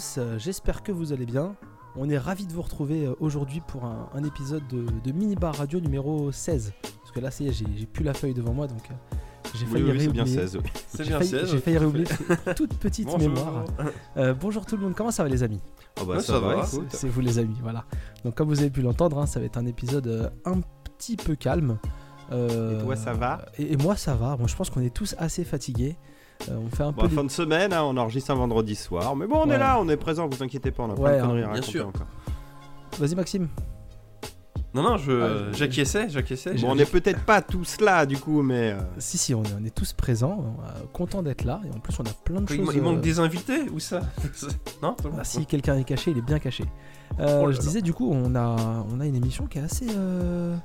tous, 0.00 0.14
euh, 0.18 0.38
j'espère 0.38 0.82
que 0.82 0.92
vous 0.92 1.12
allez 1.12 1.26
bien. 1.26 1.54
On 1.96 2.08
est 2.08 2.16
ravis 2.18 2.46
de 2.46 2.52
vous 2.52 2.62
retrouver 2.62 3.04
euh, 3.06 3.14
aujourd'hui 3.20 3.60
pour 3.66 3.84
un, 3.84 4.08
un 4.14 4.24
épisode 4.24 4.66
de, 4.68 4.86
de 5.04 5.12
Mini 5.12 5.34
Bar 5.34 5.54
Radio 5.56 5.78
numéro 5.80 6.32
16. 6.32 6.72
Parce 6.82 7.12
que 7.12 7.20
là, 7.20 7.30
ça 7.30 7.44
y 7.44 7.48
est, 7.48 7.52
j'ai 7.52 7.66
j'ai 7.76 7.84
plus 7.86 8.02
la 8.04 8.14
feuille 8.14 8.32
devant 8.32 8.54
moi, 8.54 8.66
donc 8.66 8.80
euh, 8.90 8.94
j'ai 9.54 9.66
Oui, 9.66 9.72
failli 9.72 9.84
oui, 9.84 10.00
c'est 10.00 10.08
bien 10.08 10.24
réoublier. 10.24 10.46
16. 10.46 10.56
oui. 10.56 10.70
C'est 10.88 11.04
J'ai 11.04 11.10
bien 11.10 11.18
failli, 11.18 11.30
16. 11.30 11.50
j'ai 11.50 11.58
failli 11.58 11.78
réoublier 11.78 12.06
toute 12.56 12.74
petite 12.78 13.06
Bonjour. 13.08 13.18
mémoire. 13.28 13.64
Euh, 14.16 14.32
bonjour 14.32 14.64
tout 14.64 14.76
le 14.76 14.82
monde, 14.84 14.94
comment 14.94 15.10
ça 15.10 15.22
va 15.22 15.28
les 15.28 15.42
amis? 15.42 15.60
Ah 16.00 16.04
bah 16.06 16.14
Ouais, 16.14 16.20
ça, 16.20 16.34
ça 16.34 16.38
va. 16.40 16.64
C'est 16.88 17.08
vous 17.08 17.20
les 17.20 17.38
amis, 17.38 17.56
voilà. 17.60 17.84
Donc 18.24 18.36
comme 18.36 18.48
vous 18.48 18.60
avez 18.60 18.70
pu 18.70 18.80
l'entendre, 18.82 19.18
hein, 19.18 19.26
ça 19.26 19.38
va 19.40 19.46
être 19.46 19.58
un 19.58 19.66
épisode 19.66 20.32
un 20.46 20.60
petit 20.96 21.16
peu 21.16 21.34
calme. 21.34 21.78
Euh, 22.32 22.78
Et 22.80 22.84
toi, 22.84 22.96
ça 22.96 23.12
va? 23.12 23.44
et, 23.58 23.72
et 23.72 23.76
moi 23.76 23.96
ça 23.96 24.14
va, 24.14 24.36
moi 24.38 24.46
je 24.46 24.54
pense 24.56 24.70
qu'on 24.70 24.80
est 24.80 24.94
tous 24.94 25.14
assez 25.18 25.42
fatigués. 25.44 25.96
Euh, 26.48 26.56
on 26.64 26.74
fait 26.74 26.82
un 26.82 26.92
peu 26.92 27.02
Bon, 27.02 27.08
des- 27.08 27.14
fin 27.14 27.24
de 27.24 27.30
semaine, 27.30 27.72
hein, 27.72 27.82
on 27.84 27.96
enregistre 27.96 28.30
un 28.30 28.34
vendredi 28.34 28.74
soir. 28.74 29.14
Mais 29.16 29.26
bon, 29.26 29.42
on 29.44 29.48
Ouais. 29.48 29.56
est 29.56 29.58
là, 29.58 29.78
on 29.80 29.88
est 29.88 29.96
présent, 29.96 30.26
vous 30.28 30.42
inquiétez 30.42 30.70
pas, 30.70 30.84
on 30.84 30.90
a 30.90 30.94
Ouais, 30.94 30.96
plein 30.96 31.12
de 31.12 31.18
hein, 31.18 31.26
conneries 31.26 31.42
à 31.44 31.52
bien 31.52 31.62
sûr. 31.62 31.88
encore. 31.88 32.06
Vas-y 32.98 33.14
Maxime. 33.14 33.48
Non, 34.72 34.82
non, 34.84 34.96
je, 34.98 35.10
Ah, 35.12 35.50
je- 35.52 35.58
j'acquiesçais, 35.58 36.08
j'acquiesçais. 36.10 36.54
Bon, 36.54 36.68
on 36.70 36.78
est 36.78 36.88
peut-être 36.90 37.24
pas 37.24 37.42
tous 37.42 37.80
là 37.80 38.06
du 38.06 38.16
coup, 38.18 38.40
mais. 38.42 38.70
euh, 38.72 38.78
Si 38.98 39.18
si, 39.18 39.34
on 39.34 39.42
est, 39.42 39.52
on 39.60 39.64
est 39.64 39.74
tous 39.74 39.92
présents, 39.92 40.54
euh, 40.64 40.70
contents 40.92 41.22
d'être 41.24 41.42
là 41.44 41.60
et 41.66 41.76
en 41.76 41.80
plus 41.80 41.92
on 41.98 42.04
a 42.04 42.12
plein 42.24 42.40
de 42.40 42.52
Il, 42.52 42.56
choses. 42.64 42.74
il 42.76 42.80
manque 42.82 42.98
euh, 42.98 43.00
des 43.00 43.18
invités 43.18 43.68
ou 43.72 43.80
ça? 43.80 44.00
Non? 44.82 44.94
Ah, 45.18 45.24
si 45.24 45.44
quelqu'un 45.44 45.76
est 45.76 45.82
caché, 45.84 46.12
il 46.12 46.18
est 46.18 46.22
bien 46.24 46.38
caché. 46.38 46.64
Euh, 47.18 47.40
Oh 47.42 47.46
là 47.46 47.52
je 47.52 47.56
là. 47.58 47.62
disais 47.64 47.82
du 47.82 47.92
coup, 47.92 48.10
on 48.12 48.36
a, 48.36 48.84
on 48.94 49.00
a 49.00 49.06
une 49.06 49.16
émission 49.16 49.46
qui 49.46 49.58
est 49.58 49.62
assez, 49.62 49.86
euh, 49.90 50.56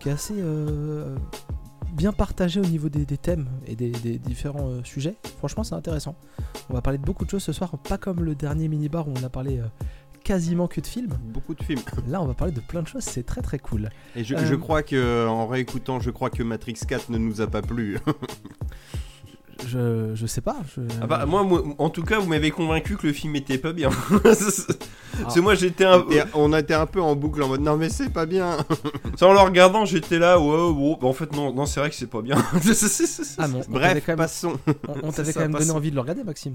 qui 0.00 0.08
est 0.08 0.12
assez 0.12 0.34
euh, 0.36 1.14
bien 1.94 2.12
partagée 2.12 2.60
au 2.60 2.64
niveau 2.64 2.88
des, 2.88 3.04
des 3.06 3.16
thèmes 3.18 3.46
et 3.66 3.74
des, 3.76 3.90
des 3.90 4.18
différents 4.18 4.68
euh, 4.68 4.80
sujets. 4.84 5.14
Franchement, 5.38 5.62
c'est 5.64 5.74
intéressant. 5.74 6.14
On 6.68 6.74
va 6.74 6.82
parler 6.82 6.98
de 6.98 7.04
beaucoup 7.04 7.24
de 7.24 7.30
choses 7.30 7.42
ce 7.42 7.52
soir, 7.52 7.70
pas 7.78 7.98
comme 7.98 8.22
le 8.24 8.34
dernier 8.34 8.68
mini-bar 8.68 9.08
où 9.08 9.14
on 9.18 9.24
a 9.24 9.28
parlé 9.28 9.58
euh, 9.58 9.64
quasiment 10.24 10.66
que 10.68 10.80
de 10.80 10.86
films. 10.86 11.14
Beaucoup 11.32 11.54
de 11.54 11.62
films. 11.62 11.80
Là, 12.08 12.20
on 12.22 12.26
va 12.26 12.34
parler 12.34 12.52
de 12.52 12.60
plein 12.60 12.82
de 12.82 12.88
choses, 12.88 13.04
c'est 13.04 13.24
très 13.24 13.42
très 13.42 13.58
cool. 13.58 13.90
Et 14.16 14.24
je, 14.24 14.34
Euh, 14.34 14.44
je 14.46 14.54
crois 14.54 14.82
que, 14.82 15.26
en 15.26 15.46
réécoutant, 15.46 16.00
je 16.00 16.10
crois 16.10 16.30
que 16.30 16.42
Matrix 16.42 16.74
4 16.86 17.10
ne 17.10 17.18
nous 17.18 17.40
a 17.40 17.46
pas 17.46 17.62
plu. 17.62 17.98
Je, 19.68 20.12
je 20.14 20.26
sais 20.26 20.40
pas. 20.40 20.56
je- 20.76 20.82
Ah 21.02 21.06
bah, 21.06 21.26
moi, 21.26 21.42
moi, 21.44 21.62
en 21.78 21.90
tout 21.90 22.02
cas, 22.02 22.18
vous 22.18 22.26
m'avez 22.28 22.50
convaincu 22.50 22.96
que 22.96 23.06
le 23.06 23.12
film 23.12 23.36
était 23.36 23.58
pas 23.58 23.72
bien. 23.72 23.90
Parce 24.22 25.34
que 25.34 25.40
moi, 25.40 25.54
j'étais 25.54 25.84
un 25.84 26.04
on 26.34 26.52
a 26.52 26.60
été 26.60 26.74
un 26.74 26.86
peu 26.86 27.00
en 27.00 27.14
boucle 27.14 27.42
en 27.42 27.48
mode 27.48 27.60
non, 27.60 27.76
mais 27.76 27.88
c'est 27.88 28.10
pas 28.10 28.26
bien. 28.26 28.56
Ça, 29.18 29.26
en 29.28 29.32
le 29.32 29.38
regardant, 29.38 29.84
j'étais 29.84 30.18
là, 30.18 30.38
ouais, 30.40 30.44
bon, 30.72 30.98
bah, 31.00 31.06
en 31.08 31.12
fait, 31.12 31.32
non, 31.34 31.52
non 31.54 31.66
c'est 31.66 31.80
vrai 31.80 31.90
que 31.90 31.96
c'est 31.96 32.06
pas 32.10 32.22
bien. 32.22 32.36
Ah 33.38 33.46
Bref, 33.68 34.02
quand 34.04 34.12
même, 34.12 34.16
passons. 34.16 34.58
on- 34.88 34.94
on 35.04 35.10
C'est 35.10 35.16
t'avait 35.18 35.32
quand 35.32 35.40
même 35.40 35.52
donné 35.52 35.64
passons. 35.66 35.76
envie 35.76 35.90
de 35.90 35.94
le 35.94 36.00
regarder, 36.00 36.24
Maxime. 36.24 36.54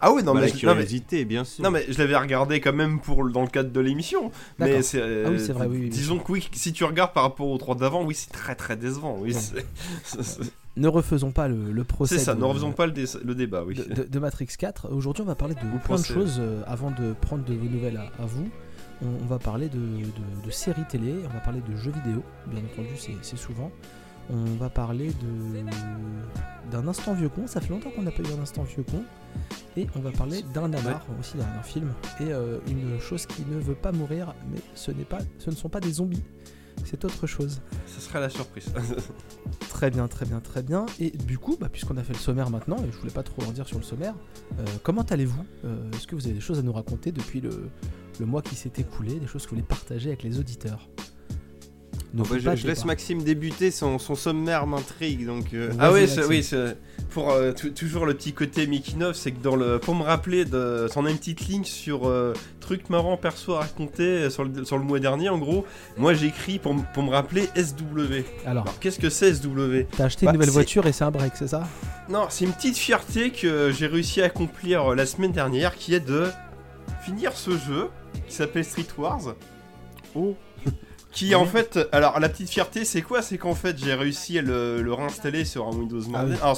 ah 0.00 0.12
ouais, 0.12 0.22
non, 0.22 0.34
Bah, 0.34 0.40
mais, 0.42 0.48
la 0.48 0.54
je, 0.56 0.66
non, 0.66 0.74
mais, 0.74 0.82
curiosité, 0.84 1.24
bien 1.24 1.44
sûr. 1.44 1.64
non, 1.64 1.70
mais 1.70 1.84
je 1.88 1.98
l'avais 1.98 2.16
regardé 2.16 2.60
quand 2.60 2.72
même 2.72 3.00
pour, 3.00 3.28
dans 3.30 3.42
le 3.42 3.48
cadre 3.48 3.70
de 3.70 3.80
l'émission. 3.80 4.30
Mais 4.58 4.82
c'est. 4.82 5.00
Ah 5.00 5.30
oui, 5.30 5.40
c'est 5.40 5.52
vrai, 5.52 5.66
oui, 5.66 5.76
oui, 5.78 5.82
oui. 5.84 5.88
Disons 5.90 6.18
que 6.18 6.32
oui, 6.32 6.48
si 6.52 6.72
tu 6.72 6.84
regardes 6.84 7.12
par 7.12 7.22
rapport 7.24 7.48
aux 7.48 7.58
trois 7.58 7.74
d'avant, 7.74 8.04
oui, 8.04 8.14
c'est 8.14 8.30
très 8.30 8.54
très 8.54 8.76
décevant. 8.76 9.16
Oui, 9.20 9.34
Ouais. 9.34 9.62
Ne 10.76 10.88
refaisons 10.88 11.32
pas 11.32 11.48
le, 11.48 11.70
le 11.70 11.84
procès. 11.84 12.16
c'est 12.18 12.24
ça, 12.24 12.34
de- 12.34 12.40
ne 12.40 12.44
refaisons 12.44 12.72
pas 12.72 12.86
le, 12.86 12.92
dé- 12.92 13.04
le 13.24 13.34
débat, 13.34 13.62
oui. 13.64 13.74
de, 13.74 13.84
de- 13.94 14.04
de 14.04 14.18
Matrix 14.18 14.46
4. 14.58 14.90
Aujourd'hui, 14.92 15.22
on 15.22 15.26
va 15.26 15.34
parler 15.34 15.54
de 15.54 15.60
Ou 15.74 15.78
plein 15.78 15.96
de 15.96 16.02
choses. 16.04 16.36
euh, 16.40 16.62
avant 16.66 16.90
de 16.90 17.12
prendre 17.20 17.44
de 17.44 17.52
vos 17.54 17.66
nouvelles 17.68 17.98
à, 17.98 18.10
à 18.22 18.26
vous, 18.26 18.48
on, 19.02 19.06
on 19.22 19.26
va 19.26 19.38
parler 19.38 19.68
de, 19.68 19.80
séries 20.50 20.84
télé, 20.88 21.14
on 21.24 21.28
va 21.32 21.40
parler 21.40 21.60
de 21.60 21.76
jeux 21.76 21.90
vidéo, 21.90 22.22
bien 22.46 22.60
entendu, 22.72 22.88
c'est 23.22 23.36
souvent. 23.36 23.70
On 24.30 24.44
va 24.58 24.70
parler 24.70 25.10
d'un 26.70 26.86
instant 26.88 27.12
vieux 27.12 27.28
con. 27.28 27.46
Ça 27.46 27.60
fait 27.60 27.70
longtemps 27.70 27.90
qu'on 27.90 28.02
n'a 28.02 28.12
pas 28.12 28.22
eu 28.22 28.32
un 28.38 28.42
instant 28.42 28.62
vieux 28.62 28.84
con. 28.88 29.02
Et 29.76 29.86
on 29.96 30.00
va 30.00 30.10
parler 30.12 30.42
d'un 30.54 30.68
nanar 30.68 31.04
aussi, 31.18 31.36
d'un 31.36 31.42
d'un 31.44 31.62
film. 31.62 31.92
Et 32.20 32.32
euh, 32.32 32.58
une 32.68 33.00
chose 33.00 33.26
qui 33.26 33.44
ne 33.50 33.58
veut 33.58 33.74
pas 33.74 33.90
mourir, 33.92 34.34
mais 34.50 34.60
ce 34.74 34.90
n'est 34.90 35.04
pas, 35.04 35.18
ce 35.38 35.50
ne 35.50 35.54
sont 35.56 35.68
pas 35.68 35.80
des 35.80 35.92
zombies. 35.92 36.22
C'est 36.84 37.04
autre 37.04 37.26
chose. 37.26 37.60
Ce 37.86 38.00
serait 38.00 38.20
la 38.20 38.28
surprise. 38.28 38.72
Très 39.68 39.90
bien, 39.90 40.06
très 40.06 40.26
bien, 40.26 40.38
très 40.40 40.62
bien. 40.62 40.86
Et 41.00 41.10
du 41.10 41.38
coup, 41.38 41.56
bah, 41.60 41.68
puisqu'on 41.68 41.96
a 41.96 42.04
fait 42.04 42.12
le 42.12 42.18
sommaire 42.18 42.50
maintenant, 42.50 42.76
et 42.78 42.92
je 42.92 42.96
voulais 42.98 43.10
pas 43.12 43.24
trop 43.24 43.42
en 43.42 43.50
dire 43.50 43.66
sur 43.66 43.78
le 43.78 43.82
sommaire, 43.82 44.14
euh, 44.60 44.64
comment 44.84 45.02
allez-vous? 45.02 45.44
Euh, 45.64 45.90
Est-ce 45.92 46.06
que 46.06 46.14
vous 46.14 46.24
avez 46.26 46.34
des 46.34 46.40
choses 46.40 46.58
à 46.60 46.62
nous 46.62 46.72
raconter 46.72 47.10
depuis 47.10 47.40
le, 47.40 47.68
le 48.20 48.26
mois 48.26 48.42
qui 48.42 48.54
s'est 48.54 48.70
écoulé, 48.78 49.18
des 49.18 49.26
choses 49.26 49.42
que 49.44 49.50
vous 49.50 49.56
voulez 49.56 49.66
partager 49.66 50.10
avec 50.10 50.22
les 50.22 50.38
auditeurs? 50.38 50.88
Bon, 52.14 52.24
bah, 52.28 52.36
je, 52.38 52.66
laisse 52.66 52.80
pas. 52.80 52.86
Maxime 52.88 53.22
débuter, 53.22 53.70
son, 53.70 53.98
son 53.98 54.14
sommaire 54.14 54.66
m'intrigue 54.66 55.24
donc. 55.26 55.54
euh. 55.54 55.70
Ah 55.78 55.92
oui, 55.92 56.06
pour 57.10 57.30
euh, 57.30 57.52
tou- 57.52 57.70
toujours 57.70 58.04
le 58.06 58.14
petit 58.14 58.32
côté 58.32 58.66
making 58.66 59.02
of, 59.02 59.16
c'est 59.16 59.32
que 59.32 59.42
dans 59.42 59.56
le 59.56 59.78
pour 59.78 59.94
me 59.94 60.02
rappeler 60.02 60.44
de 60.44 60.88
on 60.96 61.06
a 61.06 61.10
une 61.10 61.16
petite 61.18 61.46
ligne 61.46 61.64
sur 61.64 62.06
euh, 62.08 62.34
truc 62.60 62.90
marrant 62.90 63.16
perso 63.16 63.54
à 63.54 63.60
raconter 63.60 64.28
sur 64.30 64.44
le, 64.44 64.64
sur 64.64 64.76
le 64.78 64.84
mois 64.84 64.98
dernier 65.00 65.28
en 65.30 65.38
gros. 65.38 65.64
Moi 65.96 66.12
j'écris 66.14 66.58
pour, 66.58 66.74
pour 66.94 67.02
me 67.02 67.10
rappeler 67.10 67.48
SW. 67.56 68.24
Alors, 68.46 68.64
Alors 68.64 68.78
qu'est-ce 68.78 68.98
que 68.98 69.10
c'est 69.10 69.32
SW 69.34 69.86
t'as 69.96 70.04
acheté 70.04 70.26
bah, 70.26 70.32
une 70.32 70.36
nouvelle 70.36 70.48
c'est- 70.48 70.52
voiture 70.54 70.86
et 70.86 70.92
c'est 70.92 71.04
un 71.04 71.10
break, 71.10 71.32
c'est 71.36 71.48
ça? 71.48 71.66
Non, 72.08 72.26
c'est 72.28 72.44
une 72.44 72.52
petite 72.52 72.76
fierté 72.76 73.30
que 73.30 73.70
j'ai 73.70 73.86
réussi 73.86 74.20
à 74.20 74.26
accomplir 74.26 74.94
la 74.94 75.06
semaine 75.06 75.32
dernière 75.32 75.76
qui 75.76 75.94
est 75.94 76.00
de 76.06 76.26
finir 77.04 77.32
ce 77.32 77.52
jeu 77.52 77.88
qui 78.28 78.34
s'appelle 78.34 78.64
Street 78.64 78.86
Wars. 78.98 79.34
Oh. 80.14 80.34
Qui 81.12 81.34
en 81.34 81.44
fait, 81.44 81.78
alors 81.92 82.18
la 82.20 82.28
petite 82.30 82.48
fierté 82.48 82.84
c'est 82.86 83.02
quoi? 83.02 83.20
C'est 83.20 83.36
qu'en 83.36 83.54
fait 83.54 83.76
j'ai 83.78 83.92
réussi 83.94 84.38
à 84.38 84.42
le, 84.42 84.80
le 84.80 84.92
réinstaller 84.94 85.44
sur 85.44 85.66
un 85.68 85.70
Windows 85.72 86.00
Ah 86.14 86.22
Mobile. 86.22 86.34
oui. 86.34 86.38
Alors 86.42 86.56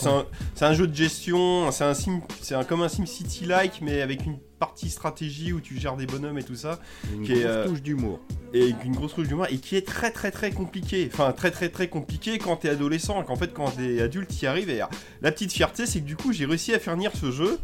c'est 0.54 0.64
un, 0.64 0.74
jeu 0.74 0.86
de 0.86 0.94
gestion, 0.94 1.70
c'est 1.72 1.82
un 1.84 1.94
sim, 1.94 2.20
c'est 2.40 2.54
un, 2.54 2.62
comme 2.62 2.82
un 2.82 2.88
SimCity-like 2.88 3.80
mais 3.82 4.00
avec 4.00 4.24
une 4.24 4.38
partie 4.60 4.90
stratégie 4.90 5.52
où 5.52 5.60
tu 5.60 5.78
gères 5.80 5.96
des 5.96 6.06
bonhommes 6.06 6.38
et 6.38 6.44
tout 6.44 6.54
ça 6.54 6.78
Une 7.12 7.24
Qui 7.24 7.32
est, 7.32 7.40
grosse 7.42 7.46
euh, 7.46 7.66
touche 7.68 7.82
d'humour. 7.82 8.20
et 8.52 8.72
une 8.84 8.94
grosse 8.94 9.12
couche 9.14 9.26
d'humour 9.26 9.46
et 9.50 9.58
qui 9.58 9.74
est 9.76 9.84
très 9.86 10.12
très 10.12 10.30
très 10.30 10.52
compliqué. 10.52 11.10
Enfin 11.12 11.32
très 11.32 11.50
très 11.50 11.68
très 11.68 11.88
compliqué 11.88 12.38
quand 12.38 12.56
t'es 12.58 12.68
adolescent, 12.70 13.22
qu'en 13.24 13.36
fait 13.36 13.52
quand 13.52 13.70
t'es 13.76 14.00
adulte 14.00 14.28
t'y 14.28 14.46
arrives. 14.46 14.70
Et 14.70 14.76
alors, 14.76 14.90
la 15.20 15.32
petite 15.32 15.52
fierté 15.52 15.84
c'est 15.86 16.00
que 16.00 16.06
du 16.06 16.14
coup 16.16 16.32
j'ai 16.32 16.46
réussi 16.46 16.72
à 16.72 16.78
faire 16.78 16.94
venir 16.94 17.10
ce 17.20 17.32
jeu. 17.32 17.58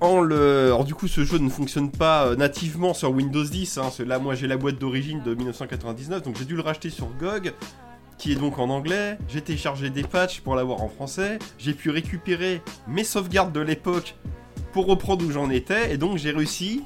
En 0.00 0.84
du 0.84 0.94
coup 0.94 1.08
ce 1.08 1.24
jeu 1.24 1.38
ne 1.38 1.48
fonctionne 1.48 1.90
pas 1.90 2.26
euh, 2.26 2.36
nativement 2.36 2.92
sur 2.92 3.10
Windows 3.12 3.44
10, 3.44 3.78
hein, 3.78 3.90
là 4.06 4.18
moi 4.18 4.34
j'ai 4.34 4.46
la 4.46 4.58
boîte 4.58 4.78
d'origine 4.78 5.22
de 5.22 5.34
1999, 5.34 6.22
donc 6.22 6.36
j'ai 6.36 6.44
dû 6.44 6.54
le 6.54 6.60
racheter 6.60 6.90
sur 6.90 7.08
GOG, 7.18 7.54
qui 8.18 8.32
est 8.32 8.34
donc 8.34 8.58
en 8.58 8.68
anglais, 8.68 9.16
j'ai 9.28 9.40
téléchargé 9.40 9.88
des 9.88 10.02
patchs 10.02 10.40
pour 10.40 10.54
l'avoir 10.54 10.82
en 10.82 10.88
français, 10.88 11.38
j'ai 11.58 11.72
pu 11.72 11.88
récupérer 11.88 12.60
mes 12.86 13.04
sauvegardes 13.04 13.52
de 13.52 13.60
l'époque 13.60 14.16
pour 14.72 14.86
reprendre 14.86 15.24
où 15.24 15.30
j'en 15.30 15.48
étais, 15.48 15.94
et 15.94 15.96
donc 15.96 16.18
j'ai 16.18 16.30
réussi, 16.30 16.82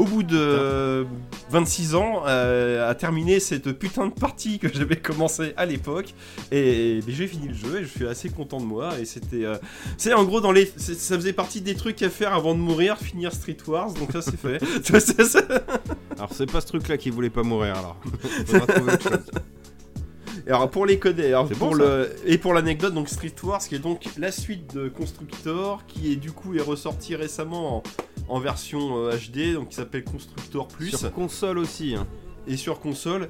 au 0.00 0.04
bout 0.04 0.22
de 0.22 0.38
euh, 0.38 1.04
26 1.50 1.94
ans, 1.94 2.22
euh, 2.26 2.88
à 2.88 2.94
terminer 2.94 3.38
cette 3.38 3.70
putain 3.72 4.06
de 4.06 4.12
partie 4.12 4.58
que 4.58 4.72
j'avais 4.72 4.96
commencé 4.96 5.52
à 5.58 5.66
l'époque. 5.66 6.14
Et, 6.50 6.98
et 6.98 7.02
j'ai 7.06 7.26
fini 7.26 7.48
le 7.48 7.54
jeu 7.54 7.80
et 7.80 7.82
je 7.82 7.88
suis 7.88 8.06
assez 8.06 8.30
content 8.30 8.60
de 8.60 8.64
moi. 8.64 8.98
Et 8.98 9.04
c'était. 9.04 9.44
euh, 9.44 9.56
c'est 9.98 10.14
en 10.14 10.24
gros, 10.24 10.40
dans 10.40 10.52
les, 10.52 10.64
ça 10.76 11.16
faisait 11.16 11.34
partie 11.34 11.60
des 11.60 11.74
trucs 11.74 12.00
à 12.02 12.08
faire 12.08 12.32
avant 12.32 12.54
de 12.54 12.60
mourir, 12.60 12.96
finir 12.96 13.34
Street 13.34 13.58
Wars. 13.66 13.92
Donc 13.92 14.12
ça, 14.12 14.22
c'est 14.22 14.38
fait. 14.38 14.58
Alors 16.16 16.30
c'est 16.32 16.50
pas 16.50 16.62
ce 16.62 16.66
truc 16.66 16.88
là 16.88 16.96
qui 16.96 17.10
voulait 17.10 17.28
pas 17.28 17.42
mourir 17.42 17.76
alors. 17.76 17.96
Faudra 18.46 18.66
trouver 18.66 18.92
autre 18.94 19.02
chose. 19.02 19.30
Alors 20.46 20.70
pour 20.70 20.86
les 20.86 20.98
coder, 20.98 21.26
alors 21.28 21.46
C'est 21.48 21.54
pour 21.58 21.68
bon, 21.70 21.74
le 21.74 22.10
et 22.26 22.38
pour 22.38 22.54
l'anecdote, 22.54 22.94
donc 22.94 23.08
Street 23.08 23.34
Wars, 23.42 23.60
qui 23.60 23.74
est 23.74 23.78
donc 23.80 24.04
la 24.18 24.32
suite 24.32 24.74
de 24.74 24.88
Constructor, 24.88 25.84
qui 25.86 26.12
est 26.12 26.16
du 26.16 26.32
coup 26.32 26.54
est 26.54 26.60
ressorti 26.62 27.16
récemment 27.16 27.78
en, 27.78 27.82
en 28.28 28.40
version 28.40 28.98
euh, 29.06 29.12
HD, 29.16 29.54
donc 29.54 29.68
qui 29.70 29.74
s'appelle 29.76 30.04
Constructor 30.04 30.68
Plus. 30.68 30.96
Sur 30.96 31.12
console 31.12 31.58
aussi. 31.58 31.94
Hein. 31.94 32.06
et 32.46 32.56
sur 32.56 32.80
console 32.80 33.28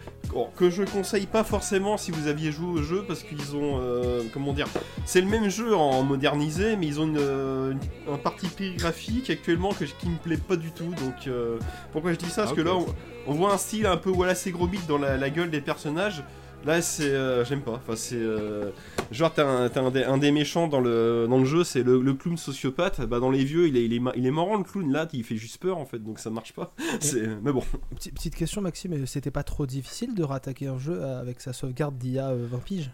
que 0.56 0.70
je 0.70 0.84
conseille 0.84 1.26
pas 1.26 1.42
forcément 1.42 1.96
si 1.96 2.12
vous 2.12 2.28
aviez 2.28 2.52
joué 2.52 2.80
au 2.80 2.82
jeu 2.82 3.04
parce 3.08 3.24
qu'ils 3.24 3.56
ont 3.56 3.80
euh, 3.82 4.22
comment 4.32 4.52
dire 4.52 4.68
c'est 5.04 5.20
le 5.20 5.26
même 5.26 5.48
jeu 5.50 5.74
en 5.74 6.04
modernisé 6.04 6.76
mais 6.76 6.86
ils 6.86 7.00
ont 7.00 7.06
une, 7.08 7.18
euh, 7.18 7.72
une- 7.72 8.14
un 8.14 8.18
parti 8.18 8.46
pris 8.46 8.76
graphique 8.76 9.28
actuellement 9.28 9.72
que, 9.72 9.84
qui 9.84 10.08
me 10.08 10.16
plaît 10.16 10.36
pas 10.36 10.54
du 10.54 10.70
tout 10.70 10.84
donc 11.04 11.26
euh, 11.26 11.58
pourquoi 11.92 12.12
je 12.12 12.18
dis 12.18 12.26
ça? 12.30 12.42
Parce 12.42 12.52
Ah, 12.52 12.56
que 12.56 12.60
là 12.60 12.76
on, 12.76 12.86
on 13.26 13.34
voit 13.34 13.52
un 13.52 13.58
style 13.58 13.86
un 13.86 13.96
peu 13.96 14.10
Wallace 14.10 14.46
et 14.46 14.52
Gromit 14.52 14.78
dans 14.86 14.96
la, 14.98 15.16
la 15.16 15.28
gueule 15.30 15.50
des 15.50 15.60
personnages 15.60 16.22
Là, 16.64 16.82
c'est. 16.82 17.04
euh, 17.10 17.44
J'aime 17.44 17.62
pas. 17.62 17.72
Enfin, 17.72 17.96
c'est. 17.96 18.16
euh, 18.16 18.70
genre, 19.10 19.32
t'as 19.32 19.46
un, 19.46 19.90
des, 19.90 20.04
un 20.04 20.18
des 20.18 20.30
méchants 20.30 20.68
dans 20.68 20.80
le, 20.80 21.26
dans 21.28 21.38
le 21.38 21.44
jeu, 21.46 21.64
c'est 21.64 21.82
le, 21.82 22.00
le 22.02 22.12
clown 22.14 22.36
sociopathe. 22.36 23.00
Bah, 23.02 23.18
dans 23.18 23.30
les 23.30 23.44
vieux, 23.44 23.66
il 23.68 23.76
est, 23.78 23.84
il, 23.84 23.94
est, 23.94 24.00
il 24.16 24.26
est 24.26 24.30
marrant 24.30 24.56
le 24.56 24.64
clown. 24.64 24.92
Là, 24.92 25.08
il 25.12 25.24
fait 25.24 25.36
juste 25.36 25.58
peur 25.58 25.78
en 25.78 25.86
fait, 25.86 25.98
donc 25.98 26.18
ça 26.18 26.28
marche 26.30 26.52
pas. 26.52 26.74
Mais 27.42 27.52
bon. 27.52 27.62
Petite- 27.94 28.14
Petite 28.14 28.34
question, 28.36 28.60
Maxime, 28.60 28.92
euh, 28.92 29.06
c'était 29.06 29.30
pas 29.30 29.42
trop 29.42 29.64
difficile 29.66 30.14
de 30.14 30.22
rattaquer 30.22 30.66
un 30.66 30.78
jeu 30.78 31.00
euh, 31.00 31.18
avec 31.20 31.40
sa 31.40 31.52
sauvegarde 31.52 31.96
d'il 31.96 32.12
y 32.12 32.18
a 32.18 32.28
euh, 32.28 32.46
20 32.50 32.58
piges? 32.58 32.90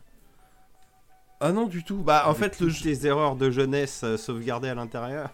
Ah 1.40 1.52
non, 1.52 1.66
du 1.66 1.82
tout. 1.84 1.98
Bah, 1.98 2.24
en 2.28 2.34
fait, 2.34 2.60
le 2.60 2.68
Toutes 2.68 2.76
jeu. 2.76 2.88
les 2.88 3.06
erreurs 3.06 3.36
de 3.36 3.50
jeunesse 3.50 4.04
sauvegardées 4.16 4.68
à 4.68 4.74
l'intérieur. 4.74 5.30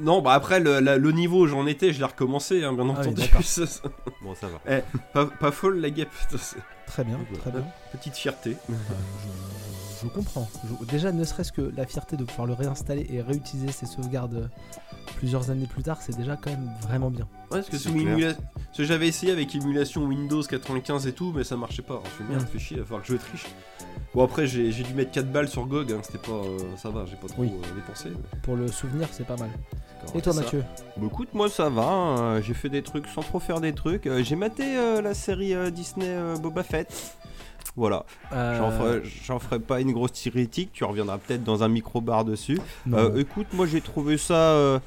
Non, 0.00 0.22
bah 0.22 0.32
après, 0.32 0.58
le, 0.60 0.80
la- 0.80 0.96
le 0.96 1.12
niveau 1.12 1.40
où 1.42 1.46
j'en 1.46 1.66
étais, 1.66 1.92
je 1.92 1.98
l'ai 1.98 2.04
recommencé, 2.06 2.64
hein, 2.64 2.72
bien 2.72 2.84
Ah 2.88 2.92
oui, 2.92 3.08
entendu. 3.08 3.20
d'accord. 3.20 3.42
Ça, 3.44 3.66
ça- 3.66 3.82
Bon, 4.22 4.34
ça 4.34 4.48
va. 4.48 4.80
pas, 5.12 5.26
pas 5.26 5.50
folle 5.50 5.80
la 5.80 5.90
guêpe. 5.90 6.10
Ça, 6.30 6.38
c'est- 6.38 6.56
Très 6.86 7.04
bien, 7.04 7.18
très 7.40 7.50
bien. 7.50 7.64
Petite 7.92 8.14
fierté. 8.16 8.56
Je, 8.68 8.74
je- 10.02 10.08
comprends. 10.08 10.48
Je- 10.80 10.84
déjà, 10.86 11.12
ne 11.12 11.24
serait-ce 11.24 11.52
que 11.52 11.72
la 11.76 11.86
fierté 11.86 12.16
de 12.16 12.24
pouvoir 12.24 12.46
le 12.46 12.52
réinstaller 12.54 13.06
et 13.10 13.20
réutiliser 13.22 13.72
ses 13.72 13.86
sauvegardes 13.86 14.34
euh, 14.34 14.46
plusieurs 15.16 15.50
années 15.50 15.66
plus 15.66 15.82
tard, 15.82 15.98
c'est 16.00 16.16
déjà 16.16 16.36
quand 16.36 16.50
même 16.50 16.70
vraiment 16.82 17.10
bien. 17.10 17.26
Ouais, 17.50 17.62
parce 17.62 17.68
que 17.68 17.76
émula- 17.88 18.34
parce 18.54 18.76
que 18.78 18.84
j'avais 18.84 19.08
essayé 19.08 19.32
avec 19.32 19.54
émulation 19.54 20.04
Windows 20.04 20.42
95 20.42 21.06
et 21.06 21.12
tout, 21.12 21.32
mais 21.34 21.44
ça 21.44 21.56
marchait 21.56 21.82
pas. 21.82 21.94
Alors, 21.94 22.04
je 22.18 22.24
me 22.24 22.30
merde, 22.30 22.46
fait 22.48 22.58
chier, 22.58 22.76
il 22.76 22.80
va 22.80 22.86
falloir 22.86 23.02
que 23.02 23.12
je 23.12 23.16
triche. 23.18 23.46
Bon, 24.14 24.24
après, 24.24 24.46
j'ai 24.46 24.70
dû 24.70 24.92
mettre 24.94 25.10
4 25.12 25.30
balles 25.32 25.48
sur 25.48 25.64
GOG, 25.66 25.92
hein, 25.92 26.00
c'était 26.02 26.18
pas. 26.18 26.32
euh, 26.32 26.58
ça 26.76 26.90
va, 26.90 27.04
j'ai 27.06 27.16
pas 27.16 27.28
trop 27.28 27.42
Oui. 27.42 27.50
euh, 27.52 27.74
dépensé. 27.74 28.10
mais- 28.10 28.40
Pour 28.42 28.56
le 28.56 28.68
souvenir, 28.68 29.08
c'est 29.12 29.26
pas 29.26 29.36
mal. 29.36 29.50
Et 30.14 30.20
toi, 30.20 30.32
ça. 30.32 30.40
Mathieu 30.42 30.64
Bah 30.96 31.06
écoute, 31.06 31.28
moi 31.32 31.48
ça 31.48 31.68
va, 31.70 31.84
hein, 31.86 32.40
j'ai 32.40 32.54
fait 32.54 32.68
des 32.68 32.82
trucs 32.82 33.06
sans 33.06 33.22
trop 33.22 33.38
faire 33.38 33.60
des 33.60 33.72
trucs. 33.72 34.06
Euh, 34.06 34.22
j'ai 34.24 34.34
maté 34.36 34.76
euh, 34.76 35.00
la 35.00 35.14
série 35.14 35.54
euh, 35.54 35.70
Disney 35.70 36.08
euh, 36.08 36.36
Boba 36.36 36.62
Fett. 36.64 37.16
Voilà, 37.76 38.04
Euh, 38.32 38.56
j'en 38.58 38.70
ferai, 38.70 39.02
j'en 39.24 39.38
ferai 39.38 39.58
pas 39.58 39.80
une 39.80 39.92
grosse 39.92 40.12
critique, 40.12 40.70
tu 40.72 40.84
reviendras 40.84 41.18
peut-être 41.18 41.42
dans 41.44 41.62
un 41.62 41.68
micro-bar 41.68 42.24
dessus. 42.24 42.58
Euh, 42.92 43.16
écoute, 43.16 43.46
moi 43.54 43.66
j'ai 43.66 43.80
trouvé 43.80 44.18
ça 44.18 44.34
euh, 44.34 44.78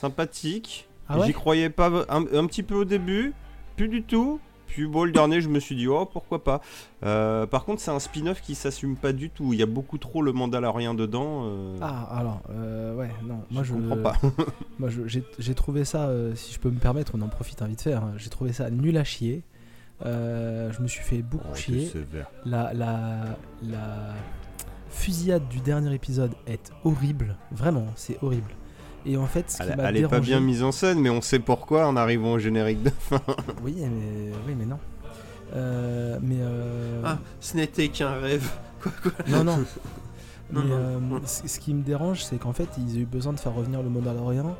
sympathique. 0.00 0.88
Ah 1.08 1.18
ouais 1.18 1.26
J'y 1.26 1.32
croyais 1.32 1.70
pas 1.70 1.90
un, 2.10 2.24
un 2.32 2.46
petit 2.46 2.62
peu 2.62 2.74
au 2.74 2.84
début, 2.84 3.32
plus 3.76 3.88
du 3.88 4.02
tout. 4.02 4.40
Puis 4.66 4.86
bon, 4.86 5.04
le 5.04 5.12
dernier, 5.12 5.40
je 5.40 5.48
me 5.48 5.58
suis 5.60 5.74
dit, 5.74 5.88
oh 5.88 6.04
pourquoi 6.04 6.44
pas. 6.44 6.60
Par 7.00 7.64
contre, 7.64 7.80
c'est 7.80 7.90
un 7.90 7.98
spin-off 7.98 8.42
qui 8.42 8.54
s'assume 8.54 8.96
pas 8.96 9.12
du 9.14 9.30
tout. 9.30 9.54
Il 9.54 9.58
y 9.58 9.62
a 9.62 9.66
beaucoup 9.66 9.96
trop 9.96 10.20
le 10.20 10.32
Mandalorien 10.32 10.92
dedans. 10.92 11.50
Ah, 11.80 12.06
alors, 12.18 12.42
ouais, 12.50 13.08
non, 13.26 13.40
moi 13.50 13.62
je, 13.62 13.72
comprends 13.72 13.96
pas. 14.02 14.12
Moi, 14.78 14.90
je- 14.90 15.06
j'ai 15.06 15.24
j'ai 15.38 15.54
trouvé 15.54 15.84
ça, 15.86 16.10
si 16.34 16.52
je 16.52 16.58
peux 16.60 16.68
me 16.70 16.78
permettre, 16.78 17.12
on 17.14 17.22
en 17.22 17.28
profite 17.28 17.62
hein, 17.62 17.66
vite 17.66 17.80
fait. 17.80 17.94
hein, 17.94 18.12
j'ai 18.18 18.28
trouvé 18.28 18.52
ça 18.52 18.68
nul 18.70 18.96
à 18.98 19.04
chier. 19.04 19.42
Euh, 20.06 20.70
je 20.72 20.80
me 20.82 20.86
suis 20.88 21.02
fait 21.02 21.22
beaucoup 21.22 21.54
chier. 21.54 21.90
La, 22.44 22.72
la, 22.72 23.36
la 23.62 24.14
fusillade 24.90 25.48
du 25.48 25.60
dernier 25.60 25.94
épisode 25.94 26.32
est 26.46 26.70
horrible. 26.84 27.36
Vraiment, 27.52 27.86
c'est 27.96 28.18
horrible. 28.22 28.50
Et 29.06 29.16
en 29.16 29.26
fait, 29.26 29.50
ce 29.50 29.58
qui 29.58 29.62
Elle, 29.62 29.80
elle 29.80 29.96
est 29.96 30.08
pas 30.08 30.20
bien 30.20 30.40
mise 30.40 30.62
en 30.62 30.72
scène, 30.72 31.00
mais 31.00 31.10
on 31.10 31.20
sait 31.20 31.38
pourquoi 31.38 31.86
en 31.86 31.96
arrivant 31.96 32.32
au 32.32 32.38
générique 32.38 32.82
de 32.82 32.90
fin. 32.90 33.20
Oui, 33.62 33.76
mais, 33.78 34.32
oui, 34.46 34.54
mais 34.58 34.66
non. 34.66 34.78
Euh, 35.54 36.18
mais 36.20 36.36
euh, 36.40 37.02
Ah, 37.04 37.18
ce 37.40 37.56
n'était 37.56 37.88
qu'un 37.88 38.18
rêve. 38.20 38.50
Quoi, 38.82 38.92
quoi 39.02 39.12
non, 39.26 39.44
non. 39.44 39.58
Non, 40.50 40.62
mais 40.62 40.74
non, 40.74 41.20
ce 41.26 41.58
qui 41.58 41.74
me 41.74 41.82
dérange, 41.82 42.24
c'est 42.24 42.38
qu'en 42.38 42.54
fait, 42.54 42.68
ils 42.78 42.96
ont 42.96 43.00
eu 43.00 43.04
besoin 43.04 43.34
de 43.34 43.38
faire 43.40 43.52
revenir 43.54 43.82
le 43.82 43.90
Mandalorian 43.90 44.56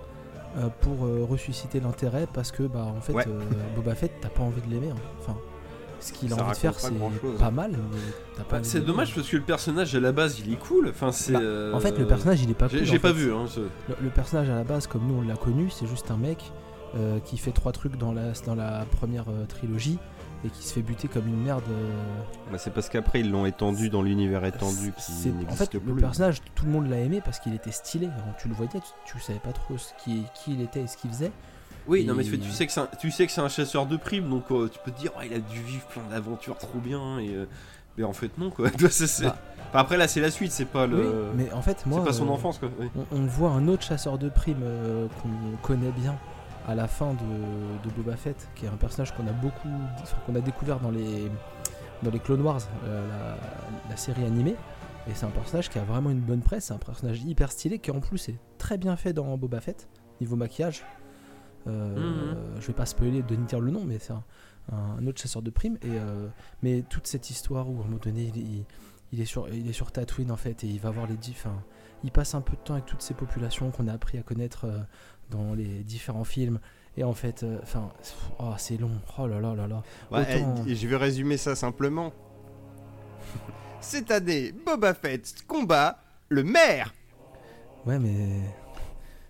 euh, 0.57 0.69
pour 0.81 1.05
euh, 1.05 1.27
ressusciter 1.29 1.81
l'intérêt 1.81 2.27
parce 2.33 2.51
que, 2.53 2.63
bah, 2.65 2.87
en 2.97 3.01
fait, 3.01 3.13
Ouais. 3.13 3.25
euh, 3.29 3.41
Boba 3.77 3.95
Fett, 3.95 4.13
t'as 4.21 4.29
pas 4.29 4.43
envie 4.43 4.61
de 4.63 4.71
l'aimer. 4.71 4.91
hein. 4.91 5.01
Enfin, 5.21 5.37
ce 6.01 6.13
qu'il 6.13 6.33
a 6.33 6.37
envie 6.37 6.51
de 6.53 6.57
faire, 6.57 6.73
pas 6.73 6.79
c'est 6.79 7.39
pas 7.39 7.51
mal, 7.51 7.73
mais 7.73 7.99
t'as 8.37 8.45
pas 8.45 8.57
Bah, 8.59 8.65
c'est 8.65 8.81
dommage 8.81 9.15
parce 9.15 9.29
que 9.29 9.37
le 9.37 9.43
personnage 9.43 9.95
à 9.97 10.01
la 10.01 10.13
base 10.13 10.39
il 10.39 10.53
est 10.53 10.57
cool. 10.57 10.89
Enfin, 10.89 11.11
c'est. 11.13 11.33
Bah, 11.33 11.41
euh, 11.43 11.73
En 11.75 11.81
fait, 11.81 11.99
le 11.99 12.07
personnage, 12.07 12.41
il 12.43 12.51
est 12.51 12.55
pas 12.55 12.69
J'ai 12.69 12.79
cool. 12.79 12.87
j'ai 12.87 12.99
pas 13.01 13.09
fait. 13.09 13.15
vu, 13.15 13.33
hein. 13.33 13.47
ce- 13.49 13.61
Le, 13.61 13.97
le 14.03 14.09
personnage 14.11 14.49
à 14.49 14.55
la 14.55 14.65
base, 14.65 14.87
comme 14.87 15.07
nous 15.07 15.15
on 15.17 15.23
l'a 15.23 15.37
connu, 15.37 15.71
c'est 15.71 15.87
juste 15.87 16.11
un 16.11 16.17
mec 16.17 16.53
euh, 16.97 17.19
qui 17.25 17.37
fait 17.37 17.51
trois 17.51 17.73
trucs 17.73 17.97
dans 17.99 18.13
la, 18.13 18.33
dans 18.47 18.55
la 18.55 18.87
première 18.99 19.25
euh, 19.29 19.45
trilogie 19.47 19.99
et 20.45 20.49
qui 20.51 20.63
se 20.63 20.75
fait 20.75 20.83
buter 20.83 21.09
comme 21.09 21.27
une 21.27 21.43
merde. 21.43 21.63
euh, 21.71 21.91
Bah, 22.53 22.59
c'est 22.59 22.71
parce 22.73 22.89
qu'après 22.89 23.21
ils 23.21 23.31
l'ont 23.31 23.45
étendu 23.47 23.91
dans 23.91 24.03
l'univers 24.03 24.45
étendu 24.45 24.93
qui 24.97 25.33
en 25.49 25.55
fait, 25.55 25.71
plus. 25.71 25.81
le 25.85 25.97
personnage, 25.97 26.41
tout 26.55 26.65
le 26.65 26.71
monde 26.71 26.89
l'a 26.89 26.99
aimé 26.99 27.21
parce 27.25 27.41
qu'il 27.41 27.55
était 27.55 27.73
stylé. 27.73 28.09
Tu 28.41 28.49
le 28.49 28.55
voyais, 28.55 28.71
tu, 28.73 28.81
tu 29.13 29.21
savais 29.21 29.41
pas 29.41 29.53
trop 29.53 29.77
ce 29.79 29.93
qui, 30.03 30.23
qui 30.35 30.53
il 30.55 30.61
était 30.63 30.83
et 30.83 30.87
ce 30.87 30.97
qu'il 30.97 31.11
faisait. 31.11 31.33
Oui, 31.89 32.05
non, 32.05 32.15
mais 32.15 32.27
Et- 32.27 32.39
tu, 32.39 32.51
sais 32.51 32.67
que 32.67 32.73
c'est 32.73 32.81
un, 32.81 32.89
tu 33.01 33.11
sais 33.11 33.27
que 33.27 33.33
c'est 33.33 33.41
un 33.41 33.49
chasseur 33.49 33.87
de 33.87 33.97
primes, 33.97 34.29
donc 34.29 34.45
euh, 34.51 34.69
tu 34.69 34.79
peux 34.85 34.91
te 34.91 35.01
dire, 35.01 35.11
oh, 35.17 35.21
il 35.25 35.33
a 35.33 35.39
dû 35.39 35.61
vivre 35.63 35.87
plein 35.87 36.03
d'aventures 36.11 36.59
trop 36.59 36.79
bien, 36.79 37.19
et, 37.19 37.35
euh, 37.35 37.47
mais 37.97 38.05
en 38.05 38.13
fait, 38.13 38.37
non, 38.37 38.51
quoi. 38.51 38.69
Toi, 38.79 38.91
c'est- 38.91 39.07
c'est- 39.07 39.25
Bah. 39.25 39.37
Enfin, 39.71 39.79
après, 39.81 39.97
là, 39.97 40.07
c'est 40.07 40.21
la 40.21 40.31
suite, 40.31 40.53
c'est 40.53 40.67
pas 40.67 40.87
le. 40.87 40.97
Oui, 40.99 41.33
mais 41.37 41.53
en 41.53 41.63
fait, 41.63 41.85
moi, 41.87 42.01
c'est 42.01 42.07
pas 42.07 42.13
son 42.13 42.27
euh, 42.29 42.33
enfance, 42.33 42.59
quoi. 42.59 42.69
oui. 42.79 42.89
on, 43.11 43.17
on 43.17 43.27
voit 43.27 43.51
un 43.51 43.69
autre 43.69 43.83
chasseur 43.85 44.19
de 44.19 44.29
primes 44.29 44.61
euh, 44.63 45.07
qu'on 45.23 45.57
connaît 45.67 45.91
bien 45.93 46.15
à 46.69 46.75
la 46.77 46.87
fin 46.87 47.15
de, 47.15 47.89
de 47.89 47.95
Boba 47.97 48.17
Fett, 48.17 48.49
qui 48.55 48.67
est 48.67 48.69
un 48.69 48.77
personnage 48.77 49.13
qu'on 49.17 49.27
a 49.27 49.33
beaucoup, 49.33 49.69
qu'on 50.27 50.35
a 50.37 50.41
découvert 50.41 50.79
dans 50.81 50.91
les 50.93 51.31
dans 52.05 52.11
les 52.13 52.21
Clone 52.21 52.43
Wars, 52.43 52.61
euh, 52.85 53.09
la, 53.09 53.91
la 53.91 53.97
série 53.97 54.25
animée. 54.25 54.55
Et 55.09 55.15
c'est 55.15 55.27
un 55.27 55.31
personnage 55.31 55.69
qui 55.71 55.79
a 55.81 55.83
vraiment 55.85 56.11
une 56.11 56.21
bonne 56.21 56.43
presse, 56.43 56.67
c'est 56.67 56.75
un 56.75 56.79
personnage 56.79 57.23
hyper 57.25 57.51
stylé 57.51 57.79
qui 57.81 57.91
en 57.91 57.99
plus 58.01 58.29
est 58.29 58.39
très 58.59 58.79
bien 58.79 58.95
fait 58.97 59.13
dans 59.13 59.37
Boba 59.37 59.61
Fett 59.61 59.89
niveau 60.21 60.37
maquillage. 60.37 60.85
Euh, 61.67 62.35
Je 62.61 62.67
vais 62.67 62.73
pas 62.73 62.87
spoiler 62.87 63.23
de 63.23 63.35
dire 63.37 63.61
le 63.61 63.71
nom, 63.71 63.85
mais 63.85 63.99
c'est 63.99 64.13
un, 64.13 64.23
un 64.73 65.07
autre 65.07 65.21
chasseur 65.21 65.43
de 65.43 65.51
primes. 65.51 65.77
Et 65.83 65.89
euh, 65.99 66.29
mais 66.63 66.83
toute 66.83 67.07
cette 67.07 67.31
histoire 67.31 67.69
où 67.69 67.79
à 67.81 67.85
un 67.85 67.87
moment 67.87 67.99
donné 67.99 68.31
il, 68.35 68.37
il- 68.37 68.65
il 69.11 69.21
est 69.23 69.25
sur 69.25 69.49
il 69.49 69.69
est 69.69 69.73
sur 69.73 69.91
Tatooine 69.91 70.31
en 70.31 70.37
fait 70.37 70.65
et 70.65 70.67
il 70.67 70.79
va 70.81 70.91
voir 70.91 71.07
les 71.07 71.17
diff. 71.17 71.47
il 72.05 72.11
passe 72.13 72.35
un 72.35 72.43
peu 72.43 72.53
de 72.53 72.61
temps 72.61 72.75
avec 72.75 72.85
toutes 72.85 73.01
ces 73.01 73.15
populations 73.15 73.71
qu'on 73.71 73.89
a 73.89 73.93
appris 73.95 74.19
à 74.19 74.23
connaître 74.23 74.67
dans 75.31 75.55
les 75.55 75.83
différents 75.85 76.25
films. 76.25 76.59
Et 76.97 77.05
en 77.05 77.13
fait, 77.15 77.43
euh, 77.45 77.59
enfin, 77.63 77.91
oh, 78.41 78.53
c'est 78.59 78.77
long. 78.77 78.91
Oh 79.19 79.27
là 79.27 79.41
là 79.41 79.55
là 79.55 79.67
là. 79.69 79.83
Ouais, 80.11 80.21
Autant- 80.37 80.65
eh, 80.67 80.75
je 80.75 80.89
vais 80.89 80.97
résumer 80.97 81.37
ça 81.37 81.55
simplement. 81.55 82.13
Cette 83.81 84.11
année, 84.11 84.53
Boba 84.67 84.95
Fett 84.95 85.35
combat 85.47 85.99
le 86.29 86.43
maire. 86.43 86.93
Ouais, 87.87 87.99
mais. 87.99 88.41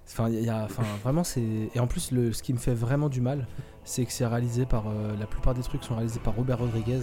Enfin, 0.07 0.31
y 0.31 0.49
a, 0.49 0.65
enfin, 0.65 0.85
vraiment, 1.03 1.25
c'est. 1.25 1.69
Et 1.75 1.81
en 1.81 1.87
plus, 1.87 2.11
le, 2.13 2.33
ce 2.33 2.43
qui 2.43 2.55
me 2.55 2.59
fait 2.59 2.73
vraiment 2.75 3.11
du 3.11 3.21
mal, 3.21 3.47
c'est 3.85 4.07
que 4.07 4.13
c'est 4.13 4.27
réalisé 4.27 4.65
par. 4.65 4.89
euh, 4.89 5.15
la 5.19 5.27
plupart 5.27 5.53
des 5.55 5.63
trucs 5.63 5.85
sont 5.85 5.95
réalisés 5.97 6.21
par 6.21 6.35
Robert 6.35 6.59
Rodriguez. 6.59 7.01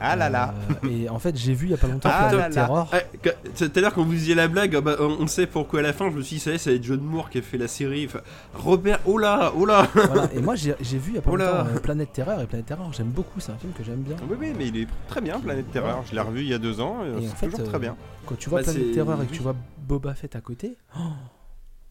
Ah 0.00 0.16
là 0.16 0.28
là. 0.28 0.54
Euh, 0.84 0.88
et 0.88 1.08
en 1.08 1.18
fait, 1.18 1.36
j'ai 1.36 1.54
vu 1.54 1.66
il 1.66 1.70
y 1.70 1.74
a 1.74 1.76
pas 1.78 1.86
longtemps 1.88 2.10
Ah 2.12 2.32
là. 2.32 2.50
Terror. 2.50 2.90
Que- 3.22 3.30
Tout 3.56 3.72
à 3.74 3.80
l'heure, 3.80 3.94
quand 3.94 4.04
vous 4.04 4.12
disiez 4.12 4.34
la 4.34 4.48
blague, 4.48 4.74
ah 4.76 4.80
bah, 4.80 4.96
on 5.00 5.26
sait 5.26 5.46
pourquoi 5.46 5.80
à 5.80 5.82
la 5.82 5.92
fin, 5.92 6.10
je 6.10 6.16
me 6.16 6.22
suis 6.22 6.36
dit, 6.36 6.40
ça 6.40 6.50
y 6.52 6.54
est, 6.54 6.58
ça 6.58 6.70
va 6.70 6.76
être 6.76 6.82
John 6.84 7.00
Moore 7.00 7.30
qui 7.30 7.38
a 7.38 7.42
fait 7.42 7.58
la 7.58 7.68
série. 7.68 8.06
Enfin, 8.06 8.20
Robert, 8.54 9.00
oh 9.06 9.18
là, 9.18 9.52
oh 9.56 9.64
là 9.66 9.88
Voilà. 9.94 10.28
Et 10.34 10.40
moi, 10.40 10.54
j'ai 10.56 10.74
vu 10.98 11.12
il 11.12 11.14
y 11.14 11.18
a 11.18 11.22
pas 11.22 11.30
Oh 11.32 11.36
longtemps 11.36 11.66
euh, 11.68 11.78
Planète 11.80 12.12
Terreur. 12.12 12.40
Et 12.40 12.46
Planète 12.46 12.66
Terreur, 12.66 12.92
j'aime 12.92 13.08
beaucoup. 13.10 13.40
C'est 13.40 13.52
un 13.52 13.56
film 13.58 13.72
que 13.72 13.84
j'aime 13.84 14.02
bien. 14.02 14.16
Oui, 14.28 14.36
oui, 14.38 14.52
mais 14.56 14.68
il 14.68 14.76
est 14.76 14.88
très 15.08 15.20
bien, 15.20 15.38
Planète 15.40 15.70
Terreur. 15.70 16.02
Je 16.08 16.14
l'ai 16.14 16.20
revu 16.20 16.40
il 16.42 16.48
y 16.48 16.54
a 16.54 16.58
deux 16.58 16.80
ans, 16.80 16.98
en 17.02 17.20
c'est 17.20 17.36
fait, 17.36 17.46
toujours 17.46 17.60
euh, 17.60 17.64
très 17.70 17.78
bien. 17.78 17.96
Quand 18.26 18.36
tu 18.36 18.50
vois 18.50 18.62
Bah, 18.62 18.72
Planète 18.72 18.92
Terreur 18.92 19.22
et 19.22 19.26
que 19.26 19.32
tu 19.32 19.42
vois 19.42 19.56
Boba 19.86 20.14
Fett 20.14 20.34
à 20.36 20.40
côté, 20.40 20.76
oh, 20.98 21.00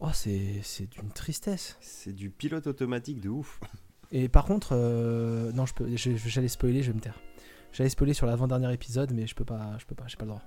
oh, 0.00 0.08
c'est 0.12 0.60
c'est 0.62 0.90
d'une 0.90 1.10
tristesse. 1.10 1.76
C'est 1.80 2.14
du 2.14 2.30
pilote 2.30 2.66
automatique 2.66 3.20
de 3.20 3.28
ouf. 3.28 3.60
Et 4.12 4.28
par 4.28 4.44
contre, 4.44 4.68
euh, 4.72 5.50
non, 5.52 5.64
j'allais 5.96 6.48
spoiler, 6.48 6.82
je 6.82 6.88
vais 6.92 6.96
me 6.96 7.00
taire. 7.00 7.18
J'allais 7.74 7.90
spoiler 7.90 8.14
sur 8.14 8.26
l'avant-dernier 8.26 8.72
épisode, 8.72 9.12
mais 9.12 9.26
je 9.26 9.34
peux 9.34 9.44
pas, 9.44 9.72
je 9.78 9.84
peux 9.84 9.94
pas, 9.94 10.04
j'ai 10.06 10.16
pas 10.16 10.24
le 10.24 10.30
droit. 10.30 10.42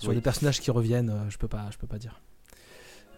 Sur 0.00 0.10
Oui. 0.10 0.16
les 0.16 0.20
personnages 0.20 0.60
qui 0.60 0.70
reviennent, 0.70 1.10
euh, 1.10 1.30
je 1.30 1.38
peux 1.38 1.48
pas, 1.48 1.66
je 1.72 1.78
peux 1.78 1.86
pas 1.86 1.98
dire. 1.98 2.20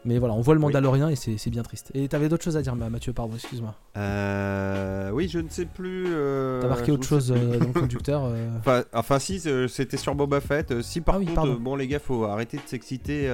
Mais 0.04 0.18
voilà, 0.18 0.34
on 0.34 0.40
voit 0.40 0.54
le 0.54 0.60
Mandalorien 0.60 1.08
et 1.08 1.16
c'est 1.16 1.50
bien 1.50 1.64
triste. 1.64 1.90
Et 1.94 2.06
t'avais 2.06 2.28
d'autres 2.28 2.44
choses 2.44 2.56
à 2.56 2.62
dire, 2.62 2.76
Ma- 2.76 2.88
Mathieu, 2.90 3.12
pardon, 3.12 3.34
excuse-moi. 3.34 3.74
Euh, 3.96 5.10
oui, 5.10 5.26
je 5.28 5.40
ne 5.40 5.48
sais 5.48 5.64
plus. 5.64 6.04
euh, 6.10 6.60
T'as 6.60 6.68
marqué 6.68 6.92
autre 6.92 7.02
chose 7.08 7.32
euh, 7.32 7.58
dans 7.58 7.66
le 7.66 7.72
conducteur 7.72 8.24
euh, 8.26 8.56
Enfin, 8.58 8.84
enfin, 8.92 9.18
si, 9.18 9.40
c'était 9.68 9.96
sur 9.96 10.14
Boba 10.14 10.40
Fett. 10.40 10.80
Si 10.82 11.00
par 11.00 11.16
Ah 11.16 11.18
oui, 11.18 11.24
contre, 11.24 11.34
pardon. 11.34 11.54
bon 11.54 11.74
les 11.74 11.88
gars, 11.88 11.98
faut 11.98 12.22
arrêter 12.24 12.58
de 12.58 12.62
s'exciter. 12.66 13.28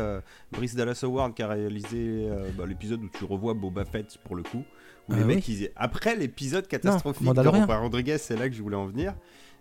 Brice 0.52 0.74
Dallas 0.74 1.00
Howard 1.02 1.34
qui 1.34 1.42
a 1.42 1.48
réalisé 1.48 2.26
bah, 2.56 2.64
l'épisode 2.66 3.02
où 3.02 3.08
tu 3.08 3.24
revois 3.26 3.52
Boba 3.52 3.84
Fett 3.84 4.16
pour 4.24 4.34
le 4.36 4.42
coup. 4.44 4.64
Les 5.16 5.22
Ah 5.22 5.26
mecs, 5.26 5.44
oui. 5.48 5.58
ils- 5.62 5.70
après 5.76 6.16
l'épisode 6.16 6.66
catastrophique 6.66 7.22
de 7.22 7.26
Mandalorian. 7.26 7.60
Robert 7.62 7.80
Rodriguez, 7.82 8.18
c'est 8.18 8.36
là 8.36 8.48
que 8.48 8.54
je 8.54 8.62
voulais 8.62 8.76
en 8.76 8.86
venir. 8.86 9.14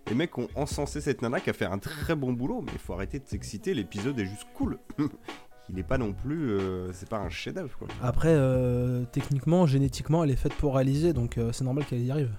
Les 0.08 0.14
mecs 0.14 0.36
ont 0.38 0.48
encensé 0.56 1.00
cette 1.00 1.22
nana 1.22 1.38
qui 1.40 1.50
a 1.50 1.52
fait 1.52 1.64
un 1.66 1.78
très 1.78 2.14
bon 2.16 2.32
boulot, 2.32 2.60
mais 2.62 2.72
il 2.72 2.78
faut 2.78 2.92
arrêter 2.92 3.18
de 3.20 3.26
s'exciter. 3.26 3.72
L'épisode 3.74 4.18
est 4.18 4.24
juste 4.26 4.46
cool. 4.54 4.78
il 5.68 5.76
n'est 5.76 5.84
pas 5.84 5.96
non 5.98 6.12
plus, 6.12 6.50
euh, 6.50 6.92
c'est 6.92 7.08
pas 7.08 7.18
un 7.18 7.28
chef-d'œuvre 7.30 7.76
quoi. 7.78 7.86
Après, 8.02 8.28
euh, 8.32 9.04
techniquement, 9.12 9.64
génétiquement, 9.66 10.24
elle 10.24 10.30
est 10.30 10.36
faite 10.36 10.54
pour 10.54 10.74
réaliser, 10.74 11.12
donc 11.12 11.38
euh, 11.38 11.52
c'est 11.52 11.62
normal 11.64 11.84
qu'elle 11.84 12.02
y 12.04 12.10
arrive. 12.10 12.30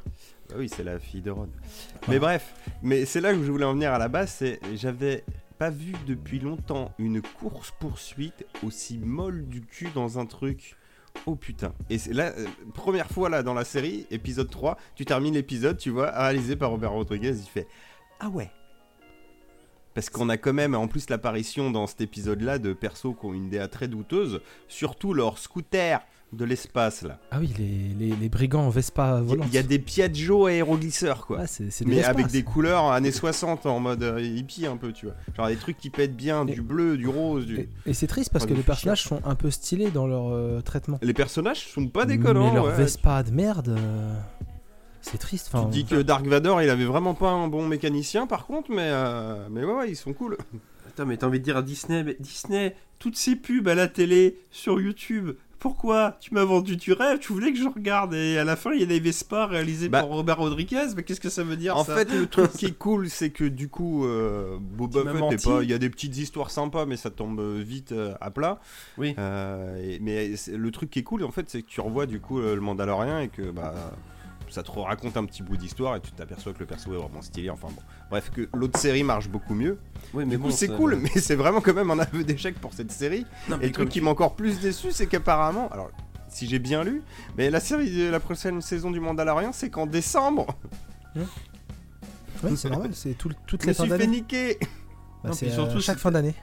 Bah 0.50 0.56
oui, 0.58 0.68
c'est 0.68 0.84
la 0.84 1.00
fille 1.00 1.22
de 1.22 1.32
Ron. 1.32 1.48
Mais 2.10 2.20
bref, 2.20 2.54
mais 2.82 3.06
c'est 3.06 3.22
là 3.22 3.34
que 3.34 3.42
je 3.42 3.50
voulais 3.52 3.66
en 3.66 3.74
venir 3.74 3.94
à 3.94 3.98
la 3.98 4.10
base, 4.10 4.30
c'est 4.30 4.60
j'avais 4.76 5.24
pas 5.58 5.70
vu 5.70 5.94
depuis 6.06 6.40
longtemps 6.40 6.92
une 7.00 7.22
course 7.22 7.72
poursuite 7.80 8.46
aussi 8.62 8.98
molle 9.00 9.46
du 9.48 9.62
cul 9.62 9.88
dans 9.96 10.20
un 10.20 10.26
truc. 10.26 10.76
Oh 11.26 11.36
putain. 11.36 11.74
Et 11.90 11.98
c'est 11.98 12.14
là 12.14 12.34
euh, 12.38 12.46
première 12.74 13.10
fois 13.10 13.30
là 13.30 13.44
dans 13.44 13.54
la 13.54 13.64
série, 13.64 14.06
épisode 14.12 14.50
3, 14.50 14.78
tu 14.96 15.06
termines 15.06 15.34
l'épisode, 15.34 15.78
tu 15.78 15.90
vois, 15.90 16.12
réalisé 16.12 16.56
par 16.56 16.72
Robert 16.72 16.92
Rodriguez, 16.92 17.36
il 17.38 17.48
fait 17.48 17.68
"Ah 18.20 18.30
ouais." 18.30 18.52
Parce 19.94 20.10
qu'on 20.10 20.28
a 20.30 20.38
quand 20.38 20.54
même 20.54 20.74
en 20.76 20.88
plus 20.88 21.10
l'apparition 21.10 21.70
dans 21.70 21.86
cet 21.88 22.02
épisode-là 22.02 22.58
de 22.58 22.74
persos 22.74 23.16
qui 23.20 23.26
ont 23.26 23.34
une 23.34 23.50
DA 23.50 23.68
très 23.68 23.88
douteuse, 23.88 24.42
surtout 24.68 25.14
leur 25.14 25.38
scooter 25.38 26.02
de 26.34 26.46
l'espace 26.46 27.04
là. 27.04 27.20
Ah 27.32 27.38
oui, 27.40 27.54
les, 27.58 28.08
les, 28.10 28.16
les 28.16 28.30
brigands 28.30 28.64
en 28.66 28.70
Vespa 28.70 29.04
Il 29.04 29.08
y 29.08 29.18
a- 29.18 29.22
volante. 29.22 29.48
il 29.50 29.54
y, 29.54 29.58
a 29.58 29.64
des 29.64 29.80
Piaggio 29.80 30.46
aéroglisseurs 30.48 31.26
quoi. 31.26 31.40
Ah, 31.42 31.48
c'est 31.48 31.70
c'est 31.72 31.86
de 31.86 31.90
Mais 31.90 32.04
avec 32.04 32.28
des 32.28 32.44
couleurs 32.44 32.92
années 32.92 33.12
60 33.12 33.66
en 33.66 33.80
mode 33.80 34.04
euh, 34.04 34.22
hippie 34.22 34.66
un 34.66 34.78
peu, 34.78 34.92
tu 34.92 35.06
vois. 35.06 35.16
Genre 35.38 35.48
des 35.48 35.56
trucs 35.56 35.78
qui 35.78 35.90
pètent 35.90 36.16
bien, 36.16 36.46
Et- 36.48 36.54
du 36.54 36.62
bleu, 36.62 36.98
du 36.98 37.08
rose, 37.08 37.46
du... 37.46 37.60
Et, 37.60 37.70
et 37.86 37.94
c'est 37.94 38.08
triste 38.08 38.32
parce 38.32 38.46
Enfin, 38.46 38.54
que 38.54 38.58
les 38.58 38.64
personnages 38.64 39.04
sont 39.04 39.22
un 39.26 39.36
peu 39.36 39.52
stylés 39.52 39.92
dans 39.92 40.08
leur 40.08 40.30
euh, 40.30 40.62
traitement. 40.62 41.00
Les 41.02 41.14
personnages 41.14 41.68
sont 41.70 41.88
pas 41.88 42.06
déconnants. 42.06 42.50
Mais 42.50 42.56
leur 42.56 42.66
ouais. 42.66 42.74
Vespa 42.76 43.24
de 43.24 43.32
merde. 43.32 43.70
euh, 43.70 44.14
c'est 45.02 45.18
triste. 45.18 45.50
Tu 45.52 45.58
te 45.66 45.70
dis 45.70 45.86
que 45.86 46.02
Dark 46.02 46.26
Vador, 46.26 46.62
il 46.62 46.70
avait 46.70 46.86
vraiment 46.86 47.14
pas 47.14 47.30
un 47.30 47.48
bon 47.48 47.68
mécanicien 47.68 48.26
par 48.26 48.46
contre, 48.46 48.72
mais, 48.72 48.88
euh, 48.90 49.48
mais 49.52 49.64
ouais, 49.64 49.74
ouais, 49.74 49.90
ils 49.90 49.96
sont 49.98 50.14
cool. 50.14 50.38
Attends, 50.88 51.06
mais 51.06 51.18
t'as 51.18 51.28
envie 51.28 51.40
de 51.40 51.44
dire 51.44 51.58
à 51.58 51.62
Disney, 51.62 52.04
mais 52.04 52.16
Disney, 52.20 52.76
toutes 53.00 53.18
ces 53.18 53.36
pubs 53.36 53.68
à 53.68 53.76
la 53.76 53.88
télé, 53.88 54.38
sur 54.52 54.80
YouTube, 54.80 55.32
pourquoi 55.64 56.18
Tu 56.20 56.34
m'as 56.34 56.44
vendu 56.44 56.76
du 56.76 56.92
rêve, 56.92 57.20
tu 57.20 57.32
voulais 57.32 57.54
que 57.54 57.58
je 57.58 57.68
regarde, 57.70 58.14
et 58.14 58.38
à 58.38 58.44
la 58.44 58.58
fin, 58.58 58.74
il 58.74 58.82
y 58.82 58.84
a 58.84 58.86
des 58.86 59.00
Vespa 59.00 59.46
réalisés 59.48 59.88
Bah. 59.88 60.02
par 60.02 60.10
Robert 60.10 60.38
Rodriguez, 60.38 60.88
mais 60.96 61.04
qu'est-ce 61.04 61.22
que 61.22 61.30
ça 61.30 61.42
veut 61.42 61.56
dire 61.56 61.78
En 61.78 61.86
ça? 61.86 61.96
fait, 61.96 62.12
le 62.14 62.28
truc 62.28 62.52
qui 62.58 62.66
est 62.66 62.78
cool, 62.78 63.10
c'est 63.10 63.30
que 63.30 63.46
du 63.46 63.70
coup, 63.70 64.06
euh, 64.06 64.58
Boba 64.60 65.04
Fett, 65.30 65.42
pas- 65.44 65.64
il 65.64 65.70
y 65.70 65.74
a 65.74 65.78
des 65.78 65.90
petites 65.90 66.18
histoires 66.18 66.52
sympas, 66.52 66.86
mais 66.86 66.98
ça 66.98 67.10
tombe 67.10 67.40
vite 67.60 67.94
euh, 67.94 68.14
à 68.20 68.30
plat. 68.30 68.60
Oui. 68.98 69.16
Euh, 69.18 69.78
et- 69.82 70.00
mais 70.00 70.36
c'est- 70.36 70.58
le 70.58 70.70
truc 70.72 70.90
qui 70.90 71.00
est 71.00 71.04
cool, 71.04 71.24
en 71.24 71.32
fait, 71.32 71.50
c'est 71.50 71.62
que 71.62 71.68
tu 71.68 71.80
revois 71.80 72.08
du 72.08 72.20
coup 72.20 72.40
euh, 72.40 72.56
le 72.56 72.62
Mandalorian 72.62 73.20
et 73.20 73.30
que 73.30 73.50
bah 73.50 73.74
ça 74.50 74.62
te 74.62 74.70
raconte 74.70 75.18
un 75.18 75.26
petit 75.26 75.42
bout 75.42 75.58
d'histoire 75.58 75.96
et 75.96 76.00
tu 76.02 76.12
t'aperçois 76.12 76.54
que 76.54 76.60
le 76.60 76.68
perso 76.68 76.94
est 76.94 76.98
vraiment 76.98 77.24
stylé. 77.24 77.50
Enfin 77.50 77.70
bon, 77.70 77.82
bref, 78.14 78.30
que 78.32 78.48
l'autre 78.54 78.80
série 78.80 79.04
marche 79.04 79.28
beaucoup 79.28 79.56
mieux. 79.56 79.80
Oui, 80.14 80.26
du 80.28 80.38
coup, 80.38 80.52
c'est 80.52 80.68
ça- 80.68 80.74
cool, 80.76 80.98
mais 81.02 81.10
c'est 81.16 81.36
vraiment 81.36 81.62
quand 81.62 81.74
même 81.74 81.90
un 81.90 81.98
aveu 82.00 82.24
d'échec 82.24 82.54
pour 82.60 82.72
cette 82.74 82.92
série. 82.92 83.26
Non, 83.50 83.58
mais 83.58 83.64
Et 83.66 83.68
le 83.68 83.74
truc 83.74 83.90
qui 83.90 84.02
m'a 84.02 84.12
encore 84.12 84.36
plus 84.36 84.60
déçu, 84.60 84.92
c'est 84.92 85.08
qu'apparemment, 85.08 85.68
alors 85.70 85.90
si 86.30 86.48
j'ai 86.48 86.60
bien 86.60 86.84
lu, 86.84 87.02
mais 87.38 87.50
la 87.50 87.60
série, 87.60 87.90
de 87.90 88.10
la 88.10 88.20
prochaine 88.20 88.62
saison 88.62 88.92
du 88.92 89.00
Mandalorian, 89.00 89.52
c'est 89.52 89.70
qu'en 89.72 89.88
décembre, 89.88 90.46
ouais, 92.44 92.56
c'est 92.56 92.70
normal, 92.70 92.92
c'est 92.94 93.14
tout- 93.18 93.32
toutes 93.48 93.62
je 93.62 93.68
les 93.68 93.72
me 93.72 93.76
fins 93.76 93.84
suis 93.84 93.92
fait 93.92 93.98
d'année. 93.98 94.12
niquer. 94.18 94.58
Bah, 95.24 95.30
Non, 95.30 95.36
puis 95.36 95.50
surtout, 95.52 95.78
euh, 95.78 95.82
chaque 95.82 96.00
fin 96.00 96.12
d'année. 96.12 96.36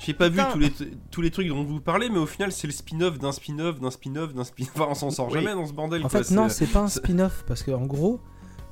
J'ai 0.00 0.14
pas 0.14 0.28
vu 0.30 0.40
tous 0.52 0.58
les, 0.58 0.72
tous 1.10 1.20
les 1.20 1.30
trucs 1.30 1.46
dont 1.48 1.62
vous 1.62 1.80
parlez, 1.80 2.08
mais 2.08 2.18
au 2.18 2.26
final, 2.26 2.52
c'est 2.52 2.66
le 2.66 2.72
spin-off 2.72 3.18
d'un 3.18 3.32
spin-off, 3.32 3.80
d'un 3.80 3.90
spin-off, 3.90 4.32
d'un 4.34 4.44
spin-off. 4.44 4.70
Enfin, 4.74 4.86
on 4.90 4.94
s'en 4.94 5.10
sort 5.10 5.28
Oui. 5.28 5.34
jamais 5.34 5.52
dans 5.54 5.66
ce 5.66 5.72
bordel. 5.74 6.04
En 6.04 6.08
quoi, 6.08 6.22
fait, 6.24 6.34
non, 6.34 6.48
c'est- 6.48 6.64
c'est 6.66 6.72
pas 6.72 6.80
un 6.80 6.88
spin-off 6.88 7.44
parce 7.46 7.62
qu'en 7.62 7.84
gros, 7.86 8.20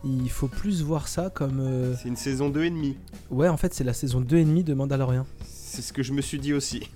il 0.05 0.31
faut 0.31 0.49
plus 0.49 0.83
voir 0.83 1.09
ça 1.09 1.31
comme. 1.31 1.61
euh, 1.61 1.95
C'est 1.97 2.09
une 2.09 2.17
saison 2.17 2.49
2 2.51 2.65
et 2.65 2.71
demi. 2.71 2.97
Ouais, 3.31 3.49
en 3.49 3.57
fait, 3.57 3.75
c'est 3.75 3.85
la 3.85 3.93
saison 3.95 4.21
2,5 4.21 4.65
de 4.65 4.75
Mandalorian. 4.75 5.27
C'est 5.45 5.83
ce 5.83 5.93
que 5.93 6.03
je 6.03 6.13
me 6.13 6.21
suis 6.23 6.39
dit 6.39 6.53
aussi. 6.53 6.89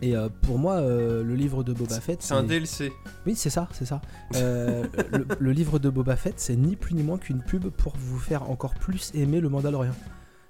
Et 0.00 0.16
euh, 0.16 0.28
pour 0.42 0.58
moi, 0.58 0.74
euh, 0.76 1.24
le 1.24 1.34
livre 1.34 1.64
de 1.64 1.72
Boba 1.72 2.00
Fett. 2.00 2.22
C'est 2.22 2.34
un 2.34 2.44
DLC. 2.44 2.92
Oui, 3.26 3.34
c'est 3.34 3.50
ça, 3.50 3.68
c'est 3.72 3.84
ça. 3.86 4.00
Euh, 4.36 4.84
le, 5.12 5.26
le 5.40 5.52
livre 5.52 5.78
de 5.78 5.88
Boba 5.90 6.14
Fett, 6.14 6.34
c'est 6.38 6.54
ni 6.54 6.76
plus 6.76 6.94
ni 6.94 7.02
moins 7.02 7.16
qu'une 7.18 7.42
pub 7.42 7.68
pour 7.70 7.94
vous 7.96 8.18
faire 8.18 8.48
encore 8.50 8.74
plus 8.74 9.10
aimer 9.14 9.40
le 9.40 9.48
Mandalorian. 9.48 9.94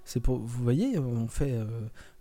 C'est 0.05 0.21
pour, 0.21 0.39
vous 0.39 0.63
voyez, 0.65 0.99
on 0.99 1.29
fait, 1.29 1.53
euh, 1.53 1.65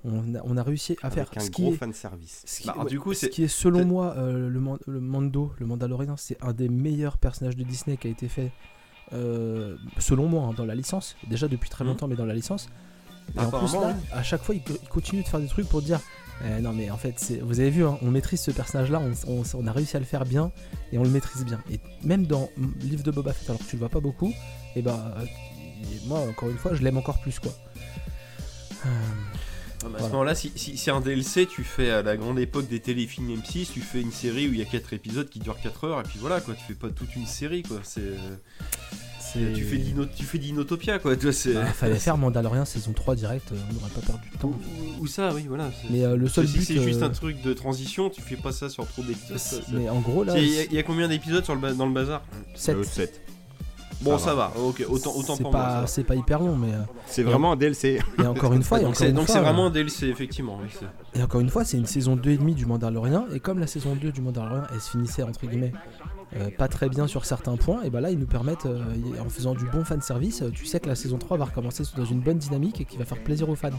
on, 0.06 0.36
a, 0.36 0.39
on 0.44 0.56
a 0.56 0.63
réussi 0.63 0.98
à 1.01 1.10
faire 1.10 1.24
Avec 1.27 1.38
un 1.38 1.39
ce 1.46 1.50
qui 1.51 1.63
gros 1.63 1.74
est, 1.74 1.77
fan 1.77 1.94
service. 1.94 2.44
ce 2.46 2.62
qui, 2.62 2.67
Bah, 2.67 2.75
ouais, 2.79 2.86
du 2.89 3.00
coup, 3.00 3.13
ce 3.13 3.22
c'est- 3.22 3.29
qui 3.29 3.44
est 3.44 3.48
selon 3.48 3.86
moi 3.86 4.13
euh, 4.17 4.50
le, 4.50 4.60
Man- 4.60 4.77
le 4.88 5.00
Mando, 5.00 5.51
le 5.60 5.65
Mandalorian, 5.65 6.15
c'est 6.17 6.38
un 6.44 6.53
des 6.53 6.70
meilleurs 6.70 7.17
personnages 7.17 7.56
de 7.58 7.63
Disney 7.63 7.98
qui 7.98 8.08
a 8.08 8.12
été 8.12 8.27
fait, 8.27 8.41
euh, 8.44 8.50
selon 9.11 10.27
moi, 10.27 10.43
hein, 10.49 10.53
dans 10.55 10.65
la 10.65 10.75
licence. 10.75 11.15
Déjà 11.29 11.47
depuis 11.47 11.69
très 11.69 11.83
Mhm. 11.83 11.91
longtemps, 11.91 12.07
mais 12.07 12.15
dans 12.15 12.25
la 12.25 12.33
licence. 12.35 12.67
Et 13.35 13.39
en 13.39 13.49
plus 13.51 13.73
là, 13.73 13.95
à 14.13 14.23
chaque 14.23 14.41
fois, 14.41 14.55
il, 14.55 14.61
co- 14.63 14.77
il 14.81 14.87
continue 14.89 15.21
de 15.21 15.27
faire 15.27 15.39
des 15.41 15.47
trucs 15.47 15.67
pour 15.67 15.81
dire, 15.81 15.99
eh, 16.45 16.61
non 16.61 16.71
mais 16.71 16.89
en 16.89 16.97
fait, 16.97 17.33
vous 17.41 17.59
avez 17.59 17.69
vu, 17.69 17.85
hein, 17.85 17.97
on 18.01 18.09
maîtrise 18.09 18.39
ce 18.41 18.51
personnage-là, 18.51 19.01
on, 19.27 19.31
on- 19.31 19.43
on 19.53 19.67
a 19.67 19.71
réussi 19.73 19.97
à 19.97 19.99
le 19.99 20.05
faire 20.05 20.23
bien 20.23 20.51
et 20.93 20.97
on 20.97 21.03
le 21.03 21.09
maîtrise 21.09 21.43
bien. 21.43 21.61
Et 21.69 21.79
même 22.03 22.25
dans 22.25 22.49
le 22.57 22.67
livre 22.87 23.03
de 23.03 23.11
Boba 23.11 23.33
Fett, 23.33 23.49
alors 23.49 23.59
que 23.59 23.65
tu 23.65 23.75
le 23.75 23.79
vois 23.79 23.89
pas 23.89 23.99
beaucoup, 23.99 24.33
et 24.77 24.81
bah 24.81 25.13
il- 25.81 26.07
moi 26.07 26.19
encore 26.21 26.49
une 26.49 26.57
fois, 26.57 26.73
je 26.73 26.81
l'aime 26.83 26.97
encore 26.97 27.19
plus 27.19 27.37
quoi. 27.39 27.51
Euh, 28.85 28.89
Ah 29.84 29.84
bah, 29.84 29.88
à 29.88 29.89
Voilà. 29.89 30.05
ce 30.07 30.12
moment-là, 30.12 30.36
si, 30.36 30.51
si 30.55 30.77
c'est 30.77 30.91
un 30.91 31.01
DLC, 31.01 31.46
tu 31.46 31.63
fais 31.63 31.89
à 31.91 32.01
la 32.01 32.17
grande 32.17 32.39
époque 32.39 32.67
des 32.67 32.79
téléfilms 32.79 33.29
M6, 33.36 33.72
tu 33.72 33.81
fais 33.81 34.01
une 34.01 34.12
série 34.12 34.48
où 34.48 34.53
il 34.53 34.60
y 34.60 34.62
a 34.62 34.65
4 34.65 34.93
épisodes 34.93 35.29
qui 35.29 35.39
durent 35.39 35.60
4 35.62 35.84
heures, 35.86 36.00
et 36.00 36.03
puis 36.03 36.17
voilà 36.19 36.41
quoi, 36.41 36.55
tu 36.55 36.63
fais 36.63 36.74
pas 36.74 36.89
toute 36.89 37.15
une 37.15 37.27
série 37.27 37.62
quoi. 37.63 37.77
C'est, 37.84 38.01
c'est- 39.19 39.53
tu 39.53 39.63
fais 39.65 39.77
Dino, 39.77 40.05
tu 40.05 40.24
fais 40.24 40.39
Dinotopia 40.39 40.98
quoi. 41.00 41.15
Tu 41.15 41.24
vois, 41.24 41.34
c'est, 41.34 41.53
Bah, 41.53 41.65
fallait 41.74 42.00
faire 42.00 42.17
Mandalorian 42.17 42.65
saison 42.65 42.91
3 42.93 43.15
direct, 43.15 43.51
euh, 43.51 43.55
on 43.69 43.74
n'aurait 43.75 43.91
pas 43.91 44.01
perdu 44.01 44.29
de 44.34 44.38
temps. 44.39 44.48
ou, 45.00 45.03
ou 45.03 45.07
ça, 45.07 45.31
oui, 45.36 45.46
voilà. 45.48 45.69
c'est- 45.79 45.89
Mais 45.91 46.03
euh, 46.03 46.15
le 46.17 46.27
seul 46.27 46.48
si 46.48 46.57
but, 46.57 46.65
c'est 46.65 46.81
juste 46.81 47.01
euh, 47.03 47.07
un 47.07 47.10
truc 47.10 47.41
de 47.43 47.53
transition, 47.53 48.10
tu 48.10 48.22
fais 48.22 48.36
pas 48.38 48.51
ça 48.51 48.69
sur 48.69 48.88
trop 48.88 49.03
d'épisodes. 49.03 49.38
mais 49.74 49.89
en 49.89 50.00
gros 50.00 50.24
là, 50.24 50.38
Il 50.39 50.48
y, 50.48 50.60
a- 50.60 50.63
il 50.63 50.74
y 50.74 50.79
a 50.79 50.84
combien 50.84 51.07
d'épisodes 51.07 51.43
sur 51.43 51.53
le 51.53 51.62
ba- 51.62 51.74
dans 51.74 51.86
le 51.86 51.93
bazar? 51.93 52.24
7. 52.55 52.77
Euh, 52.77 52.84
sept. 52.84 53.22
Bon, 54.01 54.18
Ça 54.18 54.25
ça 54.25 54.36
va, 54.36 54.51
ok, 54.56 54.86
autant, 54.89 55.12
autant 55.16 55.36
c'est 55.36 55.44
pour 55.44 55.51
pas, 55.51 55.88
c'est 55.88 56.04
pas 56.04 56.16
hyper 56.16 56.39
long, 56.39 56.56
mais 56.56 56.72
euh, 56.72 56.82
C'est 57.08 57.24
vraiment 57.24 57.54
un 57.54 57.56
DLC. 57.56 58.00
et 58.22 58.27
encore 58.27 58.54
une 58.54 58.62
fois, 58.63 58.80
et 58.80 58.84
donc 58.84 58.96
c'est, 58.96 59.08
euh, 59.08 59.42
vraiment 59.42 59.68
un 59.68 59.70
DLC, 59.72 60.08
effectivement. 60.08 60.60
Et 61.16 61.24
encore 61.24 61.42
une 61.42 61.50
fois, 61.50 61.66
c'est 61.66 61.77
une 61.77 61.86
saison 61.88 62.16
2,5 62.16 62.54
du 62.54 62.66
Mandalorian, 62.66 63.25
et 63.34 63.39
comme 63.39 63.60
la 63.60 63.68
saison 63.68 63.96
2 63.96 64.12
du 64.12 64.22
Mandalorian, 64.22 64.63
elle 64.74 64.82
se 64.82 64.92
finissait 64.92 65.24
entre 65.24 65.46
guillemets 65.48 65.74
euh, 66.41 66.50
pas 66.58 66.67
très 66.67 66.89
bien 66.89 67.08
sur 67.08 67.25
certains 67.25 67.58
points, 67.58 67.84
et 67.84 67.89
bah 67.89 68.01
là 68.01 68.12
ils 68.12 68.20
nous 68.20 68.25
permettent, 68.25 68.65
euh, 68.65 68.79
en 69.25 69.29
faisant 69.29 69.53
du 69.56 69.65
bon 69.65 69.84
fan 69.84 70.01
service, 70.01 70.41
euh, 70.41 70.50
tu 70.53 70.65
sais 70.65 70.79
que 70.79 70.88
la 70.88 70.96
saison 70.96 71.17
3 71.17 71.38
va 71.38 71.46
recommencer 71.46 71.84
dans 71.96 72.06
une 72.06 72.20
bonne 72.20 72.38
dynamique 72.38 72.82
et 72.82 72.86
qui 72.86 72.98
va 72.98 73.06
faire 73.06 73.17
plaisir 73.24 73.50
aux 73.50 73.56
fans. 73.56 73.70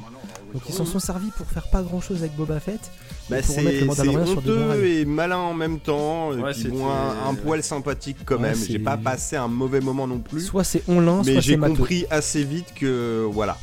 Donc 0.53 0.63
ils 0.69 0.75
s'en 0.75 0.85
sont 0.85 0.99
servis 0.99 1.31
pour 1.37 1.47
faire 1.47 1.69
pas 1.71 1.83
grand 1.83 2.01
chose 2.01 2.19
avec 2.19 2.35
Boba 2.37 2.61
Fett, 2.61 2.81
Bah, 3.29 3.43
c'est 3.43 3.89
honteux 3.89 4.85
et 4.85 5.05
malin 5.05 5.37
en 5.39 5.55
même 5.55 5.79
temps. 5.81 6.31
Ouais, 6.31 6.41
et 6.41 6.53
puis 6.53 6.55
c'était- 6.63 6.69
bon, 6.71 6.89
un, 6.89 7.29
un 7.31 7.35
poil 7.35 7.63
sympathique 7.63 8.19
quand 8.25 8.37
Ouais, 8.37 8.43
même. 8.43 8.55
J'ai 8.57 8.79
pas 8.79 8.97
passé 8.97 9.37
un 9.37 9.49
mauvais 9.49 9.81
moment 9.81 10.07
non 10.07 10.19
plus. 10.19 10.41
Soit 10.41 10.65
c'est 10.65 10.83
on 10.89 11.01
lance, 11.01 11.27
mais 11.27 11.33
soit 11.33 11.41
j'ai 11.43 11.57
compris 11.59 12.07
assez 12.11 12.45
vite 12.45 12.73
que 12.75 13.27
voilà. 13.31 13.57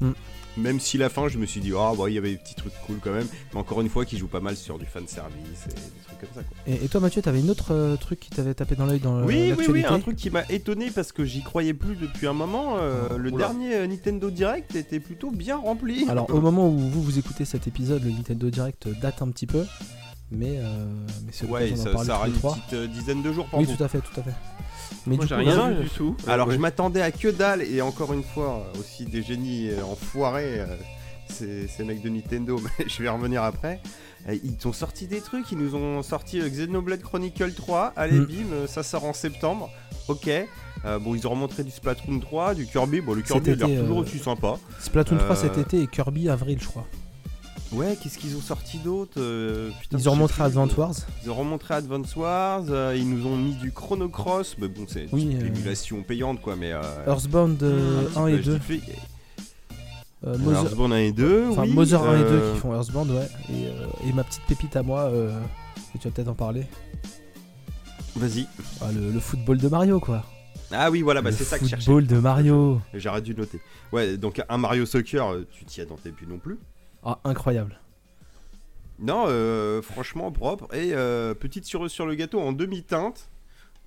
Hmm. 0.00 0.12
Même 0.56 0.80
si 0.80 0.98
la 0.98 1.08
fin, 1.08 1.28
je 1.28 1.38
me 1.38 1.46
suis 1.46 1.60
dit, 1.60 1.72
ah, 1.76 1.92
bah, 1.96 2.04
il 2.08 2.14
y 2.14 2.18
avait 2.18 2.32
des 2.32 2.36
petits 2.36 2.54
trucs 2.54 2.74
cool 2.86 2.98
quand 3.02 3.12
même. 3.12 3.26
Mais 3.54 3.60
encore 3.60 3.80
une 3.80 3.88
fois, 3.88 4.04
qui 4.04 4.18
joue 4.18 4.26
pas 4.28 4.40
mal 4.40 4.56
sur 4.56 4.78
du 4.78 4.84
fan 4.84 5.06
service 5.06 5.66
et 5.66 5.68
des 5.70 5.74
trucs 6.06 6.20
comme 6.20 6.28
ça. 6.34 6.42
Quoi. 6.42 6.56
Et, 6.66 6.84
et 6.84 6.88
toi 6.88 7.00
Mathieu, 7.00 7.22
t'avais 7.22 7.40
une 7.40 7.48
autre 7.50 7.72
euh, 7.72 7.96
truc 7.96 8.20
qui 8.20 8.30
t'avait 8.30 8.52
tapé 8.54 8.74
dans 8.76 8.84
l'œil 8.84 9.00
dans 9.00 9.16
euh, 9.18 9.24
oui, 9.24 9.54
oui, 9.58 9.66
oui, 9.68 9.84
un 9.86 9.98
truc 9.98 10.16
qui 10.16 10.28
m'a 10.30 10.42
étonné 10.50 10.90
parce 10.90 11.10
que 11.12 11.24
j'y 11.24 11.42
croyais 11.42 11.72
plus 11.74 11.96
depuis 11.96 12.26
un 12.26 12.32
moment. 12.34 12.76
euh, 12.78 13.16
le 13.16 13.30
Oula. 13.32 13.46
dernier 13.48 13.86
Nintendo 13.88 14.30
Direct 14.30 14.76
était 14.76 15.00
plutôt 15.00 15.30
bien 15.30 15.56
rempli. 15.56 16.06
Alors 16.08 16.28
au 16.28 16.40
moment 16.40 16.68
où 16.68 16.76
vous 16.78 17.02
vous 17.02 17.18
écoutez 17.18 17.44
cet 17.44 17.66
épisode, 17.66 18.04
le 18.04 18.10
Nintendo 18.10 18.50
Direct 18.50 18.88
date 19.00 19.22
un 19.22 19.28
petit 19.28 19.46
peu, 19.46 19.64
mais, 20.30 20.58
euh, 20.58 20.84
mais 21.24 21.32
c'est 21.32 21.46
ouais, 21.46 21.74
ça, 21.76 21.96
ça 22.04 22.16
aura 22.16 22.28
une 22.28 22.34
petite 22.34 22.74
dizaine 22.92 23.22
de 23.22 23.32
jours 23.32 23.48
Oui, 23.54 23.66
tout 23.66 23.82
à 23.82 23.88
fait, 23.88 24.00
tout 24.00 24.20
à 24.20 24.22
fait. 24.22 24.34
Mais 25.06 25.16
Moi, 25.16 25.24
du 25.24 25.28
j'ai 25.28 25.34
coup, 25.34 25.40
rien 25.50 25.70
vu 25.70 25.82
du 25.84 25.90
tout. 25.90 26.16
Alors 26.26 26.48
Ouais. 26.48 26.54
je 26.54 26.58
m'attendais 26.60 27.02
à 27.02 27.10
que 27.10 27.28
dalle 27.28 27.62
et 27.62 27.80
encore 27.82 28.12
une 28.12 28.22
fois 28.22 28.64
euh, 28.74 28.80
aussi 28.80 29.04
des 29.04 29.22
génies 29.22 29.70
euh, 29.70 29.82
enfoirés 29.84 30.60
euh, 30.60 30.66
ces, 31.28 31.66
ces 31.68 31.84
mecs 31.84 32.02
de 32.02 32.08
Nintendo 32.08 32.60
mais 32.78 32.86
je 32.88 32.98
vais 32.98 33.06
y 33.06 33.08
revenir 33.08 33.42
après 33.42 33.80
Euh, 34.28 34.36
ils 34.44 34.56
t'ont 34.56 34.72
sorti 34.72 35.06
des 35.08 35.20
trucs 35.20 35.50
ils 35.50 35.58
nous 35.58 35.74
ont 35.74 36.00
sorti 36.02 36.40
euh, 36.40 36.48
Xenoblade 36.48 37.02
Chronicle 37.02 37.52
3 37.52 37.92
allez 37.96 38.20
Mm. 38.20 38.26
bim 38.26 38.52
euh, 38.52 38.66
ça 38.68 38.82
sort 38.84 39.04
en 39.04 39.12
septembre 39.12 39.68
ok 40.08 40.28
Euh, 40.84 40.98
bon 40.98 41.14
ils 41.14 41.26
ont 41.26 41.30
remontré 41.30 41.62
du 41.64 41.70
Splatoon 41.70 42.18
3 42.20 42.54
du 42.54 42.66
Kirby 42.66 43.00
bon 43.00 43.14
le 43.14 43.22
Kirby 43.22 43.50
il 43.52 43.62
a 43.62 43.66
l'air 43.66 43.80
toujours 43.82 43.98
euh, 43.98 44.02
aussi 44.02 44.18
sympa 44.18 44.58
Splatoon 44.80 45.16
3 45.18 45.30
Euh, 45.30 45.34
cet 45.34 45.58
été 45.58 45.80
et 45.82 45.86
Kirby 45.88 46.28
avril, 46.28 46.58
je 46.60 46.66
crois. 46.68 46.86
Ouais 47.72 47.96
qu'est-ce 48.02 48.18
qu'ils 48.18 48.36
ont 48.36 48.40
sorti 48.40 48.78
d'autre 48.78 49.14
Euh, 49.18 49.70
Ils 49.92 50.08
ont 50.08 50.12
remontré. 50.12 50.42
Advance 50.42 50.76
Wars. 50.76 50.94
ils 51.24 51.30
ont 51.30 51.34
remontré 51.34 51.74
Advance 51.74 52.14
Wars 52.16 52.64
euh, 52.68 52.94
ils 52.96 53.08
nous 53.08 53.26
ont 53.26 53.36
mis 53.36 53.54
du 53.54 53.70
Chrono 53.72 54.08
Cross 54.08 54.56
mais 54.58 54.68
bon 54.68 54.84
c'est 54.88 55.06
Oui, 55.12 55.22
une 55.22 55.42
euh, 55.42 55.46
émulation 55.46 56.02
payante 56.02 56.40
quoi 56.40 56.56
mais 56.56 56.72
euh, 56.72 56.80
Earthbound 57.06 57.62
euh, 57.62 58.00
un 58.00 58.04
petit 58.04 58.18
1 58.18 58.22
peu, 58.24 58.28
et 58.30 58.42
je 58.42 58.50
2. 58.52 58.58
dis 58.58 58.64
fait- 58.64 58.80
Euh, 60.24 60.34
Alors, 60.34 60.38
Mother- 60.40 60.62
Earthbound 60.64 60.92
1 60.92 60.96
et 60.98 61.12
2, 61.12 61.48
Enfin, 61.50 61.62
oui. 61.62 61.72
Mother 61.74 62.02
1 62.02 62.14
et 62.16 62.22
2 62.22 62.24
euh, 62.30 62.54
qui 62.54 62.60
font 62.60 62.72
Earthbound, 62.74 63.10
ouais. 63.10 63.28
Et, 63.50 63.66
euh, 63.66 63.86
et 64.08 64.12
ma 64.12 64.22
petite 64.22 64.42
pépite 64.46 64.76
à 64.76 64.82
moi, 64.84 65.00
euh, 65.10 65.36
et 65.94 65.98
tu 65.98 66.06
vas 66.06 66.14
peut-être 66.14 66.28
en 66.28 66.34
parler. 66.34 66.64
Vas-y. 68.14 68.46
Ah, 68.80 68.92
le, 68.94 69.10
le 69.10 69.18
football 69.20 69.58
de 69.58 69.66
Mario, 69.68 69.98
quoi. 69.98 70.24
Ah 70.70 70.90
oui, 70.92 71.02
voilà, 71.02 71.22
bah, 71.22 71.32
c'est 71.32 71.42
ça 71.44 71.58
que 71.58 71.64
je 71.64 71.70
cherchais. 71.70 71.86
football 71.86 72.06
de 72.06 72.18
Mario. 72.18 72.80
J'aurais 72.94 73.20
dû 73.20 73.34
noter. 73.34 73.60
Ouais, 73.92 74.16
donc 74.16 74.40
un 74.48 74.58
Mario 74.58 74.86
Soccer, 74.86 75.26
tu 75.50 75.64
t'y 75.64 75.80
attendais 75.80 76.12
plus 76.12 76.26
non 76.28 76.38
plus. 76.38 76.56
Ah, 77.04 77.18
incroyable. 77.24 77.78
Non, 78.98 79.24
euh, 79.26 79.82
franchement 79.82 80.30
propre. 80.30 80.72
Et 80.74 80.92
euh, 80.94 81.34
petite 81.34 81.64
cerise 81.64 81.90
sur 81.90 82.06
le 82.06 82.14
gâteau 82.14 82.40
en 82.40 82.52
demi-teinte. 82.52 83.28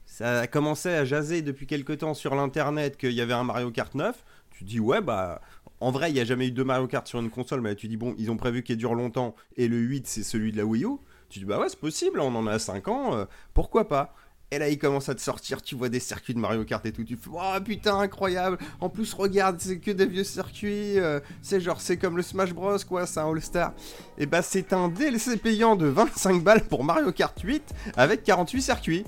Ça 0.06 0.42
a 0.42 0.48
commencé 0.48 0.90
à 0.90 1.06
jaser 1.06 1.42
depuis 1.42 1.68
quelques 1.68 2.00
temps 2.00 2.14
sur 2.14 2.36
l'internet 2.36 2.98
qu'il 2.98 3.14
y 3.14 3.22
avait 3.22 3.34
un 3.34 3.44
Mario 3.44 3.72
Kart 3.72 3.94
9. 3.96 4.16
Tu 4.52 4.64
dis, 4.64 4.80
ouais, 4.80 5.02
bah. 5.02 5.42
En 5.82 5.92
vrai, 5.92 6.10
il 6.10 6.14
n'y 6.14 6.20
a 6.20 6.26
jamais 6.26 6.48
eu 6.48 6.52
deux 6.52 6.64
Mario 6.64 6.88
Kart 6.88 7.06
sur 7.06 7.20
une 7.20 7.30
console, 7.30 7.62
mais 7.62 7.76
tu 7.76 7.88
dis, 7.88 7.98
bon, 7.98 8.16
ils 8.18 8.32
ont 8.32 8.38
prévu 8.38 8.64
qu'il 8.64 8.78
dure 8.78 8.96
longtemps, 8.96 9.36
et 9.58 9.68
le 9.68 9.78
8, 9.78 10.08
c'est 10.08 10.24
celui 10.24 10.54
de 10.54 10.58
la 10.58 10.66
Wii 10.66 10.86
U. 10.86 10.98
Tu 11.30 11.40
dis, 11.40 11.46
bah 11.46 11.60
ouais, 11.60 11.68
c'est 11.68 11.80
possible, 11.80 12.22
on 12.22 12.34
en 12.34 12.48
a 12.48 12.60
5 12.60 12.88
ans, 12.88 13.16
euh, 13.16 13.26
pourquoi 13.54 13.88
pas? 13.90 14.16
Et 14.52 14.60
là, 14.60 14.70
il 14.70 14.78
commence 14.78 15.10
à 15.10 15.16
te 15.16 15.22
sortir, 15.22 15.62
tu 15.62 15.76
vois 15.76 15.90
des 15.90 16.00
circuits 16.00 16.36
de 16.36 16.40
Mario 16.40 16.64
Kart 16.66 16.86
et 16.86 16.92
tout, 16.92 17.04
tu 17.04 17.16
fais, 17.16 17.30
oh 17.34 17.60
putain, 17.64 17.98
incroyable 17.98 18.60
En 18.80 18.90
plus, 18.90 19.12
regarde, 19.14 19.58
c'est 19.60 19.80
que 19.80 19.90
des 19.90 20.06
vieux 20.06 20.24
circuits, 20.24 21.00
euh, 21.00 21.20
c'est 21.42 21.60
genre, 21.60 21.82
c'est 21.82 21.98
comme 21.98 22.16
le 22.16 22.22
Smash 22.22 22.54
Bros, 22.54 22.78
quoi, 22.88 23.08
c'est 23.08 23.20
un 23.20 23.30
All-Star. 23.30 23.74
Et 24.20 24.28
bah, 24.28 24.44
c'est 24.44 24.72
un 24.72 24.88
DLC 24.88 25.38
payant 25.38 25.76
de 25.76 25.88
25 25.88 26.44
balles 26.44 26.64
pour 26.64 26.84
Mario 26.84 27.12
Kart 27.12 27.38
8 27.40 27.74
avec 27.98 28.24
48 28.24 28.62
circuits. 28.62 29.04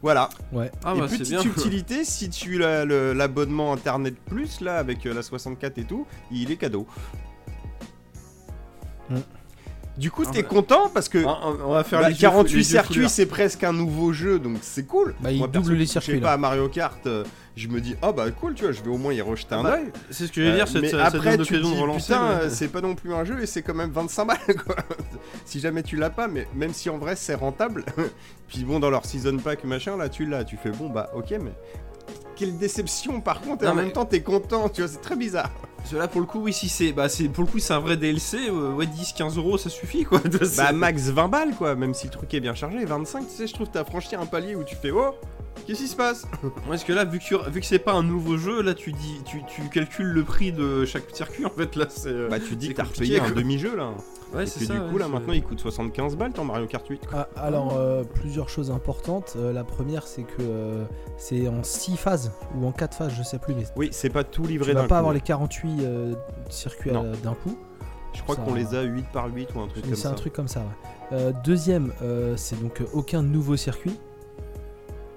Voilà. 0.00 0.28
Ouais. 0.52 0.70
Ah 0.84 0.94
et 0.94 1.00
bah 1.00 1.06
c'est 1.08 1.18
petite 1.18 1.30
bien. 1.30 1.42
subtilité, 1.42 2.04
si 2.04 2.30
tu 2.30 2.62
as 2.62 2.84
l'abonnement 2.84 3.72
Internet 3.72 4.14
Plus, 4.26 4.60
là, 4.60 4.78
avec 4.78 5.04
euh, 5.06 5.12
la 5.12 5.22
64 5.22 5.78
et 5.78 5.84
tout, 5.84 6.06
il 6.30 6.52
est 6.52 6.56
cadeau. 6.56 6.86
Mm. 9.10 9.16
Du 9.98 10.10
coup, 10.12 10.22
Ah 10.26 10.30
t'es 10.32 10.44
content 10.44 10.88
parce 10.94 11.08
que 11.08 11.18
On- 11.24 11.58
on 11.66 11.72
va 11.72 11.82
faire 11.84 12.00
bah, 12.00 12.08
les 12.08 12.14
yeux- 12.14 12.20
48 12.20 12.52
les 12.52 12.58
yeux 12.58 12.62
circuits, 12.62 13.08
c'est 13.08 13.26
presque 13.26 13.64
un 13.64 13.72
nouveau 13.72 14.12
jeu, 14.12 14.38
donc 14.38 14.58
c'est 14.62 14.86
cool. 14.86 15.14
Bah, 15.20 15.32
il 15.32 15.38
Moi, 15.38 15.48
double 15.48 15.72
les 15.74 15.86
je 15.86 15.90
circuits, 15.90 16.12
sais 16.12 16.20
là. 16.20 16.28
pas 16.28 16.32
à 16.34 16.36
Mario 16.36 16.68
Kart, 16.68 17.04
euh, 17.06 17.24
je 17.56 17.66
me 17.66 17.80
dis, 17.80 17.96
oh 18.02 18.12
bah 18.12 18.30
cool, 18.30 18.54
tu 18.54 18.62
vois, 18.62 18.70
je 18.72 18.80
vais 18.80 18.90
au 18.90 18.96
moins 18.96 19.12
y 19.12 19.20
rejeter 19.20 19.56
un 19.56 19.64
bah, 19.64 19.74
œil. 19.78 19.90
C'est 20.10 20.28
ce 20.28 20.32
que 20.32 20.40
je 20.40 20.46
veux 20.48 20.54
dire, 20.54 20.64
Euh, 20.64 20.70
c'est 20.72 20.80
mais 20.82 20.88
ça, 20.90 20.98
ça 20.98 21.04
après, 21.06 21.32
tu 21.32 21.38
l'occasion 21.54 21.68
de 21.70 21.74
dis, 21.74 21.80
relancer. 21.80 22.12
putain, 22.12 22.28
mais- 22.28 22.44
euh, 22.44 22.48
c'est 22.50 22.68
pas 22.68 22.80
non 22.80 22.94
plus 22.94 23.12
un 23.12 23.24
jeu 23.24 23.42
et 23.42 23.46
c'est 23.46 23.62
quand 23.62 23.74
même 23.74 23.90
25 23.90 24.24
balles, 24.26 24.38
quoi. 24.64 24.76
si 25.44 25.58
jamais 25.58 25.82
tu 25.82 25.96
l'as 25.96 26.10
pas, 26.10 26.28
mais 26.28 26.46
même 26.54 26.72
si 26.72 26.88
en 26.90 26.98
vrai 26.98 27.16
c'est 27.16 27.34
rentable, 27.34 27.84
puis 28.48 28.62
bon, 28.64 28.78
dans 28.78 28.90
leur 28.90 29.04
season 29.04 29.36
pack, 29.38 29.64
machin, 29.64 29.96
là, 29.96 30.08
tu 30.08 30.24
l'as, 30.26 30.44
tu 30.44 30.56
fais, 30.56 30.70
bon, 30.70 30.88
bah 30.90 31.10
ok, 31.16 31.30
mais 31.42 31.52
quelle 32.36 32.56
déception 32.58 33.20
par 33.20 33.40
contre, 33.40 33.62
et 33.62 33.66
Non, 33.66 33.72
en 33.72 33.74
mais- 33.76 33.82
même 33.84 33.92
temps, 33.92 34.04
t'es 34.04 34.20
content, 34.22 34.68
tu 34.68 34.80
vois, 34.82 34.88
c'est 34.90 35.00
très 35.00 35.16
bizarre. 35.16 35.50
Cela 35.84 36.06
pour 36.08 36.20
le 36.20 36.26
coup, 36.26 36.40
oui, 36.40 36.52
si 36.52 36.68
c'est, 36.68 36.92
bah 36.92 37.08
c'est 37.08 37.28
pour 37.28 37.44
le 37.44 37.50
coup, 37.50 37.58
c'est 37.60 37.72
un 37.72 37.78
vrai 37.78 37.96
DLC. 37.96 38.36
euh, 38.50 38.72
ouais, 38.74 38.86
10-15 38.86 39.36
euros, 39.38 39.56
ça 39.58 39.70
suffit 39.70 40.04
quoi. 40.04 40.20
Bah, 40.56 40.72
max 40.72 41.02
20 41.08 41.28
balles, 41.28 41.54
quoi, 41.56 41.74
même 41.74 41.94
si 41.94 42.06
le 42.06 42.12
truc 42.12 42.32
est 42.34 42.40
bien 42.40 42.54
chargé, 42.54 42.84
25, 42.84 43.26
tu 43.28 43.34
sais, 43.34 43.46
je 43.46 43.54
trouve 43.54 43.68
t'as 43.72 43.84
franchi 43.84 44.14
un 44.16 44.26
palier 44.26 44.54
où 44.56 44.64
tu 44.64 44.74
fais, 44.76 44.90
oh, 44.90 45.14
qu'est-ce 45.66 45.78
qui 45.80 45.88
se 45.88 45.96
passe? 45.96 46.26
Parce 46.68 46.84
que 46.84 46.92
là, 46.92 47.04
vu 47.04 47.20
que, 47.20 47.24
tu- 47.24 47.50
vu 47.50 47.60
que 47.60 47.66
c'est 47.66 47.78
pas 47.78 47.92
un 47.94 48.02
nouveau 48.02 48.36
jeu, 48.36 48.60
là, 48.60 48.74
tu 48.74 48.92
dis, 48.92 49.20
tu, 49.24 49.40
tu 49.54 49.62
calcules 49.70 50.06
le 50.08 50.24
prix 50.24 50.52
de 50.52 50.84
chaque 50.84 51.04
circuit. 51.14 51.46
En 51.46 51.50
fait, 51.50 51.74
là, 51.76 51.86
c'est. 51.88 52.08
euh, 52.08 52.28
Bah, 52.28 52.38
tu 52.40 52.56
dis 52.56 52.68
que 52.70 52.74
t'as 52.74 52.84
repayé 52.84 53.20
un 53.20 53.30
demi-jeu, 53.30 53.74
là. 53.76 53.94
Ouais, 54.34 54.42
et 54.44 54.46
c'est 54.46 54.60
que 54.60 54.66
ça. 54.66 54.74
du 54.74 54.80
ouais, 54.80 54.90
coup, 54.90 54.98
là, 54.98 55.06
c'est- 55.06 55.12
maintenant, 55.12 55.32
il 55.32 55.42
coûte 55.42 55.60
75 55.60 56.16
balles, 56.16 56.32
ton 56.32 56.44
Mario 56.44 56.66
Kart 56.66 56.86
8. 56.86 57.06
quoi. 57.06 57.28
Ah, 57.36 57.42
alors, 57.44 57.76
euh, 57.76 58.04
plusieurs 58.04 58.48
choses 58.48 58.70
importantes. 58.70 59.34
Euh, 59.36 59.52
la 59.52 59.64
première, 59.64 60.06
c'est 60.06 60.22
que 60.22 60.40
euh, 60.40 60.84
c'est 61.16 61.48
en 61.48 61.62
6 61.62 61.96
phases 61.96 62.32
ou 62.56 62.66
en 62.66 62.72
4 62.72 62.94
phases, 62.96 63.12
je 63.16 63.22
sais 63.22 63.38
plus, 63.38 63.54
mais 63.54 63.64
Oui, 63.76 63.88
c'est 63.92 64.10
pas 64.10 64.24
tout 64.24 64.42
tu 64.42 64.48
livré 64.48 64.72
vas 64.72 64.82
d'un 64.82 64.86
pas 64.88 64.94
coup. 64.96 64.98
avoir 64.98 65.12
les 65.14 65.20
48 65.20 65.80
euh, 65.82 66.14
circuits 66.50 66.90
Non. 66.92 67.12
d'un 67.22 67.34
coup. 67.34 67.56
Je 68.14 68.22
crois 68.22 68.36
Ça- 68.36 68.42
qu'on 68.42 68.54
les 68.54 68.74
a 68.74 68.82
8 68.82 69.04
par 69.12 69.26
8 69.32 69.48
ou 69.54 69.60
un 69.60 69.68
truc 69.68 69.84
comme 69.84 69.94
C'est 69.94 70.00
ça. 70.02 70.10
un 70.10 70.14
truc 70.14 70.32
comme 70.32 70.48
ça, 70.48 70.60
ouais. 70.60 70.66
Euh, 71.12 71.32
deuxième, 71.44 71.92
euh, 72.02 72.34
c'est 72.36 72.60
donc 72.60 72.80
euh, 72.80 72.84
aucun 72.92 73.22
nouveau 73.22 73.56
circuit. 73.56 73.98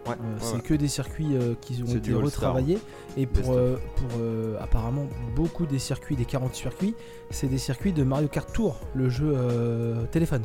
Ouais, 0.08 0.13
Euh, 0.13 0.34
ouais, 0.34 0.39
c'est 0.39 0.55
ouais. 0.55 0.62
que 0.62 0.74
des 0.74 0.88
circuits 0.88 1.36
euh, 1.36 1.53
qui 1.62 1.81
ont 1.88 1.96
été 1.96 2.13
retravaillés. 2.13 2.79
Et 3.17 3.25
Best 3.27 3.43
pour, 3.46 3.53
euh, 3.55 3.77
pour 3.98 4.10
euh, 4.20 4.58
apparemment 4.60 5.08
beaucoup 5.36 5.65
des 5.65 5.79
circuits, 5.79 6.15
des 6.15 6.25
40 6.25 6.55
circuits, 6.55 6.96
c'est 7.29 7.48
des 7.48 7.58
circuits 7.60 7.93
de 7.93 8.03
Mario 8.03 8.27
Kart 8.27 8.51
Tour, 8.51 8.79
le 8.96 9.10
jeu 9.10 9.31
euh, 9.36 10.05
téléphone. 10.08 10.41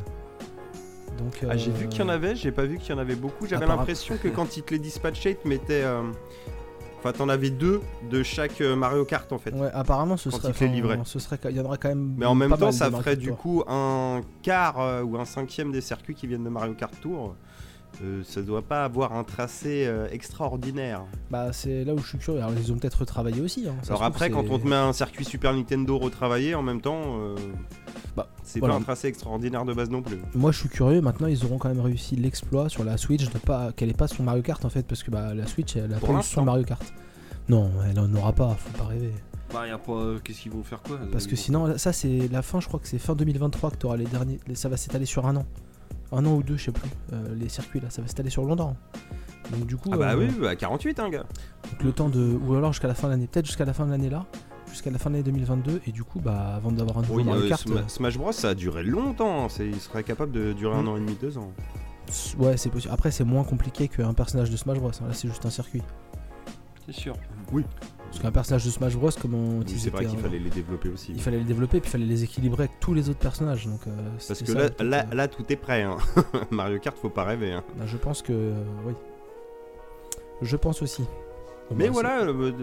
Donc, 1.17 1.43
Ah, 1.49 1.57
j'ai 1.57 1.71
euh, 1.71 1.73
vu 1.73 1.87
qu'il 1.87 1.99
y 2.01 2.03
en 2.03 2.09
avait, 2.09 2.35
j'ai 2.35 2.51
pas 2.51 2.65
vu 2.65 2.77
qu'il 2.77 2.91
y 2.91 2.93
en 2.93 2.99
avait 2.99 3.15
beaucoup. 3.15 3.47
J'avais 3.47 3.65
l'impression 3.65 4.17
que 4.17 4.27
quand 4.27 4.55
ils 4.57 4.63
te 4.63 4.73
les 4.73 4.79
dispatchaient, 4.79 5.31
ils 5.31 5.37
te 5.37 5.47
mettaient. 5.47 5.83
euh, 5.83 6.03
Enfin, 6.99 7.11
t'en 7.11 7.29
avais 7.29 7.51
deux 7.51 7.81
de 8.09 8.23
chaque 8.23 8.59
euh, 8.59 8.75
Mario 8.75 9.05
Kart 9.05 9.31
en 9.31 9.37
fait. 9.37 9.51
Ouais, 9.53 9.69
apparemment, 9.71 10.17
ce 10.17 10.29
Quand 10.29 10.37
serait. 10.37 10.49
enfin. 10.83 11.03
Ce 11.05 11.19
serait, 11.19 11.37
il 11.49 11.55
y 11.55 11.59
en 11.61 11.65
aurait 11.65 11.77
quand 11.77 11.89
même. 11.89 12.15
Mais 12.17 12.25
en 12.25 12.33
même 12.33 12.55
temps, 12.57 12.71
ça 12.71 12.89
ferait 12.91 13.15
du 13.15 13.31
coup 13.33 13.63
un 13.67 14.21
quart 14.41 14.79
euh, 14.81 15.03
ou 15.03 15.15
un 15.17 15.25
cinquième 15.25 15.71
des 15.71 15.81
circuits 15.81 16.15
qui 16.15 16.25
viennent 16.25 16.43
de 16.43 16.49
Mario 16.49 16.73
Kart 16.73 16.93
Tour. 16.99 17.35
Euh, 18.03 18.21
ça 18.23 18.41
doit 18.43 18.61
pas 18.61 18.83
avoir 18.85 19.13
un 19.13 19.23
tracé 19.23 19.85
euh, 19.87 20.07
extraordinaire. 20.11 21.01
Bah, 21.31 21.51
c'est 21.51 21.83
là 21.83 21.93
où 21.95 21.97
je 21.97 22.07
suis 22.07 22.17
curieux. 22.19 22.39
Alors, 22.41 22.53
ils 22.55 22.71
ont 22.71 22.77
peut-être 22.77 22.99
retravaillé 22.99 23.41
aussi. 23.41 23.67
hein. 23.67 23.75
Alors 23.87 24.03
après, 24.03 24.29
quand 24.29 24.45
on 24.49 24.59
te 24.59 24.67
met 24.67 24.75
un 24.75 24.93
circuit 24.93 25.25
Super 25.25 25.53
Nintendo 25.53 25.97
retravaillé 25.97 26.53
en 26.53 26.61
même 26.61 26.79
temps, 26.81 27.17
euh, 27.19 27.35
Bah, 28.15 28.27
c'est 28.43 28.59
voilà. 28.59 28.75
pas 28.75 28.79
un 28.81 28.83
tracé 28.83 29.07
extraordinaire 29.07 29.65
de 29.65 29.73
base 29.73 29.89
non 29.89 30.01
plus. 30.03 30.17
Moi, 30.35 30.51
je 30.51 30.59
suis 30.59 30.69
curieux. 30.69 31.01
Maintenant, 31.01 31.27
ils 31.27 31.43
auront 31.45 31.57
quand 31.57 31.69
même 31.69 31.81
réussi 31.81 32.15
l'exploit 32.15 32.69
sur 32.69 32.83
la 32.83 32.97
Switch 32.97 33.27
de 33.29 33.37
pas 33.39 33.71
qu'elle 33.71 33.89
ait 33.89 33.93
pas 33.93 34.07
son 34.07 34.21
Mario 34.23 34.43
Kart 34.43 34.63
en 34.63 34.69
fait, 34.69 34.85
parce 34.85 35.01
que 35.01 35.09
bah, 35.11 35.33
la 35.33 35.47
Switch, 35.47 35.75
elle 35.75 35.93
a 35.93 35.97
Pour 35.97 36.13
pas 36.13 36.19
eu 36.19 36.23
son 36.23 36.43
Mario 36.43 36.63
Kart. 36.65 36.83
Non, 37.49 37.71
elle 37.89 37.99
en 37.99 38.13
aura 38.13 38.33
pas. 38.33 38.55
Faut 38.55 38.77
pas 38.77 38.85
rêver. 38.89 39.11
Bah, 39.53 39.65
y 39.67 39.71
a 39.71 39.77
pas. 39.77 39.93
euh, 39.93 40.19
Qu'est-ce 40.23 40.41
qu'ils 40.41 40.51
vont 40.51 40.61
faire 40.63 40.81
quoi 40.83 40.99
Parce 41.11 41.25
Ils 41.25 41.29
que 41.29 41.35
sinon, 41.35 41.77
ça 41.77 41.93
c'est 41.93 42.27
la 42.31 42.41
fin, 42.41 42.59
je 42.59 42.67
crois 42.67 42.79
que 42.79 42.87
c'est 42.87 42.99
fin 42.99 43.15
2023 43.15 43.71
que 43.71 43.77
tu 43.77 43.85
auras 43.85 43.97
les 43.97 44.05
derniers. 44.05 44.39
Ça 44.53 44.67
va 44.69 44.77
s'étaler 44.77 45.05
sur 45.05 45.25
un 45.25 45.37
an. 45.37 45.45
Un 46.11 46.25
an 46.25 46.35
ou 46.35 46.43
deux, 46.43 46.57
je 46.57 46.65
sais 46.65 46.71
plus. 46.71 46.89
euh, 47.13 47.35
les 47.35 47.49
circuits 47.49 47.79
là, 47.79 47.89
ça 47.89 48.01
va 48.01 48.07
s'étaler 48.07 48.29
sur 48.29 48.43
longtemps. 48.45 48.75
Donc 49.51 49.65
du 49.65 49.77
coup, 49.77 49.89
Ah 49.93 49.97
bah 49.97 50.11
euh, 50.13 50.17
oui, 50.17 50.27
bah 50.41 50.55
48 50.55 50.99
hein 50.99 51.09
gars. 51.09 51.23
donc 51.71 51.83
le 51.83 51.91
temps 51.91 52.09
de. 52.09 52.37
Ou 52.45 52.55
alors 52.55 52.73
jusqu'à 52.73 52.87
la 52.87 52.93
fin 52.95 53.07
de 53.07 53.13
l'année, 53.13 53.27
peut-être 53.27 53.45
jusqu'à 53.45 53.65
la 53.65 53.73
fin 53.73 53.85
de 53.85 53.91
l'année 53.91 54.09
là. 54.09 54.25
Jusqu'à 54.69 54.91
la 54.91 54.97
fin 54.99 55.09
de 55.09 55.15
l'année 55.15 55.23
2022. 55.23 55.81
Et 55.87 55.91
du 55.91 56.03
coup, 56.03 56.19
bah 56.19 56.53
avant 56.55 56.71
d'avoir 56.71 56.97
un 56.97 57.01
nouveau 57.01 57.15
Oui, 57.15 57.23
Mario 57.23 57.43
euh, 57.43 57.49
Kart. 57.49 57.65
Sma- 57.67 57.87
Smash 57.87 58.17
Bros 58.17 58.31
ça 58.33 58.49
a 58.49 58.53
duré 58.55 58.83
longtemps, 58.83 59.47
c'est- 59.49 59.67
il 59.67 59.79
serait 59.79 60.03
capable 60.03 60.31
de 60.33 60.51
durer 60.53 60.75
un 60.75 60.83
Mm. 60.83 60.87
an 60.89 60.97
et 60.97 60.99
demi, 60.99 61.17
deux 61.21 61.37
ans. 61.37 61.51
Ouais, 62.37 62.55
c'est 62.57 62.69
possible. 62.69 62.93
Après, 62.93 63.11
c'est 63.11 63.23
moins 63.25 63.43
compliqué 63.43 63.87
qu'un 63.89 64.13
personnage 64.13 64.49
de 64.49 64.57
Smash 64.57 64.77
Bros. 64.79 64.89
hein. 64.89 65.07
Là, 65.07 65.13
c'est 65.13 65.27
juste 65.27 65.45
un 65.45 65.49
circuit. 65.49 65.81
C'est 66.85 66.93
sûr. 66.95 67.15
Parce 68.09 68.19
qu'un 68.19 68.31
personnage 68.31 68.65
de 68.65 68.69
Smash 68.71 68.95
Bros, 68.95 69.09
comment 69.21 69.59
ils 69.67 69.79
c'est 69.79 69.89
vrai 69.89 70.05
qu'il 70.05 70.17
fallait 70.19 70.39
les 70.39 70.49
développer 70.49 70.89
aussi. 70.89 71.11
Il 71.13 71.21
fallait 71.21 71.37
les 71.39 71.43
développer, 71.43 71.79
puis 71.79 71.89
il 71.89 71.91
fallait 71.91 72.05
les 72.05 72.23
équilibrer 72.23 72.63
avec 72.63 72.79
tous 72.79 72.93
les 72.93 73.09
autres 73.09 73.19
personnages. 73.19 73.67
Donc, 73.67 73.81
euh, 73.87 73.91
Parce 74.27 74.41
que 74.41 74.45
ça, 74.51 74.83
là, 74.83 75.05
euh, 75.11 75.15
là, 75.15 75.27
tout 75.27 75.43
est 75.49 75.55
prêt. 75.55 75.83
Hein. 75.83 75.97
Mario 76.51 76.79
Kart, 76.79 76.97
faut 76.97 77.09
pas 77.09 77.23
rêver. 77.25 77.51
Hein. 77.51 77.63
bah, 77.77 77.85
je 77.85 77.97
pense 77.97 78.21
que. 78.21 78.31
euh, 78.33 78.63
oui. 78.85 78.93
Je 80.41 80.55
pense 80.55 80.81
aussi. 80.81 81.03
Mais 81.75 81.89
voilà, 81.89 82.21
euh, 82.21 82.53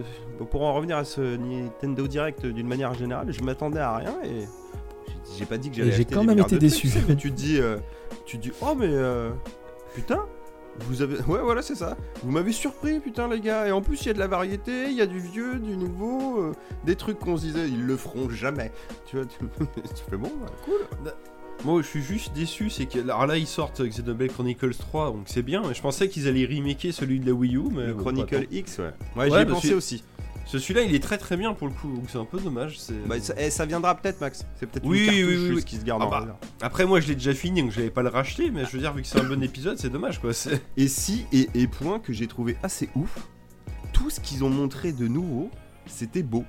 pour 0.50 0.62
en 0.62 0.72
revenir 0.74 0.96
à 0.96 1.04
ce 1.04 1.36
Nintendo 1.36 2.06
Direct 2.06 2.46
d'une 2.46 2.66
manière 2.66 2.94
générale, 2.94 3.30
je 3.32 3.42
m'attendais 3.42 3.80
à 3.80 3.96
rien 3.96 4.14
et 4.24 4.46
j'ai- 5.36 5.44
pas 5.44 5.58
dit 5.58 5.68
que 5.70 5.76
j'allais 5.76 5.92
j'ai 5.92 6.04
quand 6.06 6.24
même 6.24 6.38
été 6.38 6.48
trucs, 6.48 6.60
déçu. 6.60 6.88
tu 6.88 6.98
mais 7.08 7.16
tu 7.16 7.30
te 7.30 7.36
dis, 7.36 7.58
euh, 7.60 7.76
tu 8.24 8.38
te 8.38 8.42
dis, 8.44 8.52
oh 8.62 8.74
mais 8.78 8.88
euh, 8.88 9.30
putain, 9.94 10.20
vous 10.80 11.02
avez, 11.02 11.16
ouais 11.22 11.40
voilà 11.42 11.62
c'est 11.62 11.74
ça, 11.74 11.96
vous 12.22 12.30
m'avez 12.32 12.52
surpris 12.52 13.00
putain 13.00 13.28
les 13.28 13.40
gars. 13.40 13.66
Et 13.68 13.72
en 13.72 13.80
plus 13.82 14.02
il 14.02 14.06
y 14.06 14.10
a 14.10 14.14
de 14.14 14.18
la 14.18 14.26
variété, 14.26 14.86
il 14.90 14.94
y 14.96 15.00
a 15.02 15.06
du 15.06 15.18
vieux, 15.20 15.56
du 15.58 15.76
nouveau, 15.76 16.40
euh, 16.40 16.52
des 16.84 16.96
trucs 16.96 17.18
qu'on 17.18 17.36
se 17.36 17.42
disait 17.46 17.68
ils 17.68 17.84
le 17.84 17.96
feront 17.96 18.28
jamais. 18.30 18.72
Tu 19.06 19.16
vois, 19.16 19.26
tu, 19.26 19.38
tu 19.74 20.02
fais 20.10 20.16
bon, 20.16 20.32
bah, 20.40 20.50
cool. 20.64 21.12
Moi, 21.64 21.80
je 21.80 21.86
suis 21.86 22.02
juste 22.02 22.34
déçu, 22.34 22.68
c'est 22.68 22.84
que 22.86 22.98
alors 22.98 23.26
là 23.26 23.38
ils 23.38 23.46
sortent 23.46 23.80
Xenoblade 23.80 24.32
Chronicles 24.32 24.74
3, 24.74 25.12
donc 25.12 25.22
c'est 25.26 25.42
bien. 25.42 25.62
Mais 25.66 25.72
je 25.72 25.80
pensais 25.80 26.08
qu'ils 26.08 26.28
allaient 26.28 26.44
remaker 26.44 26.92
celui 26.92 27.20
de 27.20 27.26
la 27.26 27.32
Wii 27.32 27.56
U, 27.56 27.62
mais 27.72 27.86
Le 27.86 27.94
bon, 27.94 28.00
Chronicle 28.02 28.34
attends. 28.34 28.44
X, 28.50 28.78
ouais. 28.78 28.84
Ouais, 29.16 29.30
Ouais, 29.30 29.30
j'y 29.30 29.36
ai 29.36 29.46
pensé 29.46 29.74
aussi. 29.74 30.04
Ce- 30.46 30.58
Celui-là, 30.58 30.82
il 30.82 30.94
est 30.94 31.02
très 31.02 31.16
très 31.18 31.36
bien 31.36 31.54
pour 31.54 31.66
le 31.68 31.72
coup, 31.72 31.90
donc 31.94 32.04
c'est 32.08 32.18
un 32.18 32.24
peu 32.26 32.38
dommage. 32.38 32.78
c'est- 32.78 32.92
Bah, 33.06 33.18
ça, 33.18 33.34
eh, 33.38 33.50
ça 33.50 33.64
viendra 33.66 33.94
peut-être, 33.96 34.20
Max. 34.20 34.44
C'est 34.56 34.66
peut-être 34.66 34.84
Oui, 34.86 35.00
une 35.00 35.04
cartouche 35.06 35.24
oui, 35.24 35.34
oui, 35.36 35.46
juste 35.46 35.56
oui. 35.58 35.64
qui 35.64 35.76
se 35.76 35.84
garde 35.84 36.02
Ah 36.02 36.06
en 36.06 36.10
bah. 36.10 36.18
réserve. 36.20 36.36
Après, 36.60 36.84
moi, 36.86 37.00
je 37.00 37.08
l'ai 37.08 37.14
déjà 37.14 37.32
fini, 37.34 37.62
donc 37.62 37.70
je 37.70 37.80
vais 37.80 37.90
pas 37.90 38.02
le 38.02 38.10
racheter, 38.10 38.50
mais 38.50 38.64
je 38.66 38.70
veux 38.72 38.78
dire, 38.78 38.92
vu 38.92 39.02
que 39.02 39.08
c'est 39.08 39.20
un 39.20 39.24
bon 39.28 39.42
épisode, 39.42 39.78
c'est 39.78 39.88
dommage 39.90 40.20
quoi. 40.20 40.32
c'est- 40.34 40.60
Et 40.76 40.86
si, 40.88 41.24
et, 41.32 41.48
et 41.54 41.66
point 41.66 41.98
que 41.98 42.12
j'ai 42.12 42.26
trouvé 42.26 42.56
assez 42.62 42.90
ouf, 42.94 43.26
tout 43.92 44.10
ce 44.10 44.20
qu'ils 44.20 44.44
ont 44.44 44.50
montré 44.50 44.92
de 44.92 45.08
nouveau, 45.08 45.50
c'était 45.86 46.22
beau. 46.22 46.44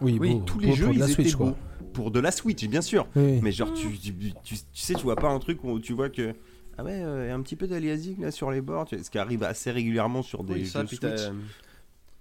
Oui, 0.00 0.16
Oui, 0.18 0.34
beau, 0.34 0.40
Tous 0.40 0.54
beau 0.54 0.60
les 0.60 0.72
jeux, 0.72 0.84
pour 0.86 0.92
de 0.94 0.98
ils 0.98 1.00
la 1.00 1.04
étaient 1.06 1.14
Switch, 1.22 1.36
beaux. 1.36 1.44
quoi. 1.44 1.56
Pour 1.92 2.10
de 2.10 2.20
la 2.20 2.30
Switch, 2.30 2.64
bien 2.66 2.80
sûr. 2.80 3.06
Oui. 3.16 3.40
Mais 3.42 3.52
genre, 3.52 3.72
tu, 3.74 3.88
tu, 3.98 4.14
tu- 4.14 4.32
tu 4.42 4.56
sais, 4.72 4.94
tu 4.94 5.02
vois 5.02 5.16
pas 5.16 5.28
un 5.28 5.38
truc 5.38 5.62
où 5.64 5.78
tu 5.80 5.92
vois 5.92 6.08
que. 6.08 6.34
Ah 6.78 6.84
ouais, 6.84 7.02
euh, 7.02 7.24
il 7.26 7.28
y 7.28 7.30
a 7.30 7.34
un 7.34 7.42
petit 7.42 7.56
peu 7.56 7.66
d'aliasing 7.66 8.22
là 8.22 8.30
sur 8.30 8.50
les 8.50 8.62
bords, 8.62 8.86
tu 8.86 8.98
ce 9.02 9.10
qui 9.10 9.18
arrive 9.18 9.42
assez 9.42 9.70
régulièrement 9.70 10.22
sur 10.22 10.42
des 10.44 10.54
Oui, 10.54 10.60
jeux 10.60 10.70
ça, 10.70 10.84
puis 10.84 10.98
t'as- 10.98 11.16
Switch. 11.18 11.28
t'as 11.28 11.34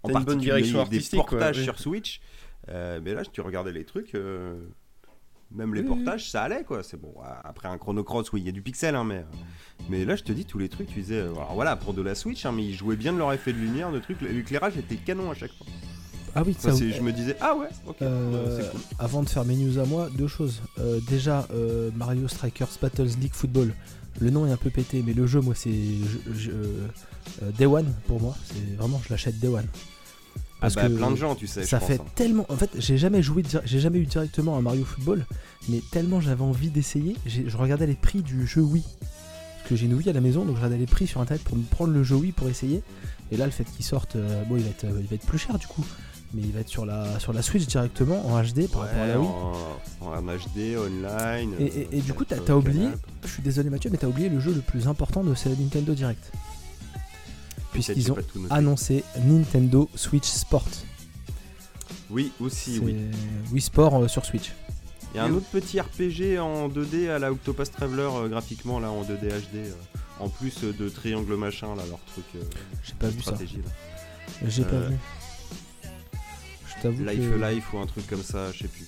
En 0.03 0.09
une 0.09 0.23
bonne 0.23 0.39
direction 0.39 0.77
des 0.77 0.81
artistique, 0.81 1.19
quoi, 1.19 1.29
portages 1.39 1.57
oui. 1.57 1.63
sur 1.63 1.79
Switch. 1.79 2.21
Euh, 2.69 2.99
mais 3.03 3.13
là, 3.13 3.23
tu 3.25 3.41
regardais 3.41 3.71
les 3.71 3.83
trucs, 3.83 4.15
euh, 4.15 4.59
même 5.51 5.73
les 5.73 5.81
Oui, 5.81 5.87
portages, 5.87 6.29
ça 6.29 6.43
allait 6.43 6.63
quoi. 6.63 6.83
C'est 6.83 6.97
bon. 6.97 7.13
Après 7.43 7.67
un 7.67 7.77
Chrono 7.77 8.03
Cross, 8.03 8.31
oui, 8.31 8.41
il 8.41 8.45
y 8.45 8.49
a 8.49 8.51
du 8.51 8.61
pixel, 8.61 8.95
hein, 8.95 9.03
mais. 9.03 9.25
Mais 9.89 10.05
là, 10.05 10.15
je 10.15 10.23
te 10.23 10.31
dis, 10.31 10.45
tous 10.45 10.59
les 10.59 10.69
trucs, 10.69 10.87
tu 10.87 10.99
disais. 10.99 11.15
euh, 11.19 11.31
Alors 11.33 11.53
voilà, 11.55 11.75
pour 11.75 11.93
de 11.93 12.01
la 12.01 12.15
Switch, 12.15 12.45
hein, 12.45 12.51
mais 12.51 12.63
ils 12.65 12.75
jouaient 12.75 12.95
bien 12.95 13.11
de 13.13 13.17
leur 13.17 13.33
effet 13.33 13.51
de 13.53 13.57
lumière, 13.57 13.91
de 13.91 13.99
trucs. 13.99 14.21
L'éclairage 14.21 14.77
était 14.77 14.95
canon 14.97 15.31
à 15.31 15.33
chaque 15.33 15.51
fois. 15.53 15.65
Ah 16.35 16.43
oui, 16.45 16.55
Ça, 16.57 16.71
je 16.71 17.01
me 17.01 17.11
disais, 17.11 17.35
ah 17.41 17.55
ouais, 17.55 17.67
ok, 17.87 17.95
Euh, 18.01 18.69
cool. 18.69 18.79
Avant 18.99 19.23
de 19.23 19.29
faire 19.29 19.45
mes 19.45 19.55
news 19.55 19.79
à 19.79 19.85
moi, 19.85 20.09
deux 20.17 20.27
choses. 20.27 20.61
Euh, 20.79 20.99
déjà, 21.07 21.47
euh, 21.53 21.89
Mario 21.95 22.27
Strikers 22.27 22.69
Battles 22.81 23.09
League 23.19 23.33
Football. 23.33 23.73
Le 24.19 24.29
nom 24.31 24.45
est 24.45 24.51
un 24.51 24.57
peu 24.57 24.69
pété, 24.69 25.03
mais 25.05 25.13
le 25.13 25.27
jeu, 25.27 25.39
moi, 25.39 25.53
c'est 25.55 25.71
Day 27.57 27.65
One 27.65 27.93
pour 28.07 28.21
moi. 28.21 28.35
C'est 28.45 28.75
vraiment, 28.77 29.01
je 29.05 29.09
l'achète 29.13 29.39
Day 29.39 29.47
One. 29.47 29.65
Ah 30.61 30.63
Parce 30.63 30.75
bah, 30.75 30.89
que 30.89 30.93
plein 30.93 31.11
de 31.11 31.15
gens, 31.15 31.35
tu 31.35 31.47
sais. 31.47 31.61
je 31.63 31.67
ça 31.67 31.79
pense, 31.79 31.87
fait 31.87 32.01
hein. 32.01 32.05
tellement. 32.15 32.45
En 32.49 32.57
fait, 32.57 32.69
j'ai 32.77 32.97
jamais 32.97 33.23
joué, 33.23 33.43
j'ai 33.63 33.79
jamais 33.79 33.99
eu 33.99 34.05
directement 34.05 34.57
un 34.57 34.61
Mario 34.61 34.83
Football, 34.83 35.25
mais 35.69 35.81
tellement 35.91 36.19
j'avais 36.19 36.43
envie 36.43 36.69
d'essayer. 36.69 37.15
Je 37.25 37.55
regardais 37.55 37.87
les 37.87 37.93
prix 37.95 38.21
du 38.23 38.45
jeu 38.45 38.61
Wii. 38.61 38.83
Parce 38.83 39.69
que 39.69 39.75
j'ai 39.77 39.85
une 39.85 39.93
Wii 39.93 40.09
à 40.09 40.13
la 40.13 40.19
maison, 40.19 40.43
donc 40.43 40.55
je 40.55 40.59
regardais 40.61 40.77
les 40.77 40.85
prix 40.85 41.07
sur 41.07 41.21
internet 41.21 41.41
pour 41.45 41.55
me 41.55 41.63
prendre 41.63 41.93
le 41.93 42.03
jeu 42.03 42.15
Wii 42.15 42.33
pour 42.33 42.49
essayer. 42.49 42.83
Et 43.31 43.37
là, 43.37 43.45
le 43.45 43.51
fait 43.51 43.63
qu'il 43.63 43.85
sorte, 43.85 44.17
euh, 44.17 44.43
bon, 44.49 44.57
il 44.57 44.63
va, 44.63 44.69
être, 44.69 44.83
euh, 44.83 44.99
il 44.99 45.07
va 45.07 45.15
être 45.15 45.25
plus 45.25 45.37
cher 45.37 45.57
du 45.57 45.67
coup. 45.67 45.85
Mais 46.33 46.41
il 46.43 46.51
va 46.51 46.59
être 46.59 46.69
sur 46.69 46.85
la, 46.85 47.19
sur 47.19 47.33
la 47.33 47.41
Switch 47.41 47.65
directement 47.65 48.23
en 48.27 48.41
HD 48.43 48.67
par 48.69 48.81
rapport 48.81 49.01
à 49.01 49.07
la 49.07 49.19
Wii. 49.19 49.27
en, 50.01 50.05
en 50.07 50.21
HD, 50.21 50.77
online. 50.77 51.55
Et- 51.59 51.63
et- 51.65 51.97
et 51.97 52.01
du 52.01 52.13
coup, 52.13 52.23
t'as- 52.23 52.35
euh, 52.35 52.41
t'as 52.45 52.53
oublié. 52.53 52.87
Je 53.23 53.29
suis 53.29 53.41
désolé 53.41 53.69
Mathieu, 53.71 53.89
mais 53.89 53.97
t'as 53.97 54.07
oublié 54.07 54.29
le 54.29 54.39
jeu 54.39 54.53
le 54.53 54.61
plus 54.61 54.87
important 54.87 55.23
de 55.23 55.33
ce 55.33 55.49
Nintendo 55.49 55.93
Direct. 55.95 56.31
Puisqu'ils 57.71 58.11
ont 58.11 58.17
annoncé 58.49 59.03
Nintendo 59.25 59.89
Switch 59.95 60.27
Sport. 60.27 60.65
Oui, 62.09 62.31
aussi, 62.39 62.79
oui. 62.83 62.95
Wii 63.51 63.61
Sport 63.61 63.95
euh, 64.03 64.07
sur 64.07 64.25
Switch. 64.25 64.51
Il 65.13 65.17
y 65.17 65.19
a 65.19 65.23
un 65.25 65.31
autre 65.33 65.45
petit 65.51 65.79
RPG 65.79 66.37
en 66.39 66.69
2D 66.69 67.09
à 67.09 67.17
la 67.19 67.31
Octopus 67.31 67.71
Traveler 67.71 68.07
euh, 68.11 68.27
graphiquement 68.27 68.79
là 68.79 68.91
en 68.91 69.01
2D 69.03 69.29
HD. 69.29 69.55
euh, 69.57 69.71
en 70.19 70.27
plus 70.29 70.61
de 70.63 70.89
triangle 70.89 71.35
machin 71.35 71.75
là, 71.75 71.83
leur 71.89 71.99
truc 72.11 72.25
euh, 72.35 72.43
J'ai 72.83 72.93
pas 72.93 73.07
vu 73.07 73.17
ça. 73.21 73.31
stratégie 73.31 73.57
là. 73.57 74.47
J'ai 74.47 74.63
pas 74.63 74.79
vu. 74.79 74.95
Life 76.87 77.29
que... 77.31 77.45
Life 77.53 77.73
ou 77.73 77.77
un 77.79 77.85
truc 77.85 78.07
comme 78.07 78.23
ça, 78.23 78.51
je 78.53 78.59
sais 78.59 78.67
plus. 78.67 78.85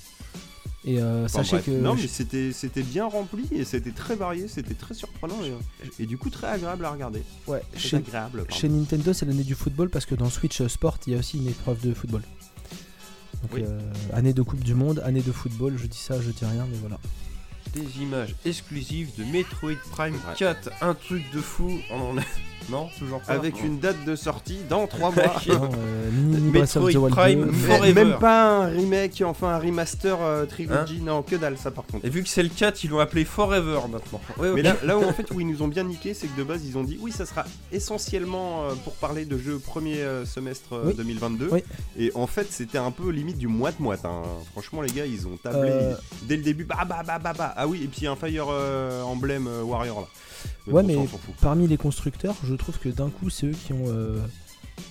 Et 0.83 0.99
euh, 0.99 1.25
Enfin, 1.25 1.43
sachez 1.43 1.57
bref. 1.57 1.65
que 1.65 1.71
Non, 1.71 1.93
mais 1.93 2.07
c'était 2.07 2.51
c'était 2.51 2.81
bien 2.81 3.05
rempli 3.05 3.47
et 3.51 3.65
c'était 3.65 3.91
très 3.91 4.15
varié, 4.15 4.47
c'était 4.47 4.73
très 4.73 4.95
surprenant 4.95 5.35
et, 5.43 6.03
et 6.03 6.05
du 6.07 6.17
coup 6.17 6.31
très 6.31 6.47
agréable 6.47 6.83
à 6.85 6.89
regarder. 6.91 7.21
ouais, 7.47 7.61
chez, 7.75 7.97
agréable. 7.97 8.45
chez 8.49 8.67
Nintendo, 8.67 9.13
c'est 9.13 9.25
l'année 9.27 9.43
du 9.43 9.53
football 9.53 9.89
parce 9.89 10.07
que 10.07 10.15
dans 10.15 10.29
Switch 10.31 10.65
Sport, 10.65 10.97
il 11.05 11.13
y 11.13 11.15
a 11.15 11.19
aussi 11.19 11.37
une 11.37 11.47
épreuve 11.49 11.81
de 11.81 11.93
football. 11.93 12.23
Donc, 13.43 13.51
Oui. 13.53 13.63
euh, 13.65 13.79
année 14.13 14.33
de 14.33 14.41
Coupe 14.41 14.63
du 14.63 14.73
Monde, 14.73 15.01
année 15.05 15.21
de 15.21 15.31
football, 15.31 15.75
je 15.77 15.85
dis 15.87 15.97
ça, 15.97 16.19
je 16.21 16.31
dis 16.31 16.45
rien, 16.45 16.65
mais 16.69 16.77
voilà. 16.79 16.99
Des 17.73 18.01
images 18.01 18.35
exclusives 18.45 19.11
de 19.17 19.23
Metroid 19.23 19.75
Prime 19.91 20.13
Ouais. 20.13 20.33
4, 20.37 20.69
un 20.81 20.93
truc 20.93 21.23
de 21.31 21.39
fou. 21.39 21.71
On 21.91 22.01
en 22.11 22.17
est- 22.17 22.21
Non, 22.69 22.89
toujours 22.99 23.19
pas. 23.21 23.33
Avec 23.33 23.55
Non. 23.59 23.65
une 23.65 23.79
date 23.79 24.05
de 24.05 24.15
sortie 24.15 24.59
dans 24.69 24.85
3 24.85 25.11
mois. 25.11 25.23
Non, 25.47 25.69
euh, 25.73 26.11
Metroid 26.51 27.09
Prime 27.09 27.45
2. 27.45 27.51
Mais 27.51 27.75
Forever. 27.77 27.93
même 27.93 28.19
pas 28.19 28.57
un 28.59 28.65
remake, 28.67 29.23
enfin 29.25 29.47
un 29.49 29.57
remaster 29.57 30.15
euh, 30.21 30.45
trilogy, 30.45 30.97
Hein 31.01 31.05
non 31.05 31.21
que 31.23 31.35
dalle 31.35 31.57
ça 31.57 31.71
par 31.71 31.85
contre. 31.87 32.05
Et 32.05 32.09
vu 32.09 32.21
que 32.21 32.29
c'est 32.29 32.43
le 32.43 32.49
4, 32.49 32.83
ils 32.83 32.91
l'ont 32.91 32.99
appelé 32.99 33.25
Forever 33.25 33.79
maintenant. 33.91 34.21
Ouais. 34.37 34.51
Mais 34.53 34.61
là, 34.61 34.77
là 34.83 34.97
où 34.97 35.03
en 35.03 35.11
fait 35.11 35.31
où 35.31 35.39
ils 35.41 35.47
nous 35.47 35.63
ont 35.63 35.67
bien 35.67 35.83
niqué, 35.83 36.13
c'est 36.13 36.27
que 36.27 36.37
de 36.37 36.43
base 36.43 36.63
ils 36.63 36.77
ont 36.77 36.83
dit 36.83 36.99
oui 37.01 37.11
ça 37.11 37.25
sera 37.25 37.45
essentiellement 37.71 38.63
euh, 38.65 38.75
pour 38.83 38.93
parler 38.93 39.25
de 39.25 39.37
jeux 39.39 39.57
premier 39.57 39.97
euh, 39.97 40.23
semestre 40.25 40.73
euh, 40.73 40.83
Oui. 40.87 40.93
2022. 40.95 41.49
Oui. 41.51 41.63
Et 41.97 42.11
en 42.13 42.27
fait 42.27 42.47
c'était 42.51 42.77
un 42.77 42.91
peu 42.91 43.09
limite 43.09 43.39
du 43.39 43.47
moite 43.47 43.79
moite. 43.79 44.05
Hein. 44.05 44.21
Franchement 44.51 44.81
les 44.81 44.91
gars 44.93 45.05
ils 45.07 45.27
ont 45.27 45.35
tablé 45.37 45.69
Euh. 45.71 45.95
dès 46.23 46.37
le 46.37 46.43
début 46.43 46.63
bah 46.65 46.85
bah 46.87 47.01
bah 47.05 47.17
bah 47.19 47.33
bah. 47.35 47.53
Ah 47.63 47.67
oui 47.67 47.81
et 47.83 47.87
puis 47.87 48.07
un 48.07 48.15
Fire 48.15 48.47
euh, 48.49 49.03
Emblem 49.03 49.45
euh, 49.47 49.61
Warrior 49.61 50.01
là. 50.01 50.07
Ouais, 50.65 50.81
bon, 50.81 50.87
mais- 50.87 51.07
ça. 51.07 51.17
Parmi 51.41 51.67
les 51.67 51.77
constructeurs, 51.77 52.35
je 52.43 52.55
trouve 52.55 52.79
que 52.79 52.89
d'un 52.89 53.09
coup, 53.09 53.29
c'est 53.29 53.45
eux 53.47 53.51
qui 53.65 53.71
ont. 53.73 53.85
euh, 53.87 54.19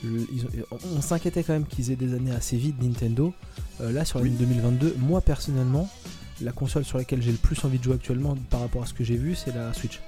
le- 0.04 0.24
ils 0.32 0.44
ont- 0.44 0.78
on 0.96 1.00
s'inquiétait 1.00 1.42
quand 1.42 1.52
même 1.52 1.66
qu'ils 1.66 1.90
aient 1.90 1.96
des 1.96 2.14
années 2.14 2.30
assez 2.30 2.56
vides 2.56 2.80
Nintendo. 2.80 3.34
Euh, 3.80 3.90
là, 3.90 4.04
sur 4.04 4.18
l'année 4.20 4.30
Oui. 4.38 4.46
2022, 4.46 4.94
moi 5.00 5.20
personnellement, 5.20 5.90
la 6.40 6.52
console 6.52 6.84
sur 6.84 6.96
laquelle 6.98 7.20
j'ai 7.22 7.32
le 7.32 7.38
plus 7.38 7.64
envie 7.64 7.78
de 7.78 7.82
jouer 7.84 7.94
actuellement 7.94 8.36
par 8.50 8.60
rapport 8.60 8.84
à 8.84 8.86
ce 8.86 8.94
que 8.94 9.02
j'ai 9.02 9.16
vu, 9.16 9.34
c'est 9.34 9.52
la 9.52 9.74
Switch. 9.74 10.00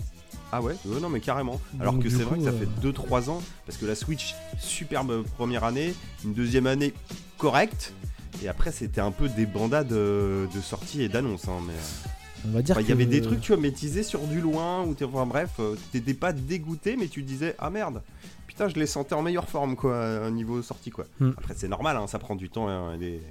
Ah 0.53 0.63
ouais, 0.63 0.77
non 1.01 1.09
mais 1.09 1.19
carrément. 1.21 1.61
Alors 1.81 1.95
Donc, 1.95 2.05
que 2.05 2.11
c'est 2.11 2.23
vrai 2.23 2.39
que 2.39 2.45
ça 2.45 2.53
fait 2.53 2.69
2-3 2.81 3.29
ans, 3.31 3.43
parce 3.67 3.77
que 3.79 3.87
la 3.87 3.95
Switch, 3.97 4.35
superbe 4.61 5.25
première 5.37 5.65
année, 5.65 5.95
une 6.25 6.35
deuxième 6.35 6.67
année 6.69 6.93
correcte, 7.39 7.93
et 8.43 8.49
après 8.49 8.71
c'était 8.71 9.01
un 9.01 9.11
peu 9.11 9.29
des 9.31 9.47
bandades 9.47 9.89
de 9.89 10.47
sortie 10.63 11.03
et 11.03 11.09
d'annonces. 11.09 11.49
hein, 11.49 11.59
mais 11.67 11.73
On 12.47 12.51
va 12.53 12.63
dire 12.63 12.77
enfin, 12.77 12.85
il 12.85 12.89
y 12.89 12.93
avait 12.93 13.07
des 13.07 13.21
trucs, 13.21 13.41
tu 13.41 13.53
vois, 13.53 13.61
métisés 13.61 14.03
sur 14.03 14.21
du 14.27 14.41
loin, 14.41 14.83
ou 14.85 14.95
t'es- 14.95 15.05
enfin 15.05 15.27
bref, 15.27 15.51
euh, 15.61 15.77
t'étais 15.93 16.15
pas 16.15 16.33
dégoûté, 16.33 16.97
mais 16.97 17.07
tu 17.09 17.23
disais 17.23 17.55
ah 17.59 17.71
merde, 17.71 18.03
putain 18.47 18.69
je 18.69 18.75
les 18.75 18.87
sentais 18.87 19.15
en 19.15 19.23
meilleure 19.23 19.49
forme 19.49 19.77
quoi, 19.77 19.93
euh, 19.93 20.31
niveau 20.31 20.61
sortie 20.63 20.91
quoi. 20.91 21.05
Hmm. 21.21 21.31
Après 21.39 21.55
c'est 21.57 21.69
normal, 21.69 21.97
hein, 21.97 22.07
ça 22.07 22.19
prend 22.19 22.35
du 22.35 22.51
temps 22.51 22.69
hein, 22.69 22.95
et 22.95 22.99
des, 22.99 23.23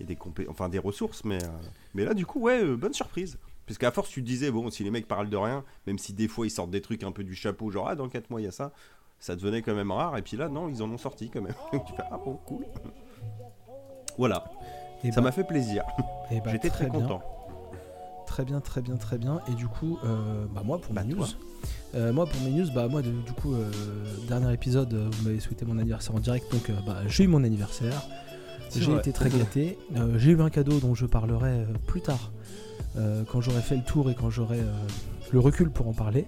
et 0.00 0.04
des 0.04 0.14
compé- 0.14 0.46
enfin 0.48 0.68
des 0.68 0.78
ressources, 0.78 1.24
mais 1.24 1.42
euh, 1.42 1.48
mais 1.94 2.04
là 2.04 2.14
du 2.14 2.26
coup 2.26 2.40
ouais, 2.40 2.62
euh, 2.62 2.76
bonne 2.76 2.94
surprise. 2.94 3.38
Parce 3.66 3.76
qu'à 3.76 3.90
force, 3.90 4.08
tu 4.08 4.22
te 4.22 4.26
disais, 4.26 4.50
bon, 4.50 4.70
si 4.70 4.82
les 4.82 4.90
mecs 4.90 5.06
parlent 5.06 5.28
de 5.28 5.36
rien, 5.36 5.62
même 5.86 5.98
si 5.98 6.14
des 6.14 6.26
fois 6.26 6.46
ils 6.46 6.50
sortent 6.50 6.70
des 6.70 6.80
trucs 6.80 7.02
un 7.02 7.12
peu 7.12 7.22
du 7.22 7.34
chapeau, 7.34 7.70
genre, 7.70 7.86
ah, 7.88 7.94
dans 7.96 8.08
4 8.08 8.30
mois 8.30 8.40
il 8.40 8.44
y 8.44 8.48
a 8.48 8.50
ça, 8.50 8.72
ça 9.20 9.36
devenait 9.36 9.60
quand 9.60 9.74
même 9.74 9.90
rare. 9.90 10.16
Et 10.16 10.22
puis 10.22 10.38
là, 10.38 10.48
non, 10.48 10.70
ils 10.70 10.82
en 10.82 10.90
ont 10.90 10.96
sorti 10.96 11.28
quand 11.28 11.42
même. 11.42 11.52
Donc 11.72 11.84
tu 11.86 11.92
fais, 11.94 12.02
ah 12.10 12.18
bon, 12.24 12.38
cool. 12.46 12.64
Voilà, 14.16 14.44
eh 15.04 15.10
ça 15.12 15.16
ben- 15.20 15.24
m'a 15.26 15.32
fait 15.32 15.44
plaisir. 15.44 15.84
eh 16.30 16.40
ben, 16.40 16.50
J'étais 16.52 16.70
très, 16.70 16.88
content. 16.88 17.20
Très 18.38 18.44
bien, 18.44 18.60
très 18.60 18.82
bien, 18.82 18.94
très 18.94 19.18
bien. 19.18 19.40
Et 19.48 19.54
du 19.54 19.66
coup, 19.66 19.98
euh, 20.04 20.46
bah 20.54 20.62
moi 20.64 20.80
pour 20.80 20.94
Bah, 20.94 21.02
mes 21.02 21.12
news, 21.12 21.24
euh, 21.96 22.12
moi 22.12 22.24
pour 22.24 22.40
mes 22.42 22.50
news, 22.50 22.68
bah 22.72 22.86
moi 22.86 23.02
du 23.02 23.32
coup, 23.32 23.52
euh, 23.52 23.68
dernier 24.28 24.52
épisode, 24.52 24.94
vous 24.94 25.24
m'avez 25.24 25.40
souhaité 25.40 25.64
mon 25.64 25.76
anniversaire 25.76 26.14
en 26.14 26.20
direct, 26.20 26.46
donc 26.52 26.70
bah, 26.86 26.98
j'ai 27.08 27.24
eu 27.24 27.26
mon 27.26 27.42
anniversaire. 27.42 28.00
J'ai 28.76 28.94
été 28.94 29.10
très 29.12 29.28
gâté. 29.28 29.76
J'ai 30.18 30.30
eu 30.30 30.40
un 30.40 30.50
cadeau 30.50 30.78
dont 30.78 30.94
je 30.94 31.04
parlerai 31.06 31.66
plus 31.88 32.00
tard, 32.00 32.30
quand 32.94 33.40
j'aurai 33.40 33.60
fait 33.60 33.74
le 33.74 33.82
tour 33.82 34.08
et 34.08 34.14
quand 34.14 34.30
j'aurai 34.30 34.60
le 35.32 35.40
recul 35.40 35.70
pour 35.70 35.88
en 35.88 35.92
parler. 35.92 36.24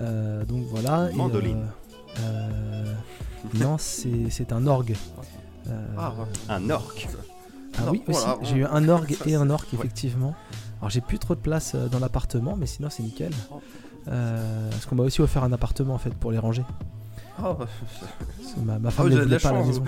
Donc 0.00 0.64
voilà. 0.64 1.10
Mandoline. 1.14 1.68
non, 3.54 3.76
c'est 3.78 4.52
un 4.52 4.66
orgue. 4.66 4.96
Ah, 5.96 6.12
ouais. 6.18 6.24
Un 6.48 6.70
orque. 6.70 7.06
ah 7.78 7.82
oui, 7.92 8.02
voilà, 8.08 8.36
j'ai 8.42 8.56
eu 8.56 8.64
un 8.64 8.88
orgue 8.88 9.16
et 9.26 9.36
un 9.36 9.48
orque, 9.48 9.74
ouais. 9.74 9.88
Alors 10.80 10.90
j'ai 10.90 11.00
plus 11.00 11.18
trop 11.18 11.34
de 11.34 11.40
place 11.40 11.72
euh, 11.74 11.88
dans 11.88 11.98
l'appartement, 11.98 12.56
mais 12.56 12.66
sinon 12.66 12.88
c'est 12.90 13.02
nickel. 13.02 13.32
Euh, 14.08 14.70
parce 14.70 14.86
qu'on 14.86 14.94
m'a 14.96 15.02
aussi 15.02 15.20
offert 15.20 15.42
un 15.44 15.52
appartement 15.52 15.94
en 15.94 15.98
fait 15.98 16.14
pour 16.14 16.30
les 16.32 16.38
ranger. 16.38 16.62
Que 17.38 18.60
ma, 18.64 18.78
ma 18.78 18.90
femme 18.90 19.08
vous 19.08 19.14
ne 19.14 19.20
voulait 19.22 19.34
la 19.34 19.38
pas 19.40 19.50
à 19.50 19.52
la 19.52 19.58
chance. 19.64 19.66
maison. 19.80 19.84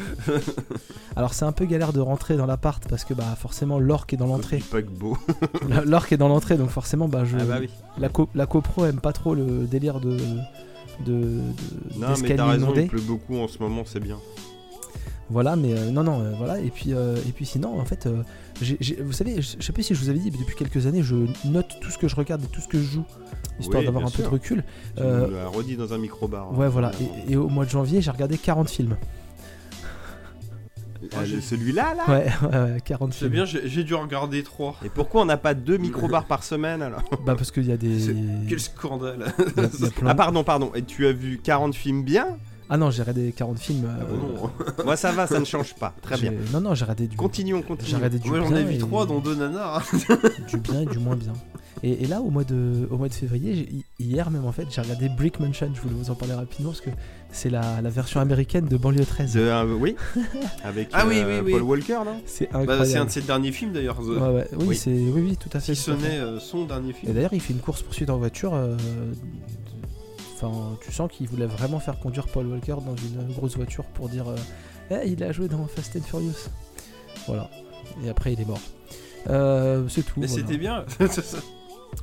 Alors 1.16 1.32
c'est 1.34 1.44
un 1.46 1.52
peu 1.52 1.64
galère 1.64 1.92
de 1.94 2.00
rentrer 2.00 2.36
dans 2.36 2.44
l'appart 2.46 2.86
parce 2.88 3.04
que 3.04 3.14
bah 3.14 3.24
forcément 3.38 3.78
l'orque 3.78 4.12
est 4.12 4.16
dans 4.18 4.26
l'entrée. 4.26 4.62
L'orque 5.86 6.12
est 6.12 6.16
dans 6.18 6.28
l'entrée 6.28 6.56
donc 6.58 6.68
forcément 6.70 7.08
bah 7.08 7.24
je 7.24 7.38
Ah 7.40 7.44
bah 7.44 7.56
oui. 7.60 7.70
la, 7.98 8.08
co 8.10 8.28
la 8.34 8.44
copro 8.46 8.84
aime 8.84 9.00
pas 9.00 9.12
trop 9.12 9.34
le 9.34 9.66
délire 9.66 10.00
de 10.00 10.16
de, 11.06 11.12
de- 11.12 11.40
Non, 11.96 12.00
mais 12.00 12.06
d'escalier 12.08 12.36
t'as 12.36 12.46
raison, 12.46 12.66
inondé. 12.66 12.82
il 12.82 12.88
pleut 12.88 13.00
beaucoup 13.00 13.36
en 13.36 13.48
ce 13.48 13.58
moment, 13.60 13.82
c'est 13.86 14.00
bien. 14.00 14.18
Voilà, 15.30 15.56
mais 15.56 15.72
euh, 15.78 15.90
non, 15.90 16.02
non, 16.02 16.20
euh, 16.22 16.32
voilà. 16.38 16.58
Et 16.58 16.70
puis, 16.70 16.92
euh, 16.94 17.16
et 17.18 17.32
puis 17.32 17.44
sinon, 17.46 17.78
en 17.78 17.84
fait, 17.84 18.08
j'ai- 18.60 18.76
j'ai- 18.80 18.96
vous 18.96 19.12
savez, 19.12 19.40
je 19.42 19.56
je 19.58 19.64
sais 19.64 19.72
pas 19.72 19.82
si 19.82 19.94
je 19.94 20.00
vous 20.00 20.08
avais 20.08 20.18
dit, 20.18 20.30
mais 20.30 20.38
depuis 20.38 20.56
quelques 20.56 20.86
années, 20.86 21.02
je 21.02 21.14
note 21.44 21.76
tout 21.80 21.90
ce 21.90 21.98
que 21.98 22.08
je 22.08 22.16
regarde 22.16 22.42
et 22.42 22.46
tout 22.48 22.60
ce 22.60 22.68
que 22.68 22.78
je 22.78 22.84
joue, 22.84 23.04
histoire 23.60 23.80
Oui, 23.80 23.86
d'avoir 23.86 24.04
un 24.06 24.10
peu 24.10 24.22
de 24.22 24.28
recul. 24.28 24.64
Tu 24.96 25.02
Euh, 25.02 25.28
l'as 25.30 25.48
redit 25.48 25.76
dans 25.76 25.92
un 25.92 25.98
micro-bar. 25.98 26.56
ouais, 26.58 26.68
voilà. 26.68 26.90
Et, 27.28 27.32
et 27.32 27.36
au 27.36 27.48
mois 27.48 27.64
de 27.64 27.70
janvier, 27.70 28.00
j'ai 28.02 28.10
regardé 28.10 28.36
40 28.38 28.68
films. 28.70 28.96
Ah, 31.14 31.18
Celui-là, 31.40 31.94
là 31.94 32.04
Ouais, 32.08 32.26
ouais, 32.42 32.72
ouais, 32.72 32.80
40 32.84 33.12
C'est 33.12 33.18
films. 33.20 33.30
bien, 33.30 33.44
j'ai 33.44 33.84
dû 33.84 33.94
regarder 33.94 34.42
3. 34.42 34.76
Et 34.84 34.88
pourquoi 34.88 35.22
on 35.22 35.26
n'a 35.26 35.36
pas 35.36 35.54
deux 35.54 35.76
micro-bars 35.78 36.24
par 36.26 36.42
semaine 36.42 36.82
alors? 36.82 37.02
Bah, 37.24 37.36
parce 37.36 37.52
qu'il 37.52 37.66
y 37.66 37.72
a 37.72 37.76
des. 37.76 38.00
C'est- 38.00 38.10
il 38.10 38.44
y 38.44 38.46
Quel 38.48 38.58
scandale 38.60 39.22
a- 39.22 39.42
il 39.56 39.62
y 39.62 39.86
a 39.86 39.90
plein- 39.90 40.08
Ah, 40.10 40.14
pardon, 40.16 40.42
pardon. 40.42 40.72
Et 40.74 40.82
tu 40.82 41.06
as 41.06 41.12
vu 41.12 41.38
40 41.42 41.74
films 41.76 42.02
bien 42.02 42.36
Ah 42.70 42.76
non, 42.76 42.90
j'ai 42.90 43.02
regardé 43.02 43.32
40 43.32 43.58
films. 43.58 43.84
euh, 43.86 43.94
Ah 44.00 44.04
non. 44.12 44.50
Moi, 44.84 44.96
ça 44.96 45.10
va, 45.12 45.26
ça 45.26 45.38
ne 45.40 45.44
change 45.44 45.74
pas. 45.74 45.94
Très 46.02 46.16
j'ai- 46.16 46.30
bien. 46.30 46.38
Non, 46.52 46.60
non, 46.60 46.74
j'ai 46.74 46.84
regardé 46.84 47.06
du. 47.06 47.16
Continuons, 47.16 47.58
J'ai 47.58 47.64
continuons. 47.64 47.96
regardé 47.96 48.18
du 48.18 48.28
Moi 48.28 48.40
j'en 48.40 48.48
bien 48.48 48.58
ai 48.58 48.64
vu 48.64 48.74
et- 48.74 48.78
3 48.78 49.06
dont 49.06 49.20
deux 49.20 49.34
nanars. 49.34 49.84
du 50.48 50.56
bien 50.58 50.80
et 50.82 50.86
du 50.86 50.98
moins 50.98 51.16
bien. 51.16 51.32
Et, 51.84 52.02
et 52.02 52.06
là, 52.08 52.20
au 52.20 52.28
mois 52.30 52.42
de, 52.42 52.88
au 52.90 52.96
mois 52.98 53.08
de 53.08 53.14
février, 53.14 53.54
j'ai- 53.54 54.04
hier 54.04 54.30
même 54.32 54.44
en 54.44 54.52
fait, 54.52 54.66
j'ai 54.70 54.80
regardé 54.80 55.08
Brick 55.08 55.38
Mansion. 55.40 55.70
Je 55.74 55.80
voulais 55.80 55.94
vous 55.94 56.10
en 56.10 56.14
parler 56.16 56.34
rapidement 56.34 56.70
parce 56.70 56.80
que 56.80 56.90
c'est 57.30 57.50
la, 57.50 57.80
la 57.80 57.88
version 57.90 58.20
américaine 58.20 58.66
de 58.66 58.76
Banlieue 58.76 59.04
13. 59.06 59.32
The- 59.32 59.36
euh, 59.36 59.76
oui 59.78 59.94
Avec 60.64 60.88
Ah 60.92 61.04
oui, 61.06 61.18
euh, 61.20 61.38
oui, 61.40 61.42
oui. 61.46 61.52
Paul 61.52 61.62
Walker, 61.62 62.00
non? 62.04 62.20
C'est 62.26 62.50
Bah, 62.52 62.84
c'est 62.84 62.96
un 62.98 63.04
de 63.04 63.10
ses 63.10 63.20
derniers 63.22 63.52
films 63.52 63.72
d'ailleurs. 63.72 63.96
The- 63.96 64.08
Ouais, 64.08 64.28
ouais. 64.28 64.48
Oui, 64.58 64.64
Oui. 64.68 64.76
c'est 64.76 64.90
oui, 64.90 65.12
oui, 65.30 65.36
tout 65.36 65.48
à 65.56 65.60
fait. 65.60 65.72
Qui 65.72 65.84
tout 65.84 65.92
à 65.92 65.94
fait. 65.94 66.00
sonnait 66.02 66.18
euh, 66.18 66.40
son 66.40 66.64
dernier 66.66 66.90
Et 66.90 66.94
film. 66.94 67.12
d'ailleurs, 67.14 67.32
il 67.32 67.40
fait 67.40 67.52
une 67.54 67.60
course 67.60 67.82
poursuite 67.82 68.10
en 68.10 68.18
voiture. 68.18 68.54
euh, 68.54 68.76
Enfin, 70.40 70.76
tu 70.80 70.92
sens 70.92 71.10
qu'il 71.10 71.26
voulait 71.28 71.46
vraiment 71.46 71.80
faire 71.80 71.98
conduire 71.98 72.26
Paul 72.28 72.46
Walker 72.46 72.76
dans 72.86 72.94
une 72.96 73.32
grosse 73.34 73.56
voiture 73.56 73.84
pour 73.84 74.08
dire, 74.08 74.28
euh, 74.28 74.36
Eh, 75.02 75.08
il 75.10 75.22
a 75.24 75.32
joué 75.32 75.48
dans 75.48 75.66
Fast 75.66 75.96
and 75.96 76.02
Furious. 76.02 76.48
Voilà. 77.26 77.50
Et 78.04 78.08
après, 78.08 78.32
il 78.34 78.40
est 78.40 78.44
mort. 78.46 78.60
Euh, 79.28 79.88
c'est 79.88 80.02
tout. 80.02 80.20
Mais 80.20 80.26
voilà. 80.28 80.42
c'était 80.46 80.58
bien. 80.58 80.84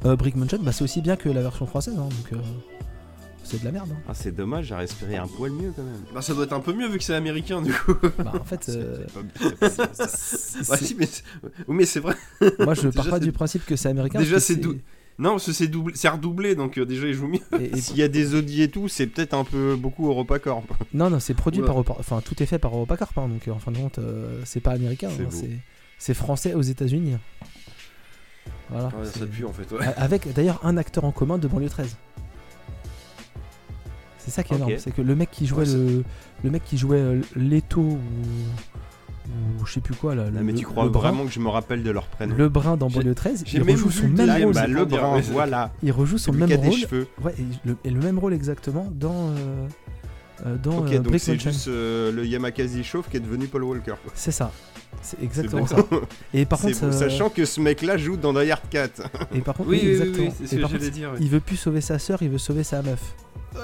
Euh, 0.04 0.16
Brick 0.16 0.36
Mansion, 0.36 0.58
bah, 0.62 0.72
c'est 0.72 0.84
aussi 0.84 1.00
bien 1.02 1.16
que 1.16 1.30
la 1.30 1.42
version 1.42 1.66
française, 1.68 1.94
hein, 1.98 2.10
donc 2.10 2.34
euh, 2.34 2.38
c'est 3.44 3.60
de 3.60 3.66
la 3.66 3.72
merde. 3.72 3.90
hein. 3.94 3.98
Ah, 4.10 4.14
c'est 4.16 4.32
dommage, 4.36 4.66
j'ai 4.66 4.76
respiré 4.76 5.16
un 5.16 5.28
poil 5.28 5.52
mieux 5.52 5.72
quand 5.76 5.84
même. 5.84 6.02
bah 6.14 6.22
ça 6.24 6.34
doit 6.34 6.44
être 6.46 6.54
un 6.54 6.60
peu 6.60 6.74
mieux 6.74 6.88
vu 6.90 6.98
que 6.98 7.04
c'est 7.04 7.14
américain 7.14 7.62
du 7.62 7.72
coup. 7.72 7.94
Bah, 8.18 8.34
en 8.40 8.44
fait, 8.44 8.68
euh, 8.70 9.06
mais 9.62 11.06
c'est- 11.06 11.24
oui 11.68 11.76
mais 11.76 11.86
c'est 11.86 12.00
vrai. 12.00 12.16
moi 12.60 12.74
je 12.74 12.88
pars 12.90 13.08
pas 13.10 13.20
du 13.20 13.32
principe 13.32 13.64
que 13.66 13.76
c'est 13.76 13.90
américain. 13.90 14.20
Déjà, 14.20 14.40
c'est 14.40 14.56
dou- 14.56 14.76
Non 15.18 15.32
parce 15.32 15.46
que 15.46 15.54
c'est 15.54 15.68
doublé, 15.68 15.94
c'est 15.96 16.10
redoublé 16.10 16.56
donc 16.56 16.78
euh, 16.78 16.86
déjà 16.86 17.08
il 17.08 17.14
joue 17.14 17.28
mieux. 17.28 17.40
et- 17.60 17.66
et- 17.78 17.78
S'il 17.82 17.98
y 17.98 18.04
a 18.04 18.08
des 18.10 18.36
Audi 18.36 18.62
et 18.62 18.70
tout, 18.70 18.88
c'est 18.90 19.08
peut-être 19.08 19.34
un 19.34 19.44
peu 19.46 19.76
beaucoup 19.76 20.08
EuropaCorp. 20.10 20.66
Non, 20.94 21.10
non, 21.10 21.20
c'est 21.20 21.34
produit 21.34 21.62
Oula. 21.62 21.68
par 21.68 21.78
Europa- 21.78 21.96
Enfin, 22.00 22.22
tout 22.24 22.42
est 22.44 22.46
fait 22.46 22.60
par 22.60 22.74
EuropaCorp, 22.74 23.18
hein, 23.18 23.30
donc 23.30 23.48
euh, 23.48 23.52
en 23.52 23.60
fin 23.60 23.72
de 23.72 23.78
compte, 23.78 24.00
euh, 24.00 24.42
c'est 24.46 24.60
pas 24.60 24.72
américain, 24.72 25.10
C'est 25.16 25.24
hein, 25.46 25.50
c'est 25.98 26.14
français 26.14 26.54
aux 26.54 26.62
États-Unis. 26.62 27.16
Voilà. 28.70 28.88
Ouais, 28.88 29.06
c'est- 29.06 29.20
ça 29.20 29.26
pue 29.28 29.46
en 29.46 29.54
fait. 29.54 29.72
Ouais. 29.72 29.86
A- 29.86 30.02
Avec 30.02 30.32
d'ailleurs 30.34 30.60
un 30.64 30.76
acteur 30.78 31.06
en 31.06 31.12
commun 31.12 31.38
de 31.38 31.48
banlieue 31.48 31.70
13. 31.70 31.96
C'est 34.18 34.32
ça 34.32 34.44
qui 34.44 34.54
est 34.54 34.58
énorme, 34.58 34.74
c'est 34.80 34.92
que 34.92 35.02
le 35.04 35.16
mec 35.16 35.30
qui 35.32 35.46
jouait 35.46 35.68
Ouais, 35.70 35.74
le, 35.78 36.04
le 36.44 36.50
mec 36.50 36.64
qui 36.66 36.78
jouait 36.80 36.98
euh, 36.98 37.22
Leto 37.36 37.80
ou, 37.82 38.00
ou 39.60 39.66
je 39.66 39.74
sais 39.74 39.80
plus 39.82 39.96
quoi 39.96 40.16
là, 40.16 40.30
le, 40.30 40.42
mais 40.44 40.54
tu 40.54 40.66
crois 40.66 40.88
vraiment 40.88 41.26
que 41.26 41.32
je 41.32 41.40
me 41.40 41.50
rappelle 41.50 41.84
de 41.84 41.92
leur 41.92 42.06
prénom 42.08 42.36
le 42.38 42.50
brun 42.50 42.78
dans 42.78 42.90
J'ai- 42.90 43.00
banlieue 43.00 43.16
13, 43.16 43.44
j'ai 43.46 43.58
il 43.58 43.64
rejoue 43.64 43.90
son 43.92 44.08
même 44.08 44.30
rôle. 44.44 44.54
bah, 44.54 44.62
Bah, 44.62 44.68
le 44.68 44.86
brun, 44.86 45.20
voilà. 45.32 45.72
Il 45.84 45.92
rejoue 45.92 46.18
son 46.18 46.32
même 46.34 46.48
qui 46.48 46.54
a 46.54 46.58
des 46.58 46.70
rôle. 46.70 46.78
cheveux. 46.80 47.08
Ouais, 47.24 47.34
et 47.40 47.44
le, 47.68 47.78
et 47.84 47.90
le 47.90 48.00
même 48.00 48.20
rôle 48.20 48.34
exactement 48.34 48.88
dans 48.92 49.30
euh, 49.32 49.68
euh, 50.46 50.58
dans 50.58 50.80
Ok, 50.80 50.92
euh, 50.94 51.00
donc 51.00 51.16
c'est 51.20 51.40
juste 51.40 51.68
euh, 51.68 52.12
le 52.12 52.26
Yamakasi 52.26 52.84
chauve 52.84 53.06
qui 53.10 53.18
est 53.18 53.22
devenu 53.22 53.48
Paul 53.48 53.64
Walker. 53.64 53.94
quoi. 54.04 54.12
C'est 54.16 54.32
ça. 54.32 54.52
C'est 55.02 55.22
exactement 55.22 55.68
ça. 55.68 55.78
Et 56.34 56.46
par 56.46 56.60
contre, 56.62 56.84
euh, 56.86 56.92
sachant 56.92 57.30
que 57.30 57.46
ce 57.46 57.60
mec-là 57.62 57.98
joue 57.98 58.18
dans 58.18 58.34
Die 58.34 58.50
Hard 58.52 58.62
4. 58.70 59.02
et 59.34 59.40
par 59.42 59.56
contre, 59.56 59.70
Oui 59.70 59.82
oui, 59.84 60.00
oui 60.18 60.30
c'est 60.40 60.48
ce 60.48 60.56
que 60.56 60.68
j'allais 60.68 60.90
dire. 60.90 61.12
il 61.20 61.30
veut 61.30 61.40
plus 61.42 61.58
sauver 61.58 61.82
sa 61.82 62.00
sœur, 62.00 62.22
il 62.22 62.30
veut 62.30 62.38
sauver 62.38 62.64
sa 62.64 62.82
meuf. 62.82 63.16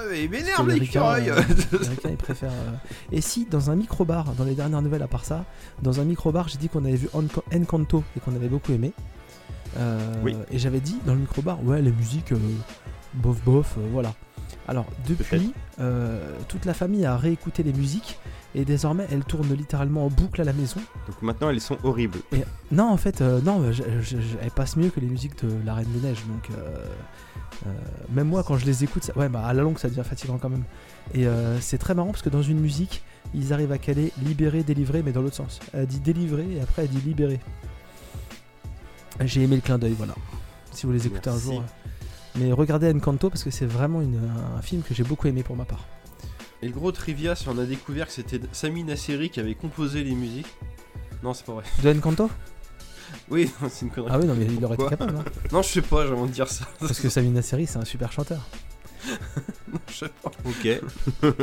Mais 0.09 0.23
il 0.25 0.29
m'énerve 0.29 0.67
l'écureuil. 0.69 1.25
l'américain, 1.27 1.53
euh, 1.73 1.77
l'américain, 1.79 2.09
il 2.11 2.17
préfère. 2.17 2.51
euh, 2.51 2.71
Et 3.11 3.21
si 3.21 3.45
dans 3.45 3.69
un 3.71 3.75
micro 3.75 4.05
bar, 4.05 4.33
dans 4.33 4.43
les 4.45 4.55
dernières 4.55 4.81
nouvelles 4.81 5.03
à 5.03 5.07
part 5.07 5.25
ça, 5.25 5.45
dans 5.81 5.99
un 5.99 6.03
micro 6.03 6.31
bar, 6.31 6.47
j'ai 6.47 6.57
dit 6.57 6.69
qu'on 6.69 6.83
avait 6.85 6.95
vu 6.95 7.09
Encanto 7.53 8.03
et 8.15 8.19
qu'on 8.19 8.35
avait 8.35 8.49
beaucoup 8.49 8.71
aimé. 8.71 8.93
Euh, 9.77 9.99
Oui. 10.23 10.35
Et 10.51 10.59
j'avais 10.59 10.79
dit 10.81 10.97
dans 11.05 11.13
le 11.13 11.19
micro-bar, 11.21 11.63
ouais, 11.63 11.81
les 11.81 11.91
musiques, 11.91 12.31
euh, 12.33 12.37
bof 13.13 13.41
bof, 13.43 13.75
voilà. 13.91 14.13
Alors, 14.67 14.85
depuis, 15.07 15.53
euh, 15.79 16.19
toute 16.47 16.65
la 16.65 16.73
famille 16.73 17.05
a 17.05 17.17
réécouté 17.17 17.63
les 17.63 17.73
musiques 17.73 18.19
et 18.53 18.63
désormais 18.65 19.07
elles 19.11 19.23
tournent 19.23 19.53
littéralement 19.53 20.05
en 20.05 20.09
boucle 20.09 20.41
à 20.41 20.43
la 20.43 20.53
maison. 20.53 20.79
Donc 21.07 21.21
maintenant, 21.21 21.49
elles 21.49 21.61
sont 21.61 21.77
horribles. 21.83 22.19
Et 22.33 22.43
non, 22.71 22.89
en 22.89 22.97
fait, 22.97 23.21
euh, 23.21 23.39
non, 23.41 23.63
elles 24.41 24.51
passent 24.51 24.75
mieux 24.75 24.89
que 24.89 24.99
les 24.99 25.07
musiques 25.07 25.43
de 25.43 25.51
La 25.65 25.73
Reine 25.73 25.87
des 25.93 26.05
Neiges. 26.07 26.23
Donc, 26.27 26.49
euh, 26.57 26.85
même 28.09 28.27
moi, 28.27 28.43
quand 28.43 28.57
je 28.57 28.65
les 28.65 28.83
écoute, 28.83 29.03
ça- 29.03 29.17
ouais, 29.17 29.29
bah, 29.29 29.45
à 29.45 29.53
la 29.53 29.61
longue, 29.63 29.77
ça 29.77 29.89
devient 29.89 30.03
fatigant 30.03 30.37
quand 30.37 30.49
même. 30.49 30.63
Et 31.13 31.27
euh, 31.27 31.59
c'est 31.59 31.77
très 31.77 31.93
marrant 31.93 32.11
parce 32.11 32.21
que 32.21 32.29
dans 32.29 32.41
une 32.41 32.59
musique, 32.59 33.03
ils 33.33 33.53
arrivent 33.53 33.71
à 33.71 33.77
caler 33.77 34.11
libérer, 34.23 34.63
délivrer, 34.63 35.03
mais 35.03 35.11
dans 35.11 35.21
l'autre 35.21 35.35
sens. 35.35 35.59
Elle 35.73 35.87
dit 35.87 35.99
délivrer 35.99 36.45
et 36.57 36.61
après 36.61 36.83
elle 36.83 36.89
dit 36.89 37.01
libérer. 37.01 37.39
J'ai 39.21 39.43
aimé 39.43 39.55
le 39.55 39.61
clin 39.61 39.77
d'œil, 39.77 39.93
voilà. 39.97 40.15
Si 40.71 40.85
vous 40.85 40.91
les 40.93 41.05
écoutez 41.05 41.29
Merci. 41.29 41.49
un 41.49 41.51
jour. 41.53 41.61
euh. 41.61 42.39
Mais 42.39 42.51
regardez 42.53 42.91
Encanto 42.93 43.29
parce 43.29 43.43
que 43.43 43.51
c'est 43.51 43.65
vraiment 43.65 44.01
une- 44.01 44.21
un 44.57 44.61
film 44.61 44.81
que 44.83 44.93
j'ai 44.93 45.03
beaucoup 45.03 45.27
aimé 45.27 45.43
pour 45.43 45.55
ma 45.55 45.65
part. 45.65 45.85
Et 46.61 46.67
le 46.67 46.73
gros 46.73 46.91
trivia, 46.91 47.35
si 47.35 47.49
on 47.49 47.57
a 47.57 47.65
découvert 47.65 48.07
que 48.07 48.13
c'était 48.13 48.39
Sami 48.53 48.83
Nasseri 48.83 49.29
qui 49.29 49.39
avait 49.39 49.55
composé 49.55 50.03
les 50.03 50.13
musiques. 50.15 50.47
Non, 51.23 51.33
c'est 51.33 51.45
pas 51.45 51.53
vrai. 51.53 51.63
De 51.83 51.89
Encanto? 51.97 52.29
Oui, 53.29 53.49
c'est 53.69 53.85
une 53.85 53.91
connerie. 53.91 54.11
Ah 54.13 54.19
oui, 54.19 54.25
non, 54.25 54.35
mais 54.37 54.45
il 54.45 54.63
aurait 54.65 54.75
été 54.75 54.87
capable. 54.87 55.15
hein. 55.17 55.23
Non, 55.51 55.61
je 55.61 55.69
sais 55.69 55.81
pas, 55.81 56.05
j'ai 56.07 56.13
envie 56.13 56.29
de 56.29 56.33
dire 56.35 56.47
ça. 56.47 56.65
Parce 56.79 56.99
que 56.99 57.09
Samina 57.09 57.41
Seri, 57.41 57.67
c'est 57.67 57.77
un 57.79 57.85
super 57.85 58.11
chanteur. 58.11 58.41
je 59.89 59.93
sais 59.93 60.11
pas. 60.21 60.31
Ok. 60.45 61.33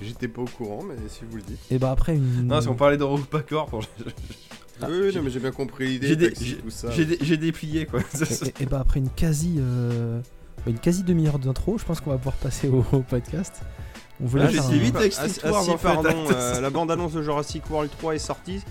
J'étais 0.00 0.28
pas 0.28 0.42
au 0.42 0.46
courant, 0.46 0.82
mais 0.82 0.94
si 1.08 1.20
vous 1.28 1.36
le 1.36 1.42
dites. 1.42 1.58
Et 1.70 1.78
bah 1.78 1.90
après 1.90 2.16
une. 2.16 2.46
Non, 2.46 2.60
si 2.60 2.68
on 2.68 2.74
parlait 2.74 2.96
de 2.96 3.04
Pacor, 3.26 3.66
pour... 3.66 3.82
Ah, 4.82 4.86
oui, 4.88 4.98
oui, 5.02 5.14
non, 5.14 5.22
mais 5.22 5.30
j'ai 5.30 5.40
bien 5.40 5.50
compris 5.50 5.86
l'idée. 5.88 6.08
j'ai 6.08 6.16
dé- 6.16 6.32
j'ai- 6.40 6.56
tout 6.56 6.70
ça. 6.70 6.90
j'ai 6.90 7.04
dé- 7.04 7.18
j'ai 7.20 7.36
déplié 7.36 7.84
quoi. 7.84 8.00
Et, 8.00 8.46
et- 8.48 8.62
et 8.62 8.66
bah 8.66 8.78
après 8.80 8.98
une 8.98 9.10
quasi 9.10 9.56
euh, 9.58 10.20
une 10.66 10.78
quasi 10.78 11.02
demi-heure 11.02 11.38
d'intro, 11.38 11.76
je 11.76 11.84
pense 11.84 12.00
qu'on 12.00 12.08
va 12.10 12.16
pouvoir 12.16 12.36
passer 12.36 12.68
au, 12.68 12.82
au 12.92 13.00
podcast. 13.00 13.60
On 14.22 14.26
voulait 14.26 14.44
Ah, 14.44 14.48
faire 14.48 14.62
j'étais 14.62 14.74
un- 14.76 14.78
vite 14.78 14.96
avec 14.96 15.12
cette 15.12 15.22
ah, 15.24 15.26
histoire, 15.28 15.62
si, 15.64 15.70
en 15.70 15.76
fait. 15.76 15.86
pardon, 15.86 16.24
euh, 16.32 16.60
la 16.62 16.70
bande-annonce 16.70 17.12
de 17.12 17.22
Jurassic 17.22 17.68
World 17.70 17.90
3 17.98 18.14
est 18.14 18.18
sortie. 18.18 18.62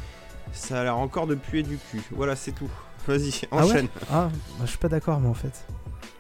Ça 0.52 0.82
a 0.82 0.84
l'air 0.84 0.98
encore 0.98 1.28
de 1.28 1.36
puer 1.36 1.64
du 1.64 1.78
cul. 1.78 2.02
Voilà, 2.12 2.36
c'est 2.36 2.52
tout. 2.52 2.70
Vas-y, 3.08 3.42
Ah 3.52 3.58
ouais 3.58 3.64
enchaîne. 3.64 3.88
Ah, 4.12 4.30
bah, 4.58 4.66
je 4.66 4.70
suis 4.70 4.78
pas 4.78 4.90
d'accord 4.90 5.20
moi 5.20 5.32
en 5.32 5.36
fait. 5.36 5.66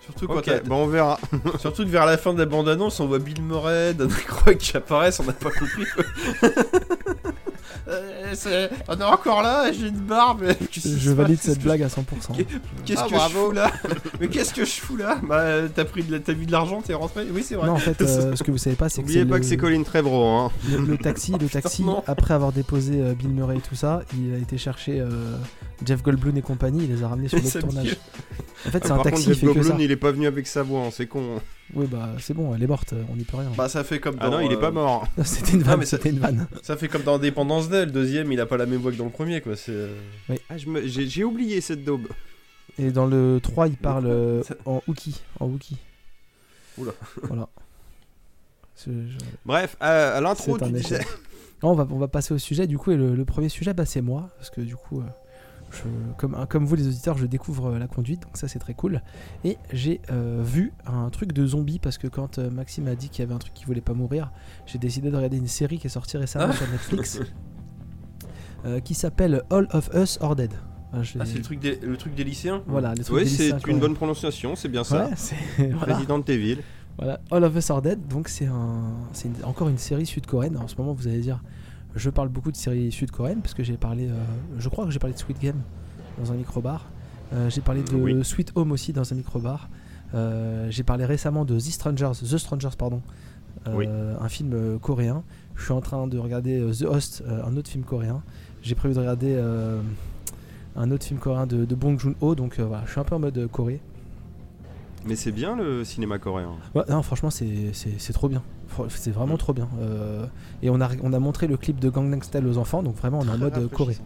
Surtout, 0.02 0.28
quand 0.28 0.42
bon, 0.66 0.84
on 0.84 0.88
verra. 0.88 1.20
Surtout 1.60 1.84
que 1.84 1.90
vers 1.90 2.06
la 2.08 2.18
fin 2.18 2.34
de 2.34 2.40
la 2.40 2.46
bande-annonce, 2.46 3.00
on 3.00 3.06
voit 3.06 3.20
Bill 3.20 3.44
Murray, 3.44 3.94
Dan 3.94 4.10
Aykroyd 4.10 4.58
qui 4.58 4.76
apparaissent, 4.76 5.20
on 5.20 5.24
n'a 5.26 5.34
pas 5.34 5.52
compris 5.52 5.86
on 8.88 9.00
est 9.00 9.04
encore 9.04 9.42
là, 9.42 9.72
j'ai 9.72 9.88
une 9.88 9.96
barbe. 10.00 10.46
Je 10.72 11.12
valide 11.12 11.40
cette 11.42 11.62
blague 11.62 11.84
à 11.84 11.88
100%. 11.88 12.02
Qu'est-ce 12.86 13.00
Ah, 13.00 13.04
que 13.04 13.10
je 13.10 13.16
bravo. 13.16 13.48
fous 13.48 13.52
là 13.52 13.72
Mais 14.20 14.28
qu'est-ce 14.28 14.54
que 14.54 14.66
je 14.66 14.72
fous 14.72 14.98
là 14.98 15.20
Bah, 15.28 15.40
euh, 15.40 15.68
t'as 15.74 15.86
pris 15.86 16.04
de 16.04 16.12
la- 16.12 16.20
t'as 16.20 16.34
vu 16.34 16.46
de 16.46 16.52
l'argent, 16.52 16.82
t'es 16.82 16.94
rentré 16.94 17.26
Oui, 17.32 17.44
c'est 17.44 17.56
vrai. 17.56 17.68
Non 17.68 17.74
en 17.74 17.78
fait, 17.78 18.00
euh, 18.02 18.36
ce 18.36 18.44
que 18.44 18.52
vous 18.52 18.58
savez 18.58 18.76
pas, 18.76 18.90
c'est 18.90 19.02
que 19.02 19.08
N'oubliez 19.08 19.26
pas 19.26 19.36
le, 19.36 19.42
que 19.42 19.46
c'est 19.46 19.58
Colin 19.58 19.84
Trevorrow. 19.84 20.26
Hein. 20.46 20.52
le, 20.70 20.78
le 20.86 20.98
taxi, 20.98 21.34
le 21.40 21.48
taxi. 21.50 21.84
Après 22.08 22.34
avoir 22.34 22.52
déposé 22.52 23.02
euh, 23.02 23.14
Bill 23.14 23.30
Murray 23.30 23.58
et 23.58 23.62
tout 23.62 23.76
ça, 23.76 24.02
il 24.18 24.34
a 24.34 24.38
été 24.38 24.58
chercher 24.58 25.00
euh, 25.00 25.36
Jeff 25.86 26.02
Goldblum 26.04 26.38
et 26.38 26.42
compagnie. 26.42 26.84
Il 26.84 26.96
les 26.96 27.04
a 27.04 27.08
ramenés 27.08 27.28
sur 27.28 27.38
me 27.44 27.62
tournage. 27.62 27.98
En 28.68 28.72
fait, 28.72 28.80
Ah, 28.84 28.86
c'est 28.88 28.92
un 28.92 28.96
par 28.96 29.04
taxi, 29.06 29.26
contre, 29.26 29.38
il 29.38 29.48
Jeff. 29.48 29.54
Goldblum, 29.56 29.80
il 29.80 29.92
est 29.92 29.96
pas 29.96 30.12
venu 30.12 30.28
avec 30.28 30.46
sa 30.48 30.64
voix, 30.64 30.82
hein, 30.86 30.90
c'est 30.92 31.08
con. 31.08 31.40
Oui 31.76 31.86
bah 31.86 32.10
c'est 32.20 32.34
bon, 32.34 32.54
elle 32.56 32.64
est 32.64 32.68
morte, 32.68 32.94
on 33.12 33.16
n'y 33.16 33.24
peut 33.24 33.38
rien. 33.38 33.52
Bah, 33.56 33.70
ça 33.70 33.84
fait 33.84 34.00
comme 34.00 34.16
dans. 34.16 34.24
Ah 34.26 34.30
non, 34.32 34.40
il 34.42 34.52
est 34.52 34.56
euh, 34.56 34.60
pas 34.60 34.72
mort. 34.72 35.08
C'était 35.24 35.52
une 35.54 35.62
vanne, 35.64 35.80
mais 35.80 35.86
ça- 35.86 35.98
c'était 35.98 36.10
une 36.10 36.20
vanne. 36.20 36.48
Ça 36.64 36.76
fait 36.78 36.88
comme 36.88 37.04
dans 37.04 37.16
Indépendance 37.16 37.70
Day, 37.70 37.86
le 37.86 37.92
deuxième, 37.92 38.32
il 38.32 38.40
a 38.42 38.46
pas 38.48 38.58
la 38.58 38.66
même 38.66 38.80
voix 38.80 38.92
que 38.92 38.98
dans 38.98 39.06
le 39.06 39.12
premier 39.12 39.40
quoi. 39.42 39.56
C'est. 39.56 39.72
euh, 39.72 39.96
Ah, 40.50 40.58
je 40.58 40.68
me- 40.68 40.86
j'ai 40.88 41.24
oublié 41.24 41.62
cette 41.62 41.84
daube. 41.86 42.08
Et 42.80 42.92
dans 42.92 43.06
le 43.06 43.40
3, 43.44 43.68
il 43.68 43.78
parle 43.78 44.08
euh, 44.08 44.42
Ça- 44.44 44.56
en 44.66 44.82
Wookie. 44.88 45.22
En 45.40 45.46
Wookie. 45.48 45.78
Oula. 46.78 46.92
Voilà. 47.24 47.48
Je- 48.86 48.92
Bref, 49.46 49.76
à, 49.80 50.14
à 50.18 50.22
l'intro, 50.22 50.56
un 50.56 50.68
tu 50.68 50.72
disais. 50.74 51.00
Non, 51.62 51.72
on, 51.72 51.76
va, 51.76 51.88
on 51.92 51.98
va 52.00 52.08
passer 52.08 52.34
au 52.34 52.38
sujet. 52.38 52.68
Du 52.68 52.78
coup, 52.78 52.92
et 52.92 52.96
le, 52.96 53.16
le 53.16 53.26
premier 53.26 53.50
sujet, 53.50 53.74
bah, 53.74 53.86
c'est 53.86 54.02
moi. 54.02 54.30
Parce 54.38 54.50
que 54.50 54.62
du 54.62 54.76
coup, 54.76 55.02
euh, 55.02 55.04
je, 55.72 55.84
comme, 56.48 56.66
vous 56.66 56.76
les 56.76 56.88
auditeurs, 56.88 57.18
je 57.18 57.26
découvre 57.26 57.68
euh, 57.72 57.80
la 57.80 57.88
conduite. 57.88 58.24
Donc 58.24 58.38
ça, 58.38 58.48
c'est 58.48 58.60
très 58.60 58.74
cool. 58.74 59.02
Et 59.44 59.58
j'ai 59.72 60.02
euh, 60.12 60.42
vu 60.44 60.74
un 60.86 61.10
truc 61.10 61.32
de 61.34 61.46
zombie. 61.46 61.80
Parce 61.80 61.98
que 61.98 62.08
quand 62.08 62.40
euh, 62.40 62.50
Maxime 62.50 62.88
a 62.88 62.96
dit 62.96 63.10
qu'il 63.10 63.24
y 63.24 63.26
avait 63.26 63.34
un 63.36 63.40
truc 63.40 63.54
qui 63.54 63.66
voulait 63.66 63.82
pas 63.82 63.94
mourir, 63.94 64.32
j'ai 64.66 64.78
décidé 64.80 65.12
de 65.12 65.16
regarder 65.16 65.38
une 65.38 65.48
série 65.48 65.78
qui 65.80 65.88
est 65.88 65.92
sortie 65.92 66.18
récemment 66.18 66.48
Ah. 66.54 66.56
sur 66.58 66.68
Netflix. 66.70 67.20
euh, 68.66 68.80
qui 68.80 68.94
s'appelle 68.94 69.44
All 69.50 69.68
of 69.72 69.90
Us 69.94 70.18
Are 70.22 70.36
Dead. 70.36 70.54
Ah, 70.92 71.02
Ah, 71.20 71.26
c'est 71.26 71.36
le 71.38 71.42
truc 71.44 71.60
des, 71.60 71.76
le 71.78 71.98
truc 71.98 72.16
des 72.16 72.24
lycéens? 72.24 72.64
Voilà, 72.66 72.96
les 72.96 73.04
trucs 73.04 73.18
Oui, 73.20 73.30
c'est 73.30 73.52
une 73.68 73.80
bonne 73.80 73.94
prononciation, 73.94 74.56
c'est 74.56 74.70
bien 74.70 74.84
ça. 74.84 75.06
Ouais, 75.06 75.12
c'est. 75.16 75.36
voilà. 75.72 75.94
Président 75.94 76.18
de 76.18 76.24
tes 76.24 76.36
villes. 76.38 76.64
Voilà, 76.98 77.20
All 77.32 77.44
of 77.44 77.56
Us 77.56 77.70
Are 77.70 77.82
Dead, 77.82 78.08
donc 78.08 78.28
c'est 78.28 78.48
un, 78.48 78.92
c'est 79.14 79.28
une- 79.30 79.46
encore 79.46 79.70
une 79.70 79.78
série 79.78 80.06
sud-coréenne. 80.06 80.58
En 80.58 80.68
ce 80.68 80.76
moment, 80.76 80.94
vous 80.94 81.08
allez 81.08 81.20
dire, 81.22 81.42
je 81.96 82.10
parle 82.10 82.30
beaucoup 82.30 82.52
de 82.52 82.58
séries 82.58 82.92
sud-coréennes 82.92 83.42
parce 83.42 83.54
que 83.54 83.64
j'ai 83.64 83.78
parlé, 83.78 84.08
euh, 84.08 84.14
je 84.58 84.70
crois 84.70 84.86
que 84.86 84.92
j'ai 84.92 85.00
parlé 85.00 85.14
de 85.14 85.20
Sweet 85.20 85.40
Game 85.40 85.62
dans 86.22 86.32
un 86.32 86.36
micro-bar. 86.36 86.86
Euh, 87.34 87.50
j'ai 87.50 87.62
parlé 87.62 87.84
de 87.84 87.96
Oui. 87.96 88.24
Sweet 88.24 88.52
Home 88.56 88.72
aussi 88.72 88.94
dans 88.94 89.12
un 89.12 89.16
micro-bar. 89.16 89.70
Euh, 90.14 90.68
j'ai 90.70 90.84
parlé 90.84 91.06
récemment 91.06 91.46
de 91.46 91.58
The 91.58 91.62
Strangers, 91.72 92.12
The 92.22 92.38
Strangers 92.38 92.76
pardon, 92.78 93.02
Oui. 93.72 93.88
un 93.88 94.30
film 94.30 94.80
coréen. 94.80 95.24
Je 95.56 95.64
suis 95.64 95.74
en 95.74 95.82
train 95.82 96.08
de 96.08 96.18
regarder 96.18 96.60
The 96.78 96.84
Host, 96.84 97.24
un 97.28 97.56
autre 97.58 97.70
film 97.70 97.84
coréen. 97.84 98.24
J'ai 98.62 98.76
prévu 98.76 98.94
de 98.96 99.00
regarder 99.00 99.40
un 100.76 100.92
autre 100.92 101.06
film 101.06 101.20
coréen 101.20 101.46
de, 101.46 101.66
de 101.66 101.76
Bong 101.76 102.00
Joon-ho, 102.00 102.36
donc 102.36 102.60
voilà, 102.60 102.84
je 102.86 102.92
suis 102.92 103.00
un 103.00 103.04
peu 103.04 103.16
en 103.16 103.20
mode 103.20 103.48
Corée. 103.52 103.82
Mais 105.06 105.16
c'est 105.16 105.32
bien 105.32 105.56
le 105.56 105.84
cinéma 105.86 106.20
coréen. 106.20 106.52
Ouais, 106.76 106.84
non, 106.90 107.02
franchement, 107.04 107.30
c'est 107.32 108.14
trop 108.14 108.28
bien. 108.30 108.44
C'est 108.90 109.12
vraiment 109.12 109.38
trop 109.38 109.54
bien. 109.54 109.68
Euh, 109.82 110.26
et 110.62 110.70
on 110.70 110.80
a, 110.82 110.90
on 111.02 111.14
a 111.14 111.20
montré 111.20 111.48
le 111.48 111.58
clip 111.58 111.80
de 111.80 111.90
Gangnam 111.90 112.22
Style 112.22 112.46
aux 112.46 112.58
enfants, 112.58 112.84
donc 112.84 112.96
vraiment 112.98 113.20
on 113.20 113.26
est 113.28 113.32
en 113.32 113.38
mode 113.38 113.58
euh, 113.58 113.68
Corée. 113.68 113.98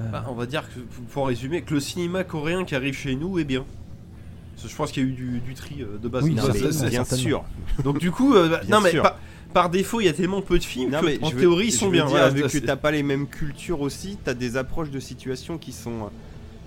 Euh, 0.00 0.10
Bah, 0.10 0.24
on 0.28 0.34
va 0.34 0.46
dire 0.46 0.62
que, 0.72 0.80
pour 1.12 1.26
résumer, 1.28 1.62
que 1.62 1.74
le 1.74 1.80
cinéma 1.80 2.24
coréen 2.24 2.64
qui 2.64 2.74
arrive 2.74 2.94
chez 2.94 3.14
nous 3.16 3.38
est 3.38 3.44
bien. 3.44 3.64
Je 4.64 4.74
pense 4.74 4.90
qu'il 4.90 5.04
y 5.04 5.06
a 5.06 5.08
eu 5.08 5.12
du, 5.12 5.38
du 5.38 5.54
tri 5.54 5.84
de 6.02 6.08
base. 6.08 6.24
Oui, 6.24 6.36
c'est- 6.72 6.88
bien 6.90 7.04
sûr. 7.04 7.44
Donc 7.84 7.98
du 8.00 8.10
coup, 8.10 8.34
euh, 8.34 8.48
bah, 8.48 8.60
non 8.68 8.80
mais 8.80 8.92
par, 8.94 9.16
par 9.54 9.70
défaut, 9.70 10.00
il 10.00 10.06
y 10.06 10.08
a 10.08 10.12
tellement 10.12 10.42
peu 10.42 10.58
de 10.58 10.64
films 10.64 10.90
Non, 10.90 11.00
que, 11.00 11.06
mais 11.06 11.18
en 11.22 11.28
je 11.30 11.34
veux- 11.34 11.40
théorie 11.42 11.66
ils 11.68 11.72
sont 11.72 11.88
bien. 11.90 12.02
dire, 12.06 12.10
voilà, 12.10 12.28
vu 12.28 12.42
que 12.42 12.58
t'as 12.58 12.74
pas 12.76 12.90
les 12.90 13.04
mêmes 13.04 13.28
cultures 13.28 13.80
aussi, 13.80 14.18
t'as 14.24 14.34
des 14.34 14.56
approches 14.56 14.90
de 14.90 14.98
situations 15.00 15.58
qui 15.58 15.70
sont 15.72 16.10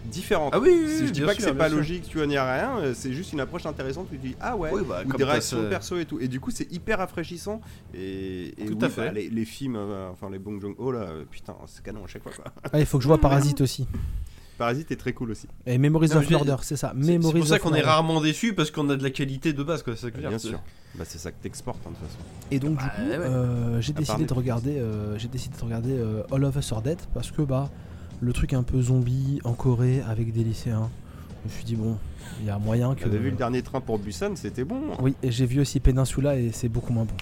différentes. 0.06 0.54
Ah 0.56 0.60
oui, 0.60 0.70
oui, 0.72 0.90
Si 0.90 1.02
oui, 1.02 1.08
je 1.08 1.12
dis 1.14 1.22
pas 1.22 1.36
que 1.36 1.42
sûr, 1.42 1.50
c'est 1.52 1.58
pas 1.58 1.68
sûr. 1.70 1.78
logique, 1.78 2.08
tu 2.08 2.18
vois, 2.18 2.28
n'y 2.28 2.38
a 2.38 2.54
rien, 2.54 2.78
euh, 2.80 2.94
c'est 2.96 3.14
juste 3.14 3.34
une 3.34 3.40
approche 3.40 3.66
intéressante 3.66 4.08
où 4.12 4.16
tu 4.16 4.18
dis 4.20 4.36
ah 4.42 4.56
ouais, 4.56 4.70
Oui, 4.74 4.82
bah, 4.88 5.04
ou 5.06 5.10
comme 5.10 5.18
des 5.18 5.24
réactions 5.24 5.68
perso 5.70 5.98
et 5.98 6.06
tout. 6.06 6.20
Et 6.20 6.28
du 6.28 6.40
coup, 6.40 6.52
c'est 6.52 6.72
hyper 6.72 6.98
rafraîchissant. 7.00 7.62
Et, 7.94 8.48
et 8.62 8.66
Tout 8.66 8.78
oui, 8.80 8.86
à 8.86 8.90
fait. 8.90 9.06
bah, 9.06 9.12
les, 9.12 9.30
les 9.30 9.46
films, 9.46 9.76
euh, 9.78 10.10
enfin 10.12 10.30
les 10.30 10.40
Bong 10.40 10.60
Joon-ho 10.62 10.92
là, 10.92 11.00
euh, 11.00 11.24
putain, 11.30 11.56
c'est 11.68 11.84
canon 11.84 12.04
à 12.04 12.08
chaque 12.08 12.24
fois 12.24 12.32
quoi. 12.34 12.46
ah, 12.72 12.80
il 12.80 12.86
faut 12.86 12.98
que 12.98 13.04
je 13.04 13.08
vois 13.08 13.18
Parasite 13.22 13.62
aussi. 13.62 13.88
Parasite 14.58 14.92
est 14.92 14.96
très 14.96 15.14
cool 15.14 15.32
aussi. 15.32 15.48
Et 15.66 15.78
Memories 15.80 16.10
Non, 16.10 16.18
of 16.18 16.30
Murder, 16.30 16.56
c'est 16.62 16.76
ça. 16.76 16.94
C'est 17.02 17.18
pour 17.20 17.48
ça 17.48 17.58
qu'on 17.58 17.74
est 17.74 17.82
rarement 17.82 18.22
déçu 18.22 18.54
parce 18.54 18.70
qu'on 18.70 18.88
a 18.92 18.96
de 18.96 19.02
la 19.04 19.10
qualité 19.10 19.54
de 19.54 19.64
base, 19.64 19.82
quoi. 19.82 19.96
c'est 19.96 20.04
ça 20.04 20.12
que 20.12 20.18
je 20.18 20.22
veux 20.22 20.30
Bien 20.30 20.38
sûr. 20.38 20.62
Bah, 20.94 21.04
c'est 21.08 21.18
ça 21.18 21.32
que 21.32 21.42
t'exportes 21.42 21.80
hein, 21.88 21.92
de 21.92 21.96
toute 21.96 22.06
façon. 22.06 22.20
Et 22.52 22.60
donc 22.60 22.76
Bah, 22.78 22.84
du 22.84 22.90
coup, 23.04 23.10
ouais. 23.10 23.16
euh, 23.18 23.82
j'ai 23.82 23.94
part 23.94 24.02
décidé 24.02 24.26
de 24.26 24.34
regarder, 24.34 24.78
euh, 24.78 25.18
j'ai 25.18 25.30
décidé 25.30 25.58
de 25.58 25.64
regarder 25.64 26.00
All 26.32 26.44
of 26.44 26.56
Us 26.58 26.72
Are 26.74 26.82
Dead 26.82 27.00
parce 27.14 27.32
que 27.32 27.42
bah 27.42 27.70
le 28.22 28.34
truc 28.34 28.54
un 28.54 28.64
peu 28.64 28.82
zombie 28.82 29.40
en 29.44 29.54
Corée 29.54 30.02
avec 30.08 30.32
des 30.32 30.44
lycéens. 30.44 30.90
Je 31.44 31.50
me 31.50 31.54
suis 31.56 31.64
dit 31.66 31.76
bon, 31.76 31.98
il 32.40 32.46
y 32.46 32.50
a 32.50 32.60
moyen 32.60 32.94
que. 32.96 33.04
T'avais 33.04 33.18
vu 33.18 33.32
le 33.32 33.36
dernier 33.38 33.62
train 33.64 33.82
pour 33.82 33.98
Busan, 34.00 34.36
c'était 34.36 34.64
bon. 34.64 34.80
Oui, 35.02 35.16
et 35.24 35.32
j'ai 35.32 35.46
vu 35.46 35.60
aussi 35.60 35.80
Peninsula 35.80 36.38
et 36.38 36.52
c'est 36.52 36.70
beaucoup 36.70 36.94
moins 36.94 37.06
bon. 37.06 37.14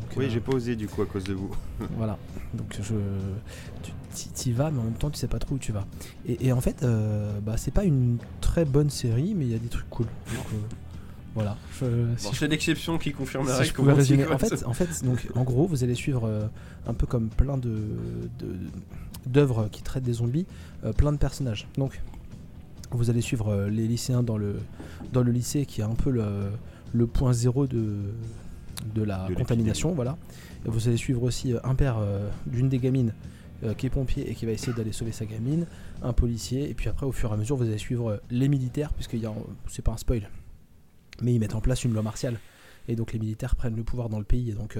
Donc, 0.00 0.16
Oui, 0.16 0.24
euh, 0.24 0.30
j'ai 0.30 0.40
pas 0.40 0.52
osé 0.52 0.76
du 0.76 0.88
coup 0.88 1.02
à 1.02 1.06
cause 1.06 1.24
de 1.24 1.34
vous. 1.34 1.54
Voilà. 1.98 2.16
Donc 2.54 2.74
je, 2.80 2.94
tu 3.82 3.92
t'y- 4.14 4.28
t'y 4.30 4.52
vas, 4.52 4.70
mais 4.70 4.80
en 4.80 4.84
même 4.84 4.94
temps 4.94 5.10
tu 5.10 5.18
sais 5.18 5.28
pas 5.28 5.38
trop 5.38 5.56
où 5.56 5.58
tu 5.58 5.72
vas. 5.72 5.84
Et, 6.26 6.46
et 6.46 6.52
en 6.52 6.60
fait, 6.62 6.82
euh, 6.82 7.38
bah 7.44 7.56
c'est 7.58 7.70
pas 7.72 7.84
une 7.84 8.16
très 8.40 8.64
bonne 8.64 8.88
série, 8.88 9.34
mais 9.36 9.44
il 9.44 9.52
y 9.52 9.54
a 9.54 9.58
des 9.58 9.68
trucs 9.68 9.90
cool. 9.90 10.06
Donc, 10.06 10.46
euh, 10.54 10.56
voilà. 11.34 11.58
Je- 11.78 11.84
si 12.16 12.24
Bon, 12.28 12.32
je- 12.32 12.38
c'est 12.38 12.48
l'exception 12.48 12.96
qui 12.96 13.12
confirme 13.12 13.46
la 13.46 13.62
si 13.62 13.72
règle. 13.72 13.90
résumer. 13.90 14.26
En 14.26 14.38
fait, 14.38 14.64
en 14.64 14.72
fait, 14.72 15.04
donc 15.04 15.26
en 15.34 15.42
gros, 15.42 15.66
vous 15.66 15.84
allez 15.84 15.94
suivre 15.94 16.24
euh, 16.26 16.46
un 16.86 16.94
peu 16.94 17.06
comme 17.06 17.28
plein 17.28 17.58
de 17.58 17.68
de- 18.38 18.56
d'œuvres 19.26 19.68
qui 19.68 19.82
traitent 19.82 20.04
des 20.04 20.14
zombies, 20.14 20.46
euh, 20.84 20.92
plein 20.92 21.12
de 21.12 21.18
personnages. 21.18 21.68
Donc 21.76 22.00
vous 22.92 23.10
allez 23.10 23.20
suivre 23.20 23.48
euh, 23.48 23.68
les 23.68 23.86
lycéens 23.86 24.22
dans 24.22 24.38
le 24.38 24.56
dans 25.12 25.22
le 25.22 25.32
lycée 25.32 25.66
qui 25.66 25.80
est 25.80 25.84
un 25.84 25.94
peu 25.94 26.10
le, 26.10 26.50
le 26.92 27.06
point 27.06 27.32
zéro 27.32 27.66
de 27.66 28.12
de 28.94 29.02
la 29.02 29.26
De 29.28 29.34
contamination, 29.34 29.92
voilà. 29.94 30.16
Et 30.64 30.68
vous 30.68 30.86
allez 30.86 30.96
suivre 30.96 31.22
aussi 31.22 31.52
euh, 31.52 31.58
un 31.64 31.74
père 31.74 31.96
euh, 31.98 32.28
d'une 32.46 32.68
des 32.68 32.78
gamines 32.78 33.14
euh, 33.64 33.74
qui 33.74 33.86
est 33.86 33.90
pompier 33.90 34.30
et 34.30 34.34
qui 34.34 34.46
va 34.46 34.52
essayer 34.52 34.74
d'aller 34.74 34.92
sauver 34.92 35.12
sa 35.12 35.24
gamine, 35.24 35.66
un 36.02 36.12
policier, 36.12 36.68
et 36.70 36.74
puis 36.74 36.88
après 36.88 37.06
au 37.06 37.12
fur 37.12 37.30
et 37.30 37.34
à 37.34 37.36
mesure 37.36 37.56
vous 37.56 37.64
allez 37.64 37.78
suivre 37.78 38.10
euh, 38.10 38.16
les 38.30 38.48
militaires, 38.48 38.90
a, 38.90 39.34
c'est 39.68 39.82
pas 39.82 39.92
un 39.92 39.96
spoil, 39.96 40.28
mais 41.22 41.34
ils 41.34 41.40
mettent 41.40 41.54
en 41.54 41.60
place 41.60 41.84
une 41.84 41.94
loi 41.94 42.02
martiale, 42.02 42.38
et 42.86 42.96
donc 42.96 43.12
les 43.12 43.18
militaires 43.18 43.56
prennent 43.56 43.76
le 43.76 43.82
pouvoir 43.82 44.08
dans 44.08 44.18
le 44.18 44.24
pays 44.24 44.50
et 44.50 44.54
donc 44.54 44.78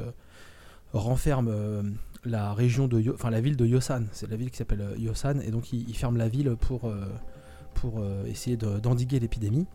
renferment 0.93 1.51
la 2.25 2.53
région 2.55 2.89
de, 2.89 3.13
enfin 3.13 3.31
la 3.31 3.41
ville 3.41 3.57
de 3.57 3.67
Yosan, 3.67 4.05
c'est 4.13 4.29
la 4.31 4.37
ville 4.37 4.51
qui 4.51 4.57
s'appelle 4.57 4.81
euh, 4.81 4.97
Yosan, 4.99 5.41
et 5.41 5.51
donc 5.51 5.73
ils, 5.73 5.89
ils 5.89 5.97
ferment 5.97 6.17
la 6.19 6.29
ville 6.29 6.57
pour 6.57 6.85
euh, 6.87 7.05
pour 7.75 7.99
euh, 7.99 8.25
essayer 8.27 8.57
de- 8.57 8.79
d'endiguer 8.79 9.21
l'épidémie. 9.21 9.67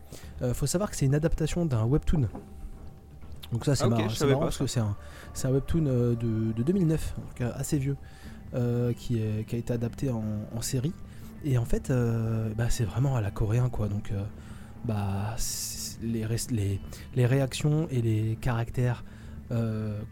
Il 0.42 0.54
faut 0.54 0.66
savoir 0.66 0.90
que 0.90 0.96
c'est 0.96 1.06
une 1.06 1.14
adaptation 1.14 1.64
d'un 1.66 1.84
webtoon. 1.84 2.28
Donc 3.52 3.64
ça 3.64 3.74
c'est 3.76 3.84
Ah, 3.84 3.86
ok, 3.88 3.92
marrant, 4.30 4.40
parce 4.40 4.58
que 4.58 4.66
c'est 4.66 4.80
un, 4.80 4.96
un 5.44 5.50
webtoon 5.52 5.82
de, 5.82 6.52
de 6.56 6.62
2009, 6.62 7.14
donc 7.16 7.50
assez 7.54 7.78
vieux, 7.78 7.96
euh, 8.54 8.92
qui, 8.92 9.18
est- 9.18 9.44
qui 9.46 9.54
a 9.56 9.58
été 9.58 9.72
adapté 9.72 10.10
en, 10.10 10.24
en 10.56 10.60
série. 10.62 10.92
Et 11.44 11.58
en 11.58 11.64
fait, 11.64 11.90
euh, 11.90 12.50
bah, 12.56 12.70
c'est 12.70 12.84
vraiment 12.84 13.16
à 13.16 13.20
la 13.20 13.30
coréen 13.30 13.68
quoi. 13.68 13.88
Donc 13.88 14.10
euh, 14.12 14.22
bah, 14.84 15.36
les, 16.02 16.26
les, 16.50 16.80
les 17.14 17.26
réactions 17.26 17.86
et 17.90 18.00
les 18.02 18.36
caractères 18.40 19.04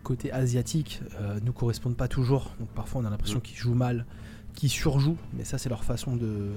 côté 0.03 0.33
asiatique 0.33 1.01
euh, 1.21 1.39
nous 1.43 1.53
correspondent 1.53 1.97
pas 1.97 2.09
toujours. 2.09 2.55
Donc 2.59 2.69
parfois 2.71 3.01
on 3.03 3.05
a 3.05 3.11
l'impression 3.11 3.39
Mm. 3.39 3.43
qu'ils 3.43 3.57
jouent 3.57 3.75
mal, 3.75 4.07
qu'ils 4.55 4.71
surjouent, 4.71 5.17
mais 5.33 5.45
ça 5.45 5.59
c'est 5.59 5.69
leur 5.69 5.85
façon 5.85 6.17
de, 6.17 6.51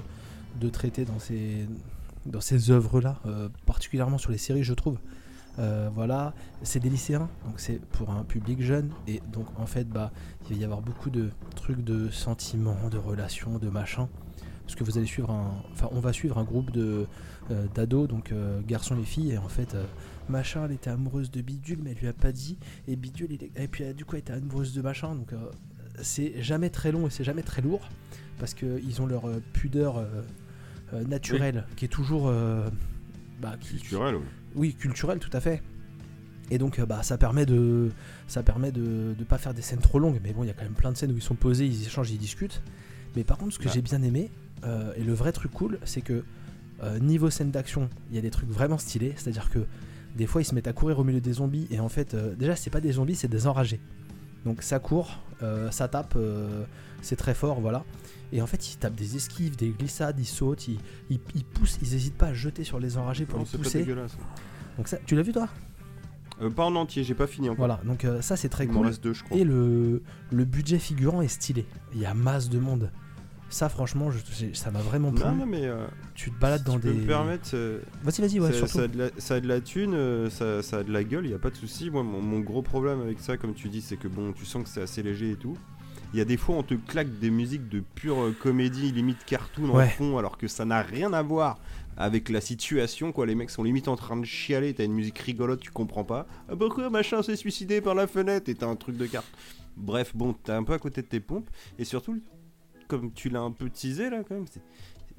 de 0.60 0.68
traiter 0.68 1.04
dans 1.04 1.18
ces, 1.18 1.66
dans 2.26 2.40
ces 2.40 2.70
œuvres-là, 2.70 3.20
euh, 3.26 3.48
particulièrement 3.66 4.18
sur 4.18 4.32
les 4.32 4.38
séries 4.38 4.64
je 4.64 4.74
trouve. 4.74 4.98
Euh, 5.60 5.88
voilà, 5.94 6.34
c'est 6.62 6.80
des 6.80 6.90
lycéens, 6.90 7.28
donc 7.46 7.60
c'est 7.60 7.80
pour 7.80 8.10
un 8.10 8.24
public 8.24 8.60
jeune, 8.60 8.90
et 9.06 9.22
donc 9.32 9.46
en 9.56 9.66
fait 9.66 9.88
bah 9.88 10.10
il 10.50 10.56
va 10.56 10.60
y 10.62 10.64
avoir 10.64 10.80
beaucoup 10.80 11.10
de 11.10 11.30
trucs 11.54 11.84
de 11.84 12.10
sentiments, 12.10 12.88
de 12.90 12.98
relations, 12.98 13.58
de 13.58 13.68
machins. 13.68 14.08
Parce 14.64 14.76
que 14.76 14.84
vous 14.84 14.96
allez 14.96 15.06
suivre 15.06 15.30
un. 15.30 15.62
Enfin, 15.72 15.88
on 15.92 16.00
va 16.00 16.12
suivre 16.14 16.38
un 16.38 16.42
groupe 16.42 16.70
de 16.70 17.06
euh, 17.50 17.66
d'ados, 17.74 18.08
donc 18.08 18.32
euh, 18.32 18.62
garçons 18.66 18.98
et 18.98 19.04
filles, 19.04 19.32
et 19.32 19.38
en 19.38 19.48
fait, 19.48 19.74
euh, 19.74 19.84
machin, 20.28 20.64
elle 20.66 20.72
était 20.72 20.90
amoureuse 20.90 21.30
de 21.30 21.40
Bidule, 21.40 21.78
mais 21.82 21.90
elle 21.92 21.98
lui 21.98 22.08
a 22.08 22.12
pas 22.12 22.32
dit, 22.32 22.56
et 22.88 22.96
Bidule, 22.96 23.32
il 23.32 23.44
est- 23.44 23.50
et 23.62 23.68
puis 23.68 23.84
euh, 23.84 23.92
du 23.92 24.04
coup, 24.04 24.16
elle 24.16 24.20
était 24.20 24.32
amoureuse 24.32 24.74
de 24.74 24.82
machin, 24.82 25.14
donc 25.14 25.32
euh, 25.32 25.38
c'est 26.02 26.42
jamais 26.42 26.70
très 26.70 26.92
long 26.92 27.06
et 27.06 27.10
c'est 27.10 27.24
jamais 27.24 27.42
très 27.42 27.62
lourd, 27.62 27.88
parce 28.38 28.54
qu'ils 28.54 29.00
ont 29.02 29.06
leur 29.06 29.26
euh, 29.28 29.40
pudeur 29.52 29.98
euh, 29.98 31.04
naturelle, 31.06 31.66
qui 31.76 31.84
est 31.84 31.88
toujours. 31.88 32.32
bah, 33.40 33.56
qui- 33.60 33.76
Culturel, 33.78 34.16
ouais. 34.16 34.22
oui, 34.54 34.74
culturel, 34.74 35.18
tout 35.18 35.34
à 35.36 35.40
fait. 35.40 35.62
Et 36.50 36.58
donc, 36.58 36.78
bah, 36.82 37.02
ça 37.02 37.16
permet 37.16 37.46
de, 37.46 37.90
ça 38.28 38.42
permet 38.42 38.70
de, 38.70 39.14
de 39.18 39.24
pas 39.24 39.38
faire 39.38 39.54
des 39.54 39.62
scènes 39.62 39.80
trop 39.80 39.98
longues. 39.98 40.20
Mais 40.22 40.32
bon, 40.34 40.44
il 40.44 40.48
y 40.48 40.50
a 40.50 40.52
quand 40.52 40.62
même 40.62 40.74
plein 40.74 40.92
de 40.92 40.96
scènes 40.96 41.10
où 41.10 41.16
ils 41.16 41.22
sont 41.22 41.34
posés, 41.34 41.66
ils 41.66 41.82
échangent, 41.86 42.10
ils 42.10 42.18
discutent. 42.18 42.62
Mais 43.16 43.24
par 43.24 43.38
contre, 43.38 43.54
ce 43.54 43.58
que 43.58 43.64
Ouais. 43.64 43.70
j'ai 43.72 43.80
bien 43.82 44.02
aimé 44.02 44.30
euh, 44.64 44.92
et 44.96 45.02
le 45.02 45.14
vrai 45.14 45.32
truc 45.32 45.50
cool, 45.52 45.78
c'est 45.84 46.02
que 46.02 46.22
euh, 46.82 46.98
niveau 46.98 47.30
scène 47.30 47.50
d'action, 47.50 47.88
il 48.10 48.16
y 48.16 48.18
a 48.18 48.22
des 48.22 48.30
trucs 48.30 48.50
vraiment 48.50 48.76
stylés. 48.78 49.14
C'est-à-dire 49.16 49.48
que 49.48 49.60
des 50.14 50.26
fois, 50.26 50.40
ils 50.42 50.44
se 50.44 50.54
mettent 50.54 50.68
à 50.68 50.72
courir 50.72 50.98
au 50.98 51.04
milieu 51.04 51.20
des 51.20 51.32
zombies 51.34 51.66
et 51.70 51.80
en 51.80 51.88
fait, 51.88 52.14
euh, 52.14 52.34
déjà, 52.34 52.54
c'est 52.56 52.70
pas 52.70 52.80
des 52.80 52.92
zombies, 52.92 53.14
c'est 53.16 53.28
des 53.28 53.46
enragés. 53.46 53.80
Donc 54.44 54.62
ça 54.62 54.78
court, 54.78 55.20
euh, 55.42 55.70
ça 55.70 55.88
tape, 55.88 56.14
euh, 56.16 56.64
c'est 57.02 57.16
très 57.16 57.34
fort, 57.34 57.60
voilà. 57.60 57.84
Et 58.32 58.42
en 58.42 58.46
fait, 58.46 58.72
ils 58.72 58.76
tapent 58.76 58.94
des 58.94 59.16
esquives, 59.16 59.56
des 59.56 59.70
glissades, 59.70 60.18
ils 60.18 60.24
sautent, 60.26 60.68
ils, 60.68 60.78
ils- 61.10 61.20
ils 61.34 61.44
poussent, 61.44 61.78
ils 61.82 61.94
hésitent 61.94 62.16
pas 62.16 62.26
à 62.28 62.34
jeter 62.34 62.64
sur 62.64 62.78
les 62.78 62.98
enragés 62.98 63.26
pour 63.26 63.38
Non, 63.38 63.44
les 63.52 63.58
pousser. 63.58 63.78
dégueulasse. 63.80 64.16
Donc 64.76 64.88
ça, 64.88 64.98
tu 65.06 65.14
l'as 65.16 65.22
vu 65.22 65.32
toi? 65.32 65.48
Euh, 66.42 66.50
pas 66.50 66.64
en 66.64 66.74
entier, 66.74 67.04
j'ai 67.04 67.14
pas 67.14 67.26
fini 67.28 67.48
encore. 67.48 67.58
Voilà, 67.66 67.80
donc 67.84 68.06
ça 68.20 68.36
c'est 68.36 68.48
très 68.48 68.64
Il 68.64 68.70
cool. 68.70 68.86
reste 68.86 69.02
deux, 69.02 69.12
je 69.12 69.22
crois. 69.22 69.36
Et 69.36 69.44
le, 69.44 70.02
le 70.32 70.44
budget 70.44 70.78
figurant 70.78 71.22
est 71.22 71.28
stylé. 71.28 71.64
Il 71.94 72.00
y 72.00 72.06
a 72.06 72.12
masse 72.14 72.48
de 72.50 72.58
monde. 72.58 72.90
Ça 73.54 73.68
franchement, 73.68 74.10
je- 74.10 74.52
ça 74.52 74.72
m'a 74.72 74.80
vraiment 74.80 75.12
plu. 75.12 75.22
Non, 75.24 75.32
non, 75.36 75.46
mais 75.46 75.64
euh, 75.64 75.86
Tu 76.16 76.32
te 76.32 76.40
balades 76.40 76.58
si 76.60 76.64
dans 76.64 76.72
tu 76.74 76.80
peux 76.80 76.92
des. 76.92 76.98
me 77.02 77.06
permettre, 77.06 77.50
euh, 77.54 77.78
Vas-y, 78.02 78.20
vas-y, 78.20 78.40
ouais, 78.40 78.66
ça, 78.66 78.82
a 78.82 78.88
de 78.88 78.98
la, 78.98 79.10
ça 79.16 79.34
a 79.36 79.40
de 79.40 79.46
la 79.46 79.60
thune, 79.60 79.94
euh, 79.94 80.28
ça, 80.28 80.60
ça 80.64 80.78
a 80.78 80.82
de 80.82 80.92
la 80.92 81.04
gueule, 81.04 81.24
il 81.26 81.30
y 81.30 81.34
a 81.34 81.38
pas 81.38 81.50
de 81.50 81.54
souci. 81.56 81.88
Moi, 81.88 82.02
mon, 82.02 82.20
mon 82.20 82.40
gros 82.40 82.62
problème 82.62 83.00
avec 83.00 83.20
ça, 83.20 83.36
comme 83.36 83.54
tu 83.54 83.68
dis, 83.68 83.80
c'est 83.80 83.96
que 83.96 84.08
bon, 84.08 84.32
tu 84.32 84.44
sens 84.44 84.64
que 84.64 84.68
c'est 84.68 84.82
assez 84.82 85.04
léger 85.04 85.30
et 85.30 85.36
tout. 85.36 85.56
Il 86.12 86.18
y 86.18 86.20
a 86.20 86.24
des 86.24 86.36
fois, 86.36 86.56
on 86.56 86.64
te 86.64 86.74
claque 86.74 87.16
des 87.20 87.30
musiques 87.30 87.68
de 87.68 87.78
pure 87.94 88.32
comédie, 88.40 88.90
limite 88.90 89.24
cartoon 89.24 89.70
en 89.70 89.76
Ouais. 89.76 89.88
fond, 89.88 90.18
alors 90.18 90.36
que 90.36 90.48
ça 90.48 90.64
n'a 90.64 90.82
rien 90.82 91.12
à 91.12 91.22
voir 91.22 91.58
avec 91.96 92.30
la 92.30 92.40
situation. 92.40 93.12
Quoi, 93.12 93.24
les 93.26 93.36
mecs 93.36 93.50
sont 93.50 93.62
limite 93.62 93.86
en 93.86 93.94
train 93.94 94.16
de 94.16 94.24
chialer. 94.24 94.74
T'as 94.74 94.84
une 94.84 94.94
musique 94.94 95.18
rigolote, 95.20 95.60
tu 95.60 95.70
comprends 95.70 96.02
pas. 96.04 96.26
Ah, 96.48 96.54
pourquoi 96.56 96.90
machin 96.90 97.22
s'est 97.22 97.36
suicidé 97.36 97.80
par 97.80 97.94
la 97.94 98.08
fenêtre? 98.08 98.48
Et 98.48 98.56
t'as 98.56 98.66
un 98.66 98.74
truc 98.76 98.96
de 98.96 99.06
carte. 99.06 99.26
Bref, 99.76 100.10
bon, 100.14 100.32
t'es 100.34 100.52
un 100.52 100.62
peu 100.64 100.72
à 100.72 100.78
côté 100.78 101.02
de 101.02 101.06
tes 101.08 101.18
pompes. 101.20 101.50
Et 101.80 101.84
surtout, 101.84 102.20
comme 102.88 103.12
tu 103.12 103.28
l'as 103.28 103.40
un 103.40 103.50
peu 103.52 103.70
teasé 103.70 104.10
là, 104.10 104.22
quand 104.26 104.34
même, 104.34 104.46
c'est 104.52 104.62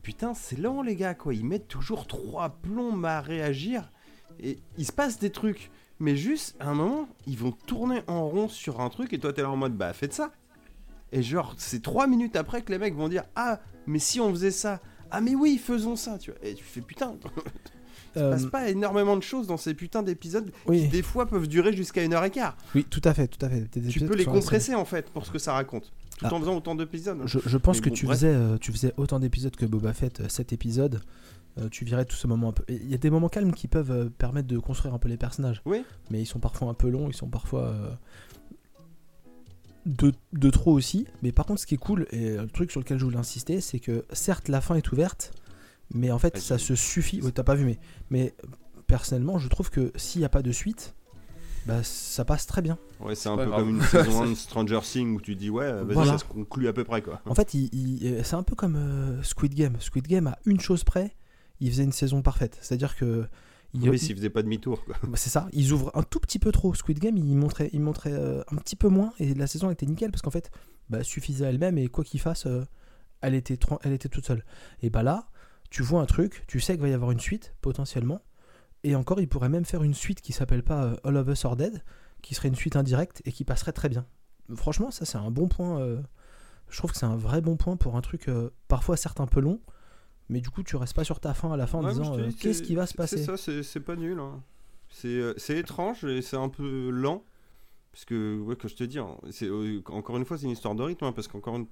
Putain, 0.01 0.35
c'est 0.35 0.59
lent, 0.59 0.83
les 0.83 0.95
gars, 0.95 1.15
quoi. 1.15 1.33
Ils 1.33 1.43
mettent 1.45 1.67
toujours 1.67 2.05
trois 2.05 2.49
plombs 2.61 3.03
à 3.05 3.21
réagir. 3.21 3.91
Et 4.39 4.59
il 4.77 4.85
se 4.85 4.91
passe 4.91 5.17
des 5.17 5.31
trucs. 5.31 5.71
Mais 5.99 6.15
juste, 6.15 6.55
à 6.59 6.69
un 6.69 6.75
moment, 6.75 7.07
ils 7.25 7.37
vont 7.39 7.51
tourner 7.51 8.01
en 8.05 8.27
rond 8.27 8.47
sur 8.47 8.81
un 8.81 8.89
truc. 8.89 9.13
Et 9.13 9.19
toi, 9.19 9.33
t'es 9.33 9.41
là 9.41 9.49
en 9.49 9.57
mode, 9.57 9.75
bah, 9.75 9.93
faites 9.93 10.13
ça. 10.13 10.31
Et 11.11 11.23
genre, 11.23 11.55
c'est 11.57 11.81
trois 11.81 12.05
minutes 12.05 12.35
après 12.35 12.61
que 12.61 12.71
les 12.71 12.77
mecs 12.77 12.93
vont 12.95 13.09
dire, 13.09 13.23
ah, 13.35 13.59
mais 13.87 13.97
si 13.97 14.19
on 14.19 14.29
faisait 14.29 14.51
ça. 14.51 14.79
Ah, 15.09 15.21
mais 15.21 15.33
oui, 15.33 15.57
faisons 15.57 15.95
ça. 15.95 16.19
Tu 16.19 16.29
vois. 16.31 16.39
Et 16.43 16.53
tu 16.53 16.63
fais, 16.63 16.81
putain, 16.81 17.15
il 18.15 18.21
Euh, 18.21 18.31
passe 18.31 18.45
pas 18.45 18.69
énormément 18.69 19.17
de 19.17 19.23
choses 19.23 19.47
dans 19.47 19.57
ces 19.57 19.73
putains 19.73 20.03
d'épisodes 20.03 20.49
qui, 20.51 20.55
oui, 20.67 20.87
des 20.87 21.01
fois, 21.01 21.25
peuvent 21.25 21.47
durer 21.47 21.73
jusqu'à 21.73 22.03
une 22.03 22.13
heure 22.13 22.23
et 22.25 22.31
quart. 22.31 22.55
oui, 22.75 22.83
tout 22.85 23.01
à 23.03 23.13
fait, 23.13 23.27
tout 23.27 23.43
à 23.43 23.49
fait. 23.49 23.61
Des 23.73 23.89
Tu 23.89 23.99
peux 24.01 24.11
qui 24.11 24.19
les 24.19 24.25
compresser, 24.25 24.75
en 24.75 24.85
fait, 24.85 25.09
pour 25.09 25.25
ce 25.25 25.31
que 25.31 25.39
ça 25.39 25.53
raconte. 25.53 25.91
Tout 26.17 26.25
Ah. 26.29 26.33
en 26.33 26.39
faisant 26.39 26.55
autant 26.55 26.75
d'épisodes. 26.75 27.19
Je, 27.25 27.39
je 27.45 27.57
pense 27.57 27.77
Mais 27.77 27.81
que 27.83 27.89
bon, 27.89 27.95
tu, 27.95 28.05
bref. 28.05 28.17
faisais, 28.19 28.33
euh, 28.33 28.57
tu 28.57 28.71
faisais 28.71 28.93
autant 28.97 29.19
d'épisodes 29.19 29.55
que 29.55 29.65
Boba 29.65 29.93
Fett, 29.93 30.29
7 30.31 30.53
épisodes. 30.53 31.01
euh, 31.57 31.69
tu 31.69 31.85
verrais 31.85 32.05
tout 32.05 32.15
ce 32.15 32.27
moment 32.27 32.49
un 32.49 32.51
peu. 32.53 32.63
Il 32.69 32.89
y 32.89 32.93
a 32.93 32.97
des 32.97 33.09
moments 33.09 33.29
calmes 33.29 33.53
qui 33.53 33.67
peuvent 33.67 33.91
euh, 33.91 34.09
permettre 34.09 34.47
de 34.47 34.57
construire 34.59 34.93
un 34.93 34.99
peu 34.99 35.07
les 35.09 35.17
personnages. 35.17 35.61
Oui. 35.65 35.83
Mais 36.09 36.21
ils 36.21 36.25
sont 36.25 36.39
parfois 36.39 36.69
un 36.69 36.73
peu 36.73 36.89
longs, 36.89 37.07
ils 37.09 37.15
sont 37.15 37.29
parfois. 37.29 37.63
euh, 37.67 37.91
de, 39.85 40.13
de 40.33 40.49
trop 40.49 40.71
aussi. 40.73 41.05
Mais 41.21 41.31
par 41.31 41.45
contre, 41.45 41.61
ce 41.61 41.67
qui 41.67 41.75
est 41.75 41.79
cool, 41.79 42.07
et 42.11 42.31
euh, 42.31 42.41
le 42.43 42.49
truc 42.49 42.71
sur 42.71 42.79
lequel 42.79 42.97
je 42.97 43.03
voulais 43.05 43.17
insister, 43.17 43.61
c'est 43.61 43.79
que 43.79 44.05
certes, 44.13 44.47
la 44.49 44.61
fin 44.61 44.75
est 44.75 44.91
ouverte, 44.91 45.31
mais 45.93 46.11
en 46.11 46.17
fait, 46.19 46.33
Ah, 46.37 46.39
ça 46.39 46.57
se 46.57 46.75
suffit. 46.75 47.21
Ouais, 47.21 47.31
t'as 47.31 47.43
pas 47.43 47.55
vu, 47.55 47.65
mais, 47.65 47.79
mais 48.09 48.33
euh, 48.43 48.47
personnellement, 48.87 49.37
je 49.37 49.47
trouve 49.47 49.69
que 49.69 49.91
s'il 49.95 50.19
n'y 50.21 50.25
a 50.25 50.29
pas 50.29 50.41
de 50.41 50.51
suite, 50.51 50.94
bah, 51.65 51.81
ça 51.83 52.25
passe 52.25 52.45
très 52.45 52.61
bien. 52.61 52.77
Ouais, 52.99 53.15
c'est 53.15 53.29
un 53.29 53.37
peu 53.37 53.45
grave. 53.45 53.59
comme 53.61 53.69
une 53.69 53.81
saison 53.81 54.23
1 54.23 54.29
de 54.31 54.35
Stranger 54.35 54.79
Things 54.83 55.15
où 55.15 55.21
tu 55.21 55.35
dis, 55.35 55.49
ouais, 55.49 55.71
vas-y, 55.71 55.93
Voilà. 55.93 56.11
ça 56.13 56.17
se 56.19 56.25
conclut 56.25 56.67
à 56.67 56.73
peu 56.73 56.83
près, 56.83 57.01
quoi. 57.01 57.21
En 57.25 57.35
fait, 57.35 57.53
il- 57.53 57.69
il- 57.73 58.07
euh, 58.13 58.23
c'est 58.23 58.35
un 58.35 58.43
peu 58.43 58.55
comme 58.55 58.75
euh, 58.75 59.21
Squid 59.23 59.53
Game. 59.55 59.75
Squid 59.79 60.07
Game, 60.07 60.27
à 60.27 60.37
une 60.45 60.59
chose 60.59 60.83
près, 60.83 61.15
il 61.59 61.69
faisait 61.71 61.83
une 61.83 61.91
saison 61.91 62.21
parfaite. 62.21 62.57
C'est-à-dire 62.61 62.95
que. 62.95 63.25
il- 63.73 63.89
Oui, 63.89 63.95
il- 63.95 63.99
s'il 63.99 64.15
faisait 64.15 64.29
pas 64.29 64.43
demi-tour, 64.43 64.83
quoi. 64.85 64.95
bah, 65.03 65.17
c'est 65.17 65.29
ça, 65.29 65.47
ils 65.53 65.71
ouvrent 65.73 65.91
un 65.95 66.03
tout 66.03 66.19
petit 66.19 66.39
peu 66.39 66.51
trop. 66.51 66.73
Squid 66.73 66.99
Game, 66.99 67.17
il 67.17 67.35
montrait, 67.35 67.69
il 67.73 67.81
montrait 67.81 68.13
euh, 68.13 68.41
un 68.51 68.55
petit 68.57 68.75
peu 68.75 68.87
moins 68.89 69.11
et 69.19 69.33
la 69.33 69.47
saison 69.47 69.69
était 69.71 69.85
nickel 69.85 70.11
parce 70.11 70.21
qu'en 70.21 70.31
fait, 70.31 70.51
bah, 70.89 71.03
suffisait 71.03 71.45
à 71.45 71.49
elle-même 71.49 71.77
et 71.77 71.87
quoi 71.87 72.03
qu'il 72.03 72.19
fasse, 72.21 72.45
euh, 72.45 72.63
elle, 73.21 73.33
était 73.33 73.57
elle 73.83 73.93
était 73.93 74.07
toute 74.09 74.25
seule. 74.25 74.45
Et 74.81 74.89
bah 74.91 75.01
là, 75.03 75.27
tu 75.71 75.81
vois 75.83 76.01
un 76.01 76.05
truc, 76.05 76.43
tu 76.47 76.59
sais 76.59 76.73
qu'il 76.73 76.81
va 76.83 76.89
y 76.89 76.93
avoir 76.93 77.11
une 77.11 77.19
suite 77.19 77.53
potentiellement. 77.61 78.21
Et 78.87 78.95
encore, 78.95 79.19
il 79.19 79.27
pourrait 79.27 79.49
même 79.49 79.65
faire 79.65 79.83
une 79.83 79.93
suite 79.95 80.21
qui 80.21 80.31
s'appelle 80.31 80.63
pas 80.63 80.83
euh, 80.85 80.95
All 81.03 81.17
of 81.17 81.27
Us 81.27 81.43
Are 81.45 81.55
Dead, 81.55 81.83
qui 82.21 82.35
serait 82.35 82.47
une 82.49 82.55
suite 82.55 82.75
indirecte 82.75 83.21
et 83.25 83.31
qui 83.31 83.43
passerait 83.43 83.71
très 83.73 83.89
bien. 83.89 84.05
Franchement, 84.55 84.91
ça 84.91 85.05
c'est 85.05 85.17
un 85.17 85.31
bon 85.31 85.47
point. 85.47 85.79
euh, 85.81 86.01
je 86.69 86.77
trouve 86.77 86.91
que 86.91 86.97
c'est 86.97 87.05
un 87.05 87.15
vrai 87.15 87.41
bon 87.41 87.57
point 87.57 87.77
pour 87.77 87.95
un 87.95 88.01
truc 88.01 88.27
euh, 88.29 88.51
parfois 88.67 88.95
certes 88.97 89.19
un 89.19 89.25
peu 89.27 89.39
long, 89.39 89.59
mais 90.29 90.39
du 90.41 90.49
coup 90.51 90.61
tu 90.63 90.75
restes 90.75 90.95
pas 90.95 91.03
sur 91.03 91.19
ta 91.19 91.33
fin 91.33 91.51
à 91.51 91.57
la 91.57 91.65
fin 91.67 91.79
en 91.79 91.83
Ouais, 91.83 91.89
disant 91.91 92.17
euh, 92.17 92.29
qu'est-ce 92.39 92.61
qui 92.63 92.75
va 92.75 92.85
se 92.85 92.93
passer. 92.93 93.17
C'est 93.17 93.37
ça, 93.37 93.63
c'est 93.63 93.79
pas 93.79 93.95
nul. 93.95 94.19
hein. 94.19 94.41
C'est 94.89 95.33
c'est 95.37 95.57
étrange 95.57 96.03
et 96.05 96.21
c'est 96.21 96.37
un 96.37 96.49
peu 96.49 96.89
lent. 96.91 97.23
Parce 97.95 98.03
que, 98.03 98.37
ouais, 98.41 98.57
que 98.57 98.67
je 98.67 98.75
te 98.75 98.83
dis, 98.83 98.99
hein, 98.99 99.15
c'est, 99.31 99.45
euh, 99.45 99.81
encore 99.87 100.17
une 100.17 100.25
fois, 100.25 100.37
c'est 100.37 100.43
une 100.43 100.51
histoire 100.51 100.75
de 100.75 100.83
rythme. 100.83 101.05
hein, 101.05 101.13
parce 101.13 101.29
qu'encore 101.29 101.55
une... 101.55 101.65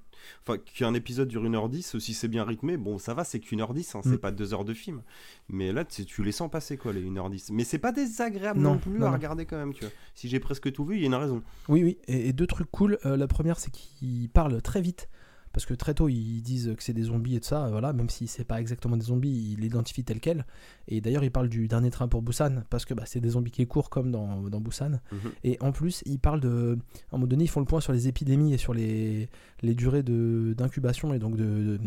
Enfin, 0.47 0.57
qu'un 0.57 0.93
épisode 0.93 1.27
dure 1.27 1.43
1h10, 1.43 1.99
si 1.99 2.13
c'est 2.13 2.29
bien 2.29 2.45
rythmé, 2.45 2.77
bon, 2.77 2.97
ça 2.97 3.13
va, 3.13 3.25
c'est 3.25 3.41
qu'une 3.41 3.59
heure 3.59 3.73
10, 3.73 3.95
hein, 3.95 3.99
c'est 4.05 4.11
Mm. 4.11 4.17
pas 4.19 4.31
deux 4.31 4.53
heures 4.53 4.63
de 4.63 4.73
film. 4.73 5.01
Mais 5.49 5.73
là, 5.73 5.83
tu 5.83 6.05
tu 6.05 6.23
les 6.23 6.31
sens 6.31 6.49
passer, 6.49 6.77
quoi, 6.77 6.93
les 6.93 7.01
1h10. 7.03 7.49
Mais 7.51 7.65
c'est 7.65 7.77
pas 7.77 7.91
désagréable 7.91 8.61
Non, 8.61 8.75
non, 8.75 8.79
plus 8.79 8.91
non, 8.99 9.07
à 9.07 9.09
non. 9.09 9.15
regarder 9.17 9.45
quand 9.45 9.57
même, 9.57 9.73
tu 9.73 9.81
vois. 9.83 9.91
Si 10.15 10.29
j'ai 10.29 10.39
presque 10.39 10.71
tout 10.71 10.85
vu, 10.85 10.95
il 10.95 11.01
y 11.01 11.03
a 11.03 11.07
une 11.07 11.15
raison. 11.15 11.43
Oui, 11.67 11.83
oui, 11.83 11.97
et, 12.07 12.29
et 12.29 12.31
deux 12.31 12.47
trucs 12.47 12.71
cool. 12.71 12.99
Euh, 13.05 13.17
la 13.17 13.27
première, 13.27 13.59
c'est 13.59 13.71
qu'ils 13.71 14.29
parlent 14.29 14.61
très 14.61 14.81
vite. 14.81 15.09
Parce 15.53 15.65
que 15.67 15.73
très 15.75 15.93
tôt, 15.93 16.09
ils 16.09 16.41
disent 16.41 16.73
que 16.75 16.83
c'est 16.83 16.93
des 16.93 17.03
zombies 17.03 17.35
et 17.35 17.39
tout 17.39 17.47
ça. 17.47 17.69
Voilà, 17.69 17.93
même 17.93 18.09
si 18.09 18.27
c'est 18.27 18.43
pas 18.43 18.59
exactement 18.59 18.97
des 18.97 19.05
zombies, 19.05 19.53
ils 19.53 19.59
l'identifient 19.59 20.03
tel 20.03 20.19
quel. 20.19 20.45
Et 20.87 20.99
d'ailleurs, 20.99 21.23
ils 21.23 21.31
parlent 21.31 21.47
du 21.49 21.67
dernier 21.67 21.91
train 21.91 22.07
pour 22.07 22.21
Busan. 22.23 22.63
Parce 22.71 22.85
que 22.85 22.93
bah, 22.95 23.03
c'est 23.05 23.19
des 23.21 23.29
zombies 23.29 23.51
qui 23.51 23.65
courent 23.67 23.89
comme 23.91 24.11
dans, 24.11 24.41
dans 24.49 24.59
Busan. 24.59 24.99
Mhm. 25.11 25.19
Et 25.43 25.57
en 25.61 25.71
plus, 25.71 26.01
ils 26.07 26.19
parlent 26.19 26.41
de. 26.41 26.77
À 27.11 27.15
un 27.15 27.17
moment 27.17 27.27
donné, 27.27 27.43
ils 27.43 27.49
font 27.49 27.59
le 27.59 27.65
point 27.67 27.81
sur 27.81 27.93
les 27.93 28.07
épidémies 28.07 28.53
et 28.53 28.57
sur 28.57 28.73
les, 28.73 29.29
les 29.61 29.75
durées 29.75 30.01
de- 30.03 30.53
d'incubation 30.57 31.13
et 31.13 31.19
donc 31.19 31.37
de, 31.37 31.43
de- 31.77 31.79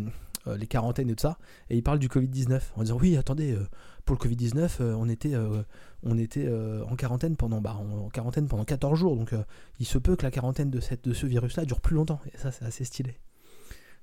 euh, 0.47 0.57
les 0.57 0.69
quarantaines 0.69 1.11
et 1.11 1.15
tout 1.17 1.23
ça. 1.23 1.37
Et 1.69 1.77
ils 1.77 1.83
parlent 1.83 1.99
du 1.99 2.07
Covid-19 2.09 2.61
en 2.77 2.83
disant 2.83 2.99
Oui, 3.01 3.17
attendez, 3.17 3.51
euh, 3.53 3.67
pour 4.05 4.15
le 4.17 4.21
Covid-19, 4.25 4.77
euh, 4.81 4.95
on 4.97 5.09
était, 5.09 5.35
euh, 5.35 5.63
on 6.05 6.17
était 6.19 6.47
euh, 6.47 6.85
en 6.85 6.95
quarantaine 6.95 7.35
pendant, 7.37 7.61
bah, 7.61 7.75
en, 7.77 8.05
en 8.05 8.09
quarantaine 8.11 8.47
pendant 8.47 8.65
14 8.65 8.97
jours. 8.97 9.17
Donc 9.17 9.33
euh, 9.33 9.43
il 9.81 9.87
se 9.87 9.99
peut 9.99 10.15
que 10.15 10.23
la 10.23 10.31
quarantaine 10.31 10.71
de, 10.71 10.79
cette, 10.79 11.03
de 11.03 11.13
ce 11.13 11.27
virus-là 11.27 11.65
dure 11.65 11.81
plus 11.81 11.97
longtemps. 11.97 12.21
Et 12.33 12.39
ça, 12.39 12.53
c'est 12.53 12.65
assez 12.65 12.85
stylé. 12.85 13.17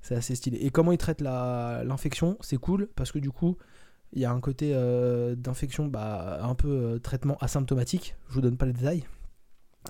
C'est 0.03 0.15
assez 0.15 0.35
stylé. 0.35 0.57
Et 0.59 0.69
comment 0.69 0.91
ils 0.91 0.97
traitent 0.99 1.21
l'infection, 1.21 2.37
c'est 2.41 2.57
cool 2.57 2.89
parce 2.95 3.11
que 3.11 3.17
du 3.19 3.31
coup, 3.31 3.57
il 4.11 4.21
y 4.21 4.25
a 4.25 4.31
un 4.31 4.39
côté 4.39 4.73
euh, 4.75 5.33
d'infection, 5.35 5.87
bah, 5.87 6.39
un 6.43 6.53
peu 6.53 6.67
euh, 6.67 6.99
traitement 6.99 7.37
asymptomatique. 7.39 8.15
Je 8.29 8.35
vous 8.35 8.41
donne 8.41 8.57
pas 8.57 8.67
les 8.67 8.73
détails. 8.73 9.05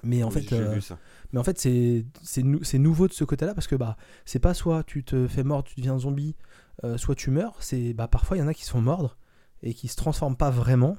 Mais 0.03 0.24
en 0.24 0.30
Oui, 0.30 0.41
fait, 0.43 0.55
euh, 0.55 0.80
mais 1.34 1.39
en 1.39 1.43
fait, 1.43 1.59
c'est 1.59 2.05
c'est 2.24 2.41
nou- 2.41 2.61
nouveau 2.80 3.07
de 3.07 3.14
ce 3.14 3.24
côté-là 3.26 3.53
parce 3.53 3.68
que 3.68 3.76
bah 3.76 3.95
c'est 4.26 4.39
pas 4.39 4.53
soit 4.55 4.84
tu 4.84 5.03
te 5.03 5.28
fais 5.28 5.43
mordre, 5.43 5.68
tu 5.68 5.76
deviens 5.76 5.99
zombie, 5.99 6.36
soit 6.97 7.14
tu 7.16 7.30
meurs. 7.30 7.55
C'est 7.59 7.93
bah 7.93 8.07
parfois 8.07 8.38
il 8.38 8.39
y 8.39 8.43
en 8.43 8.47
a 8.47 8.53
qui 8.55 8.66
se 8.66 8.72
font 8.72 8.82
mordre 8.82 9.18
et 9.61 9.74
qui 9.76 9.88
se 9.88 9.95
transforment 9.95 10.36
pas 10.36 10.49
vraiment 10.49 10.97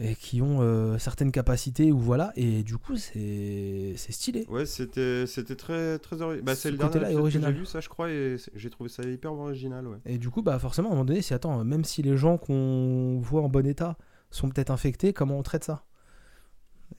et 0.00 0.14
qui 0.14 0.40
ont 0.42 0.58
euh, 0.60 0.96
certaines 0.98 1.32
capacités 1.32 1.90
ou 1.92 1.98
voilà 1.98 2.32
et 2.36 2.62
du 2.62 2.76
coup 2.78 2.96
c'est 2.96 3.94
c'est 3.96 4.12
stylé. 4.12 4.46
Ouais, 4.48 4.64
c'était 4.66 5.26
c'était 5.26 5.56
très 5.56 5.98
très 5.98 6.22
ori- 6.22 6.40
bah, 6.42 6.54
Ce 6.54 6.62
c'est 6.62 6.70
le 6.70 6.76
dernier 6.76 6.90
épisode 6.96 7.08
que 7.08 7.14
j'ai 7.14 7.20
original. 7.20 7.52
vu 7.54 7.66
ça 7.66 7.80
je 7.80 7.88
crois 7.88 8.10
et 8.10 8.36
j'ai 8.54 8.70
trouvé 8.70 8.88
ça 8.88 9.02
hyper 9.02 9.32
original 9.32 9.86
ouais. 9.88 9.98
Et 10.06 10.18
du 10.18 10.30
coup 10.30 10.42
bah 10.42 10.58
forcément 10.58 10.88
à 10.88 10.92
un 10.92 10.94
moment 10.94 11.04
donné 11.04 11.20
si 11.22 11.34
attends 11.34 11.64
même 11.64 11.84
si 11.84 12.02
les 12.02 12.16
gens 12.16 12.38
qu'on 12.38 13.18
voit 13.20 13.42
en 13.42 13.48
bon 13.48 13.66
état 13.66 13.96
sont 14.30 14.48
peut-être 14.48 14.70
infectés, 14.70 15.12
comment 15.12 15.38
on 15.38 15.42
traite 15.42 15.64
ça? 15.64 15.84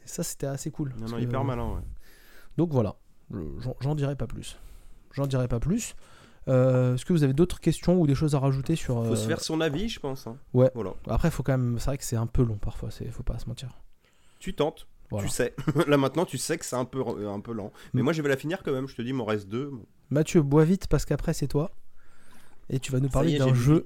Et 0.03 0.07
ça 0.07 0.23
c'était 0.23 0.47
assez 0.47 0.71
cool. 0.71 0.93
Non, 0.99 1.07
non, 1.07 1.17
que- 1.17 1.21
hyper 1.21 1.43
malin 1.43 1.65
ouais. 1.75 1.81
Donc 2.57 2.71
voilà, 2.73 2.97
Je- 3.31 3.37
j'en- 3.59 3.75
j'en 3.79 3.95
dirai 3.95 4.15
pas 4.15 4.27
plus. 4.27 4.57
J'en 5.13 5.25
dirai 5.27 5.47
pas 5.47 5.59
plus. 5.59 5.95
Euh, 6.49 6.95
Est-ce 6.95 7.05
que 7.05 7.13
vous 7.13 7.23
avez 7.23 7.33
d'autres 7.33 7.59
questions 7.59 7.99
ou 8.01 8.07
des 8.07 8.15
choses 8.15 8.35
à 8.35 8.39
rajouter 8.39 8.75
sur 8.75 8.95
Faut 9.05 9.11
euh, 9.13 9.15
se 9.15 9.27
faire 9.27 9.41
son 9.41 9.61
avis 9.61 9.87
je 9.89 9.99
pense. 9.99 10.27
hein. 10.27 10.37
Ouais. 10.53 10.71
Voilà. 10.73 10.93
Après, 11.07 11.29
faut 11.31 11.43
quand 11.43 11.57
même. 11.57 11.77
C'est 11.79 11.85
vrai 11.85 11.97
que 11.97 12.03
c'est 12.03 12.15
un 12.15 12.27
peu 12.27 12.43
long 12.43 12.57
parfois. 12.57 12.89
C'est 12.91 13.09
faut 13.11 13.23
pas 13.23 13.37
se 13.39 13.47
mentir. 13.47 13.69
Tu 14.39 14.53
tentes, 14.53 14.87
Voilà. 15.11 15.27
tu 15.27 15.33
sais. 15.33 15.53
Là 15.87 15.97
maintenant 15.97 16.25
tu 16.25 16.37
sais 16.37 16.57
que 16.57 16.65
c'est 16.65 16.75
un 16.75 16.85
peu 16.85 16.99
euh, 17.07 17.29
un 17.31 17.39
peu 17.39 17.53
lent. 17.53 17.71
Mais 17.93 18.01
Mm. 18.01 18.03
moi 18.03 18.13
je 18.13 18.21
vais 18.21 18.29
la 18.29 18.37
finir 18.37 18.63
quand 18.63 18.71
même. 18.71 18.87
Je 18.87 18.95
te 18.95 19.01
dis, 19.01 19.09
il 19.09 19.13
m'en 19.15 19.25
reste 19.25 19.47
deux. 19.47 19.71
Mathieu, 20.09 20.41
bois 20.41 20.63
vite 20.65 20.87
parce 20.87 21.05
qu'après 21.05 21.33
c'est 21.33 21.47
toi. 21.47 21.71
Et 22.69 22.79
tu 22.79 22.91
vas 22.91 22.99
nous 22.99 23.09
parler 23.09 23.37
d'un 23.37 23.53
jeu 23.53 23.85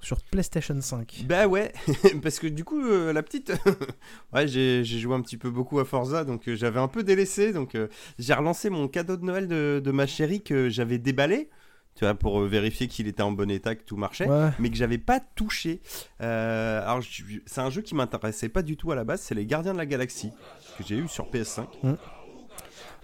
sur 0.00 0.20
PlayStation 0.30 0.80
5. 0.80 1.24
Bah 1.28 1.48
ouais, 1.48 1.72
parce 2.22 2.38
que 2.38 2.46
du 2.46 2.62
coup, 2.64 2.80
euh, 2.80 3.12
la 3.12 3.22
petite. 3.22 3.52
ouais, 4.32 4.46
j'ai 4.46 4.84
j'ai 4.84 4.98
joué 4.98 5.14
un 5.14 5.20
petit 5.22 5.36
peu 5.36 5.50
beaucoup 5.50 5.80
à 5.80 5.84
Forza, 5.84 6.24
donc 6.24 6.48
euh, 6.48 6.54
j'avais 6.54 6.78
un 6.78 6.86
peu 6.88 7.02
délaissé. 7.02 7.52
Donc 7.52 7.74
euh, 7.74 7.88
j'ai 8.18 8.34
relancé 8.34 8.70
mon 8.70 8.86
cadeau 8.88 9.16
de 9.16 9.24
Noël 9.24 9.48
de, 9.48 9.80
de 9.84 9.90
ma 9.90 10.06
chérie 10.06 10.42
que 10.42 10.68
j'avais 10.68 10.98
déballé, 10.98 11.50
tu 11.96 12.04
vois, 12.04 12.14
pour 12.14 12.40
euh, 12.40 12.46
vérifier 12.46 12.88
qu'il 12.88 13.08
était 13.08 13.22
en 13.22 13.32
bon 13.32 13.50
état, 13.50 13.74
que 13.74 13.82
tout 13.82 13.96
marchait. 13.96 14.28
Ouais. 14.28 14.50
Mais 14.58 14.68
que 14.70 14.76
j'avais 14.76 14.98
pas 14.98 15.18
touché. 15.18 15.80
Euh, 16.20 16.82
alors, 16.82 17.02
c'est 17.46 17.60
un 17.60 17.70
jeu 17.70 17.80
qui 17.80 17.94
m'intéressait 17.94 18.50
pas 18.50 18.62
du 18.62 18.76
tout 18.76 18.92
à 18.92 18.94
la 18.94 19.04
base. 19.04 19.22
C'est 19.22 19.34
les 19.34 19.46
Gardiens 19.46 19.72
de 19.72 19.78
la 19.78 19.86
Galaxie 19.86 20.30
que 20.76 20.84
j'ai 20.84 20.96
eu 20.96 21.08
sur 21.08 21.30
PS5. 21.30 21.64
Mm. 21.82 21.94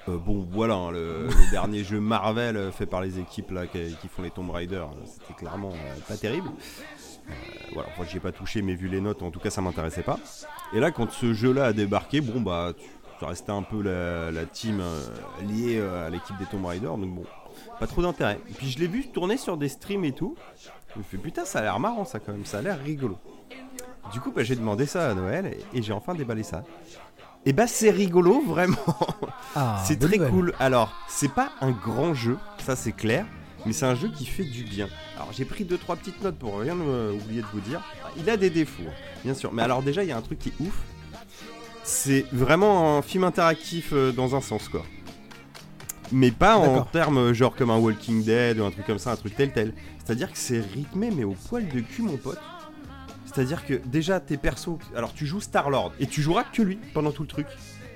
Euh, 0.09 0.19
bon, 0.19 0.47
voilà, 0.51 0.75
hein, 0.75 0.91
le, 0.91 1.27
le 1.27 1.51
dernier 1.51 1.85
jeu 1.85 2.01
Marvel 2.01 2.71
fait 2.73 2.87
par 2.87 3.01
les 3.01 3.19
équipes 3.19 3.51
là 3.53 3.67
qui, 3.67 3.97
qui 4.01 4.09
font 4.09 4.23
les 4.23 4.31
Tomb 4.31 4.51
Raider, 4.51 4.85
c'était 5.07 5.35
clairement 5.35 5.71
euh, 5.73 6.01
pas 6.07 6.17
terrible. 6.17 6.51
Voilà, 7.73 7.89
enfin, 7.93 8.05
j'y 8.11 8.19
ai 8.19 8.21
pas 8.21 8.33
touché, 8.33 8.61
mais 8.61 8.75
vu 8.75 8.89
les 8.89 9.01
notes, 9.01 9.23
en 9.23 9.31
tout 9.31 9.41
cas, 9.41 9.49
ça 9.49 9.63
m'intéressait 9.63 10.03
pas. 10.03 10.19
Et 10.75 10.81
là, 10.81 10.91
quand 10.91 11.11
ce 11.13 11.33
jeu-là 11.33 11.67
a 11.67 11.73
débarqué, 11.73 12.21
bon, 12.21 12.41
bah, 12.41 12.73
tu, 12.77 12.85
ça 13.21 13.29
restait 13.29 13.53
un 13.53 13.63
peu 13.63 13.81
la, 13.81 14.33
la 14.33 14.45
team 14.45 14.83
liée 15.49 15.81
à 15.81 16.11
l'équipe 16.11 16.37
des 16.39 16.47
Tomb 16.47 16.67
Raider, 16.67 16.87
donc 16.87 17.15
bon, 17.15 17.25
pas 17.83 17.89
trop 17.89 18.03
d'intérêt. 18.03 18.39
Et 18.49 18.55
puis 18.55 18.71
je 18.71 18.79
l'ai 18.79 18.87
vu 18.87 19.09
tourner 19.09 19.37
sur 19.37 19.57
des 19.57 19.69
streams 19.69 20.05
et 20.05 20.13
tout. 20.13 20.37
Je 20.95 20.99
me 21.01 21.03
fais 21.03 21.17
putain, 21.17 21.45
ça 21.45 21.59
a 21.59 21.63
l'air 21.63 21.81
marrant 21.81 22.05
ça 22.05 22.21
quand 22.21 22.31
même, 22.31 22.45
ça 22.45 22.59
a 22.59 22.63
l'air 22.63 22.79
rigolo. 22.79 23.19
Du 24.13 24.21
coup, 24.21 24.31
bah, 24.31 24.45
j'ai 24.45 24.55
demandé 24.55 24.87
ça 24.87 25.11
à 25.11 25.15
Noël 25.15 25.47
et, 25.47 25.79
et 25.79 25.83
j'ai 25.83 25.93
enfin 25.93 26.15
déballé 26.15 26.45
ça. 26.45 26.63
Et 27.45 27.53
bah, 27.53 27.67
c'est 27.67 27.91
rigolo, 27.91 28.41
vraiment. 28.47 28.77
Ah, 29.57 29.83
c'est 29.85 29.99
très 29.99 30.17
nouvelle. 30.17 30.31
cool. 30.31 30.55
Alors, 30.61 30.93
c'est 31.09 31.33
pas 31.33 31.51
un 31.61 31.73
grand 31.73 32.15
jeu, 32.15 32.39
ça 32.65 32.77
c'est 32.77 32.93
clair, 32.93 33.27
mais 33.67 33.73
c'est 33.73 33.87
un 33.87 33.97
jeu 33.97 34.13
qui 34.17 34.27
fait 34.27 34.45
du 34.45 34.63
bien. 34.63 34.89
Alors, 35.17 35.33
j'ai 35.33 35.45
pris 35.45 35.65
2-3 35.65 35.97
petites 35.97 36.23
notes 36.23 36.39
pour 36.39 36.61
rien 36.61 36.77
euh, 36.79 37.13
oublier 37.15 37.41
de 37.43 37.47
vous 37.53 37.61
dire. 37.61 37.83
Il 38.17 38.31
a 38.31 38.37
des 38.37 38.51
défauts, 38.51 38.85
bien 39.25 39.35
sûr. 39.35 39.53
Mais 39.53 39.63
alors, 39.63 39.83
déjà, 39.83 40.05
il 40.05 40.09
y 40.09 40.13
a 40.13 40.17
un 40.17 40.23
truc 40.23 40.39
qui 40.39 40.51
est 40.51 40.61
ouf. 40.61 40.79
C'est 41.83 42.27
vraiment 42.31 42.97
un 42.97 43.03
film 43.03 43.25
interactif 43.25 43.91
euh, 43.93 44.13
dans 44.13 44.37
un 44.37 44.41
sens, 44.41 44.69
quoi. 44.69 44.83
Mais 46.11 46.31
pas 46.31 46.57
en 46.57 46.83
termes 46.83 47.19
euh, 47.19 47.35
genre 47.35 47.55
comme 47.55 47.71
un 47.71 47.79
Walking 47.79 48.25
Dead 48.25 48.59
ou 48.59 48.65
un 48.65 48.71
truc 48.71 48.87
comme 48.87 48.99
ça, 48.99 49.13
un 49.13 49.17
truc 49.17 49.37
tel 49.37 49.53
tel. 49.53 49.73
C'est-à-dire 50.05 50.31
que 50.31 50.39
c'est 50.39 50.61
rythmé, 50.61 51.11
mais 51.11 51.25
au 51.25 51.37
poil 51.49 51.69
de 51.69 51.81
cul, 51.81 52.03
mon 52.03 52.17
pote. 52.17 52.41
C'est-à-dire 53.25 53.65
que 53.65 53.81
déjà, 53.87 54.21
tes 54.21 54.37
persos. 54.37 54.79
Alors, 54.95 55.15
tu 55.15 55.27
joues 55.27 55.41
Star-Lord 55.41 55.93
et 56.01 56.07
tu 56.07 56.21
joueras 56.21 56.45
que 56.45 56.63
lui 56.63 56.79
pendant 56.93 57.13
tout 57.13 57.23
le 57.23 57.29
truc. 57.29 57.47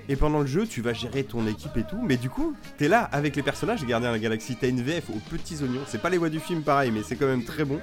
Et 0.09 0.15
pendant 0.15 0.39
le 0.39 0.47
jeu, 0.47 0.65
tu 0.65 0.81
vas 0.81 0.93
gérer 0.93 1.23
ton 1.25 1.45
équipe 1.47 1.75
et 1.75 1.83
tout. 1.83 1.99
Mais 2.01 2.15
du 2.17 2.29
coup, 2.29 2.55
t'es 2.77 2.87
là 2.87 3.01
avec 3.11 3.35
les 3.35 3.43
personnages 3.43 3.85
Gardiens 3.85 4.09
de 4.09 4.15
la 4.15 4.19
Galaxie. 4.19 4.55
T'as 4.59 4.69
une 4.69 4.81
VF 4.81 5.09
aux 5.09 5.19
petits 5.29 5.61
oignons. 5.61 5.81
C'est 5.85 6.01
pas 6.01 6.09
les 6.09 6.17
voix 6.17 6.29
du 6.29 6.39
film 6.39 6.61
pareil, 6.61 6.91
mais 6.91 7.03
c'est 7.03 7.17
quand 7.17 7.27
même 7.27 7.43
très 7.43 7.65
bon. 7.65 7.79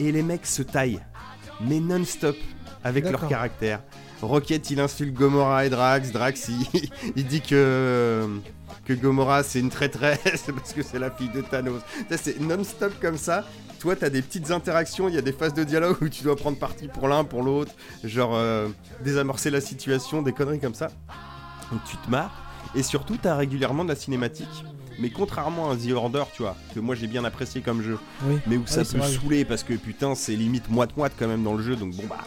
Et 0.00 0.10
les 0.10 0.22
mecs 0.22 0.44
se 0.44 0.62
taillent. 0.62 1.00
Mais 1.60 1.78
non-stop. 1.78 2.36
Avec 2.84 3.08
leur 3.08 3.28
caractère. 3.28 3.80
Rocket, 4.20 4.70
il 4.70 4.80
insulte 4.80 5.14
Gomorrah 5.14 5.66
et 5.66 5.70
Drax. 5.70 6.10
Drax, 6.10 6.48
il, 6.48 6.90
il 7.16 7.26
dit 7.26 7.40
que. 7.40 8.28
Que 8.84 8.92
Gomorrah 8.94 9.42
c'est 9.42 9.60
une 9.60 9.70
traîtresse 9.70 10.44
parce 10.56 10.72
que 10.72 10.82
c'est 10.82 10.98
la 10.98 11.10
fille 11.10 11.28
de 11.30 11.40
Thanos. 11.40 11.80
Ça, 12.10 12.16
C'est 12.16 12.40
non-stop 12.40 12.92
comme 13.00 13.16
ça. 13.16 13.44
Toi, 13.78 13.96
t'as 13.96 14.10
des 14.10 14.22
petites 14.22 14.50
interactions, 14.52 15.08
il 15.08 15.14
y 15.14 15.18
a 15.18 15.22
des 15.22 15.32
phases 15.32 15.54
de 15.54 15.64
dialogue 15.64 15.96
où 16.00 16.08
tu 16.08 16.22
dois 16.22 16.36
prendre 16.36 16.56
parti 16.58 16.86
pour 16.88 17.08
l'un, 17.08 17.24
pour 17.24 17.42
l'autre, 17.42 17.72
genre 18.04 18.32
euh, 18.34 18.68
désamorcer 19.02 19.50
la 19.50 19.60
situation, 19.60 20.22
des 20.22 20.32
conneries 20.32 20.60
comme 20.60 20.74
ça. 20.74 20.88
Donc 21.72 21.80
tu 21.90 21.96
te 21.96 22.08
marres. 22.10 22.32
Et 22.74 22.82
surtout, 22.82 23.16
t'as 23.20 23.34
régulièrement 23.36 23.82
de 23.84 23.88
la 23.88 23.96
cinématique. 23.96 24.64
Mais 25.00 25.10
contrairement 25.10 25.70
à 25.70 25.76
The 25.76 25.90
Order, 25.92 26.24
tu 26.34 26.42
vois, 26.42 26.54
que 26.74 26.78
moi 26.80 26.94
j'ai 26.94 27.06
bien 27.06 27.24
apprécié 27.24 27.60
comme 27.60 27.82
jeu, 27.82 27.98
Oui. 28.24 28.38
mais 28.46 28.56
où 28.56 28.66
ça 28.66 28.78
Ouais, 28.78 28.84
c'est 28.84 28.92
peut 28.92 28.98
vrai, 28.98 29.08
oui. 29.08 29.14
saouler 29.20 29.44
parce 29.44 29.62
que 29.64 29.72
putain, 29.74 30.14
c'est 30.14 30.36
limite 30.36 30.68
moite-moite 30.68 31.12
quand 31.18 31.26
même 31.28 31.42
dans 31.42 31.54
le 31.54 31.62
jeu, 31.62 31.74
donc 31.76 31.94
bon 31.96 32.04
bah, 32.08 32.18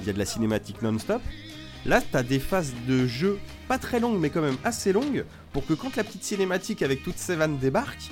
il 0.00 0.06
y 0.06 0.10
a 0.10 0.12
de 0.14 0.18
la 0.18 0.24
cinématique 0.24 0.80
non-stop. 0.82 1.20
Là, 1.84 2.00
t'as 2.10 2.22
des 2.24 2.40
phases 2.40 2.72
de 2.88 3.06
jeu 3.06 3.38
pas 3.68 3.78
très 3.78 4.00
longues, 4.00 4.18
mais 4.18 4.30
quand 4.30 4.40
même 4.40 4.56
assez 4.64 4.92
longues, 4.92 5.24
pour 5.56 5.64
que 5.66 5.72
quand 5.72 5.96
la 5.96 6.04
petite 6.04 6.22
cinématique 6.22 6.82
avec 6.82 7.02
toutes 7.02 7.16
ces 7.16 7.34
vannes 7.34 7.56
débarque, 7.56 8.10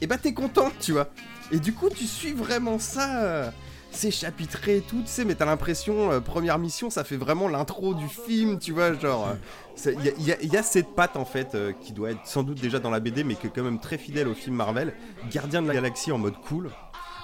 et 0.00 0.06
bah 0.06 0.18
t'es 0.18 0.32
content, 0.32 0.70
tu 0.78 0.92
vois. 0.92 1.08
Et 1.50 1.58
du 1.58 1.74
coup, 1.74 1.88
tu 1.90 2.04
suis 2.06 2.32
vraiment 2.32 2.78
ça. 2.78 3.24
euh, 3.24 3.50
c'est 3.90 4.12
chapitré 4.12 4.76
et 4.76 4.80
tout, 4.82 5.00
tu 5.00 5.08
sais, 5.08 5.24
mais 5.24 5.34
t'as 5.34 5.46
l'impression, 5.46 6.12
euh, 6.12 6.20
première 6.20 6.60
mission, 6.60 6.90
ça 6.90 7.02
fait 7.02 7.16
vraiment 7.16 7.48
l'intro 7.48 7.92
du 7.94 8.06
film, 8.06 8.60
tu 8.60 8.70
vois, 8.70 8.92
genre. 8.94 9.34
Il 9.84 10.04
y, 10.24 10.30
a- 10.30 10.40
y 10.40 10.56
a- 10.56 10.62
cette 10.62 10.94
patte 10.94 11.16
en 11.16 11.24
fait 11.24 11.56
euh, 11.56 11.72
qui 11.72 11.92
doit 11.92 12.12
être 12.12 12.24
sans 12.24 12.44
doute 12.44 12.60
déjà 12.60 12.78
dans 12.78 12.90
la 12.90 13.00
BD, 13.00 13.24
mais 13.24 13.34
qui 13.34 13.48
est 13.48 13.50
quand 13.52 13.64
même 13.64 13.80
très 13.80 13.98
fidèle 13.98 14.28
au 14.28 14.34
film 14.34 14.54
Marvel. 14.54 14.92
Gardien 15.32 15.60
de 15.60 15.66
la 15.66 15.74
Galaxie 15.74 16.12
en 16.12 16.18
mode 16.18 16.36
cool, 16.46 16.70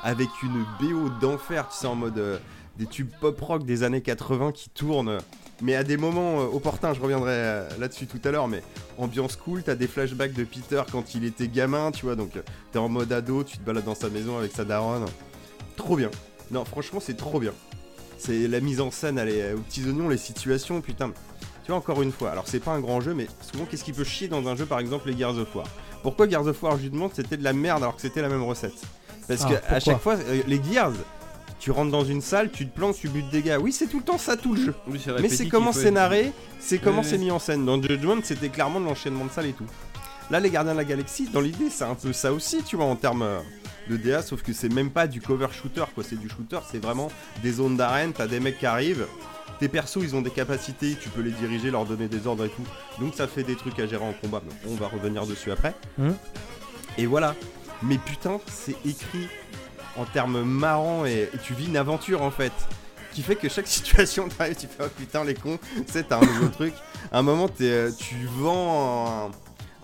avec 0.03 0.29
une 0.43 0.65
BO 0.81 1.09
d'enfer, 1.21 1.69
tu 1.71 1.77
sais, 1.79 1.87
en 1.87 1.95
mode 1.95 2.19
euh, 2.19 2.39
des 2.79 2.87
tubes 2.87 3.11
pop 3.21 3.41
rock 3.41 3.65
des 3.65 3.85
années 3.85 4.01
80 4.03 4.51
qui 4.51 4.71
tournent, 4.71 5.19
mais 5.63 5.75
à 5.75 5.85
des 5.85 5.97
moments 5.97 6.41
euh, 6.41 6.45
opportuns. 6.47 6.95
Je 6.95 7.01
reviendrai 7.01 7.33
euh, 7.33 7.69
là-dessus 7.79 8.07
tout 8.07 8.21
à 8.25 8.31
l'heure, 8.31 8.49
mais 8.49 8.63
ambiance 8.99 9.37
cool. 9.37 9.63
T'as 9.63 9.75
des 9.75 9.87
flashbacks 9.87 10.33
de 10.35 10.45
Peter 10.45 10.83
quand 10.91 11.15
il 11.15 11.25
était 11.25 11.49
gamin, 11.49 11.91
tu 11.91 12.07
vois, 12.07 12.17
donc 12.17 12.37
euh, 12.37 12.43
t'es 12.73 12.79
en 12.79 12.89
mode 12.89 13.13
ado, 13.13 13.45
tu 13.45 13.59
te 13.59 13.63
balades 13.63 13.85
dans 13.85 13.95
sa 13.95 14.09
maison 14.09 14.39
avec 14.39 14.53
sa 14.53 14.65
daronne. 14.65 15.07
Trop 15.77 15.97
bien. 15.97 16.11
Non, 16.51 16.65
franchement, 16.65 17.01
c'est 17.01 17.17
trop 17.17 17.41
bien. 17.41 17.53
C'est 18.19 18.49
la 18.49 18.61
mise 18.61 18.81
en 18.81 18.91
scène, 18.91 19.19
elle 19.19 19.29
est 19.29 19.43
euh, 19.43 19.57
aux 19.57 19.61
petits 19.61 19.85
oignons, 19.87 20.09
les 20.09 20.17
situations, 20.19 20.81
putain. 20.81 21.13
Tu 21.65 21.69
vois, 21.71 21.77
encore 21.79 22.03
une 22.03 22.13
fois, 22.13 22.31
alors 22.31 22.45
c'est 22.47 22.61
pas 22.61 22.73
un 22.73 22.81
grand 22.81 23.01
jeu, 23.01 23.15
mais 23.15 23.27
souvent, 23.41 23.65
qu'est-ce 23.65 23.85
qui 23.85 23.93
peut 23.93 24.05
chier 24.05 24.29
dans 24.29 24.47
un 24.49 24.55
jeu, 24.57 24.67
par 24.67 24.79
exemple, 24.81 25.09
les 25.09 25.17
Gears 25.17 25.39
of 25.39 25.55
War? 25.55 25.67
Pourquoi 26.03 26.29
Gears 26.29 26.47
of 26.47 26.63
War, 26.63 26.77
je 26.77 26.83
lui 26.83 26.91
demande, 26.91 27.13
c'était 27.15 27.39
de 27.39 27.45
la 27.45 27.55
merde 27.55 27.83
alors 27.83 27.97
que 27.97 28.03
c'était 28.03 28.21
la 28.21 28.29
même 28.29 28.43
recette? 28.43 28.75
Parce 29.27 29.43
Ah, 29.47 29.49
que 29.49 29.75
à 29.75 29.81
chaque 29.81 30.01
fois, 30.01 30.17
les 30.47 30.61
Gears, 30.63 30.93
tu 31.61 31.71
rentres 31.71 31.91
dans 31.91 32.05
une 32.05 32.21
salle, 32.21 32.51
tu 32.51 32.67
te 32.67 32.75
plantes, 32.75 32.97
tu 32.97 33.09
butes 33.09 33.31
des 33.31 33.43
gars. 33.43 33.59
Oui, 33.59 33.73
c'est 33.73 33.87
tout 33.87 33.99
le 33.99 34.05
temps 34.05 34.19
ça, 34.19 34.37
tout 34.37 34.55
le 34.55 34.61
jeu. 34.61 34.75
Oui, 34.87 35.01
Mais 35.21 35.29
c'est 35.29 35.49
comment 35.49 35.73
c'est 35.73 35.91
narré, 35.91 36.33
c'est 36.61 36.79
comment 36.79 37.03
c'est 37.03 37.19
mis 37.19 37.31
en 37.31 37.39
scène. 37.39 37.65
Dans 37.65 37.81
Judgment, 37.81 38.21
c'était 38.23 38.49
clairement 38.49 38.81
de 38.81 38.87
l'enchaînement 38.87 39.25
de 39.25 39.31
salles 39.31 39.47
et 39.47 39.53
tout. 39.53 39.67
Là, 40.31 40.41
les 40.41 40.51
Gardiens 40.51 40.73
de 40.73 40.79
la 40.79 40.85
Galaxie, 40.85 41.29
dans 41.33 41.41
l'idée, 41.41 41.69
c'est 41.71 41.85
un 41.85 41.95
peu 41.95 42.13
ça 42.13 42.33
aussi, 42.33 42.63
tu 42.63 42.77
vois, 42.77 42.87
en 42.87 42.97
termes 42.97 43.23
euh, 43.23 43.41
de 43.89 43.97
DA, 43.97 44.23
sauf 44.23 44.43
que 44.43 44.53
c'est 44.53 44.73
même 44.73 44.91
pas 44.91 45.07
du 45.07 45.21
cover 45.21 45.49
shooter, 45.53 45.85
quoi. 45.95 46.03
C'est 46.03 46.19
du 46.19 46.29
shooter, 46.29 46.61
c'est 46.71 46.83
vraiment 46.83 47.11
des 47.43 47.53
zones 47.53 47.77
d'arène, 47.77 48.13
t'as 48.13 48.27
des 48.27 48.41
mecs 48.41 48.59
qui 48.59 48.67
arrivent. 48.67 49.07
Tes 49.61 49.69
persos, 49.69 50.03
ils 50.03 50.17
ont 50.17 50.23
des 50.23 50.31
capacités, 50.31 50.97
tu 51.01 51.09
peux 51.11 51.21
les 51.21 51.31
diriger, 51.31 51.71
leur 51.71 51.85
donner 51.85 52.09
des 52.09 52.27
ordres 52.27 52.45
et 52.47 52.49
tout. 52.49 52.65
Donc 53.01 53.15
ça 53.15 53.29
fait 53.29 53.45
des 53.45 53.55
trucs 53.55 53.79
à 53.79 53.87
gérer 53.87 54.05
en 54.05 54.13
combat. 54.13 54.43
on 54.67 54.75
va 54.75 54.89
revenir 54.89 55.27
dessus 55.27 55.53
après. 55.53 55.75
Mhm. 55.99 56.17
Et 56.99 57.07
voilà. 57.07 57.35
Mais 57.83 57.99
putain, 57.99 58.41
c'est 58.47 58.77
écrit 58.85 59.29
en 59.97 60.05
termes 60.05 60.43
marrants 60.43 61.05
et, 61.05 61.31
tu 61.43 61.55
vis 61.55 61.67
une 61.67 61.77
aventure 61.77 62.23
en 62.23 62.31
fait. 62.31 62.53
Qui 63.13 63.23
fait 63.23 63.37
que 63.37 63.49
chaque 63.49 63.67
situation 63.69 64.29
t'arrive, 64.29 64.57
tu 64.57 64.67
fais 64.67 64.85
oh 64.85 64.89
putain 64.97 65.25
les 65.25 65.35
cons, 65.35 65.59
c'est 65.87 66.11
un 66.13 66.21
nouveau 66.21 66.49
truc. 66.49 66.75
À 67.13 67.19
un 67.19 67.23
moment 67.23 67.49
euh, 67.61 67.91
tu 67.97 68.17
vends 68.39 69.31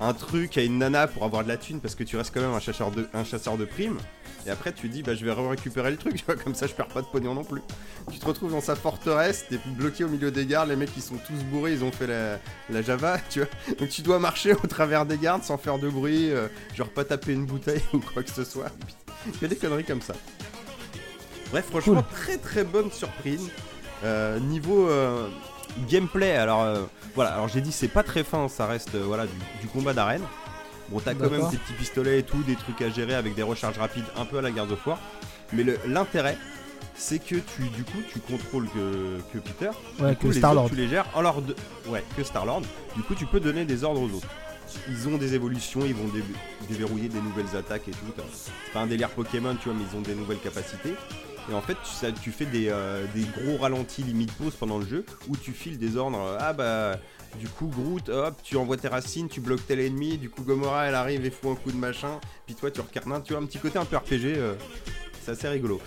un, 0.01 0.07
un 0.09 0.15
truc 0.15 0.57
à 0.59 0.63
une 0.63 0.79
nana 0.79 1.07
pour 1.07 1.25
avoir 1.25 1.45
de 1.45 1.49
la 1.49 1.57
thune 1.57 1.81
parce 1.81 1.95
que 1.95 2.03
tu 2.03 2.17
restes 2.17 2.35
quand 2.35 2.41
même 2.41 2.55
un 2.55 2.61
chasseur 2.61 2.91
de, 2.91 3.09
un 3.15 3.25
chasseur 3.25 3.57
de 3.57 3.65
primes. 3.65 3.99
Et 4.47 4.51
après 4.51 4.73
tu 4.73 4.89
dis 4.89 5.03
bah 5.03 5.15
je 5.15 5.25
vais 5.25 5.33
récupérer 5.33 5.91
le 5.91 5.97
truc, 5.97 6.17
tu 6.19 6.25
vois, 6.25 6.37
comme 6.37 6.55
ça 6.55 6.67
je 6.67 6.73
perds 6.73 6.89
pas 6.89 7.03
de 7.03 7.07
pognon 7.07 7.35
non 7.35 7.45
plus. 7.45 7.63
Tu 8.11 8.19
te 8.19 8.27
retrouves 8.27 8.53
dans 8.53 8.61
sa 8.61 8.75
forteresse, 8.75 9.47
t'es 9.49 9.59
bloqué 9.67 10.05
au 10.05 10.09
milieu 10.09 10.31
des 10.31 10.47
gardes, 10.47 10.69
les 10.69 10.77
mecs 10.77 10.91
ils 10.97 11.03
sont 11.03 11.17
tous 11.17 11.45
bourrés, 11.45 11.73
ils 11.73 11.85
ont 11.85 11.93
fait 11.93 12.07
la, 12.07 12.39
la 12.71 12.83
Java, 12.83 13.19
tu 13.31 13.41
vois. 13.41 13.49
Donc 13.79 13.89
tu 13.89 14.03
dois 14.03 14.19
marcher 14.19 14.53
au 14.55 14.67
travers 14.67 15.07
des 15.07 15.19
gardes 15.19 15.43
sans 15.43 15.59
faire 15.59 15.79
de 15.79 15.89
bruit, 15.89 16.31
euh, 16.31 16.49
genre 16.75 16.89
pas 16.89 17.05
taper 17.05 17.33
une 17.33 17.47
bouteille 17.47 17.83
ou 17.93 17.99
quoi 17.99 18.23
que 18.23 18.31
ce 18.31 18.45
soit. 18.45 18.71
A 19.43 19.47
des 19.47 19.57
conneries 19.57 19.85
comme 19.85 20.01
ça. 20.01 20.15
Bref, 21.51 21.67
franchement, 21.69 22.05
très 22.11 22.39
très 22.39 22.65
bonne 22.65 22.91
surprise. 22.91 23.51
Euh, 24.05 24.39
niveau 24.39 24.89
euh, 24.89 25.29
gameplay, 25.89 26.33
alors 26.37 26.63
euh, 26.63 26.83
voilà, 27.15 27.35
alors 27.35 27.49
j'ai 27.49 27.61
dit 27.61 27.73
c'est 27.73 27.89
pas 27.89 28.03
très 28.03 28.25
fin, 28.25 28.49
ça 28.49 28.67
reste 28.67 28.97
voilà 28.97 29.27
du, 29.27 29.33
du 29.61 29.67
combat 29.67 29.93
d'arène. 29.93 30.23
Bon, 30.91 31.01
t'as 31.01 31.15
quand 31.15 31.31
même 31.31 31.49
tes 31.51 31.57
petits 31.57 31.73
pistolets 31.75 32.19
et 32.19 32.23
tout, 32.23 32.43
des 32.43 32.57
trucs 32.57 32.83
à 32.83 32.91
gérer 32.91 33.15
avec 33.15 33.35
des 33.35 33.43
recharges 33.43 33.79
rapides, 33.79 34.05
un 34.17 34.25
peu 34.25 34.39
à 34.39 34.43
la 34.43 34.51
garde 34.51 34.73
of 34.73 34.85
War. 34.87 34.99
Mais 35.53 35.65
l'intérêt, 35.87 36.37
c'est 36.95 37.19
que 37.19 37.37
tu, 37.37 37.63
du 37.77 37.85
coup, 37.85 37.99
tu 38.13 38.19
contrôles 38.21 38.69
que, 38.69 39.19
que 39.33 39.39
Peter. 39.39 39.71
Ouais, 40.01 40.11
Du 40.11 40.17
coup, 40.17 40.29
que 40.29 40.33
Star-Lord. 40.35 40.69
tu 40.69 40.77
les 40.77 40.89
gères 40.89 41.07
en 41.15 41.23
de- 41.41 41.55
Ouais, 41.89 42.05
que 42.17 42.23
Star-Lord. 42.25 42.63
Du 42.97 43.03
coup, 43.03 43.15
tu 43.15 43.27
peux 43.27 43.41
donner 43.41 43.65
des 43.65 43.85
ordres 43.85 44.03
aux 44.03 44.17
autres. 44.17 44.29
Ils 44.89 45.09
ont 45.09 45.17
des 45.19 45.35
évolutions, 45.35 45.81
ils 45.85 45.95
vont 45.95 46.07
dé- 46.09 46.23
déverrouiller 46.69 47.09
des 47.09 47.21
nouvelles 47.21 47.57
attaques 47.57 47.89
et 47.89 47.93
tout. 47.93 47.99
C'est 48.33 48.73
pas 48.73 48.81
un 48.81 48.87
délire 48.87 49.11
Pokémon, 49.11 49.57
tu 49.61 49.69
vois, 49.69 49.77
mais 49.79 49.85
ils 49.91 49.97
ont 49.97 50.01
des 50.03 50.15
nouvelles 50.15 50.39
capacités. 50.39 50.95
Et 51.51 51.55
en 51.55 51.61
fait, 51.61 51.75
tu, 51.83 51.91
ça- 51.93 52.13
tu 52.13 52.31
fais 52.31 52.45
des, 52.47 52.69
euh, 52.69 53.05
des 53.15 53.23
gros 53.25 53.57
ralentis 53.59 54.03
limite 54.03 54.33
pause 54.33 54.55
pendant 54.55 54.79
le 54.79 54.87
jeu 54.87 55.05
où 55.29 55.37
tu 55.37 55.53
files 55.53 55.79
des 55.79 55.97
ordres. 55.97 56.21
euh, 56.21 56.37
ah 56.39 56.53
bah, 56.53 56.99
du 57.39 57.49
coup, 57.49 57.67
Groot, 57.67 58.09
hop, 58.09 58.35
tu 58.43 58.57
envoies 58.57 58.77
tes 58.77 58.89
racines, 58.89 59.29
tu 59.29 59.41
bloques 59.41 59.67
tel 59.67 59.81
ennemi. 59.81 60.19
Du 60.19 60.29
coup, 60.31 60.43
Gomorrah, 60.43 60.87
elle 60.87 60.95
arrive 60.95 61.25
et 61.25 61.31
fout 61.31 61.51
un 61.51 61.55
coup 61.55 61.71
de 61.73 61.77
machin. 61.77 62.21
Puis 62.47 62.55
toi, 62.55 62.71
tu 62.71 62.81
recarnes. 62.81 63.23
Tu 63.23 63.33
vois, 63.33 63.43
un 63.43 63.47
petit 63.47 63.59
côté 63.59 63.79
un 63.79 63.85
peu 63.85 63.97
RPG. 63.97 64.37
euh, 64.37 64.55
c'est 65.23 65.33
assez 65.33 65.49
rigolo. 65.49 65.81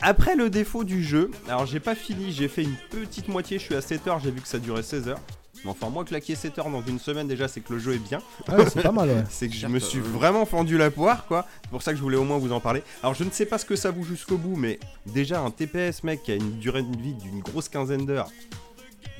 Après 0.00 0.36
le 0.36 0.50
défaut 0.50 0.84
du 0.84 1.02
jeu, 1.02 1.30
alors 1.48 1.64
j'ai 1.64 1.80
pas 1.80 1.94
fini, 1.94 2.30
j'ai 2.32 2.48
fait 2.48 2.62
une 2.62 2.76
petite 2.90 3.28
moitié, 3.28 3.58
je 3.58 3.64
suis 3.64 3.74
à 3.74 3.80
7 3.80 4.06
heures, 4.08 4.20
j'ai 4.20 4.30
vu 4.30 4.40
que 4.40 4.48
ça 4.48 4.58
durait 4.58 4.82
16 4.82 5.08
heures. 5.08 5.20
Mais 5.64 5.70
enfin, 5.70 5.88
moi, 5.88 6.04
claquer 6.04 6.34
7 6.34 6.58
heures 6.58 6.68
dans 6.68 6.82
une 6.82 6.98
semaine, 6.98 7.26
déjà, 7.26 7.48
c'est 7.48 7.60
que 7.60 7.72
le 7.72 7.78
jeu 7.78 7.94
est 7.94 7.98
bien. 7.98 8.20
Ah 8.46 8.56
ouais, 8.56 8.66
c'est 8.68 8.82
pas 8.82 8.92
mal, 8.92 9.08
ouais. 9.08 9.24
C'est 9.30 9.48
que 9.48 9.54
je 9.54 9.66
me 9.66 9.78
suis 9.78 10.00
vraiment 10.00 10.44
fendu 10.44 10.76
la 10.76 10.90
poire, 10.90 11.24
quoi. 11.26 11.46
C'est 11.62 11.70
pour 11.70 11.80
ça 11.80 11.92
que 11.92 11.96
je 11.96 12.02
voulais 12.02 12.18
au 12.18 12.24
moins 12.24 12.36
vous 12.36 12.52
en 12.52 12.60
parler. 12.60 12.82
Alors, 13.02 13.14
je 13.14 13.24
ne 13.24 13.30
sais 13.30 13.46
pas 13.46 13.56
ce 13.56 13.64
que 13.64 13.76
ça 13.76 13.90
vaut 13.90 14.02
jusqu'au 14.02 14.36
bout, 14.36 14.56
mais 14.56 14.78
déjà, 15.06 15.40
un 15.40 15.50
TPS, 15.50 16.02
mec, 16.02 16.22
qui 16.22 16.32
a 16.32 16.34
une 16.34 16.58
durée 16.58 16.82
de 16.82 16.96
vie 16.98 17.14
d'une 17.14 17.40
grosse 17.40 17.70
quinzaine 17.70 18.04
d'heures. 18.04 18.28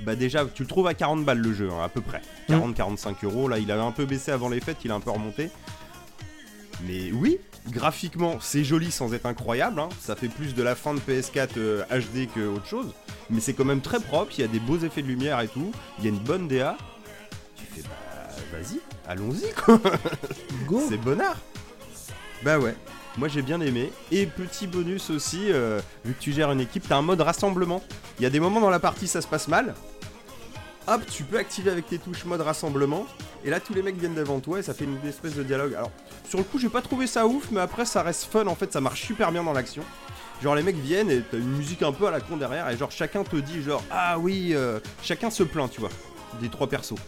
Bah 0.05 0.15
déjà, 0.17 0.45
tu 0.47 0.63
le 0.63 0.69
trouves 0.69 0.87
à 0.87 0.95
40 0.95 1.25
balles 1.25 1.39
le 1.39 1.53
jeu, 1.53 1.71
hein, 1.73 1.83
à 1.85 1.89
peu 1.89 2.01
près. 2.01 2.21
40-45 2.49 3.25
euros. 3.25 3.49
Là, 3.49 3.59
il 3.59 3.71
avait 3.71 3.83
un 3.83 3.93
peu 3.93 4.05
baissé 4.05 4.31
avant 4.33 4.49
les 4.49 4.61
fêtes, 4.61 4.79
il 4.85 4.91
a 4.91 4.95
un 4.95 5.01
peu 5.01 5.11
remonté. 5.11 5.51
Mais 6.87 7.13
oui, 7.13 7.39
graphiquement, 7.71 8.39
c'est 8.41 8.65
joli 8.65 8.91
sans 8.91 9.15
être 9.15 9.27
incroyable. 9.27 9.81
hein. 9.81 9.89
Ça 10.01 10.17
fait 10.17 10.29
plus 10.29 10.55
de 10.55 10.63
la 10.63 10.75
fin 10.75 10.93
de 10.93 11.01
PS4 11.01 11.51
euh, 11.57 11.85
HD 11.91 12.29
que 12.35 12.47
autre 12.47 12.67
chose. 12.67 12.93
Mais 13.31 13.41
c'est 13.41 13.55
quand 13.55 13.65
même 13.65 13.81
très 13.81 14.01
propre. 14.01 14.33
Il 14.37 14.43
y 14.43 14.45
a 14.45 14.49
des 14.49 14.59
beaux 14.59 14.79
effets 14.79 15.03
de 15.03 15.07
lumière 15.07 15.41
et 15.41 15.49
tout. 15.49 15.73
Il 15.99 16.05
y 16.05 16.09
a 16.09 16.11
une 16.11 16.19
bonne 16.19 16.49
DA. 16.49 16.77
Tu 17.57 17.65
fais 17.65 17.83
bah 17.83 18.29
vas-y, 18.53 18.81
allons-y 19.09 19.53
quoi. 19.55 19.81
Go 20.67 20.83
C'est 20.89 20.99
bonnard. 20.99 21.39
Bah 22.43 22.59
ouais. 22.59 22.75
Moi 23.17 23.29
j'ai 23.29 23.43
bien 23.43 23.61
aimé. 23.61 23.91
Et 24.11 24.27
petit 24.27 24.67
bonus 24.67 25.09
aussi, 25.11 25.45
euh, 25.51 25.81
vu 26.05 26.13
que 26.15 26.21
tu 26.21 26.33
gères 26.33 26.51
une 26.51 26.61
équipe, 26.61 26.87
t'as 26.89 26.97
un 26.97 27.03
mode 27.03 27.21
rassemblement. 27.21 27.83
Il 28.19 28.25
y 28.25 28.27
a 28.27 28.31
des 28.31 28.41
moments 28.41 28.61
dans 28.61 28.71
la 28.71 28.81
partie 28.81 29.07
ça 29.07 29.21
se 29.23 29.29
passe 29.29 29.49
mal. 29.49 29.75
Hop, 30.87 31.01
tu 31.11 31.25
peux 31.25 31.39
activer 31.39 31.71
avec 31.71 31.87
tes 31.87 31.99
touches 31.99 32.25
mode 32.27 32.43
rassemblement. 32.43 33.07
Et 33.45 33.51
là 33.51 33.61
tous 33.61 33.75
les 33.75 33.83
mecs 33.83 33.97
viennent 33.97 34.15
devant 34.15 34.41
toi 34.41 34.59
et 34.59 34.63
ça 34.63 34.75
fait 34.75 34.85
une 34.85 34.99
espèce 35.07 35.35
de 35.35 35.43
dialogue. 35.43 35.75
Alors 35.75 35.91
sur 36.29 36.39
le 36.39 36.45
coup 36.45 36.59
j'ai 36.59 36.69
pas 36.69 36.83
trouvé 36.83 37.07
ça 37.07 37.27
ouf, 37.27 37.51
mais 37.51 37.61
après 37.61 37.85
ça 37.85 38.03
reste 38.03 38.25
fun 38.25 38.47
en 38.47 38.55
fait, 38.55 38.73
ça 38.73 38.81
marche 38.81 39.03
super 39.03 39.33
bien 39.33 39.43
dans 39.43 39.53
l'action. 39.53 39.83
Genre 40.43 40.55
les 40.55 40.63
mecs 40.63 40.77
viennent 40.77 41.11
et 41.11 41.23
t'as 41.23 41.39
une 41.39 41.57
musique 41.57 41.83
un 41.83 41.93
peu 41.93 42.07
à 42.07 42.11
la 42.11 42.21
con 42.21 42.37
derrière 42.37 42.69
et 42.69 42.77
genre 42.77 42.91
chacun 42.91 43.25
te 43.25 43.37
dit 43.37 43.63
genre 43.63 43.83
ah 43.91 44.19
oui, 44.19 44.51
euh, 44.53 44.79
chacun 45.03 45.31
se 45.31 45.43
plaint 45.43 45.71
tu 45.71 45.81
vois, 45.81 45.91
des 46.41 46.49
trois 46.49 46.69
persos. 46.69 46.99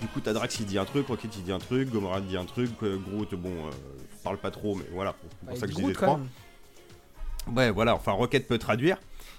Du 0.00 0.08
coup, 0.08 0.20
t'as 0.20 0.34
Drax 0.34 0.60
il 0.60 0.66
dit 0.66 0.78
un 0.78 0.84
truc, 0.84 1.08
Rocket 1.08 1.34
il 1.36 1.42
dit 1.42 1.52
un 1.52 1.58
truc, 1.58 1.90
Gomorrah 1.90 2.20
dit 2.20 2.36
un 2.36 2.44
truc, 2.44 2.70
euh, 2.82 2.98
Groot, 2.98 3.34
bon, 3.34 3.48
euh, 3.48 3.70
parle 4.22 4.36
pas 4.36 4.50
trop, 4.50 4.74
mais 4.74 4.84
voilà, 4.92 5.14
c'est 5.40 5.48
pour 5.48 5.56
ça 5.56 5.66
que 5.66 5.72
je 5.72 5.76
disais 5.78 5.92
trois. 5.94 6.20
Ouais, 7.54 7.70
voilà, 7.70 7.94
enfin 7.94 8.12
Rocket 8.12 8.46
peut 8.46 8.58
traduire. 8.58 8.98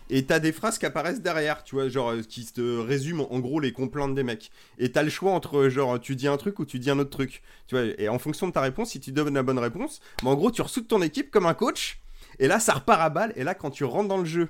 Et 0.10 0.24
t'as 0.26 0.40
des 0.40 0.52
phrases 0.54 0.78
qui 0.78 0.86
apparaissent 0.86 1.22
derrière, 1.22 1.64
tu 1.64 1.76
vois, 1.76 1.90
genre 1.90 2.12
euh, 2.12 2.22
qui 2.22 2.46
te 2.46 2.80
résument 2.80 3.32
en 3.34 3.40
gros 3.40 3.60
les 3.60 3.74
complaintes 3.74 4.16
des 4.16 4.24
mecs. 4.24 4.52
Et 4.80 4.92
t'as 4.92 5.04
le 5.04 5.10
choix 5.10 5.32
entre 5.34 5.58
euh, 5.58 5.70
genre 5.70 6.00
tu 6.00 6.16
dis 6.16 6.28
un 6.30 6.38
truc 6.38 6.60
ou 6.60 6.66
tu 6.66 6.80
dis 6.80 6.90
un 6.90 6.98
autre 7.00 7.10
truc. 7.10 7.42
Tu 7.68 7.76
vois, 7.76 7.86
et 7.98 8.08
en 8.08 8.18
fonction 8.20 8.48
de 8.48 8.54
ta 8.54 8.62
réponse, 8.62 8.92
si 8.92 9.00
tu 9.02 9.12
donnes 9.12 9.34
la 9.34 9.44
bonne 9.44 9.60
réponse, 9.60 10.00
bah, 10.24 10.30
en 10.30 10.36
gros 10.36 10.50
tu 10.52 10.62
ressoutes 10.62 10.88
ton 10.88 11.02
équipe 11.02 11.30
comme 11.32 11.46
un 11.46 11.54
coach. 11.54 12.00
Et 12.40 12.48
là 12.48 12.60
ça 12.60 12.74
repart 12.74 13.02
à 13.02 13.10
balle. 13.10 13.34
Et 13.36 13.44
là 13.44 13.54
quand 13.54 13.70
tu 13.70 13.84
rentres 13.84 14.08
dans 14.08 14.18
le 14.20 14.26
jeu, 14.26 14.48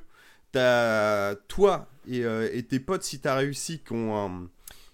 t'as 0.51 1.35
toi 1.47 1.87
et, 2.09 2.23
euh, 2.23 2.49
et 2.53 2.63
tes 2.63 2.79
potes 2.79 3.03
si 3.03 3.19
t'as 3.19 3.35
réussi 3.35 3.79
qui 3.79 3.93
ont 3.93 4.15
un- 4.17 4.47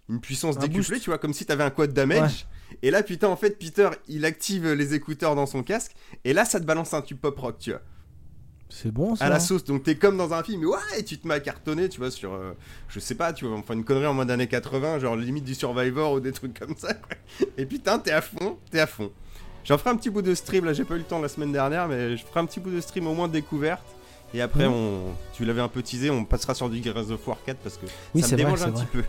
une 0.10 0.20
puissance 0.20 0.58
Un 0.58 0.62
décuplée, 0.62 0.96
boost. 0.96 1.04
tu 1.04 1.10
vois, 1.10 1.18
comme 1.18 1.34
si 1.34 1.46
t'avais 1.46 1.64
un 1.64 1.70
quad 1.70 1.94
damage. 1.94 2.48
Et 2.82 2.90
là 2.92 3.04
putain 3.04 3.28
en 3.28 3.36
fait 3.36 3.58
Peter 3.60 3.90
il 4.08 4.26
active 4.26 4.72
les 4.74 4.94
écouteurs 4.96 5.36
dans 5.36 5.46
son 5.46 5.62
casque. 5.64 5.92
Et 6.26 6.34
là 6.34 6.44
ça 6.46 6.60
te 6.60 6.66
balance 6.66 6.94
un 6.94 7.02
tube 7.02 7.20
pop 7.20 7.38
rock, 7.40 7.58
tu 7.60 7.72
vois 7.72 7.82
C'est 8.70 8.92
bon 8.92 9.16
ça 9.16 9.26
à 9.26 9.30
la 9.30 9.40
sauce. 9.40 9.64
Donc 9.64 9.84
t'es 9.84 9.96
comme 9.96 10.18
dans 10.18 10.34
un 10.34 10.42
film, 10.44 10.66
ouais, 10.66 10.78
et 10.98 11.04
tu 11.04 11.18
te 11.20 11.28
mets 11.28 11.36
à 11.36 11.40
cartonner, 11.40 11.90
tu 11.90 12.00
vois, 12.00 12.10
sur, 12.12 12.34
euh, 12.34 12.54
je 12.90 13.00
sais 13.00 13.16
pas, 13.16 13.32
tu 13.34 13.46
vois, 13.46 13.56
enfin 13.58 13.76
une 13.76 13.84
connerie 13.84 14.08
en 14.08 14.14
mode 14.16 14.32
années 14.32 14.48
80, 14.48 15.00
genre 15.00 15.16
limite 15.16 15.44
du 15.44 15.54
Survivor 15.56 16.14
ou 16.14 16.20
des 16.20 16.32
trucs 16.32 16.58
comme 16.60 16.76
ça, 16.76 16.94
quoi. 16.96 17.16
Et 17.58 17.66
putain, 17.66 18.00
t'es 18.00 18.12
à 18.12 18.22
fond, 18.22 18.58
t'es 18.72 18.80
à 18.80 18.88
fond. 18.88 19.12
J'en 19.64 19.78
ferai 19.78 19.92
un 19.92 19.96
petit 19.96 20.10
bout 20.10 20.22
de 20.24 20.34
stream, 20.36 20.66
là 20.66 20.74
j'ai 20.74 20.84
pas 20.86 20.96
eu 20.96 21.00
le 21.00 21.04
temps 21.04 21.20
la 21.20 21.30
semaine 21.30 21.52
dernière, 21.52 21.88
mais 21.88 22.18
je 22.18 22.26
ferai 22.26 22.40
un 22.40 22.46
petit 22.46 22.60
bout 22.60 22.72
de 22.72 22.82
stream 22.82 23.08
au 23.08 23.14
moins 23.14 23.28
de 23.28 23.34
découverte. 23.34 23.86
Et 24.34 24.42
après, 24.42 24.66
Mhm. 24.68 24.74
on, 24.74 25.02
tu 25.34 25.46
l'avais 25.46 25.62
un 25.62 25.68
peu 25.68 25.84
teasé, 25.84 26.10
on 26.10 26.26
passera 26.26 26.56
sur 26.56 26.68
du 26.68 26.82
Gears 26.82 27.12
of 27.12 27.28
War 27.28 27.38
4 27.46 27.58
parce 27.60 27.78
que 27.78 27.86
Oui, 28.16 28.22
ça 28.24 28.30
c'est 28.30 28.36
me 28.38 28.42
vrai, 28.42 28.46
démange 28.46 28.60
c'est 28.60 28.66
un 28.66 28.72
vrai. 28.72 28.84
petit 28.86 28.92
peu. 28.92 29.04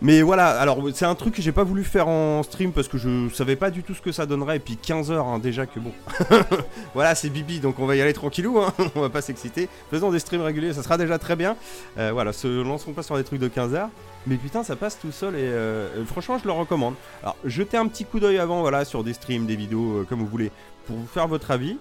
Mais 0.00 0.22
voilà, 0.22 0.50
alors 0.60 0.78
c'est 0.94 1.04
un 1.04 1.14
truc 1.16 1.34
que 1.34 1.42
j'ai 1.42 1.50
pas 1.50 1.64
voulu 1.64 1.82
faire 1.82 2.06
en 2.06 2.44
stream 2.44 2.72
parce 2.72 2.86
que 2.86 2.98
je 2.98 3.28
savais 3.34 3.56
pas 3.56 3.70
du 3.70 3.82
tout 3.82 3.94
ce 3.94 4.00
que 4.00 4.12
ça 4.12 4.26
donnerait. 4.26 4.56
Et 4.56 4.60
puis 4.60 4.76
15 4.76 5.10
heures 5.10 5.26
hein, 5.26 5.40
déjà 5.40 5.66
que 5.66 5.80
bon. 5.80 5.92
voilà, 6.94 7.14
c'est 7.16 7.30
Bibi, 7.30 7.58
donc 7.58 7.80
on 7.80 7.86
va 7.86 7.96
y 7.96 8.00
aller 8.00 8.12
tranquillou, 8.12 8.60
hein. 8.60 8.72
on 8.94 9.00
va 9.00 9.10
pas 9.10 9.22
s'exciter. 9.22 9.68
Faisons 9.90 10.12
des 10.12 10.20
streams 10.20 10.42
réguliers, 10.42 10.72
ça 10.72 10.84
sera 10.84 10.98
déjà 10.98 11.18
très 11.18 11.34
bien. 11.34 11.56
Euh, 11.98 12.10
voilà, 12.12 12.32
se 12.32 12.62
lancerons 12.62 12.92
pas 12.92 13.02
sur 13.02 13.16
des 13.16 13.24
trucs 13.24 13.40
de 13.40 13.48
15 13.48 13.74
heures. 13.74 13.90
Mais 14.26 14.36
putain, 14.36 14.62
ça 14.62 14.76
passe 14.76 14.98
tout 15.00 15.12
seul 15.12 15.34
et 15.34 15.38
euh, 15.38 16.04
franchement, 16.04 16.38
je 16.38 16.44
le 16.44 16.52
recommande. 16.52 16.94
Alors, 17.22 17.36
jetez 17.44 17.76
un 17.76 17.86
petit 17.88 18.04
coup 18.04 18.20
d'œil 18.20 18.38
avant, 18.38 18.60
voilà, 18.60 18.84
sur 18.84 19.02
des 19.02 19.14
streams, 19.14 19.46
des 19.46 19.56
vidéos, 19.56 19.98
euh, 19.98 20.06
comme 20.08 20.20
vous 20.20 20.26
voulez, 20.26 20.52
pour 20.86 20.96
vous 20.96 21.06
faire 21.06 21.26
votre 21.26 21.50
avis. 21.50 21.76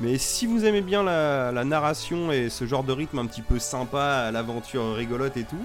Mais 0.00 0.16
si 0.16 0.46
vous 0.46 0.64
aimez 0.64 0.80
bien 0.80 1.02
la, 1.02 1.64
narration 1.64 2.32
et 2.32 2.48
ce 2.48 2.66
genre 2.66 2.82
de 2.82 2.92
rythme 2.92 3.18
un 3.18 3.26
petit 3.26 3.42
peu 3.42 3.58
sympa, 3.58 4.30
l'aventure 4.32 4.94
rigolote 4.94 5.36
et 5.36 5.44
tout, 5.44 5.64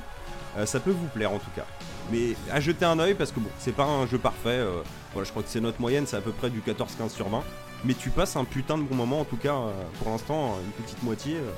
ça 0.66 0.80
peut 0.80 0.91
vous 0.91 1.08
plaire 1.08 1.32
en 1.32 1.39
tout 1.39 1.51
cas. 1.55 1.66
Mais 2.12 2.36
à 2.51 2.60
jeter 2.60 2.86
un 2.86 2.97
oeil 2.99 3.14
parce 3.14 3.32
que 3.32 3.39
bon, 3.39 3.49
c'est 3.60 3.76
pas 3.76 3.86
un 3.86 4.08
jeu 4.08 4.18
parfait. 4.18 4.49
euh, 4.49 4.82
voilà, 5.14 5.26
je 5.26 5.32
crois 5.32 5.43
que 5.43 5.49
c'est 5.49 5.62
notre 5.62 5.80
moyenne, 5.82 6.05
c'est 6.08 6.16
à 6.18 6.22
peu 6.22 6.32
près 6.32 6.49
du 6.49 6.62
14-15 6.62 7.10
sur 7.10 7.28
20. 7.30 7.43
Mais 7.84 7.93
tu 7.93 8.10
passes 8.10 8.36
un 8.36 8.43
putain 8.45 8.78
de 8.78 8.84
bon 8.84 8.95
moment 8.95 9.20
en 9.22 9.26
tout 9.26 9.38
cas, 9.38 9.53
euh, 9.53 9.72
pour 10.01 10.10
l'instant, 10.12 10.58
une 10.66 10.84
petite 10.84 11.03
moitié. 11.03 11.36
euh, 11.36 11.51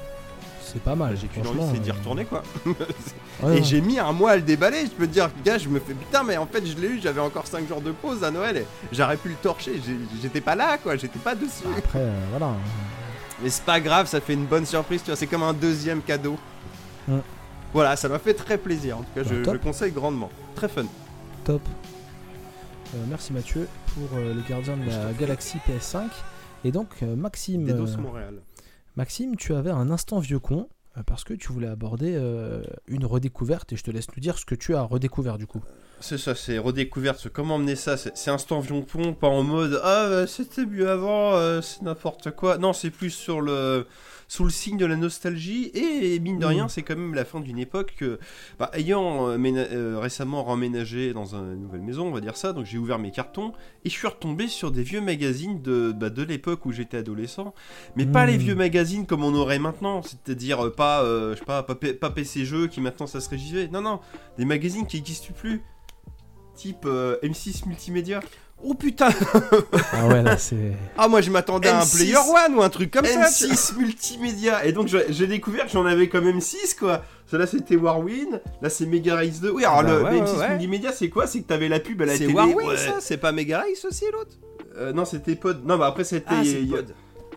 C'est 0.64 0.82
pas 0.82 0.96
mal. 0.96 1.16
j'ai 1.18 1.28
qu'une 1.28 1.46
envie, 1.48 1.60
c'est 1.74 1.80
d'y 1.80 1.92
euh, 1.92 1.94
retourner 1.94 2.26
quoi. 2.26 2.42
ouais, 2.66 2.74
Et 3.44 3.46
ouais. 3.46 3.64
j'ai 3.64 3.80
mis 3.80 4.00
un 4.00 4.12
mois 4.12 4.32
à 4.32 4.36
le 4.36 4.42
déballer, 4.42 4.86
je 4.86 4.92
peux 4.92 5.08
te 5.08 5.14
dire, 5.14 5.30
gars, 5.46 5.58
je 5.58 5.70
me 5.70 5.80
fais 5.80 5.94
putain, 5.94 6.24
mais 6.24 6.36
en 6.38 6.46
fait, 6.46 6.66
je 6.66 6.76
l'ai 6.76 6.88
eu, 6.90 7.00
j'avais 7.02 7.22
encore 7.22 7.48
5 7.48 7.68
jours 7.68 7.82
de 7.82 7.92
pause 7.92 8.24
à 8.24 8.32
Noël 8.32 8.58
et 8.58 8.66
j'aurais 8.92 9.18
pu 9.18 9.30
le 9.30 9.36
torcher, 9.36 9.80
j'étais 10.22 10.42
pas 10.42 10.56
là 10.56 10.78
quoi, 10.78 10.96
j'étais 10.98 11.20
pas 11.20 11.36
dessus. 11.36 11.64
Après, 11.78 12.00
euh, 12.00 12.12
voilà. 12.32 12.54
Mais 13.42 13.50
c'est 13.50 13.64
pas 13.64 13.80
grave, 13.80 14.08
ça 14.08 14.20
fait 14.20 14.34
une 14.34 14.46
bonne 14.46 14.66
surprise, 14.66 15.02
tu 15.02 15.08
vois, 15.12 15.16
c'est 15.16 15.28
comme 15.28 15.44
un 15.44 15.54
deuxième 15.54 16.02
cadeau. 16.02 16.38
Voilà, 17.74 17.96
ça 17.96 18.10
m'a 18.10 18.20
fait 18.20 18.34
très 18.34 18.58
plaisir, 18.58 18.98
en 18.98 19.02
tout 19.02 19.10
cas, 19.16 19.24
Bah, 19.24 19.30
je, 19.30 19.44
je 19.52 19.58
conseille 19.58 19.92
grandement. 19.92 20.30
Très 20.56 20.68
fun. 20.68 20.86
Top. 21.44 21.62
Euh, 22.96 22.98
merci 23.08 23.32
Mathieu 23.34 23.68
pour 23.94 24.18
euh, 24.18 24.34
le 24.34 24.42
gardien 24.50 24.76
de 24.76 24.86
la 24.90 25.14
galaxie 25.14 25.58
PS5. 25.68 26.06
Et 26.64 26.72
donc, 26.72 26.88
euh, 27.04 27.16
Maxime, 27.16 27.66
Dedos 27.66 27.98
Montréal. 28.00 28.36
Maxime, 28.96 29.36
tu 29.36 29.54
avais 29.54 29.70
un 29.70 29.92
instant 29.92 30.20
vieux 30.20 30.40
con 30.40 30.68
euh, 30.98 31.04
parce 31.06 31.24
que 31.24 31.34
tu 31.36 31.54
voulais 31.54 31.68
aborder 31.68 32.16
euh, 32.16 32.64
une 32.88 33.06
redécouverte 33.06 33.72
et 33.72 33.76
je 33.78 33.84
te 33.84 33.92
laisse 33.92 34.08
nous 34.16 34.20
dire 34.20 34.38
ce 34.40 34.46
que 34.46 34.56
tu 34.56 34.76
as 34.76 34.82
redécouvert 34.82 35.38
du 35.38 35.46
coup. 35.46 35.62
C'est 36.00 36.18
ça, 36.18 36.34
c'est 36.34 36.58
redécouverte. 36.58 37.20
c'est 37.22 37.32
Comment 37.32 37.56
emmener 37.56 37.76
ça 37.76 37.96
C'est 37.98 38.32
instant 38.32 38.60
vion 38.62 38.82
pont, 38.82 39.14
pas 39.14 39.28
en 39.28 39.44
mode 39.44 39.80
Ah, 39.84 40.08
bah, 40.10 40.28
c'était 40.28 40.66
mieux 40.66 40.90
avant, 40.90 41.34
euh, 41.36 41.62
c'est 41.62 41.84
n'importe 41.84 42.32
quoi. 42.32 42.58
Non, 42.58 42.74
c'est 42.74 42.90
plus 42.90 43.12
sur 43.12 43.40
le 43.42 43.86
sous 44.30 44.46
le 44.46 44.50
signe 44.52 44.78
de 44.78 44.86
la 44.86 44.96
nostalgie. 44.96 45.70
Et 45.74 46.18
mine 46.20 46.38
de 46.40 46.46
Mhm. 46.46 46.50
rien, 46.52 46.68
c'est 46.70 46.84
quand 46.84 46.96
même 46.96 47.14
la 47.14 47.26
fin 47.26 47.42
d'une 47.42 47.60
époque 47.60 47.96
que, 47.98 48.18
bah, 48.60 48.72
ayant 48.76 49.28
euh, 49.28 49.38
euh, 49.38 50.00
récemment 50.00 50.44
remménagé 50.46 51.12
dans 51.14 51.36
une 51.36 51.56
nouvelle 51.64 51.82
maison, 51.82 52.08
on 52.08 52.12
va 52.12 52.22
dire 52.22 52.38
ça, 52.38 52.54
donc 52.54 52.66
j'ai 52.66 52.78
ouvert 52.78 53.00
mes 53.00 53.12
cartons 53.12 53.52
et 53.84 53.90
je 53.90 53.94
suis 53.96 54.08
retombé 54.08 54.48
sur 54.48 54.72
des 54.72 54.84
vieux 54.84 55.02
magazines 55.02 55.62
de, 55.62 55.92
bah, 55.92 56.10
de 56.10 56.24
l'époque 56.24 56.66
où 56.66 56.72
j'étais 56.72 56.98
adolescent. 56.98 57.54
Mais 57.98 58.06
pas 58.06 58.26
les 58.26 58.38
vieux 58.38 58.56
magazines 58.56 59.06
comme 59.06 59.24
on 59.24 59.34
aurait 59.34 59.60
maintenant, 59.60 60.02
c'est-à-dire 60.04 60.64
euh, 60.68 60.70
pas, 60.74 61.04
euh, 61.04 61.34
je 61.34 61.40
sais 61.40 61.46
pas, 61.46 61.64
pas, 61.64 61.76
P- 61.76 61.94
pas 61.94 62.12
PC 62.12 62.46
Jeux 62.46 62.68
qui 62.68 62.80
maintenant 62.82 63.08
ça 63.08 63.20
serait 63.20 63.38
JV. 63.38 63.68
Non, 63.68 63.82
non, 63.82 64.00
des 64.38 64.46
magazines 64.46 64.86
qui 64.86 64.98
n'existent 64.98 65.34
plus 65.36 65.62
type 66.56 66.86
euh, 66.86 67.18
M6 67.24 67.68
Multimédia. 67.68 68.20
Oh 68.64 68.74
putain 68.74 69.10
Ah 69.94 70.08
ouais, 70.08 70.22
là 70.22 70.38
c'est. 70.38 70.74
Ah, 70.98 71.08
moi 71.08 71.22
je 71.22 71.32
m'attendais 71.32 71.70
à 71.70 71.80
un 71.80 71.84
M6. 71.84 71.96
Player 71.96 72.18
One 72.18 72.56
ou 72.56 72.62
un 72.62 72.70
truc 72.70 72.92
comme 72.92 73.06
ça. 73.06 73.12
tu 73.32 73.46
vois. 73.48 73.56
M6 73.56 73.78
Multimédia. 73.78 74.66
Et 74.66 74.72
donc 74.74 74.88
j'ai 74.88 75.28
découvert 75.28 75.66
que 75.66 75.72
j'en 75.72 75.86
avais 75.86 76.10
quand 76.10 76.22
même 76.22 76.42
6 76.42 76.74
quoi. 76.76 77.04
Ça 77.32 77.38
là 77.38 77.48
c'était 77.48 77.76
Warwin, 77.76 78.42
là 78.62 78.70
c'est 78.70 78.86
Mega 78.86 79.16
Race 79.16 79.40
2. 79.40 79.52
Oui, 79.52 79.64
alors 79.64 79.80
Ah 79.80 79.84
bah 79.84 79.90
le 79.98 80.04
ouais, 80.04 80.22
M6 80.22 80.32
ouais, 80.34 80.38
ouais. 80.40 80.50
Multimédia 80.50 80.92
c'est 80.92 81.10
quoi? 81.10 81.26
C'est 81.28 81.42
que 81.42 81.48
t'avais 81.48 81.70
la 81.70 81.80
pub 81.80 82.02
à 82.02 82.06
la 82.06 82.18
C'est 82.18 82.28
ouais. 82.28 82.78
ça? 82.78 82.96
C'est 83.00 83.18
pas 83.18 83.32
Mega 83.32 83.60
Race 83.60 83.86
aussi 83.86 84.06
l'autre? 84.12 84.32
Euh, 84.78 84.92
non, 84.94 85.06
c'était 85.06 85.36
Pod. 85.36 85.66
Non, 85.66 85.78
bah 85.78 85.88
après 85.88 86.04
c'était. 86.04 86.28
Ah. 86.30 86.42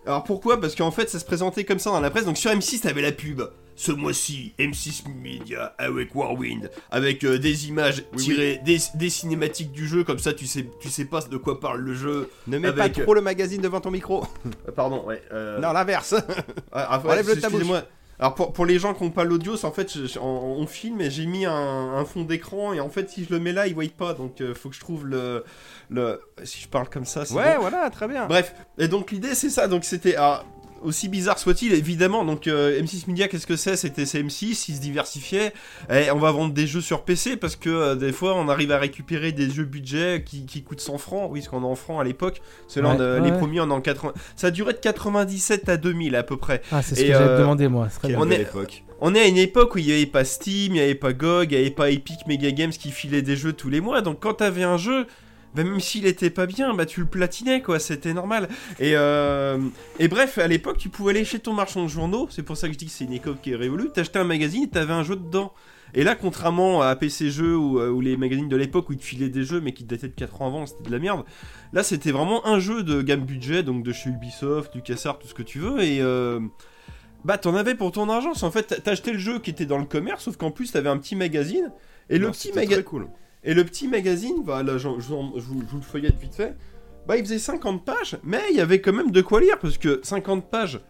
Alors 0.07 0.25
pourquoi? 0.25 0.61
Parce 0.61 0.75
qu'en 0.75 0.91
fait 0.91 1.09
ça 1.09 1.19
se 1.21 1.25
présentait 1.25 1.65
comme 1.65 1.79
ça 1.79 1.91
dans 1.91 2.01
la 2.01 2.11
presse. 2.11 2.25
Donc 2.25 2.37
sur 2.37 2.51
M6 2.51 2.81
t'avais 2.81 3.03
la 3.03 3.13
pub. 3.13 3.43
Ce 3.77 3.93
mois-ci, 3.93 4.55
M6 4.59 5.05
Media 5.23 5.75
avec 5.79 6.15
Warwind, 6.15 6.71
avec 6.91 7.25
euh, 7.25 7.39
des 7.39 7.69
images 7.69 8.05
Oui, 8.15 8.25
tirées 8.25 8.61
Des, 8.65 8.79
des 8.95 9.11
cinématiques 9.11 9.73
du 9.73 9.87
jeu, 9.89 10.05
comme 10.05 10.19
ça 10.19 10.33
tu 10.33 10.47
sais, 10.47 10.67
tu 10.81 10.89
sais 10.91 11.05
pas 11.07 11.21
de 11.23 11.37
quoi 11.37 11.59
parle 11.61 11.81
le 11.81 11.95
jeu. 11.95 12.31
Ne 12.47 12.59
mets 12.59 12.69
Avec- 12.69 12.95
pas 12.95 13.03
trop 13.03 13.15
le 13.15 13.21
magazine 13.23 13.61
devant 13.63 13.81
ton 13.81 13.91
micro. 13.91 14.25
Euh, 14.69 14.73
pardon, 14.73 15.05
ouais. 15.07 15.23
euh, 15.33 15.59
Non, 15.59 15.73
l'inverse. 15.73 16.15
ah, 16.73 16.89
ah, 16.91 17.03
enlève 17.05 17.27
le 17.27 17.35
excusez-moi. 17.39 17.83
Alors 18.19 18.35
pour, 18.37 18.53
pour 18.53 18.67
les 18.67 18.79
gens 18.79 18.95
qui 18.95 19.03
n'ont 19.03 19.11
pas 19.11 19.25
l'audio, 19.25 19.55
en 19.65 19.73
fait, 19.73 19.91
je- 19.93 20.19
on, 20.19 20.23
on 20.25 20.67
filme 20.67 21.01
et 21.01 21.11
j'ai 21.11 21.27
mis 21.27 21.45
un, 21.45 21.53
un 21.53 22.05
fond 22.05 22.23
d'écran 22.23 22.73
et 22.73 22.79
en 22.79 22.89
fait 22.89 23.09
si 23.11 23.25
je 23.25 23.31
le 23.33 23.41
mets 23.41 23.53
là, 23.53 23.67
ils 23.67 23.75
voient 23.75 23.85
pas, 23.97 24.13
donc 24.15 24.41
euh, 24.41 24.55
faut 24.55 24.69
que 24.69 24.77
je 24.77 24.81
trouve 24.81 25.07
le, 25.07 25.45
le... 25.91 26.21
Si 26.45 26.61
je 26.63 26.69
parle 26.69 26.89
comme 26.89 27.05
ça, 27.07 27.25
c'est 27.25 27.35
ouais, 27.35 27.55
bon. 27.57 27.63
voilà, 27.63 27.91
très 27.91 28.07
bien. 28.07 28.27
Bref, 28.27 28.55
et 28.79 28.87
donc 28.87 29.11
l'idée 29.11 29.35
c'est 29.35 29.51
ça, 29.51 29.67
donc 29.67 29.85
c'était 29.85 30.15
alors, 30.15 30.45
aussi 30.85 31.09
bizarre 31.09 31.39
soit-il, 31.39 31.73
évidemment. 31.73 32.25
Donc 32.25 32.47
euh, 32.47 32.81
M6 32.83 33.05
Media, 33.09 33.29
qu'est-ce 33.29 33.47
que 33.47 33.57
c'est? 33.57 33.77
C'était 33.77 34.07
c'est 34.07 34.23
M6, 34.23 34.67
ils 34.69 34.75
se 34.77 34.81
diversifiaient. 34.81 35.53
Et 35.91 36.11
on 36.11 36.19
va 36.19 36.31
vendre 36.33 36.53
des 36.53 36.67
jeux 36.67 36.81
sur 36.81 37.03
PC 37.03 37.37
parce 37.37 37.57
que 37.57 37.71
euh, 37.71 37.95
des 37.95 38.13
fois 38.13 38.35
on 38.37 38.49
arrive 38.49 38.73
à 38.73 38.79
récupérer 38.79 39.33
des 39.33 39.51
jeux 39.51 39.65
budget 39.65 40.23
qui, 40.25 40.47
qui 40.47 40.63
coûtent 40.63 40.81
100 40.81 40.99
francs. 40.99 41.29
Oui, 41.31 41.41
parce 41.41 41.49
qu'on 41.51 41.63
est 41.63 41.67
en 41.67 41.75
francs 41.75 42.01
à 42.01 42.05
l'époque. 42.05 42.41
Ceux-là, 42.69 42.91
Ouais, 42.91 42.97
on, 42.99 43.01
euh, 43.01 43.21
ouais. 43.21 43.31
les 43.31 43.37
premiers 43.37 43.61
on 43.61 43.69
est 43.69 43.73
en 43.73 43.81
80. 43.81 44.13
Ça 44.37 44.49
a 44.49 44.51
duré 44.51 44.73
de 44.73 44.79
97 44.79 45.69
à 45.69 45.77
2000 45.77 46.17
à 46.17 46.23
peu 46.23 46.37
près. 46.37 46.63
Ah, 46.73 46.83
c'est 46.83 46.95
ce 46.95 47.01
Et, 47.01 47.07
que 47.09 47.13
j'allais 47.13 47.25
euh, 47.27 47.37
te 47.37 47.41
demander, 47.43 47.69
moi. 47.69 47.89
Très 47.89 48.15
on 48.17 48.31
est-. 48.31 48.47
On 49.05 49.15
est 49.17 49.21
à 49.21 49.27
une 49.27 49.37
époque 49.39 49.75
où 49.75 49.79
il 49.79 49.87
n'y 49.87 49.93
avait 49.93 50.07
pas 50.07 50.25
Steam, 50.25 50.73
il 50.73 50.79
n'y 50.79 50.81
avait 50.81 50.95
pas 50.95 51.13
GOG, 51.13 51.51
il 51.51 51.57
n'y 51.57 51.61
avait 51.63 51.71
pas 51.75 51.91
Epic 51.91 52.21
Mega 52.29 52.53
Games 52.53 52.71
qui 52.71 52.91
filait 52.93 53.23
des 53.23 53.35
jeux 53.37 53.53
tous 53.53 53.69
les 53.69 53.81
mois. 53.81 54.01
Donc 54.01 54.21
quand 54.21 54.35
t'avais 54.35 54.63
un 54.63 54.77
jeu, 54.77 55.07
bah, 55.55 55.65
même 55.65 55.81
s'il 55.81 56.07
était 56.07 56.31
pas 56.31 56.47
bien, 56.47 56.75
bah 56.75 56.87
tu 56.87 57.01
le 57.01 57.07
platinais 57.07 57.61
quoi, 57.61 57.79
c'était 57.79 58.15
normal. 58.15 58.49
Et, 58.81 58.93
euh, 58.95 59.59
et 59.99 60.09
bref, 60.09 60.39
à 60.39 60.47
l'époque, 60.49 60.79
tu 60.79 60.89
pouvais 60.89 61.11
aller 61.11 61.25
chez 61.25 61.39
ton 61.39 61.53
marchand 61.53 61.83
de 61.83 61.89
journaux, 61.89 62.29
c'est 62.31 62.43
pour 62.43 62.57
ça 62.57 62.69
que 62.69 62.75
je 62.75 62.79
dis 62.79 62.87
que 62.87 62.93
c'est 62.93 63.05
une 63.05 63.13
époque 63.13 63.41
qui 63.43 63.53
est 63.53 63.57
révolue, 63.57 63.91
t'achetais 63.91 64.19
un 64.19 64.25
magazine 64.25 64.65
et 64.65 64.69
t'avais 64.69 64.93
un 64.93 65.03
jeu 65.03 65.17
dedans. 65.17 65.53
Et 65.95 66.05
là, 66.05 66.15
contrairement 66.15 66.81
à 66.81 66.97
PC 66.97 67.31
Jeux 67.31 67.57
ou, 67.57 67.79
euh, 67.79 67.91
ou 67.91 68.01
les 68.01 68.17
magazines 68.17 68.49
de 68.49 68.57
l'époque 68.57 68.89
où 68.89 68.93
ils 68.93 68.99
te 68.99 69.05
filaient 69.05 69.29
des 69.29 69.45
jeux 69.45 69.61
mais 69.61 69.73
qui 69.73 69.85
dataient 69.85 70.09
de 70.09 70.15
4 70.15 70.41
ans 70.41 70.47
avant, 70.47 70.67
c'était 70.67 70.85
de 70.85 70.91
la 70.91 70.99
merde. 70.99 71.25
Là, 71.73 71.83
c'était 71.83 72.13
vraiment 72.13 72.47
un 72.47 72.59
jeu 72.59 72.83
de 72.83 73.03
gamme 73.03 73.25
budget, 73.25 73.63
donc 73.63 73.83
de 73.83 73.93
chez 73.93 74.09
Ubisoft, 74.09 74.75
LucasArts, 74.75 75.19
tout 75.19 75.29
ce 75.29 75.35
que 75.35 75.43
tu 75.43 75.59
veux. 75.59 75.83
Et 75.83 76.01
euh, 76.01 76.41
bah, 77.25 77.37
t'en 77.37 77.55
avais 77.55 77.75
pour 77.75 77.93
ton 77.93 78.09
argent. 78.09 78.33
En 78.41 78.51
fait, 78.51 78.83
t'achetais 78.83 79.13
le 79.13 79.19
jeu 79.19 79.39
qui 79.39 79.51
était 79.51 79.67
dans 79.67 79.79
le 79.79 79.85
commerce, 79.85 80.25
sauf 80.25 80.37
qu'en 80.37 80.51
plus, 80.51 80.73
t'avais 80.73 80.89
un 80.89 80.97
petit 80.97 81.17
magazine. 81.17 81.71
Et 82.09 82.19
le 82.19 82.31
petit 82.31 82.53
magazine. 82.53 82.75
très 82.75 82.85
cool. 82.85 83.09
Et 83.45 83.55
le 83.55 83.65
petit 83.65 83.89
magazine, 83.89 84.43
bah, 84.45 84.63
là, 84.63 84.79
j'en- 84.79 84.99
je, 85.01 85.07
je 85.07 85.09
vous, 85.15 85.33
je 85.37 85.71
vous 85.71 85.77
le 85.79 85.83
feuillette 85.83 86.19
vite 86.19 86.35
fait. 86.35 86.57
Bah, 87.07 87.17
il 87.17 87.25
faisait 87.25 87.39
50 87.41 87.85
pages, 87.85 88.17
mais 88.23 88.41
il 88.51 88.57
y 88.57 88.61
avait 88.61 88.81
quand 88.81 88.93
même 88.93 89.11
de 89.11 89.21
quoi 89.21 89.41
lire, 89.41 89.59
parce 89.61 89.79
que 89.79 90.01
50 90.03 90.49
pages. 90.51 90.81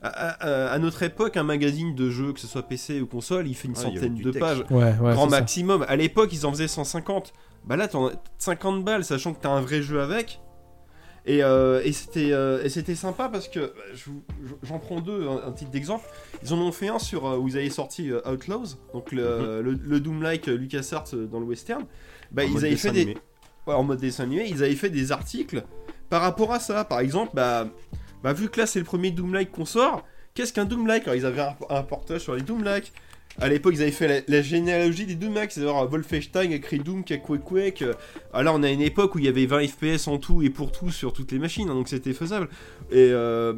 À, 0.00 0.08
à- 0.08 0.68
à 0.72 0.78
notre 0.78 1.02
époque, 1.02 1.36
un 1.36 1.42
magazine 1.42 1.94
de 1.96 2.08
jeu, 2.08 2.32
que 2.32 2.38
ce 2.38 2.46
soit 2.46 2.62
PC 2.62 3.00
ou 3.00 3.06
console, 3.06 3.48
il 3.48 3.54
fait 3.54 3.66
une 3.68 3.76
avait 3.76 3.94
centaine 3.94 4.14
de 4.14 4.30
texte. 4.30 4.38
pages 4.40 4.64
Ouais, 4.70 4.94
ouais. 5.00 5.12
grand 5.12 5.28
ça. 5.28 5.40
maximum. 5.40 5.84
À 5.88 5.96
l'époque, 5.96 6.30
ils 6.32 6.46
en 6.46 6.50
faisaient 6.52 6.68
150. 6.68 7.32
Bah 7.64 7.76
là, 7.76 7.88
t'en 7.88 8.06
as 8.08 8.12
50 8.38 8.84
balles, 8.84 9.04
sachant 9.04 9.34
que 9.34 9.40
t'as 9.40 9.50
un 9.50 9.60
vrai 9.60 9.82
jeu 9.82 10.00
avec. 10.00 10.40
Et, 11.28 11.42
euh, 11.42 11.82
et 11.84 11.92
c'était 11.92 12.32
euh, 12.32 12.66
c'était 12.70 12.94
sympa 12.94 13.28
parce 13.28 13.48
que 13.48 13.60
bah, 13.60 14.14
j'en 14.62 14.78
prends 14.78 15.02
deux, 15.02 15.28
un, 15.28 15.48
un 15.48 15.52
titre 15.52 15.70
d'exemple. 15.70 16.06
Ils 16.42 16.54
en 16.54 16.58
ont 16.58 16.72
fait 16.72 16.88
un 16.88 16.98
sur 16.98 17.26
euh, 17.26 17.36
où 17.36 17.48
ils 17.48 17.58
avaient 17.58 17.68
sorti 17.68 18.10
euh, 18.10 18.20
Outlaws, 18.26 18.78
donc 18.94 19.12
le, 19.12 19.60
le, 19.60 19.72
le 19.72 20.00
Doom-like 20.00 20.46
LucasArts 20.46 21.10
dans 21.30 21.38
le 21.38 21.44
western. 21.44 21.84
Bah, 22.32 22.44
En 22.44 22.46
ils 22.46 22.52
mode 22.54 22.64
avaient 22.64 22.76
fait 22.76 22.92
des. 22.92 23.18
Ouais, 23.66 23.74
en 23.74 23.82
mode 23.82 24.00
dessin 24.00 24.24
animé, 24.24 24.46
ils 24.48 24.64
avaient 24.64 24.74
fait 24.74 24.88
des 24.88 25.12
articles 25.12 25.62
par 26.08 26.22
rapport 26.22 26.50
à 26.50 26.60
ça. 26.60 26.84
Par 26.84 27.00
exemple, 27.00 27.32
bah, 27.34 27.68
bah 28.22 28.32
vu 28.32 28.48
que 28.48 28.58
là 28.58 28.66
c'est 28.66 28.78
le 28.78 28.86
premier 28.86 29.10
Doom-like 29.10 29.50
qu'on 29.50 29.66
sort, 29.66 30.06
qu'est-ce 30.32 30.54
qu'un 30.54 30.64
Doom-like? 30.64 31.02
Alors 31.02 31.16
ils 31.16 31.26
avaient 31.26 31.42
un, 31.42 31.56
un 31.68 31.82
portage 31.82 32.22
sur 32.22 32.36
les 32.36 32.42
Doom-like. 32.42 32.90
À 33.40 33.48
l'époque, 33.48 33.74
ils 33.76 33.82
avaient 33.82 33.90
fait 33.92 34.24
la, 34.26 34.42
généalogie 34.42 35.06
des 35.06 35.14
Doom-like, 35.14 35.52
c'est-à-dire 35.52 35.76
euh, 35.76 35.86
Wolfenstein, 35.86 36.58
Doom, 36.84 37.04
Quake 37.04 37.22
Quake. 37.44 37.82
euh, 37.82 37.94
on 38.32 38.62
a 38.62 38.70
une 38.70 38.80
époque 38.80 39.14
où 39.14 39.18
il 39.18 39.26
y 39.26 39.28
avait 39.28 39.46
20 39.46 39.68
FPS 39.68 40.08
en 40.08 40.18
tout 40.18 40.42
et 40.42 40.50
pour 40.50 40.72
tout 40.72 40.90
sur 40.90 41.12
toutes 41.12 41.30
les 41.30 41.38
machines, 41.38 41.68
hein, 41.68 41.74
donc 41.74 41.88
c'était 41.88 42.14
faisable. 42.14 42.48
Et, 42.90 43.10
euh, 43.12 43.54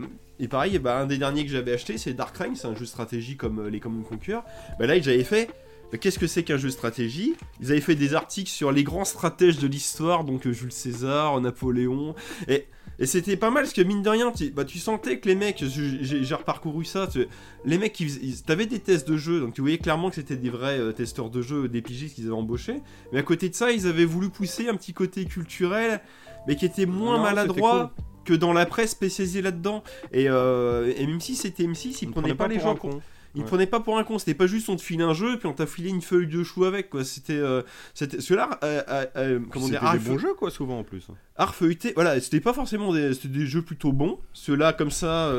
pareil, 0.50 0.78
bah, 0.78 0.98
un 0.98 1.06
des 1.06 1.16
derniers 1.16 1.44
que 1.44 1.50
j'avais 1.50 1.72
acheté, 1.72 1.96
c'est 1.96 2.12
Dark 2.12 2.36
Reign, 2.36 2.54
c'est 2.56 2.66
un 2.66 2.74
jeu 2.74 2.80
de 2.80 2.86
stratégie 2.86 3.36
comme 3.36 3.68
les 3.68 3.80
Common 3.80 4.02
Conquer. 4.02 4.40
Bah, 4.78 4.86
là, 4.86 4.94
avaient 4.94 5.24
fait 5.24 5.48
mais 5.92 5.98
qu'est-ce 5.98 6.18
que 6.18 6.26
c'est 6.26 6.44
qu'un 6.44 6.56
jeu 6.56 6.68
de 6.68 6.72
stratégie? 6.72 7.34
Ils 7.60 7.72
avaient 7.72 7.80
fait 7.80 7.96
des 7.96 8.14
articles 8.14 8.50
sur 8.50 8.70
les 8.70 8.84
grands 8.84 9.04
stratèges 9.04 9.58
de 9.58 9.66
l'histoire, 9.66 10.24
donc 10.24 10.48
Jules 10.48 10.72
César, 10.72 11.40
Napoléon, 11.40 12.14
et, 12.48 12.66
et 13.00 13.06
c'était 13.06 13.36
pas 13.36 13.50
mal 13.50 13.62
parce 13.64 13.72
que 13.72 13.80
mine 13.80 14.02
de 14.02 14.08
rien, 14.10 14.30
tu, 14.30 14.50
bah, 14.50 14.64
tu 14.64 14.78
sentais 14.78 15.18
que 15.18 15.26
les 15.28 15.34
mecs, 15.34 15.64
j'ai 15.66 16.34
reparcouru 16.34 16.84
ça, 16.84 17.06
tu- 17.06 17.26
les 17.64 17.78
mecs, 17.78 18.00
t'avais 18.46 18.66
des 18.66 18.78
tests 18.78 19.08
de 19.08 19.16
jeu, 19.16 19.40
donc 19.40 19.54
tu 19.54 19.62
voyais 19.62 19.78
clairement 19.78 20.10
que 20.10 20.16
c'était 20.16 20.36
des 20.36 20.50
vrais 20.50 20.78
euh, 20.78 20.92
testeurs 20.92 21.30
de 21.30 21.40
jeu, 21.42 21.66
des 21.68 21.82
pigistes 21.82 22.14
qu'ils 22.14 22.26
avaient 22.26 22.34
embauchés, 22.34 22.82
mais 23.12 23.18
à 23.18 23.22
côté 23.22 23.48
de 23.48 23.54
ça, 23.54 23.72
ils 23.72 23.86
avaient 23.86 24.04
voulu 24.04 24.28
pousser 24.28 24.68
un 24.68 24.76
petit 24.76 24.92
côté 24.92 25.24
culturel, 25.24 26.00
mais 26.46 26.56
qui 26.56 26.64
était 26.66 26.86
moins 26.86 27.16
Non, 27.16 27.22
maladroit 27.22 27.92
que 28.24 28.34
dans 28.34 28.52
la 28.52 28.66
presse 28.66 28.90
spécialisée 28.90 29.42
là-dedans. 29.42 29.82
Et, 30.12 30.28
euh, 30.28 30.92
et 30.96 31.06
même 31.06 31.20
si 31.20 31.34
c'était 31.36 31.64
M6, 31.64 31.98
ils 32.02 32.08
On 32.08 32.12
prenaient 32.12 32.34
pas, 32.34 32.48
les 32.48 32.60
gens 32.60 32.74
con. 32.76 33.00
ils 33.34 33.40
Ouais. 33.42 33.46
prenaient 33.46 33.66
pas 33.66 33.80
pour 33.80 33.96
un 33.98 34.04
con, 34.04 34.18
c'était 34.18 34.34
pas 34.34 34.46
juste 34.46 34.68
on 34.68 34.76
te 34.76 34.82
file 34.82 35.00
un 35.02 35.14
jeu 35.14 35.38
puis 35.38 35.46
on 35.48 35.52
t'a 35.52 35.66
filé 35.66 35.88
une 35.88 36.02
feuille 36.02 36.26
de 36.26 36.42
chou 36.42 36.64
avec 36.64 36.90
quoi. 36.90 37.04
C'était 37.04 37.32
euh, 37.34 37.62
c'était 37.94 38.20
ceux-là 38.20 38.58
euh, 38.62 38.82
euh, 38.88 39.06
euh, 39.16 39.40
comment 39.50 39.66
C'était 39.66 39.78
dire 39.80 39.92
des 39.92 39.98
bons 40.00 40.18
jeux, 40.18 40.34
quoi, 40.34 40.50
souvent 40.50 40.80
en 40.80 40.84
plus. 40.84 41.06
art 41.36 41.54
feuilleté. 41.54 41.92
Voilà, 41.94 42.20
c'était 42.20 42.40
pas 42.40 42.52
forcément 42.52 42.92
des 42.92 43.14
c'était 43.14 43.28
des 43.28 43.46
jeux 43.46 43.62
plutôt 43.62 43.92
bons. 43.92 44.18
Ceux-là 44.32 44.72
comme 44.72 44.90
ça 44.90 45.32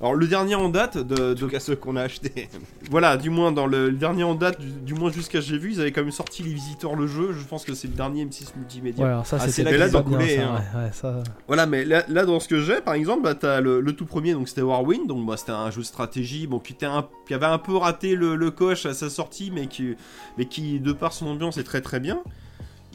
alors 0.00 0.14
le 0.14 0.26
dernier 0.26 0.54
en 0.54 0.68
date 0.70 0.96
de, 0.98 1.14
de- 1.14 1.34
tout 1.34 1.48
cas, 1.48 1.60
ceux 1.60 1.76
qu'on 1.76 1.94
a 1.96 2.02
achetés. 2.02 2.48
voilà, 2.90 3.16
du 3.18 3.28
moins 3.30 3.52
dans 3.52 3.66
le, 3.66 3.90
le 3.90 3.96
dernier 3.96 4.22
en 4.24 4.34
date 4.34 4.58
du, 4.60 4.68
du 4.70 4.94
moins 4.94 5.12
jusqu'à 5.12 5.40
j'ai 5.40 5.58
vu, 5.58 5.72
ils 5.72 5.80
avaient 5.80 5.92
quand 5.92 6.00
même 6.02 6.10
sorti 6.10 6.42
les 6.42 6.52
visiteurs 6.54 6.96
le 6.96 7.06
jeu, 7.06 7.32
je 7.38 7.44
pense 7.44 7.64
que 7.64 7.74
c'est 7.74 7.88
le 7.88 7.94
dernier 7.94 8.24
M6 8.24 8.56
multimédia. 8.56 9.04
Ouais, 9.04 9.10
alors 9.10 9.26
ça, 9.26 9.36
Ah, 9.38 9.44
c'est 9.44 9.52
c'était 9.52 9.76
là 9.76 9.88
bien, 9.88 10.02
coulé, 10.02 10.36
ça, 10.36 10.42
hein. 10.48 10.62
ouais, 10.74 10.80
ouais, 10.84 10.90
ça- 10.92 11.22
Voilà, 11.46 11.66
mais 11.66 11.84
là, 11.84 12.04
là, 12.08 12.24
dans 12.24 12.40
ce 12.40 12.48
que 12.48 12.60
j'ai, 12.62 12.80
par 12.80 12.94
exemple, 12.94 13.22
bah, 13.22 13.34
t'as 13.34 13.60
le, 13.60 13.80
le 13.80 13.92
tout 13.92 14.06
premier, 14.06 14.32
donc 14.32 14.48
c'était 14.48 14.62
Warwind, 14.62 15.06
donc 15.06 15.26
bah, 15.26 15.36
c'était 15.36 15.52
un 15.52 15.70
jeu 15.70 15.82
de 15.82 15.86
stratégie, 15.86 16.46
bon, 16.46 16.58
qui, 16.60 16.72
était 16.72 16.86
un, 16.86 17.06
qui 17.26 17.34
avait 17.34 17.46
un 17.46 17.58
peu 17.58 17.76
raté 17.76 18.14
le, 18.16 18.36
le 18.36 18.50
coche 18.50 18.86
à 18.86 18.94
sa 18.94 19.10
sortie, 19.10 19.50
mais 19.54 19.66
qui, 19.66 19.96
mais 20.38 20.46
qui, 20.46 20.80
de 20.80 20.92
par 20.92 21.12
son 21.12 21.26
ambiance, 21.26 21.58
est 21.58 21.64
très 21.64 21.82
très 21.82 22.00
bien. 22.00 22.20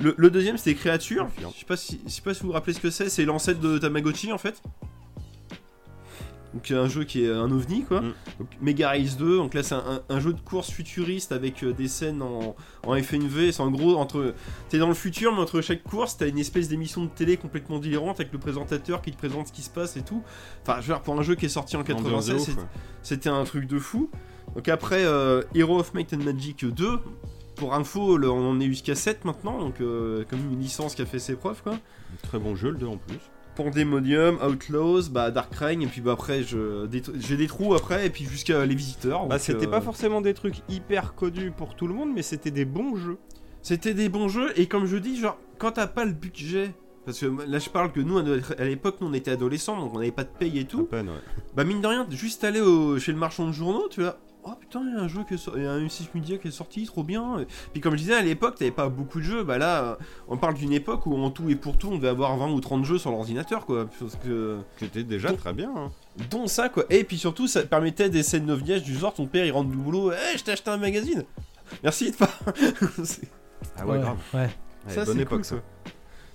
Le, 0.01 0.13
le 0.17 0.29
deuxième, 0.29 0.57
c'était 0.57 0.73
Créature. 0.75 1.27
Je 1.39 1.59
sais 1.59 1.65
pas 1.65 1.77
si, 1.77 2.01
je 2.05 2.11
sais 2.11 2.21
pas 2.21 2.33
si 2.33 2.41
vous 2.41 2.47
vous 2.47 2.53
rappelez 2.53 2.73
ce 2.73 2.79
que 2.81 2.89
c'est. 2.89 3.07
C'est 3.09 3.23
l'ancêtre 3.25 3.59
de 3.61 3.77
Tamagotchi, 3.77 4.33
en 4.33 4.37
fait. 4.37 4.61
Donc 6.55 6.71
un 6.71 6.87
jeu 6.87 7.03
qui 7.03 7.23
est 7.25 7.29
un 7.31 7.51
ovni, 7.51 7.83
quoi. 7.83 7.99
Mm. 8.01 8.13
Donc 8.39 8.47
Mega 8.61 8.89
Race 8.89 9.17
2. 9.17 9.37
Donc 9.37 9.53
là, 9.53 9.61
c'est 9.61 9.75
un, 9.75 10.01
un 10.09 10.19
jeu 10.19 10.33
de 10.33 10.39
course 10.39 10.71
futuriste 10.71 11.31
avec 11.33 11.63
euh, 11.63 11.73
des 11.73 11.87
scènes 11.89 12.21
en, 12.21 12.55
en 12.87 12.95
FNV. 12.95 13.51
C'est 13.51 13.61
en 13.61 13.69
gros 13.69 13.97
entre 13.97 14.33
T'es 14.69 14.77
dans 14.77 14.87
le 14.87 14.93
futur, 14.93 15.33
mais 15.33 15.41
entre 15.41 15.59
chaque 15.61 15.83
course, 15.83 16.15
t'as 16.17 16.27
une 16.29 16.39
espèce 16.39 16.69
d'émission 16.69 17.03
de 17.03 17.09
télé 17.09 17.35
complètement 17.37 17.77
délirante 17.79 18.19
avec 18.21 18.31
le 18.31 18.39
présentateur 18.39 19.01
qui 19.01 19.11
te 19.11 19.17
présente 19.17 19.47
ce 19.47 19.51
qui 19.53 19.61
se 19.61 19.69
passe 19.69 19.97
et 19.97 20.01
tout. 20.01 20.23
Enfin, 20.63 20.75
je 20.81 20.87
veux 20.87 20.93
dire, 20.93 21.01
pour 21.01 21.19
un 21.19 21.23
jeu 21.23 21.35
qui 21.35 21.45
est 21.45 21.49
sorti 21.49 21.75
en 21.75 21.81
Ambiance 21.81 21.97
de 22.03 22.09
96, 22.09 22.35
ouf, 22.35 22.45
c'est- 22.45 22.51
ouais. 22.61 22.67
c'était 23.03 23.29
un 23.29 23.43
truc 23.43 23.67
de 23.67 23.77
fou. 23.77 24.09
Donc 24.55 24.69
après, 24.69 25.03
euh, 25.03 25.41
Hero 25.53 25.77
of 25.79 25.93
Might 25.93 26.13
and 26.13 26.23
Magic 26.23 26.63
2, 26.65 26.99
pour 27.55 27.73
info, 27.73 28.15
le- 28.17 28.29
on 28.31 28.51
en 28.51 28.59
est 28.61 28.67
jusqu'à 28.67 28.95
7 28.95 29.25
maintenant, 29.25 29.59
donc 29.59 29.81
euh, 29.81 30.23
comme 30.29 30.39
une 30.53 30.59
licence 30.61 30.95
qui 30.95 31.01
a 31.01 31.05
fait 31.05 31.19
ses 31.19 31.35
preuves, 31.35 31.61
quoi. 31.61 31.77
Très 32.23 32.39
bon 32.39 32.55
jeu, 32.55 32.69
le 32.69 32.77
2 32.77 32.85
en 32.87 32.95
plus. 32.97 33.19
Pandemonium, 33.55 34.37
Outlaws, 34.45 35.09
bah 35.09 35.31
Dark 35.31 35.53
Reign, 35.55 35.81
et 35.81 35.87
puis 35.87 36.01
bah 36.01 36.11
après, 36.13 36.43
je- 36.43 36.87
j'ai 37.19 37.37
des 37.37 37.47
trous 37.47 37.73
après, 37.73 38.05
et 38.05 38.09
puis 38.09 38.25
jusqu'à 38.25 38.65
les 38.65 38.75
visiteurs. 38.75 39.25
Bah, 39.27 39.39
c'était 39.39 39.67
euh, 39.67 39.71
pas 39.71 39.81
forcément 39.81 40.21
des 40.21 40.33
trucs 40.33 40.55
hyper 40.69 41.15
connus 41.15 41.51
pour 41.51 41.75
tout 41.75 41.87
le 41.87 41.93
monde, 41.93 42.09
mais 42.13 42.21
c'était 42.21 42.51
des 42.51 42.65
bons 42.65 42.95
jeux. 42.95 43.17
C'était 43.61 43.93
des 43.93 44.09
bons 44.09 44.27
jeux, 44.29 44.51
et 44.59 44.67
comme 44.67 44.85
je 44.85 44.97
dis, 44.97 45.17
genre, 45.17 45.37
quand 45.57 45.71
t'as 45.71 45.87
pas 45.87 46.05
le 46.05 46.11
budget. 46.13 46.71
Parce 47.05 47.19
que 47.19 47.27
là, 47.47 47.59
je 47.59 47.69
parle 47.69 47.91
que 47.91 47.99
nous, 47.99 48.17
à 48.17 48.63
l'époque, 48.65 48.97
nous, 48.99 49.07
on 49.07 49.13
était 49.13 49.31
adolescents, 49.31 49.79
donc 49.79 49.93
on 49.95 49.99
avait 49.99 50.11
pas 50.11 50.23
de 50.23 50.29
paye 50.39 50.57
et 50.59 50.65
tout. 50.65 50.83
peine, 50.85 51.07
ouais. 51.09 51.15
Bah, 51.55 51.63
mine 51.63 51.79
de 51.81 51.87
rien, 51.87 52.07
juste 52.09 52.43
aller 52.43 52.61
au- 52.61 52.97
chez 52.99 53.11
le 53.11 53.17
marchand 53.19 53.45
de 53.47 53.51
journaux, 53.51 53.87
tu 53.89 54.01
vois. 54.01 54.17
Oh 54.47 54.53
putain, 54.59 54.81
il 54.87 54.93
y 54.93 54.97
a 54.97 55.01
un 55.01 55.07
jeu 55.07 55.23
qui 55.27 55.33
est 55.33 55.37
sorti, 55.37 55.59
il 55.59 55.63
y 55.63 55.67
a 55.67 55.71
un 55.71 55.79
M6 55.79 56.07
Media 56.13 56.37
qui 56.37 56.49
est 56.49 56.51
sorti, 56.51 56.85
trop 56.85 57.03
bien. 57.03 57.39
Et 57.39 57.45
puis 57.73 57.81
comme 57.81 57.93
je 57.93 57.97
disais, 57.97 58.13
à 58.13 58.21
l'époque, 58.21 58.55
t'avais 58.59 58.69
pas 58.69 58.89
beaucoup 58.89 59.17
de 59.19 59.23
jeux. 59.25 59.43
Bah 59.43 59.57
là, 59.57 59.83
euh, 59.83 59.95
on 60.27 60.37
parle 60.37 60.53
d'une 60.53 60.71
époque 60.71 61.07
où 61.07 61.15
en 61.17 61.31
tout 61.31 61.49
et 61.49 61.55
pour 61.55 61.77
tout, 61.79 61.87
on 61.91 61.95
devait 61.97 62.09
avoir 62.09 62.37
20 62.37 62.51
ou 62.51 62.59
30 62.59 62.85
jeux 62.85 62.99
sur 62.99 63.09
l'ordinateur, 63.09 63.65
quoi. 63.65 63.87
Parce 63.99 64.15
que... 64.17 64.59
C'était 64.77 65.03
déjà 65.03 65.29
Donc- 65.29 65.39
très 65.39 65.53
bien. 65.53 65.71
hein. 65.75 65.91
Dont 66.29 66.45
ça, 66.47 66.69
quoi. 66.69 66.85
Et 66.91 67.03
puis 67.03 67.17
surtout, 67.17 67.47
ça 67.47 67.63
permettait 67.63 68.09
des 68.09 68.21
scènes 68.23 68.45
novnièges 68.45 68.83
du 68.83 68.95
genre, 68.95 69.13
ton 69.15 69.25
père, 69.25 69.45
il 69.45 69.51
rentre 69.51 69.69
du 69.71 69.77
boulot, 69.77 70.11
hé, 70.11 70.37
je 70.37 70.43
t'ai 70.43 70.51
acheté 70.51 70.69
un 70.69 70.77
magazine. 70.77 71.23
Merci 71.83 72.11
de 72.11 72.15
pas... 72.15 72.29
Ah 73.77 73.85
ouais, 73.87 73.99
grave. 73.99 74.17
ouais. 74.33 74.39
Ouais, 74.41 74.49
ça, 74.93 75.05
bonne 75.05 75.15
c'est 75.15 75.21
époque, 75.23 75.37
cool, 75.39 75.45
ça. 75.45 75.55
quoi. 75.55 75.63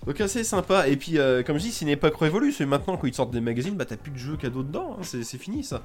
Donc 0.06 0.20
assez 0.20 0.42
sympa. 0.44 0.88
Et 0.88 0.96
puis, 0.96 1.18
euh, 1.18 1.42
comme 1.42 1.56
je 1.58 1.62
dis, 1.62 1.70
c'est 1.70 1.84
une 1.84 1.90
époque 1.90 2.16
révolue. 2.18 2.52
C'est 2.52 2.66
maintenant, 2.66 2.96
quand 2.96 3.06
ils 3.06 3.14
sortent 3.14 3.30
des 3.30 3.40
magazines, 3.40 3.74
bah 3.76 3.84
t'as 3.84 3.96
plus 3.96 4.10
de 4.10 4.16
jeux 4.18 4.36
cadeaux 4.36 4.62
dedans. 4.62 4.96
hein. 4.98 5.02
C'est 5.02 5.22
fini, 5.38 5.62
ça. 5.62 5.82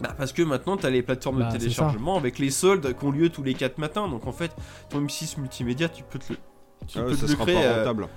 Bah, 0.00 0.14
parce 0.16 0.32
que 0.32 0.42
maintenant, 0.42 0.76
t'as 0.76 0.90
les 0.90 1.02
plateformes 1.02 1.38
Bah, 1.40 1.46
de 1.48 1.52
c'est 1.52 1.58
téléchargement 1.58 2.16
avec 2.16 2.38
les 2.38 2.50
soldes 2.50 2.96
qui 2.98 3.04
ont 3.04 3.10
lieu 3.10 3.28
tous 3.28 3.42
les 3.42 3.54
4 3.54 3.78
matins. 3.78 4.08
Donc 4.08 4.26
en 4.26 4.32
fait, 4.32 4.50
ton 4.88 5.00
M6 5.02 5.38
multimédia, 5.40 5.88
tu 5.88 6.02
peux 6.04 6.18
te 6.18 6.32
le... 6.32 6.38
Tu 6.86 6.98
Ah 6.98 7.02
peux 7.02 7.14
ça 7.14 7.26
te 7.26 7.30
le 7.30 7.32
sera 7.36 7.44
créer, 7.44 7.56
pas 7.56 7.62
euh, 7.62 7.78
rentable. 7.80 8.08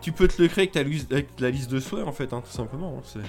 tu 0.00 0.12
peux 0.12 0.28
te 0.28 0.40
le 0.40 0.46
créer 0.48 0.62
avec 0.62 0.72
ta, 0.72 0.82
liste- 0.84 1.10
avec 1.12 1.28
la 1.40 1.50
liste 1.50 1.70
de 1.70 1.80
souhaits 1.80 2.06
en 2.06 2.12
fait, 2.12 2.32
hein, 2.32 2.40
tout 2.44 2.52
simplement. 2.56 3.00
hein, 3.16 3.20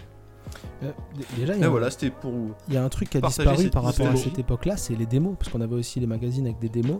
Euh, 0.83 0.91
déjà, 1.37 1.55
il 1.55 1.61
y, 1.61 1.63
a 1.63 1.67
un- 1.67 1.69
voilà, 1.69 1.89
c'était 1.89 2.11
pour 2.11 2.31
vous. 2.31 2.53
il 2.67 2.75
y 2.75 2.77
a 2.77 2.83
un 2.83 2.89
truc 2.89 3.09
qui 3.09 3.17
a 3.17 3.21
disparu 3.21 3.69
par 3.69 3.83
rapport 3.83 4.07
à 4.07 4.15
cette 4.15 4.37
époque-là, 4.37 4.77
c'est 4.77 4.93
les 4.95 5.05
démos. 5.07 5.35
Parce 5.39 5.51
qu'on 5.51 5.61
avait 5.61 5.75
aussi 5.75 5.99
les 5.99 6.05
magazines 6.07 6.45
avec 6.45 6.59
des 6.59 6.69
démos. 6.69 6.99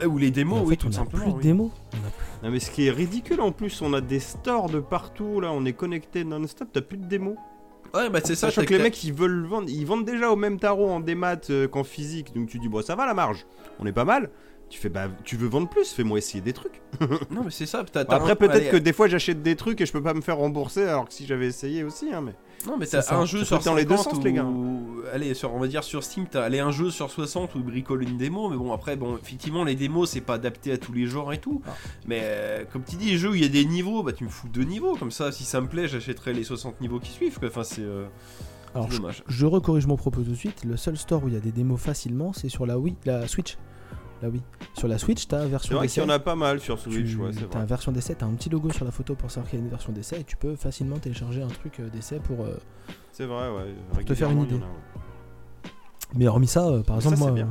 Eh, 0.00 0.06
Ou 0.06 0.18
les 0.18 0.30
démos, 0.30 0.60
en 0.60 0.64
oui, 0.64 0.70
fait, 0.70 0.76
tout 0.76 0.86
on 0.88 0.90
a 0.90 0.92
simplement. 0.92 1.24
plus 1.24 1.32
de 1.32 1.36
oui. 1.38 1.42
démos. 1.42 1.70
On 1.92 1.96
a 1.96 2.10
plus- 2.10 2.46
Non 2.46 2.50
mais 2.50 2.60
ce 2.60 2.70
qui 2.70 2.86
est 2.86 2.90
ridicule 2.90 3.40
en 3.40 3.50
plus, 3.52 3.82
on 3.82 3.92
a 3.94 4.00
des 4.00 4.20
stores 4.20 4.68
de 4.70 4.78
partout 4.80 5.40
là, 5.40 5.50
on 5.52 5.64
est 5.64 5.72
connecté 5.72 6.22
non-stop, 6.24 6.68
t'as 6.72 6.80
plus 6.80 6.98
de 6.98 7.06
démos. 7.06 7.36
Ouais, 7.94 8.10
bah 8.10 8.20
c'est 8.24 8.34
ça. 8.34 8.48
Sachant 8.48 8.62
t'as 8.62 8.66
que 8.66 8.74
les 8.74 8.82
mecs 8.82 9.02
ils 9.04 9.12
veulent 9.12 9.44
vendre, 9.46 9.68
ils 9.68 9.86
vendent 9.86 10.04
déjà 10.04 10.30
au 10.30 10.36
même 10.36 10.58
tarot 10.58 10.88
en 10.88 11.00
démat 11.00 11.36
euh, 11.50 11.68
qu'en 11.68 11.84
physique, 11.84 12.34
donc 12.34 12.48
tu 12.48 12.58
dis 12.58 12.68
bon 12.68 12.82
ça 12.82 12.94
va 12.94 13.06
la 13.06 13.14
marge, 13.14 13.46
on 13.78 13.86
est 13.86 13.92
pas 13.92 14.04
mal. 14.04 14.30
Tu 14.68 14.80
fais 14.80 14.88
bah 14.88 15.08
tu 15.24 15.36
veux 15.36 15.46
vendre 15.46 15.68
plus, 15.68 15.92
fais-moi 15.92 16.18
essayer 16.18 16.40
des 16.40 16.52
trucs. 16.52 16.80
Non, 17.30 17.42
mais 17.44 17.50
c'est 17.50 17.66
ça. 17.66 17.84
après 17.94 18.36
peut-être 18.36 18.70
que 18.70 18.76
des 18.76 18.92
fois 18.92 19.06
j'achète 19.06 19.42
des 19.42 19.54
trucs 19.54 19.80
et 19.80 19.86
je 19.86 19.92
peux 19.92 20.02
pas 20.02 20.14
me 20.14 20.20
faire 20.20 20.38
rembourser 20.38 20.84
alors 20.84 21.06
que 21.06 21.14
si 21.14 21.26
j'avais 21.26 21.46
essayé 21.46 21.84
aussi 21.84 22.12
hein 22.12 22.22
mais. 22.22 22.32
Non, 22.66 22.76
mais 22.78 22.86
t'as 22.86 23.14
un 23.14 23.24
jeu 23.24 23.44
sur 23.44 23.58
dans 23.60 23.74
les 23.74 23.84
deux 23.84 23.96
50 23.96 24.14
sens, 24.16 24.24
les 24.24 24.32
gars. 24.32 24.44
ou- 24.44 24.82
Allez, 25.12 25.34
sur, 25.34 25.54
on 25.54 25.60
va 25.60 25.68
dire 25.68 25.84
sur 25.84 26.02
Steam, 26.02 26.26
t'as 26.28 26.42
allez, 26.42 26.58
un 26.58 26.72
jeu 26.72 26.90
sur 26.90 27.10
60 27.10 27.54
où 27.54 27.60
bricole 27.60 28.02
une 28.02 28.16
démo, 28.18 28.48
mais 28.50 28.56
bon, 28.56 28.72
après, 28.72 28.96
bon, 28.96 29.16
effectivement, 29.16 29.62
les 29.62 29.76
démos, 29.76 30.10
c'est 30.10 30.20
pas 30.20 30.34
adapté 30.34 30.72
à 30.72 30.78
tous 30.78 30.92
les 30.92 31.06
genres 31.06 31.32
et 31.32 31.38
tout. 31.38 31.62
Ah. 31.66 31.70
Mais 32.06 32.20
euh, 32.24 32.64
comme 32.72 32.82
tu 32.82 32.96
dis, 32.96 33.10
les 33.10 33.18
jeux 33.18 33.30
où 33.30 33.34
il 33.34 33.42
y 33.42 33.44
a 33.44 33.48
des 33.48 33.64
niveaux, 33.64 34.02
bah 34.02 34.12
tu 34.12 34.24
me 34.24 34.28
fous 34.28 34.48
deux 34.48 34.64
niveaux, 34.64 34.96
comme 34.96 35.12
ça, 35.12 35.30
si 35.30 35.44
ça 35.44 35.60
me 35.60 35.68
plaît, 35.68 35.86
j'achèterai 35.86 36.32
les 36.32 36.42
60 36.42 36.80
niveaux 36.80 36.98
qui 36.98 37.12
suivent, 37.12 37.38
quoi. 37.38 37.48
Enfin, 37.48 37.62
c'est 37.62 37.82
euh, 37.82 38.06
Alors, 38.74 38.88
c'est 38.88 38.96
je, 38.96 39.00
dommage. 39.00 39.22
je 39.28 39.46
recorrige 39.46 39.86
mon 39.86 39.96
propos 39.96 40.22
tout 40.22 40.30
de 40.30 40.34
suite. 40.34 40.64
Le 40.64 40.76
seul 40.76 40.96
store 40.96 41.22
où 41.22 41.28
il 41.28 41.34
y 41.34 41.36
a 41.36 41.40
des 41.40 41.52
démos 41.52 41.80
facilement, 41.80 42.32
c'est 42.32 42.48
sur 42.48 42.66
la 42.66 42.76
Wii, 42.78 42.96
la 43.04 43.28
Switch. 43.28 43.56
La 44.22 44.28
Wii. 44.30 44.42
Sur 44.74 44.88
la 44.88 44.98
Switch, 44.98 45.26
t'as 45.28 45.42
C'est 45.42 45.48
version 45.48 45.76
vrai 45.76 45.86
d'essai. 45.86 46.00
qu'il 46.00 46.08
y 46.08 46.12
en 46.12 46.14
a 46.14 46.18
pas 46.18 46.34
mal 46.36 46.58
sur 46.60 46.78
Switch, 46.78 47.10
Tu 47.10 47.16
ouais 47.16 47.30
c'est 47.32 47.44
as 47.44 47.58
vrai. 47.58 47.66
version 47.66 47.92
d'essai, 47.92 48.14
t'as 48.14 48.26
un 48.26 48.32
petit 48.34 48.48
logo 48.48 48.70
sur 48.70 48.84
la 48.84 48.90
photo 48.90 49.14
pour 49.14 49.30
savoir 49.30 49.50
qu'il 49.50 49.58
y 49.58 49.62
a 49.62 49.64
une 49.64 49.70
version 49.70 49.92
d'essai 49.92 50.20
et 50.20 50.24
tu 50.24 50.36
peux 50.36 50.56
facilement 50.56 50.96
télécharger 50.98 51.42
un 51.42 51.48
truc 51.48 51.80
euh, 51.80 51.88
d'essai 51.90 52.18
pour. 52.20 52.44
euh, 52.44 52.56
C'est 53.12 53.26
vrai 53.26 53.48
ouais. 53.50 54.04
te 54.04 54.14
faire 54.14 54.30
une 54.30 54.42
idée. 54.42 54.54
a, 54.54 54.58
ouais. 54.58 55.70
Mais 56.14 56.26
hormis 56.28 56.46
ça, 56.46 56.66
euh, 56.66 56.82
par 56.82 56.96
exemple, 56.96 57.16
c'est 57.16 57.22
moi, 57.24 57.32
bien. 57.32 57.48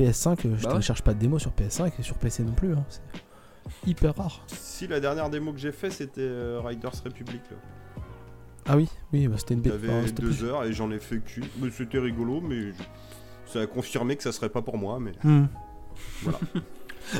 euh, 0.00 0.10
PS5, 0.10 0.30
euh, 0.30 0.34
je 0.42 0.48
Bah 0.48 0.54
ouais. 0.54 0.68
télécharge 0.74 1.02
pas 1.02 1.14
de 1.14 1.18
démo 1.18 1.38
sur 1.38 1.50
PS5 1.52 1.92
et 1.98 2.02
sur 2.02 2.16
PC 2.16 2.42
non 2.44 2.52
plus. 2.52 2.74
hein. 2.74 2.84
C'est 2.88 3.90
hyper 3.90 4.14
rare. 4.14 4.42
Si 4.46 4.86
la 4.86 5.00
dernière 5.00 5.30
démo 5.30 5.52
que 5.52 5.58
j'ai 5.58 5.72
fait 5.72 5.90
c'était 5.90 6.20
euh, 6.20 6.60
Riders 6.64 6.92
Republic 7.04 7.40
là. 7.50 7.56
Ah 8.66 8.76
oui, 8.76 8.88
oui, 9.12 9.26
bah, 9.28 9.36
c'était 9.38 9.54
une 9.54 9.60
bête. 9.60 9.72
J'avais 9.72 10.10
deux 10.12 10.28
plus- 10.28 10.44
heures 10.44 10.64
et 10.64 10.72
j'en 10.72 10.90
ai 10.90 10.98
fait 11.00 11.18
qu'une. 11.20 11.44
Mais 11.60 11.70
C'était 11.70 11.98
rigolo 11.98 12.40
mais 12.40 12.72
je- 12.72 13.52
ça 13.52 13.60
a 13.62 13.66
confirmé 13.66 14.16
que 14.16 14.22
ça 14.22 14.32
serait 14.32 14.48
pas 14.48 14.62
pour 14.62 14.78
moi 14.78 14.98
mais. 15.00 15.12
Hmm. 16.24 16.30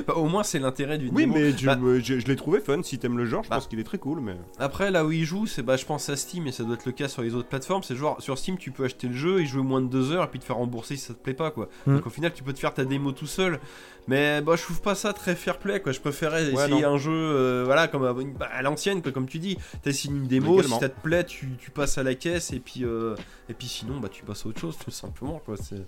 Bah, 0.08 0.14
au 0.16 0.24
moins, 0.24 0.42
c'est 0.42 0.58
l'intérêt 0.58 0.96
d'une 0.96 1.14
Oui 1.14 1.24
démo. 1.26 1.34
mais 1.34 1.52
tu- 1.52 1.66
Bah- 1.66 1.76
euh, 1.80 2.00
je, 2.02 2.18
je 2.18 2.26
l'ai 2.26 2.36
trouvé 2.36 2.58
fun 2.60 2.82
si 2.82 2.98
t'aimes 2.98 3.18
le 3.18 3.26
genre, 3.26 3.44
je 3.44 3.50
Bah. 3.50 3.56
pense 3.56 3.66
qu'il 3.68 3.78
est 3.78 3.84
très 3.84 3.98
cool 3.98 4.18
mais. 4.18 4.34
Après, 4.58 4.90
là 4.90 5.04
où 5.04 5.12
il 5.12 5.24
joue, 5.26 5.46
c'est 5.46 5.62
bah, 5.62 5.76
je 5.76 5.84
pense 5.84 6.08
à 6.08 6.16
Steam 6.16 6.46
et 6.46 6.52
ça 6.52 6.64
doit 6.64 6.74
être 6.76 6.86
le 6.86 6.92
cas 6.92 7.06
sur 7.06 7.20
les 7.20 7.34
autres 7.34 7.48
plateformes. 7.48 7.82
C'est 7.82 7.94
genre 7.94 8.20
sur 8.20 8.38
Steam, 8.38 8.56
tu 8.56 8.70
peux 8.70 8.84
acheter 8.86 9.08
le 9.08 9.12
jeu 9.14 9.40
et 9.42 9.46
jouer 9.46 9.62
moins 9.62 9.82
de 9.82 9.86
deux 9.88 10.10
heures 10.10 10.24
et 10.24 10.28
puis 10.28 10.38
te 10.40 10.44
faire 10.46 10.56
rembourser 10.56 10.96
si 10.96 11.02
ça 11.04 11.12
te 11.12 11.18
plaît 11.22 11.34
pas 11.34 11.50
quoi. 11.50 11.68
Mm. 11.86 11.96
Donc 11.96 12.06
au 12.06 12.10
final, 12.10 12.32
tu 12.32 12.42
peux 12.42 12.54
te 12.54 12.58
faire 12.60 12.72
ta 12.72 12.86
démo 12.86 13.12
tout 13.12 13.26
seul. 13.26 13.60
Mais 14.08 14.40
bah, 14.40 14.54
je 14.56 14.62
trouve 14.62 14.80
pas 14.80 14.94
ça 14.94 15.12
très 15.12 15.34
fair 15.34 15.58
play 15.58 15.80
quoi. 15.80 15.92
Je 15.92 16.00
préférais 16.00 16.46
Ouais, 16.46 16.64
essayer 16.64 16.84
un 16.86 16.96
jeu 16.96 17.12
euh, 17.12 17.62
voilà 17.66 17.86
comme 17.86 18.04
à, 18.04 18.12
une- 18.18 18.32
bah, 18.32 18.48
à 18.50 18.62
l'ancienne 18.62 19.02
quoi, 19.02 19.12
comme 19.12 19.28
tu 19.28 19.38
dis. 19.38 19.58
T'as 19.82 19.92
signé 19.92 20.16
une 20.18 20.26
démo, 20.26 20.54
Également. 20.60 20.76
si 20.76 20.80
ça 20.80 20.88
te 20.88 20.98
plaît, 20.98 21.24
tu, 21.24 21.50
tu 21.58 21.70
passes 21.70 21.98
à 21.98 22.02
la 22.02 22.14
caisse 22.14 22.54
et 22.54 22.58
puis 22.58 22.84
euh, 22.86 23.16
et 23.50 23.54
puis 23.54 23.68
sinon 23.68 24.00
bah 24.00 24.08
tu 24.10 24.24
passes 24.24 24.46
à 24.46 24.48
autre 24.48 24.60
chose 24.60 24.78
tout 24.82 24.90
simplement 24.90 25.42
quoi. 25.44 25.56
C'est 25.58 25.86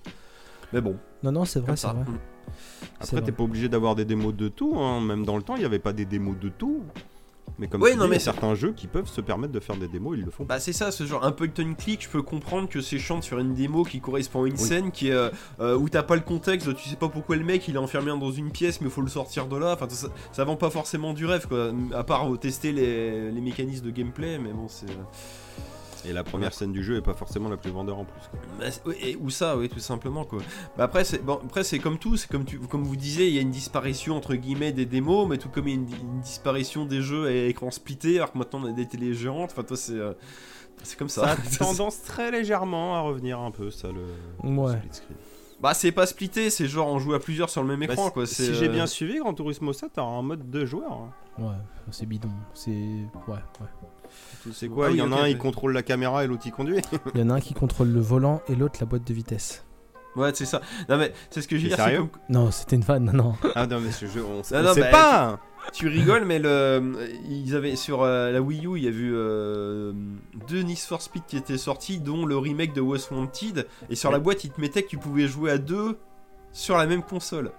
mais 0.75 0.83
bon, 0.83 0.97
Non, 1.23 1.33
non, 1.33 1.45
c'est 1.47 1.61
vrai, 1.61 1.69
comme 1.69 1.77
c'est 1.77 1.87
ça. 1.87 1.93
vrai. 1.95 2.03
Mm. 2.05 2.19
C'est 3.01 3.05
Après, 3.05 3.17
vrai. 3.19 3.27
t'es 3.27 3.33
pas 3.33 3.43
obligé 3.45 3.69
d'avoir 3.69 3.95
des 3.95 4.05
démos 4.05 4.35
de 4.35 4.49
tout, 4.49 4.75
hein. 4.79 5.01
même 5.01 5.25
dans 5.25 5.37
le 5.37 5.43
temps, 5.43 5.57
il 5.57 5.61
n'y 5.61 5.65
avait 5.67 5.79
pas 5.79 5.93
des 5.93 6.05
démos 6.07 6.37
de 6.39 6.49
tout. 6.49 6.83
Mais 7.59 7.69
comme 7.69 7.81
Oui, 7.81 7.93
tu 7.93 7.97
non, 7.97 8.05
dis, 8.05 8.11
mais 8.11 8.17
il 8.17 8.19
y 8.19 8.23
a 8.23 8.25
certains 8.25 8.55
jeux 8.55 8.73
qui 8.73 8.87
peuvent 8.87 9.09
se 9.09 9.21
permettre 9.23 9.53
de 9.53 9.61
faire 9.61 9.77
des 9.77 9.89
démos, 9.89 10.17
ils 10.19 10.25
le 10.25 10.31
font. 10.31 10.45
Bah 10.45 10.61
c'est 10.61 10.75
ça, 10.75 10.91
ce 10.91 11.05
genre 11.07 11.25
un 11.25 11.33
point 11.33 11.47
and 11.59 11.75
click, 11.79 12.03
je 12.03 12.09
peux 12.09 12.21
comprendre 12.21 12.69
que 12.69 12.83
c'est 12.83 12.99
chiant 12.99 13.19
de 13.19 13.25
faire 13.25 13.39
une 13.39 13.55
démo 13.55 13.83
qui 13.85 14.01
correspond 14.01 14.45
à 14.45 14.47
une 14.49 14.55
Oui. 14.55 14.59
scène 14.59 14.91
qui 14.91 15.09
est 15.09 15.13
euh, 15.13 15.31
euh, 15.61 15.75
où 15.77 15.89
t'as 15.89 16.03
pas 16.03 16.17
le 16.17 16.21
contexte, 16.23 16.75
tu 16.77 16.89
sais 16.89 16.97
pas 16.97 17.09
pourquoi 17.09 17.37
le 17.37 17.45
mec 17.45 17.67
il 17.69 17.77
est 17.77 17.79
enfermé 17.79 18.09
dans 18.09 18.31
une 18.31 18.51
pièce 18.51 18.81
mais 18.83 18.89
il 18.89 18.93
faut 18.93 19.01
le 19.01 19.09
sortir 19.09 19.47
de 19.47 19.57
là, 19.57 19.73
enfin 19.73 19.89
ça, 19.89 20.09
ça 20.33 20.45
vend 20.45 20.57
pas 20.57 20.69
forcément 20.69 21.15
du 21.15 21.25
rêve 21.25 21.47
quoi, 21.49 21.71
à 21.95 22.05
part 22.05 22.31
euh, 22.31 22.37
tester 22.37 22.73
les, 22.73 23.31
les 23.31 23.41
mécanismes 23.41 23.87
de 23.87 23.91
gameplay 23.91 24.39
mais 24.39 24.53
bon 24.53 24.67
c'est... 24.69 24.87
Et 26.05 26.13
la 26.13 26.23
première 26.25 26.53
scène 26.53 26.73
du 26.73 26.83
jeu 26.85 26.97
est 26.97 27.01
pas 27.03 27.15
forcément 27.15 27.49
la 27.49 27.57
plus 27.57 27.71
vendeur 27.71 27.99
en 27.99 28.05
plus. 28.05 28.21
quoi. 28.31 28.41
Bah, 28.59 28.95
et- 29.03 29.17
ou 29.17 29.31
ça, 29.31 29.57
oui, 29.57 29.69
tout 29.69 29.79
simplement 29.81 30.25
quoi. 30.25 30.41
Bah, 30.77 30.85
après, 30.85 31.05
c'est 31.05 31.19
bon, 31.25 31.41
après 31.45 31.65
c'est 31.65 31.79
comme 31.79 31.99
tout, 31.99 32.17
c'est 32.17 32.31
comme 32.31 32.45
tu, 32.45 32.59
comme 32.59 32.83
vous 32.85 32.97
disiez, 32.97 33.29
il 33.29 33.35
y 33.35 33.39
a 33.39 33.41
une 33.41 33.51
disparition 33.51 34.17
entre 34.17 34.35
guillemets 34.35 34.73
des 34.73 34.87
démos, 34.87 35.27
mais 35.29 35.39
tout 35.39 35.49
comme 35.49 35.69
il 35.69 35.75
y 35.75 35.77
a 35.79 35.81
une, 35.81 35.89
une 36.15 36.21
disparition 36.21 36.85
des 36.85 37.01
jeux 37.03 37.27
à 37.27 37.33
écran 37.33 37.71
splitté, 37.71 38.17
alors 38.19 38.33
que 38.33 38.39
maintenant 38.39 38.61
on 38.63 38.67
a 38.67 38.73
des 38.73 38.87
télés 38.87 39.15
géantes. 39.15 39.51
Enfin, 39.53 39.63
toi, 39.63 39.77
c'est 39.77 39.93
euh, 39.95 40.13
c'est 40.83 40.99
comme 40.99 41.09
Ça 41.09 41.23
ça. 41.23 41.33
a 41.33 41.37
tendance 41.59 42.03
très 42.03 42.31
légèrement 42.31 42.97
à 42.97 43.01
revenir 43.01 43.41
un 43.41 43.51
peu, 43.51 43.71
ça, 43.71 43.89
le 43.89 44.49
Ouais. 44.49 44.73
split 44.77 44.89
screen. 44.93 45.17
bah, 45.61 45.73
c'est 45.75 45.93
pas 45.93 46.07
splitté, 46.07 46.51
c'est 46.51 46.67
genre 46.69 46.89
on 46.89 46.99
joue 46.99 47.15
à 47.15 47.19
plusieurs 47.21 47.49
sur 47.51 47.63
le 47.63 47.69
même 47.69 47.81
Bah, 47.87 47.93
écran 47.95 48.07
si- 48.09 48.13
quoi. 48.13 48.27
si 48.27 48.55
j'ai 48.55 48.67
euh, 48.69 48.73
bien 48.73 48.87
suivi, 48.87 49.19
Gran 49.19 49.33
Turismo 49.35 49.73
7, 49.73 49.91
t'as 49.95 50.03
un 50.03 50.23
mode 50.23 50.51
de 50.51 50.65
joueur. 50.67 50.93
hein. 50.93 51.11
Ouais, 51.39 51.55
c'est 51.91 52.07
bidon. 52.07 52.31
C'est. 52.55 52.71
Ouais, 52.71 53.35
ouais. 53.61 53.67
C'est 54.53 54.69
quoi 54.69 54.87
Ah 54.87 54.91
Il 54.91 54.93
oui, 54.95 54.99
y 54.99 55.03
en 55.03 55.13
a 55.13 55.23
un, 55.23 55.29
il 55.29 55.39
contrôle 55.39 55.73
la 55.73 55.83
caméra 55.83 56.25
et 56.25 56.27
l'autre, 56.27 56.43
il 56.47 56.53
conduit. 56.53 56.79
Il 57.15 57.21
y 57.21 57.25
en 57.25 57.31
a 57.31 57.35
un 57.35 57.41
qui 57.41 57.55
contrôle 57.55 57.89
le 57.89 58.01
volant 58.01 58.43
et 58.49 58.55
l'autre 58.55 58.79
la 58.81 58.87
boîte 58.87 59.07
de 59.07 59.13
vitesse. 59.15 59.65
Ouais, 60.15 60.31
c'est 60.35 60.47
ça. 60.47 60.63
Non, 60.89 60.97
mais 60.97 61.13
c'est 61.29 61.43
ce 61.43 61.49
que 61.49 61.59
je 61.59 61.65
veux 61.65 61.69
T'es 61.71 61.77
dire. 61.77 61.85
c'est 61.85 61.91
sérieux 61.91 62.07
comme- 62.07 62.21
Non, 62.31 62.51
c'était 62.51 62.77
une 62.77 62.83
vanne, 62.83 63.11
non, 63.13 63.35
ah 63.55 63.67
non, 63.67 63.81
mais 63.81 63.93
ce 63.93 64.07
jeu, 64.07 64.25
on, 64.25 64.41
Ah 64.51 64.61
on 64.61 64.63
non, 64.63 64.73
sait 64.75 64.81
bah, 64.81 64.91
pas. 64.91 65.41
Tu 65.75 65.89
rigoles, 65.89 66.25
mais 66.25 66.39
le, 66.39 66.95
ils 67.29 67.55
avaient 67.55 67.77
sur 67.77 68.03
euh, 68.03 68.31
la 68.31 68.41
Wii 68.41 68.67
U, 68.67 68.79
il 68.79 68.85
y 68.85 68.87
a 68.87 68.91
eu 68.91 69.13
euh, 69.15 69.93
deux 70.49 70.63
Need 70.63 70.79
for 70.79 71.03
Speed 71.03 71.25
qui 71.27 71.37
étaient 71.37 71.59
sortis, 71.59 71.99
dont 71.99 72.25
le 72.25 72.39
remake 72.39 72.73
de 72.73 72.81
Most 72.81 73.11
Wanted. 73.11 73.67
Et 73.91 73.95
sur 73.97 74.11
la 74.11 74.19
boîte, 74.21 74.45
ils 74.45 74.51
te 74.51 74.61
mettaient 74.61 74.85
que 74.85 74.89
tu 74.89 74.97
pouvais 74.97 75.27
jouer 75.27 75.51
à 75.51 75.59
deux 75.59 75.99
sur 76.53 76.77
la 76.79 76.87
même 76.87 77.03
console. 77.03 77.51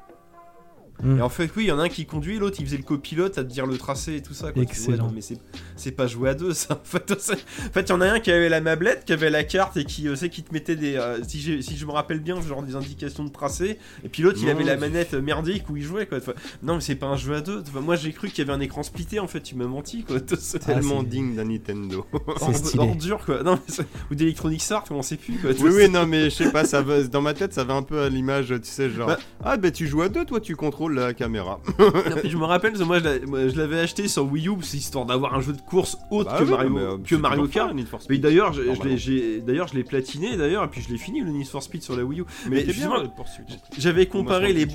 Hmm. 1.03 1.19
Et 1.19 1.21
en 1.21 1.29
fait, 1.29 1.49
oui, 1.55 1.65
il 1.65 1.67
y 1.67 1.71
en 1.71 1.77
a 1.79 1.83
un 1.83 1.89
qui 1.89 2.05
conduit, 2.07 2.39
l'autre 2.39 2.57
il 2.59 2.65
faisait 2.65 2.77
le 2.77 2.83
copilote 2.83 3.37
à 3.37 3.43
te 3.43 3.49
dire 3.49 3.67
le 3.67 3.77
tracé 3.77 4.15
et 4.15 4.21
tout 4.23 4.33
ça. 4.33 4.51
Quoi. 4.51 4.65
Tu 4.65 4.73
dis, 4.73 4.79
ouais, 4.79 4.85
Excellent. 4.89 5.05
non, 5.07 5.11
mais 5.13 5.21
c'est, 5.21 5.37
c'est 5.75 5.91
pas 5.91 6.07
jouer 6.07 6.29
à 6.29 6.33
deux, 6.33 6.53
ça. 6.53 6.73
En 6.73 6.83
fait, 6.83 7.13
c'est- 7.19 7.33
en 7.33 7.71
fait, 7.71 7.81
il 7.81 7.89
y 7.89 7.91
en 7.91 8.01
a 8.01 8.07
un 8.07 8.19
qui 8.19 8.31
avait 8.31 8.49
la 8.49 8.61
mablette, 8.61 9.05
qui 9.05 9.13
avait 9.13 9.29
la 9.29 9.43
carte 9.43 9.77
et 9.77 9.85
qui, 9.85 10.07
euh, 10.07 10.15
c'est, 10.15 10.29
qui 10.29 10.41
te 10.43 10.51
mettait 10.53 10.75
des. 10.75 10.95
euh, 10.95 11.19
si, 11.27 11.61
si 11.61 11.77
je 11.77 11.85
me 11.85 11.91
rappelle 11.91 12.19
bien, 12.19 12.41
genre 12.41 12.63
des 12.63 12.75
indications 12.75 13.23
de 13.25 13.29
tracé. 13.29 13.77
Et 14.03 14.09
puis 14.09 14.23
l'autre, 14.23 14.39
il 14.41 14.49
avait 14.49 14.63
la 14.63 14.75
manette 14.77 15.13
merdique 15.13 15.69
où 15.69 15.77
il 15.77 15.83
jouait, 15.83 16.07
quoi. 16.07 16.17
Enfin, 16.17 16.33
non, 16.63 16.75
mais 16.75 16.81
c'est 16.81 16.95
pas 16.95 17.07
un 17.07 17.15
jeu 17.17 17.35
à 17.35 17.41
deux. 17.41 17.59
Enfin, 17.67 17.81
moi, 17.81 17.95
j'ai 17.95 18.11
cru 18.11 18.29
qu'il 18.29 18.39
y 18.39 18.41
avait 18.49 18.57
un 18.57 18.61
écran 18.61 18.81
splitté, 18.81 19.19
en 19.19 19.27
fait, 19.27 19.41
tu 19.41 19.55
m'as 19.55 19.67
menti, 19.67 20.03
quoi. 20.03 20.17
C'est 20.39 20.59
Tellement 20.59 21.01
c'est- 21.01 21.07
digne 21.07 21.35
d'un 21.35 21.45
Nintendo. 21.45 22.05
C'est 22.53 22.79
ordure, 22.79 23.23
quoi. 23.23 23.43
Non, 23.43 23.59
mais 23.67 23.85
ou 24.11 24.15
d'Electronic 24.15 24.63
Arts, 24.71 24.85
on 24.89 25.01
sait 25.03 25.17
plus, 25.17 25.37
quoi. 25.37 25.51
oui, 25.59 25.69
oui, 25.73 25.89
non, 25.91 26.07
mais 26.07 26.25
je 26.31 26.35
sais 26.35 26.51
pas, 26.51 26.65
ça 26.65 26.81
va, 26.81 27.03
dans 27.03 27.21
ma 27.21 27.33
tête, 27.35 27.53
ça 27.53 27.63
va 27.63 27.75
un 27.75 27.83
peu 27.83 28.01
à 28.01 28.09
l'image, 28.09 28.47
tu 28.47 28.59
sais, 28.63 28.89
genre. 28.89 29.07
Bah- 29.09 29.19
Ah, 29.43 29.57
bah 29.57 29.69
tu 29.71 29.85
joues 29.87 30.01
à 30.01 30.09
deux, 30.09 30.25
toi, 30.25 30.39
tu 30.41 30.55
contrôles 30.55 30.86
la 30.89 31.13
caméra. 31.13 31.59
Non, 31.79 31.91
mais 32.23 32.29
je 32.29 32.37
me 32.37 32.45
rappelle, 32.45 32.73
moi, 32.85 32.99
je 32.99 33.55
l'avais 33.57 33.79
acheté 33.79 34.07
sur 34.07 34.25
Wii 34.31 34.47
U, 34.49 34.53
c'est 34.61 34.77
histoire 34.77 35.05
d'avoir 35.05 35.33
un 35.35 35.41
jeu 35.41 35.53
de 35.53 35.61
course 35.61 35.97
autre 36.11 36.31
Bah 36.31 36.37
que 36.39 36.43
oui, 36.43 36.49
Mario, 36.51 36.69
mais, 36.69 36.81
euh, 36.81 36.97
que 37.05 37.15
Mario 37.15 37.47
Kart. 37.47 37.73
Mais 38.09 38.17
d'ailleurs, 38.17 38.53
je, 38.53 38.61
je 38.63 38.83
l'ai- 38.83 39.83
platiné, 39.83 40.35
d'ailleurs, 40.37 40.63
et 40.63 40.67
puis 40.67 40.81
je 40.81 40.89
l'ai 40.89 40.97
fini 40.97 41.21
le 41.21 41.29
Need 41.31 41.47
for 41.47 41.61
Speed 41.63 41.81
sur 41.83 41.95
la 41.95 42.03
Wii 42.03 42.21
U. 42.21 42.23
Mais, 42.49 42.63
Mais 42.67 42.73
poursuite. 43.15 43.47
J'avais 43.77 44.05
comparé 44.07 44.53
les. 44.53 44.67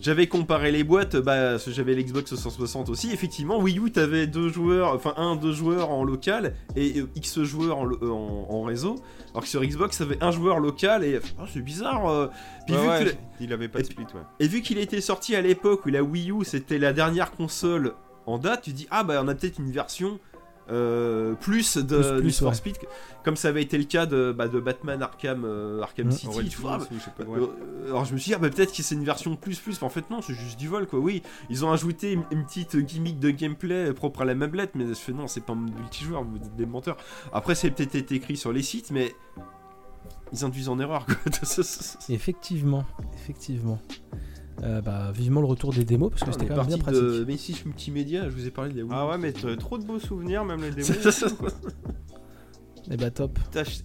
J'avais 0.00 0.26
comparé 0.26 0.72
les 0.72 0.84
boîtes, 0.84 1.16
bah, 1.16 1.56
j'avais 1.58 1.94
l'Xbox 1.94 2.30
360 2.30 2.88
aussi. 2.88 3.10
Effectivement, 3.12 3.58
Wii 3.60 3.78
U, 3.78 3.90
t'avais 3.90 4.26
deux 4.26 4.48
joueurs, 4.48 4.92
enfin 4.94 5.14
un, 5.16 5.36
deux 5.36 5.52
joueurs 5.52 5.90
en 5.90 6.04
local 6.04 6.54
et 6.74 6.98
euh, 7.00 7.08
X 7.14 7.42
joueurs 7.42 7.78
en, 7.78 7.84
lo- 7.84 7.98
euh, 8.02 8.10
en, 8.10 8.46
en 8.50 8.62
réseau. 8.62 8.96
Alors 9.36 9.42
que 9.44 9.50
sur 9.50 9.62
Xbox, 9.62 9.98
t'avais 9.98 10.16
un 10.24 10.30
joueur 10.30 10.60
local 10.60 11.04
et 11.04 11.20
ah, 11.38 11.44
c'est 11.52 11.60
bizarre. 11.60 12.08
euh. 12.08 12.28
Puis 12.66 12.74
Ouais, 12.74 12.80
vu 12.80 12.88
ouais, 12.88 13.04
que- 13.12 13.16
il 13.40 13.52
avait 13.52 13.68
pas 13.68 13.80
de 13.80 13.84
Et- 13.84 13.86
split, 13.86 14.04
ouais. 14.14 14.22
et 14.40 14.48
vu 14.48 14.62
qu'il 14.62 14.78
était 14.78 15.02
sorti 15.02 15.36
à 15.36 15.42
l'époque 15.42 15.84
où 15.84 15.90
la 15.90 16.02
Wii 16.02 16.30
U 16.30 16.42
c'était 16.42 16.78
la 16.78 16.94
dernière 16.94 17.30
console 17.32 17.92
en 18.24 18.38
date, 18.38 18.62
tu 18.62 18.72
dis 18.72 18.86
ah 18.90 19.04
bah 19.04 19.20
on 19.22 19.28
a 19.28 19.34
peut-être 19.34 19.58
une 19.58 19.70
version 19.70 20.18
euh, 20.70 21.34
plus 21.34 21.76
de 21.76 21.96
Plus, 21.96 22.08
plus, 22.08 22.22
Need 22.24 22.34
for 22.34 22.48
ouais. 22.48 22.54
Speed, 22.54 22.76
comme 23.24 23.36
ça 23.36 23.48
avait 23.48 23.62
été 23.62 23.78
le 23.78 23.84
cas 23.84 24.06
de, 24.06 24.34
bah, 24.36 24.48
de 24.48 24.58
Batman 24.60 25.00
Arkham, 25.02 25.44
euh, 25.44 25.80
Arkham. 25.82 26.10
City. 26.10 26.26
Origins, 26.28 26.50
tu 26.50 26.58
vois, 26.58 26.78
bah, 26.78 26.84
ou 26.90 26.94
je 26.98 27.00
sais 27.04 27.10
pas, 27.16 27.24
ouais. 27.24 27.38
euh, 27.40 27.86
Alors 27.88 28.04
je 28.04 28.12
me 28.14 28.18
suis 28.18 28.30
dit, 28.30 28.34
ah 28.34 28.38
bah 28.38 28.50
peut-être 28.50 28.72
que 28.74 28.82
c'est 28.82 28.94
une 28.94 29.04
version 29.04 29.36
plus 29.36 29.58
plus, 29.60 29.80
mais 29.80 29.86
en 29.86 29.90
fait 29.90 30.10
non, 30.10 30.20
c'est 30.22 30.34
juste 30.34 30.58
du 30.58 30.68
vol 30.68 30.86
quoi. 30.86 30.98
Oui, 30.98 31.22
ils 31.50 31.64
ont 31.64 31.70
ajouté 31.72 32.12
une, 32.12 32.24
une 32.32 32.44
petite 32.44 32.76
gimmick 32.76 33.18
de 33.18 33.30
gameplay 33.30 33.92
propre 33.92 34.22
à 34.22 34.24
la 34.24 34.34
mablette, 34.34 34.74
mais 34.74 34.86
je 34.86 34.94
fais 34.94 35.12
non, 35.12 35.28
c'est 35.28 35.40
pas 35.44 35.52
un 35.52 35.56
multijoueur, 35.56 36.24
vous 36.24 36.36
êtes 36.36 36.56
des 36.56 36.66
menteurs. 36.66 36.96
Après, 37.32 37.54
c'est 37.54 37.70
peut-être 37.70 37.94
été 37.94 38.14
écrit 38.16 38.36
sur 38.36 38.52
les 38.52 38.62
sites, 38.62 38.90
mais 38.90 39.14
ils 40.32 40.44
induisent 40.44 40.68
en 40.68 40.78
erreur 40.80 41.06
quoi. 41.06 41.14
Effectivement, 42.08 42.84
effectivement. 43.14 43.78
Euh, 44.62 44.80
bah, 44.80 45.12
vivement 45.14 45.40
le 45.40 45.46
retour 45.46 45.72
des 45.72 45.84
démos 45.84 46.10
parce 46.10 46.22
que 46.22 46.30
on 46.30 46.32
c'était 46.32 46.46
quand 46.46 46.56
même 46.56 46.66
bien 46.66 46.78
pratique. 46.78 47.02
de 47.02 47.24
mais 47.28 47.36
si 47.36 47.54
multimédia, 47.66 48.24
je 48.24 48.30
vous 48.34 48.46
ai 48.46 48.50
parlé 48.50 48.72
de 48.72 48.78
la 48.78 48.84
Wii. 48.84 48.92
Ah 48.94 49.06
ouais, 49.06 49.18
mais 49.18 49.32
trop 49.32 49.76
de 49.76 49.84
beaux 49.84 49.98
souvenirs, 49.98 50.44
même 50.44 50.62
les 50.62 50.70
démos. 50.70 51.24
Et 52.88 52.96
bah 52.96 53.10
top. 53.10 53.38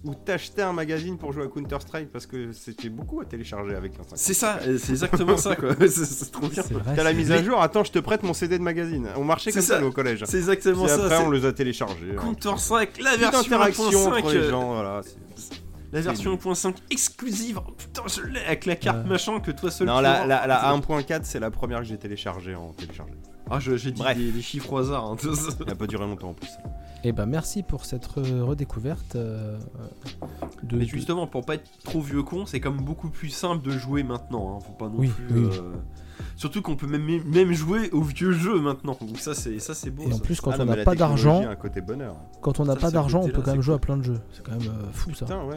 Ou 0.04 0.14
t'achetais 0.14 0.62
un 0.62 0.72
magazine 0.72 1.18
pour 1.18 1.32
jouer 1.32 1.42
à 1.44 1.48
Counter-Strike 1.48 2.12
parce 2.12 2.26
que 2.26 2.52
c'était 2.52 2.88
beaucoup 2.88 3.20
à 3.20 3.24
télécharger 3.24 3.74
avec 3.74 3.94
un 3.94 4.04
50. 4.04 4.16
C'est 4.16 4.32
ça, 4.34 4.60
c'est 4.78 4.90
exactement 4.92 5.36
ça 5.36 5.56
quoi. 5.56 5.70
C'est- 5.88 6.30
trop 6.30 6.46
bien. 6.46 6.62
T'as 6.94 7.02
la 7.02 7.12
mise 7.12 7.32
à 7.32 7.42
jour, 7.42 7.60
attends, 7.60 7.82
je 7.82 7.90
te 7.90 7.98
prête 7.98 8.22
mon 8.22 8.32
CD 8.32 8.58
de 8.58 8.62
magazine. 8.62 9.08
On 9.16 9.24
marchait 9.24 9.50
comme 9.50 9.60
ça, 9.60 9.74
ça. 9.74 9.80
nous, 9.80 9.88
au 9.88 9.92
collège. 9.92 10.22
C'est 10.26 10.38
exactement 10.38 10.84
Puis 10.84 10.90
ça. 10.94 11.04
après, 11.04 11.16
c'est 11.16 11.24
on 11.24 11.30
les 11.32 11.44
a 11.44 11.52
téléchargés. 11.52 12.14
Counter-Strike, 12.16 13.02
la 13.02 13.16
version 13.16 13.40
interaction 13.40 13.90
1.5. 13.90 14.18
entre 14.18 14.32
les 14.34 14.48
gens, 14.48 14.74
voilà. 14.74 15.00
La 15.92 16.00
version 16.00 16.34
1.5 16.34 16.74
exclusive. 16.90 17.60
Oh, 17.66 17.70
putain, 17.72 18.02
je 18.06 18.22
l'ai 18.26 18.40
avec 18.40 18.64
la 18.66 18.76
carte 18.76 19.06
machin 19.06 19.40
que 19.40 19.50
toi 19.50 19.70
seul. 19.70 19.86
Non, 19.86 19.98
tu 19.98 20.02
la, 20.04 20.18
vois. 20.18 20.26
la, 20.26 20.46
la 20.46 20.74
1.4, 20.76 21.20
c'est 21.24 21.38
la 21.40 21.50
première 21.50 21.78
que 21.80 21.84
j'ai 21.84 21.98
téléchargée 21.98 22.54
en 22.54 22.72
téléchargé. 22.72 23.12
Ah, 23.50 23.60
je- 23.60 23.76
j'ai 23.76 23.90
dit 23.92 24.02
des, 24.16 24.30
des 24.32 24.40
chiffres 24.42 24.72
au 24.72 24.78
hasard. 24.78 25.04
hein. 25.04 25.16
Elle 25.66 25.72
a 25.72 25.74
pas 25.74 25.86
duré 25.86 26.06
longtemps 26.06 26.30
en 26.30 26.34
plus. 26.34 26.48
Et 27.04 27.10
bah 27.12 27.26
merci 27.26 27.62
pour 27.64 27.84
cette 27.84 28.06
re- 28.06 28.40
redécouverte 28.40 29.16
euh, 29.16 29.58
de. 30.62 30.78
Mais 30.78 30.84
justement, 30.86 31.26
pour 31.26 31.44
pas 31.44 31.56
être 31.56 31.68
trop 31.84 32.00
vieux 32.00 32.22
con, 32.22 32.46
c'est 32.46 32.60
quand 32.60 32.70
même 32.70 32.84
beaucoup 32.84 33.10
plus 33.10 33.28
simple 33.28 33.62
de 33.62 33.72
jouer 33.76 34.02
maintenant. 34.04 34.56
hein. 34.56 34.60
Faut 34.64 34.72
pas 34.72 34.86
non 34.86 34.94
Oui, 34.96 35.08
plus. 35.08 35.26
oui. 35.46 35.48
euh, 35.58 35.72
Surtout 36.36 36.62
qu'on 36.62 36.76
peut 36.76 36.86
même, 36.86 37.04
même 37.24 37.52
jouer 37.52 37.90
aux 37.90 38.02
vieux 38.02 38.32
jeux 38.32 38.60
maintenant. 38.60 38.96
Donc 39.00 39.18
ça, 39.18 39.34
c'est 39.34 39.58
ça, 39.58 39.74
c'est 39.74 39.90
beau. 39.90 40.04
Et 40.04 40.12
en 40.12 40.16
ça. 40.16 40.22
plus, 40.22 40.40
quand 40.40 40.52
Ah 40.52 40.56
on 40.60 40.64
non, 40.64 40.76
n'a 40.76 40.84
pas 40.84 40.94
d'argent, 40.94 41.44
a 41.44 41.48
un 41.50 41.56
côté 41.56 41.80
bonheur. 41.80 42.14
quand 42.40 42.60
on 42.60 42.64
n'a 42.64 42.74
Ça, 42.74 42.80
pas 42.80 42.90
d'argent, 42.92 43.20
on 43.24 43.28
peut 43.28 43.42
quand 43.42 43.52
même 43.52 43.60
jouer 43.62 43.74
à 43.74 43.78
plein 43.78 43.96
de 43.96 44.04
jeux. 44.04 44.20
C'est 44.32 44.44
quand 44.44 44.52
même 44.52 44.68
euh, 44.68 44.92
fou 44.92 45.12
ça. 45.12 45.26
Putain, 45.26 45.44
ouais. 45.44 45.56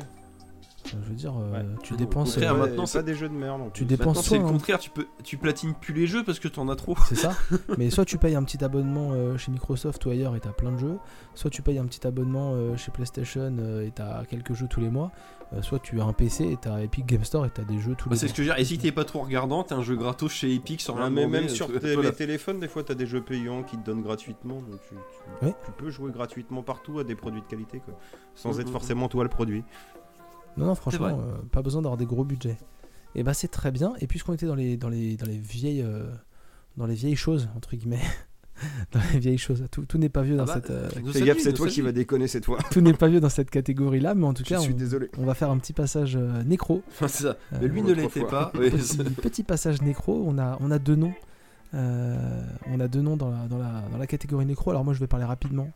Je 0.86 0.98
veux 0.98 1.16
dire, 1.16 1.34
euh, 1.38 1.52
Ouais. 1.52 1.66
tu 1.84 1.94
Non, 1.94 2.00
dépenses. 2.00 2.30
au 2.30 2.34
contraire, 2.34 2.52
euh, 2.54 2.56
Ouais, 2.62 2.68
maintenant, 2.68 2.84
pas 2.84 2.88
c'est- 2.88 3.04
des 3.04 3.16
jeux 3.16 3.28
de 3.30 3.34
merde. 3.34 3.62
tu 3.74 3.86
dépenses 3.86 4.22
c'est 4.28 4.38
le 4.38 4.44
contraire. 4.44 4.80
Tu 4.80 4.90
peux, 4.90 5.08
tu 5.24 5.38
platines 5.38 5.74
plus 5.74 5.94
les 5.94 6.08
jeux 6.08 6.24
parce 6.24 6.40
que 6.40 6.48
t'en 6.48 6.70
as 6.70 6.76
trop. 6.76 6.96
C'est 7.08 7.16
ça. 7.16 7.32
Mais 7.78 7.90
soit 7.90 8.06
tu 8.06 8.18
payes 8.18 8.36
un 8.36 8.44
petit 8.44 8.64
abonnement 8.64 9.10
euh, 9.14 9.38
chez 9.38 9.52
Microsoft 9.52 10.06
ou 10.06 10.10
ailleurs 10.12 10.36
et 10.36 10.40
t'as 10.40 10.52
plein 10.52 10.72
de 10.72 10.78
jeux, 10.78 10.98
soit 11.34 11.50
tu 11.50 11.62
payes 11.62 11.78
un 11.80 11.86
petit 11.86 12.06
abonnement 12.06 12.52
euh, 12.54 12.78
chez 12.78 12.92
PlayStation 12.92 13.56
euh, 13.60 13.86
et 13.86 13.92
t'as 13.92 14.26
quelques 14.26 14.54
jeux 14.54 14.68
tous 14.70 14.80
les 14.80 14.90
mois, 14.90 15.12
euh, 15.54 15.62
soit 15.62 15.80
tu 15.80 16.00
as 16.00 16.04
un 16.06 16.14
PC 16.14 16.46
et 16.52 16.58
t'as 16.58 16.80
Epic 16.82 17.06
Game 17.06 17.24
Store 17.24 17.46
et 17.46 17.50
t'as 17.50 17.64
des 17.64 17.80
jeux 17.80 17.96
tous 17.96 18.10
Bah, 18.10 18.14
les 18.16 18.20
c'est 18.20 18.26
mois. 18.28 18.30
ce 18.30 18.38
que 18.38 18.44
je 18.44 18.50
veux 18.50 18.56
dire. 18.56 18.60
Et 18.62 18.66
si 18.66 18.78
t'es 18.78 18.92
pas 18.92 19.06
trop 19.06 19.22
regardant, 19.22 19.64
t'as 19.64 19.76
un 19.76 19.84
jeu 19.84 19.96
gratos 19.96 20.32
chez 20.32 20.54
Epic 20.54 20.82
sans 20.82 20.94
Ouais, 20.94 21.02
rien 21.02 21.10
mais 21.10 21.22
demander, 21.22 21.40
même 21.42 21.50
sur 21.50 21.68
tes- 21.80 21.96
les 21.96 22.14
téléphones, 22.14 22.60
des 22.60 22.68
fois, 22.68 22.84
t'as 22.84 22.94
des 22.96 23.08
jeux 23.08 23.22
payants 23.22 23.64
qui 23.64 23.78
te 23.78 23.86
donnent 23.86 24.02
gratuitement. 24.04 24.56
Donc 24.62 24.80
tu, 24.88 24.96
tu- 24.96 25.46
Oui. 25.46 25.52
tu 25.66 25.72
peux 25.72 25.90
jouer 25.90 26.12
gratuitement 26.12 26.62
partout 26.64 27.00
à 27.00 27.04
des 27.04 27.16
produits 27.16 27.42
de 27.42 27.48
qualité, 27.48 27.80
quoi. 27.80 27.96
Sans 28.36 28.54
Mhm, 28.54 28.60
être 28.62 28.68
mhm. 28.68 28.74
forcément 28.74 29.08
toi 29.08 29.24
le 29.24 29.30
produit. 29.30 29.64
Non, 30.58 30.66
non, 30.68 30.76
franchement, 30.76 31.08
euh, 31.20 31.38
pas 31.52 31.62
besoin 31.62 31.82
d'avoir 31.82 31.98
des 31.98 32.06
gros 32.06 32.24
budgets. 32.24 32.58
Et 33.16 33.24
bah 33.24 33.34
c'est 33.34 33.48
très 33.48 33.72
bien. 33.72 33.94
Et 34.02 34.08
puisqu'on 34.08 34.34
était 34.34 34.46
dans 34.46 34.56
les, 34.56 34.78
dans 34.78 34.90
les, 34.90 35.16
dans 35.18 35.26
les 35.26 35.38
vieilles, 35.38 35.82
euh, 35.82 36.04
dans 36.78 36.86
les 36.86 36.96
vieilles 36.96 37.16
choses 37.16 37.48
entre 37.56 37.76
guillemets, 37.76 38.02
dans 38.92 39.00
les 39.14 39.20
vieilles 39.20 39.38
choses, 39.38 39.66
tout, 39.72 39.86
tout 39.86 39.98
n'est 39.98 40.10
pas 40.10 40.22
vieux 40.22 40.36
Ah 40.36 40.40
dans 40.40 40.46
bah, 40.46 40.54
cette, 40.56 40.70
euh, 40.70 40.90
Fais 41.14 41.22
gaffe, 41.22 41.40
c'est 41.40 41.54
toi 41.54 41.68
qui 41.68 41.80
vas 41.82 41.92
déconner 41.94 42.28
cette 42.28 42.46
fois. 42.46 42.58
tout 42.72 42.82
n'est 42.82 42.94
pas 42.94 43.08
vieux 43.08 43.20
dans 43.22 43.30
cette 43.30 43.50
catégorie-là, 43.50 44.16
mais 44.16 44.26
en 44.26 44.34
tout 44.34 44.44
Je 44.44 44.50
cas, 44.50 44.60
suis 44.60 44.74
on, 44.74 44.78
désolé. 44.78 45.10
on 45.18 45.26
va 45.26 45.34
faire 45.34 45.50
un 45.50 45.58
petit 45.58 45.72
passage 45.74 46.18
euh, 46.18 46.44
nécro. 46.44 46.84
Enfin, 46.90 47.08
c'est 47.10 47.24
ça. 47.24 47.38
Euh, 47.54 47.58
Mais 47.62 47.68
lui 47.70 47.82
ne 47.82 47.94
l'était 47.94 48.26
pas. 48.26 48.52
Oui, 48.56 48.70
petit, 48.70 48.84
c'est- 48.84 49.04
petit 49.22 49.44
passage 49.44 49.82
nécro. 49.82 50.24
On 50.28 50.38
a, 50.38 50.58
on 50.60 50.70
a 50.72 50.80
deux 50.80 50.96
noms. 50.96 51.14
Euh, 51.74 52.44
on 52.68 52.80
a 52.80 52.88
deux 52.88 53.02
noms 53.02 53.18
dans 53.18 53.30
la, 53.32 53.48
dans, 53.48 53.58
la, 53.58 53.84
dans 53.92 53.98
la 53.98 54.08
catégorie 54.08 54.46
nécro. 54.46 54.72
Alors 54.72 54.86
moi 54.86 54.94
je 54.94 55.00
vais 55.00 55.08
parler 55.08 55.26
rapidement 55.26 55.70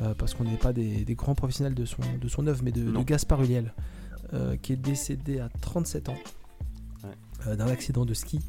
euh, 0.00 0.14
parce 0.14 0.34
qu'on 0.34 0.44
n'est 0.44 0.56
pas 0.56 0.72
des, 0.72 1.04
des 1.04 1.14
grands 1.14 1.34
professionnels 1.34 1.74
de 1.74 1.84
son, 1.84 2.02
de 2.20 2.28
son 2.28 2.46
œuvre, 2.46 2.60
mais 2.62 2.70
de, 2.72 2.82
de. 2.90 3.02
Gaspard 3.02 3.42
euh, 4.32 4.56
qui 4.56 4.72
est 4.72 4.76
décédé 4.76 5.40
à 5.40 5.48
37 5.60 6.08
ans 6.08 6.16
Ouais. 7.04 7.10
euh, 7.48 7.56
d'un 7.56 7.66
accident 7.68 8.04
de 8.04 8.14
ski. 8.14 8.40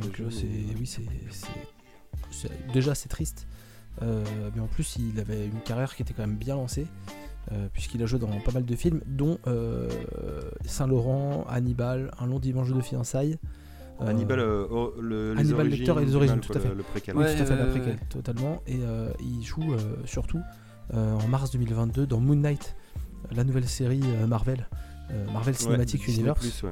Donc 0.00 0.18
euh, 0.20 0.30
c'est, 0.30 0.46
oui, 0.78 0.86
c'est, 0.86 1.02
c'est- 1.30 1.46
c'est- 2.30 2.72
déjà 2.72 2.94
c'est 2.94 3.08
triste, 3.08 3.46
Euh, 4.02 4.24
mais 4.54 4.60
en 4.60 4.66
plus 4.66 4.96
il 4.96 5.20
avait 5.20 5.46
une 5.46 5.60
carrière 5.60 5.94
qui 5.94 6.02
était 6.02 6.12
quand 6.14 6.26
même 6.26 6.36
bien 6.36 6.56
lancée. 6.56 6.86
euh, 7.52 7.68
puisqu'il 7.74 8.02
a 8.02 8.06
joué 8.06 8.18
dans 8.18 8.26
pas 8.40 8.52
mal 8.52 8.64
de 8.64 8.74
films, 8.74 9.02
dont 9.06 9.38
euh, 9.46 9.86
Saint-Laurent, 10.64 11.44
Hannibal, 11.48 12.10
Un 12.18 12.26
long 12.26 12.38
dimanche 12.38 12.70
de 12.72 12.80
fiançailles. 12.80 13.36
euh, 14.00 14.06
Hannibal, 14.08 14.38
euh, 14.40 14.66
oh, 14.70 14.94
le, 14.98 15.34
les 15.34 15.40
Hannibal 15.40 15.60
origines 15.66 15.84
Lecter 15.86 16.02
et 16.02 16.06
les 16.06 16.16
origines, 16.16 16.40
tout 16.40 16.52
à 16.56 16.60
fait. 16.60 16.68
Le, 16.70 16.74
le 16.74 16.82
préquel. 16.82 17.14
Oui, 17.16 17.24
Ouais, 17.24 17.36
tout 17.36 17.42
à 17.42 17.46
fait, 17.46 17.56
la 17.56 17.64
ouais, 17.64 17.70
préquelle, 17.70 17.94
ouais. 17.96 18.06
totalement. 18.08 18.62
Et 18.66 18.78
euh, 18.80 19.12
il 19.20 19.42
joue 19.44 19.74
euh, 19.74 19.78
surtout 20.06 20.40
euh, 20.94 21.14
en 21.14 21.28
mars 21.28 21.50
2022 21.50 22.06
dans 22.06 22.18
Moon 22.18 22.34
Knight, 22.36 22.74
la 23.30 23.44
nouvelle 23.44 23.68
série 23.68 24.00
euh, 24.02 24.26
Marvel, 24.26 24.66
euh, 24.72 24.76
Marvel 25.32 25.54
Cinematic 25.56 26.02
Ouais, 26.06 26.14
Universe. 26.14 26.62
ouais. 26.62 26.70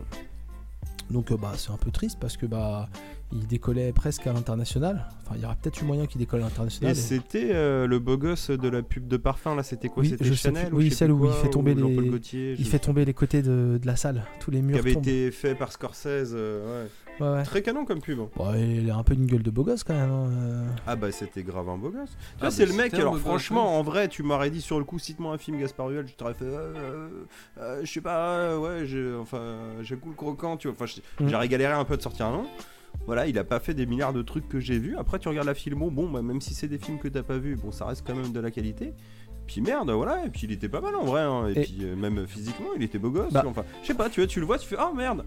Donc 1.10 1.30
euh, 1.30 1.36
bah, 1.36 1.52
c'est 1.56 1.70
un 1.70 1.76
peu 1.76 1.90
triste 1.90 2.18
parce 2.20 2.36
que 2.36 2.46
bah 2.46 2.88
il 3.32 3.46
décollait 3.46 3.92
presque 3.92 4.26
à 4.26 4.32
l'international. 4.32 5.06
Enfin, 5.22 5.34
il 5.36 5.42
y 5.42 5.44
aura 5.44 5.54
peut-être 5.54 5.80
eu 5.80 5.84
moyen 5.84 6.06
qu'il 6.06 6.18
décolle 6.18 6.40
à 6.40 6.44
l'international. 6.44 6.94
Et 6.94 6.98
Et- 6.98 7.00
c'était 7.00 7.48
euh, 7.52 7.86
le 7.86 7.98
beau 7.98 8.16
gosse 8.18 8.50
de 8.50 8.68
la 8.68 8.82
pub 8.82 9.08
de 9.08 9.16
parfum 9.16 9.54
là, 9.56 9.62
c'était 9.62 9.88
quoi? 9.88 10.02
Oui, 10.02 10.10
C'était 10.10 10.32
Chanel 10.34 10.68
plus. 10.68 10.76
Oui, 10.76 10.90
celle 10.90 11.12
où 11.12 11.24
il 11.26 11.32
fait 11.32 11.48
tomber 11.50 11.74
les- 11.74 11.82
Gaultier, 12.08 12.54
il 12.58 12.66
fait 12.66 12.78
tomber 12.78 13.04
les 13.04 13.14
côtés 13.14 13.42
de, 13.42 13.78
de 13.80 13.86
la 13.86 13.96
salle, 13.96 14.24
tous 14.40 14.50
les 14.50 14.58
qui 14.58 14.64
murs 14.64 14.78
avait 14.78 14.92
tombent. 14.94 15.02
été 15.06 15.30
fait 15.30 15.54
par 15.54 15.72
Scorsese. 15.72 16.32
euh, 16.34 16.84
ouais. 16.84 16.90
Ouais, 17.20 17.28
ouais. 17.28 17.42
Très 17.42 17.60
canon 17.62 17.84
comme 17.84 18.00
pub. 18.00 18.20
hein. 18.20 18.54
Il 18.56 18.90
a 18.90 18.96
un 18.96 19.02
peu 19.02 19.12
une 19.14 19.26
gueule 19.26 19.42
de 19.42 19.50
beau 19.50 19.64
gosse 19.64 19.84
quand 19.84 19.92
même. 19.94 20.10
hein, 20.10 20.30
euh. 20.32 20.66
Ah 20.86 20.96
bah 20.96 21.12
c'était 21.12 21.42
grave 21.42 21.68
un 21.68 21.76
beau 21.76 21.90
gosse. 21.90 22.08
Tu 22.10 22.16
Ah, 22.16 22.40
vois, 22.40 22.50
c'est 22.50 22.64
bah, 22.64 22.72
le 22.72 22.76
mec, 22.78 22.94
alors 22.94 23.18
franchement, 23.18 23.78
en 23.78 23.82
vrai, 23.82 24.08
tu 24.08 24.22
m'aurais 24.22 24.50
dit 24.50 24.62
sur 24.62 24.78
le 24.78 24.84
coup, 24.86 24.98
cite-moi 24.98 25.32
un 25.34 25.38
film 25.38 25.58
Gaspard 25.60 25.88
Huel, 25.90 26.06
je 26.08 26.14
t'aurais 26.14 26.32
fait, 26.34 26.44
euh, 26.46 26.72
euh, 26.74 27.08
euh, 27.58 27.80
je 27.84 27.90
sais 27.92 28.00
pas, 28.00 28.28
euh, 28.38 28.58
ouais, 28.58 28.86
j'ai, 28.86 29.14
enfin, 29.20 29.42
j'ai 29.82 29.96
cool 29.96 30.14
croquant, 30.14 30.56
tu 30.56 30.68
vois, 30.68 30.76
enfin, 30.80 30.90
Mm. 31.20 31.28
j'aurais 31.28 31.48
galéré 31.48 31.74
un 31.74 31.84
peu 31.84 31.96
de 31.98 32.02
sortir 32.02 32.26
un 32.26 32.32
nom. 32.32 32.46
Voilà, 33.06 33.26
il 33.26 33.38
a 33.38 33.44
pas 33.44 33.58
fait 33.58 33.74
des 33.74 33.86
milliards 33.86 34.12
de 34.12 34.22
trucs 34.22 34.48
que 34.48 34.60
j'ai 34.60 34.78
vus. 34.78 34.96
Après, 34.96 35.18
tu 35.18 35.28
regardes 35.28 35.48
la 35.48 35.54
filmo, 35.54 35.90
bon, 35.90 36.08
bah, 36.08 36.22
même 36.22 36.40
si 36.40 36.54
c'est 36.54 36.68
des 36.68 36.78
films 36.78 36.98
que 36.98 37.08
t'as 37.08 37.22
pas 37.22 37.38
vus, 37.38 37.56
bon, 37.56 37.72
ça 37.72 37.86
reste 37.86 38.06
quand 38.06 38.14
même 38.14 38.32
de 38.32 38.40
la 38.40 38.50
qualité. 38.50 38.94
Puis 39.52 39.60
merde, 39.60 39.90
voilà, 39.90 40.24
et 40.24 40.30
puis 40.30 40.42
il 40.44 40.52
était 40.52 40.68
pas 40.70 40.80
mal 40.80 40.94
en 40.96 41.04
vrai, 41.04 41.20
hein, 41.20 41.46
et, 41.54 41.60
Et- 41.60 41.62
puis 41.64 41.76
euh, 41.82 41.94
même 41.94 42.26
physiquement, 42.26 42.68
il 42.74 42.82
était 42.82 42.96
beau 42.98 43.10
gosse. 43.10 43.32
Bah. 43.32 43.44
Enfin, 43.46 43.64
je 43.82 43.88
sais 43.88 43.94
pas, 43.94 44.08
tu 44.08 44.20
vois, 44.20 44.26
tu 44.26 44.40
le 44.40 44.46
vois, 44.46 44.58
tu 44.58 44.66
fais, 44.66 44.76
oh 44.80 44.94
merde, 44.94 45.24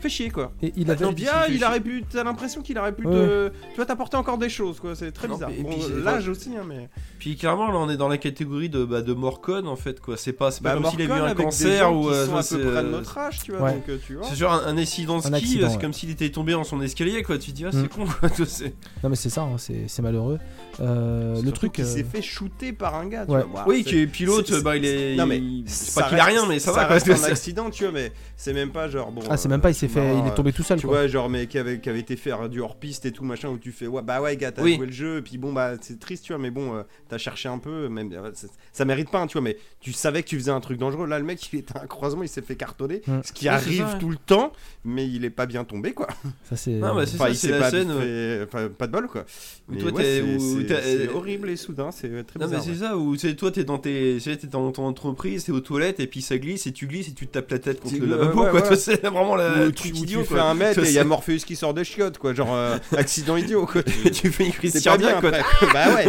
fais 0.00 0.08
chier 0.08 0.30
quoi. 0.30 0.50
Et 0.62 0.72
il 0.76 0.90
avait 0.90 1.04
Non, 1.04 1.12
bien, 1.12 1.32
fait 1.32 1.52
il 1.52 1.58
chier. 1.58 1.66
aurait 1.66 1.80
pu, 1.80 2.02
t'as 2.10 2.24
l'impression 2.24 2.60
qu'il 2.60 2.76
aurait 2.76 2.92
pu 2.94 3.06
Ouais. 3.06 3.14
te. 3.14 3.48
Tu 3.70 3.76
vois, 3.76 3.86
t'apporter 3.86 4.16
encore 4.16 4.36
des 4.36 4.48
choses, 4.48 4.80
quoi, 4.80 4.96
c'est 4.96 5.12
très 5.12 5.28
Non, 5.28 5.34
bizarre. 5.34 5.50
mais- 5.50 5.58
et 5.58 5.62
Bon, 5.62 5.68
puis, 5.70 5.82
c'est- 5.82 6.00
l'âge 6.02 6.28
aussi, 6.28 6.50
hein, 6.56 6.64
mais. 6.66 6.88
Puis 7.20 7.36
clairement, 7.36 7.68
là, 7.70 7.78
on 7.78 7.88
est 7.88 7.96
dans 7.96 8.08
la 8.08 8.18
catégorie 8.18 8.68
de, 8.68 8.84
bah, 8.84 9.00
de 9.02 9.12
Morcon 9.12 9.66
en 9.66 9.76
fait, 9.76 10.00
quoi. 10.00 10.16
C'est 10.16 10.32
pas, 10.32 10.50
c'est 10.50 10.62
pas 10.62 10.74
Bah, 10.74 10.80
comme 10.82 10.90
s'il 10.90 11.02
a 11.02 11.04
eu 11.04 11.10
un 11.12 11.34
cancer 11.34 11.94
ou. 11.94 12.10
euh, 12.10 12.36
à 12.36 12.42
c'est, 12.42 12.56
peu 12.56 12.62
près 12.72 12.82
de 12.82 12.88
euh, 12.88 12.90
notre 12.90 13.16
âge, 13.16 13.38
tu 13.44 13.52
vois, 13.52 13.62
ouais. 13.62 13.74
donc 13.74 13.88
euh, 13.88 13.98
tu 14.04 14.14
vois. 14.16 14.26
C'est 14.26 14.34
genre 14.36 14.54
un, 14.54 14.66
un 14.66 14.76
accident 14.78 15.18
de 15.18 15.22
ski, 15.22 15.62
euh, 15.62 15.68
c'est 15.70 15.80
comme 15.80 15.92
s'il 15.92 16.10
était 16.10 16.30
tombé 16.30 16.50
dans 16.52 16.64
son 16.64 16.80
escalier, 16.82 17.22
quoi. 17.22 17.38
Tu 17.38 17.52
te 17.52 17.56
dis, 17.56 17.64
ah, 17.64 17.70
c'est 17.70 17.84
Mm. 17.84 17.88
con, 17.88 18.06
quoi. 18.06 18.28
tu 18.34 18.44
sais. 18.44 18.74
Non 19.04 19.08
mais 19.10 19.16
c'est 19.16 19.30
ça, 19.30 19.42
hein, 19.42 19.56
c'est 19.56 19.84
c'est 19.86 20.02
malheureux. 20.02 20.38
Euh, 20.80 21.40
le 21.42 21.50
truc. 21.52 21.72
qu'il 21.72 21.84
euh, 21.84 21.86
s'est 21.86 22.04
fait 22.04 22.22
shooter 22.22 22.72
par 22.72 22.94
un 22.94 23.06
gars, 23.06 23.26
tu 23.26 23.32
Ouais. 23.32 23.42
vois. 23.42 23.64
Oui, 23.66 23.84
qui 23.84 23.98
est 23.98 24.06
pilote, 24.06 24.46
c'est- 24.46 24.62
bah, 24.62 24.76
il 24.76 24.84
est. 24.84 25.16
Non, 25.16 25.26
mais 25.26 25.42
C'est 25.66 25.90
ça 25.90 26.02
pas 26.02 26.08
qu'il 26.08 26.18
a 26.18 26.24
rien, 26.24 26.46
mais 26.46 26.58
ça, 26.58 26.72
va, 26.72 26.84
quoi. 26.84 26.94
reste 26.94 27.08
un 27.10 27.22
accident, 27.32 27.70
tu 27.70 27.84
vois, 27.84 27.92
mais 27.92 28.12
c'est 28.36 28.52
même 28.52 28.70
pas 28.70 28.88
genre 28.88 29.10
bon. 29.10 29.22
Ah 29.28 29.36
c'est 29.36 29.48
euh, 29.48 29.50
même 29.50 29.60
pas, 29.60 29.70
il 29.70 29.74
s'est 29.74 29.88
fait, 29.88 30.00
marrant, 30.00 30.22
il 30.24 30.28
est 30.28 30.32
euh, 30.32 30.34
tombé 30.34 30.52
tout 30.52 30.62
seul 30.62 30.78
Tu 30.78 30.86
quoi. 30.86 30.98
vois, 30.98 31.06
genre, 31.08 31.28
mais 31.28 31.46
qui 31.46 31.58
avait, 31.58 31.80
qui 31.80 31.88
avait 31.88 31.98
été 32.00 32.16
faire 32.16 32.48
du 32.48 32.60
hors-piste 32.60 33.06
et 33.06 33.12
tout 33.12 33.24
machin, 33.24 33.48
où 33.48 33.58
tu 33.58 33.72
fais, 33.72 33.86
ouais, 33.86 34.02
bah 34.02 34.20
ouais, 34.20 34.36
gars, 34.36 34.52
t'as 34.52 34.62
Oui. 34.62 34.76
joué 34.76 34.86
le 34.86 34.92
jeu, 34.92 35.18
et 35.18 35.22
puis 35.22 35.38
bon, 35.38 35.52
bah 35.52 35.72
c'est 35.80 35.98
triste, 35.98 36.24
tu 36.24 36.32
vois, 36.32 36.40
mais 36.40 36.50
bon, 36.50 36.74
euh, 36.76 36.82
t'as 37.08 37.18
cherché 37.18 37.48
un 37.48 37.58
peu, 37.58 37.88
même, 37.88 38.12
euh, 38.12 38.30
ça 38.72 38.84
mérite 38.84 39.10
pas, 39.10 39.18
hein, 39.20 39.26
tu 39.26 39.32
vois, 39.34 39.42
mais 39.42 39.56
tu 39.80 39.92
savais 39.92 40.22
que 40.22 40.28
tu 40.28 40.36
faisais 40.38 40.50
un 40.50 40.60
truc 40.60 40.78
dangereux. 40.78 41.06
Là, 41.06 41.18
le 41.18 41.24
mec, 41.24 41.40
il 41.52 41.58
était 41.60 41.76
à 41.76 41.82
un 41.82 41.86
croisement, 41.86 42.22
il 42.22 42.28
s'est 42.28 42.42
fait 42.42 42.56
cartonner, 42.56 43.02
ce 43.24 43.32
qui 43.32 43.46
Ouais, 43.46 43.50
arrive 43.54 43.78
ça, 43.86 43.92
ouais. 43.94 43.98
tout 43.98 44.10
le 44.10 44.16
temps, 44.16 44.52
mais 44.84 45.06
il 45.08 45.24
est 45.24 45.30
pas 45.30 45.46
bien 45.46 45.64
tombé, 45.64 45.92
quoi. 45.92 46.06
Ça 46.48 46.56
c'est. 46.56 46.70
Non, 46.72 46.94
bah, 46.94 47.04
c'est 47.06 47.14
Enfin, 47.16 47.24
ça, 47.24 47.30
il 47.30 47.36
c'est 47.36 47.46
s'est 47.48 47.52
la 47.52 47.58
pas 47.60 47.70
scène. 47.70 47.92
fait- 47.98 48.44
enfin, 48.46 48.68
pas 48.68 48.86
de 48.86 48.92
bol, 48.92 49.08
quoi. 49.08 49.22
Où 49.68 49.72
Mais 49.72 49.78
toi, 49.78 49.92
ouais, 49.92 50.02
t'es- 50.02 50.22
c'est- 50.68 51.08
euh, 51.08 51.14
horrible 51.14 51.50
et 51.50 51.56
soudain, 51.56 51.90
c'est 51.90 52.08
très 52.08 52.38
Non, 52.38 52.46
mais 52.48 52.56
bizarre. 52.58 52.62
c'est 52.64 52.74
ça, 52.80 52.96
où 52.96 53.16
c'est 53.16 53.34
toi, 53.34 53.50
t'es 53.50 53.64
dans, 53.64 53.78
tes... 53.78 54.18
t'es 54.22 54.46
dans 54.46 54.70
ton 54.72 54.84
entreprise, 54.86 55.44
t'es 55.44 55.52
aux 55.52 55.60
toilettes, 55.60 56.00
et 56.00 56.06
puis 56.06 56.22
ça 56.22 56.38
glisse, 56.38 56.66
et 56.66 56.72
tu 56.72 56.86
glisses, 56.86 57.08
et 57.08 57.12
tu 57.12 57.26
te 57.26 57.32
tapes 57.32 57.50
la 57.50 57.58
tête 57.58 57.80
contre 57.80 57.96
le 57.98 58.06
lavabo, 58.06 58.44
ouais, 58.44 58.50
quoi. 58.50 58.68
ouais. 58.70 58.76
C'est 58.88 59.00
vraiment 59.02 59.36
la. 59.36 59.66
Ou 59.66 59.72
truc 59.72 59.76
tu, 59.76 59.88
ou 59.92 59.92
tu 59.96 60.02
idiot, 60.02 60.24
fais 60.24 60.38
un 60.38 60.54
mètre 60.54 60.78
et 60.84 60.88
il 60.88 60.92
y 60.92 60.98
a 60.98 61.04
Morpheus 61.04 61.38
qui 61.46 61.56
sort 61.56 61.74
des 61.74 61.84
chiottes, 61.84 62.18
quoi. 62.18 62.34
Genre, 62.34 62.54
euh, 62.54 62.76
accident 62.96 63.36
idiot, 63.36 63.66
quoi. 63.66 63.82
tu 64.12 64.30
fais 64.30 64.46
une 64.46 64.52
crise 64.52 64.82
cardiaque, 64.82 65.20
quoi. 65.20 65.30
bah 65.72 65.94
ouais, 65.94 66.06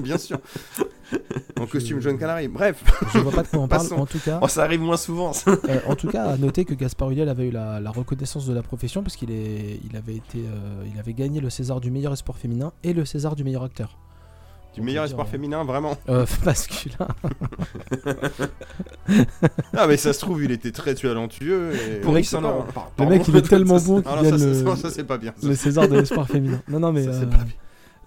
bien 0.00 0.18
sûr. 0.18 0.38
En 1.60 1.66
costume 1.66 2.00
jaune 2.00 2.18
canari. 2.18 2.48
Bref. 2.48 2.82
Je 3.14 3.18
vois 3.20 3.30
pas 3.32 3.42
de 3.42 3.48
quoi 3.48 3.60
on 3.60 3.68
parle. 3.68 3.86
En 3.94 4.06
tout 4.06 4.18
cas, 4.18 4.40
Oh, 4.42 4.48
ça 4.48 4.64
arrive 4.64 4.80
moins 4.80 4.96
souvent, 4.96 5.32
ça. 5.32 5.50
euh, 5.52 5.78
en 5.86 5.94
tout 5.94 6.08
cas, 6.08 6.24
à 6.24 6.36
noter 6.36 6.64
que 6.64 6.74
Gaspard 6.74 7.10
Ulliel 7.10 7.28
avait 7.28 7.48
eu 7.48 7.50
la, 7.52 7.78
la 7.80 7.90
reconnaissance 7.90 8.46
de 8.46 8.52
la 8.54 8.62
profession 8.62 9.02
parce 9.02 9.14
qu'il 9.16 9.30
est, 9.30 9.78
il 9.88 9.96
avait 9.96 10.16
été, 10.16 10.38
euh, 10.38 10.84
il 10.92 10.98
avait 10.98 11.12
gagné 11.14 11.40
le 11.40 11.50
César 11.50 11.80
du 11.80 11.90
meilleur 11.90 12.12
espoir 12.12 12.36
féminin 12.38 12.72
et 12.82 12.92
le 12.92 13.04
César 13.04 13.36
du 13.36 13.44
meilleur 13.44 13.62
acteur. 13.62 13.96
Du 14.74 14.80
On 14.80 14.84
meilleur 14.84 15.04
espoir 15.04 15.26
dire, 15.26 15.32
féminin, 15.32 15.64
vraiment. 15.64 15.96
Euh, 16.08 16.24
masculin. 16.46 17.06
Ah, 19.76 19.86
mais 19.86 19.96
ça 19.98 20.12
se 20.12 20.20
trouve, 20.20 20.42
il 20.42 20.50
était 20.50 20.72
très 20.72 20.94
talentueux. 20.94 21.72
Et... 21.74 22.00
Pour 22.00 22.14
par- 22.72 22.90
Le 22.98 23.06
mec, 23.06 23.28
il 23.28 23.36
est 23.36 23.42
tellement 23.42 23.78
bon 23.78 24.00
qu'il 24.00 24.10
Ah 24.10 24.16
non, 24.16 24.22
gagne 24.30 24.42
le, 24.42 24.54
ça, 24.54 24.76
ça, 24.76 24.90
c'est 24.90 25.04
pas 25.04 25.18
bien. 25.18 25.34
ça. 25.38 25.46
le 25.46 25.54
César 25.54 25.88
de 25.88 25.96
l'espoir 25.96 26.26
féminin. 26.26 26.60
Non, 26.68 26.80
non, 26.80 26.92
mais. 26.92 27.04
Ça, 27.04 27.12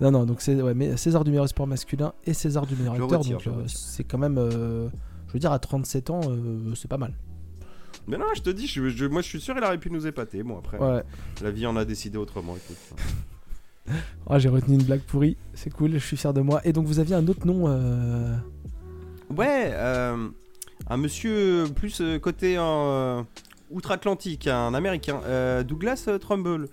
Non, 0.01 0.11
non, 0.11 0.25
donc 0.25 0.41
c'est 0.41 0.61
ouais, 0.61 0.73
mais 0.73 0.97
César 0.97 1.23
du 1.23 1.29
meilleur 1.31 1.45
espoir 1.45 1.67
masculin 1.67 2.13
et 2.25 2.33
César 2.33 2.65
du 2.65 2.75
meilleur 2.75 2.95
Je 2.95 3.01
acteur. 3.03 3.19
retire, 3.19 3.37
donc 3.37 3.47
euh, 3.47 3.63
c'est 3.67 4.03
quand 4.03 4.17
même, 4.17 4.37
euh, 4.37 4.89
je 5.27 5.33
veux 5.33 5.39
dire, 5.39 5.51
à 5.53 5.59
37 5.59 6.09
ans, 6.09 6.19
euh, 6.27 6.73
c'est 6.75 6.89
pas 6.89 6.97
mal. 6.97 7.13
Mais 8.07 8.17
non, 8.17 8.25
je 8.35 8.41
te 8.41 8.49
dis, 8.49 8.67
je, 8.67 8.89
je- 8.89 9.05
moi 9.05 9.21
je 9.21 9.27
suis 9.27 9.39
sûr, 9.41 9.55
il 9.57 9.63
aurait 9.63 9.77
pu 9.79 9.89
nous 9.89 10.05
épater. 10.05 10.43
Bon, 10.43 10.57
après, 10.59 10.77
Ouais. 10.79 11.01
la 11.41 11.49
vie 11.51 11.65
en 11.65 11.75
a 11.77 11.85
décidé 11.85 12.17
autrement. 12.17 12.55
Écoute. 12.55 12.77
Ah, 14.27 14.39
j'ai 14.39 14.49
retenu 14.49 14.73
une 14.73 14.83
blague 14.83 15.01
pourrie, 15.01 15.37
c'est 15.53 15.69
cool, 15.71 15.91
je 15.93 15.97
suis 15.99 16.17
fier 16.17 16.33
de 16.33 16.41
moi. 16.41 16.59
Et 16.65 16.73
donc 16.73 16.87
vous 16.87 16.97
aviez 16.99 17.13
un 17.13 17.27
autre 17.27 17.45
nom. 17.45 17.65
euh, 17.67 18.35
Ouais, 19.29 19.69
euh, 19.73 20.27
un 20.87 20.97
monsieur 20.97 21.65
plus 21.75 22.01
côté 22.19 22.55
euh, 22.57 23.21
outre-Atlantique, 23.75 24.47
un 24.47 24.73
américain, 24.73 25.21
euh, 25.25 25.63
Douglas 25.63 26.05
euh, 26.07 26.17
Trumbull. 26.17 26.67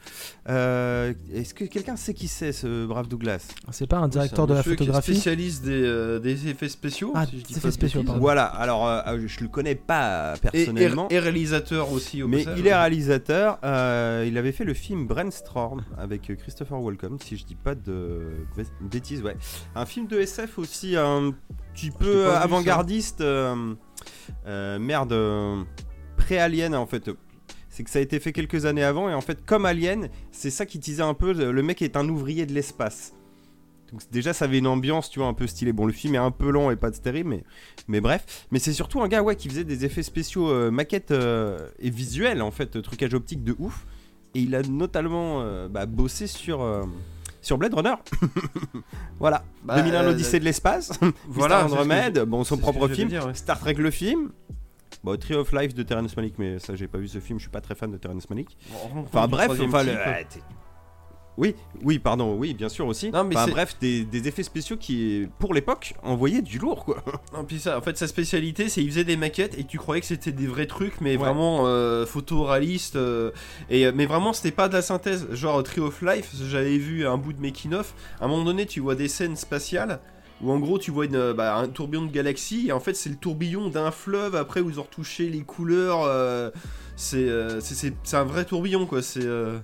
Euh, 0.49 1.13
Est-ce 1.35 1.53
que 1.55 1.65
quelqu'un 1.65 1.97
sait 1.97 2.15
qui 2.15 2.29
c'est 2.29 2.53
ce 2.53 2.87
brave 2.87 3.09
Douglas? 3.09 3.49
C'est 3.71 3.87
pas 3.87 3.99
un 3.99 4.09
directeur 4.09 4.47
de 4.47 4.53
la 4.55 4.59
monsieur 4.61 4.75
qui 4.77 4.83
est 4.85 4.87
photographie 4.87 5.13
spécialiste 5.15 5.65
des, 5.65 5.83
euh, 5.83 6.19
des 6.19 6.49
effets 6.49 6.69
spéciaux. 6.69 7.13
Ah, 7.15 7.27
si 7.27 7.39
je 7.39 7.45
dis 7.45 7.57
effets 7.57 7.71
spéciaux, 7.71 8.03
pardon. 8.05 8.21
Voilà, 8.21 8.45
alors 8.45 8.89
euh, 8.89 9.19
je 9.27 9.41
le 9.41 9.49
connais 9.49 9.75
pas 9.75 10.35
personnellement. 10.41 11.09
et- 11.11 11.15
et 11.15 11.19
réalisateur 11.19 11.93
aussi 11.93 12.23
au 12.23 12.29
Mais 12.29 12.39
passage. 12.45 12.59
il 12.61 12.67
est 12.67 12.75
réalisateur. 12.75 13.59
euh, 13.65 14.25
il 14.27 14.39
avait 14.39 14.53
fait 14.53 14.65
le 14.65 14.75
film 14.75 15.07
Brainstorm 15.07 15.85
avec 15.99 16.33
Christopher 16.39 16.81
Walken, 16.81 17.19
si 17.23 17.37
je 17.37 17.45
dis 17.45 17.57
pas 17.57 17.75
de 17.75 18.21
bê- 18.57 18.65
bêtises, 18.81 19.23
ouais. 19.23 19.37
Un 19.75 19.87
film 19.87 20.07
de 20.07 20.19
SF 20.21 20.59
aussi 20.59 20.97
un 20.97 21.33
petit 21.75 21.91
peu 21.91 22.31
avant-gardiste. 22.31 23.21
euh, 23.21 23.75
euh, 24.47 24.79
merde, 24.79 25.13
euh, 25.13 25.63
pré-Alien 26.23 26.75
en 26.75 26.87
fait. 26.87 27.11
C'est 27.69 27.85
que 27.85 27.91
ça 27.91 27.99
a 27.99 28.03
été 28.03 28.21
fait 28.21 28.33
quelques 28.33 28.67
années 28.67 28.85
avant 28.85 29.09
et 29.09 29.15
en 29.15 29.21
fait, 29.23 29.45
comme 29.47 29.65
Alien, 29.65 30.09
c'est 30.31 30.51
ça 30.51 30.67
qui 30.67 30.79
teasait 30.79 31.03
un 31.03 31.15
peu. 31.15 31.33
Le 31.33 31.63
mec 31.63 31.81
est 31.83 31.97
un 31.97 32.09
ouvrier 32.09 32.45
de 32.47 32.53
l'espace. 32.53 33.15
Donc 33.91 34.03
déjà, 34.11 34.33
ça 34.33 34.47
avait 34.47 34.59
une 34.59 34.67
ambiance, 34.67 35.11
tu 35.11 35.19
vois, 35.19 35.29
un 35.29 35.35
peu 35.35 35.47
stylée. 35.47 35.73
Bon, 35.73 35.85
le 35.85 35.93
film 35.93 36.15
est 36.15 36.19
un 36.19 36.31
peu 36.31 36.51
long 36.51 36.71
et 36.71 36.77
pas 36.77 36.91
terrible, 36.91 37.29
mais, 37.29 37.45
mais 37.89 38.01
bref. 38.01 38.47
Mais 38.51 38.59
c'est 38.59 38.73
surtout 38.73 39.03
un 39.03 39.09
gars, 39.09 39.23
ouais, 39.23 39.37
qui 39.37 39.49
faisait 39.51 39.65
des 39.65 39.85
effets 39.85 40.03
spéciaux, 40.03 40.51
euh, 40.51 40.71
maquettes 40.71 41.11
euh, 41.11 41.69
et 41.79 41.91
visuels, 41.91 42.41
en 42.41 42.51
fait, 42.51 42.77
euh, 42.77 42.81
trucage 42.83 43.13
optique 43.13 43.45
de 43.45 43.55
ouf. 43.59 43.87
Et 44.35 44.41
il 44.41 44.55
a 44.55 44.63
notamment 44.63 45.43
euh, 45.43 45.69
bah, 45.69 45.85
bossé 45.85 46.27
sur, 46.27 46.67
sur 47.43 47.59
Blade 47.59 47.75
Runner. 47.75 47.95
voilà. 49.19 49.45
Bah, 49.63 49.77
2001 49.77 50.01
euh, 50.01 50.03
l'Odyssée 50.07 50.41
de 50.41 50.45
l'espace. 50.45 50.93
Voilà, 51.29 51.69
Star 51.69 51.85
je- 51.85 52.25
bon, 52.25 52.45
son 52.45 52.57
propre 52.57 52.89
film. 52.89 53.09
dire, 53.09 53.27
ouais. 53.27 53.35
Star 53.35 53.59
Trek 53.61 53.75
le 53.75 53.91
film. 53.91 54.31
Bon, 55.05 55.17
Tree 55.19 55.35
of 55.35 55.53
Life 55.53 55.75
de 55.75 55.83
Terrence 55.83 56.17
Malick, 56.17 56.35
mais 56.39 56.59
ça, 56.61 56.77
j'ai 56.77 56.87
pas 56.87 56.99
vu 56.99 57.09
ce 57.09 57.19
film, 57.19 57.39
je 57.39 57.45
suis 57.45 57.51
pas 57.51 57.61
très 57.61 57.75
fan 57.75 57.91
de 57.91 57.97
Terrence 57.97 58.31
Malick. 58.31 58.57
Enfin, 58.95 59.27
bref, 59.27 59.51
enfin, 59.61 59.83
le- 59.83 59.93
t'es- 60.29 60.41
oui, 61.39 61.55
oui, 61.83 61.99
pardon, 61.99 62.37
oui, 62.37 62.53
bien 62.53 62.69
sûr 62.69 62.87
aussi. 62.87 63.11
Non, 63.11 63.25
mais 63.25 63.35
Enfin, 63.37 63.51
bref, 63.51 63.77
des, 63.81 64.05
des 64.05 64.29
effets 64.29 64.43
spéciaux 64.43 64.77
qui, 64.77 65.27
pour 65.39 65.55
l'époque, 65.55 65.95
envoyaient 66.03 66.43
du 66.43 66.59
lourd, 66.59 66.85
quoi. 66.85 67.03
Non, 67.33 67.45
puis 67.45 67.59
ça, 67.59 67.79
en 67.79 67.81
fait, 67.81 67.97
sa 67.97 68.07
spécialité, 68.07 68.69
c'est 68.69 68.83
qu'il 68.83 68.91
faisait 68.91 69.03
des 69.05 69.17
maquettes 69.17 69.59
et 69.59 69.65
tu 69.65 69.79
croyais 69.79 70.03
que 70.03 70.07
c'était 70.07 70.31
des 70.31 70.47
vrais 70.47 70.67
trucs, 70.67 71.01
mais 71.01 71.13
Ouais. 71.13 71.17
vraiment 71.17 71.63
euh, 71.67 72.05
photoréalistes. 72.05 72.97
euh, 72.97 73.31
et, 73.71 73.87
euh, 73.87 73.93
mais 73.95 74.05
vraiment, 74.05 74.35
c'était 74.35 74.51
pas 74.55 74.69
de 74.69 74.75
la 74.75 74.83
synthèse. 74.83 75.27
Genre 75.33 75.63
Tree 75.63 75.81
of 75.81 76.03
Life, 76.03 76.33
j'avais 76.49 76.77
vu 76.77 77.07
un 77.07 77.17
bout 77.17 77.33
de 77.33 77.41
making-of. 77.41 77.95
À 78.21 78.27
un 78.27 78.29
moment 78.29 78.45
donné, 78.45 78.67
tu 78.67 78.81
vois 78.81 78.95
des 78.95 79.09
scènes 79.09 79.35
spatiales 79.37 80.01
où 80.43 80.51
en 80.51 80.59
gros, 80.59 80.79
tu 80.79 80.91
vois 80.91 81.05
une, 81.07 81.33
bah, 81.33 81.57
un 81.57 81.69
tourbillon 81.69 82.05
de 82.07 82.11
galaxie 82.13 82.67
et 82.69 82.73
en 82.73 82.81
fait, 82.81 82.95
c'est 82.95 83.11
le 83.11 83.17
tourbillon 83.17 83.69
d'un 83.69 83.91
fleuve 83.91 84.35
après 84.35 84.61
où 84.61 84.71
ils 84.71 84.79
ont 84.81 84.85
retouché 84.85 85.29
les 85.29 85.43
couleurs. 85.43 86.03
euh, 86.05 86.51
c'est 86.97 87.29
euh, 87.29 87.61
c'est- 87.61 87.75
c'est 87.75 87.95
c'est 88.05 88.17
un 88.17 88.25
vrai 88.25 88.45
tourbillon, 88.45 88.87
quoi. 88.87 89.01
C'est 89.03 89.25
euh, 89.25 89.59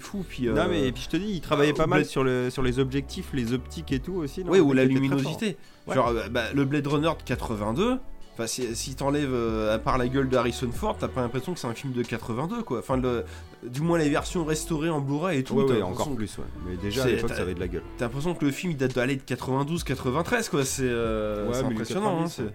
fou. 0.00 0.24
Puis, 0.28 0.48
euh, 0.48 0.52
Non, 0.54 0.66
mais 0.68 0.90
puis 0.92 1.02
je 1.04 1.08
te 1.08 1.16
dis, 1.16 1.32
il 1.34 1.40
travaillait 1.40 1.72
euh, 1.72 1.76
pas 1.76 1.86
mal 1.86 2.00
Blade- 2.00 2.10
sur, 2.10 2.24
le, 2.24 2.50
sur 2.50 2.62
les 2.62 2.78
objectifs, 2.78 3.28
les 3.32 3.52
optiques 3.52 3.92
et 3.92 4.00
tout 4.00 4.14
aussi. 4.14 4.44
non 4.44 4.50
Oui, 4.52 4.60
ou 4.60 4.72
la 4.72 4.84
luminosité. 4.84 5.56
Ouais. 5.86 5.94
Genre, 5.94 6.08
euh, 6.08 6.28
bah, 6.28 6.52
le 6.54 6.64
Blade 6.64 6.86
Runner 6.86 7.08
de 7.16 7.22
82, 7.24 7.98
enfin, 8.34 8.46
si, 8.46 8.74
si 8.76 8.94
t'enlèves 8.94 9.32
euh, 9.32 9.74
à 9.74 9.78
part 9.78 9.96
la 9.96 10.08
gueule 10.08 10.28
de 10.28 10.36
Harrison 10.36 10.70
Fort, 10.70 10.96
t'as 10.98 11.08
pas 11.08 11.22
l'impression 11.22 11.54
que 11.54 11.58
c'est 11.60 11.66
un 11.66 11.74
film 11.74 11.92
de 11.92 12.02
82, 12.02 12.62
quoi. 12.62 12.80
Enfin, 12.80 12.96
le, 12.96 13.24
du 13.62 13.80
moins 13.80 13.98
les 13.98 14.08
versions 14.08 14.44
restaurées 14.44 14.90
en 14.90 15.00
Blu-ray 15.00 15.38
et 15.38 15.44
tout. 15.44 15.54
Ouais, 15.54 15.82
encore 15.82 16.14
plus, 16.14 16.36
ouais. 16.38 16.44
Mais 16.66 16.76
déjà, 16.76 17.04
à 17.04 17.06
l'époque, 17.06 17.30
ça 17.30 17.42
avait 17.42 17.54
de 17.54 17.60
la 17.60 17.68
gueule. 17.68 17.82
T'as 17.96 18.06
l'impression 18.06 18.34
que 18.34 18.44
le 18.44 18.50
film 18.50 18.72
il 18.72 18.76
date 18.76 18.94
d'aller 18.94 19.16
de 19.16 19.22
92, 19.22 19.84
93, 19.84 20.48
quoi. 20.48 20.64
C'est 20.64 20.82
euh, 20.84 21.48
Ouais, 21.48 21.58
impressionnant. 21.58 22.24
90, 22.24 22.40
hein. 22.40 22.52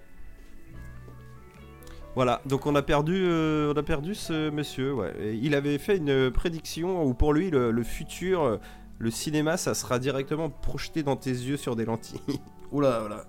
Voilà, 2.15 2.41
donc 2.45 2.65
on 2.65 2.75
a 2.75 2.81
perdu, 2.81 3.15
euh, 3.23 3.73
on 3.73 3.77
a 3.77 3.83
perdu 3.83 4.15
ce 4.15 4.49
monsieur. 4.49 4.93
Ouais. 4.93 5.13
Et 5.21 5.33
il 5.35 5.55
avait 5.55 5.77
fait 5.77 5.97
une 5.97 6.31
prédiction 6.31 7.03
où 7.03 7.13
pour 7.13 7.33
lui 7.33 7.49
le, 7.49 7.71
le 7.71 7.83
futur, 7.83 8.59
le 8.97 9.11
cinéma, 9.11 9.55
ça 9.55 9.73
sera 9.73 9.99
directement 9.99 10.49
projeté 10.49 11.03
dans 11.03 11.15
tes 11.15 11.29
yeux 11.31 11.55
sur 11.55 11.75
des 11.75 11.85
lentilles. 11.85 12.19
Oula, 12.71 12.99
voilà. 12.99 13.25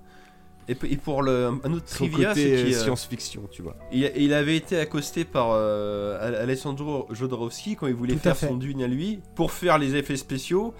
Et, 0.70 0.96
pour 0.96 1.22
le, 1.22 1.50
un 1.64 1.72
autre 1.72 1.86
Son 1.88 1.96
trivia, 2.06 2.32
c'est 2.34 2.42
côté 2.44 2.56
qu'il 2.62 2.74
euh, 2.74 2.78
euh, 2.78 2.82
science-fiction, 2.84 3.42
tu 3.50 3.62
vois. 3.62 3.76
il, 3.92 4.10
il 4.16 4.32
avait 4.32 4.56
été 4.56 4.78
accosté 4.78 5.24
par 5.24 5.48
euh, 5.50 6.16
Al- 6.20 6.36
Alessandro 6.36 7.08
Jodorowsky 7.10 7.74
quand 7.76 7.88
il 7.88 7.94
voulait 7.94 8.14
Tout 8.14 8.20
faire 8.20 8.36
son 8.36 8.56
dune 8.56 8.82
à 8.82 8.86
lui 8.86 9.20
pour 9.34 9.50
faire 9.50 9.78
les 9.78 9.96
effets 9.96 10.16
spéciaux. 10.16 10.72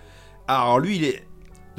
Alors 0.47 0.79
lui, 0.79 0.97
il 0.97 1.05
est 1.05 1.25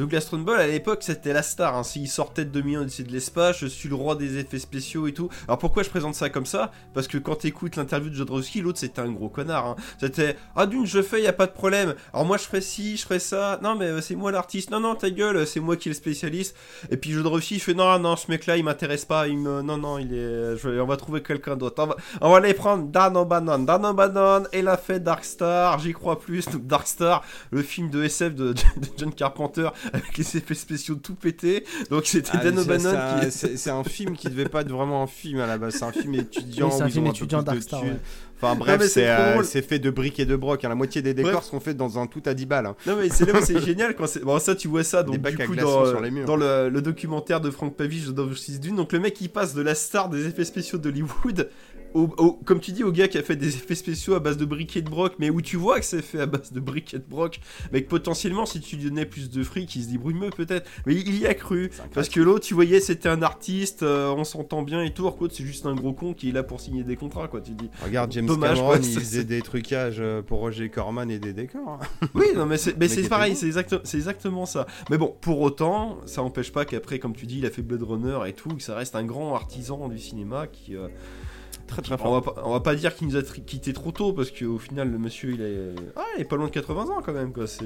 Douglas 0.02 0.22
Trumbull 0.22 0.56
à 0.58 0.66
l'époque 0.66 1.00
c'était 1.04 1.32
la 1.32 1.44
star. 1.44 1.76
Hein. 1.78 1.84
S'il 1.84 2.08
sortait 2.10 2.44
de 2.46 2.50
2001 2.50 2.82
Odyssée 2.82 3.04
de 3.04 3.12
l'espace, 3.12 3.60
je 3.60 3.68
suis 3.68 3.88
le 3.88 3.94
roi 3.96 4.16
des 4.16 4.38
effets 4.40 4.58
spéciaux 4.58 5.06
et 5.08 5.14
tout. 5.14 5.30
Alors 5.48 5.60
pourquoi 5.60 5.84
je 5.84 5.90
présente 5.90 6.16
ça 6.16 6.30
comme 6.30 6.48
ça? 6.48 6.72
Parce 6.96 7.08
que 7.08 7.18
quand 7.20 7.36
t'écoutes 7.36 7.76
l'interview 7.76 8.10
de 8.10 8.16
Jodorowsky, 8.16 8.62
l'autre 8.62 8.80
c'était 8.80 9.02
un 9.02 9.12
gros 9.12 9.30
connard. 9.30 9.66
hein. 9.68 9.76
C'était 10.00 10.36
ah 10.56 10.66
d'une 10.66 10.86
je 10.88 11.02
fais 11.04 11.22
y 11.22 11.28
a 11.28 11.34
pas 11.34 11.46
de 11.46 11.52
problème. 11.52 11.94
Alors 12.14 12.26
moi 12.26 12.38
je 12.38 12.44
ferais 12.44 12.62
ci, 12.62 12.98
je 12.98 13.04
ferais 13.04 13.20
ça. 13.20 13.60
Non 13.62 13.76
mais 13.76 13.86
euh, 13.86 14.02
c'est 14.02 14.16
moi 14.16 14.32
l'artiste. 14.32 14.72
Non 14.72 14.80
non 14.80 14.96
ta 14.96 15.12
gueule, 15.12 15.46
c'est 15.46 15.60
moi 15.60 15.76
qui 15.78 15.90
est 15.90 15.92
le 15.92 15.96
spécialiste. 15.96 16.56
Et 16.90 16.98
puis 16.98 17.12
Jodorowsky 17.12 17.56
il 17.56 17.60
fait 17.60 17.74
non 17.76 18.00
non 18.00 18.16
ce 18.16 18.30
mec 18.32 18.48
là 18.48 18.58
il 18.58 18.64
m'intéresse 18.64 19.06
pas. 19.06 19.28
Il 19.28 19.38
me 19.38 19.62
non 19.62 19.78
non 19.78 20.00
il 20.00 20.14
est 20.14 20.58
je 20.58 20.68
vais- 20.68 20.80
on 20.82 20.88
va 20.88 20.98
trouver 20.98 21.22
quelqu'un 21.22 21.56
d'autre. 21.56 21.82
On 21.84 21.88
va, 21.88 21.96
on 22.22 22.34
aller 22.34 22.54
prendre 22.56 22.86
Dan 22.88 23.16
O'Bannon. 23.18 23.60
Dan 23.60 23.86
O'Bannon 23.86 24.44
il 24.54 24.68
a 24.68 24.78
fait 24.78 25.00
Dark 25.00 25.24
Star. 25.26 25.78
J'y 25.80 25.94
crois 25.94 26.20
plus. 26.20 26.48
Dark 26.50 26.88
Star, 26.88 27.24
le 27.52 27.62
film 27.62 27.90
de 27.92 28.04
SF 28.04 28.34
de 28.36 28.54
John 28.98 29.14
Carpenter 29.14 29.70
avec 29.94 30.18
les 30.18 30.38
effets 30.38 30.54
spéciaux 30.56 30.96
tout 30.96 31.16
pétés. 31.16 31.64
Donc 31.90 32.06
c'était 32.06 32.30
Ah, 32.34 32.38
Dan 32.44 32.56
c'est- 32.56 32.62
O'Bannon 32.62 32.90
c'est 32.92 32.96
un- 32.98 33.20
qui. 33.20 33.32
C'est 33.32 33.58
c'est 33.58 33.70
un 33.70 33.84
film 33.84 34.16
qui 34.16 34.30
devait 34.30 34.46
pas 34.50 34.62
être 34.62 34.72
vraiment 34.72 35.04
un 35.04 35.08
film 35.08 35.40
à 35.40 35.48
la 35.48 35.58
base, 35.58 35.76
c'est 35.76 35.84
un 35.86 35.92
film 35.92 36.16
étudiant. 36.16 36.68
Oui, 36.70 36.74
c'est 36.78 36.84
un 36.84 36.90
film 36.90 37.08
étudiant 37.08 37.42
Dark 37.42 37.62
Star, 37.62 37.84
ouais. 37.84 37.96
Enfin 38.44 38.56
bref, 38.56 38.82
c'est 38.88 39.08
euh, 39.08 39.44
fait 39.44 39.78
de 39.78 39.92
briques 39.92 40.20
et 40.20 40.26
de 40.26 40.36
broc. 40.36 40.66
hein. 40.66 40.70
La 40.70 40.74
moitié 40.74 41.04
des 41.04 41.14
décors 41.14 41.32
Bref. 41.34 41.44
sont 41.44 41.60
faits 41.60 41.78
dans 41.78 42.00
un 42.00 42.08
tout 42.08 42.24
à 42.26 42.34
10 42.34 42.48
balles. 42.48 42.66
hein. 42.66 42.76
Non 42.88 42.96
mais 42.96 43.08
c'est 43.10 43.26
là 43.32 43.40
où 43.40 43.44
c'est 43.46 43.62
génial 43.64 43.96
quand 43.96 44.08
c'est 44.08 44.22
bon 44.24 44.40
ça 44.40 44.56
tu 44.56 44.68
vois 44.68 44.84
ça 44.84 45.04
donc 45.04 45.18
du 45.20 45.28
à 45.42 45.46
coup 45.46 45.56
dans, 45.56 45.86
sur 45.86 46.02
les 46.02 46.10
murs. 46.10 46.26
dans 46.26 46.38
le, 46.38 46.70
le 46.70 46.82
documentaire 46.82 47.40
de 47.40 47.52
Frank 47.52 47.76
Pavich 47.76 48.08
de 48.08 48.12
Dove 48.12 48.36
Dune 48.60 48.78
donc 48.78 48.94
le 48.94 49.00
mec 49.00 49.22
il 49.22 49.30
passe 49.30 49.54
de 49.54 49.62
la 49.62 49.76
star 49.76 50.10
des 50.10 50.26
effets 50.26 50.44
spéciaux 50.46 50.80
d'Hollywood 50.80 51.50
au, 51.94 52.10
au- 52.18 52.34
comme 52.46 52.60
tu 52.60 52.72
dis 52.72 52.84
au 52.84 52.92
gars 52.92 53.08
qui 53.08 53.18
a 53.18 53.24
fait 53.24 53.36
des 53.36 53.56
effets 53.56 53.76
spéciaux 53.76 54.14
à 54.16 54.20
base 54.20 54.38
de 54.38 54.46
briques 54.46 54.76
et 54.78 54.82
de 54.82 54.90
broc 54.90 55.14
mais 55.20 55.30
où 55.30 55.42
tu 55.42 55.58
vois 55.58 55.80
que 55.80 55.86
c'est 55.86 56.02
fait 56.02 56.20
à 56.22 56.26
base 56.26 56.52
de 56.54 56.60
briques 56.60 56.94
et 56.94 57.00
de 57.00 57.06
broc 57.08 57.40
mais 57.72 57.84
que 57.84 57.90
potentiellement 57.90 58.46
si 58.46 58.60
tu 58.62 58.76
lui 58.78 58.86
donnais 58.86 59.06
plus 59.06 59.30
de 59.30 59.44
fric 59.44 59.76
il 59.76 59.84
se 59.84 59.90
débrouille 59.90 60.16
peut-être 60.36 60.70
mais 60.86 60.96
il, 60.96 61.18
y 61.20 61.26
a 61.26 61.34
cru 61.34 61.72
parce 61.94 62.10
que 62.10 62.20
l'autre 62.20 62.46
tu 62.46 62.54
voyais 62.54 62.80
c'était 62.80 63.10
un 63.10 63.22
artiste 63.22 63.84
euh, 63.84 64.10
on 64.16 64.24
s'entend 64.24 64.62
bien 64.62 64.82
et 64.84 64.94
tout 64.94 65.04
alors 65.08 65.18
c'est 65.32 65.44
juste 65.46 65.66
un 65.66 65.76
gros 65.76 65.94
con 65.94 66.14
qui 66.14 66.30
est 66.30 66.32
là 66.32 66.44
pour 66.44 66.60
signer 66.62 66.84
des 66.84 66.96
contrats 66.96 67.28
quoi 67.28 67.42
tu 67.42 67.52
dis 67.52 67.70
Regarde, 67.84 68.12
James 68.12 68.26
Dommage, 68.26 68.58
Cameron, 68.58 68.68
quoi, 68.78 68.78
il 68.78 69.00
faisait 69.00 69.24
des 69.24 69.42
trucages 69.42 69.98
euh, 70.00 70.22
pour 70.22 70.40
Roger 70.40 70.70
Corman 70.70 71.10
et 71.10 71.20
des 71.20 71.34
décors. 71.34 71.80
hein. 72.02 72.08
Oui, 72.14 72.26
non, 72.36 72.46
mais 72.46 72.58
c'est 72.58 72.78
mais 72.78 72.88
c'est 72.88 73.08
pareil, 73.08 73.36
c'est 73.36 73.46
exact, 73.48 73.76
c'est 73.84 73.98
exactement 73.98 74.46
ça. 74.46 74.66
Mais 74.90 74.98
bon, 74.98 75.16
pour 75.22 75.42
autant, 75.42 75.98
ça 76.06 76.22
n'empêche 76.22 76.52
pas 76.52 76.66
qu'après, 76.66 77.00
comme 77.00 77.16
tu 77.16 77.26
dis, 77.26 77.40
il 77.40 77.46
a 77.46 77.50
fait 77.50 77.62
Blade 77.62 77.84
Runner 77.84 78.20
et 78.28 78.34
tout, 78.34 78.50
que 78.50 78.62
ça 78.62 78.76
reste 78.76 78.96
un 78.96 79.04
grand 79.04 79.34
artisan 79.36 79.88
du 79.90 79.98
cinéma 79.98 80.48
qui. 80.48 80.76
euh, 80.76 80.88
Très 81.72 81.82
très 81.82 81.96
on, 81.96 81.98
fort. 81.98 82.22
va 82.22 82.34
pas, 82.34 82.42
on 82.46 82.52
va 82.52 82.60
pas 82.60 82.76
dire 82.76 82.94
qu'il 82.96 83.08
nous 83.08 83.16
a 83.16 83.22
quitté 83.24 83.74
trop 83.74 83.92
tôt, 83.92 84.14
parce 84.14 84.30
qu'au 84.32 84.58
final, 84.58 84.92
le 84.92 84.98
monsieur, 84.98 85.32
il 85.32 85.42
est. 85.42 85.76
Ah, 85.96 86.04
il 86.18 86.22
est 86.22 86.26
pas 86.26 86.36
loin 86.36 86.46
de 86.48 86.52
80 86.52 86.84
ans 86.84 87.02
quand 87.04 87.14
même, 87.14 87.32
quoi. 87.34 87.48
C'est. 87.48 87.66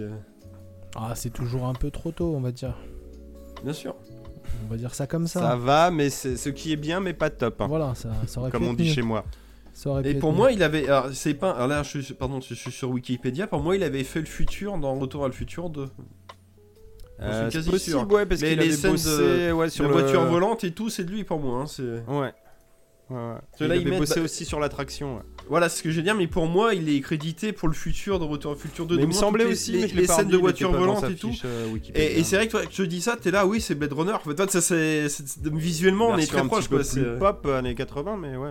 Ah, 0.96 1.14
c'est 1.16 1.32
toujours 1.32 1.66
un 1.66 1.74
peu 1.74 1.92
trop 1.92 2.12
tôt, 2.12 2.34
on 2.36 2.40
va 2.42 2.52
dire. 2.52 2.76
Bien 3.64 3.74
sûr. 3.74 3.96
On 4.66 4.72
va 4.72 4.78
dire 4.78 4.94
ça 4.96 5.08
comme 5.08 5.28
ça. 5.28 5.40
Ça 5.42 5.56
va, 5.56 5.92
mais 5.92 6.10
c'est 6.10 6.38
ce 6.38 6.50
qui 6.50 6.72
est 6.72 6.76
bien, 6.78 7.00
mais 7.02 7.14
pas 7.14 7.30
top. 7.30 7.60
hein, 7.62 7.68
Voilà, 7.68 7.94
ça, 7.96 8.10
ça 8.28 8.40
aurait 8.40 8.52
Comme 8.52 8.62
pu 8.64 8.68
on 8.70 8.72
être 8.72 8.78
dit 8.78 8.86
mieux. 8.86 8.94
chez 8.94 9.02
moi. 9.02 9.26
Ça 9.74 9.90
aurait 9.90 10.04
pu 10.04 10.08
Et 10.08 10.12
être 10.12 10.20
pour 10.20 10.32
mieux. 10.32 10.38
moi, 10.38 10.52
il 10.54 10.64
avait. 10.64 10.88
Alors, 10.88 11.10
c'est 11.14 11.34
pas. 11.34 11.52
Alors 11.52 11.68
là, 11.68 11.84
je 11.84 12.00
suis, 12.00 12.14
pardon, 12.14 12.40
je 12.42 12.54
suis 12.54 12.72
sur 12.72 12.90
Wikipédia. 12.92 13.48
Pour 13.48 13.62
moi, 13.62 13.76
il 13.76 13.84
avait 13.84 14.04
fait 14.04 14.20
le 14.22 14.26
futur 14.26 14.78
dans 14.78 14.94
Retour 14.96 15.26
à 15.26 15.28
le 15.28 15.34
futur 15.34 15.70
2. 15.70 15.88
Euh, 17.22 17.50
c'est 17.50 17.58
quasi 17.58 17.70
possible, 17.70 17.98
sûr. 18.00 18.12
ouais, 18.12 18.26
parce 18.26 18.42
Mais 18.42 18.50
qu'il 18.50 18.58
les 18.60 18.64
avait 18.66 18.74
scènes 18.76 18.92
bossé 18.92 19.52
ouais, 19.54 19.70
sur 19.70 19.84
Sur 19.84 19.90
le... 19.90 19.96
la 19.96 20.02
voiture 20.02 20.26
volante 20.26 20.64
et 20.66 20.72
tout, 20.72 20.90
c'est 20.90 21.04
de 21.06 21.12
lui 21.12 21.24
pour 21.24 21.40
moi. 21.40 21.62
hein, 21.62 21.66
c'est. 21.68 22.04
Ouais. 23.10 23.18
Ouais. 23.18 23.34
Il 23.60 23.68
là, 23.68 23.76
ils 23.76 23.82
avait 23.82 23.90
mettent- 23.92 24.00
bossé 24.00 24.20
aussi 24.20 24.46
sur 24.46 24.60
l'attraction. 24.60 25.18
ouais. 25.18 25.22
Voilà, 25.48 25.70
c'est 25.70 25.78
ce 25.80 25.84
que 25.84 25.92
je 25.92 25.98
veux 25.98 26.02
dire, 26.04 26.16
mais 26.16 26.26
pour 26.28 26.48
moi, 26.48 26.74
il 26.74 26.90
est 26.90 27.00
crédité 27.02 27.52
pour 27.54 27.68
le 27.68 27.74
futur 27.76 28.20
de 28.20 28.26
Retour 28.26 28.58
futur 28.58 28.86
2. 28.88 28.96
Mais 28.96 29.02
De 29.02 29.06
il 29.06 29.10
me 29.10 29.14
semblait 29.14 29.46
aussi, 29.46 29.72
les, 29.74 29.82
mais 29.82 29.88
je 29.88 29.96
l'ai 29.96 30.02
les 30.02 30.08
scènes 30.08 30.28
de 30.28 30.34
il 30.36 30.40
voitures 30.40 30.72
volantes 30.72 31.04
et 31.10 31.16
tout. 31.16 31.30
fiche, 31.30 31.44
euh. 31.46 31.68
Et, 31.94 32.20
et 32.20 32.24
c'est 32.24 32.36
vrai 32.38 32.48
que 32.48 32.52
toi, 32.52 32.62
je 32.70 32.76
te 32.78 32.82
dis 32.82 33.02
ça, 33.02 33.16
t'es 33.16 33.30
là, 33.30 33.46
oui, 33.46 33.62
c'est 33.62 33.76
Blade 33.76 33.94
Runner. 33.94 34.14
En 34.14 34.20
fait, 34.20 34.34
toi, 34.34 34.48
ça, 34.48 34.60
c'est, 34.62 35.06
visuellement, 35.54 36.08
on 36.08 36.18
est 36.18 36.26
très 36.26 36.44
proche, 36.46 36.66
c'est- 36.84 37.20
pop 37.20 37.46
années 37.46 37.76
80, 37.76 38.18
mais 38.18 38.36
ouais. 38.38 38.50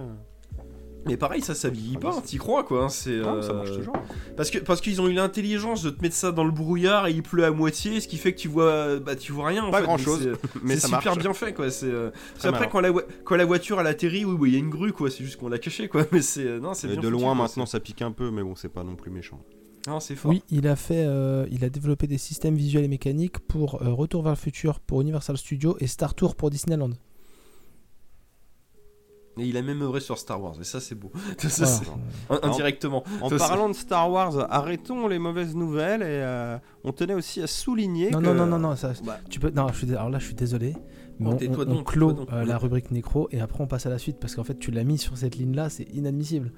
Mais 1.06 1.16
pareil, 1.16 1.42
ça, 1.42 1.54
ça 1.54 1.68
vieillit 1.68 1.96
Ah, 1.96 2.00
pas, 2.00 2.20
t'y 2.24 2.38
crois, 2.38 2.64
quoi. 2.64 2.84
hein, 2.84 2.88
C'est, 2.88 3.18
Non, 3.18 3.42
ça 3.42 3.50
euh, 3.50 3.54
marche 3.54 3.72
toujours. 3.72 3.94
Parce 4.36 4.50
que 4.50 4.58
parce 4.58 4.80
qu'ils 4.80 5.00
ont 5.00 5.08
eu 5.08 5.12
l'intelligence 5.12 5.82
de 5.82 5.90
te 5.90 6.00
mettre 6.02 6.14
ça 6.14 6.32
dans 6.32 6.44
le 6.44 6.50
brouillard 6.50 7.06
et 7.06 7.12
il 7.12 7.22
pleut 7.22 7.44
à 7.44 7.50
moitié, 7.50 8.00
ce 8.00 8.08
qui 8.08 8.16
fait 8.16 8.32
que 8.32 8.38
tu 8.40 8.48
vois, 8.48 8.98
bah, 9.00 9.14
tu 9.16 9.32
vois 9.32 9.48
rien. 9.48 9.64
en 9.64 9.70
Pas 9.70 9.78
fait, 9.78 9.84
grand-chose, 9.84 10.26
mais 10.26 10.32
c'est- 10.32 10.58
Mais 10.62 10.74
c'est 10.76 10.80
ça 10.80 10.86
super 10.88 11.12
marche. 11.12 11.18
bien 11.18 11.34
fait, 11.34 11.52
quoi. 11.52 11.70
C'est, 11.70 11.86
euh, 11.86 12.10
c'est 12.34 12.40
Très 12.40 12.48
après 12.48 12.68
quand 12.68 12.80
la, 12.80 12.90
quand 13.24 13.36
la 13.36 13.44
voiture 13.44 13.80
elle 13.80 13.86
atterrit, 13.86 14.24
oui, 14.24 14.36
oui, 14.38 14.50
il 14.50 14.52
y 14.54 14.56
a 14.56 14.60
une 14.60 14.70
grue, 14.70 14.92
quoi. 14.92 15.10
C'est 15.10 15.24
juste 15.24 15.36
qu'on 15.38 15.48
l'a 15.48 15.58
caché, 15.58 15.88
quoi. 15.88 16.04
Mais 16.12 16.22
c'est, 16.22 16.44
euh, 16.46 16.58
non, 16.60 16.74
c'est 16.74 16.86
bien 16.88 16.96
de 16.96 17.00
foutu, 17.02 17.12
loin 17.12 17.34
quoi, 17.34 17.42
maintenant 17.44 17.66
ça 17.66 17.80
pique 17.80 18.02
un 18.02 18.12
peu, 18.12 18.30
mais 18.30 18.42
bon, 18.42 18.54
c'est 18.54 18.68
pas 18.68 18.82
non 18.84 18.96
plus 18.96 19.10
méchant. 19.10 19.40
Non, 19.86 20.00
c'est 20.00 20.16
fort. 20.16 20.30
Oui, 20.30 20.42
il 20.50 20.66
a 20.66 20.76
fait, 20.76 21.04
euh, 21.06 21.44
il 21.50 21.62
a 21.62 21.68
développé 21.68 22.06
des 22.06 22.16
systèmes 22.16 22.54
visuels 22.56 22.84
et 22.84 22.88
mécaniques 22.88 23.38
pour 23.40 23.82
euh, 23.82 23.92
Retour 23.92 24.22
vers 24.22 24.32
le 24.32 24.36
futur 24.38 24.80
pour 24.80 25.02
Universal 25.02 25.36
Studios 25.36 25.76
et 25.80 25.86
Star 25.86 26.14
Tour 26.14 26.36
pour 26.36 26.48
Disneyland. 26.48 26.90
Et 29.38 29.46
il 29.46 29.56
a 29.56 29.62
même 29.62 29.82
œuvré 29.82 29.98
sur 30.00 30.16
Star 30.18 30.40
Wars, 30.42 30.54
et 30.60 30.64
ça 30.64 30.78
c'est 30.80 30.94
beau. 30.94 31.10
Ça, 31.38 31.66
Indirectement. 32.42 33.02
En 33.20 33.28
Ça, 33.30 33.36
parlant 33.36 33.68
de 33.68 33.74
Star 33.74 34.10
Wars, 34.10 34.46
arrêtons 34.50 35.08
les 35.08 35.18
mauvaises 35.18 35.54
nouvelles 35.56 36.02
et 36.02 36.06
euh, 36.22 36.56
on 36.84 36.92
tenait 36.92 37.14
aussi 37.14 37.42
à 37.42 37.46
souligner 37.46 38.10
Non, 38.10 38.20
que... 38.20 38.24
non, 38.26 38.34
non, 38.34 38.46
non, 38.46 38.58
non, 38.58 38.76
ça, 38.76 38.92
Bah, 39.04 39.18
tu 39.28 39.40
peux. 39.40 39.50
Non, 39.50 39.68
je 39.72 39.78
suis 39.78 39.86
dé- 39.86 39.94
alors 39.94 40.10
là, 40.10 40.18
je 40.18 40.26
suis 40.26 40.34
désolé. 40.34 40.74
Mais 41.20 41.30
Oh, 41.30 41.64
on, 41.68 41.82
clôt 41.84 42.12
donc. 42.12 42.28
euh, 42.32 42.44
la 42.44 42.58
rubrique 42.58 42.90
nécro 42.90 43.28
et 43.30 43.40
après 43.40 43.62
on 43.62 43.68
passe 43.68 43.86
à 43.86 43.88
la 43.90 43.98
suite 43.98 44.16
parce 44.20 44.34
qu'en 44.34 44.42
fait 44.42 44.58
tu 44.58 44.72
l'as 44.72 44.82
mis 44.82 44.98
sur 44.98 45.16
cette 45.16 45.36
ligne 45.36 45.54
là, 45.54 45.68
c'est 45.70 45.84
inadmissible. 45.94 46.50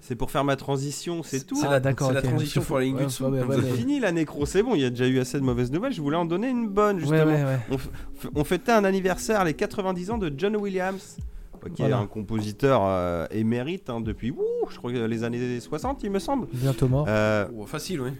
c'est 0.00 0.16
pour 0.16 0.32
faire 0.32 0.42
ma 0.42 0.56
transition, 0.56 1.22
c'est 1.22 1.46
tout. 1.46 1.54
C'est 1.54 1.66
Ah, 1.68 1.72
la- 1.72 1.80
d'accord, 1.80 2.12
transition 2.20 2.60
pour 2.62 2.78
la 2.78 2.84
ligne 2.84 2.94
ouais, 2.96 3.00
du 3.02 3.06
dessous. 3.06 3.24
ouais, 3.24 3.30
ouais, 3.30 3.38
comme 3.40 3.48
ouais, 3.50 3.56
ça. 3.56 3.62
C'est 3.62 3.76
fini 3.76 4.00
la 4.00 4.10
nécro, 4.10 4.46
c'est 4.46 4.64
bon, 4.64 4.74
il 4.74 4.80
y 4.80 4.84
a 4.84 4.90
déjà 4.90 5.06
eu 5.06 5.20
assez 5.20 5.38
de 5.38 5.44
mauvaises 5.44 5.70
nouvelles, 5.70 5.92
je 5.92 6.02
voulais 6.02 6.16
en 6.16 6.24
donner 6.24 6.48
une 6.48 6.68
bonne 6.68 6.98
justement. 6.98 7.24
ouais, 7.24 7.44
ouais. 7.44 7.58
On, 7.70 7.76
f- 7.76 8.30
on 8.34 8.42
fêtait 8.44 8.72
un 8.72 8.82
anniversaire, 8.84 9.44
les 9.44 9.54
90 9.54 10.10
ans 10.10 10.18
de 10.18 10.32
John 10.36 10.56
Williams, 10.56 11.16
qui 11.70 11.82
Voilà. 11.82 11.98
est 11.98 12.00
un 12.00 12.06
compositeur 12.06 12.82
euh, 12.84 13.26
émérite 13.30 13.90
hein, 13.90 14.00
depuis, 14.00 14.30
ouh, 14.30 14.42
je 14.70 14.76
crois 14.76 14.92
que 14.92 14.98
les 14.98 15.24
années 15.24 15.60
60 15.60 16.02
il 16.04 16.10
me 16.10 16.18
semble. 16.18 16.46
Bientôt 16.52 16.88
mort. 16.88 17.06
Euh, 17.08 17.46
Oh, 17.56 17.66
facile, 17.66 18.00
oui. 18.00 18.10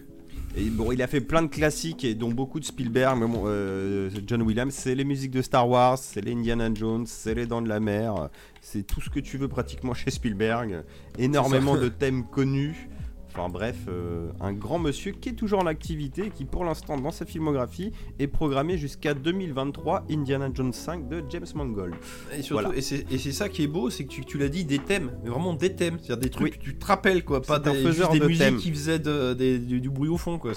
et 0.57 0.69
bon, 0.69 0.91
il 0.91 1.01
a 1.01 1.07
fait 1.07 1.21
plein 1.21 1.41
de 1.41 1.47
classiques 1.47 2.03
et 2.03 2.13
dont 2.15 2.31
beaucoup 2.31 2.59
de 2.59 2.65
Spielberg, 2.65 3.17
mais 3.19 3.27
bon, 3.27 3.43
euh, 3.45 4.09
John 4.25 4.41
Williams, 4.41 4.73
c'est 4.73 4.95
les 4.95 5.03
musiques 5.03 5.31
de 5.31 5.41
Star 5.41 5.67
Wars, 5.69 5.97
c'est 5.97 6.21
les 6.21 6.31
Indiana 6.33 6.69
Jones, 6.73 7.05
c'est 7.07 7.33
les 7.33 7.45
Dents 7.45 7.61
de 7.61 7.69
la 7.69 7.79
Mer, 7.79 8.29
c'est 8.61 8.85
tout 8.85 9.01
ce 9.01 9.09
que 9.09 9.19
tu 9.19 9.37
veux 9.37 9.47
pratiquement 9.47 9.93
chez 9.93 10.11
Spielberg, 10.11 10.83
énormément 11.17 11.75
de 11.77 11.87
thèmes 11.89 12.23
connus. 12.25 12.89
Enfin 13.37 13.49
bref, 13.49 13.75
euh, 13.89 14.31
un 14.39 14.53
grand 14.53 14.79
monsieur 14.79 15.11
qui 15.11 15.27
est 15.27 15.33
toujours 15.33 15.59
en 15.59 15.65
activité 15.65 16.27
et 16.27 16.29
qui 16.29 16.45
pour 16.45 16.63
l'instant 16.63 16.97
dans 16.97 17.11
sa 17.11 17.25
filmographie 17.25 17.91
est 18.17 18.27
programmé 18.27 18.77
jusqu'à 18.77 19.13
2023 19.13 20.05
Indiana 20.09 20.49
Jones 20.53 20.71
5 20.71 21.09
de 21.09 21.21
James 21.29 21.45
Mangold. 21.53 21.95
Et 22.31 22.41
surtout, 22.41 22.63
Voilà. 22.63 22.77
et 22.77 22.81
c'est 22.81 23.31
ça 23.33 23.49
qui 23.49 23.63
est 23.63 23.67
beau, 23.67 23.89
c'est 23.89 24.05
que 24.05 24.09
tu, 24.09 24.23
tu 24.23 24.37
l'as 24.37 24.47
dit, 24.47 24.63
des 24.63 24.79
thèmes, 24.79 25.11
mais 25.21 25.29
vraiment 25.29 25.53
des 25.53 25.75
thèmes, 25.75 25.97
c'est-à-dire 25.99 26.17
des 26.23 26.29
trucs 26.29 26.45
Oui. 26.53 26.57
que 26.57 26.63
tu 26.63 26.77
te 26.77 26.85
rappelles, 26.85 27.25
quoi, 27.25 27.41
pas 27.41 27.57
un 27.57 27.59
des, 27.73 27.73
faiseur 27.83 28.11
juste 28.11 28.11
des 28.13 28.19
de 28.19 28.25
musiques 28.27 28.41
thèmes. 28.45 28.57
qui 28.57 28.69
faisaient 28.71 28.99
de- 28.99 29.33
des- 29.33 29.59
du, 29.59 29.81
du 29.81 29.89
bruit 29.89 30.07
au 30.09 30.17
fond, 30.17 30.37
quoi. 30.39 30.53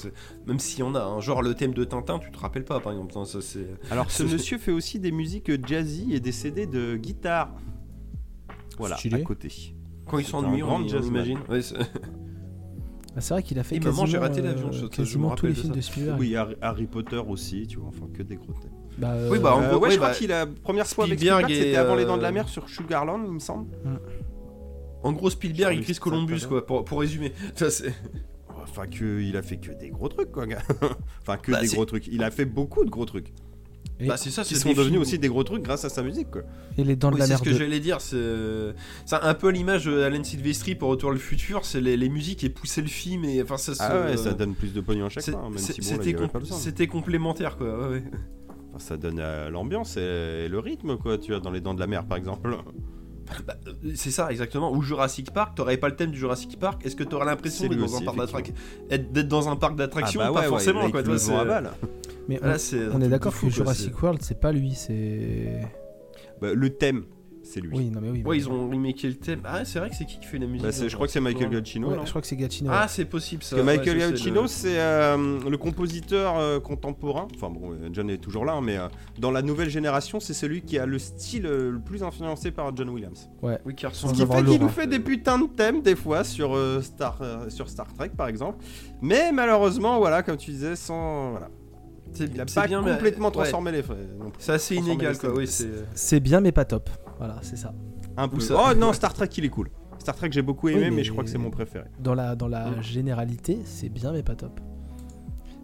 Même 0.46 0.60
si 0.60 0.80
on 0.84 0.94
a, 0.94 1.02
hein, 1.02 1.18
genre 1.20 1.42
le 1.42 1.54
thème 1.54 1.74
de 1.74 1.82
Tintin, 1.82 2.20
tu 2.20 2.30
te 2.30 2.38
rappelles 2.38 2.64
pas, 2.64 2.78
par 2.78 2.92
exemple. 2.92 3.12
Non, 3.16 3.24
ça, 3.24 3.40
c'est... 3.40 3.66
Alors 3.90 4.08
ce 4.08 4.22
monsieur 4.22 4.56
fait 4.56 4.70
aussi 4.72 5.00
des 5.00 5.10
musiques 5.10 5.50
jazzy 5.66 6.14
et 6.14 6.20
des 6.20 6.32
CD 6.32 6.66
de 6.66 6.94
guitare. 6.96 7.56
Voilà, 8.78 8.94
à 9.12 9.18
côté. 9.22 9.48
Quand 10.06 10.18
ils 10.18 10.24
s'ennuient, 10.24 10.62
un 10.62 10.66
on, 10.66 10.82
on 10.84 11.02
imagine. 11.02 11.38
Ouais, 11.48 11.60
c'est- 13.20 13.24
Ah, 13.24 13.28
c'est 13.28 13.34
vrai 13.34 13.42
qu'il 13.42 13.58
a 13.58 13.62
fait 13.64 13.76
Et 13.76 13.78
quasiment, 13.80 13.96
maman, 14.02 14.06
j'ai 14.06 14.18
raté 14.18 14.42
l'avion, 14.42 14.68
euh, 14.68 14.72
je- 14.72 14.78
je 14.78 14.82
me 14.84 14.88
quasiment 14.88 15.28
tous 15.30 15.34
rappelle 15.34 15.50
les 15.50 15.54
de 15.56 15.60
films 15.60 15.72
ça. 15.72 15.76
de 15.76 15.80
Spielberg. 15.82 16.20
Oui, 16.20 16.36
Harry, 16.36 16.56
Harry 16.60 16.86
Potter 16.86 17.16
aussi, 17.28 17.66
tu 17.66 17.78
vois, 17.78 17.88
enfin 17.88 18.06
que 18.12 18.22
des 18.22 18.36
gros 18.36 18.52
thèmes. 18.52 18.70
Bah, 18.98 19.12
euh, 19.12 19.28
Oui, 19.30 19.38
bah, 19.38 19.54
en 19.56 19.62
Euh, 19.62 19.68
gros, 19.70 19.78
ouais, 19.78 19.88
oui, 19.88 19.92
je 19.92 19.96
crois 19.98 20.08
bah, 20.10 20.14
qu'il 20.14 20.32
a 20.32 20.46
première 20.46 20.86
fois 20.86 21.04
avec 21.04 21.18
Spielberg 21.18 21.44
Spielberg, 21.44 21.64
c'était 21.64 21.76
avant 21.76 21.94
les 21.94 22.04
euh, 22.04 22.06
Dents 22.06 22.16
de 22.16 22.22
la 22.22 22.32
Mer 22.32 22.48
sur 22.48 22.68
Sugarland, 22.68 23.22
il 23.26 23.32
me 23.32 23.38
semble. 23.38 23.68
En 25.02 25.12
gros, 25.12 25.30
Spielberg 25.30 25.78
et 25.78 25.82
Chris 25.82 25.94
Columbus, 26.00 26.40
quoi, 26.48 26.66
pour, 26.66 26.84
pour 26.84 27.00
résumer. 27.00 27.32
Ça, 27.54 27.70
c'est- 27.70 27.94
Enfin 28.70 28.86
que 28.86 29.20
il 29.20 29.36
a 29.36 29.42
fait 29.42 29.56
que 29.56 29.70
des 29.72 29.88
gros 29.90 30.08
trucs 30.08 30.30
quoi, 30.30 30.46
gars. 30.46 30.58
enfin 31.22 31.36
que 31.38 31.52
Bah, 31.52 31.60
des 31.62 31.68
c'est- 31.68 31.76
gros 31.76 31.86
trucs. 31.86 32.06
Il 32.08 32.22
a 32.22 32.30
fait 32.30 32.44
beaucoup 32.44 32.84
de 32.84 32.90
gros 32.90 33.06
trucs 33.06 33.32
Bah, 34.06 34.16
c'est 34.16 34.30
ça, 34.30 34.42
qui 34.44 34.54
c'est 34.54 34.60
sont 34.60 34.68
devenus 34.70 34.86
films 34.90 35.00
aussi 35.02 35.18
des 35.18 35.28
gros 35.28 35.42
trucs 35.42 35.62
grâce 35.64 35.84
à 35.84 35.88
sa 35.88 36.02
musique 36.02 36.30
quoi. 36.30 36.42
Et 36.76 36.84
les 36.84 36.94
dents 36.94 37.08
de 37.10 37.14
Oui, 37.14 37.20
la 37.20 37.26
c'est 37.26 37.32
mer 37.32 37.38
ce 37.40 37.44
que 37.44 37.50
2. 37.50 37.56
j'allais 37.58 37.80
dire, 37.80 38.00
c'est 38.00 38.16
c'est 39.06 39.16
un 39.16 39.34
peu 39.34 39.48
l'image 39.50 39.86
d'Alan 39.86 40.22
Silvestri 40.22 40.74
pour 40.76 40.90
Retour 40.90 41.10
le 41.10 41.18
futur, 41.18 41.64
c'est 41.64 41.80
les, 41.80 41.96
les 41.96 42.08
musiques 42.08 42.44
et 42.44 42.48
pousser 42.48 42.80
le 42.80 42.86
film 42.88 43.24
et 43.24 43.42
enfin 43.42 43.56
ça 43.56 43.74
se- 43.74 43.82
Ah 43.82 44.06
ouais, 44.06 44.16
ça 44.16 44.34
donne 44.34 44.54
plus 44.54 44.72
de 44.72 44.80
pognon 44.80 45.06
à 45.06 45.08
chaque 45.08 45.24
c'est- 45.24 45.32
fois, 45.32 45.42
hein, 45.46 45.50
c'est- 45.56 45.80
bon, 45.80 45.86
c'était 45.86 46.82
avait 46.82 46.86
com- 46.86 47.00
complémentaire 47.00 47.56
quoi. 47.56 47.66
ouais, 47.88 47.88
ouais. 47.96 48.04
Enfin, 48.70 48.78
ça 48.78 48.96
donne 48.96 49.18
euh, 49.18 49.50
l'ambiance 49.50 49.96
et 49.96 50.46
le 50.48 50.58
rythme 50.60 50.96
quoi, 50.96 51.18
tu 51.18 51.32
vois, 51.32 51.40
dans 51.40 51.50
les 51.50 51.60
Dents 51.60 51.74
de 51.74 51.80
la 51.80 51.86
Mer 51.88 52.04
par 52.06 52.18
exemple. 52.18 52.56
Bah, 53.46 53.56
euh, 53.66 53.72
c'est 53.94 54.10
ça 54.10 54.30
exactement. 54.30 54.72
Ou 54.72 54.80
Jurassic 54.80 55.32
Park, 55.32 55.54
t'aurais 55.54 55.76
pas 55.76 55.88
le 55.88 55.96
thème 55.96 56.10
du 56.12 56.18
Jurassic 56.18 56.58
Park, 56.58 56.86
est-ce 56.86 56.96
que 56.96 57.04
t'aurais 57.04 57.26
l'impression 57.26 57.64
C'est 57.64 57.68
d'être 57.68 57.78
dans, 57.78 57.96
un 57.98 58.00
parc 58.04 58.16
d'attrac- 58.16 58.52
être- 58.90 59.12
d'être 59.12 59.28
dans 59.28 59.48
un 59.50 59.56
parc 59.56 59.76
d'attractions 59.76 60.20
Ah 60.22 60.28
bah 60.28 60.32
Pas 60.32 60.38
ouais, 60.38 60.44
ouais, 60.46 60.50
forcément 60.50 60.82
il 60.86 60.92
quoi. 60.92 61.02
Mais 62.28 62.38
on, 62.42 62.46
Là, 62.46 62.58
c'est 62.58 62.84
un 62.84 62.90
on 62.92 63.00
est 63.00 63.08
d'accord 63.08 63.34
que 63.34 63.40
quoi, 63.40 63.48
Jurassic 63.48 64.02
World, 64.02 64.20
c'est 64.22 64.38
pas 64.40 64.52
lui, 64.52 64.74
c'est. 64.74 65.60
Bah, 66.40 66.52
le 66.54 66.70
thème, 66.70 67.04
c'est 67.42 67.60
lui. 67.60 67.76
Oui, 67.76 67.90
non 67.90 68.00
mais 68.02 68.10
oui. 68.10 68.18
Ouais, 68.22 68.36
mais- 68.36 68.36
ils 68.36 68.48
ont 68.50 68.68
remaké 68.68 69.08
le 69.08 69.14
thème. 69.14 69.40
Ah, 69.44 69.64
c'est 69.64 69.78
vrai 69.78 69.88
que 69.88 69.96
c'est 69.96 70.04
qui 70.04 70.20
qui 70.20 70.26
fait 70.26 70.38
la 70.38 70.46
musique 70.46 70.62
Bah, 70.66 70.70
je 70.86 70.94
crois 70.94 71.06
que 71.06 71.12
c'est 71.12 71.20
Michael 71.20 71.50
Giacchino. 71.50 71.88
Ouais, 71.90 71.96
je 72.04 72.10
crois 72.10 72.20
que 72.20 72.26
c'est 72.26 72.36
Gatineau. 72.36 72.70
Ah, 72.72 72.86
c'est 72.86 73.06
possible 73.06 73.42
ça. 73.42 73.56
Parce 73.56 73.62
que 73.62 73.70
ouais, 73.70 73.76
Michael 73.78 73.98
Giacchino, 73.98 74.42
le- 74.42 74.46
c'est 74.48 74.78
euh, 74.78 75.38
le 75.48 75.56
compositeur 75.56 76.36
euh, 76.38 76.60
contemporain. 76.60 77.26
Enfin 77.34 77.48
bon, 77.50 77.76
John 77.92 78.10
est 78.10 78.18
toujours 78.18 78.44
là, 78.44 78.52
hein, 78.52 78.60
mais 78.60 78.76
euh, 78.76 78.88
dans 79.18 79.30
la 79.30 79.40
nouvelle 79.42 79.70
génération, 79.70 80.20
c'est 80.20 80.34
celui 80.34 80.60
qui 80.62 80.78
a 80.78 80.84
le 80.86 80.98
style 80.98 81.46
euh, 81.46 81.70
le 81.72 81.80
plus 81.80 82.02
influencé 82.02 82.50
par 82.50 82.76
John 82.76 82.90
Williams. 82.90 83.30
Oui, 83.42 83.54
qui 83.74 83.86
Ce 83.90 84.06
qui 84.12 84.16
fait 84.20 84.26
qu'il 84.26 84.44
Laurent. 84.44 84.58
nous 84.60 84.68
fait 84.68 84.86
des 84.86 85.00
putains 85.00 85.38
de 85.38 85.46
thèmes 85.46 85.80
des 85.80 85.96
fois 85.96 86.24
sur, 86.24 86.54
euh, 86.54 86.82
Star, 86.82 87.18
euh, 87.22 87.48
sur 87.48 87.68
Star 87.70 87.92
Trek 87.94 88.10
par 88.16 88.28
exemple. 88.28 88.58
Mais 89.00 89.32
malheureusement, 89.32 89.98
voilà, 89.98 90.22
comme 90.22 90.36
tu 90.36 90.50
disais, 90.50 90.76
sans. 90.76 91.30
Voilà. 91.30 91.48
C'est 92.12 92.30
Il 92.34 92.40
a 92.40 92.46
pas 92.46 92.66
bien, 92.66 92.82
mais- 92.82 92.92
complètement 92.92 93.26
ouais. 93.28 93.32
transformé 93.32 93.72
les 93.72 93.82
plus. 93.82 93.94
C'est 94.38 94.52
assez 94.52 94.74
inégal 94.76 95.16
quoi. 95.18 95.34
Oui, 95.34 95.46
c'est. 95.46 96.20
Bien, 96.20 96.40
mais 96.40 96.52
pas 96.52 96.64
top. 96.64 96.90
Voilà, 97.18 97.36
c'est 97.42 97.56
ça. 97.56 97.72
Un 98.16 98.28
peu. 98.28 98.36
Où 98.36 98.40
ça 98.40 98.54
Oh 98.70 98.74
non, 98.74 98.92
Star 98.92 99.12
Trek, 99.14 99.28
il 99.36 99.44
est 99.44 99.48
cool. 99.50 99.70
Star 99.98 100.14
Trek, 100.16 100.28
j'ai 100.32 100.42
beaucoup 100.42 100.68
aimé, 100.68 100.78
Oui, 100.84 100.90
mais... 100.90 100.96
mais- 100.96 101.04
je 101.04 101.12
crois 101.12 101.24
que 101.24 101.30
c'est 101.30 101.38
mon 101.38 101.50
préféré. 101.50 101.84
Dans 102.00 102.14
la, 102.14 102.34
dans 102.36 102.48
la 102.48 102.70
Mm. 102.70 102.82
généralité, 102.82 103.58
c'est 103.64 103.88
bien, 103.88 104.12
mais 104.12 104.22
pas 104.22 104.34
top. 104.36 104.60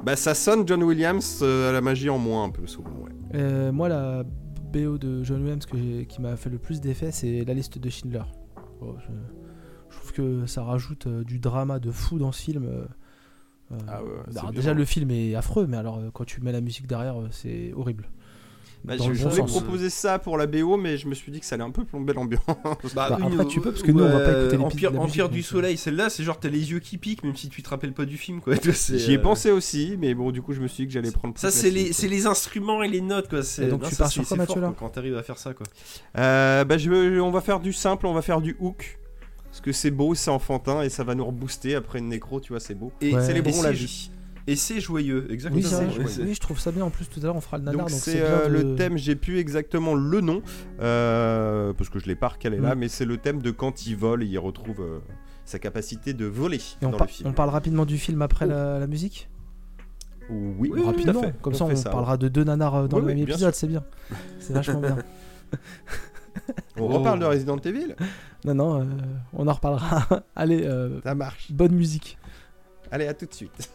Bah, 0.05 0.17
ça 0.17 0.35
sonne 0.35 0.67
John 0.69 0.83
Williams 0.83 1.41
euh, 1.43 1.71
à 1.71 1.73
la 1.73 1.81
magie 1.81 2.11
en 2.11 2.19
moins, 2.19 2.45
un 2.45 2.51
peu 2.51 2.67
souvent, 2.67 2.91
ouais. 2.91 3.11
Euh, 3.37 3.73
moi, 3.73 3.89
la 3.89 4.23
BO 4.73 4.99
de 4.99 5.23
John 5.23 5.41
Williams 5.43 5.65
que 5.67 6.03
qui 6.03 6.21
m'a 6.21 6.37
fait 6.37 6.51
le 6.51 6.59
plus 6.59 6.81
d'effet, 6.81 7.11
c'est 7.11 7.45
la 7.45 7.55
liste 7.55 7.79
de 7.79 7.89
Schindler. 7.89 8.23
Oh, 8.83 8.97
je, 8.99 9.13
je 9.91 9.97
trouve 9.99 10.13
que 10.13 10.47
ça 10.47 10.63
rajoute 10.63 11.07
euh, 11.07 11.25
du 11.25 11.39
drama 11.39 11.79
de 11.79 11.91
fou 11.91 12.19
dans 12.19 12.33
ce 12.33 12.43
film. 12.43 12.69
Euh, 13.73 13.77
Ah 13.89 14.03
ouais, 14.03 14.11
c'est 14.31 14.39
alors 14.39 14.51
violent. 14.51 14.51
déjà, 14.53 14.75
le 14.75 14.85
film 14.85 15.11
est 15.11 15.35
affreux, 15.35 15.67
mais 15.67 15.77
alors 15.77 15.99
euh, 15.99 16.11
quand 16.13 16.25
tu 16.25 16.41
mets 16.41 16.53
la 16.53 16.61
musique 16.61 16.87
derrière, 16.87 17.21
euh, 17.21 17.29
c'est 17.31 17.73
horrible. 17.75 18.09
Bah, 18.85 18.97
je 18.99 19.11
voulais 19.11 19.43
proposer 19.45 19.89
ça 19.89 20.19
pour 20.19 20.37
la 20.37 20.47
BO, 20.47 20.77
mais 20.77 20.99
je 20.99 21.09
me 21.09 21.15
suis 21.15 21.33
dit 21.33 21.41
que 21.41 21.47
ça 21.47 21.55
allait 21.55 21.65
un 21.65 21.71
peu 21.71 21.85
plomber 21.85 22.13
l'ambiance. 22.13 22.43
Bah, 22.95 23.17
oui, 23.17 23.25
après, 23.25 23.37
mais, 23.37 23.47
tu 23.47 23.61
peux, 23.61 23.71
parce 23.71 23.83
que 23.83 23.91
nous, 23.91 24.05
on 24.05 24.09
va 24.09 24.21
pas 24.21 24.41
écouter 24.41 24.57
les 24.59 24.63
Empire, 24.63 24.91
la 24.93 24.99
musique, 24.99 25.11
Empire 25.11 25.29
du. 25.31 25.43
Soleil, 25.43 25.77
celle-là, 25.79 26.11
c'est 26.11 26.23
genre 26.23 26.39
t'as 26.39 26.51
les 26.51 26.71
yeux 26.71 26.81
qui 26.81 26.99
piquent, 26.99 27.25
même 27.25 27.35
si 27.35 27.49
tu 27.49 27.63
te 27.63 27.69
rappelles 27.71 27.95
pas 27.95 28.05
du 28.05 28.19
film, 28.19 28.41
quoi. 28.41 28.55
J'y 28.55 29.13
ai 29.13 29.17
euh, 29.17 29.23
pensé 29.23 29.51
aussi, 29.51 29.97
mais 29.99 30.15
bon, 30.15 30.31
du 30.33 30.43
coup, 30.43 30.53
je 30.53 30.61
me 30.61 30.69
suis 30.69 30.85
dit 30.85 30.89
que 30.89 30.93
j'allais 30.93 31.11
prendre. 31.11 31.35
Ça, 31.39 31.51
c'est 31.51 31.71
les, 31.71 32.27
instruments 32.27 32.83
et 32.83 32.89
les 32.89 33.01
notes, 33.01 33.29
quoi. 33.29 33.41
Et 33.59 33.67
donc, 33.69 33.83
non, 33.83 33.89
tu 33.89 33.97
pars 33.97 34.11
sur 34.11 34.27
quoi, 34.27 34.37
Mathieu, 34.37 34.61
là 34.61 34.69
quoi, 34.69 34.77
Quand 34.79 34.89
t'arrives 34.91 35.17
à 35.17 35.23
faire 35.23 35.39
ça, 35.39 35.55
quoi. 35.55 35.67
Euh, 36.19 36.65
bah, 36.65 36.77
je 36.77 36.91
veux- 36.91 37.23
on 37.23 37.31
va 37.31 37.41
faire 37.41 37.61
du 37.61 37.73
simple, 37.73 38.07
on 38.07 38.13
va 38.13 38.23
faire 38.23 38.43
du 38.43 38.57
hook. 38.61 38.99
Parce 39.65 39.77
que 39.77 39.81
c'est 39.81 39.91
beau, 39.91 40.15
c'est 40.15 40.31
enfantin 40.31 40.83
et 40.83 40.91
ça 40.91 41.05
va 41.05 41.15
nous 41.15 41.25
rebooster 41.25 41.75
après 41.75 41.99
une 41.99 42.09
nécro, 42.09 42.39
tu 42.39 42.53
vois, 42.53 42.61
c'est 42.61 42.75
beau. 42.75 42.93
Et 43.01 43.15
Ouais. 43.15 43.23
Célébrons 43.25 43.61
et 43.61 43.63
la 43.63 43.73
vie. 43.73 44.11
Et 44.47 44.57
c'est 44.57 44.79
joyeux, 44.79 45.27
exactement. 45.31 45.63
Oui, 45.63 45.67
vrai, 45.67 45.87
je- 46.07 46.21
oui, 46.23 46.37
trouve 46.39 46.61
ça 46.61 46.71
bien. 46.71 46.85
En 46.85 46.91
plus, 46.91 47.07
tout 47.07 47.19
à 47.21 47.23
l'heure, 47.23 47.37
on 47.37 47.41
fera 47.41 47.57
le 47.57 47.65
nanar. 47.65 47.81
Donc 47.87 47.91
c'est 47.91 48.21
euh, 48.21 48.47
de- 48.47 48.53
le 48.53 48.77
thème, 48.77 48.99
j'ai 48.99 49.15
plus 49.17 49.39
exactement 49.39 49.95
le 49.95 50.21
nom, 50.21 50.43
euh, 50.81 51.73
parce 51.73 51.89
que 51.89 51.99
je 51.99 52.05
l'ai 52.05 52.15
pas 52.15 52.29
recalé 52.29 52.59
là, 52.59 52.75
Mm. 52.75 52.79
mais 52.79 52.89
c'est 52.89 53.07
le 53.07 53.17
thème 53.17 53.41
de 53.41 53.51
quand 53.51 53.87
il 53.87 53.97
vole 53.97 54.23
et 54.23 54.27
il 54.27 54.39
retrouve 54.39 54.81
euh, 54.83 54.99
sa 55.47 55.59
capacité 55.59 56.13
de 56.13 56.27
voler 56.27 56.59
Et 56.83 56.85
on, 56.85 56.91
dans 56.91 56.99
par- 56.99 57.07
le 57.07 57.13
film. 57.15 57.31
on 57.31 57.33
parle 57.33 57.49
rapidement 57.49 57.87
du 57.87 57.97
film 57.97 58.21
après 58.21 58.45
Oh. 58.45 58.51
la, 58.51 58.79
la 58.81 58.87
musique? 58.87 59.31
Oui, 60.29 60.71
Rapidement, 60.85 61.23
comme 61.41 61.55
On 61.55 61.57
ça 61.57 61.65
on 61.65 61.75
ça, 61.77 61.89
parlera 61.91 62.19
de 62.19 62.29
deux 62.29 62.45
nanars 62.45 62.87
dans 62.89 62.99
Oui, 62.99 63.03
le 63.03 63.09
oui, 63.09 63.15
même 63.15 63.23
épisode, 63.31 63.55
c'est 63.55 63.67
bien. 63.67 63.83
C'est 64.41 64.53
vachement 64.53 64.81
bien. 64.81 64.99
On 66.77 66.83
Oh. 66.83 66.99
reparle 66.99 67.21
de 67.21 67.25
Resident 67.27 67.57
Evil 67.59 67.95
Non, 68.45 68.55
non, 68.55 68.81
euh, 68.81 68.85
on 69.33 69.47
en 69.49 69.53
reparlera. 69.53 70.23
Allez, 70.37 70.63
euh, 70.65 71.01
Ça 71.03 71.15
marche. 71.15 71.51
bonne 71.53 71.73
musique. 71.75 72.19
Allez, 72.91 73.07
à 73.07 73.15
tout 73.15 73.27
de 73.27 73.35
suite. 73.35 73.71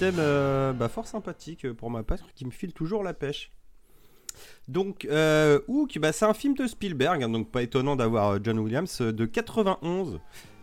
Thème 0.00 0.16
euh, 0.18 0.72
bah, 0.72 0.88
fort 0.88 1.06
sympathique 1.06 1.70
pour 1.74 1.90
ma 1.90 2.02
part 2.02 2.16
qui 2.34 2.46
me 2.46 2.50
file 2.50 2.72
toujours 2.72 3.02
la 3.02 3.12
pêche. 3.12 3.50
Donc, 4.66 5.04
euh, 5.04 5.60
Hook, 5.68 5.98
bah, 5.98 6.12
c'est 6.12 6.24
un 6.24 6.32
film 6.32 6.54
de 6.54 6.66
Spielberg, 6.66 7.22
hein, 7.22 7.28
donc 7.28 7.50
pas 7.50 7.60
étonnant 7.62 7.96
d'avoir 7.96 8.30
euh, 8.30 8.38
John 8.42 8.58
Williams, 8.60 9.02
euh, 9.02 9.12
de 9.12 9.26
91. 9.26 10.18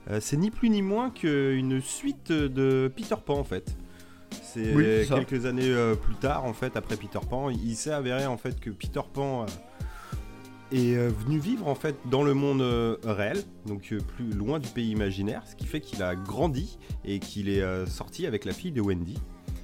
Euh, 0.10 0.20
c'est 0.20 0.38
ni 0.38 0.50
plus 0.50 0.70
ni 0.72 0.82
moins 0.82 1.12
qu'une 1.12 1.80
suite 1.82 2.32
de 2.32 2.92
Peter 2.96 3.16
Pan 3.24 3.38
en 3.38 3.44
fait. 3.44 3.76
C'est 4.42 4.74
Oui, 4.74 5.08
quelques 5.08 5.46
années 5.46 5.70
euh, 5.70 5.94
plus 5.94 6.16
tard 6.16 6.46
en 6.46 6.54
fait, 6.54 6.76
après 6.76 6.96
Peter 6.98 7.20
Pan, 7.30 7.52
il 7.52 7.76
s'est 7.76 7.92
avéré 7.92 8.26
en 8.26 8.38
fait 8.38 8.60
que 8.60 8.72
Peter 8.72 9.02
Pan 9.14 9.46
est 10.72 10.96
euh, 10.96 11.10
venu 11.10 11.40
vivre 11.40 11.68
en 11.68 11.76
fait 11.76 11.96
dans 12.10 12.24
le 12.24 12.34
monde 12.34 12.62
euh, 12.62 12.98
réel, 13.04 13.44
donc 13.66 13.92
euh, 13.92 14.00
plus 14.00 14.32
loin 14.32 14.60
du 14.60 14.68
pays 14.70 14.92
imaginaire, 14.92 15.44
ce 15.46 15.56
qui 15.56 15.66
fait 15.66 15.82
qu'il 15.82 16.04
a 16.04 16.16
grandi 16.16 16.80
et 17.06 17.20
qu'il 17.20 17.50
est 17.50 17.86
sorti 17.86 18.26
avec 18.26 18.46
la 18.46 18.54
fille 18.54 18.72
de 18.72 18.82
Wendy. 18.82 19.18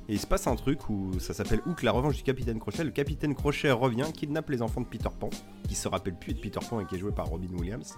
Et 0.10 0.14
il 0.14 0.20
se 0.20 0.28
passe 0.28 0.48
un 0.48 0.56
truc 0.56 0.90
où 0.90 1.18
ça 1.20 1.34
s'appelle 1.34 1.62
Hook, 1.66 1.82
la 1.82 1.92
revanche 1.92 2.18
du 2.18 2.24
capitaine 2.24 2.60
Crochet. 2.60 2.84
Le 2.84 2.92
capitaine 2.92 3.36
Crochet 3.36 3.72
revient, 3.72 4.08
kidnappe 4.14 4.50
les 4.50 4.62
enfants 4.62 4.82
de 4.82 4.86
Peter 4.86 5.10
Pan, 5.18 5.30
qui 5.68 5.76
se 5.76 5.88
rappelle 5.88 6.16
plus 6.16 6.34
de 6.34 6.40
Peter 6.40 6.60
Pan 6.70 6.82
et 6.82 6.86
qui 6.86 6.96
est 6.96 7.00
joué 7.00 7.12
par 7.12 7.28
Robin 7.28 7.48
Williams. 7.58 7.96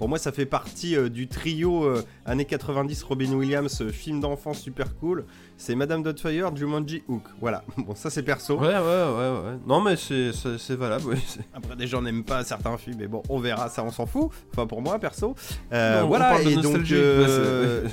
Pour 0.00 0.08
moi, 0.08 0.16
ça 0.16 0.32
fait 0.32 0.46
partie 0.46 0.96
euh, 0.96 1.10
du 1.10 1.28
trio 1.28 1.84
euh, 1.84 2.02
années 2.24 2.46
90 2.46 3.02
Robin 3.02 3.34
Williams, 3.34 3.82
euh, 3.82 3.90
film 3.92 4.18
d'enfant 4.18 4.54
super 4.54 4.96
cool. 4.96 5.26
C'est 5.58 5.74
Madame 5.74 6.02
Doubtfire, 6.02 6.56
Jumanji, 6.56 7.02
Hook. 7.06 7.24
Voilà. 7.38 7.64
Bon, 7.76 7.94
ça 7.94 8.08
c'est 8.08 8.22
perso. 8.22 8.58
Ouais, 8.58 8.68
ouais, 8.68 8.72
ouais, 8.78 8.78
ouais. 8.78 9.58
Non, 9.66 9.82
mais 9.82 9.96
c'est 9.96 10.32
c'est- 10.32 10.56
c'est 10.56 10.74
valable, 10.74 11.04
oui. 11.08 11.18
Après, 11.54 11.76
des 11.76 11.86
gens 11.86 12.00
n'aiment 12.00 12.24
pas 12.24 12.42
certains 12.44 12.78
films, 12.78 12.96
mais 12.98 13.08
bon, 13.08 13.22
on 13.28 13.40
verra, 13.40 13.68
ça 13.68 13.84
on 13.84 13.90
s'en 13.90 14.06
fout. 14.06 14.30
Enfin, 14.50 14.66
pour 14.66 14.80
moi, 14.80 14.98
perso. 14.98 15.34
Non, 15.70 16.06
voilà, 16.06 16.40
et 16.40 16.54
donc, 16.54 16.64
nostalgie. 16.64 16.94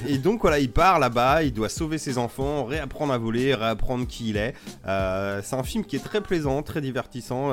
et 0.08 0.18
donc, 0.18 0.40
voilà, 0.40 0.60
il 0.60 0.72
part 0.72 1.00
là-bas, 1.00 1.44
il 1.44 1.52
doit 1.52 1.68
sauver 1.68 1.98
ses 1.98 2.18
enfants, 2.18 2.64
réapprendre 2.64 3.12
à 3.12 3.18
voler, 3.18 3.54
réapprendre 3.54 4.08
qui 4.08 4.30
il 4.30 4.38
est. 4.38 4.54
C'est 4.86 5.56
un 5.58 5.64
film 5.64 5.84
qui 5.84 5.98
est 5.98 6.04
très 6.06 6.22
plaisant, 6.22 6.64
très 6.64 6.80
divertissant. 6.80 7.52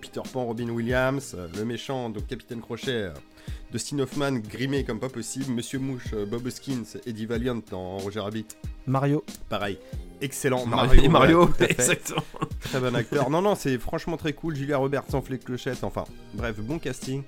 Peter 0.00 0.20
Pan, 0.32 0.46
Robin 0.46 0.68
Williams, 0.68 1.36
le 1.56 1.64
méchant, 1.64 2.10
donc 2.10 2.26
Capitaine 2.26 2.60
Crochet. 2.60 3.10
Dustin 3.72 3.98
Hoffman 3.98 4.32
grimé 4.38 4.84
comme 4.84 4.98
pas 4.98 5.08
possible, 5.08 5.52
Monsieur 5.52 5.78
Mouche, 5.78 6.14
euh, 6.14 6.24
Bob 6.24 6.46
Hoskins, 6.46 6.84
Eddie 7.06 7.26
Valiant 7.26 7.60
dans 7.70 7.98
Roger 7.98 8.20
Rabbit, 8.20 8.46
Mario. 8.86 9.22
pareil, 9.48 9.78
excellent. 10.20 10.64
Mario, 10.66 11.10
Mario, 11.10 11.50
exactement. 11.60 12.22
Très 12.60 12.80
bon 12.80 12.94
acteur. 12.94 13.28
Non, 13.30 13.42
non, 13.42 13.54
c'est 13.54 13.78
franchement 13.78 14.16
très 14.16 14.32
cool. 14.32 14.56
Julia 14.56 14.78
Roberts 14.78 15.04
sans 15.10 15.22
les 15.28 15.38
clochettes. 15.38 15.84
Enfin, 15.84 16.04
bref, 16.34 16.56
bon 16.60 16.78
casting. 16.78 17.22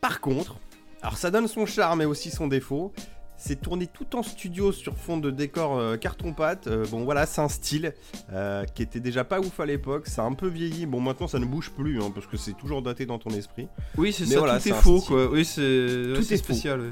Par 0.00 0.20
contre, 0.20 0.56
alors 1.02 1.18
ça 1.18 1.30
donne 1.30 1.48
son 1.48 1.66
charme 1.66 2.02
et 2.02 2.06
aussi 2.06 2.30
son 2.30 2.46
défaut. 2.46 2.92
C'est 3.38 3.60
tourné 3.60 3.86
tout 3.86 4.16
en 4.16 4.22
studio 4.22 4.72
sur 4.72 4.96
fond 4.96 5.18
de 5.18 5.30
décor 5.30 5.76
euh, 5.78 5.96
carton-pâte. 5.98 6.68
Euh, 6.68 6.86
bon, 6.90 7.04
voilà, 7.04 7.26
c'est 7.26 7.42
un 7.42 7.48
style 7.50 7.92
euh, 8.32 8.64
qui 8.74 8.82
était 8.82 8.98
déjà 8.98 9.24
pas 9.24 9.40
ouf 9.40 9.60
à 9.60 9.66
l'époque. 9.66 10.06
Ça 10.06 10.22
a 10.22 10.24
un 10.24 10.32
peu 10.32 10.48
vieilli. 10.48 10.86
Bon, 10.86 11.00
maintenant 11.00 11.28
ça 11.28 11.38
ne 11.38 11.44
bouge 11.44 11.70
plus 11.70 12.00
hein, 12.02 12.10
parce 12.14 12.26
que 12.26 12.38
c'est 12.38 12.54
toujours 12.54 12.80
daté 12.80 13.04
dans 13.04 13.18
ton 13.18 13.30
esprit. 13.30 13.68
Oui, 13.98 14.12
c'est 14.12 14.24
ça, 14.24 14.38
voilà, 14.38 14.58
tout 14.58 14.68
est 14.68 14.72
un 14.72 14.76
faux, 14.76 14.98
style. 14.98 15.08
quoi. 15.08 15.30
Oui, 15.30 15.44
c'est 15.44 15.60
ouais, 15.62 16.36
spécial. 16.36 16.80
ouais. 16.80 16.86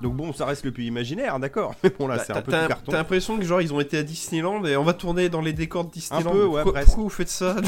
Donc 0.00 0.16
bon, 0.16 0.32
ça 0.32 0.46
reste 0.46 0.64
le 0.64 0.72
pays 0.72 0.86
imaginaire, 0.86 1.38
d'accord. 1.38 1.74
Mais 1.84 1.90
bon, 1.90 2.06
là, 2.06 2.16
Bah, 2.16 2.24
c'est 2.26 2.32
un 2.32 2.40
peu 2.42 2.52
tout 2.52 2.68
carton. 2.68 2.90
t'as 2.90 2.96
l'impression 2.96 3.38
que 3.38 3.44
genre 3.44 3.60
ils 3.60 3.74
ont 3.74 3.80
été 3.80 3.98
à 3.98 4.02
Disneyland 4.02 4.64
et 4.64 4.76
on 4.76 4.84
va 4.84 4.94
tourner 4.94 5.28
dans 5.28 5.42
les 5.42 5.52
décors 5.52 5.84
de 5.84 5.90
Disneyland. 5.90 6.30
peu, 6.32 6.46
ouais, 6.46 6.62
pourquoi, 6.62 6.72
presque. 6.72 6.86
pourquoi 6.86 7.04
vous 7.04 7.10
faites 7.10 7.28
ça? 7.28 7.56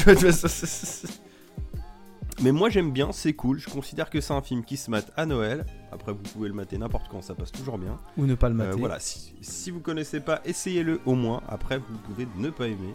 Mais 2.41 2.51
moi 2.51 2.69
j'aime 2.69 2.91
bien, 2.91 3.11
c'est 3.13 3.33
cool. 3.33 3.59
Je 3.59 3.69
considère 3.69 4.09
que 4.09 4.19
c'est 4.19 4.33
un 4.33 4.41
film 4.41 4.65
qui 4.65 4.75
se 4.77 4.91
mate 4.91 5.11
à 5.15 5.25
Noël. 5.25 5.65
Après, 5.95 6.11
vous 6.13 6.19
pouvez 6.33 6.47
le 6.47 6.53
mater 6.53 6.77
n'importe 6.77 7.07
quand, 7.09 7.21
ça 7.21 7.33
passe 7.35 7.51
toujours 7.51 7.77
bien. 7.77 7.97
Ou 8.17 8.25
ne 8.25 8.35
pas 8.35 8.49
le 8.49 8.55
Euh, 8.55 8.67
mater. 8.67 8.79
voilà, 8.79 8.99
si, 8.99 9.33
si 9.41 9.71
vous 9.71 9.79
connaissez 9.79 10.19
pas, 10.19 10.41
essayez-le 10.45 10.99
au 11.05 11.15
moins. 11.15 11.41
Après, 11.47 11.77
vous 11.79 11.97
pouvez 12.05 12.27
ne 12.37 12.49
pas 12.49 12.67
aimer. 12.67 12.93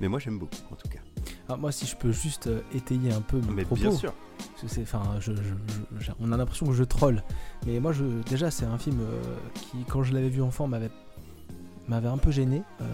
Mais 0.00 0.08
moi, 0.08 0.18
j'aime 0.18 0.38
beaucoup, 0.38 0.56
en 0.70 0.76
tout 0.76 0.88
cas. 0.88 1.00
Ah, 1.48 1.56
moi, 1.56 1.72
si 1.72 1.86
je 1.86 1.96
peux 1.96 2.12
juste 2.12 2.46
euh, 2.46 2.60
étayer 2.74 3.12
un 3.12 3.20
peu 3.20 3.38
mon 3.40 3.52
Mais 3.52 3.64
propos. 3.64 3.80
bien 3.80 3.90
sûr. 3.90 4.12
Parce 4.60 4.74
que 4.76 4.80
enfin, 4.82 5.02
je, 5.20 5.32
je- 5.32 6.10
on 6.20 6.30
a 6.32 6.36
l'impression 6.36 6.66
que 6.66 6.72
je 6.72 6.84
troll. 6.84 7.22
Mais 7.66 7.80
moi, 7.80 7.92
je, 7.92 8.04
déjà, 8.28 8.50
c'est 8.50 8.66
un 8.66 8.78
film 8.78 9.00
euh, 9.00 9.22
qui, 9.54 9.78
quand 9.88 10.02
je 10.02 10.12
l'avais 10.12 10.28
vu 10.28 10.42
enfant, 10.42 10.66
m'avait, 10.68 10.90
m'avait 11.88 12.08
un 12.08 12.18
peu 12.18 12.30
gêné. 12.30 12.62
Euh, 12.80 12.84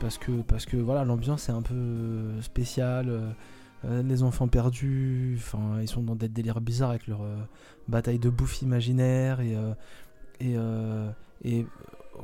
parce 0.00 0.16
que 0.18 0.30
parce 0.42 0.64
que 0.64 0.76
voilà 0.76 1.04
l'ambiance 1.04 1.48
est 1.48 1.52
un 1.52 1.62
peu 1.62 2.40
spéciale. 2.40 3.34
Euh, 3.84 4.02
les 4.02 4.22
enfants 4.22 4.48
perdus, 4.48 5.36
enfin 5.38 5.80
ils 5.80 5.88
sont 5.88 6.02
dans 6.02 6.16
des 6.16 6.28
délires 6.28 6.60
bizarres 6.60 6.90
avec 6.90 7.06
leur 7.06 7.22
euh, 7.22 7.36
bataille 7.86 8.18
de 8.18 8.28
bouffe 8.28 8.62
imaginaire 8.62 9.40
et 9.40 9.56
euh, 9.56 9.74
et, 10.40 10.56
et 11.44 11.66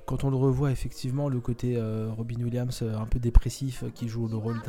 quand 0.06 0.24
on 0.24 0.30
le 0.30 0.36
revoit 0.36 0.72
effectivement 0.72 1.28
le 1.28 1.40
côté 1.40 1.80
Robin 2.16 2.42
Williams 2.42 2.82
un 2.82 3.06
peu 3.06 3.18
dépressif 3.18 3.84
qui 3.94 4.08
joue 4.08 4.28
le 4.28 4.36
rôle 4.36 4.60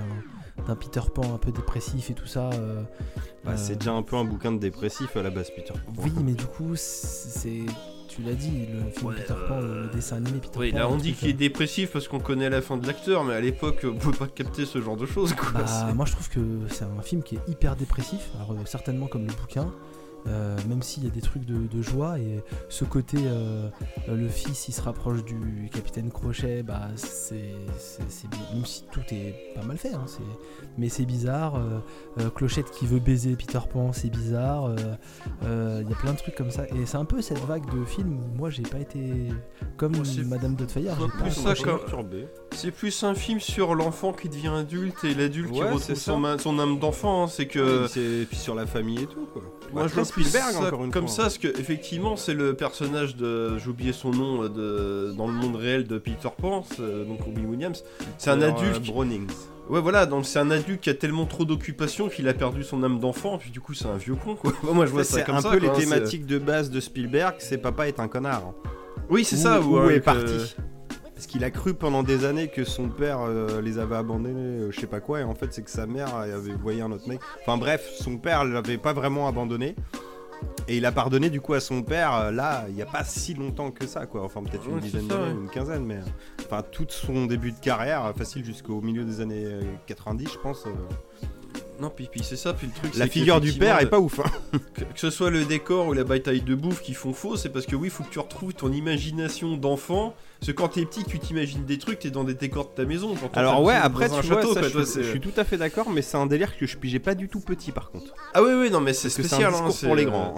d'un 0.68 0.76
Peter 0.76 1.02
Pan 1.14 1.34
un 1.34 1.38
peu 1.38 1.52
dépressif 1.52 2.10
et 2.10 2.14
tout 2.14 2.28
ça. 2.28 2.49
Bah, 3.44 3.57
c'est 3.57 3.78
déjà 3.78 3.94
un 3.94 4.03
peu 4.03 4.16
un 4.16 4.24
bouquin 4.26 4.52
de 4.52 4.60
dépressif 4.60 5.16
à 5.16 5.24
la 5.24 5.30
base, 5.30 5.52
Peter. 5.56 5.74
Oui, 5.98 6.12
mais 6.24 6.34
du 6.34 6.45
coup 6.45 6.76
c'est 6.76 7.66
tu 8.16 8.22
l'as 8.22 8.34
dit 8.34 8.52
le 8.72 8.90
film 8.92 9.08
Ouais, 9.10 9.16
Peter 9.16 9.34
Pan, 9.48 9.60
le, 9.60 9.82
le 9.84 9.88
dessin 9.90 10.18
animé 10.18 10.40
Peter 10.40 10.58
Oui, 10.60 10.72
Pan. 10.72 10.78
là 10.78 10.90
on 10.90 10.98
dit 10.98 11.14
qu'il 11.14 11.30
est 11.30 11.34
euh, 11.34 11.38
dépressif 11.38 11.92
parce 11.92 12.08
qu'on 12.08 12.20
connaît 12.20 12.50
la 12.50 12.62
fin 12.62 12.78
de 12.78 12.88
l'acteur, 12.88 13.24
mais 13.24 13.34
à 13.34 13.42
l'époque 13.42 13.82
on 13.84 13.96
pouvait 13.96 14.18
pas 14.18 14.28
capter 14.28 14.66
ce 14.66 14.82
genre 14.82 14.98
de 14.98 15.06
choses 15.06 15.34
quoi. 15.34 15.50
Bah, 15.54 15.94
moi 15.94 16.06
je 16.06 16.14
trouve 16.14 16.30
que 16.30 16.40
c'est 16.70 16.86
un 16.86 17.02
film 17.02 17.24
qui 17.24 17.36
est 17.36 17.42
hyper 17.50 17.76
dépressif, 17.76 18.30
alors 18.38 18.52
euh, 18.52 18.56
certainement 18.66 19.08
comme 19.08 19.26
le 19.28 19.34
bouquin, 19.34 19.72
euh, 20.28 20.58
même 20.68 20.82
s'il 20.82 21.04
y 21.04 21.08
a 21.08 21.10
des 21.10 21.22
trucs 21.22 21.46
de, 21.46 21.68
de 21.68 21.82
joie 21.82 22.20
et 22.20 22.44
ce 22.70 22.84
côté 22.86 23.18
euh, 23.26 23.70
le 24.08 24.28
fils 24.28 24.68
il 24.68 24.72
se 24.74 24.82
rapproche 24.82 25.24
du 25.24 25.70
capitaine 25.72 26.10
Crochet, 26.12 26.64
bah 26.64 26.88
c'est 26.96 27.52
c'est- 27.78 28.04
c'est 28.10 28.28
bi- 28.30 28.38
même 28.54 28.66
si 28.66 28.84
tout 28.92 29.02
est 29.12 29.54
pas 29.56 29.64
mal 29.64 29.78
fait, 29.78 29.94
hein, 29.94 30.04
c'est- 30.08 30.22
mais 30.78 30.90
c'est 30.90 31.06
bizarre. 31.06 31.56
euh, 31.56 31.80
euh, 32.20 32.30
Clochette 32.30 32.72
qui 32.72 32.86
veut 32.86 33.00
baiser 33.00 33.36
Peter 33.36 33.60
Pan, 33.72 33.92
c'est 33.94 34.10
bizarre. 34.10 34.66
euh, 34.66 34.76
euh, 35.44 35.82
Il 35.84 35.90
y 35.90 35.94
a 35.94 35.96
plein 35.98 36.14
de 36.14 36.18
trucs 36.18 36.36
comme 36.36 36.52
ça 36.52 36.66
et 36.70 36.86
c'est 36.86 36.98
un 36.98 37.06
peu 37.06 37.22
cette 37.22 37.40
vague 37.46 37.66
de 37.74 37.86
films 37.86 38.18
où 38.20 38.38
moi 38.38 38.50
j'ai 38.50 38.64
pas 38.64 38.80
été 38.80 39.28
comme 39.78 39.94
Madame 40.26 40.56
Doubtfire, 40.56 40.96
j'ai 41.00 41.08
plus 41.08 41.18
pas 41.20 41.30
ça 41.30 41.40
accroché. 41.42 41.64
comme- 41.64 41.78
perturbé. 41.80 42.28
C'est 42.52 42.72
plus 42.72 43.04
un 43.04 43.14
film 43.16 43.40
sur 43.40 43.76
l'enfant 43.76 44.14
qui 44.14 44.30
devient 44.30 44.48
adulte 44.56 45.04
et 45.04 45.14
l'adulte 45.14 45.52
qui 45.52 45.62
retrouve 45.62 45.96
son, 46.38 46.60
âme 46.60 46.80
d'enfant. 46.80 47.24
hein, 47.24 47.28
C'est 47.28 47.48
que. 47.48 47.86
Et 47.86 47.88
c'est- 47.90 48.02
et 48.22 48.26
puis 48.26 48.38
sur 48.38 48.56
la 48.56 48.66
famille 48.66 49.02
et 49.04 49.08
tout, 49.08 49.28
quoi. 49.34 49.42
Moi, 49.74 49.84
Bah, 49.84 49.88
je 49.90 49.96
plus 50.16 50.24
Spielberg, 50.24 50.54
ça 50.54 50.68
encore 50.68 50.84
une 50.86 50.92
comme 50.92 51.08
fois. 51.08 51.16
ça, 51.16 51.22
parce 51.24 51.38
que 51.38 51.48
effectivement, 51.48 52.16
c'est 52.16 52.34
le 52.34 52.54
personnage 52.56 53.16
de, 53.16 53.58
j'ai 53.60 53.68
oublié 53.70 53.94
son 53.94 54.12
nom, 54.12 54.44
euh, 54.44 54.50
de, 55.10 55.14
dans 55.16 55.28
le 55.28 55.34
monde 55.34 55.56
réel 55.56 55.86
de 55.86 55.98
Peter 55.98 56.30
Pan, 56.38 56.64
c'est, 56.68 56.80
euh, 56.82 57.06
donc 57.06 57.22
Robin 57.22 57.44
Williams. 57.46 57.84
C'est 58.18 58.32
un 58.32 58.42
Alors, 58.42 58.58
adulte. 58.58 58.78
euh, 58.78 58.80
qui- 58.80 58.92
Brownings. 58.92 59.28
Ouais, 59.70 59.82
voilà, 59.82 60.06
donc 60.06 60.26
c'est 60.26 60.38
un 60.40 60.52
adulte 60.52 60.80
qui 60.82 60.90
a 60.92 60.94
tellement 60.94 61.26
trop 61.26 61.44
d'occupations 61.44 62.08
qu'il 62.08 62.28
a 62.28 62.34
perdu 62.36 62.64
son 62.64 62.84
âme 62.84 63.00
d'enfant, 63.00 63.38
puis 63.40 63.50
du 63.50 63.60
coup, 63.62 63.74
c'est 63.74 63.88
un 63.88 63.98
vieux 63.98 64.16
con, 64.16 64.36
quoi. 64.36 64.54
Moi, 64.74 64.86
je 64.86 64.92
vois 64.92 65.04
ça 65.04 65.18
C'est 65.18 65.24
comme 65.26 65.36
un 65.38 65.42
ça. 65.42 65.50
peu 65.50 65.58
quoi, 65.60 65.68
les 65.68 65.72
hein, 65.72 65.76
c'est- 65.78 65.86
thématiques 65.96 66.26
de 66.26 66.38
base 66.38 66.70
de 66.70 66.80
Spielberg, 66.80 67.36
c'est 67.40 67.58
papa 67.58 67.88
est 67.88 68.00
un 68.00 68.08
connard. 68.08 68.54
Oui, 69.10 69.24
c'est 69.24 69.36
Où- 69.36 69.40
ça. 69.40 69.62
Où 69.62 69.78
ouais, 69.80 69.96
est 69.96 70.00
parti? 70.02 70.56
Parce 71.16 71.28
qu'il 71.28 71.44
a 71.46 71.50
cru 71.50 71.74
pendant 71.74 72.04
des 72.04 72.26
années 72.26 72.50
que 72.50 72.66
son 72.66 72.90
père 72.90 73.22
euh, 73.22 73.62
les 73.62 73.80
avait 73.80 73.96
abandonnés, 73.96 74.34
euh, 74.66 74.72
je 74.72 74.80
sais 74.80 74.86
pas 74.88 75.00
quoi, 75.00 75.22
et 75.22 75.24
en 75.24 75.34
fait 75.34 75.54
c'est 75.54 75.62
que 75.64 75.72
sa 75.72 75.86
mère 75.88 76.14
avait 76.14 76.52
voyé 76.54 76.82
un 76.82 76.92
autre 76.92 77.08
mec. 77.08 77.22
Enfin 77.42 77.58
bref, 77.58 77.90
son 78.02 78.18
père 78.18 78.44
l'avait 78.44 78.78
pas 78.78 78.92
vraiment 78.94 79.28
abandonné. 79.28 79.76
Et 80.68 80.78
il 80.78 80.86
a 80.86 80.92
pardonné 80.92 81.30
du 81.30 81.40
coup 81.40 81.54
à 81.54 81.62
son 81.62 81.82
père, 81.84 82.14
euh, 82.14 82.32
là, 82.32 82.66
il 82.70 82.76
y 82.76 82.82
a 82.82 82.86
pas 82.86 83.06
si 83.06 83.34
longtemps 83.34 83.72
que 83.72 83.88
ça, 83.88 84.06
quoi. 84.06 84.24
Enfin 84.24 84.44
peut-être 84.44 84.68
une 84.68 84.76
Ouais, 84.76 84.82
dizaine 84.82 85.08
d'années, 85.08 85.24
ouais. 85.24 85.32
une 85.32 85.50
quinzaine, 85.50 85.86
mais... 85.86 86.00
Enfin 86.46 86.62
tout 86.70 86.86
son 86.90 87.26
début 87.28 87.54
de 87.54 87.60
carrière, 87.60 88.14
facile 88.18 88.44
jusqu'au 88.44 88.82
milieu 88.82 89.06
des 89.06 89.22
années 89.22 89.46
euh, 89.46 89.62
90, 89.88 90.34
je 90.34 90.38
pense. 90.40 90.66
Non, 91.80 91.90
puis, 91.90 92.08
puis 92.12 92.22
c'est 92.24 92.36
ça, 92.36 92.54
puis 92.54 92.68
le 92.68 92.74
truc. 92.74 92.96
La 92.98 93.08
figure 93.08 93.40
du 93.42 93.54
père 93.54 93.80
est 93.80 93.90
pas 93.90 94.00
ouf, 94.00 94.20
hein. 94.20 94.60
Que, 94.74 94.82
que 94.82 95.00
ce 95.00 95.10
soit 95.10 95.30
le 95.30 95.46
décor 95.46 95.88
ou 95.88 95.94
la 95.94 96.04
bataille 96.04 96.42
de 96.42 96.56
bouffe 96.56 96.82
qui 96.82 96.94
font 96.94 97.14
faux, 97.14 97.38
c'est 97.38 97.50
parce 97.50 97.66
que 97.66 97.76
oui, 97.76 97.88
il 97.88 97.92
faut 97.92 98.04
que 98.04 98.10
tu 98.12 98.20
retrouves 98.20 98.54
ton 98.54 98.72
imagination 98.72 99.56
d'enfant. 99.58 100.14
Parce 100.40 100.48
que 100.48 100.52
quand 100.52 100.68
t'es 100.70 100.86
petit, 100.86 101.03
tu 101.06 101.18
t'imagines 101.20 101.66
des 101.66 101.78
trucs, 101.78 101.99
t'es 101.99 102.10
dans 102.12 102.24
des 102.24 102.34
décors 102.34 102.66
de 102.66 102.76
ta 102.76 102.86
maison. 102.86 103.16
Quand 103.16 103.38
Alors 103.40 103.64
ouais, 103.64 103.74
après 103.74 104.10
tu 104.10 104.16
château, 104.28 104.28
vois, 104.30 104.53
ça, 104.53 104.60
quoi, 104.60 104.68
je, 104.70 104.74
toi, 104.74 104.84
suis- 104.86 104.94
c'est- 104.94 105.03
je 105.03 105.10
suis 105.10 105.20
tout 105.22 105.34
à 105.38 105.44
fait 105.44 105.57
d'accord, 105.57 105.90
mais 105.90 106.02
c'est 106.02 106.18
un 106.18 106.26
délire 106.28 106.57
que 106.57 106.66
je 106.68 106.78
pigeais 106.78 106.99
pas 106.99 107.16
du 107.16 107.30
tout 107.30 107.40
petit 107.40 107.72
par 107.72 107.90
contre. 107.91 108.14
Ah 108.34 108.44
oui, 108.44 108.52
oui, 108.53 108.70
non, 108.70 108.82
mais 108.82 108.94
c'est 108.94 109.10
spécial. 109.10 109.53
hein, 109.53 109.70
c'est, 109.72 109.88
pour 109.88 109.95
les 109.95 110.06
euh, 110.06 110.10
grands. 110.10 110.36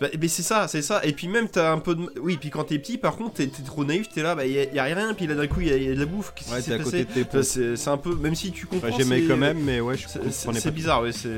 Bah, 0.00 0.08
mais 0.20 0.28
c'est 0.28 0.42
ça, 0.42 0.68
c'est 0.68 0.82
ça. 0.82 1.00
Et 1.06 1.12
puis 1.12 1.26
même, 1.26 1.48
t'as 1.48 1.72
un 1.72 1.78
peu 1.78 1.94
de. 1.94 2.02
Oui, 2.20 2.36
puis 2.38 2.50
quand 2.50 2.64
t'es 2.64 2.78
petit, 2.78 2.98
par 2.98 3.16
contre, 3.16 3.34
t'es 3.34 3.46
trop 3.48 3.82
naïf, 3.84 4.08
t'es 4.10 4.22
là, 4.22 4.34
bah 4.34 4.44
y 4.46 4.58
a, 4.58 4.64
y 4.72 4.78
a 4.78 4.84
rien, 4.84 5.14
puis 5.14 5.26
là 5.26 5.34
d'un 5.34 5.46
coup, 5.46 5.60
y, 5.62 5.72
a- 5.72 5.76
y 5.78 5.88
a 5.90 5.94
de 5.94 5.98
la 5.98 6.04
bouffe. 6.06 6.32
Qu'est-ce 6.36 6.50
Ouais, 6.52 6.58
qui 6.58 6.64
t'es 6.64 6.70
s'est 6.76 6.80
à 6.80 7.04
côté 7.04 7.24
passé. 7.24 7.76
C'est 7.76 7.90
un 7.90 7.96
peu. 7.96 8.14
Même 8.14 8.34
si 8.34 8.52
tu 8.52 8.66
comprends. 8.66 8.88
Enfin, 8.88 8.96
J'aimais 8.98 9.22
quand 9.22 9.38
même, 9.38 9.58
mais 9.64 9.80
ouais, 9.80 9.96
je 9.96 10.02
c'est- 10.06 10.18
comprenais 10.18 10.32
C'est 10.32 10.46
pas. 10.52 10.60
c'est 10.60 10.70
bizarre, 10.70 11.02
ouais, 11.02 11.12
c'est. 11.12 11.28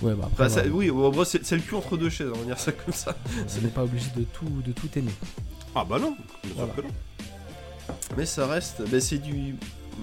Ouais, 0.00 0.14
bah, 0.14 0.24
après, 0.32 0.44
Bah, 0.44 0.48
ça- 0.48 0.62
oui, 0.68 0.90
en 0.90 1.10
gros, 1.10 1.24
c'est 1.24 1.44
c'est 1.44 1.54
le 1.56 1.62
cul 1.62 1.74
entre 1.74 1.96
deux 1.98 2.08
chaises, 2.10 2.30
on 2.34 2.38
va 2.38 2.44
dire 2.44 2.58
ça 2.58 2.72
comme 2.72 2.92
ça. 2.94 3.14
on 3.58 3.62
n'est 3.62 3.68
pas 3.68 3.82
obligé 3.84 4.06
de 4.16 4.22
tout, 4.24 4.46
de 4.66 4.72
tout 4.72 4.88
aimer. 4.96 5.12
Ah 5.74 5.84
bah 5.88 5.98
non, 5.98 6.14
bien 6.44 6.54
sûr 6.54 6.56
Voilà. 6.56 6.72
que 6.74 6.80
non. 6.82 6.88
Mais 8.16 8.26
ça 8.26 8.46
reste. 8.46 8.82
Bah, 8.90 9.00
c'est 9.00 9.18
du. 9.18 9.54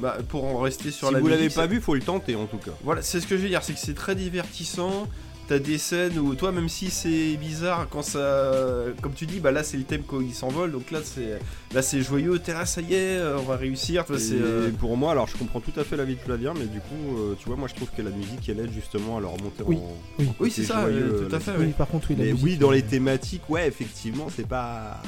Bah, 0.01 0.17
pour 0.27 0.45
en 0.45 0.59
rester 0.59 0.91
sur 0.91 1.07
si 1.07 1.13
la 1.13 1.19
vous 1.19 1.27
l'avez 1.27 1.49
pas 1.49 1.65
vu, 1.67 1.81
faut 1.81 1.95
le 1.95 2.01
tenter 2.01 2.35
en 2.35 2.45
tout 2.45 2.57
cas. 2.57 2.71
Voilà, 2.83 3.01
c'est 3.01 3.19
ce 3.19 3.27
que 3.27 3.37
je 3.37 3.41
veux 3.43 3.49
dire, 3.49 3.63
c'est 3.63 3.73
que 3.73 3.79
c'est 3.79 3.95
très 3.95 4.15
divertissant. 4.15 5.07
T'as 5.47 5.57
des 5.57 5.79
scènes 5.79 6.19
où 6.19 6.35
toi, 6.35 6.51
même 6.51 6.69
si 6.69 6.91
c'est 6.91 7.35
bizarre, 7.37 7.87
quand 7.89 8.03
ça, 8.03 8.53
comme 9.01 9.13
tu 9.13 9.25
dis, 9.25 9.39
bah 9.39 9.51
là 9.51 9.63
c'est 9.63 9.77
le 9.77 9.83
thème 9.83 10.03
quand 10.05 10.21
il 10.21 10.31
s'envole, 10.35 10.71
donc 10.71 10.91
là 10.91 10.99
c'est, 11.03 11.39
là 11.73 11.81
c'est 11.81 12.03
joyeux. 12.03 12.37
T'es 12.37 12.53
là, 12.53 12.67
ça 12.67 12.81
y 12.81 12.93
est, 12.93 13.19
on 13.35 13.41
va 13.41 13.55
réussir. 13.55 14.05
Toi, 14.05 14.17
Et 14.17 14.19
c'est, 14.19 14.35
euh, 14.39 14.69
pour 14.79 14.95
moi, 14.95 15.11
alors 15.11 15.27
je 15.27 15.35
comprends 15.37 15.59
tout 15.59 15.73
à 15.79 15.83
fait 15.83 15.97
l'avis 15.97 16.13
de 16.17 16.19
Flavien, 16.19 16.53
mais 16.53 16.65
du 16.65 16.79
coup, 16.81 17.17
euh, 17.17 17.33
tu 17.39 17.47
vois, 17.47 17.55
moi 17.55 17.67
je 17.67 17.73
trouve 17.73 17.89
que 17.97 18.03
la 18.03 18.11
musique 18.11 18.47
elle 18.47 18.59
aide 18.59 18.71
justement 18.71 19.17
à 19.17 19.21
leur 19.21 19.31
remonter 19.31 19.63
Oui. 19.65 19.77
en. 19.77 20.23
Oui. 20.39 20.51
c'est 20.51 20.65
ça, 20.65 20.81
joyeux, 20.81 20.97
euh, 21.23 21.27
tout 21.27 21.35
à 21.35 21.39
fait. 21.39 21.51
Oui, 21.57 21.65
oui. 21.65 21.73
par 21.75 21.87
contre, 21.87 22.11
oui, 22.11 22.15
la 22.19 22.25
Mais 22.25 22.31
musique, 22.33 22.45
oui, 22.45 22.57
dans 22.57 22.69
euh, 22.69 22.73
les 22.75 22.83
thématiques, 22.83 23.49
ouais, 23.49 23.67
effectivement, 23.67 24.27
c'est 24.35 24.47
pas. 24.47 25.01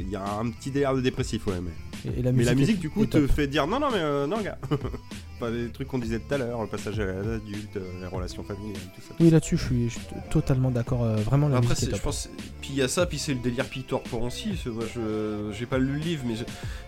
Il 0.00 0.08
y 0.10 0.16
a 0.16 0.24
un 0.38 0.50
petit 0.50 0.70
délire 0.70 0.94
de 0.94 1.00
dépressif, 1.00 1.46
ouais, 1.46 1.60
mais. 1.62 1.70
Et, 2.10 2.20
et 2.20 2.22
la 2.22 2.32
Mais 2.32 2.44
la 2.44 2.52
est- 2.52 2.54
musique, 2.54 2.78
du 2.78 2.88
coup, 2.90 3.04
te 3.06 3.26
fait 3.26 3.46
dire 3.46 3.66
non, 3.66 3.78
non, 3.80 3.88
mais 3.90 3.98
euh, 3.98 4.26
non, 4.26 4.40
gars. 4.40 4.58
Pas 5.40 5.48
les 5.50 5.68
trucs 5.70 5.88
qu'on 5.88 5.98
disait 5.98 6.18
tout 6.18 6.34
à 6.34 6.38
l'heure, 6.38 6.60
le 6.60 6.66
passage 6.68 7.00
à 7.00 7.04
l'adulte, 7.06 7.76
euh, 7.76 8.00
les 8.00 8.06
relations 8.06 8.42
familiales, 8.42 8.80
tout 8.94 9.00
ça. 9.00 9.08
tout 9.16 9.22
Oui, 9.22 9.30
là-dessus, 9.30 9.56
je 9.56 9.64
suis, 9.64 9.88
je 9.88 9.94
suis 9.94 10.02
totalement 10.30 10.70
d'accord. 10.70 11.02
euh, 11.04 11.16
vraiment, 11.16 11.48
la 11.48 11.56
Après, 11.58 11.70
musique 11.70 11.88
est 11.88 11.90
c'est, 11.92 11.96
je 11.96 12.02
pense, 12.02 12.28
puis 12.60 12.70
il 12.72 12.76
y 12.76 12.82
a 12.82 12.88
ça, 12.88 13.06
puis 13.06 13.18
c'est 13.18 13.32
le 13.32 13.40
délire 13.40 13.66
Peter 13.66 13.96
Pan 14.10 14.18
aussi. 14.26 14.48
parce 14.50 14.62
que 14.64 14.68
moi, 14.70 14.84
je, 14.94 15.50
j'ai 15.58 15.64
pas 15.66 15.78
lu 15.78 15.92
le 15.94 15.98
livre, 15.98 16.24
mais 16.26 16.36
je- 16.36 16.44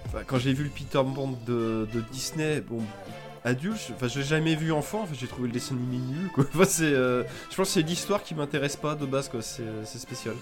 enfin, 0.07 0.19
quand 0.27 0.39
j'ai 0.39 0.53
vu 0.53 0.65
le 0.65 0.70
Peter 0.70 1.01
Pan 1.15 1.39
de, 1.47 1.87
de 1.93 2.01
Disney, 2.12 2.61
bon. 2.61 2.81
Adulte, 3.45 3.77
je- 3.89 3.95
enfin, 3.95 4.07
j'ai 4.07 4.23
jamais 4.23 4.55
vu 4.55 4.70
enfant, 4.70 5.01
enfin, 5.03 5.15
j'ai 5.19 5.27
trouvé 5.27 5.49
le 5.49 5.53
dessin 5.55 5.74
animé 5.74 5.97
nul, 5.97 6.29
quoi. 6.33 6.45
Enfin, 6.55 6.65
c'est, 6.65 6.85
euh, 6.85 7.24
je 7.51 7.57
pense 7.57 7.69
que 7.69 7.73
c'est 7.74 7.83
l'histoire 7.83 8.23
qui 8.23 8.35
m'intéresse 8.37 8.77
pas 8.77 8.95
de 8.95 9.05
base, 9.07 9.29
quoi. 9.29 9.43
C'est, 9.43 9.65
c'est 9.85 9.99
spécial, 9.99 10.35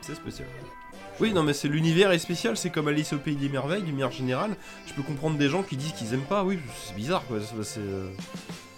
C'est 0.00 0.14
spécial. 0.16 0.48
Oui, 1.20 1.32
non, 1.32 1.42
mais 1.42 1.54
c'est 1.54 1.68
l'univers 1.68 2.12
est 2.12 2.18
spécial, 2.18 2.56
c'est 2.56 2.70
comme 2.70 2.88
Alice 2.88 3.12
au 3.14 3.18
pays 3.18 3.36
des 3.36 3.48
merveilles, 3.48 3.82
d'une 3.82 3.94
manière 3.94 4.10
générale. 4.12 4.54
Je 4.86 4.92
peux 4.92 5.02
comprendre 5.02 5.38
des 5.38 5.48
gens 5.48 5.62
qui 5.62 5.76
disent 5.76 5.92
qu'ils 5.92 6.12
aiment 6.12 6.20
pas, 6.28 6.44
oui, 6.44 6.58
c'est 6.86 6.94
bizarre, 6.94 7.24
quoi. 7.26 7.38
C'est, 7.40 7.62
c'est, 7.64 7.80
euh, 7.80 8.08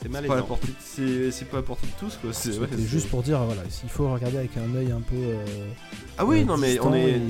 malaisant. 0.09 0.29
pas, 0.29 0.39
à 0.39 0.41
la 0.43 0.47
portée, 0.47 0.69
c'est, 0.79 1.45
pas 1.49 1.57
à 1.57 1.61
la 1.61 1.67
portée 1.67 1.89
de 1.89 1.93
tous, 1.99 2.17
quoi. 2.23 2.33
C'est, 2.33 2.57
ouais, 2.59 2.69
juste 2.79 3.09
pour 3.09 3.25
dire, 3.25 3.43
voilà, 3.43 3.63
il 3.83 3.91
faut 3.91 4.13
regarder 4.13 4.39
avec 4.39 4.57
un 4.57 4.73
œil 4.77 4.93
un 4.93 5.01
peu. 5.01 5.17
euh, 5.17 5.45
Ah 6.17 6.25
oui, 6.25 6.43
euh, 6.43 6.45
non, 6.45 6.57
mais 6.57 6.79
on 6.79 6.95
est. 6.95 7.11
et- 7.15 7.21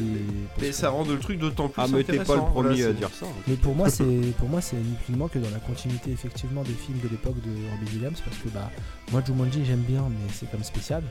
Mais 0.60 0.72
ça 0.72 0.90
rend 0.90 1.05
le 1.06 1.18
truc 1.18 1.39
d'autant 1.39 1.68
plus 1.70 1.80
Ah, 1.82 1.89
mais 1.90 2.05
t'es 2.05 2.18
pas 2.18 2.36
le 2.36 2.43
premier 2.43 2.74
voilà, 2.82 2.89
à 2.89 2.93
dire 2.93 3.10
ça. 3.18 3.24
hein. 3.24 3.43
Mais 3.47 3.55
pour 3.56 3.74
moi, 3.74 3.89
c'est 3.89 4.05
pour 4.39 4.48
moi, 4.51 4.60
c'est 4.60 4.76
ni 4.76 4.94
plus 5.05 5.12
ni 5.12 5.16
moins 5.18 5.28
que 5.28 5.39
dans 5.39 5.51
la 5.51 5.59
continuité 5.60 6.10
effectivement 6.10 6.62
des 6.64 6.74
films 6.74 6.98
de 7.02 7.09
l'époque 7.09 7.36
de 7.36 7.51
Robbie 7.70 7.94
Williams, 7.94 8.20
parce 8.22 8.36
que 8.36 8.48
bah 8.51 8.70
moi 9.10 9.22
Jumanji 9.26 9.64
j'aime 9.64 9.80
bien, 9.89 10.02
mais 10.10 10.30
c'est 10.35 10.51
comme 10.51 10.62
spécial. 10.64 11.02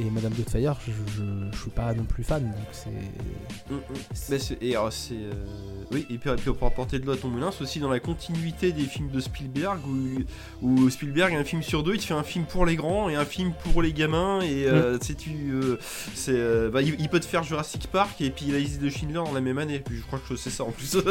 Et 0.00 0.10
Madame 0.10 0.32
Doubtfire, 0.32 0.76
je, 0.84 0.90
je, 1.16 1.22
je 1.52 1.56
suis 1.60 1.70
pas 1.70 1.94
non 1.94 2.02
plus 2.02 2.24
fan, 2.24 2.42
donc 2.42 2.66
c'est. 2.72 2.90
Mm, 3.70 3.76
mm. 3.76 4.56
Et 4.60 4.74
alors, 4.74 4.92
c'est. 4.92 5.14
euh, 5.14 5.32
Oui, 5.92 6.04
et 6.10 6.18
puis, 6.18 6.30
et 6.30 6.34
puis 6.34 6.52
pour 6.52 6.66
apporter 6.66 6.98
de 6.98 7.06
l'eau 7.06 7.12
à 7.12 7.16
ton 7.16 7.28
moulin, 7.28 7.50
c'est 7.52 7.62
aussi 7.62 7.78
dans 7.78 7.90
la 7.90 8.00
continuité 8.00 8.72
des 8.72 8.82
films 8.86 9.10
de 9.10 9.20
Spielberg, 9.20 9.78
où, 9.86 10.66
où 10.68 10.90
Spielberg, 10.90 11.32
un 11.34 11.44
film 11.44 11.62
sur 11.62 11.84
deux, 11.84 11.94
il 11.94 12.00
te 12.00 12.04
fait 12.06 12.14
un 12.14 12.24
film 12.24 12.44
pour 12.44 12.66
les 12.66 12.74
grands 12.74 13.08
et 13.08 13.14
un 13.14 13.24
film 13.24 13.52
pour 13.62 13.82
les 13.82 13.92
gamins, 13.92 14.40
et 14.40 14.66
euh, 14.66 14.98
tu 14.98 15.06
sais, 15.06 15.14
tu. 15.14 15.30
euh, 15.52 15.76
c'est, 16.14 16.32
euh, 16.34 16.70
bah, 16.70 16.82
il, 16.82 16.96
il 17.00 17.08
peut 17.08 17.20
te 17.20 17.26
faire 17.26 17.44
Jurassic 17.44 17.86
Park 17.86 18.20
et 18.20 18.30
puis 18.30 18.46
la 18.46 18.58
liste 18.58 18.80
de 18.80 18.90
Schindler 18.90 19.14
dans 19.14 19.32
la 19.32 19.40
même 19.40 19.58
année, 19.58 19.78
puis 19.78 19.96
je 19.96 20.02
crois 20.02 20.18
que 20.28 20.34
c'est 20.34 20.50
ça 20.50 20.64
en 20.64 20.72
plus. 20.72 20.96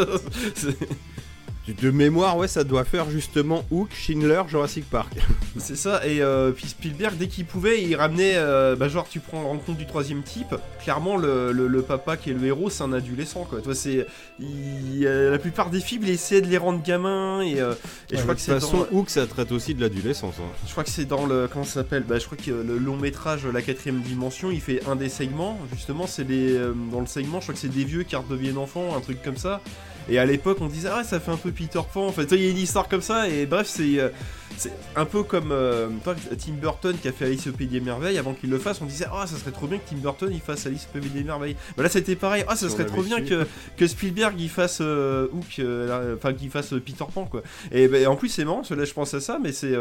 De 1.65 1.91
mémoire, 1.91 2.38
ouais, 2.38 2.49
ça 2.49 2.65
doit 2.65 2.84
faire 2.84 3.10
justement 3.10 3.64
Hook, 3.72 3.90
Schindler, 3.94 4.41
Jurassic 4.49 4.84
Park. 4.90 5.14
c'est 5.57 5.77
ça, 5.77 6.06
et 6.06 6.22
euh, 6.22 6.52
puis 6.52 6.68
Spielberg, 6.68 7.15
dès 7.18 7.27
qu'il 7.27 7.45
pouvait, 7.45 7.81
il 7.81 7.95
ramenait. 7.95 8.34
euh, 8.35 8.76
bah, 8.76 8.90
genre, 8.90 9.07
tu 9.07 9.22
prends 9.22 9.41
la 9.41 9.48
rencontre 9.48 9.77
du 9.77 9.85
troisième 9.85 10.23
type, 10.23 10.53
clairement, 10.84 11.15
le, 11.15 11.53
le- 11.53 11.68
le 11.69 11.81
papa 11.81 12.18
qui 12.18 12.31
est 12.31 12.34
le 12.34 12.45
héros, 12.45 12.69
c'est 12.69 12.84
un 12.84 12.91
adolescent, 12.91 13.45
quoi. 13.49 13.61
Toi, 13.61 13.76
c'est. 13.76 14.06
euh, 14.41 15.31
la 15.31 15.40
plupart 15.40 15.69
des 15.69 15.80
films, 15.80 16.03
il 16.03 16.10
essaie 16.10 16.41
de 16.41 16.48
les 16.48 16.57
rendre 16.57 16.84
gamins, 16.84 17.41
et, 17.41 17.61
euh, 17.61 17.73
et 18.11 18.18
je 18.18 18.22
crois 18.23 18.34
de 18.34 18.40
que 18.40 18.45
toute 18.45 18.56
c'est 18.56 18.60
façon, 18.60 18.85
dans. 18.91 18.98
Hook, 18.98 19.10
ça 19.10 19.26
traite 19.26 19.53
aussi 19.53 19.73
de 19.73 19.80
l'adolescence. 19.80 20.35
hein. 20.40 20.52
Je 20.68 20.72
crois 20.72 20.84
que 20.84 20.90
c'est 20.90 21.06
dans 21.06 21.26
le. 21.26 21.48
Comment 21.52 21.64
ça 21.64 21.76
s'appelle 21.76 22.03
Bah, 22.06 22.19
je 22.19 22.26
crois 22.26 22.38
que 22.38 22.52
le 22.52 22.77
long 22.77 22.98
métrage 22.98 23.45
La 23.45 23.61
quatrième 23.61 24.02
dimension, 24.02 24.52
il 24.52 24.60
fait 24.60 24.81
un 24.85 24.98
des 24.98 25.07
segments. 25.07 25.57
Justement, 25.73 26.07
c'est 26.07 26.26
des. 26.26 26.60
dans 26.91 26.99
le 26.99 27.07
segment, 27.07 27.40
je 27.40 27.45
crois 27.45 27.53
que 27.53 27.60
c'est 27.61 27.69
des 27.69 27.85
vieux 27.85 28.03
qui 28.03 28.18
redeviennent 28.18 28.57
enfants, 28.57 28.95
un 28.98 28.99
truc 28.99 29.22
comme 29.23 29.38
ça. 29.38 29.61
Et 30.09 30.19
à 30.19 30.25
l'époque, 30.25 30.57
on 30.61 30.67
disait, 30.67 30.89
ah, 30.91 31.03
ça 31.03 31.19
fait 31.19 31.31
un 31.31 31.38
peu 31.38 31.51
Peter 31.51 31.80
Pan. 31.93 32.07
En 32.07 32.11
fait, 32.11 32.27
il 32.31 32.41
y 32.41 32.47
a 32.47 32.49
une 32.51 32.57
histoire 32.57 32.88
comme 32.88 33.01
ça. 33.01 33.30
Et 33.30 33.45
bref, 33.45 33.67
c'est. 33.67 33.99
euh, 33.99 34.09
c'est 34.55 34.71
un 34.95 35.05
peu 35.05 35.23
comme 35.23 35.51
euh, 35.51 35.89
Tim 36.38 36.53
Burton 36.53 36.95
qui 37.01 37.07
a 37.07 37.11
fait 37.11 37.25
Alice 37.25 37.47
au 37.47 37.51
Pays 37.53 37.65
des 37.67 37.80
Merveilles. 37.80 38.19
Avant 38.19 38.34
qu'il 38.35 38.51
le 38.51 38.59
fasse, 38.59 38.81
on 38.81 38.85
disait 38.85 39.07
Ah, 39.11 39.25
ça 39.25 39.38
serait 39.38 39.51
trop 39.51 39.65
bien 39.65 39.80
que 39.80 39.89
Tim 39.89 39.95
Burton 39.97 40.30
il 40.31 40.41
fasse 40.41 40.67
Alice 40.67 40.88
au 40.93 40.99
Pays 40.99 41.09
des 41.09 41.23
Merveilles. 41.23 41.55
Bah 41.75 41.81
là, 41.84 41.89
c'était 41.89 42.15
pareil. 42.15 42.43
Ah, 42.47 42.55
ça 42.55 42.69
serait 42.69 42.85
trop 42.85 43.01
bien 43.01 43.21
que, 43.21 43.47
que 43.77 43.88
Spielberg 43.88 44.39
il 44.39 44.49
fasse 44.49 44.77
euh, 44.81 45.27
Hook, 45.34 45.57
euh, 45.59 46.15
enfin 46.15 46.34
qu'il 46.34 46.51
fasse 46.51 46.69
Peter 46.85 47.05
Pan 47.11 47.25
quoi. 47.25 47.41
Et 47.71 47.88
bah, 47.88 47.97
en 48.07 48.15
plus, 48.15 48.30
c'est 48.30 48.45
marrant, 48.45 48.61
là, 48.69 48.85
je 48.85 48.93
pense 48.93 49.13
à 49.15 49.21
ça, 49.21 49.39
mais 49.41 49.51
c'est 49.51 49.73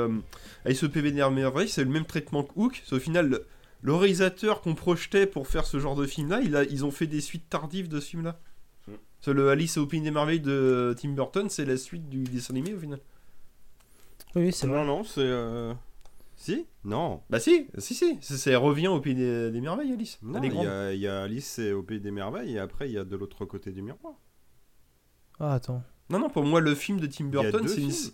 Alice 0.65 0.83
au 0.83 0.89
Pays 0.89 1.03
des 1.03 1.23
Merveilles, 1.23 1.69
c'est 1.69 1.85
le 1.85 1.91
même 1.91 2.07
traitement 2.07 2.43
que 2.45 2.53
Hook. 2.57 2.83
C'est 2.89 2.95
au 2.97 3.01
final. 3.01 3.29
Le, 3.29 3.47
le 3.83 3.95
réalisateur 3.95 4.61
qu'on 4.61 4.75
projetait 4.75 5.27
pour 5.27 5.49
faire 5.49 5.67
ce 5.67 5.81
genre 5.81 5.97
de 5.97 6.07
film-là, 6.07 6.41
il 6.43 6.67
ils 6.71 6.85
ont 6.85 6.93
fait 6.93 7.09
des 7.09 7.21
suites 7.21 7.51
tardives 7.51 7.89
de 7.89 8.01
ce 8.01 8.11
film-là. 8.11 8.39
C'est 9.23 9.33
le 9.33 9.49
Alice 9.51 9.79
au 9.79 9.87
Pays 9.87 10.03
des 10.03 10.11
Merveilles 10.11 10.41
de 10.41 10.95
Tim 11.01 11.11
Burton, 11.11 11.49
c'est 11.49 11.65
la 11.65 11.79
suite 11.79 12.09
du 12.11 12.25
dessin 12.25 12.53
animé 12.55 12.75
au 12.75 12.79
final. 12.81 13.01
Oui, 14.35 14.53
c'est 14.53 14.67
vrai. 14.67 14.79
Non, 14.79 14.85
non, 14.85 15.05
c'est. 15.05 15.21
euh, 15.21 15.75
Si 16.37 16.67
Non. 16.85 17.23
Bah 17.31 17.41
si, 17.41 17.69
si, 17.79 17.95
si, 17.95 18.19
c'est 18.23 18.57
revient 18.57 18.89
au 18.89 19.01
pays 19.01 19.15
des, 19.15 19.51
des 19.51 19.61
merveilles, 19.61 19.93
Alice. 19.93 20.19
Non, 20.23 20.43
il 20.43 20.57
y, 20.59 20.67
a, 20.67 20.93
il 20.93 21.01
y 21.01 21.09
a 21.09 21.23
Alice 21.23 21.59
au 21.75 21.83
pays 21.83 22.01
des 22.01 22.11
merveilles 22.11 22.55
et 22.57 22.59
après 22.59 22.89
il 22.89 22.93
y 22.93 22.99
a 22.99 23.05
de 23.05 23.17
l'autre 23.17 23.45
côté 23.45 23.71
du 23.73 23.83
miroir. 23.83 24.15
Ah, 25.39 25.53
attends. 25.55 25.85
Non, 26.11 26.19
non, 26.19 26.31
pour 26.31 26.45
moi, 26.45 26.61
le 26.61 26.75
film 26.75 27.01
de 27.01 27.07
Tim 27.07 27.25
Il 27.33 27.41
y 27.41 27.45
a 27.45 27.53
Burton, 27.53 27.63
deux 27.63 27.69
c'est 27.69 27.81
une... 27.83 27.91
films. 27.91 28.11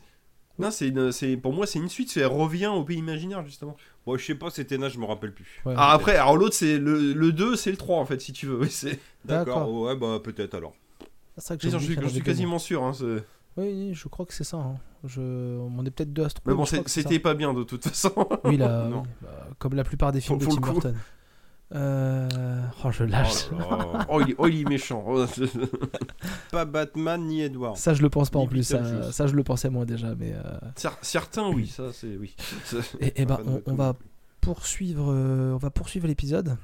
Non, 0.59 0.71
c'est 0.71 0.89
une... 0.89 1.13
c'est- 1.13 1.37
pour 1.37 1.53
moi, 1.53 1.67
c'est 1.67 1.79
une 1.79 1.89
suite, 1.89 2.11
c'est 2.11 2.21
elle 2.21 2.27
revient 2.27 2.67
au 2.69 2.85
pays 2.85 2.99
imaginaire, 2.99 3.45
justement. 3.45 3.77
Bon, 4.07 4.17
je 4.17 4.25
sais 4.25 4.35
pas, 4.35 4.51
c'était 4.51 4.79
là, 4.79 4.89
je 4.89 4.99
me 4.99 5.05
rappelle 5.07 5.35
plus. 5.35 5.61
Ouais. 5.65 5.75
Ah, 5.77 5.93
après, 5.93 6.17
alors 6.17 6.37
l'autre, 6.37 6.55
c'est 6.55 6.79
le... 6.79 7.13
le 7.13 7.33
2, 7.33 7.57
c'est 7.57 7.71
le 7.71 7.77
3, 7.77 7.99
en 7.99 8.07
fait, 8.07 8.21
si 8.21 8.33
tu 8.33 8.47
veux. 8.47 8.59
Oui, 8.61 8.71
c'est... 8.71 8.99
D'accord, 9.25 9.69
D'accord. 9.69 9.73
ouais, 9.83 9.97
bah 9.97 10.21
peut-être 10.23 10.55
alors. 10.55 10.75
C'est 11.39 11.57
que 11.61 11.65
Je 11.71 11.79
j'ai 11.79 11.95
oublié 11.97 12.09
suis, 12.11 12.23
quasiment 12.23 12.59
sûr. 12.59 12.83
Hein. 12.85 12.93
Oui, 13.57 13.93
je 13.95 14.09
crois 14.09 14.27
que 14.27 14.35
c'est 14.35 14.45
ça. 14.45 14.57
hein. 14.59 14.77
Je... 15.05 15.21
On 15.59 15.85
est 15.85 15.91
peut-être 15.91 16.13
deux 16.13 16.25
à 16.25 16.29
se 16.29 16.35
tromper, 16.35 16.51
Mais 16.51 16.57
bon, 16.57 16.65
c'était 16.65 17.19
pas 17.19 17.35
bien, 17.35 17.55
de 17.55 17.63
toute 17.65 17.85
façon. 17.87 18.13
Oui, 18.45 18.57
là, 18.57 18.85
Non. 18.91 19.03
oui, 19.03 19.09
bah, 19.23 19.49
comme 19.59 19.75
la 19.75 19.85
plupart 19.85 20.13
des 20.13 20.21
films 20.21 20.41
Faut- 20.41 20.47
de 20.47 20.51
faut 20.55 20.61
Tim. 20.61 20.73
Burton. 20.73 20.97
Euh... 21.75 22.29
Oh, 22.85 22.91
je 22.91 23.05
lâche. 23.05 23.49
Oh 23.53 23.59
là. 23.59 24.07
oh, 24.09 24.21
il 24.23 24.31
est... 24.31 24.35
oh, 24.39 24.47
il 24.47 24.61
est 24.63 24.69
méchant. 24.69 25.05
Oh, 25.07 25.25
pas 26.51 26.65
Batman 26.65 27.23
ni 27.27 27.43
Edward. 27.43 27.77
Ça, 27.77 27.93
je 27.95 28.01
le 28.03 28.09
pense 28.09 28.31
pas 28.31 28.39
en 28.39 28.47
plus. 28.47 28.63
Ça, 29.13 29.27
je 29.27 29.35
le 29.35 29.43
pensais 29.45 29.69
moi 29.71 29.85
déjà. 29.85 30.15
Mais 30.15 30.33
euh, 30.33 30.43
Cer- 30.77 30.97
Certains, 31.03 31.49
oui, 31.49 31.67
ça, 31.67 31.93
c'est... 31.93 32.17
Oui. 32.17 32.35
C'est- 32.65 32.79
et, 33.01 33.23
et 33.23 33.27
ben, 33.27 33.39
on, 33.67 33.75
va 33.75 33.95
poursuivre. 34.41 35.13
euh, 35.13 35.53
on 35.55 35.59
va 35.59 35.71
poursuivre 35.71 36.07
l'épisode. 36.07 36.57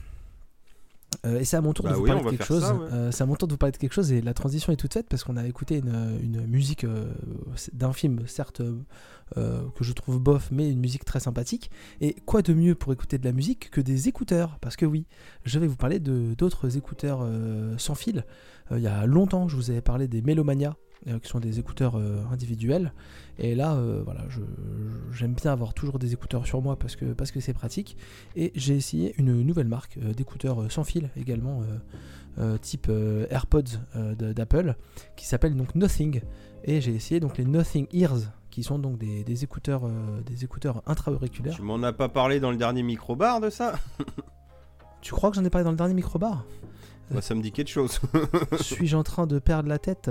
Euh, 1.27 1.41
et 1.41 1.45
c'est 1.45 1.57
à 1.57 1.61
mon 1.61 1.73
tour 1.73 1.85
Bah 1.85 1.91
de 1.93 1.97
vous 1.97 2.03
oui, 2.03 2.09
parler 2.09 2.25
de 2.25 2.31
quelque 2.31 2.45
chose. 2.45 2.63
ça, 2.63 2.75
ouais. 2.75 2.87
Euh, 2.93 3.11
c'est 3.11 3.23
à 3.23 3.27
mon 3.27 3.35
tour 3.37 3.49
de 3.49 3.55
vous 3.55 3.59
parler 3.59 3.73
de 3.73 3.77
quelque 3.77 3.93
chose 3.93 4.13
et 4.13 4.21
la 4.21 4.35
transition 4.35 4.73
est 4.73 4.77
toute 4.77 4.93
faite 4.93 5.07
parce 5.09 5.25
qu'on 5.25 5.37
a 5.37 5.47
écouté 5.47 5.79
une, 5.79 6.19
une 6.23 6.47
musique 6.47 6.85
euh, 6.85 7.13
d'un 7.73 7.93
film, 7.93 8.27
certes 8.27 8.63
que 9.35 9.83
je 9.83 9.93
trouve 9.93 10.21
bof, 10.21 10.51
mais 10.53 10.71
une 10.71 10.79
musique 10.79 11.05
très 11.05 11.19
sympathique. 11.19 11.71
Et 12.01 12.15
quoi 12.25 12.43
de 12.43 12.55
mieux 12.55 12.75
pour 12.77 12.93
écouter 12.93 13.19
de 13.19 13.25
la 13.25 13.33
musique 13.33 13.71
que 13.71 13.81
des 13.81 14.07
écouteurs? 14.07 14.59
Parce 14.61 14.77
que 14.77 14.87
oui, 14.87 15.07
je 15.45 15.59
vais 15.59 15.67
vous 15.67 15.77
parler 15.77 15.99
de 15.99 16.35
d'autres 16.35 16.77
écouteurs 16.77 17.27
sans 17.79 17.97
fil. 17.97 18.25
Il 18.71 18.79
y 18.79 18.87
a 18.87 19.07
longtemps, 19.07 19.49
je 19.49 19.57
vous 19.57 19.71
avais 19.71 19.81
parlé 19.81 20.07
des 20.07 20.23
Melomania. 20.23 20.77
Euh, 21.09 21.19
qui 21.19 21.29
sont 21.29 21.41
des 21.41 21.59
écouteurs 21.59 21.97
euh, 21.97 22.23
individuels. 22.31 22.93
Et 23.39 23.55
là 23.55 23.75
euh, 23.75 24.03
voilà 24.05 24.23
j'aime 25.13 25.35
bien 25.35 25.53
avoir 25.53 25.75
toujours 25.75 25.99
des 25.99 26.13
écouteurs 26.13 26.47
sur 26.47 26.63
moi 26.63 26.79
parce 26.79 26.97
que 26.97 27.07
parce 27.07 27.31
que 27.31 27.41
c'est 27.41 27.55
pratique. 27.55 27.97
Et 28.37 28.53
j'ai 28.55 28.77
essayé 28.77 29.15
une 29.19 29.43
nouvelle 29.43 29.69
marque 29.69 29.99
d'écouteurs 29.99 30.71
sans 30.71 30.85
fil 30.85 31.11
également 31.17 31.63
type 32.61 32.91
AirPods 33.31 33.79
d'Apple 34.17 34.77
qui 35.17 35.27
s'appelle 35.27 35.57
donc 35.57 35.75
Nothing. 35.75 36.21
Et 36.65 36.81
j'ai 36.81 36.95
essayé 36.95 37.21
donc 37.21 37.37
les 37.39 37.45
Nothing 37.45 37.87
Ears 37.93 38.31
qui 38.55 38.63
sont 38.63 38.79
donc 38.79 38.99
des, 38.99 39.25
des 39.25 39.43
écouteurs 39.43 39.85
euh, 39.85 40.21
des 40.23 40.45
écouteurs 40.45 40.81
intra-auriculaires. 40.87 41.57
Tu 41.57 41.63
m'en 41.63 41.83
as 41.83 41.93
pas 41.93 42.09
parlé 42.09 42.39
dans 42.39 42.53
le 42.53 42.57
dernier 42.57 42.85
micro-bar 42.85 43.41
de 43.41 43.51
ça? 43.51 43.75
Tu 45.01 45.13
crois 45.13 45.29
que 45.29 45.37
j'en 45.37 45.45
ai 45.45 45.51
parlé 45.51 45.65
dans 45.65 45.73
le 45.73 45.77
dernier 45.77 45.93
microbar? 45.93 46.47
Bah, 47.11 47.21
ça 47.21 47.35
me 47.35 47.43
dit 47.43 47.53
quelque 47.53 47.69
chose. 47.69 48.01
suis-je 48.61 48.97
en 48.97 49.03
train 49.03 49.27
de 49.27 49.39
perdre 49.39 49.69
la 49.69 49.79
tête? 49.79 50.11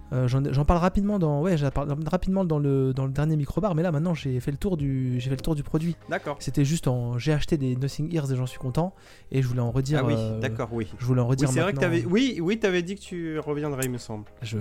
Euh, 0.13 0.27
J'en 0.27 0.65
parle 0.65 0.79
rapidement 0.79 1.19
dans 1.19 1.41
ouais 1.41 1.55
parle 1.71 1.95
rapidement 2.09 2.43
dans 2.43 2.59
le 2.59 2.93
dans 2.93 3.05
le 3.05 3.11
dernier 3.13 3.37
microbar 3.37 3.75
mais 3.75 3.81
là 3.83 3.91
maintenant 3.93 4.13
j'ai 4.13 4.39
fait 4.41 4.51
le 4.51 4.57
tour 4.57 4.75
du 4.75 5.19
j'ai 5.19 5.29
fait 5.29 5.37
le 5.37 5.41
tour 5.41 5.55
du 5.55 5.63
produit 5.63 5.95
D'accord. 6.09 6.35
C'était 6.39 6.65
juste 6.65 6.87
en. 6.87 7.17
J'ai 7.17 7.31
acheté 7.33 7.57
des 7.57 7.75
Nothing 7.75 8.13
Ears 8.13 8.31
et 8.31 8.35
j'en 8.35 8.45
suis 8.45 8.59
content. 8.59 8.93
Et 9.31 9.41
je 9.41 9.47
voulais 9.47 9.61
en 9.61 9.71
redire. 9.71 9.99
Ah 10.03 10.05
oui, 10.05 10.13
euh, 10.17 10.39
d'accord, 10.39 10.69
oui. 10.73 10.87
Je 10.99 11.05
voulais 11.05 11.21
en 11.21 11.25
Oui, 11.25 11.31
redire 11.31 11.49
c'est 11.49 11.61
vrai 11.61 11.71
que 11.73 11.79
t'avais. 11.79 12.03
Oui, 12.05 12.39
oui, 12.41 12.59
t'avais 12.59 12.81
dit 12.81 12.95
que 12.95 13.01
tu 13.01 13.39
reviendrais, 13.39 13.85
il 13.85 13.91
me 13.91 13.97
semble. 13.97 14.25
Je... 14.41 14.57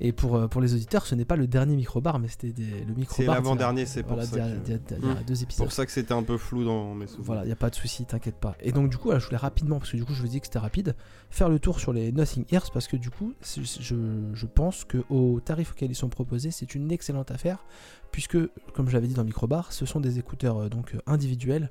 Et 0.00 0.12
pour, 0.12 0.36
euh, 0.36 0.46
pour 0.46 0.60
les 0.60 0.74
auditeurs, 0.74 1.06
ce 1.06 1.14
n'est 1.16 1.24
pas 1.24 1.34
le 1.36 1.46
dernier 1.48 1.74
microbar, 1.76 2.18
mais 2.20 2.28
c'était 2.28 2.48
le 2.56 2.94
microbar. 2.94 3.06
C'est 3.08 3.22
d'il 3.22 3.26
y 3.26 3.30
a- 3.30 3.34
l'avant-dernier, 3.34 3.86
c'est 3.86 4.02
pour 4.02 4.12
voilà, 4.14 4.26
ça 4.28 4.36
d'il 4.36 4.44
y 4.44 4.46
a- 4.46 4.54
que- 4.54 4.60
d'il 4.64 4.72
y 4.72 4.74
a- 4.74 4.78
d'il 4.78 5.08
y 5.08 5.10
a 5.10 5.14
Hmm. 5.14 5.24
deux 5.26 5.34
C'est 5.34 5.42
épisodes. 5.44 5.66
pour 5.66 5.72
ça 5.72 5.86
que 5.86 5.92
c'était 5.92 6.14
un 6.14 6.22
peu 6.22 6.36
flou 6.38 6.64
dans 6.64 6.94
mes 6.94 7.06
souvenirs. 7.06 7.24
Voilà, 7.26 7.42
il 7.42 7.46
n'y 7.46 7.52
a 7.52 7.56
pas 7.56 7.70
de 7.70 7.74
souci, 7.74 8.04
t'inquiète 8.06 8.36
pas. 8.36 8.54
Et 8.60 8.70
donc, 8.72 8.90
du 8.90 8.96
coup, 8.96 9.10
là, 9.10 9.18
je 9.18 9.24
voulais 9.26 9.36
rapidement, 9.36 9.78
parce 9.78 9.90
que 9.92 9.96
du 9.96 10.04
coup, 10.04 10.14
je 10.14 10.22
vous 10.22 10.28
dis 10.28 10.40
que 10.40 10.46
c'était 10.46 10.58
rapide, 10.60 10.94
faire 11.30 11.48
le 11.48 11.58
tour 11.58 11.80
sur 11.80 11.92
les 11.92 12.12
Nothing 12.12 12.44
Ears, 12.52 12.70
parce 12.72 12.86
que 12.86 12.96
du 12.96 13.10
coup, 13.10 13.34
je 13.42 14.46
pense 14.48 14.84
qu'au 14.84 15.40
tarif 15.40 15.72
auquel 15.72 15.90
ils 15.90 15.94
sont 15.94 16.08
proposés, 16.08 16.50
c'est 16.50 16.74
une 16.74 16.90
excellente 16.92 17.30
affaire, 17.30 17.64
puisque, 18.12 18.36
comme 18.74 18.88
je 18.88 18.94
l'avais 18.94 19.06
dit 19.06 19.14
dans 19.14 19.22
le 19.22 19.26
microbar, 19.26 19.72
ce 19.72 19.86
sont 19.86 20.00
des 20.00 20.18
écouteurs 20.18 20.58
euh, 20.58 20.68
donc 20.68 20.96
individuels, 21.06 21.70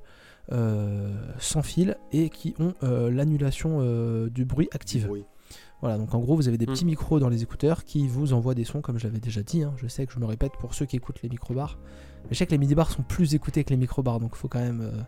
euh, 0.52 1.12
sans 1.38 1.62
fil, 1.62 1.96
et 2.12 2.30
qui 2.30 2.54
ont 2.58 2.74
euh, 2.82 3.10
l'annulation 3.10 3.78
euh, 3.80 4.28
du 4.30 4.44
bruit 4.44 4.68
active. 4.72 5.08
Oui. 5.10 5.24
Voilà, 5.80 5.96
donc 5.96 6.12
en 6.14 6.18
gros, 6.18 6.34
vous 6.34 6.48
avez 6.48 6.58
des 6.58 6.66
Mm. 6.66 6.72
petits 6.72 6.84
micros 6.84 7.20
dans 7.20 7.28
les 7.28 7.42
écouteurs 7.42 7.84
qui 7.84 8.08
vous 8.08 8.32
envoient 8.32 8.54
des 8.54 8.64
sons, 8.64 8.80
comme 8.80 8.98
je 8.98 9.04
l'avais 9.06 9.20
déjà 9.20 9.42
dit. 9.42 9.62
hein. 9.62 9.72
Je 9.76 9.86
sais 9.86 10.06
que 10.06 10.12
je 10.12 10.18
me 10.18 10.24
répète 10.26 10.52
pour 10.58 10.74
ceux 10.74 10.86
qui 10.86 10.96
écoutent 10.96 11.22
les 11.22 11.28
microbars. 11.28 11.78
Mais 12.24 12.30
je 12.32 12.38
sais 12.38 12.46
que 12.46 12.50
les 12.50 12.58
midi-bars 12.58 12.90
sont 12.90 13.02
plus 13.02 13.34
écoutés 13.34 13.62
que 13.62 13.70
les 13.70 13.76
microbars, 13.76 14.18
donc 14.18 14.34
faut 14.34 14.48
quand 14.48 14.58
même, 14.58 14.80
euh, 14.80 15.02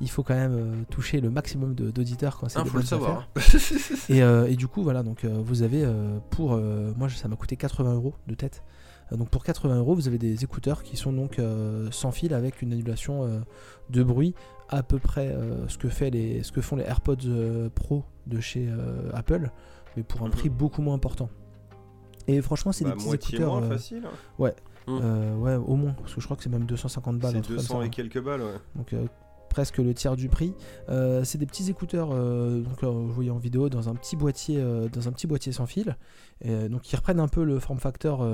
il 0.00 0.10
faut 0.10 0.22
quand 0.22 0.34
même 0.34 0.54
euh, 0.54 0.82
toucher 0.90 1.20
le 1.20 1.30
maximum 1.30 1.74
d'auditeurs 1.74 2.36
quand 2.38 2.48
c'est 2.48 2.58
Ah, 2.58 2.64
faut 2.64 2.78
le 2.78 2.84
savoir. 2.84 3.28
affaires. 3.36 4.00
Et, 4.10 4.22
euh, 4.22 4.46
et 4.46 4.56
du 4.56 4.66
coup, 4.68 4.82
voilà, 4.82 5.02
donc 5.02 5.24
euh, 5.24 5.40
vous 5.42 5.62
avez 5.62 5.86
pour. 6.30 6.52
euh, 6.54 6.92
moi, 6.96 7.08
ça 7.08 7.28
m'a 7.28 7.36
coûté 7.36 7.56
80 7.56 7.94
euros 7.94 8.14
de 8.26 8.34
tête. 8.34 8.62
Donc 9.12 9.28
pour 9.28 9.44
80 9.44 9.76
euros, 9.78 9.94
vous 9.94 10.08
avez 10.08 10.18
des 10.18 10.42
écouteurs 10.44 10.82
qui 10.82 10.96
sont 10.96 11.12
donc 11.12 11.38
sans 11.90 12.10
fil 12.10 12.32
avec 12.34 12.62
une 12.62 12.72
annulation 12.72 13.42
de 13.90 14.02
bruit 14.02 14.34
à 14.70 14.82
peu 14.82 14.98
près 14.98 15.36
ce, 15.68 15.76
que 15.78 15.88
fait 15.90 16.10
les, 16.10 16.42
ce 16.42 16.50
que 16.52 16.60
font 16.62 16.74
les 16.76 16.84
AirPods 16.84 17.68
Pro 17.74 18.02
de 18.26 18.40
chez 18.40 18.66
Apple, 19.12 19.50
mais 19.96 20.02
pour 20.02 20.22
un 20.22 20.26
Mhm. 20.26 20.30
prix 20.32 20.48
beaucoup 20.48 20.80
moins 20.82 20.94
important. 20.94 21.28
Et 22.26 22.40
franchement, 22.40 22.72
c'est 22.72 22.84
Bah, 22.84 22.90
des 22.92 22.96
petits 22.96 23.06
moitié 23.06 23.38
écouteurs. 23.38 23.60
moins 23.60 23.68
facile. 23.68 24.02
hein. 24.06 24.50
euh, 24.88 25.36
ouais, 25.36 25.54
au 25.56 25.76
moins, 25.76 25.92
parce 25.92 26.14
que 26.14 26.20
je 26.22 26.26
crois 26.26 26.36
que 26.38 26.42
c'est 26.42 26.48
même 26.50 26.64
250 26.64 27.18
balles. 27.18 27.32
C'est 27.32 27.40
truc 27.42 27.56
comme 27.58 27.64
200 27.66 27.78
ça, 27.78 27.84
et 27.84 27.86
hein. 27.86 27.90
quelques 27.90 28.22
balles, 28.22 28.40
ouais. 28.40 28.54
donc 28.74 28.92
euh, 28.94 29.04
presque 29.54 29.78
le 29.78 29.94
tiers 29.94 30.16
du 30.16 30.28
prix. 30.28 30.52
Euh, 30.88 31.22
c'est 31.22 31.38
des 31.38 31.46
petits 31.46 31.70
écouteurs, 31.70 32.08
euh, 32.12 32.60
donc 32.60 32.82
euh, 32.82 32.88
vous 32.88 33.12
voyez 33.12 33.30
en 33.30 33.38
vidéo 33.38 33.68
dans 33.68 33.88
un 33.88 33.94
petit 33.94 34.16
boîtier, 34.16 34.60
dans 34.92 35.06
un 35.06 35.12
petit 35.12 35.28
boîtier 35.28 35.52
sans 35.52 35.66
fil. 35.66 35.96
Et, 36.40 36.68
donc 36.68 36.92
ils 36.92 36.96
reprennent 36.96 37.20
un 37.20 37.28
peu 37.28 37.44
le 37.44 37.60
form 37.60 37.78
factor, 37.78 38.26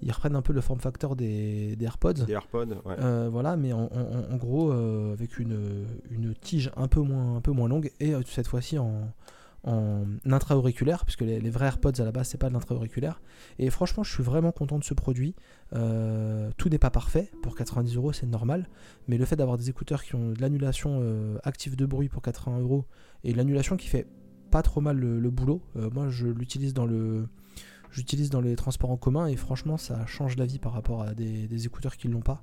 ils 0.00 0.12
reprennent 0.12 0.36
un 0.36 0.42
peu 0.42 0.52
le 0.52 0.60
form 0.60 0.78
factor 0.78 1.16
des, 1.16 1.74
des 1.74 1.84
AirPods. 1.86 2.12
Des 2.24 2.32
AirPods, 2.34 2.74
ouais. 2.84 3.28
Voilà, 3.30 3.56
mais 3.56 3.72
en, 3.72 3.86
en- 3.86 4.32
en 4.32 4.36
gros 4.36 4.70
avec 4.70 5.40
une, 5.40 5.86
une 6.08 6.34
tige 6.36 6.70
un 6.76 6.86
peu 6.86 7.00
moins, 7.00 7.34
un 7.36 7.40
peu 7.40 7.50
moins 7.50 7.68
longue 7.68 7.90
et 7.98 8.12
cette 8.26 8.46
fois-ci 8.46 8.78
en, 8.78 9.12
en 9.64 10.04
intra-auriculaire, 10.30 11.04
puisque 11.04 11.22
les, 11.22 11.50
vrais 11.50 11.66
AirPods 11.66 12.00
à 12.00 12.04
la 12.04 12.12
base 12.12 12.28
c'est 12.28 12.38
pas 12.38 12.48
de 12.48 12.54
l'intra-auriculaire. 12.54 13.20
Et 13.58 13.70
franchement, 13.70 14.02
je 14.02 14.12
suis 14.12 14.22
vraiment 14.22 14.52
content 14.52 14.78
de 14.78 14.84
ce 14.84 14.94
produit. 14.94 15.34
Euh, 15.74 16.50
tout 16.56 16.68
n'est 16.68 16.78
pas 16.78 16.90
parfait, 16.90 17.30
pour 17.42 17.56
90 17.56 17.96
euros 17.96 18.12
c'est 18.12 18.26
normal, 18.26 18.68
mais 19.08 19.16
le 19.16 19.24
fait 19.24 19.36
d'avoir 19.36 19.56
des 19.56 19.70
écouteurs 19.70 20.04
qui 20.04 20.14
ont 20.14 20.30
de 20.32 20.40
l'annulation 20.40 20.98
euh, 21.00 21.38
active 21.44 21.76
de 21.76 21.86
bruit 21.86 22.08
pour 22.08 22.22
80 22.22 22.60
euros 22.60 22.84
et 23.24 23.32
l'annulation 23.32 23.76
qui 23.76 23.88
fait 23.88 24.06
pas 24.50 24.62
trop 24.62 24.80
mal 24.80 24.98
le, 24.98 25.30
boulot, 25.30 25.62
euh, 25.76 25.90
moi 25.90 26.08
je 26.10 26.26
l'utilise 26.26 26.74
dans 26.74 26.86
le. 26.86 27.26
J'utilise 27.90 28.28
dans 28.28 28.40
les 28.40 28.56
transports 28.56 28.90
en 28.90 28.96
commun 28.96 29.28
et 29.28 29.36
franchement 29.36 29.76
ça 29.76 30.04
change 30.06 30.36
la 30.36 30.46
vie 30.46 30.58
par 30.58 30.72
rapport 30.72 31.02
à 31.02 31.14
des, 31.14 31.66
écouteurs 31.66 31.96
qui 31.96 32.08
ne 32.08 32.12
l'ont 32.12 32.22
pas. 32.22 32.42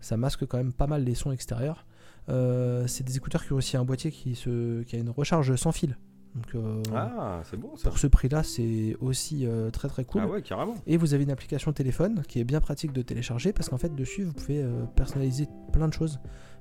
Ça 0.00 0.16
masque 0.16 0.44
quand 0.44 0.58
même 0.58 0.72
pas 0.72 0.88
mal 0.88 1.04
les 1.04 1.14
sons 1.14 1.30
extérieurs. 1.30 1.86
C'est 2.26 3.04
des 3.04 3.16
écouteurs 3.16 3.44
qui 3.44 3.52
ont 3.52 3.56
aussi 3.56 3.76
un 3.76 3.84
boîtier 3.84 4.10
qui, 4.10 4.32
qui 4.32 4.96
a 4.96 4.98
une 4.98 5.10
recharge 5.10 5.54
sans 5.54 5.70
fil. 5.70 5.96
Donc 6.34 6.54
euh, 6.54 6.82
Ah, 6.94 7.40
c'est 7.44 7.58
bon 7.58 7.76
ça. 7.76 7.88
pour 7.88 7.98
ce 7.98 8.06
prix-là, 8.06 8.42
c'est 8.42 8.96
aussi 9.00 9.46
euh, 9.46 9.70
très 9.70 9.88
très 9.88 10.04
cool. 10.04 10.22
Ah 10.24 10.28
ouais, 10.28 10.42
carrément. 10.42 10.74
Et 10.86 10.96
vous 10.96 11.14
avez 11.14 11.24
une 11.24 11.30
application 11.30 11.72
téléphone 11.72 12.22
qui 12.28 12.40
est 12.40 12.44
bien 12.44 12.60
pratique 12.60 12.92
de 12.92 13.02
télécharger 13.02 13.52
parce 13.52 13.68
qu'en 13.68 13.78
fait 13.78 13.94
dessus 13.94 14.24
vous 14.24 14.32
pouvez 14.32 14.62
euh, 14.62 14.84
personnaliser 14.96 15.48
plein 15.72 15.88
de 15.88 15.92
choses. 15.92 16.20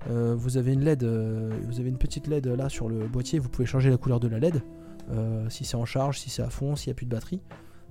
Vous 0.09 0.55
avez 0.55 0.71
une 0.71 0.85
LED, 0.85 1.03
vous 1.03 1.81
avez 1.81 1.89
une 1.89 1.97
petite 1.97 2.27
LED 2.27 2.47
là 2.47 2.69
sur 2.69 2.87
le 2.87 3.07
boîtier, 3.07 3.39
vous 3.39 3.49
pouvez 3.49 3.65
changer 3.65 3.89
la 3.89 3.97
couleur 3.97 4.21
de 4.21 4.29
la 4.29 4.39
LED, 4.39 4.61
si 5.49 5.65
c'est 5.65 5.75
en 5.75 5.83
charge, 5.83 6.19
si 6.19 6.29
c'est 6.29 6.43
à 6.43 6.49
fond, 6.49 6.77
s'il 6.77 6.89
n'y 6.89 6.91
a 6.91 6.95
plus 6.95 7.05
de 7.07 7.11
batterie. 7.11 7.41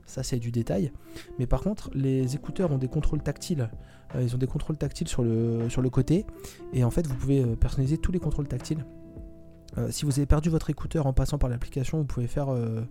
Ça 0.06 0.22
c'est 0.22 0.38
du 0.38 0.50
détail. 0.50 0.92
Mais 1.38 1.46
par 1.46 1.60
contre, 1.60 1.90
les 1.92 2.34
écouteurs 2.34 2.72
ont 2.72 2.78
des 2.78 2.88
contrôles 2.88 3.22
tactiles. 3.22 3.68
Ils 4.18 4.34
ont 4.34 4.38
des 4.38 4.46
contrôles 4.46 4.78
tactiles 4.78 5.08
sur 5.08 5.22
le, 5.22 5.68
sur 5.68 5.82
le 5.82 5.90
côté. 5.90 6.24
Et 6.72 6.84
en 6.84 6.90
fait, 6.90 7.06
vous 7.06 7.16
pouvez 7.16 7.44
personnaliser 7.56 7.98
tous 7.98 8.12
les 8.12 8.20
contrôles 8.20 8.48
tactiles. 8.48 8.86
Euh, 9.78 9.90
si 9.90 10.04
vous 10.04 10.12
avez 10.18 10.26
perdu 10.26 10.48
votre 10.48 10.70
écouteur 10.70 11.06
en 11.06 11.12
passant 11.12 11.38
par 11.38 11.50
l'application, 11.50 11.98
vous 11.98 12.04
pouvez 12.04 12.26
faire 12.26 12.48
euh, 12.52 12.82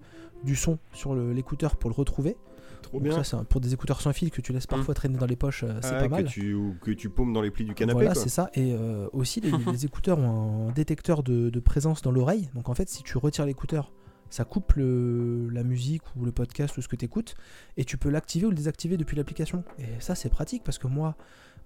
du 0.44 0.56
son 0.56 0.78
sur 0.94 1.16
l'écouteur 1.16 1.78
pour 1.78 1.90
le 1.90 1.96
retrouver. 1.96 2.38
Trop 2.82 3.00
bien. 3.00 3.24
ça, 3.24 3.44
pour 3.50 3.62
des 3.62 3.74
écouteurs 3.74 4.00
sans 4.00 4.14
fil 4.14 4.30
que 4.30 4.42
tu 4.42 4.54
laisses 4.54 4.68
parfois 4.68 4.94
traîner 4.94 5.18
dans 5.18 5.26
les 5.26 5.36
poches, 5.36 5.64
euh, 5.64 5.80
c'est 5.82 5.88
Ah, 5.96 6.00
pas 6.02 6.06
que 6.06 6.12
mal. 6.12 6.26
tu, 6.26 6.54
ou 6.54 6.76
que 6.82 6.92
tu 6.92 7.10
paumes 7.10 7.34
dans 7.34 7.42
les 7.42 7.50
plis 7.50 7.66
du 7.66 7.74
canapé. 7.74 7.96
Voilà, 7.96 8.14
c'est 8.14 8.30
ça. 8.30 8.52
Et 8.54 8.74
euh, 8.74 9.08
aussi, 9.12 9.42
les, 9.42 9.52
les 9.72 9.86
écouteurs 9.86 10.20
ont 10.20 10.70
un 10.70 10.72
détecteur 10.72 11.24
de, 11.24 11.50
de 11.50 11.60
présence 11.60 12.04
dans 12.04 12.12
l'oreille. 12.12 12.50
Donc 12.54 12.70
en 12.70 12.76
fait, 12.76 12.88
si 12.88 13.02
tu 13.02 13.18
retires 13.18 13.48
l'écouteur, 13.48 13.92
ça 14.30 14.44
coupe 14.46 14.74
le- 14.74 15.50
la 15.50 15.64
musique 15.64 16.04
ou 16.16 16.26
le 16.26 16.32
podcast 16.32 16.78
ou 16.78 16.82
ce 16.84 16.88
que 16.88 16.96
tu 16.96 17.06
écoutes. 17.06 17.36
Et 17.78 17.86
tu 17.86 17.98
peux 17.98 18.10
l'activer 18.10 18.46
ou 18.46 18.50
le 18.52 18.56
désactiver 18.56 18.98
depuis 18.98 19.18
l'application. 19.18 19.64
Et 19.80 19.86
ça, 20.00 20.14
c'est 20.14 20.30
pratique 20.30 20.64
parce 20.64 20.78
que 20.78 20.86
moi, 20.88 21.16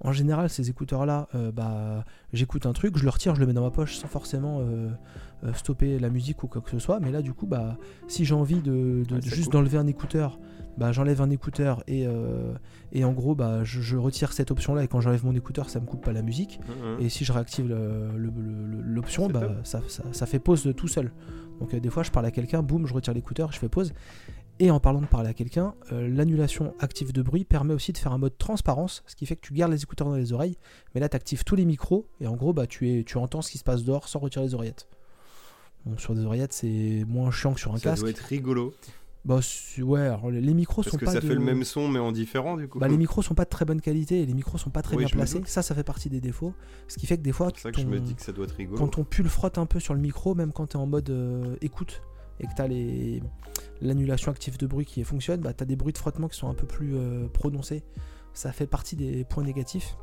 en 0.01 0.11
général, 0.13 0.49
ces 0.49 0.69
écouteurs-là, 0.69 1.27
euh, 1.35 1.51
bah, 1.51 2.05
j'écoute 2.33 2.65
un 2.65 2.73
truc, 2.73 2.97
je 2.97 3.03
le 3.03 3.09
retire, 3.09 3.35
je 3.35 3.39
le 3.41 3.47
mets 3.47 3.53
dans 3.53 3.63
ma 3.63 3.71
poche 3.71 3.97
sans 3.97 4.07
forcément 4.07 4.59
euh, 4.61 4.89
euh, 5.43 5.53
stopper 5.53 5.99
la 5.99 6.09
musique 6.09 6.41
ou 6.43 6.47
quoi 6.47 6.61
que 6.61 6.69
ce 6.71 6.79
soit. 6.79 6.99
Mais 7.01 7.11
là, 7.11 7.21
du 7.21 7.33
coup, 7.33 7.45
bah, 7.47 7.77
si 8.07 8.23
j'ai 8.25 8.33
envie 8.35 8.61
de, 8.61 9.03
de- 9.07 9.13
Ouais, 9.15 9.19
de 9.19 9.25
ça 9.29 9.35
juste 9.35 9.51
d'enlever 9.51 9.77
un 9.77 9.87
écouteur, 9.87 10.39
bah, 10.77 10.93
j'enlève 10.93 11.21
un 11.21 11.29
écouteur 11.29 11.83
et, 11.87 12.07
euh, 12.07 12.53
et 12.93 13.03
en 13.03 13.11
gros, 13.11 13.35
bah, 13.35 13.65
je, 13.65 13.81
je 13.81 13.97
retire 13.97 14.31
cette 14.31 14.51
option-là. 14.51 14.83
Et 14.85 14.87
quand 14.87 15.01
j'enlève 15.01 15.25
mon 15.25 15.35
écouteur, 15.35 15.69
ça 15.69 15.81
me 15.81 15.85
coupe 15.85 16.05
pas 16.05 16.13
la 16.13 16.21
musique. 16.21 16.59
Mhm. 16.67 17.01
Et 17.05 17.09
si 17.09 17.25
je 17.25 17.33
réactive 17.33 17.67
l'option, 18.17 19.27
bah, 19.27 19.51
ça, 19.63 19.81
ça- 19.87 20.03
ça 20.11 20.25
fait 20.25 20.39
pause 20.39 20.71
tout 20.75 20.87
seul. 20.87 21.11
Donc 21.59 21.75
des 21.75 21.89
fois, 21.89 22.03
je 22.03 22.11
parle 22.11 22.25
à 22.25 22.31
quelqu'un, 22.31 22.61
boum, 22.63 22.85
je 22.87 22.93
retire 22.93 23.13
l'écouteur, 23.13 23.51
je 23.51 23.59
fais 23.59 23.67
pause. 23.69 23.93
Et 24.61 24.71
en 24.71 24.79
parlant 24.81 24.99
de 24.99 25.05
parler 25.05 25.29
à 25.29 25.33
quelqu'un, 25.33 25.73
euh, 25.93 26.07
l'annulation 26.09 26.73
active 26.79 27.13
de 27.13 27.21
bruit 27.21 27.45
permet 27.45 27.73
aussi 27.73 27.93
de 27.93 27.97
faire 27.97 28.11
un 28.11 28.17
mode 28.17 28.37
transparence, 28.37 29.03
ce 29.07 29.15
qui 29.15 29.25
fait 29.25 29.37
que 29.37 29.41
tu 29.47 29.53
gardes 29.53 29.71
les 29.71 29.81
écouteurs 29.83 30.07
dans 30.09 30.15
les 30.17 30.33
oreilles, 30.33 30.57
mais 30.93 30.99
là 30.99 31.07
tu 31.07 31.15
actives 31.15 31.45
tous 31.45 31.55
les 31.55 31.63
micros, 31.65 32.07
et 32.19 32.27
en 32.27 32.35
gros, 32.35 32.51
bah, 32.51 32.67
tu, 32.67 32.89
es, 32.89 33.03
tu 33.05 33.17
entends 33.17 33.41
ce 33.41 33.51
qui 33.51 33.57
se 33.57 33.63
passe 33.63 33.85
dehors 33.85 34.09
sans 34.09 34.19
retirer 34.19 34.45
les 34.45 34.53
oreillettes. 34.55 34.89
Bon, 35.85 35.97
sur 35.97 36.13
des 36.13 36.25
oreillettes, 36.25 36.51
c'est 36.51 37.05
moins 37.07 37.31
chiant 37.31 37.53
que 37.53 37.59
sur 37.61 37.73
un 37.73 37.77
Ça 37.77 37.91
casque. 37.91 38.01
doit 38.01 38.09
être 38.11 38.19
rigolo. 38.19 38.73
Bah, 39.25 39.39
ouais, 39.79 39.99
alors 40.01 40.29
les, 40.31 40.53
micros 40.53 40.81
Parce 40.81 40.91
sont 40.91 40.97
que 40.97 41.05
pas 41.05 41.11
ça 41.13 41.19
de- 41.21 41.27
fait 41.27 41.33
le 41.35 41.39
même 41.41 41.63
son, 41.63 41.87
mais 41.89 41.99
en 41.99 42.11
différent 42.11 42.55
du 42.57 42.67
coup. 42.69 42.79
bah, 42.79 42.87
les 42.87 42.97
micros 42.97 43.21
sont 43.21 43.35
pas 43.35 43.43
de 43.45 43.49
très 43.49 43.63
bonne 43.65 43.79
qualité 43.81 44.21
et 44.21 44.25
les 44.25 44.33
micros 44.33 44.57
sont 44.57 44.69
pas 44.69 44.81
très 44.81 44.95
Oui, 44.97 45.05
bien 45.05 45.09
placés. 45.13 45.41
Ça, 45.45 45.61
ça 45.61 45.75
fait 45.75 45.83
partie 45.83 46.09
des 46.09 46.19
défauts. 46.21 46.53
Ce 46.87 46.97
qui 46.97 47.05
fait 47.05 47.17
que 47.17 47.21
des 47.21 47.33
fois, 47.33 47.47
C'est 47.47 47.53
pour 47.53 47.61
ça 47.61 47.71
que 47.71 47.77
je 47.79 47.83
ton- 47.83 47.89
me 47.89 47.99
dis 47.99 48.15
que 48.15 48.21
ça 48.21 48.31
doit 48.31 48.45
être 48.45 48.55
rigolo. 48.55 48.77
quand 48.77 48.87
ton 48.89 49.03
pull 49.05 49.27
frotte 49.27 49.57
un 49.57 49.65
peu 49.65 49.79
sur 49.79 49.93
le 49.93 49.99
micro, 50.01 50.35
même 50.35 50.51
quand 50.53 50.67
tu 50.67 50.77
es 50.77 50.79
en 50.79 50.85
mode 50.87 51.09
euh, 51.09 51.55
écoute 51.61 52.01
et 52.39 52.47
que 52.47 52.53
tu 52.55 52.61
as 52.61 52.67
l'annulation 53.81 54.31
active 54.31 54.57
de 54.57 54.67
bruit 54.67 54.85
qui 54.85 55.03
fonctionne, 55.03 55.41
bah, 55.41 55.53
tu 55.53 55.63
as 55.63 55.65
des 55.65 55.75
bruits 55.75 55.93
de 55.93 55.97
frottement 55.97 56.27
qui 56.27 56.37
sont 56.37 56.49
un 56.49 56.53
peu 56.53 56.67
plus 56.67 56.95
euh, 56.95 57.27
prononcés. 57.27 57.83
Ça 58.33 58.51
fait 58.51 58.67
partie 58.67 58.95
des 58.95 59.25
points 59.25 59.43
négatifs. 59.43 59.97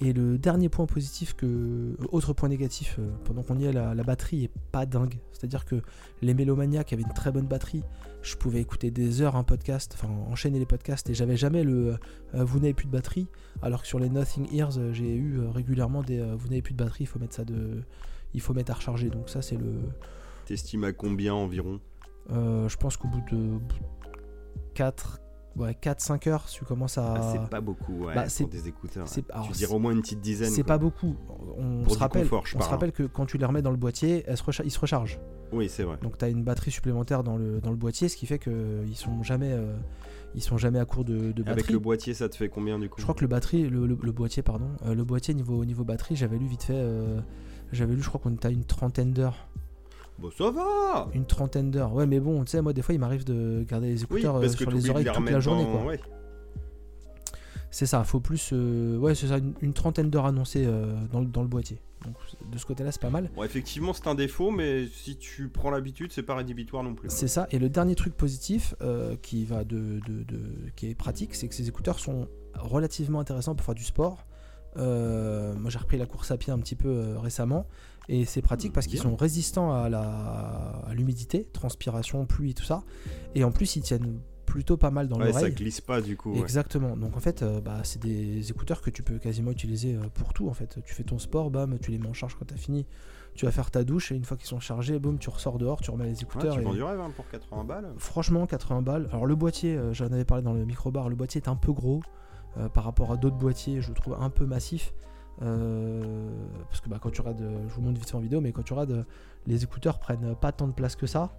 Et 0.00 0.12
le 0.12 0.38
dernier 0.38 0.68
point 0.68 0.86
positif 0.86 1.34
que. 1.34 1.46
euh, 1.46 1.96
Autre 2.12 2.32
point 2.32 2.48
négatif, 2.48 2.96
euh, 2.98 3.10
pendant 3.24 3.42
qu'on 3.42 3.58
y 3.58 3.64
est, 3.64 3.72
la, 3.72 3.94
batterie 4.02 4.44
est 4.44 4.50
pas 4.70 4.86
dingue. 4.86 5.18
C'est-à-dire 5.32 5.64
que 5.64 5.82
les 6.22 6.34
mélomaniacs 6.34 6.92
avaient 6.92 7.02
une 7.02 7.12
très 7.12 7.32
bonne 7.32 7.46
batterie. 7.46 7.82
Je 8.22 8.36
pouvais 8.36 8.60
écouter 8.60 8.90
des 8.90 9.22
heures 9.22 9.36
un 9.36 9.44
podcast, 9.44 9.92
enfin 9.94 10.12
enchaîner 10.30 10.58
les 10.58 10.66
podcasts, 10.66 11.10
et 11.10 11.14
j'avais 11.14 11.36
jamais 11.36 11.62
le 11.62 11.96
vous 12.32 12.58
n'avez 12.58 12.74
plus 12.74 12.86
de 12.86 12.92
batterie. 12.92 13.28
Alors 13.62 13.82
que 13.82 13.88
sur 13.88 13.98
les 13.98 14.08
Nothing 14.08 14.52
Ears, 14.52 14.92
j'ai 14.92 15.14
eu 15.14 15.40
régulièrement 15.46 16.02
des 16.02 16.20
vous 16.20 16.48
n'avez 16.48 16.62
plus 16.62 16.74
de 16.74 16.82
batterie, 16.82 17.04
il 17.04 17.06
faut 17.06 17.18
mettre 17.18 17.34
ça 17.34 17.44
de. 17.44 17.82
Il 18.34 18.40
faut 18.40 18.54
mettre 18.54 18.72
à 18.72 18.74
recharger. 18.74 19.10
Donc 19.10 19.28
ça 19.28 19.42
c'est 19.42 19.56
le. 19.56 19.72
T'estimes 20.48 20.84
à 20.84 20.92
combien 20.92 21.34
environ 21.34 21.78
euh, 22.30 22.68
je 22.68 22.76
pense 22.76 22.96
qu'au 22.98 23.08
bout 23.08 23.22
de 23.32 23.58
4, 24.74 25.18
ouais, 25.56 25.72
4-5 25.82 26.28
heures, 26.28 26.46
tu 26.46 26.64
commences 26.64 26.98
à. 26.98 27.14
Ah, 27.16 27.32
C'est 27.32 27.48
pas 27.50 27.60
beaucoup, 27.62 28.04
ouais, 28.04 28.14
bah, 28.14 28.24
pour 28.36 28.48
des 28.48 28.68
écouteurs. 28.68 29.06
alors, 29.30 29.46
tu 29.46 29.52
dirais 29.52 29.72
au 29.74 29.78
moins 29.78 29.92
une 29.92 30.02
petite 30.02 30.20
dizaine. 30.20 30.50
C'est 30.50 30.62
pas 30.62 30.76
beaucoup. 30.78 31.16
On 31.56 31.82
Pour 31.84 31.94
se 31.94 31.98
rappelle, 31.98 32.22
confort, 32.24 32.46
je 32.46 32.56
on 32.56 32.60
se 32.60 32.64
parle, 32.64 32.70
rappelle 32.74 32.92
que 32.92 33.04
quand 33.04 33.26
tu 33.26 33.38
les 33.38 33.44
remets 33.46 33.62
dans 33.62 33.70
le 33.70 33.76
boîtier, 33.78 34.24
elles 34.26 34.36
se 34.36 34.42
recha- 34.42 34.62
ils 34.64 34.70
se 34.70 34.78
rechargent. 34.78 35.18
Oui, 35.52 35.68
c'est 35.70 35.84
vrai. 35.84 35.96
Donc 36.02 36.18
tu 36.18 36.24
as 36.24 36.28
une 36.28 36.44
batterie 36.44 36.70
supplémentaire 36.70 37.24
dans 37.24 37.38
le, 37.38 37.60
dans 37.62 37.70
le 37.70 37.76
boîtier, 37.76 38.10
ce 38.10 38.16
qui 38.16 38.26
fait 38.26 38.38
qu'ils 38.38 38.94
sont 38.96 39.22
jamais 39.22 39.52
euh, 39.52 39.74
ils 40.34 40.42
sont 40.42 40.58
jamais 40.58 40.78
à 40.78 40.84
court 40.84 41.04
de, 41.06 41.32
de 41.32 41.42
Avec 41.42 41.56
batterie. 41.56 41.72
le 41.72 41.78
boîtier, 41.78 42.12
ça 42.12 42.28
te 42.28 42.36
fait 42.36 42.50
combien 42.50 42.78
du 42.78 42.90
coup? 42.90 42.96
Je 42.98 43.02
crois 43.04 43.14
que 43.14 43.22
le 43.22 43.28
batterie, 43.28 43.70
le, 43.70 43.86
le- 43.86 43.98
le 44.00 44.12
boîtier, 44.12 44.42
pardon, 44.42 44.68
euh, 44.84 44.94
le 44.94 45.04
boîtier 45.04 45.32
niveau 45.32 45.64
niveau 45.64 45.84
batterie, 45.84 46.14
j'avais 46.16 46.36
lu 46.36 46.46
vite 46.46 46.64
fait, 46.64 46.74
euh, 46.76 47.20
j'avais 47.72 47.94
lu, 47.94 48.02
je 48.02 48.08
crois 48.08 48.20
qu'on 48.20 48.34
était 48.34 48.48
à 48.48 48.50
une 48.50 48.64
trentaine 48.64 49.12
d'heures, 49.14 49.47
Bon, 50.18 50.30
ça 50.36 50.50
va 50.50 51.08
une 51.14 51.26
trentaine 51.26 51.70
d'heures. 51.70 51.92
Ouais, 51.94 52.06
mais 52.06 52.18
bon, 52.20 52.42
tu 52.44 52.50
sais, 52.50 52.60
moi 52.62 52.72
des 52.72 52.82
fois, 52.82 52.94
il 52.94 52.98
m'arrive 52.98 53.24
de 53.24 53.64
garder 53.68 53.88
les 53.88 54.02
écouteurs 54.02 54.36
euh, 54.36 54.40
parce 54.40 54.56
sur 54.56 54.70
les 54.70 54.90
oreilles 54.90 55.04
les 55.04 55.12
toute 55.12 55.30
la 55.30 55.40
journée, 55.40 55.64
dans- 55.64 55.70
quoi. 55.72 55.84
ouais. 55.86 56.00
C'est 57.70 57.86
ça, 57.86 58.02
faut 58.02 58.20
plus, 58.20 58.50
euh, 58.52 58.96
ouais, 58.98 59.14
c'est 59.14 59.28
ça, 59.28 59.36
une, 59.38 59.52
une 59.60 59.74
trentaine 59.74 60.08
d'heures 60.10 60.24
annoncées 60.26 60.64
euh, 60.66 60.94
dans, 61.12 61.20
le- 61.20 61.26
dans 61.26 61.42
le 61.42 61.48
boîtier. 61.48 61.80
Donc 62.04 62.14
de 62.50 62.56
ce 62.58 62.64
côté-là, 62.64 62.92
c'est 62.92 63.02
pas 63.02 63.10
mal. 63.10 63.30
Bon, 63.36 63.42
effectivement, 63.42 63.92
c'est 63.92 64.06
un 64.06 64.14
défaut, 64.14 64.50
mais 64.50 64.86
si 64.86 65.16
tu 65.16 65.48
prends 65.48 65.70
l'habitude, 65.70 66.10
c'est 66.12 66.22
pas 66.22 66.34
rédhibitoire 66.36 66.82
non 66.82 66.94
plus. 66.94 67.10
C'est 67.10 67.28
ça. 67.28 67.46
Et 67.50 67.58
le 67.58 67.68
dernier 67.68 67.94
truc 67.94 68.16
positif 68.16 68.74
euh, 68.80 69.16
qui 69.20 69.44
va 69.44 69.64
de, 69.64 70.00
de- 70.06 70.22
de- 70.22 70.70
qui 70.76 70.88
est 70.90 70.94
pratique, 70.94 71.34
c'est 71.34 71.46
que 71.48 71.54
ces 71.54 71.68
écouteurs 71.68 71.98
sont 71.98 72.28
relativement 72.54 73.20
intéressants 73.20 73.54
pour 73.54 73.66
faire 73.66 73.74
du 73.74 73.84
sport. 73.84 74.24
Moi, 74.76 75.70
j'ai 75.70 75.78
repris 75.78 75.98
la 75.98 76.06
course 76.06 76.30
à 76.30 76.36
pied 76.38 76.52
un 76.52 76.58
petit 76.58 76.76
peu 76.76 77.16
récemment, 77.18 77.66
et 78.08 78.24
c'est 78.24 78.42
pratique 78.42 78.72
parce 78.72 78.86
qu'ils 78.86 78.98
sont 79.00 79.16
résistants 79.16 79.72
à 79.72 79.88
la 79.88 80.00
à 80.86 80.94
l'humidité, 80.94 81.44
transpiration, 81.52 82.24
pluie, 82.26 82.54
tout 82.54 82.64
ça. 82.64 82.82
Et 83.34 83.44
en 83.44 83.50
plus, 83.52 83.76
ils 83.76 83.82
tiennent 83.82 84.20
plutôt 84.46 84.78
pas 84.78 84.90
mal 84.90 85.08
dans 85.08 85.18
Ouais, 85.18 85.30
ça 85.32 85.40
l'oreille. 85.40 85.54
glisse 85.54 85.82
pas 85.82 86.00
du 86.00 86.16
coup. 86.16 86.32
ouais. 86.32 86.40
Exactement. 86.40 86.96
Donc 86.96 87.14
en 87.16 87.20
fait, 87.20 87.42
euh, 87.42 87.60
bah, 87.60 87.80
c'est 87.84 88.00
des 88.00 88.50
écouteurs 88.50 88.80
que 88.80 88.88
tu 88.88 89.02
peux 89.02 89.18
quasiment 89.18 89.50
utiliser 89.50 89.94
euh, 89.94 90.00
pour 90.14 90.32
tout. 90.32 90.48
En 90.48 90.54
fait, 90.54 90.78
tu 90.86 90.94
fais 90.94 91.04
ton 91.04 91.18
sport, 91.18 91.50
bam, 91.50 91.78
tu 91.78 91.90
les 91.90 91.98
mets 91.98 92.08
en 92.08 92.14
charge 92.14 92.34
quand 92.38 92.46
t'as 92.46 92.56
fini. 92.56 92.86
Tu 93.34 93.44
vas 93.44 93.52
faire 93.52 93.70
ta 93.70 93.84
douche 93.84 94.10
et 94.10 94.16
une 94.16 94.24
fois 94.24 94.38
qu'ils 94.38 94.46
sont 94.48 94.58
chargés, 94.58 94.98
boum, 94.98 95.18
tu 95.18 95.28
ressors 95.28 95.58
dehors, 95.58 95.80
tu 95.82 95.90
remets 95.90 96.04
les 96.06 96.12
Ouais, 96.12 96.22
écouteurs. 96.22 96.54
tu 96.54 96.62
et- 96.66 96.72
du 96.72 96.82
rêve 96.82 96.98
hein, 96.98 97.10
pour 97.14 97.28
80 97.28 97.64
balles. 97.64 97.92
Franchement, 97.98 98.46
80 98.46 98.80
balles. 98.80 99.08
Alors 99.12 99.26
le 99.26 99.34
boîtier, 99.36 99.76
euh, 99.76 99.92
j'en 99.92 100.06
avais 100.06 100.24
parlé 100.24 100.42
dans 100.42 100.54
le 100.54 100.64
microbar, 100.64 101.10
le 101.10 101.14
boîtier 101.14 101.42
est 101.42 101.48
un 101.48 101.56
peu 101.56 101.72
gros 101.72 102.00
par 102.74 102.82
rapport 102.84 103.12
à 103.12 103.16
d'autres 103.16 103.36
boîtiers, 103.36 103.80
je 103.82 103.88
le 103.90 103.94
trouve 103.94 104.16
un 104.18 104.30
peu 104.30 104.44
massif. 104.46 104.92
Euh, 105.42 106.30
parce 106.68 106.80
que 106.80 106.88
bah, 106.88 106.98
quand 107.00 107.10
tu 107.10 107.20
regardes, 107.20 107.42
euh, 107.42 107.68
je 107.68 107.74
vous 107.74 107.80
montre 107.80 107.98
vite 107.98 108.08
fait 108.08 108.16
en 108.16 108.20
vidéo, 108.20 108.40
mais 108.40 108.52
quand 108.52 108.62
tu 108.62 108.72
regardes, 108.72 108.90
euh, 108.90 109.02
les 109.46 109.62
écouteurs 109.64 109.98
prennent 109.98 110.34
pas 110.34 110.52
tant 110.52 110.66
de 110.66 110.72
place 110.72 110.96
que 110.96 111.06
ça. 111.06 111.32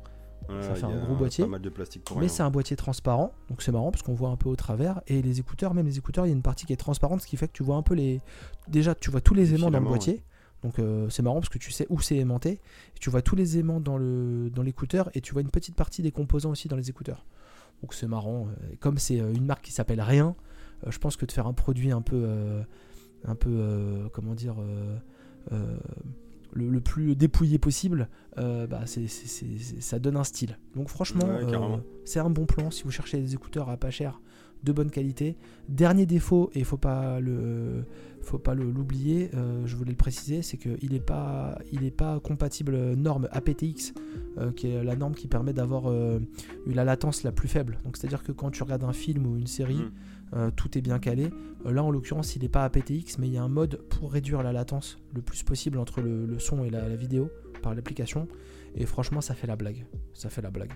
Ouais, 0.47 0.61
Ça 0.63 0.73
fait 0.73 0.85
un 0.85 1.03
gros 1.03 1.15
boîtier. 1.15 1.43
Pas 1.43 1.49
mal 1.51 1.61
de 1.61 1.69
plastique 1.69 2.05
pour 2.05 2.17
Mais 2.19 2.27
c'est 2.27 2.41
un 2.41 2.49
boîtier 2.49 2.75
transparent, 2.75 3.33
donc 3.49 3.61
c'est 3.61 3.71
marrant 3.71 3.91
parce 3.91 4.01
qu'on 4.01 4.13
voit 4.13 4.29
un 4.29 4.37
peu 4.37 4.49
au 4.49 4.55
travers. 4.55 5.01
Et 5.07 5.21
les 5.21 5.39
écouteurs, 5.39 5.73
même 5.73 5.85
les 5.85 5.97
écouteurs, 5.97 6.25
il 6.25 6.29
y 6.29 6.31
a 6.31 6.35
une 6.35 6.41
partie 6.41 6.65
qui 6.65 6.73
est 6.73 6.77
transparente, 6.77 7.21
ce 7.21 7.27
qui 7.27 7.37
fait 7.37 7.47
que 7.47 7.53
tu 7.53 7.61
vois 7.61 7.75
un 7.75 7.83
peu 7.83 7.93
les. 7.93 8.21
Déjà, 8.67 8.95
tu 8.95 9.11
vois 9.11 9.21
tous 9.21 9.33
les 9.33 9.45
Les 9.45 9.55
aimants 9.55 9.69
dans 9.69 9.79
le 9.79 9.85
boîtier. 9.85 10.23
Donc 10.63 10.79
euh, 10.79 11.09
c'est 11.09 11.21
marrant 11.21 11.39
parce 11.39 11.49
que 11.49 11.57
tu 11.57 11.71
sais 11.71 11.85
où 11.89 11.99
c'est 11.99 12.17
aimanté. 12.17 12.51
Et 12.95 12.99
tu 12.99 13.09
vois 13.09 13.21
tous 13.21 13.35
les 13.35 13.57
aimants 13.57 13.79
dans 13.79 13.97
le 13.97 14.49
dans 14.49 14.63
l'écouteur 14.63 15.09
et 15.13 15.21
tu 15.21 15.33
vois 15.33 15.41
une 15.41 15.51
petite 15.51 15.75
partie 15.75 16.01
des 16.01 16.11
composants 16.11 16.51
aussi 16.51 16.67
dans 16.67 16.75
les 16.75 16.89
écouteurs. 16.89 17.25
Donc 17.81 17.93
c'est 17.93 18.07
marrant. 18.07 18.47
et 18.71 18.77
Comme 18.77 18.97
c'est 18.97 19.19
euh, 19.19 19.33
une 19.33 19.45
marque 19.45 19.63
qui 19.63 19.71
s'appelle 19.71 20.01
Rien, 20.01 20.35
je 20.87 20.97
pense 20.97 21.15
que 21.15 21.25
de 21.25 21.31
faire 21.31 21.47
un 21.47 21.53
produit 21.53 21.91
un 21.91 22.01
peu 22.01 22.21
euh, 22.25 22.63
un 23.25 23.35
peu 23.35 23.49
euh, 23.51 24.07
comment 24.13 24.33
dire 24.35 24.55
euh, 24.59 24.97
euh, 25.51 25.77
le, 26.53 26.69
le 26.69 26.79
plus 26.81 27.15
dépouillé 27.15 27.59
possible, 27.59 28.09
bah, 28.37 28.81
c'est- 28.85 29.07
ça 29.07 29.99
donne 29.99 30.17
un 30.17 30.23
style. 30.23 30.57
Donc 30.75 30.89
franchement, 30.89 31.25
Ouais, 31.27 31.45
c'est 32.05 32.19
un 32.19 32.29
bon 32.29 32.45
plan 32.45 32.71
si 32.71 32.83
vous 32.83 32.91
cherchez 32.91 33.19
des 33.19 33.33
écouteurs 33.35 33.69
à 33.69 33.77
pas 33.77 33.91
cher, 33.91 34.19
de 34.63 34.71
bonne 34.71 34.89
qualité. 34.89 35.37
Dernier 35.69 36.05
défaut, 36.07 36.49
et 36.55 36.63
faut 36.63 36.77
pas 36.77 37.19
le, 37.19 37.83
faut 38.21 38.39
pas 38.39 38.55
l'oublier, 38.55 39.29
euh, 39.35 39.61
je 39.67 39.75
voulais 39.75 39.91
le 39.91 39.97
préciser, 39.97 40.41
c'est 40.41 40.57
qu'il 40.57 40.91
n'est 40.91 40.99
pas, 40.99 41.57
il 41.71 41.83
est 41.83 41.91
pas 41.95 42.19
compatible 42.19 42.75
norme 42.95 43.27
aptX, 43.31 43.93
euh, 44.39 44.51
qui 44.51 44.67
est 44.67 44.83
la 44.83 44.95
norme 44.95 45.13
qui 45.13 45.27
permet 45.27 45.53
d'avoir 45.53 45.83
euh, 45.91 46.19
la 46.65 46.83
latence 46.83 47.21
la 47.23 47.31
plus 47.31 47.47
faible. 47.47 47.77
Donc 47.85 47.95
c'est-à-dire 47.95 48.23
que 48.23 48.31
quand 48.31 48.49
tu 48.49 48.63
regardes 48.63 48.83
un 48.85 48.93
film 48.93 49.27
ou 49.27 49.37
une 49.37 49.47
série, 49.47 49.75
Mm. 49.75 49.91
Euh, 50.35 50.51
tout 50.55 50.77
est 50.77 50.81
bien 50.81 50.99
calé. 50.99 51.29
Euh, 51.65 51.71
là, 51.71 51.83
en 51.83 51.91
l'occurrence, 51.91 52.35
il 52.35 52.41
n'est 52.43 52.49
pas 52.49 52.63
aptX, 52.63 53.17
mais 53.19 53.27
il 53.27 53.33
y 53.33 53.37
a 53.37 53.43
un 53.43 53.47
mode 53.49 53.77
pour 53.89 54.11
réduire 54.11 54.43
la 54.43 54.53
latence 54.53 54.97
le 55.13 55.21
plus 55.21 55.43
possible 55.43 55.77
entre 55.77 56.01
le, 56.01 56.25
le 56.25 56.39
son 56.39 56.63
et 56.63 56.69
la, 56.69 56.87
la 56.87 56.95
vidéo 56.95 57.29
par 57.61 57.73
l'application. 57.75 58.27
Et 58.75 58.85
franchement, 58.85 59.21
ça 59.21 59.33
fait 59.33 59.47
la 59.47 59.55
blague. 59.55 59.85
Ça 60.13 60.29
fait 60.29 60.41
la 60.41 60.51
blague. 60.51 60.71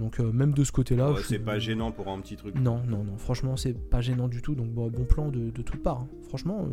Donc, 0.00 0.20
euh, 0.20 0.30
même 0.32 0.52
de 0.52 0.62
ce 0.64 0.72
côté-là. 0.72 1.10
Ouais, 1.12 1.18
c'est 1.18 1.24
suis- 1.36 1.38
pas 1.38 1.58
gênant 1.58 1.90
pour 1.92 2.08
un 2.08 2.20
petit 2.20 2.36
truc. 2.36 2.54
Non, 2.58 2.82
non, 2.86 3.02
non. 3.04 3.16
Franchement, 3.16 3.56
c'est 3.56 3.72
pas 3.74 4.00
gênant 4.00 4.28
du 4.28 4.42
tout. 4.42 4.54
Donc, 4.54 4.68
bon, 4.70 4.88
bon 4.90 5.04
plan 5.04 5.28
de, 5.28 5.50
de 5.50 5.62
toutes 5.62 5.82
parts. 5.82 6.00
hein. 6.00 6.08
Franchement, 6.28 6.66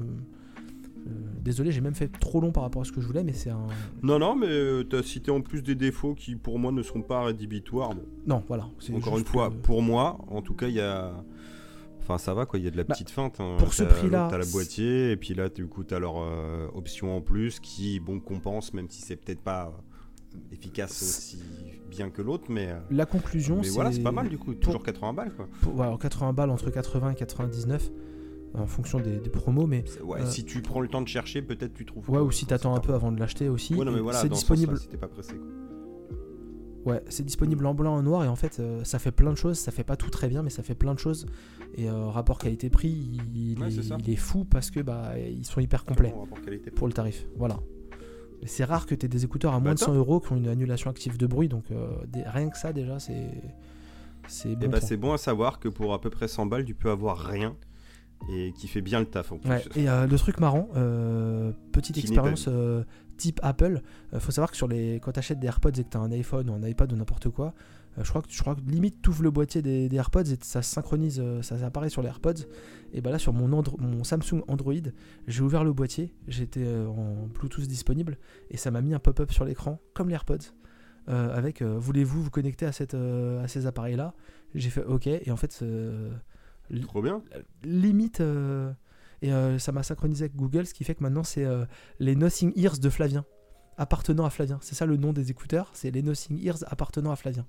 euh, 1.08 1.12
désolé, 1.44 1.72
j'ai 1.72 1.82
même 1.82 1.96
fait 1.96 2.08
trop 2.08 2.42
long 2.42 2.52
par 2.52 2.64
rapport 2.64 2.82
à 2.82 2.86
ce 2.86 2.92
que 2.92 3.00
je 3.02 3.08
voulais, 3.08 3.24
mais 3.24 3.34
c'est 3.34 3.50
un. 3.52 3.68
Non, 4.04 4.20
non, 4.20 4.36
mais 4.36 4.48
euh, 4.50 4.84
t'as 4.84 5.04
cité 5.04 5.32
en 5.32 5.42
plus 5.42 5.62
des 5.62 5.76
défauts 5.76 6.16
qui 6.16 6.36
pour 6.36 6.58
moi 6.60 6.72
ne 6.72 6.82
sont 6.84 7.02
pas 7.02 7.24
rédhibitoires. 7.24 7.90
Bon, 7.96 8.04
Non, 8.28 8.44
voilà. 8.48 8.68
encore 8.94 9.18
une 9.18 9.26
fois, 9.26 9.52
pour 9.64 9.82
moi, 9.82 10.18
en 10.28 10.42
tout 10.42 10.54
cas, 10.56 10.68
il 10.68 10.76
y 10.76 10.82
a. 10.82 11.12
Enfin, 12.08 12.20
ça 12.20 12.34
va 12.36 12.46
quoi, 12.46 12.60
il 12.60 12.66
y 12.66 12.68
a 12.68 12.72
de 12.72 12.78
la 12.78 12.84
Bah, 12.84 12.94
petite 12.94 13.10
feinte. 13.10 13.40
hein. 13.40 13.56
pour 13.58 13.74
ce 13.74 13.82
prix-là, 13.84 14.28
T'as 14.30 14.38
la 14.38 14.46
boîtier, 14.46 15.12
et 15.12 15.18
puis 15.18 15.34
là, 15.34 15.50
du 15.50 15.66
coup, 15.68 15.84
t'as 15.84 15.98
leur 15.98 16.18
euh, 16.20 16.68
option 16.76 17.18
en 17.18 17.22
plus 17.22 17.60
qui, 17.60 18.00
bon, 18.00 18.20
compense, 18.20 18.74
même 18.76 18.88
si 18.90 19.02
c'est 19.02 19.16
peut-être 19.16 19.42
pas 19.42 19.74
euh, 20.36 20.38
efficace 20.52 21.02
aussi 21.02 21.40
bien 21.90 22.10
que 22.12 22.22
l'autre, 22.22 22.46
mais. 22.50 22.68
euh, 22.70 22.80
La 22.92 23.06
conclusion, 23.08 23.58
mais 23.58 23.64
c'est. 23.64 23.70
voilà, 23.72 23.92
c'est 23.92 24.04
pas 24.04 24.12
mal 24.12 24.30
du 24.30 24.38
coup, 24.38 24.52
pour- 24.52 24.60
toujours 24.60 24.84
80 24.84 25.14
balles 25.14 25.34
quoi. 25.36 25.48
pour- 25.62 25.74
ouais, 25.76 25.82
alors 25.86 25.98
80 25.98 26.34
balles 26.34 26.52
entre 26.52 26.70
80 26.70 27.12
et 27.12 27.16
99 27.16 27.90
en 28.54 28.68
fonction 28.68 29.00
des, 29.00 29.18
des 29.18 29.30
promos, 29.30 29.66
mais 29.66 29.84
Ouais, 30.04 30.22
Euh, 30.22 30.26
si 30.28 30.46
tu 30.46 30.62
prends 30.62 30.80
le 30.82 30.88
temps 30.88 31.02
de 31.02 31.08
chercher, 31.08 31.42
peut-être 31.42 31.74
tu 31.74 31.86
trouves. 31.86 32.10
ouais, 32.10 32.20
ou 32.20 32.32
si 32.32 32.46
t'attends 32.46 32.76
un 32.76 32.80
peu 32.80 32.94
avant 32.94 33.12
de 33.12 33.20
l'acheter 33.20 33.50
aussi. 33.50 33.74
Ouais, 33.74 33.84
mais 33.86 34.00
voilà, 34.00 34.20
c'est 34.20 34.28
ce 34.28 34.34
disponible. 34.34 34.78
si 34.78 34.88
t'es 34.90 34.98
pas 34.98 35.08
pressé 35.08 35.34
quoi. 35.36 35.48
Ouais, 36.86 37.02
c'est 37.10 37.26
disponible 37.26 37.66
en 37.66 37.74
blanc 37.74 37.96
en 37.96 38.04
noir 38.04 38.24
et 38.24 38.28
en 38.28 38.36
fait 38.36 38.60
euh, 38.60 38.84
ça 38.84 39.00
fait 39.00 39.12
plein 39.12 39.32
de 39.32 39.36
choses, 39.38 39.58
ça 39.58 39.72
fait 39.72 39.84
pas 39.84 39.96
tout 39.96 40.12
très 40.12 40.28
bien 40.28 40.44
mais 40.44 40.52
ça 40.52 40.62
fait 40.62 40.76
plein 40.76 40.94
de 40.94 41.00
choses 41.00 41.26
et 41.78 41.90
euh, 41.90 42.08
rapport 42.08 42.38
qualité-prix 42.38 42.90
il, 43.34 43.60
Ouais, 43.60 43.68
est, 43.68 44.08
il 44.08 44.18
fou 44.18 44.46
parce 44.46 44.72
que 44.72 44.80
bah 44.80 45.14
ils 45.20 45.46
sont 45.46 45.60
hyper 45.62 45.84
complets 45.86 46.14
Bon 46.16 46.28
pour 46.76 46.88
le 46.88 46.94
tarif, 46.94 47.26
voilà. 47.38 47.60
C'est 48.46 48.64
rare 48.66 48.86
que 48.86 48.94
tu 48.96 49.06
aies 49.06 49.10
des 49.10 49.24
écouteurs 49.26 49.54
à 49.54 49.60
moins 49.60 49.74
de 49.74 49.80
Bah, 49.80 49.86
100 49.86 49.94
euros 49.96 50.20
qui 50.20 50.32
ont 50.32 50.38
une 50.38 50.48
annulation 50.48 50.90
active 50.90 51.18
de 51.18 51.26
bruit 51.28 51.48
donc 51.50 51.72
euh, 51.72 51.88
des- 52.08 52.24
rien 52.24 52.50
que 52.50 52.58
ça 52.58 52.74
déjà 52.74 53.00
c'est 53.00 53.32
c'est 54.28 54.52
Et 54.52 54.56
bon. 54.56 54.70
bah 54.70 54.82
c'est 54.82 54.98
bon 54.98 55.14
à 55.14 55.18
savoir 55.18 55.60
que 55.60 55.68
pour 55.70 55.94
à 55.94 56.02
peu 56.02 56.10
près 56.10 56.28
100 56.28 56.46
balles, 56.48 56.66
tu 56.66 56.74
peux 56.76 56.90
avoir 56.92 57.18
rien 57.18 57.56
et 58.32 58.54
qui 58.58 58.68
fait 58.68 58.82
bien 58.82 59.00
le 59.00 59.06
taf 59.06 59.32
en 59.32 59.38
plus. 59.38 59.50
Ouais, 59.50 59.64
et 59.76 59.90
euh, 59.90 60.08
le 60.08 60.18
truc 60.18 60.40
marrant, 60.40 60.70
euh, 60.76 61.52
petite 61.72 61.98
expérience 61.98 62.46
euh, 62.48 62.84
type 63.18 63.40
Apple, 63.44 63.82
faut 64.18 64.32
savoir 64.32 64.50
que 64.52 64.58
sur 64.58 64.68
les, 64.68 65.00
quand 65.02 65.12
tu 65.12 65.20
achètes 65.20 65.40
des 65.40 65.48
AirPods 65.48 65.70
et 65.78 65.84
que 65.84 65.90
tu 65.90 65.98
as 65.98 66.00
un 66.00 66.12
iPhone 66.12 66.50
ou 66.50 66.54
un 66.54 66.64
iPad 66.68 66.92
ou 66.92 66.96
n'importe 66.96 67.30
quoi, 67.30 67.54
je 68.02 68.10
crois 68.10 68.22
que 68.22 68.28
je 68.32 68.40
crois 68.42 68.56
que 68.56 68.62
limite 68.62 69.02
tu 69.02 69.10
ouvres 69.10 69.24
le 69.24 69.32
boîtier 69.32 69.62
des, 69.62 69.88
des 69.90 69.96
AirPods 69.96 70.24
et 70.24 70.38
ça 70.42 70.62
se 70.62 70.72
synchronise, 70.74 71.20
euh, 71.24 71.42
ça 71.42 71.56
apparaît 71.66 71.90
sur 71.90 72.02
les 72.02 72.08
AirPods. 72.10 72.44
Et 72.94 73.02
bah 73.02 73.10
là 73.12 73.20
sur 73.20 73.34
mon, 73.34 73.50
Andro- 73.62 73.80
mon 73.80 74.04
Samsung 74.04 74.44
Android, 74.48 74.74
j'ai 75.28 75.42
ouvert 75.42 75.64
le 75.64 75.74
boîtier, 75.74 76.14
j'étais 76.28 76.64
euh, 76.66 76.88
en 76.88 77.28
Bluetooth 77.28 77.66
disponible 77.68 78.18
et 78.50 78.58
ça 78.58 78.72
m'a 78.72 78.82
mis 78.82 78.94
un 78.94 79.00
pop-up 79.00 79.32
sur 79.32 79.46
l'écran 79.46 79.80
comme 79.94 80.08
les 80.10 80.14
AirPods. 80.16 80.52
euh, 81.10 81.36
avec 81.38 81.62
euh, 81.62 81.78
voulez-vous 81.78 82.24
vous 82.24 82.30
connecter 82.32 82.66
à, 82.66 82.72
cette, 82.72 82.96
euh, 82.96 83.44
à 83.44 83.48
ces 83.48 83.66
appareils 83.68 83.96
là 83.96 84.14
j'ai 84.56 84.70
fait 84.70 84.84
ok 84.84 85.08
et 85.08 85.30
en 85.32 85.38
fait 85.38 85.60
euh, 85.62 86.12
Trop 86.82 87.02
bien. 87.02 87.22
limite 87.64 88.22
euh, 88.22 88.72
et 89.22 89.32
euh, 89.32 89.60
ça 89.60 89.72
m'a 89.72 89.84
synchronisé 89.84 90.24
avec 90.26 90.36
Google 90.36 90.66
ce 90.66 90.74
qui 90.74 90.84
fait 90.84 90.96
que 90.96 91.04
maintenant 91.04 91.24
c'est 91.24 91.46
euh, 91.46 91.66
les 92.00 92.16
Nothing 92.16 92.52
Ears 92.56 92.80
de 92.80 92.90
Flavien 92.90 93.24
appartenant 93.78 94.26
à 94.26 94.30
Flavien 94.32 94.58
c'est 94.62 94.74
ça 94.76 94.86
le 94.86 94.98
nom 94.98 95.14
des 95.14 95.30
écouteurs? 95.30 95.70
C'est 95.74 95.92
les 95.92 96.02
Nothing 96.02 96.42
Ears 96.44 96.64
appartenant 96.68 97.12
à 97.12 97.16
Flavien 97.16 97.46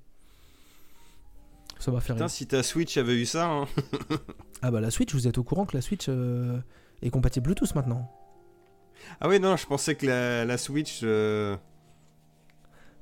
ça 1.79 1.91
m'a 1.91 2.01
fait 2.01 2.13
rire 2.13 2.19
Putain, 2.19 2.29
si 2.29 2.47
ta 2.47 2.63
Switch 2.63 2.97
avait 2.97 3.15
eu 3.17 3.27
ça, 3.27 3.49
hein. 3.51 3.67
ah 4.63 4.71
bah 4.71 4.81
la 4.81 4.91
Switch 4.91 5.13
vous 5.15 5.27
êtes 5.29 5.39
au 5.39 5.43
courant 5.45 5.67
que 5.67 5.77
la 5.77 5.83
Switch 5.83 6.07
euh, 6.09 6.59
est 7.03 7.11
compatible 7.11 7.45
Bluetooth 7.45 7.75
maintenant 7.75 8.11
Ah 9.21 9.29
oui, 9.29 9.39
non, 9.41 9.57
je 9.57 9.67
pensais 9.67 9.95
que 9.95 10.07
la, 10.07 10.45
la 10.45 10.59
Switch 10.59 11.01
euh, 11.03 11.57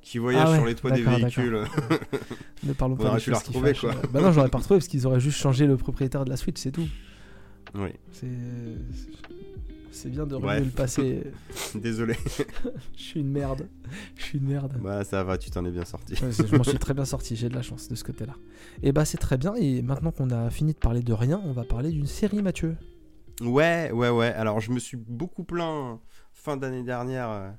qui 0.01 0.17
voyage 0.19 0.43
Ah 0.47 0.51
ouais, 0.51 0.57
sur 0.57 0.65
les 0.65 0.75
toits 0.75 0.91
des 0.91 1.01
véhicules. 1.03 1.63
ne 2.63 2.73
parlons 2.73 2.95
pas 2.97 3.15
de 3.15 3.19
tu 3.19 3.31
la 3.31 3.39
fâchent. 3.39 3.79
quoi. 3.81 3.91
Euh, 3.91 4.07
bah 4.11 4.21
non 4.21 4.31
j'aurais 4.31 4.49
pas 4.49 4.57
retrouvé 4.59 4.79
parce 4.79 4.87
qu'ils 4.87 5.07
auraient 5.07 5.19
juste 5.19 5.39
changé 5.39 5.65
le 5.67 5.77
propriétaire 5.77 6.25
de 6.25 6.29
la 6.29 6.37
Switch 6.37 6.57
c'est 6.59 6.71
tout 6.71 6.87
oui, 7.73 7.89
c'est 8.11 8.27
c'est 9.95 10.09
bien 10.09 10.25
de 10.25 10.35
revenir 10.35 10.65
le 10.65 10.71
passé 10.71 11.23
désolé. 11.75 12.15
je 12.95 13.01
suis 13.01 13.19
une 13.21 13.31
merde 13.31 13.67
je 14.17 14.23
suis 14.23 14.37
une 14.37 14.47
merde 14.47 14.77
bah 14.81 15.03
ça 15.03 15.23
va, 15.23 15.37
tu 15.37 15.49
t'en 15.49 15.63
es 15.65 15.71
bien 15.71 15.85
sorti. 15.85 16.13
Ouais, 16.13 16.31
je 16.31 16.55
m'en 16.55 16.63
suis 16.63 16.77
très 16.77 16.93
bien 16.93 17.05
sorti, 17.05 17.35
j'ai 17.35 17.49
de 17.49 17.55
la 17.55 17.61
chance 17.63 17.87
de 17.87 17.95
ce 17.95 18.03
côté-là. 18.03 18.33
Et 18.83 18.91
bah 18.91 19.05
c'est 19.05 19.17
très 19.17 19.37
bien, 19.37 19.55
et 19.55 19.81
maintenant 19.81 20.11
qu'on 20.11 20.29
a 20.31 20.49
fini 20.49 20.73
de 20.73 20.77
parler 20.77 21.01
de 21.01 21.13
rien, 21.13 21.41
on 21.45 21.51
va 21.53 21.63
parler 21.63 21.91
d'une 21.91 22.07
série 22.07 22.41
Mathieu. 22.41 22.75
Ouais, 23.41 23.91
ouais, 23.91 24.09
ouais. 24.09 24.33
Alors 24.33 24.59
je 24.59 24.71
me 24.71 24.79
suis 24.79 24.97
beaucoup 24.97 25.43
plaint 25.43 25.99
fin 26.33 26.57
d'année 26.57 26.83
dernière 26.83 27.29
euh, 27.29 27.49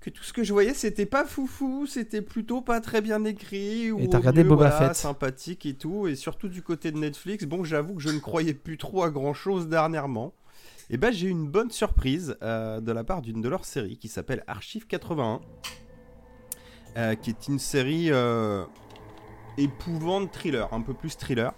que 0.00 0.10
tout 0.10 0.22
ce 0.22 0.32
que 0.32 0.44
je 0.44 0.52
voyais 0.52 0.74
c'était 0.74 1.06
pas 1.06 1.24
foufou, 1.24 1.86
c'était 1.86 2.22
plutôt 2.22 2.60
pas 2.60 2.80
très 2.80 3.00
bien 3.00 3.24
écrit. 3.24 3.90
ou 3.90 4.06
t'as 4.06 4.18
au 4.18 4.20
regardé 4.20 4.44
Boba 4.44 4.68
voilà, 4.68 4.88
Fett. 4.88 4.96
sympathique 4.96 5.66
et 5.66 5.74
tout, 5.74 6.06
et 6.06 6.14
surtout 6.14 6.48
du 6.48 6.62
côté 6.62 6.92
de 6.92 6.98
Netflix. 6.98 7.44
Bon, 7.44 7.64
j'avoue 7.64 7.94
que 7.94 8.02
je 8.02 8.10
ne 8.10 8.20
croyais 8.20 8.54
plus 8.54 8.78
trop 8.78 9.02
à 9.02 9.10
grand 9.10 9.34
chose 9.34 9.68
dernièrement. 9.68 10.34
Et 10.90 10.98
ben 10.98 11.12
j'ai 11.12 11.28
une 11.28 11.48
bonne 11.48 11.70
surprise 11.70 12.36
euh, 12.42 12.80
de 12.80 12.92
la 12.92 13.04
part 13.04 13.22
d'une 13.22 13.40
de 13.40 13.48
leurs 13.48 13.64
séries 13.64 13.96
qui 13.96 14.08
s'appelle 14.08 14.44
Archive 14.46 14.86
81, 14.86 15.40
euh, 16.96 17.14
qui 17.14 17.30
est 17.30 17.48
une 17.48 17.58
série 17.58 18.10
euh, 18.10 18.64
épouvante 19.56 20.30
thriller, 20.30 20.72
un 20.72 20.82
peu 20.82 20.94
plus 20.94 21.16
thriller 21.16 21.52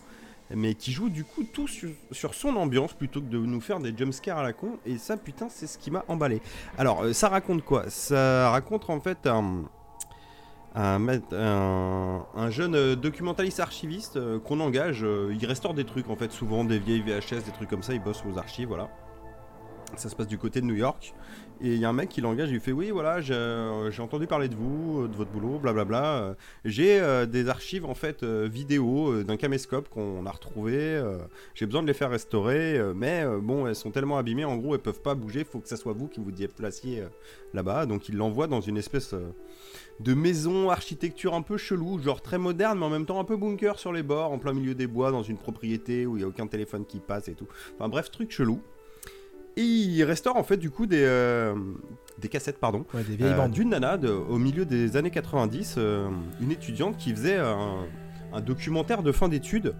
mais 0.55 0.74
qui 0.74 0.93
joue 0.93 1.09
du 1.09 1.24
coup 1.24 1.43
tout 1.43 1.66
sur, 1.66 2.35
son 2.35 2.55
ambiance 2.55 2.93
plutôt 2.93 3.20
que 3.20 3.27
de 3.27 3.36
nous 3.36 3.61
faire 3.61 3.81
des 3.81 3.93
jumpscares 3.97 4.39
à 4.39 4.44
la 4.44 4.53
con. 4.53 4.78
Et 4.86 4.97
ça, 4.97 5.16
putain, 5.16 5.48
c'est 5.48 5.66
ce 5.66 5.77
qui 5.77 5.90
m'a 5.90 6.05
emballé. 6.07 6.40
Alors, 6.78 7.05
ça 7.12 7.28
raconte 7.28 7.65
quoi? 7.65 7.90
Ça 7.90 8.48
raconte 8.51 8.89
en 8.89 9.01
fait 9.01 9.27
un, 9.27 9.65
jeune 12.51 12.94
documentaliste 12.94 13.59
archiviste 13.59 14.20
qu'on 14.44 14.61
engage. 14.61 15.05
il 15.32 15.44
restaure 15.47 15.74
des 15.74 15.85
trucs 15.85 16.09
en 16.11 16.15
fait, 16.15 16.31
souvent 16.31 16.62
des 16.62 16.78
vieilles 16.78 17.03
VHS, 17.03 17.43
des 17.44 17.53
trucs 17.53 17.69
comme 17.69 17.82
ça. 17.82 17.94
Il 17.94 18.01
bosse 18.01 18.23
aux 18.24 18.39
archives, 18.39 18.69
voilà. 18.69 18.89
Ça 19.95 20.09
se 20.09 20.17
passe 20.17 20.27
du 20.27 20.37
côté 20.37 20.61
de 20.61 20.67
New 20.67 20.75
York. 20.75 21.15
Et 21.63 21.73
il 21.73 21.79
y 21.79 21.87
a 21.87 21.89
un 21.89 21.95
mec 21.95 22.11
qui 22.11 22.21
l'engage, 22.21 22.51
il 22.51 22.55
lui 22.55 22.61
fait 22.61 22.73
Oui, 22.73 22.91
voilà, 22.91 23.23
j'ai 23.23 23.33
euh, 23.33 23.91
entendu 23.99 24.27
parler 24.27 24.49
de 24.49 24.55
vous, 24.55 25.05
euh, 25.05 25.09
de 25.09 25.17
votre 25.17 25.31
boulot, 25.31 25.59
blablabla. 25.59 26.17
euh, 26.19 26.35
j'ai 26.67 27.01
des 27.27 27.49
archives 27.49 27.87
en 27.87 27.95
fait 27.95 28.25
vidéo 28.25 29.23
d'un 29.23 29.39
caméscope 29.39 29.89
qu'on 29.89 30.27
a 30.27 30.31
retrouvé. 30.31 31.03
j'ai 31.55 31.65
besoin 31.65 31.83
de 31.83 31.87
les 31.87 31.95
faire 31.95 32.11
restaurer, 32.11 32.79
mais 32.95 33.25
bon, 33.41 33.67
elles 33.67 33.75
sont 33.75 33.91
tellement 33.91 34.19
abîmées, 34.19 34.45
en 34.45 34.57
gros, 34.57 34.75
elles 34.75 34.83
peuvent 34.83 35.01
pas 35.01 35.15
bouger. 35.15 35.45
Faut 35.45 35.61
que 35.61 35.69
ça 35.69 35.77
soit 35.77 35.93
vous 35.95 36.09
qui 36.09 36.21
vous 36.21 36.31
déplaciez 36.31 37.05
là-bas. 37.55 37.87
Donc 37.87 38.09
il 38.09 38.17
l'envoie 38.17 38.49
dans 38.49 38.61
une 38.61 38.77
espèce 38.77 39.15
de 40.01 40.15
maison 40.15 40.71
architecture 40.71 41.35
un 41.35 41.43
peu 41.43 41.57
chelou, 41.57 41.99
genre 42.01 42.21
très 42.21 42.39
moderne, 42.39 42.79
mais 42.79 42.85
en 42.85 42.91
même 42.91 43.07
temps 43.07 43.21
un 43.21 43.25
peu 43.25 43.37
bunker 43.37 43.79
sur 43.79 43.93
les 43.93 44.03
bords, 44.03 44.33
en 44.33 44.39
plein 44.39 44.53
milieu 44.53 44.75
des 44.75 44.87
bois, 44.87 45.11
dans 45.11 45.23
une 45.23 45.39
propriété 45.39 46.07
où 46.07 46.17
il 46.17 46.21
y 46.21 46.25
a 46.25 46.29
aucun 46.29 46.47
téléphone 46.47 46.85
qui 46.85 47.01
passe 47.01 47.29
et 47.29 47.35
tout. 47.35 47.49
Enfin 47.77 47.89
bref, 47.89 48.11
truc 48.11 48.31
chelou. 48.31 48.61
Et 49.57 49.62
il 49.62 50.05
restaure 50.05 50.37
en 50.37 50.43
fait 50.45 50.57
du 50.59 50.70
coup 50.70 50.87
des, 50.87 51.03
euh, 51.03 51.55
des 52.19 52.28
cassettes, 52.28 52.59
pardon. 52.59 52.85
Ouais, 52.93 53.03
des 53.03 53.16
vieilles 53.16 53.33
Euh, 53.33 53.37
bandes. 53.37 53.53
d'une 53.53 53.70
nana 53.70 53.97
de- 53.97 54.09
au 54.11 54.37
milieu 54.39 54.65
des 54.66 54.97
années 54.97 55.11
90, 55.11 55.77
euh, 55.78 56.09
une 56.41 56.51
étudiante 56.51 56.97
qui 56.99 57.12
faisait 57.12 57.39
un, 57.39 57.85
un 58.35 58.41
documentaire 58.43 59.03
de 59.03 59.12
fin 59.12 59.28
d'études 59.28 59.74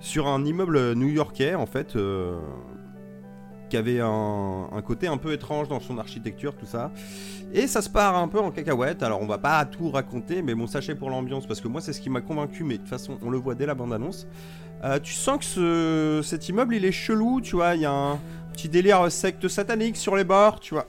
sur 0.00 0.26
un 0.26 0.44
immeuble 0.44 0.94
new-yorkais 0.94 1.54
en 1.54 1.66
fait, 1.66 1.96
qui 3.68 3.76
avait 3.76 4.00
un, 4.00 4.66
un 4.72 4.82
côté 4.82 5.06
un 5.06 5.16
peu 5.16 5.32
étrange 5.32 5.68
dans 5.68 5.78
son 5.78 5.98
architecture, 5.98 6.56
tout 6.56 6.66
ça. 6.66 6.90
Et 7.52 7.68
ça 7.68 7.82
se 7.82 7.88
part 7.88 8.16
un 8.16 8.26
peu 8.26 8.40
en 8.40 8.50
cacahuète. 8.50 9.02
Alors 9.04 9.22
on 9.22 9.26
va 9.26 9.38
pas 9.38 9.64
tout 9.64 9.90
raconter, 9.90 10.42
mais 10.42 10.56
bon, 10.56 10.66
sachez 10.66 10.96
pour 10.96 11.08
l'ambiance, 11.08 11.46
parce 11.46 11.60
que 11.60 11.68
moi 11.68 11.80
c'est 11.80 11.92
ce 11.92 12.00
qui 12.00 12.10
m'a 12.10 12.20
convaincu, 12.20 12.64
mais 12.64 12.74
de 12.74 12.78
toute 12.80 12.88
façon 12.88 13.16
on 13.22 13.30
le 13.30 13.38
voit 13.38 13.54
dès 13.54 13.66
la 13.66 13.74
bande-annonce. 13.74 14.26
Euh, 14.82 14.98
tu 14.98 15.12
sens 15.12 15.38
que 15.38 15.44
ce- 15.44 16.20
cet 16.24 16.48
immeuble 16.48 16.74
il 16.74 16.84
est 16.86 16.90
chelou, 16.92 17.40
tu 17.42 17.54
vois, 17.54 17.74
il 17.76 17.82
y 17.82 17.86
a 17.86 17.92
un 17.92 18.18
petit 18.60 18.68
délire 18.68 19.10
secte 19.10 19.48
satanique 19.48 19.96
sur 19.96 20.16
les 20.16 20.24
bords, 20.24 20.60
tu 20.60 20.74
vois. 20.74 20.86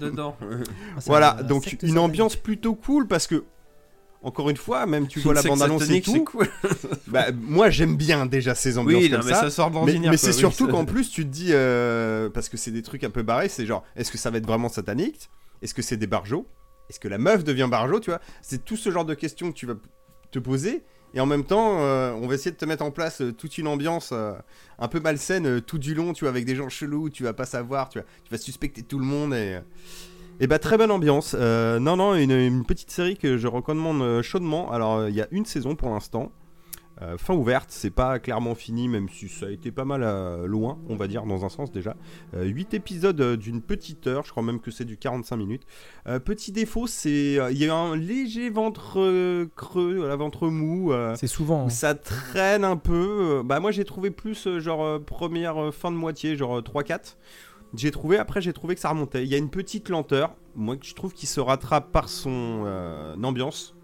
dedans. 0.00 0.36
Ah, 0.96 1.00
Voilà, 1.06 1.32
donc 1.42 1.64
une 1.66 1.70
satanique. 1.72 1.98
ambiance 1.98 2.36
plutôt 2.36 2.74
cool 2.74 3.06
parce 3.06 3.26
que, 3.26 3.44
encore 4.22 4.50
une 4.50 4.56
fois, 4.56 4.84
même 4.86 5.06
tu 5.06 5.20
vois 5.20 5.34
la 5.34 5.42
C'est 5.42 5.48
que 5.48 5.54
bande-annonce 5.54 5.88
et 5.90 6.00
tout. 6.00 6.24
cool. 6.24 6.48
Bah, 7.06 7.26
moi 7.32 7.70
j'aime 7.70 7.96
bien 7.96 8.26
déjà 8.26 8.54
ces 8.54 8.76
ambiances 8.78 9.02
Oui, 9.02 9.08
non, 9.10 9.18
comme 9.18 9.26
mais 9.28 9.32
ça. 9.34 9.40
ça 9.42 9.50
sort 9.50 9.70
Mais, 9.86 10.16
c'est 10.16 10.28
oui, 10.28 10.34
surtout 10.34 10.68
qu'en 10.68 10.84
plus 10.84 11.10
tu 11.10 11.24
te 11.24 11.30
dis, 11.30 11.48
euh, 11.52 12.28
parce 12.28 12.48
que 12.48 12.56
c'est 12.56 12.70
des 12.70 12.82
trucs 12.82 13.04
un 13.04 13.10
peu 13.10 13.22
barrés, 13.22 13.48
c'est 13.48 13.64
genre, 13.66 13.84
est-ce 13.96 14.10
que 14.12 14.18
ça 14.18 14.30
va 14.30 14.38
être 14.38 14.46
vraiment 14.46 14.68
satanique? 14.68 15.30
Est-ce 15.62 15.72
que 15.74 15.82
c'est 15.82 15.96
des 15.96 16.06
barjots? 16.06 16.46
Est-ce 16.90 17.00
que 17.00 17.08
la 17.08 17.18
meuf 17.18 17.44
devient 17.44 17.68
barjot 17.70 18.00
Tu 18.00 18.10
vois, 18.10 18.20
c'est 18.42 18.64
tout 18.64 18.76
ce 18.76 18.90
genre 18.90 19.04
de 19.04 19.14
questions 19.14 19.50
que 19.52 19.56
tu 19.56 19.66
vas 19.66 19.74
te 20.30 20.38
poser. 20.38 20.82
Et 21.14 21.20
en 21.20 21.26
même 21.26 21.44
temps, 21.44 21.78
euh, 21.80 22.12
on 22.12 22.26
va 22.26 22.34
essayer 22.34 22.50
de 22.50 22.56
te 22.56 22.64
mettre 22.64 22.84
en 22.84 22.90
place 22.90 23.22
euh, 23.22 23.32
toute 23.32 23.56
une 23.58 23.66
ambiance 23.66 24.10
euh, 24.12 24.34
un 24.78 24.88
peu 24.88 25.00
malsaine 25.00 25.60
tout 25.62 25.78
du 25.78 25.94
long, 25.94 26.12
tu 26.12 26.24
vois, 26.24 26.30
avec 26.30 26.44
des 26.44 26.54
gens 26.54 26.68
chelous, 26.68 27.08
tu 27.08 27.22
vas 27.22 27.32
pas 27.32 27.46
savoir, 27.46 27.88
tu, 27.88 28.00
vas 28.30 28.38
suspecter 28.38 28.82
tout 28.82 28.98
le 28.98 29.04
monde 29.04 29.34
et... 29.34 29.58
et 30.40 30.46
bah 30.46 30.58
très 30.58 30.76
bonne 30.76 30.90
ambiance. 30.90 31.34
Non 31.34 31.96
non 31.96 32.14
une, 32.14 32.64
petite 32.64 32.90
série 32.90 33.16
que 33.16 33.38
je 33.38 33.48
recommande 33.48 34.22
chaudement. 34.22 34.70
Alors 34.70 35.08
il 35.08 35.14
y 35.14 35.22
a 35.22 35.28
une 35.30 35.46
saison 35.46 35.74
pour 35.74 35.90
l'instant. 35.90 36.30
Euh, 37.00 37.16
fin 37.16 37.34
ouverte, 37.34 37.68
c'est 37.70 37.90
pas 37.90 38.18
clairement 38.18 38.54
fini, 38.56 38.88
même 38.88 39.08
si 39.08 39.28
ça 39.28 39.46
a 39.46 39.50
été 39.50 39.70
pas 39.70 39.84
mal 39.84 40.02
euh, 40.02 40.46
loin, 40.46 40.78
on 40.88 40.96
va 40.96 41.06
dire, 41.06 41.24
dans 41.26 41.44
un 41.44 41.48
sens 41.48 41.70
déjà. 41.70 41.94
8 42.34 42.74
épisodes 42.74 43.20
euh, 43.20 43.36
d'une 43.36 43.62
petite 43.62 44.06
heure, 44.08 44.24
je 44.24 44.30
crois 44.32 44.42
même 44.42 44.58
que 44.60 44.70
c'est 44.72 44.84
du 44.84 44.96
45 44.96 45.36
minutes. 45.36 45.62
Euh, 46.08 46.18
petit 46.18 46.50
défaut, 46.50 46.86
c'est. 46.88 47.38
euh, 47.38 47.52
Il 47.52 47.58
y 47.58 47.68
a 47.68 47.74
un 47.76 47.94
léger 47.96 48.50
ventre 48.50 48.98
euh, 48.98 49.46
creux, 49.54 50.08
la 50.08 50.16
ventre 50.16 50.48
mou. 50.48 50.92
euh, 50.92 51.14
C'est 51.16 51.28
souvent. 51.28 51.66
hein. 51.66 51.68
ça 51.68 51.94
traîne 51.94 52.64
un 52.64 52.76
peu. 52.76 53.38
euh, 53.38 53.42
Bah 53.44 53.60
moi 53.60 53.70
j'ai 53.70 53.84
trouvé 53.84 54.10
plus 54.10 54.46
euh, 54.48 54.58
genre 54.58 54.82
euh, 54.84 54.98
première 54.98 55.62
euh, 55.62 55.70
fin 55.70 55.90
de 55.92 55.96
moitié, 55.96 56.36
genre 56.36 56.58
euh, 56.58 56.62
3-4. 56.62 57.16
J'ai 57.74 57.90
trouvé, 57.90 58.16
après 58.18 58.40
j'ai 58.40 58.52
trouvé 58.52 58.74
que 58.74 58.80
ça 58.80 58.88
remontait. 58.88 59.22
Il 59.24 59.28
y 59.28 59.34
a 59.34 59.38
une 59.38 59.50
petite 59.50 59.88
lenteur, 59.90 60.34
moi 60.56 60.76
que 60.76 60.86
je 60.86 60.94
trouve 60.94 61.12
qu'il 61.12 61.28
se 61.28 61.38
rattrape 61.38 61.92
par 61.92 62.08
son 62.08 62.62
euh, 62.66 63.14
ambiance. 63.22 63.76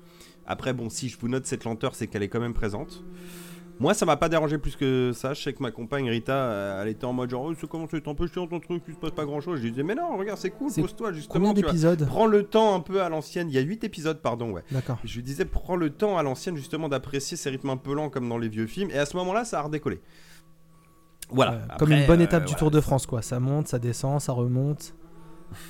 Après 0.46 0.72
bon, 0.72 0.90
si 0.90 1.08
je 1.08 1.18
vous 1.18 1.28
note 1.28 1.46
cette 1.46 1.64
lenteur, 1.64 1.94
c'est 1.94 2.06
qu'elle 2.06 2.22
est 2.22 2.28
quand 2.28 2.40
même 2.40 2.54
présente. 2.54 3.02
Moi 3.80 3.92
ça 3.92 4.06
m'a 4.06 4.16
pas 4.16 4.28
dérangé 4.28 4.56
plus 4.58 4.76
que 4.76 5.10
ça. 5.12 5.34
Je 5.34 5.42
sais 5.42 5.52
que 5.52 5.62
ma 5.62 5.72
compagne 5.72 6.08
Rita, 6.08 6.32
euh, 6.32 6.82
elle 6.82 6.88
était 6.88 7.06
en 7.06 7.12
mode 7.12 7.30
genre, 7.30 7.44
oh, 7.44 7.54
c'est 7.60 7.68
comment 7.68 7.88
c'est 7.90 8.06
un 8.06 8.14
peu 8.14 8.28
chiant 8.28 8.46
ton 8.46 8.60
truc, 8.60 8.84
il 8.86 8.94
se 8.94 8.98
passe 9.00 9.10
pas 9.10 9.24
grand 9.24 9.40
chose. 9.40 9.58
Je 9.58 9.64
lui 9.64 9.70
disais, 9.72 9.82
mais 9.82 9.96
non, 9.96 10.16
regarde, 10.16 10.38
c'est 10.38 10.50
cool, 10.50 10.72
pose-toi 10.72 11.08
Combien 11.08 11.12
justement. 11.12 11.44
vois. 11.46 11.54
d'épisodes 11.54 12.06
Prends 12.06 12.26
le 12.26 12.44
temps 12.44 12.74
un 12.76 12.80
peu 12.80 13.02
à 13.02 13.08
l'ancienne. 13.08 13.48
Il 13.48 13.54
y 13.54 13.58
a 13.58 13.62
8 13.62 13.82
épisodes, 13.82 14.20
pardon, 14.22 14.52
ouais. 14.52 14.62
D'accord. 14.70 14.98
Je 15.02 15.16
lui 15.16 15.24
disais, 15.24 15.44
prends 15.44 15.74
le 15.76 15.90
temps 15.90 16.16
à 16.18 16.22
l'ancienne 16.22 16.56
justement 16.56 16.88
d'apprécier 16.88 17.36
ces 17.36 17.50
rythmes 17.50 17.70
un 17.70 17.76
peu 17.76 17.94
lents 17.94 18.10
comme 18.10 18.28
dans 18.28 18.38
les 18.38 18.48
vieux 18.48 18.66
films. 18.68 18.90
Et 18.92 18.98
à 18.98 19.06
ce 19.06 19.16
moment-là, 19.16 19.44
ça 19.44 19.58
a 19.58 19.62
redécollé. 19.62 20.00
Voilà. 21.30 21.62
Après, 21.64 21.78
Comme 21.78 21.92
une 21.92 22.06
bonne 22.06 22.20
euh, 22.20 22.24
étape 22.24 22.42
du 22.44 22.48
voilà. 22.52 22.58
Tour 22.60 22.70
de 22.70 22.80
France, 22.80 23.06
quoi. 23.06 23.22
Ça 23.22 23.40
monte, 23.40 23.66
ça 23.66 23.80
descend, 23.80 24.20
ça 24.20 24.32
remonte. 24.32 24.94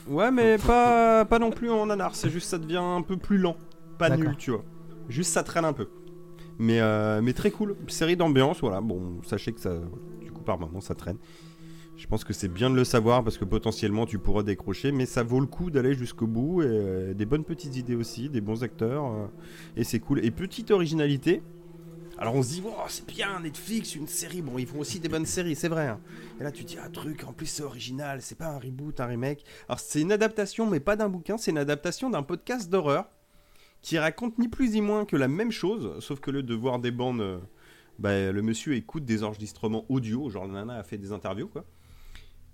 Ouais, 0.08 0.30
mais 0.30 0.58
pas, 0.58 1.24
pas 1.24 1.38
non 1.38 1.50
plus 1.50 1.70
en 1.70 1.86
nanar. 1.86 2.14
C'est 2.14 2.30
juste 2.30 2.48
ça 2.48 2.58
devient 2.58 2.76
un 2.76 3.02
peu 3.02 3.16
plus 3.16 3.38
lent. 3.38 3.56
Pas 3.98 4.16
nul, 4.16 4.34
tu 4.36 4.50
vois. 4.50 4.64
Juste 5.08 5.32
ça 5.32 5.42
traîne 5.42 5.64
un 5.64 5.72
peu. 5.72 5.88
Mais, 6.58 6.80
euh, 6.80 7.20
mais 7.22 7.32
très 7.32 7.50
cool. 7.50 7.76
Série 7.88 8.16
d'ambiance, 8.16 8.60
voilà. 8.60 8.80
Bon, 8.80 9.20
sachez 9.24 9.52
que 9.52 9.60
ça, 9.60 9.74
du 10.22 10.30
coup, 10.30 10.42
par 10.42 10.58
moment, 10.58 10.80
ça 10.80 10.94
traîne. 10.94 11.18
Je 11.96 12.06
pense 12.08 12.24
que 12.24 12.32
c'est 12.32 12.48
bien 12.48 12.70
de 12.70 12.74
le 12.74 12.82
savoir 12.84 13.22
parce 13.22 13.38
que 13.38 13.44
potentiellement 13.44 14.04
tu 14.04 14.18
pourras 14.18 14.42
décrocher, 14.42 14.90
mais 14.90 15.06
ça 15.06 15.22
vaut 15.22 15.38
le 15.38 15.46
coup 15.46 15.70
d'aller 15.70 15.94
jusqu'au 15.94 16.26
bout. 16.26 16.62
Et, 16.62 16.66
euh, 16.66 17.14
des 17.14 17.24
bonnes 17.24 17.44
petites 17.44 17.76
idées 17.76 17.94
aussi, 17.94 18.28
des 18.28 18.40
bons 18.40 18.64
acteurs, 18.64 19.04
euh, 19.06 19.26
et 19.76 19.84
c'est 19.84 20.00
cool. 20.00 20.24
Et 20.24 20.30
petite 20.32 20.70
originalité. 20.72 21.42
Alors 22.18 22.34
on 22.36 22.42
se 22.42 22.48
dit, 22.48 22.62
oh, 22.64 22.70
c'est 22.88 23.06
bien 23.06 23.40
Netflix, 23.40 23.94
une 23.96 24.06
série. 24.08 24.42
Bon, 24.42 24.58
ils 24.58 24.66
font 24.66 24.78
aussi 24.80 25.00
des 25.00 25.08
bonnes 25.08 25.26
séries, 25.26 25.54
c'est 25.56 25.68
vrai. 25.68 25.86
hein. 25.88 26.00
Et 26.40 26.44
là 26.44 26.50
tu 26.52 26.64
te 26.64 26.68
dis, 26.70 26.78
ah 26.84 26.88
truc, 26.88 27.24
en 27.24 27.32
plus 27.32 27.46
c'est 27.46 27.62
original, 27.62 28.22
c'est 28.22 28.38
pas 28.38 28.48
un 28.48 28.58
reboot, 28.58 28.98
un 29.00 29.06
remake. 29.06 29.44
Alors 29.68 29.78
c'est 29.80 30.00
une 30.00 30.12
adaptation, 30.12 30.66
mais 30.68 30.80
pas 30.80 30.96
d'un 30.96 31.08
bouquin, 31.08 31.38
c'est 31.38 31.50
une 31.52 31.58
adaptation 31.58 32.10
d'un 32.10 32.22
podcast 32.24 32.70
d'horreur 32.70 33.08
qui 33.84 33.98
raconte 33.98 34.38
ni 34.38 34.48
plus 34.48 34.70
ni 34.70 34.80
moins 34.80 35.04
que 35.04 35.14
la 35.14 35.28
même 35.28 35.52
chose, 35.52 36.02
sauf 36.02 36.18
que 36.18 36.30
le 36.30 36.42
de 36.42 36.54
voir 36.54 36.78
des 36.78 36.90
bandes, 36.90 37.20
euh, 37.20 37.38
bah, 37.98 38.32
le 38.32 38.42
monsieur 38.42 38.74
écoute 38.74 39.04
des 39.04 39.22
enregistrements 39.22 39.84
audio, 39.90 40.30
genre 40.30 40.46
la 40.46 40.54
nana 40.54 40.78
a 40.78 40.82
fait 40.82 40.96
des 40.96 41.12
interviews 41.12 41.48
quoi. 41.48 41.66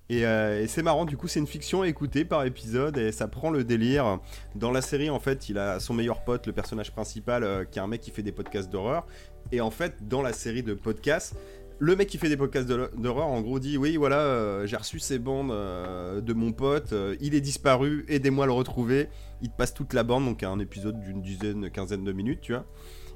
Et, 0.09 0.27
euh, 0.27 0.61
et 0.61 0.67
c'est 0.67 0.83
marrant, 0.83 1.05
du 1.05 1.17
coup 1.17 1.29
c'est 1.29 1.39
une 1.39 1.47
fiction 1.47 1.83
à 1.83 1.89
écouter 1.89 2.25
par 2.25 2.45
épisode 2.45 2.99
et 2.99 3.13
ça 3.13 3.29
prend 3.29 3.51
le 3.51 3.63
délire. 3.63 4.19
Dans 4.57 4.73
la 4.73 4.83
série 4.83 5.09
en 5.09 5.21
fait 5.21 5.49
il 5.49 5.57
a 5.59 5.79
son 5.79 5.95
meilleur 5.95 6.25
pote, 6.25 6.49
le 6.49 6.53
personnage 6.53 6.91
principal, 6.91 7.45
euh, 7.45 7.65
qui 7.65 7.79
est 7.79 7.83
un 7.83 7.87
mec 7.87 8.01
qui 8.01 8.11
fait 8.11 8.25
des 8.25 8.33
podcasts 8.33 8.69
d'horreur. 8.69 9.07
Et 9.53 9.61
en 9.61 9.71
fait 9.71 10.09
dans 10.09 10.23
la 10.23 10.33
série 10.33 10.65
de 10.65 10.75
podcasts, 10.75 11.37
le 11.83 11.97
mec 11.97 12.09
qui 12.09 12.19
fait 12.19 12.29
des 12.29 12.37
podcasts 12.37 12.69
d'horreur 12.69 13.27
en 13.27 13.41
gros 13.41 13.59
dit 13.59 13.79
oui 13.79 13.97
voilà 13.97 14.19
euh, 14.19 14.67
j'ai 14.67 14.77
reçu 14.77 14.99
ces 15.01 15.19
bandes 15.19 15.51
euh, 15.51 16.21
de 16.21 16.33
mon 16.35 16.53
pote, 16.53 16.93
euh, 16.93 17.17
il 17.21 17.35
est 17.35 17.41
disparu, 17.41 18.05
aidez-moi 18.09 18.45
à 18.45 18.47
le 18.47 18.53
retrouver. 18.53 19.09
Il 19.43 19.49
te 19.49 19.57
passe 19.57 19.73
toute 19.73 19.95
la 19.95 20.03
bande, 20.03 20.27
donc 20.27 20.43
un 20.43 20.59
épisode 20.59 21.01
d'une 21.01 21.23
dizaine, 21.23 21.71
quinzaine 21.71 22.05
de 22.05 22.13
minutes, 22.13 22.41
tu 22.43 22.53
vois. 22.53 22.67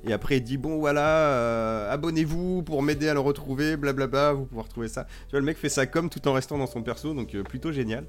Et 0.06 0.12
après, 0.14 0.38
il 0.38 0.42
dit 0.42 0.56
Bon, 0.56 0.78
voilà, 0.78 1.90
abonnez-vous 1.90 2.62
pour 2.62 2.82
m'aider 2.82 3.08
à 3.10 3.14
le 3.14 3.20
retrouver, 3.20 3.76
blablabla, 3.76 4.32
vous 4.32 4.46
pouvez 4.46 4.62
retrouver 4.62 4.88
ça. 4.88 5.04
Tu 5.04 5.32
vois, 5.32 5.40
le 5.40 5.46
mec 5.46 5.58
fait 5.58 5.68
ça 5.68 5.86
comme 5.86 6.08
tout 6.08 6.26
en 6.26 6.32
restant 6.32 6.56
dans 6.56 6.66
son 6.66 6.82
perso, 6.82 7.12
donc 7.12 7.36
plutôt 7.42 7.72
génial. 7.72 8.06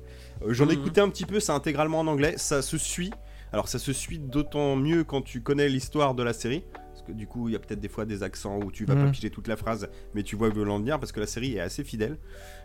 J'en 0.48 0.70
ai 0.70 0.76
Mhm. 0.76 0.82
écouté 0.82 1.02
un 1.02 1.10
petit 1.10 1.26
peu, 1.26 1.42
c'est 1.42 1.52
intégralement 1.52 2.00
en 2.00 2.08
anglais, 2.08 2.36
ça 2.38 2.62
se 2.62 2.78
suit. 2.78 3.12
Alors, 3.52 3.68
ça 3.68 3.80
se 3.80 3.92
suit 3.94 4.20
d'autant 4.20 4.76
mieux 4.78 5.04
quand 5.04 5.22
tu 5.22 5.42
connais 5.42 5.68
l'histoire 5.70 6.16
de 6.16 6.24
la 6.24 6.34
série. 6.34 6.64
Que 7.06 7.12
du 7.12 7.28
coup, 7.28 7.50
il 7.50 7.54
y 7.54 7.56
a 7.56 7.60
peut-être 7.60 7.80
des 7.80 7.88
fois 7.90 8.06
des 8.06 8.24
accents 8.24 8.60
où 8.60 8.72
tu 8.72 8.86
vas 8.86 8.96
pas 8.96 9.04
Mhm. 9.06 9.12
piger 9.12 9.30
toute 9.30 9.48
la 9.48 9.56
phrase, 9.56 9.90
mais 10.14 10.24
tu 10.24 10.36
vois 10.36 10.50
où 10.50 10.54
veut 10.54 10.64
l'en 10.64 10.80
venir 10.80 11.00
parce 11.00 11.12
que 11.12 11.20
la 11.20 11.28
série 11.28 11.56
est 11.56 11.60
assez 11.60 11.84
fidèle. 11.84 12.18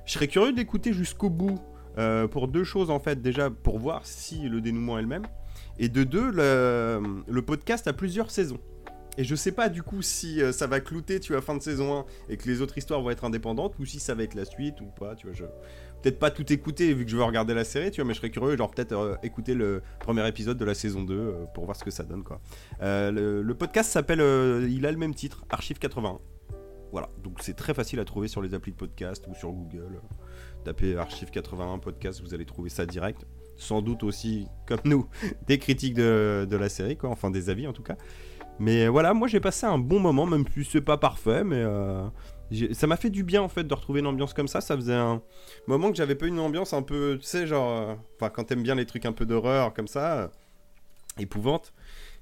Je 0.07 0.13
serais 0.13 0.29
curieux 0.29 0.53
d'écouter 0.53 0.93
jusqu'au 0.93 1.29
bout 1.31 1.59
euh, 1.99 2.27
pour 2.29 2.49
deux 2.49 2.65
choses 2.65 2.91
en 2.91 2.99
fait. 3.01 3.21
Déjà, 3.21 3.51
pour 3.51 3.79
voir 3.79 4.07
si 4.07 4.49
le 4.49 4.61
dénouement 4.61 4.99
est 4.99 5.03
le 5.03 5.09
même. 5.09 5.27
Et 5.79 5.89
de 5.89 6.05
deux, 6.05 6.31
le, 6.31 7.23
le 7.29 7.43
podcast 7.43 7.87
a 7.89 7.93
plusieurs 7.93 8.31
saisons. 8.31 8.61
Et 9.19 9.25
je 9.25 9.35
sais 9.35 9.53
pas 9.53 9.69
du 9.69 9.83
coup 9.83 10.03
si 10.03 10.41
euh, 10.41 10.53
ça 10.53 10.67
va 10.69 10.81
clouter, 10.81 11.19
tu 11.21 11.33
vois, 11.33 11.43
fin 11.43 11.57
de 11.57 11.63
saison 11.63 12.01
1 12.01 12.05
et 12.33 12.37
que 12.37 12.49
les 12.49 12.63
autres 12.63 12.79
histoires 12.79 13.03
vont 13.03 13.11
être 13.11 13.25
indépendantes 13.25 13.75
ou 13.81 13.85
si 13.85 13.99
ça 13.99 14.15
va 14.15 14.23
être 14.23 14.35
la 14.35 14.45
suite 14.45 14.81
ou 14.81 14.87
pas, 14.87 15.17
tu 15.17 15.27
vois. 15.27 15.35
Je... 15.35 15.45
Peut-être 16.03 16.19
pas 16.19 16.31
tout 16.31 16.51
écouter 16.53 16.95
vu 16.95 17.05
que 17.05 17.11
je 17.11 17.17
veux 17.17 17.23
regarder 17.23 17.53
la 17.53 17.65
série, 17.65 17.91
tu 17.91 18.01
vois, 18.01 18.09
mais 18.09 18.15
je 18.15 18.19
serais 18.19 18.31
curieux, 18.31 18.57
genre 18.57 18.71
peut-être 18.71 18.93
euh, 18.93 19.17
écouter 19.23 19.55
le 19.55 19.83
premier 19.99 20.27
épisode 20.27 20.57
de 20.57 20.65
la 20.65 20.75
saison 20.75 21.03
2 21.03 21.15
euh, 21.15 21.45
pour 21.55 21.67
voir 21.67 21.77
ce 21.77 21.85
que 21.85 21.91
ça 21.91 22.05
donne, 22.05 22.23
quoi. 22.23 22.41
Euh, 22.81 23.11
le, 23.11 23.43
le 23.43 23.55
podcast 23.55 23.91
s'appelle, 23.91 24.21
il 24.71 24.87
a 24.87 24.93
le 24.93 24.99
même 24.99 25.15
titre, 25.15 25.45
Archive 25.51 25.79
81. 25.79 26.19
Voilà, 26.93 27.09
donc 27.23 27.39
c'est 27.41 27.55
très 27.55 27.75
facile 27.75 28.01
à 28.01 28.05
trouver 28.05 28.29
sur 28.29 28.43
les 28.43 28.55
applis 28.55 28.73
de 28.73 28.77
podcast 28.77 29.27
ou 29.29 29.35
sur 29.35 29.53
Google. 29.53 30.01
Tapez 30.65 30.97
Archive 30.97 31.31
81 31.31 31.79
podcast, 31.79 32.21
vous 32.23 32.35
allez 32.35 32.47
trouver 32.47 32.71
ça 32.71 32.87
direct. 32.87 33.27
Sans 33.57 33.83
doute 33.83 34.03
aussi, 34.03 34.47
comme 34.67 34.81
nous, 34.87 35.07
des 35.47 35.59
critiques 35.59 35.95
de, 35.95 36.47
de 36.49 36.57
la 36.57 36.71
série, 36.71 36.97
quoi, 36.97 37.11
enfin 37.11 37.31
des 37.31 37.51
avis 37.51 37.67
en 37.67 37.73
tout 37.73 37.83
cas. 37.83 37.97
Mais 38.59 38.89
voilà, 38.89 39.15
moi 39.15 39.29
j'ai 39.29 39.41
passé 39.41 39.67
un 39.67 39.79
bon 39.79 40.01
moment, 40.01 40.27
même 40.27 40.45
si 40.53 40.65
c'est 40.65 40.81
pas 40.81 40.97
parfait, 40.97 41.45
mais 41.45 41.65
ça 42.73 42.87
m'a 42.87 42.97
fait 42.97 43.11
du 43.11 43.23
bien 43.23 43.43
en 43.43 43.49
fait 43.49 43.65
de 43.65 43.75
retrouver 43.75 44.01
une 44.01 44.07
ambiance 44.07 44.35
comme 44.35 44.49
ça. 44.49 44.61
Ça 44.61 44.77
faisait 44.77 44.95
un 44.95 45.23
moment 45.67 45.91
que 45.91 45.97
j'avais 45.97 46.15
pas 46.15 46.27
une 46.27 46.41
ambiance 46.41 46.73
un 46.73 46.83
peu, 46.83 47.19
tu 47.21 47.27
sais, 47.27 47.47
genre, 47.47 47.71
euh, 47.71 47.95
enfin 48.17 48.31
quand 48.31 48.45
t'aimes 48.45 48.63
bien 48.63 48.75
les 48.75 48.87
trucs 48.87 49.07
un 49.07 49.13
peu 49.13 49.27
d'horreur 49.27 49.73
comme 49.73 49.89
ça, 49.89 50.19
euh, 50.19 50.29
épouvante, 51.19 51.73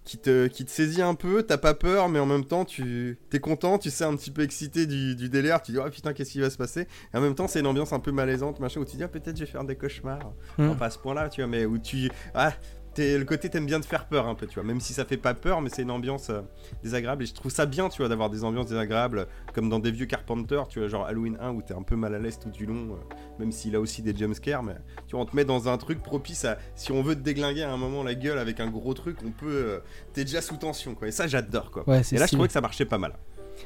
qui 0.05 0.17
te, 0.17 0.47
qui 0.47 0.65
te 0.65 0.71
saisit 0.71 1.03
un 1.03 1.15
peu, 1.15 1.43
t'as 1.43 1.59
pas 1.59 1.75
peur, 1.75 2.09
mais 2.09 2.19
en 2.19 2.27
même 2.27 2.45
temps 2.45 2.65
tu 2.65 3.19
t'es 3.29 3.41
content, 3.41 3.79
tu 3.79 3.91
sais, 3.91 4.05
un 4.05 4.17
petit 4.17 4.31
peu 4.31 4.43
excité 4.43 4.87
du, 4.87 5.15
du 5.15 5.29
délire, 5.29 5.61
tu 5.61 5.73
dis, 5.73 5.79
oh 5.79 5.91
putain, 5.91 6.15
qu'est-ce 6.15 6.33
qui 6.33 6.41
va 6.41 6.49
se 6.49 6.57
passer? 6.57 6.87
Et 7.13 7.17
en 7.17 7.21
même 7.21 7.35
temps, 7.35 7.47
c'est 7.47 7.61
une 7.61 7.67
ambiance 7.67 7.93
un 7.93 8.01
peu 8.01 8.11
malaisante, 8.11 8.59
machin, 8.59 8.81
où 8.81 8.85
tu 8.87 8.97
dis, 8.97 9.03
ah, 9.03 9.09
peut-être 9.09 9.37
je 9.37 9.45
vais 9.45 9.51
faire 9.51 9.65
des 9.65 9.77
cauchemars. 9.77 10.33
Non, 10.57 10.75
pas 10.77 10.87
à 10.87 10.91
ce 10.91 10.99
point-là, 10.99 11.29
tu 11.29 11.43
vois, 11.43 11.49
mais 11.49 11.67
où 11.67 11.77
tu. 11.79 12.11
Ah, 12.35 12.53
le 12.99 13.25
côté 13.25 13.49
t'aimes 13.49 13.67
bien 13.67 13.81
te 13.81 13.87
faire 13.87 14.07
peur 14.07 14.27
un 14.27 14.35
peu, 14.35 14.47
tu 14.47 14.55
vois, 14.55 14.65
même 14.65 14.81
si 14.81 14.93
ça 14.93 15.05
fait 15.05 15.17
pas 15.17 15.35
peur, 15.35 15.61
mais 15.61 15.71
c'est 15.71 15.83
une 15.83 15.91
ambiance 15.91 16.31
euh, 16.31 16.41
désagréable. 16.83 17.23
Et 17.23 17.27
je 17.27 17.35
trouve 17.35 17.53
ça 17.53 17.67
bien, 17.67 17.89
tu 17.89 17.99
vois, 17.99 18.09
d'avoir 18.09 18.31
des 18.31 18.45
ambiances 18.45 18.67
désagréables, 18.69 19.27
comme 19.55 19.69
dans 19.69 19.79
des 19.79 19.91
vieux 19.91 20.07
Carpenter, 20.07 20.63
tu 20.69 20.79
vois, 20.79 20.89
genre 20.89 21.07
Halloween 21.07 21.37
1 21.41 21.51
où 21.53 21.63
t'es 21.63 21.75
un 21.75 21.83
peu 21.83 21.97
mal 21.97 22.15
à 22.15 22.19
l'aise 22.19 22.39
tout 22.39 22.51
du 22.51 22.67
long, 22.67 22.93
euh, 22.93 23.15
même 23.39 23.53
s'il 23.53 23.75
a 23.77 23.81
aussi 23.81 24.03
des 24.03 24.17
jumpscares, 24.17 24.63
mais 24.63 24.77
tu 25.07 25.17
vois, 25.17 25.23
on 25.23 25.27
te 25.27 25.37
met 25.37 25.45
dans 25.45 25.69
un 25.69 25.77
truc 25.79 26.03
propice 26.03 26.45
à. 26.45 26.59
Si 26.75 26.93
on 26.93 27.03
veut 27.03 27.15
te 27.15 27.21
déglinguer 27.21 27.63
à 27.63 27.73
un 27.73 27.77
moment 27.77 28.03
la 28.03 28.15
gueule 28.15 28.39
avec 28.39 28.61
un 28.61 28.69
gros 28.69 28.95
truc, 28.95 29.19
on 29.25 29.31
peut. 29.31 29.47
euh, 29.47 29.81
t'es 30.13 30.25
déjà 30.25 30.41
sous 30.41 30.57
tension, 30.57 30.95
quoi. 30.95 31.09
Et 31.09 31.13
ça, 31.13 31.27
j'adore, 31.27 31.71
quoi. 31.71 31.89
Ouais, 31.89 32.03
c'est 32.03 32.17
Et 32.17 32.19
là, 32.19 32.27
je 32.27 32.33
trouvais 32.33 32.49
que 32.49 32.53
ça 32.55 32.61
marchait 32.61 32.85
pas 32.85 32.99
mal. 32.99 33.15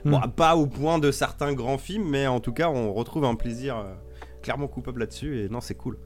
Hmm. 0.05 0.11
Bon, 0.11 0.21
pas 0.29 0.57
au 0.57 0.67
point 0.67 0.99
de 0.99 1.11
certains 1.11 1.53
grands 1.53 1.79
films, 1.79 2.09
mais 2.09 2.27
en 2.27 2.41
tout 2.41 2.53
cas, 2.53 2.69
on 2.69 2.93
retrouve 2.93 3.25
un 3.25 3.35
plaisir 3.35 3.85
clairement 4.43 4.69
coupable 4.69 5.01
là-dessus. 5.01 5.41
Et 5.41 5.49
non, 5.49 5.61
c'est 5.61 5.75
cool. 5.75 5.99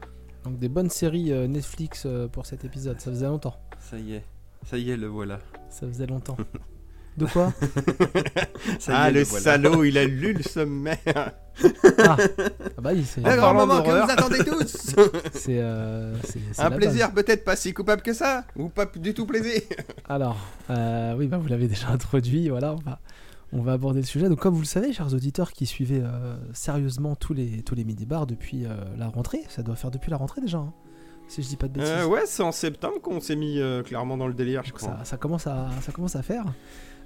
Donc 0.47 0.61
des 0.61 0.69
bonnes 0.69 0.91
séries 0.91 1.33
euh, 1.33 1.49
Netflix 1.49 2.05
euh, 2.07 2.29
pour 2.29 2.47
cet 2.47 2.65
épisode, 2.65 3.01
ça 3.01 3.11
faisait 3.11 3.27
longtemps. 3.27 3.57
Ça 3.81 3.99
y 3.99 4.15
est, 4.15 4.25
ça 4.65 4.79
y 4.79 4.93
est, 4.93 4.97
le 4.97 5.09
voilà. 5.09 5.41
Ça 5.71 5.89
faisait 5.89 6.07
longtemps. 6.07 6.37
De 7.17 7.25
quoi? 7.25 7.51
Ça 8.79 8.93
y 8.93 8.95
ah, 8.95 9.09
est, 9.09 9.13
le 9.13 9.23
voilà. 9.25 9.45
salaud, 9.45 9.85
il 9.85 9.97
a 9.97 10.05
lu 10.05 10.35
le 10.35 10.43
sommaire. 10.43 10.99
ah. 11.07 11.33
ah 11.99 12.17
bah 12.83 12.91
oui, 12.93 13.07
c'est 13.07 13.23
grand 13.23 13.37
parlant 13.37 13.67
moment 13.67 13.83
que 13.83 13.89
vous 13.89 14.11
attendez 14.11 14.45
tous. 14.45 14.95
c'est 15.33 15.59
euh, 15.59 16.15
c'est- 16.25 16.61
un 16.61 16.69
la 16.69 16.77
plaisir 16.77 17.13
peut-être 17.13 17.43
pas 17.43 17.57
si 17.57 17.73
coupable 17.73 18.03
que 18.03 18.13
ça, 18.13 18.45
ou 18.55 18.69
pas 18.69 18.85
du 18.85 19.15
tout 19.15 19.25
plaisir. 19.25 19.63
Alors, 20.11 20.37
euh, 20.69 21.15
oui, 21.17 21.27
bah 21.27 21.39
vous 21.39 21.49
l'avez 21.49 21.69
déjà 21.69 21.89
introduit, 21.89 22.51
voilà, 22.51 22.75
on 22.75 22.81
va, 22.85 23.01
on 23.53 23.63
va 23.63 23.73
aborder 23.73 24.01
le 24.01 24.07
sujet. 24.07 24.29
Donc 24.29 24.41
comme 24.41 24.55
vous 24.55 24.61
le 24.61 24.67
savez, 24.67 24.93
chers 24.93 25.13
auditeurs 25.15 25.53
qui 25.53 25.67
suivez 25.67 26.01
euh, 26.03 26.37
sérieusement 26.53 27.15
tous 27.15 27.35
les, 27.35 27.63
tous 27.63 27.75
les 27.75 27.85
midi-bars 27.85 28.27
depuis 28.27 28.65
euh, 28.65 28.77
la 28.97 29.09
rentrée, 29.09 29.43
ça 29.49 29.63
doit 29.63 29.77
faire 29.77 29.91
depuis 29.91 30.11
la 30.11 30.17
rentrée 30.17 30.41
déjà, 30.41 30.59
hein, 30.59 30.73
si 31.29 31.43
je 31.43 31.49
dis 31.49 31.57
pas 31.57 31.69
de 31.69 31.75
bêtises. 31.75 31.91
Euh, 31.91 32.07
ouais, 32.07 32.23
c'est 32.27 32.43
en 32.43 32.53
septembre 32.53 33.01
qu'on 33.01 33.21
s'est 33.21 33.37
mis 33.37 33.59
euh, 33.61 33.83
clairement 33.83 34.17
dans 34.17 34.27
le 34.27 34.35
délire, 34.35 34.63
je 34.65 34.73
crois. 34.73 34.99
ça, 34.99 35.05
ça 35.05 35.17
commence 35.17 35.47
à, 35.47 35.69
ça 35.81 35.93
commence 35.93 36.17
à 36.17 36.23
faire. 36.23 36.45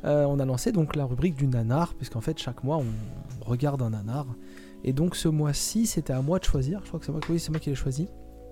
On 0.03 0.39
a 0.39 0.47
lancé 0.47 0.73
donc 0.73 0.97
la 0.97 1.05
rubrique 1.05 1.35
du 1.35 1.47
nanar, 1.47 1.93
puisqu'en 1.95 2.23
fait 2.23 2.39
chaque 2.39 2.65
mois 2.65 2.79
on, 2.79 3.45
regarde 3.45 3.83
un 3.83 3.91
nanar. 3.91 4.27
Et 4.83 4.95
donc 4.95 5.15
ce 5.15 5.29
mois-ci 5.29 5.87
c'était 5.87 6.15
à 6.15 6.23
moi 6.23 6.39
de 6.39 6.45
choisir, 6.45 6.81
je 6.85 6.89
crois 6.89 7.01
que 7.01 7.07
c'est 7.07 7.13
moi, 7.13 7.21
oui, 7.29 7.39
c'est 7.39 7.51
moi 7.51 7.61
qui 7.61 7.69
l'ai 7.69 7.77
choisi. 7.77 8.09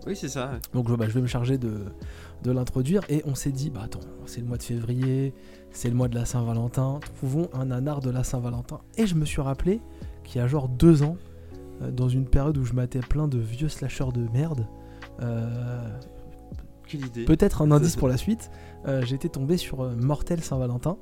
Oui, 0.06 0.15
c'est 0.15 0.28
ça. 0.28 0.51
ouais. 0.52 0.59
Donc 0.74 0.89
je, 0.89 0.94
bah, 0.94 1.06
je 1.09 1.15
vais 1.15 1.20
me 1.20 1.27
charger 1.27 1.59
de, 1.59 1.85
de 2.43 2.51
l'introduire. 2.51 3.02
Et 3.09 3.23
on 3.27 3.35
s'est 3.35 3.52
dit, 3.52 3.70
bah 3.70 3.82
attends, 3.85 4.01
c'est 4.27 4.40
le 4.40 4.47
mois 4.47 4.56
de 4.56 4.62
février, 4.62 5.35
c'est 5.79 5.89
le 5.89 5.95
mois 5.95 6.09
de 6.09 6.17
la 6.17 6.25
Saint-Valentin, 6.25 6.99
trouvons 7.15 7.49
un 7.53 7.67
nanar 7.67 8.01
de 8.01 8.11
la 8.11 8.25
Saint-Valentin. 8.25 8.81
Et 8.97 9.07
je 9.07 9.15
me 9.15 9.25
suis 9.25 9.41
rappelé 9.41 9.81
qu'il 10.25 10.41
y 10.41 10.45
a 10.45 10.49
genre 10.49 10.69
deux 10.69 11.05
ans, 11.05 11.17
euh, 11.83 11.93
dans 11.93 12.09
une 12.09 12.25
période 12.25 12.59
où 12.59 12.65
je 12.65 12.73
matais 12.73 12.99
plein 12.99 13.29
de 13.29 13.39
vieux 13.39 13.69
slashers 13.69 14.11
de 14.13 14.27
merde, 14.33 14.67
euh, 15.23 15.89
Quelle 16.89 17.07
idée. 17.07 17.25
peut-être 17.25 17.63
un 17.63 17.71
indice 17.71 17.95
pour 18.01 18.09
la 18.09 18.17
suite, 18.17 18.51
euh, 18.89 19.03
j'étais 19.07 19.29
tombé 19.29 19.57
sur 19.57 19.83
euh, 19.83 19.95
Mortel 19.95 20.43
Saint-Valentin. 20.43 20.97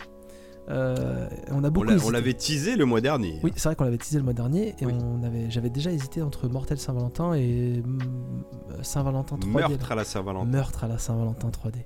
Euh, 0.69 1.27
on 1.53 1.65
a 1.65 1.71
beaucoup 1.71 1.93
on 2.05 2.11
l'avait 2.11 2.35
teasé 2.35 2.77
le 2.77 2.85
mois 2.85 3.01
dernier. 3.01 3.41
Oui, 3.45 3.53
c'est 3.57 3.71
vrai 3.71 3.77
qu'on 3.77 3.85
l'avait 3.85 3.97
teasé 3.97 4.19
le 4.19 4.25
mois 4.25 4.35
dernier 4.35 4.75
et 4.79 4.85
Oui. 4.85 4.93
on 4.93 5.23
avait, 5.23 5.51
j'avais 5.51 5.71
déjà 5.71 5.91
hésité 5.91 6.21
entre 6.21 6.49
Mortel 6.49 6.77
Saint-Valentin 6.79 7.33
et 7.33 7.81
mm, 7.83 7.99
Saint-Valentin 8.83 9.37
3D. 9.37 9.47
Meurtre 9.71 9.93
à 9.93 9.95
la 9.95 10.05
Saint-Valentin. 10.05 10.45
Meurtre 10.51 10.85
à 10.85 10.89
la 10.89 10.99
Saint-Valentin 10.99 11.49
3D. 11.49 11.77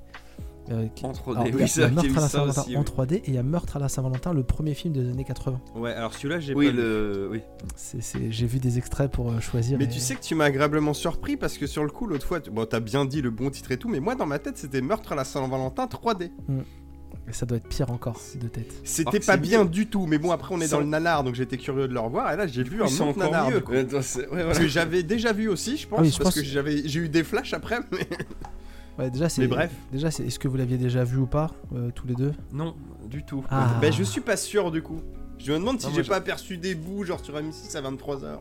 Euh, 0.70 0.86
qui- 0.94 1.04
En 1.04 1.12
3D, 1.12 1.36
Alors, 1.40 1.46
il 1.46 1.50
y 1.50 1.52
a- 1.52 1.56
oui, 1.56 1.56
il 1.56 1.60
y 1.60 1.64
a 1.64 1.66
c'est 1.68 1.80
vrai 1.80 1.90
qu'il 1.90 1.96
y 1.96 1.98
a 1.98 2.02
Meurtre 2.02 2.14
eu 2.14 2.18
à 2.18 2.20
la 2.20 2.20
ça 2.20 2.28
Saint-Valentin 2.28 2.60
aussi. 2.62 2.76
en 2.76 2.80
oui. 2.80 2.84
3D 2.84 3.14
et 3.16 3.22
il 3.28 3.34
y 3.34 3.38
a 3.38 3.42
Meurtre 3.42 3.76
à 3.76 3.78
la 3.80 3.88
des 3.88 4.32
le 4.32 4.42
premier 4.44 4.74
film 4.74 4.94
des 4.94 5.08
années 5.10 5.24
80. 5.24 5.60
Ouais, 5.74 5.92
alors 5.92 6.14
celui-là, 6.14 6.38
j'ai 6.40 6.54
Oui, 6.54 6.66
pas 6.66 6.72
vu. 6.72 6.78
le. 6.78 7.28
Oui. 7.32 7.40
C'est- 7.76 8.00
c'est- 8.02 8.30
J'ai 8.30 8.46
vu 8.46 8.58
des 8.60 8.78
extraits 8.78 9.10
pour 9.10 9.30
euh, 9.32 9.40
choisir. 9.40 9.78
Mais 9.78 9.84
et- 9.84 9.88
tu 9.88 9.98
sais 9.98 10.14
que 10.14 10.20
tu 10.22 10.34
m'as 10.34 10.44
agréablement 10.44 10.94
surpris 10.94 11.36
parce 11.36 11.58
que 11.58 11.66
sur 11.66 11.82
le 11.82 11.90
coup, 11.90 12.06
l'autre 12.06 12.26
fois, 12.26 12.40
tu- 12.40 12.50
bon, 12.50 12.64
t'as 12.66 12.80
bien 12.80 13.04
dit 13.04 13.20
le 13.22 13.30
bon 13.30 13.50
titre 13.50 13.72
et 13.72 13.76
tout, 13.78 13.88
mais 13.88 13.98
moi 14.00 14.14
dans 14.14 14.26
ma 14.26 14.38
tête, 14.38 14.58
c'était 14.58 14.80
Meurtre 14.80 15.12
à 15.12 15.14
la 15.16 15.24
Saint-Valentin 15.24 15.86
3D. 15.86 16.30
et 17.28 17.32
ça 17.32 17.46
doit 17.46 17.58
être 17.58 17.68
pire 17.68 17.90
encore 17.90 18.20
de 18.40 18.48
tête. 18.48 18.72
C'était 18.84 19.08
Alors 19.10 19.20
pas 19.26 19.36
bien 19.36 19.62
mieux. 19.64 19.70
du 19.70 19.86
tout, 19.88 20.06
mais 20.06 20.18
bon, 20.18 20.30
après 20.32 20.52
on 20.54 20.60
est 20.60 20.66
Ça- 20.66 20.76
dans 20.76 20.80
le 20.82 20.86
nanar, 20.88 21.22
donc 21.24 21.34
j'étais 21.36 21.58
curieux 21.58 21.86
de 21.88 21.92
le 21.94 22.00
revoir, 22.00 22.32
et 22.32 22.36
là 22.36 22.46
j'ai 22.48 22.62
vu 22.64 22.82
un 22.82 22.86
autre 22.86 23.18
nanar. 23.18 23.50
mieux. 23.50 23.62
Ouais, 23.68 23.84
voilà. 24.28 24.52
Que 24.52 24.66
j'avais 24.68 25.02
déjà 25.04 25.32
vu 25.32 25.48
aussi, 25.48 25.76
je 25.76 25.86
pense, 25.88 25.98
Ah 26.00 26.02
oui, 26.02 26.10
je 26.10 26.18
parce 26.18 26.34
pense- 26.34 26.42
que 26.42 26.48
j'avais, 26.48 26.86
j'ai 26.88 27.00
eu 27.00 27.08
des 27.08 27.22
flashs 27.24 27.52
après, 27.54 27.78
mais... 27.92 28.06
Ouais, 29.00 29.10
déjà, 29.10 29.28
c'est. 29.28 29.40
Mais 29.42 29.48
bref. 29.48 29.70
Déjà, 29.92 30.10
c'est- 30.10 30.24
est-ce 30.26 30.38
que 30.38 30.46
vous 30.46 30.56
l'aviez 30.56 30.76
déjà 30.76 31.02
vu 31.04 31.16
ou 31.18 31.26
pas, 31.26 31.50
euh, 31.74 31.90
tous 31.94 32.06
les 32.06 32.14
deux? 32.14 32.32
Non, 32.52 32.74
du 33.08 33.24
tout. 33.24 33.42
Ah. 33.50 33.78
Ben 33.80 33.92
je 33.92 34.02
suis 34.02 34.20
pas 34.20 34.36
sûr 34.36 34.70
du 34.70 34.82
coup. 34.82 35.00
Je 35.38 35.52
me 35.52 35.58
demande 35.58 35.80
si 35.80 35.86
Non, 35.86 35.92
j'ai 35.94 36.02
pas 36.04 36.16
aperçu 36.16 36.58
des 36.58 36.74
bouts, 36.74 37.04
genre 37.04 37.24
sur 37.24 37.34
M6 37.34 37.74
à 37.76 37.80
23h. 37.80 38.40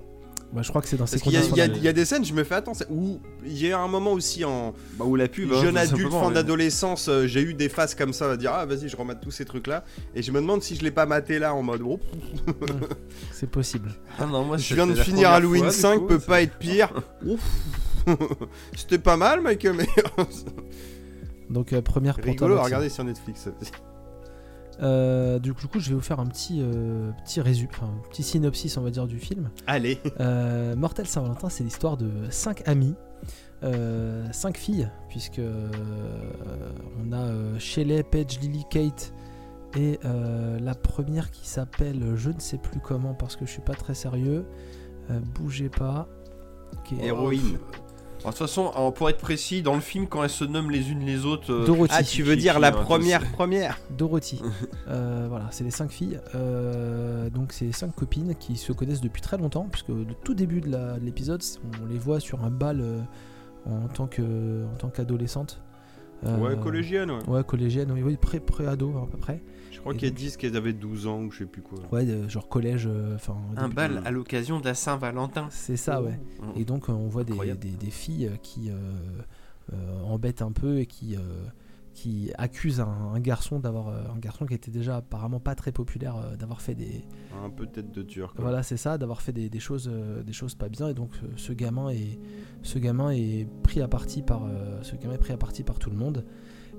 Bah, 0.52 0.64
je 0.64 0.70
crois 0.70 0.82
que 0.82 0.88
c'est 0.88 0.98
dans 0.98 1.06
ces 1.06 1.18
Parce 1.20 1.22
qu'il 1.24 1.32
y, 1.34 1.38
a- 1.62 1.68
il 1.68 1.84
y 1.84 1.88
a- 1.88 1.92
y 1.92 1.94
des 1.94 2.06
scènes, 2.06 2.26
je 2.26 2.34
me 2.34 2.44
fais 2.44 2.56
attends, 2.56 2.74
c'est- 2.74 2.88
où 2.90 3.20
il 3.46 3.56
y 3.56 3.72
a 3.72 3.80
un 3.80 3.88
moment 3.88 4.14
aussi 4.14 4.44
en 4.44 4.74
Bah, 4.98 5.06
ou 5.06 5.16
la 5.16 5.28
pub. 5.28 5.54
hein, 5.54 5.62
jeune 5.62 5.78
adulte, 5.78 6.10
fin 6.12 6.32
d'adolescence, 6.32 7.08
euh, 7.08 7.28
j'ai 7.28 7.42
eu 7.44 7.54
des 7.54 7.70
phases 7.70 7.94
comme 7.94 8.14
ça, 8.14 8.32
à 8.32 8.36
dire 8.36 8.52
ah 8.56 8.66
vas-y, 8.66 8.90
je 8.90 8.98
remate 8.98 9.22
tous 9.22 9.30
ces 9.30 9.46
trucs 9.46 9.68
là, 9.68 9.84
et 10.16 10.24
je 10.24 10.32
me 10.32 10.42
demande 10.42 10.64
si 10.64 10.76
je 10.76 10.82
l'ai 10.84 10.90
pas 10.92 11.06
maté 11.06 11.38
là 11.38 11.54
en 11.54 11.62
mode 11.62 11.84
oh, 11.86 12.00
C'est 13.32 13.50
possible. 13.50 13.92
Ah 14.18 14.26
non, 14.26 14.44
moi, 14.44 14.58
je 14.58 14.74
viens 14.74 14.88
de 14.88 14.96
finir 14.96 15.30
Halloween 15.30 15.62
fois, 15.66 15.72
du 15.72 15.78
5, 15.78 16.00
coup, 16.00 16.06
peut 16.08 16.20
c'est- 16.20 16.26
pas 16.26 16.42
être 16.42 16.58
pire. 16.58 16.92
Ouf. 17.26 17.40
C'était 18.76 19.00
pas 19.00 19.18
mal, 19.18 19.42
Michael 19.42 19.76
Myers. 19.76 19.88
Donc 21.50 21.74
euh, 21.74 21.82
première 21.82 22.16
Rigolo 22.16 22.58
à 22.58 22.64
regarder 22.64 22.90
sur 22.90 23.04
Netflix. 23.04 23.50
Euh, 24.82 25.40
du, 25.40 25.54
coup, 25.54 25.62
du 25.62 25.68
coup, 25.68 25.80
je 25.80 25.90
vais 25.90 25.96
vous 25.96 26.02
faire 26.02 26.20
un 26.20 26.28
petit, 26.28 26.60
euh, 26.62 27.12
petit 27.26 27.42
résumé, 27.42 27.70
enfin, 27.74 27.88
un 27.88 28.10
petit 28.10 28.24
synopsis, 28.24 28.78
on 28.78 28.82
va 28.82 28.92
dire, 28.92 29.08
du 29.08 29.20
film. 29.20 29.50
Allez. 29.68 30.00
Euh, 30.20 30.76
Mortel 30.76 31.08
Saint-Valentin, 31.08 31.50
c'est 31.50 31.64
l'histoire 31.64 31.98
de 31.98 32.10
cinq 32.30 32.68
amis, 32.68 32.96
cinq 34.32 34.58
filles, 34.58 34.90
puisque 35.10 35.42
on 35.42 37.12
a 37.12 37.60
Shelley, 37.60 38.04
Paige, 38.04 38.40
Lily, 38.42 38.64
Kate 38.70 39.14
et 39.76 40.00
la 40.04 40.76
première 40.76 41.30
qui 41.32 41.48
s'appelle 41.48 42.16
je 42.16 42.30
ne 42.30 42.40
sais 42.40 42.58
plus 42.58 42.80
comment 42.80 43.14
parce 43.14 43.36
que 43.36 43.46
je 43.46 43.52
suis 43.52 43.62
pas 43.62 43.76
très 43.76 43.96
sérieux. 43.96 44.46
bougez 45.36 45.70
pas. 45.70 46.08
Héroïne. 47.02 47.58
De 48.20 48.24
toute 48.26 48.36
façon, 48.38 48.72
euh, 48.78 48.92
pour 48.92 49.10
être 49.10 49.18
précis, 49.18 49.62
dans 49.62 49.76
le 49.76 49.82
film, 49.82 50.06
quand 50.08 50.24
elles 50.24 50.30
se 50.30 50.44
nomment 50.44 50.72
les 50.72 50.92
unes 50.92 51.00
les 51.06 51.26
autres. 51.26 51.52
euh, 51.54 51.66
Dorothy. 51.66 51.94
Ah, 51.98 52.04
tu 52.04 52.22
veux 52.24 52.36
dire 52.36 52.60
la 52.60 52.68
hein, 52.68 52.72
première 52.72 53.24
première 53.32 53.80
Dorothy. 53.98 54.42
Euh, 54.90 55.28
voilà, 55.30 55.46
c'est 55.52 55.64
les 55.64 55.72
cinq 55.72 55.92
filles. 55.92 56.20
Euh, 56.36 57.30
donc 57.30 57.54
c'est 57.54 57.72
cinq 57.72 57.94
copines 57.96 58.34
qui 58.36 58.58
se 58.58 58.72
connaissent 58.72 59.02
depuis 59.02 59.22
très 59.22 59.38
longtemps, 59.38 59.68
puisque 59.72 59.90
le 59.90 60.06
tout 60.24 60.34
début 60.34 60.62
de 60.62 60.70
la- 60.72 61.00
de 61.00 61.06
l'épisode, 61.06 61.42
on 61.82 61.86
les 61.86 61.98
voit 62.00 62.20
sur 62.20 62.44
un 62.44 62.50
bal 62.50 62.82
euh, 62.82 63.00
en 63.68 63.88
tant 63.88 64.08
qu'adolescente. 64.90 65.62
Euh, 66.26 66.38
Ouais, 66.38 66.58
collégienne, 66.62 67.12
ouais. 67.12 67.30
Ouais, 67.30 67.44
collégienne, 67.44 67.92
oui, 67.92 68.02
oui, 68.04 68.18
pré- 68.18 68.40
pré-ado 68.40 68.94
à 68.98 69.08
peu 69.10 69.18
près. 69.18 69.42
Je 69.80 69.82
crois 69.82 69.94
Et 69.94 69.98
qu'elles 69.98 70.10
donc- 70.10 70.18
disent 70.20 70.36
qu'elles 70.36 70.58
avaient 70.58 70.74
12 70.74 71.08
ans 71.08 71.22
ou 71.24 71.32
je 71.32 71.38
sais 71.38 71.46
plus 71.46 71.62
quoi. 71.62 71.80
Ouais, 71.94 72.06
genre 72.28 72.50
collège, 72.50 72.86
euh, 72.92 73.16
enfin. 73.16 73.38
Un 73.56 73.70
bal 73.70 74.02
à 74.04 74.12
l'occasion 74.12 74.60
de 74.60 74.66
la 74.66 74.74
Saint-Valentin. 74.74 75.48
C'est 75.52 75.78
ça, 75.78 76.02
ouais. 76.02 76.20
Et 76.58 76.66
donc 76.66 76.90
euh, 76.90 76.92
on 76.94 77.08
voit 77.08 77.24
des, 77.24 77.32
Incroyable. 77.32 77.62
des- 77.62 77.70
des 77.72 77.90
filles 77.92 78.28
euh, 78.28 78.36
qui 78.44 78.70
euh, 78.70 78.74
euh, 79.74 80.02
embêtent 80.04 80.42
un 80.42 80.52
peu 80.52 80.80
et 80.80 80.86
qui, 80.86 81.16
euh, 81.16 81.20
qui 81.94 82.32
accusent 82.38 82.82
un, 82.82 83.12
un 83.14 83.20
garçon 83.22 83.60
d'avoir 83.60 83.88
euh, 83.88 84.02
un 84.14 84.20
garçon 84.20 84.46
qui 84.46 84.54
était 84.54 84.72
déjà 84.72 84.98
apparemment 84.98 85.40
pas 85.40 85.56
très 85.56 85.72
populaire 85.72 86.18
euh, 86.18 86.36
d'avoir 86.36 86.62
fait 86.62 86.76
des 86.76 87.04
Un 87.46 87.50
peu 87.50 87.66
tête 87.66 87.92
de 87.92 88.02
tueur. 88.02 88.34
Quoi. 88.34 88.44
voilà 88.44 88.64
c'est 88.64 88.78
ça 88.78 88.98
d'avoir 88.98 89.22
fait 89.22 89.32
des, 89.34 89.50
des 89.50 89.60
choses 89.60 89.90
euh, 89.92 90.24
des 90.24 90.34
choses 90.34 90.56
pas 90.56 90.68
bien 90.70 90.90
et 90.90 90.94
donc 90.94 91.12
ce 91.38 91.54
gamin 91.54 91.90
est 91.90 92.20
ce 92.64 92.80
gamin 92.80 93.12
est 93.12 93.48
pris 93.64 93.82
à 93.82 93.88
partie 93.88 94.24
par 94.24 94.44
euh, 94.46 94.82
ce 94.82 94.96
gamin 94.98 95.14
est 95.14 95.18
pris 95.20 95.34
à 95.34 95.38
partie 95.38 95.64
par 95.64 95.78
tout 95.80 95.90
le 95.90 95.96
monde 95.98 96.26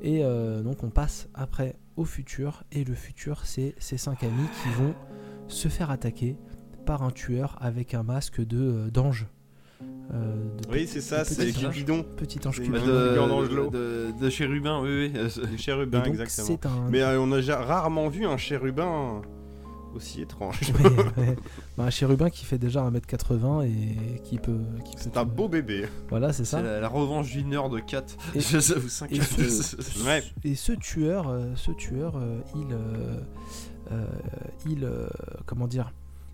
et 0.03 0.25
euh, 0.25 0.63
donc 0.63 0.83
on 0.85 0.91
passe 0.91 1.29
après 1.35 1.77
au 1.97 2.05
futur 2.05 2.65
et 2.73 2.85
le 2.85 2.95
futur 2.95 3.43
c'est 3.45 3.75
ces 3.79 3.99
cinq 3.99 4.23
amis 4.23 4.49
qui 4.63 4.69
vont 4.81 4.95
se 5.49 5.69
faire 5.69 5.91
attaquer 5.91 6.37
par 6.87 7.03
un 7.03 7.11
tueur 7.11 7.57
avec 7.61 7.95
un 7.95 8.03
masque 8.03 8.41
de 8.41 8.59
euh, 8.59 8.91
d'ange 8.91 9.27
Euh, 10.13 10.35
Oui, 10.73 10.87
c'est 10.87 11.01
ça, 11.01 11.25
c'est. 11.25 11.53
Cupidon. 11.53 12.03
petit 12.17 12.41
ange 12.47 12.61
Cupidon. 12.61 12.85
de, 14.21 14.29
chérubin, 14.31 14.81
oui, 14.83 15.13
oui. 15.13 15.13
euh, 15.17 15.87
donc, 15.87 16.07
exactement. 16.09 16.59
un 16.65 16.91
Mais 16.91 17.01
euh, 17.03 17.21
on 17.21 17.31
a 17.33 17.57
rarement 17.57 18.09
vu 18.09 18.27
un 18.27 18.37
chérubin 18.37 19.23
aussi 19.95 20.23
étrange. 20.23 20.61
Ouais, 20.79 20.89
ouais. 21.23 21.37
Bah, 21.77 21.85
un 21.85 21.91
chérubin 21.91 22.31
qui 22.31 22.45
fait 22.45 22.59
déjà 22.59 22.83
1m80 22.89 23.65
et 23.67 24.21
qui 24.23 24.39
peut. 24.39 24.59
qui 24.85 24.95
peut 24.97 25.03
C'est 25.03 25.17
un 25.17 25.25
te- 25.25 25.31
beau 25.31 25.49
bébé. 25.49 25.87
Voilà, 26.09 26.33
c'est 26.33 26.45
ça. 26.45 26.63
la, 26.63 26.81
la 26.81 26.89
revanche 26.89 27.31
d'une 27.31 27.55
heure 27.55 27.69
de 27.71 27.79
4. 27.81 28.17
Et- 28.35 28.41
Je 28.41 28.59
cinq- 28.61 29.11
et 29.13 29.21
ce- 29.21 30.05
Ouais. 30.07 30.23
Et 30.45 30.55
ce 30.55 30.73
tueur, 30.73 31.29
euh, 31.29 31.53
ce 31.57 31.71
tueur, 31.73 32.17
euh, 32.17 32.41
il, 32.55 32.67
euh, 33.93 34.07
il, 34.67 34.89
comment 35.47 35.67
dire, 35.67 35.93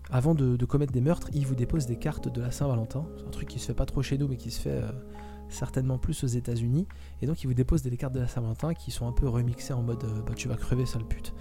avant 0.09 0.35
de, 0.35 0.55
de 0.55 0.65
commettre 0.65 0.93
des 0.93 1.01
meurtres, 1.01 1.27
il 1.33 1.45
vous 1.45 1.55
dépose 1.55 1.85
des 1.85 1.97
cartes 1.97 2.31
de 2.33 2.41
la 2.41 2.51
Saint-Valentin. 2.51 3.05
C'est 3.17 3.25
un 3.27 3.29
truc 3.31 3.47
qui 3.49 3.59
se 3.59 3.65
fait 3.67 3.73
pas 3.73 3.85
trop 3.85 4.01
chez 4.01 4.17
nous, 4.17 4.27
mais 4.27 4.37
qui 4.37 4.51
se 4.51 4.61
fait 4.61 4.69
euh, 4.83 4.89
certainement 5.49 5.97
plus 5.97 6.23
aux 6.23 6.27
États-Unis. 6.27 6.87
Et 7.21 7.25
donc, 7.27 7.43
il 7.43 7.47
vous 7.47 7.53
dépose 7.53 7.81
des 7.81 7.95
cartes 7.97 8.13
de 8.13 8.19
la 8.19 8.27
Saint-Valentin 8.27 8.73
qui 8.73 8.91
sont 8.91 9.07
un 9.07 9.11
peu 9.11 9.27
remixées 9.27 9.73
en 9.73 9.81
mode, 9.81 10.03
bah, 10.25 10.33
tu 10.35 10.47
vas 10.47 10.55
crever, 10.55 10.85
sale 10.85 11.03
pute. 11.05 11.33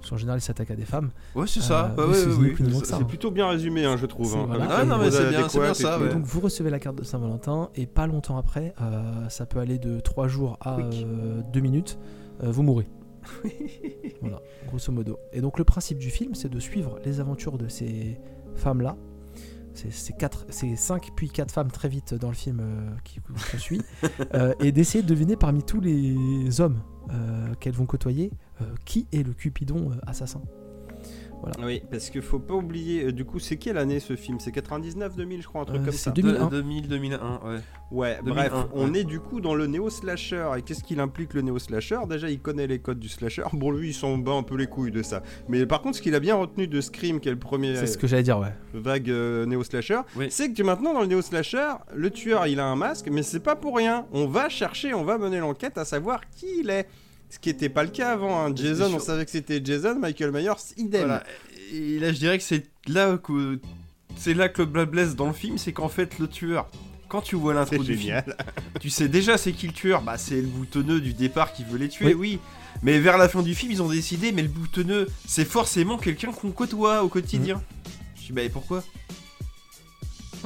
Parce 0.00 0.10
qu'en 0.10 0.16
général, 0.16 0.38
il 0.38 0.42
s'attaque 0.42 0.70
à 0.70 0.76
des 0.76 0.84
femmes. 0.84 1.10
Ouais, 1.34 1.46
c'est 1.46 1.60
ça. 1.60 1.94
Euh, 1.98 2.04
oui, 2.04 2.10
ouais, 2.10 2.14
c'est 2.14 2.26
oui, 2.26 2.54
oui. 2.60 2.80
C'est 2.84 3.06
plutôt 3.06 3.30
bien 3.30 3.48
résumé, 3.48 3.84
hein, 3.84 3.96
je 3.96 4.06
trouve. 4.06 4.36
Hein, 4.36 4.44
voilà. 4.46 4.68
Ah, 4.70 4.84
non, 4.84 4.98
mais 4.98 5.10
c'est 5.10 5.28
bien, 5.30 5.48
ça, 5.48 5.98
ouais. 5.98 6.08
Donc 6.10 6.24
vous 6.24 6.40
recevez 6.40 6.70
la 6.70 6.78
carte 6.78 6.96
de 6.96 7.04
Saint-Valentin 7.04 7.70
et 7.74 7.86
pas 7.86 8.06
longtemps 8.06 8.36
après, 8.36 8.74
euh, 8.80 9.28
ça 9.28 9.46
peut 9.46 9.58
aller 9.58 9.78
de 9.78 10.00
3 10.00 10.28
jours 10.28 10.58
à 10.60 10.76
Quick. 10.76 11.06
2 11.52 11.60
minutes, 11.60 11.98
euh, 12.42 12.50
vous 12.50 12.62
mourrez. 12.62 12.86
voilà, 14.20 14.40
grosso 14.68 14.92
modo. 14.92 15.18
Et 15.32 15.40
donc 15.40 15.58
le 15.58 15.64
principe 15.64 15.98
du 15.98 16.10
film, 16.10 16.34
c'est 16.34 16.48
de 16.48 16.60
suivre 16.60 16.98
les 17.04 17.20
aventures 17.20 17.58
de 17.58 17.68
ces 17.68 18.18
femmes-là. 18.54 18.96
C'est 19.74 19.92
c'est 19.92 20.16
quatre, 20.16 20.46
c'est 20.48 20.74
5 20.74 21.10
puis 21.14 21.28
4 21.28 21.52
femmes 21.52 21.70
très 21.70 21.88
vite 21.88 22.14
dans 22.14 22.28
le 22.28 22.34
film 22.34 22.60
euh, 22.60 22.90
qui 23.04 23.20
qu'on 23.20 23.58
suit. 23.58 23.82
euh, 24.34 24.54
et 24.60 24.72
d'essayer 24.72 25.02
de 25.02 25.08
deviner 25.08 25.36
parmi 25.36 25.62
tous 25.62 25.80
les 25.80 26.60
hommes 26.60 26.80
euh, 27.10 27.54
qu'elles 27.60 27.74
vont 27.74 27.86
côtoyer 27.86 28.32
qui 28.84 29.06
est 29.12 29.22
le 29.26 29.32
Cupidon 29.32 29.90
euh, 29.92 29.94
assassin? 30.06 30.40
Oui, 31.62 31.82
parce 31.90 32.10
qu'il 32.10 32.22
faut 32.22 32.38
pas 32.40 32.54
oublier. 32.54 33.04
euh, 33.04 33.12
du 33.12 33.24
coup, 33.24 33.38
c'est 33.38 33.56
quelle 33.56 33.76
année 33.78 34.00
ce 34.00 34.16
film? 34.16 34.40
C'est 34.40 34.50
99, 34.50 35.14
2000, 35.16 35.42
je 35.42 35.46
crois, 35.46 35.60
un 35.60 35.64
truc 35.66 35.80
Euh, 35.82 35.84
comme 35.84 35.92
ça. 35.94 36.10
deux- 36.10 36.22
2001. 36.22 36.46
2000, 36.48 36.88
2001, 36.88 37.40
ouais. 37.44 37.58
Ouais, 37.92 38.18
2001, 38.24 38.34
bref, 38.34 38.52
on 38.74 38.90
ouais. 38.92 39.00
est 39.00 39.04
du 39.04 39.20
coup 39.20 39.40
dans 39.40 39.54
le 39.54 39.66
néo-slasher. 39.66 40.48
Et 40.56 40.62
qu'est-ce 40.62 40.82
qu'il 40.82 40.98
implique 40.98 41.34
le 41.34 41.42
néo-slasher? 41.42 41.98
Déjà, 42.08 42.30
il 42.30 42.40
connaît 42.40 42.66
les 42.66 42.80
codes 42.80 42.98
du 42.98 43.08
slasher. 43.08 43.44
Bon, 43.52 43.70
lui, 43.70 43.90
il 43.90 43.94
s'en 43.94 44.16
bat 44.18 44.32
un 44.32 44.42
peu 44.42 44.56
les 44.56 44.66
couilles 44.66 44.90
de 44.90 45.02
ça. 45.02 45.22
Mais 45.48 45.66
par 45.66 45.82
contre, 45.82 45.98
ce 45.98 46.02
qu'il 46.02 46.14
a 46.16 46.20
bien 46.20 46.34
retenu 46.34 46.66
de 46.66 46.80
Scream, 46.80 47.20
qui 47.20 47.28
est 47.28 47.32
le 47.32 47.38
premier 47.38 47.76
C'est 47.76 47.86
ce 47.86 47.98
que 47.98 48.06
j'allais 48.08 48.24
dire, 48.24 48.38
ouais. 48.40 48.52
vague 48.74 49.10
euh, 49.10 49.46
néo-slasher, 49.46 50.00
Oui. 50.16 50.26
c'est 50.30 50.52
que 50.52 50.62
maintenant, 50.64 50.94
dans 50.94 51.02
le 51.02 51.06
néo-slasher, 51.06 51.74
le 51.94 52.10
tueur, 52.10 52.46
il 52.48 52.58
a 52.58 52.66
un 52.66 52.76
masque, 52.76 53.08
mais 53.12 53.22
c'est 53.22 53.40
pas 53.40 53.54
pour 53.54 53.76
rien. 53.76 54.06
On 54.10 54.26
va 54.26 54.48
chercher, 54.48 54.94
on 54.94 55.04
va 55.04 55.16
mener 55.18 55.38
l'enquête 55.38 55.78
à 55.78 55.84
savoir 55.84 56.22
qui 56.30 56.46
il 56.60 56.70
est. 56.70 56.88
Ce 57.30 57.38
qui 57.38 57.48
n'était 57.48 57.68
pas 57.68 57.82
le 57.82 57.90
cas 57.90 58.12
avant. 58.12 58.44
hein. 58.46 58.52
Jason, 58.54 58.92
on 58.94 58.98
savait 58.98 59.24
que 59.24 59.30
c'était 59.30 59.60
Jason, 59.64 59.98
Michael 59.98 60.32
Myers, 60.32 60.52
idem. 60.76 61.02
Voilà. 61.06 61.24
Et 61.72 61.98
là, 61.98 62.12
je 62.12 62.18
dirais 62.18 62.38
que 62.38 62.44
c'est 62.44 62.64
là 62.86 63.18
que 63.18 63.58
c'est 64.16 64.34
là 64.34 64.48
que 64.48 64.62
le 64.62 64.66
blablaise 64.66 65.16
dans 65.16 65.26
le 65.26 65.32
film, 65.32 65.58
c'est 65.58 65.72
qu'en 65.72 65.88
fait, 65.88 66.18
le 66.18 66.28
tueur, 66.28 66.68
quand 67.08 67.20
tu 67.22 67.34
vois 67.36 67.52
l'intro 67.54 67.82
du 67.82 67.96
film, 67.96 68.22
tu 68.80 68.88
sais 68.90 69.08
déjà 69.08 69.36
c'est 69.36 69.52
qui 69.52 69.66
le 69.66 69.72
tueur. 69.72 70.02
Bah, 70.02 70.16
c'est 70.18 70.36
le 70.40 70.46
boutonneux 70.46 71.00
du 71.00 71.12
départ 71.12 71.52
qui 71.52 71.64
veut 71.64 71.78
les 71.78 71.88
tuer, 71.88 72.14
oui. 72.14 72.38
Mais 72.82 72.98
vers 72.98 73.18
la 73.18 73.28
fin 73.28 73.42
du 73.42 73.54
film, 73.54 73.72
ils 73.72 73.82
ont 73.82 73.88
décidé, 73.88 74.32
mais 74.32 74.42
le 74.42 74.48
boutonneux, 74.48 75.08
c'est 75.26 75.44
forcément 75.46 75.98
quelqu'un 75.98 76.30
qu'on 76.30 76.50
côtoie 76.52 77.02
au 77.02 77.08
quotidien. 77.08 77.62
Je 78.16 78.26
dis, 78.26 78.32
bah, 78.32 78.42
et 78.42 78.48
pourquoi? 78.48 78.84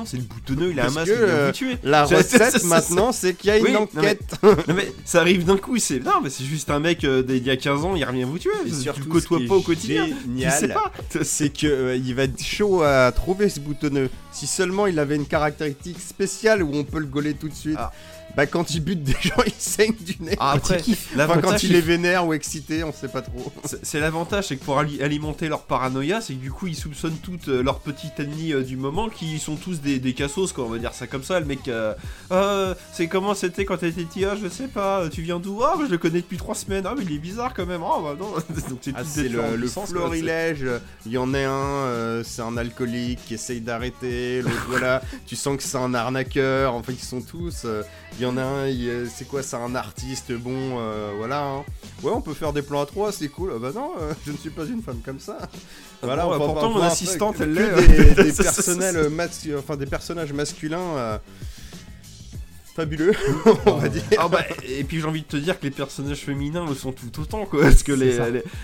C'est 0.05 0.17
le 0.17 0.23
boutonneux, 0.23 0.71
il 0.71 0.81
a 0.81 0.87
un 0.87 0.91
masque, 0.91 1.13
que, 1.13 1.19
il 1.19 1.25
vient 1.25 1.47
vous 1.47 1.53
tuer. 1.53 1.79
La 1.83 2.05
recette 2.05 2.65
maintenant, 2.65 3.13
c'est 3.13 3.35
qu'il 3.35 3.49
y 3.49 3.53
a 3.53 3.59
une 3.59 3.77
enquête. 3.77 4.37
Mais 4.69 4.93
ça 5.05 5.21
arrive 5.21 5.45
d'un 5.45 5.57
coup, 5.57 5.79
c'est 5.79 6.01
non 6.01 6.21
mais 6.23 6.31
c'est 6.31 6.45
juste 6.45 6.71
un 6.71 6.81
mec 6.81 7.05
euh, 7.05 7.23
d'il 7.23 7.45
y 7.45 7.51
a 7.51 7.57
15 7.57 7.85
ans, 7.85 7.97
il 7.97 8.05
revient 8.05 8.25
vous 8.25 8.39
tuer. 8.39 8.51
Tu 8.95 9.05
côtoies 9.05 9.41
pas 9.49 9.55
au 9.55 9.61
quotidien. 9.61 10.07
Tu 10.07 10.15
génial, 10.29 10.53
sais 10.53 10.69
pas. 10.69 10.93
c'est 11.23 11.51
que 11.51 11.67
euh, 11.67 11.97
il 11.97 12.15
va 12.15 12.25
être 12.25 12.43
chaud 12.43 12.83
à 12.83 13.11
trouver 13.13 13.49
ce 13.49 13.61
boutonneux. 13.61 14.11
Si 14.33 14.47
seulement 14.47 14.87
il 14.87 14.99
avait 14.99 15.17
une 15.17 15.27
caractéristique 15.27 16.01
spéciale 16.01 16.63
où 16.63 16.71
on 16.75 16.85
peut 16.85 17.01
le 17.01 17.07
gauler 17.07 17.35
tout 17.35 17.49
de 17.49 17.55
suite. 17.55 17.79
Ah. 18.31 18.35
Bah 18.37 18.47
quand 18.47 18.71
il 18.75 18.81
bute 18.81 19.03
des 19.03 19.13
gens, 19.21 19.43
il 19.47 19.53
saigne 19.59 19.95
du 20.01 20.17
nez. 20.21 20.37
Ah, 20.39 20.53
après, 20.53 20.81
enfin, 20.81 20.93
l'avantage, 21.17 21.43
quand 21.51 21.63
il 21.63 21.75
est 21.75 21.81
vénère 21.81 22.27
ou 22.27 22.33
excité, 22.33 22.85
on 22.85 22.93
sait 22.93 23.09
pas 23.09 23.23
trop. 23.23 23.53
c'est 23.83 24.01
l'avantage, 24.01 24.49
c'est 24.49 24.57
que 24.57 24.65
pour 24.65 24.79
ali- 24.79 25.03
alimenter 25.03 25.49
leur 25.49 25.63
paranoïa, 25.63 26.21
c'est 26.21 26.35
que 26.35 26.39
du 26.41 26.51
coup 26.53 26.67
ils 26.67 26.77
soupçonnent 26.77 27.19
toutes 27.23 27.49
euh, 27.49 27.63
leurs 27.63 27.81
petites 27.81 28.19
ennemies 28.21 28.53
euh, 28.53 28.63
du 28.63 28.77
moment, 28.77 29.09
qui 29.09 29.39
sont 29.39 29.57
tous 29.57 29.81
des, 29.81 29.99
des 29.99 30.15
cassos, 30.15 30.53
quoi, 30.53 30.65
on 30.65 30.69
va 30.69 30.79
dire 30.79 30.95
ça 30.95 31.07
comme 31.07 31.23
ça. 31.25 31.41
Le 31.41 31.47
mec, 31.47 31.67
euh, 31.69 31.95
Ah, 32.31 32.75
c'est 32.93 33.09
comment 33.09 33.35
c'était 33.35 33.65
quand 33.65 33.77
t'étais 33.79 34.05
petit? 34.05 34.25
Ah, 34.25 34.37
je 34.41 34.49
sais 34.49 34.69
pas. 34.69 35.09
Tu 35.11 35.23
viens 35.23 35.39
d'où? 35.41 35.61
Ah, 35.63 35.75
bah, 35.77 35.85
je 35.87 35.91
le 35.91 35.99
connais 35.99 36.21
depuis 36.21 36.37
3 36.37 36.55
semaines. 36.55 36.85
Ah, 36.87 36.95
mais 36.97 37.05
il 37.05 37.13
est 37.15 37.19
bizarre 37.19 37.53
quand 37.55 37.67
même. 37.67 37.83
Ah, 37.85 37.99
bah 38.03 38.15
non. 38.19 38.31
Donc 38.69 38.79
c'est 38.83 38.93
Ah, 38.95 39.03
le, 39.57 39.67
florilège. 39.69 40.65
Il 41.07 41.13
y 41.13 41.19
en 41.19 41.35
a 41.35 41.39
un, 41.39 41.85
euh, 41.87 42.23
c'est 42.25 42.43
un 42.43 42.57
alcoolique 42.57 43.19
qui 43.27 43.35
essaye 43.35 43.61
d'arrêter. 43.61 44.43
L'autre, 44.43 44.67
voilà, 44.69 45.03
tu 45.27 45.37
sens 45.37 45.57
que 45.57 45.63
c'est 45.63 45.77
un 45.79 45.95
arnaqueur. 45.95 46.75
Enfin, 46.75 46.93
ils 46.93 47.05
sont 47.05 47.21
tous. 47.21 47.67
Euh, 48.13 48.17
Il 48.19 48.23
y 48.23 48.27
en 48.27 48.37
a 48.37 48.43
un, 48.43 48.67
euh, 48.69 49.07
c'est 49.15 49.27
quoi 49.27 49.43
C'est 49.43 49.57
un 49.57 49.75
artiste. 49.75 50.33
Bon, 50.33 50.53
euh, 50.79 51.13
voilà. 51.17 51.43
hein. 51.45 51.65
Ouais, 52.03 52.13
on 52.15 52.21
peut 52.21 52.35
faire 52.35 52.53
des 52.53 52.63
plans 52.63 52.81
à 52.83 52.87
trois, 52.87 53.13
c'est 53.13 53.29
cool. 53.29 53.53
Ah 53.55 53.59
bah 53.59 53.73
non, 53.75 53.93
euh, 54.01 54.13
je 54.27 54.33
ne 54.33 54.37
suis 54.37 54.51
pas 54.51 54.65
une 54.65 54.83
femme 54.83 55.01
comme 55.05 55.21
ça. 55.21 55.39
Voilà, 56.03 56.25
bon, 56.25 56.35
on 56.35 56.39
pourtant, 56.39 56.71
mon 56.71 56.83
assistante, 56.83 57.37
elle 57.41 57.55
des, 57.55 57.63
l'est. 57.63 58.15
des 58.25 58.33
personnels 58.43 59.09
mascu- 59.11 59.57
enfin 59.59 59.77
des 59.77 59.87
personnages 59.87 60.33
masculins. 60.33 61.19
Fabuleux, 62.75 63.13
on 63.67 63.73
va 63.73 63.89
dire. 63.89 64.03
Ah 64.19 64.29
bah, 64.29 64.45
et 64.69 64.85
puis 64.85 65.01
j'ai 65.01 65.07
envie 65.07 65.23
de 65.23 65.27
te 65.27 65.37
dire 65.37 65.59
que 65.59 65.65
les 65.65 65.71
personnages 65.71 66.19
féminins 66.21 66.67
le 66.67 66.75
sont 66.75 66.93
tout 66.93 67.21
autant 67.21 67.45
quoi. 67.47 67.63
Parce 67.63 67.83
que 67.83 67.93
les, 67.93 68.19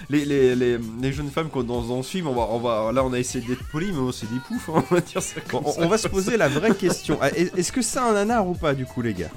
les, 0.09 0.25
les, 0.25 0.79
les, 1.01 1.13
jeunes 1.13 1.31
femmes 1.31 1.49
qu'on 1.49 1.63
dans, 1.63 1.83
dans 1.83 2.03
ce 2.03 2.11
film 2.11 2.27
on 2.29 2.35
va, 2.35 2.43
on 2.51 2.59
va 2.59 2.93
là 2.93 3.05
on 3.05 3.13
a 3.13 3.19
essayé 3.19 3.45
d'être 3.47 3.65
poli 3.71 3.93
mais 3.93 4.13
c'est 4.13 4.31
des 4.33 4.41
poufs 4.41 4.69
hein, 4.75 4.85
on 4.91 4.95
va 4.95 5.01
dire 5.01 5.23
ça 5.23 5.41
comme 5.51 5.65
on, 5.67 5.73
ça, 5.73 5.81
on 5.83 5.89
va 5.89 5.99
se 5.99 6.09
poser 6.09 6.37
la 6.37 6.49
vraie 6.49 6.75
question. 6.75 7.19
Ah, 7.21 7.31
est- 7.31 7.57
Est-ce 7.59 7.73
que 7.73 7.83
c'est 7.83 7.99
un 7.99 8.13
nanar 8.13 8.47
ou 8.47 8.55
pas, 8.55 8.75
du 8.75 8.87
coup, 8.87 9.03
les 9.03 9.15
gars? 9.15 9.31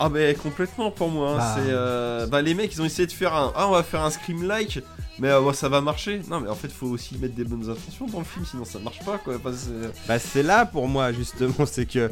Ah 0.00 0.08
bah 0.08 0.34
complètement 0.34 0.90
pour 0.90 1.08
moi 1.10 1.30
hein, 1.30 1.36
Bah. 1.36 1.54
c'est 1.56 1.70
euh, 1.70 2.26
bah 2.26 2.42
les 2.42 2.54
mecs 2.54 2.74
ils 2.74 2.82
ont 2.82 2.84
essayé 2.84 3.06
de 3.06 3.12
faire 3.12 3.36
un 3.36 3.52
ah 3.54 3.68
on 3.68 3.70
va 3.70 3.84
faire 3.84 4.02
un 4.02 4.10
scream 4.10 4.42
like 4.48 4.80
mais 5.20 5.28
euh, 5.28 5.52
ça 5.52 5.68
va 5.68 5.80
marcher. 5.80 6.22
Non 6.28 6.40
mais 6.40 6.48
en 6.48 6.56
fait 6.56 6.72
faut 6.72 6.88
aussi 6.88 7.16
mettre 7.18 7.34
des 7.36 7.44
bonnes 7.44 7.70
intentions 7.70 8.06
dans 8.08 8.18
le 8.18 8.24
film 8.24 8.44
sinon 8.44 8.64
ça 8.64 8.80
marche 8.80 8.98
pas 9.04 9.18
quoi. 9.18 9.34
Enfin, 9.36 9.52
Bah, 10.08 10.18
c'est 10.18 10.42
là 10.42 10.66
pour 10.66 10.88
moi, 10.88 11.12
justement, 11.12 11.66
c'est 11.66 11.86
que 11.86 12.10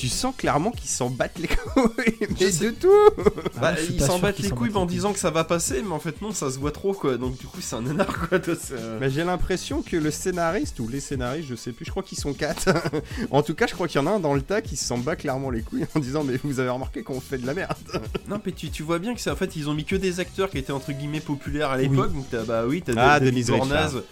tu 0.00 0.08
sens 0.08 0.34
clairement 0.36 0.70
qu'ils 0.70 0.88
s'en 0.88 1.10
battent 1.10 1.38
les 1.38 1.48
couilles, 1.74 2.28
mais 2.40 2.50
de 2.50 2.70
tout 2.70 2.88
Ah, 3.56 3.60
Bah, 3.60 3.76
suis 3.76 3.94
ils 3.94 4.00
s'en 4.02 4.18
battent 4.18 4.38
les 4.38 4.50
couilles 4.50 4.74
en 4.74 4.86
disant 4.86 5.12
que 5.12 5.18
ça 5.18 5.30
va 5.30 5.44
passer 5.44 5.82
mais 5.82 5.92
en 5.92 5.98
fait 6.00 6.20
non 6.22 6.32
ça 6.32 6.50
se 6.50 6.58
voit 6.58 6.72
trop 6.72 6.92
quoi 6.94 7.16
donc 7.18 7.36
du 7.38 7.46
coup 7.46 7.60
c'est 7.60 7.76
un 7.76 7.82
nanar 7.82 8.06
quoi 8.28 8.38
euh, 8.72 8.98
Bah, 8.98 9.08
J'ai 9.08 9.24
l'impression 9.24 9.82
que 9.82 9.96
le 9.96 10.10
scénariste 10.10 10.80
ou 10.80 10.88
les 10.88 11.00
scénaristes, 11.00 11.48
je 11.48 11.54
sais 11.54 11.72
plus, 11.72 11.84
je 11.84 11.90
crois 11.90 12.02
qu'ils 12.02 12.18
sont 12.18 12.32
quatre. 12.32 12.68
en 13.30 13.42
tout 13.42 13.54
cas, 13.54 13.66
je 13.66 13.74
crois 13.74 13.88
qu'il 13.88 14.00
y 14.00 14.04
en 14.04 14.06
a 14.06 14.10
un 14.12 14.20
dans 14.20 14.34
le 14.34 14.42
tas 14.42 14.62
qui 14.62 14.76
s'en 14.76 14.98
bat 14.98 15.16
clairement 15.16 15.50
les 15.50 15.62
couilles 15.62 15.86
en 15.94 16.00
disant 16.00 16.24
Mais 16.24 16.38
vous 16.42 16.60
avez 16.60 16.70
remarqué 16.70 17.02
qu'on 17.02 17.20
fait 17.20 17.38
de 17.38 17.46
la 17.46 17.54
merde 17.54 17.74
Non, 18.28 18.40
mais 18.44 18.52
tu, 18.52 18.70
tu 18.70 18.82
vois 18.82 18.98
bien 18.98 19.14
que 19.14 19.20
c'est 19.20 19.30
en 19.30 19.36
fait, 19.36 19.54
ils 19.56 19.68
ont 19.68 19.74
mis 19.74 19.84
que 19.84 19.96
des 19.96 20.20
acteurs 20.20 20.50
qui 20.50 20.58
étaient 20.58 20.72
entre 20.72 20.92
guillemets 20.92 21.20
populaires 21.20 21.70
à 21.70 21.76
l'époque. 21.76 22.12
Donc, 22.12 22.26
t'as, 22.30 22.42
bah 22.44 22.64
oui, 22.66 22.82
t'as 22.84 22.92
Ah. 22.96 23.18
Richards. 23.62 24.02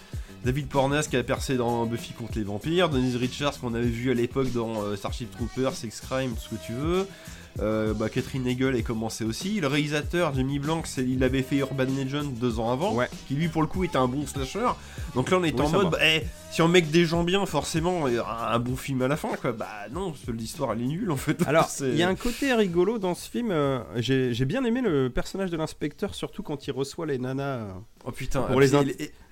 David 0.45 0.67
Pornaz 0.67 1.07
qui 1.09 1.17
a 1.17 1.23
percé 1.23 1.57
dans 1.57 1.85
Buffy 1.85 2.13
contre 2.13 2.37
les 2.37 2.43
vampires. 2.43 2.89
Denise 2.89 3.17
Richards 3.17 3.59
qu'on 3.59 3.73
avait 3.73 3.85
vu 3.85 4.09
à 4.11 4.13
l'époque 4.13 4.51
dans 4.53 4.81
euh, 4.83 4.95
Starship 4.95 5.29
Troopers, 5.31 5.73
Sex 5.73 5.99
Crime, 6.01 6.31
tout 6.31 6.41
ce 6.41 6.49
que 6.55 6.65
tu 6.65 6.71
veux. 6.73 7.07
Euh, 7.59 7.93
bah, 7.93 8.07
Catherine 8.09 8.47
Hegel 8.47 8.75
est 8.75 8.83
commencé 8.83 9.25
aussi. 9.25 9.59
Le 9.59 9.67
réalisateur, 9.67 10.33
Jamie 10.33 10.59
Blanc, 10.59 10.81
c'est- 10.85 11.03
il 11.03 11.23
avait 11.25 11.41
fait 11.41 11.57
Urban 11.57 11.83
Legend 11.85 12.33
deux 12.35 12.57
ans 12.59 12.71
avant. 12.71 12.93
Ouais. 12.93 13.09
Qui 13.27 13.33
lui, 13.33 13.49
pour 13.49 13.61
le 13.61 13.67
coup, 13.67 13.83
était 13.83 13.97
un 13.97 14.07
bon 14.07 14.25
slasher. 14.27 14.67
Donc 15.13 15.29
là, 15.29 15.39
on 15.39 15.43
est 15.43 15.53
Oui, 15.59 15.65
en 15.65 15.69
mode, 15.69 15.89
bah, 15.89 15.97
si 16.51 16.61
on 16.61 16.69
met 16.69 16.83
que 16.83 16.87
des 16.91 17.05
gens 17.05 17.23
bien, 17.25 17.45
forcément, 17.45 18.07
il 18.07 18.13
y 18.13 18.19
aura 18.19 18.53
un 18.53 18.59
bon 18.59 18.77
film 18.77 19.01
à 19.01 19.09
la 19.09 19.17
fin, 19.17 19.29
quoi. 19.41 19.51
Bah 19.51 19.67
non, 19.91 20.13
l'histoire, 20.33 20.71
elle 20.71 20.83
est 20.83 20.85
nulle 20.85 21.11
en 21.11 21.17
fait. 21.17 21.45
Alors, 21.47 21.67
il 21.81 21.95
y 21.97 22.03
a 22.03 22.07
un 22.07 22.15
côté 22.15 22.53
rigolo 22.53 22.97
dans 22.97 23.15
ce 23.15 23.29
film. 23.29 23.49
euh, 23.51 23.79
J'ai 23.97 24.45
bien 24.45 24.63
aimé 24.63 24.79
le 24.81 25.09
personnage 25.09 25.49
de 25.49 25.57
l'inspecteur, 25.57 26.15
surtout 26.15 26.43
quand 26.43 26.65
il 26.67 26.71
reçoit 26.71 27.07
les 27.07 27.17
nanas 27.17 27.43
euh, 27.43 27.71
Oh 28.05 28.11
putain, 28.11 28.43
Pour 28.43 28.61
les 28.61 28.73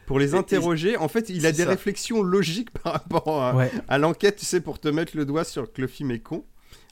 pour 0.08 0.18
les 0.18 0.34
interroger. 0.34 0.98
En 0.98 1.08
fait, 1.08 1.30
il 1.30 1.46
a 1.46 1.50
c'est 1.50 1.58
des 1.58 1.64
ça. 1.64 1.70
réflexions 1.70 2.24
logiques 2.24 2.72
par 2.84 2.94
rapport 2.94 3.44
à, 3.44 3.56
Ouais. 3.56 3.72
à 3.88 4.00
l'enquête, 4.00 4.38
tu 4.38 4.46
sais, 4.46 4.60
pour 4.62 4.80
te 4.80 4.88
mettre 4.88 5.16
le 5.16 5.26
doigt 5.26 5.44
sur 5.44 5.72
que 5.72 5.82
le 5.82 5.88
film 5.88 6.10
est 6.10 6.20
con. 6.20 6.44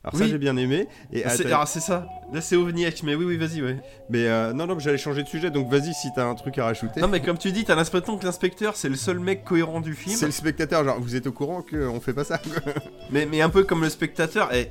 Alors 0.04 0.20
ça 0.20 0.28
j'ai 0.28 0.38
bien 0.38 0.56
aimé. 0.56 0.88
Et 1.12 1.22
C'est, 1.22 1.28
attends, 1.48 1.48
alors 1.48 1.68
c'est 1.68 1.80
ça. 1.80 2.08
Là 2.32 2.40
c'est 2.40 2.56
OVNIac, 2.56 3.02
mais 3.02 3.16
oui 3.16 3.26
oui 3.26 3.38
vas-y 3.38 3.64
ouais. 3.64 3.78
mais 4.12 4.28
euh, 4.28 4.54
non 4.54 4.68
non, 4.68 4.78
j'allais 4.78 5.00
changer 5.00 5.24
de 5.24 5.28
sujet. 5.28 5.50
Donc 5.50 5.68
vas-y 5.68 5.96
si 5.96 6.10
t'as 6.16 6.26
un 6.28 6.36
truc 6.36 6.60
à 6.60 6.66
rajouter. 6.66 7.02
Non 7.02 7.08
mais 7.08 7.24
comme 7.24 7.40
tu 7.40 7.52
dis, 7.52 7.64
t'as 7.66 7.74
l'impression 7.74 8.16
que 8.20 8.24
l'inspecteur 8.24 8.76
c'est 8.76 8.88
le 8.90 8.98
seul 8.98 9.18
mec 9.18 9.44
cohérent 9.44 9.82
du 9.82 9.96
film. 9.96 10.16
C'est 10.16 10.28
le 10.28 10.32
spectateur, 10.32 10.84
genre 10.86 11.00
vous 11.02 11.16
êtes 11.16 11.26
au 11.26 11.32
courant 11.32 11.64
qu'on 11.64 12.00
fait 12.00 12.14
pas 12.14 12.24
ça. 12.24 12.40
Mais, 13.10 13.26
mais 13.26 13.42
un 13.42 13.50
peu 13.50 13.64
comme 13.64 13.82
le 13.82 13.90
spectateur. 13.90 14.54
Et... 14.54 14.70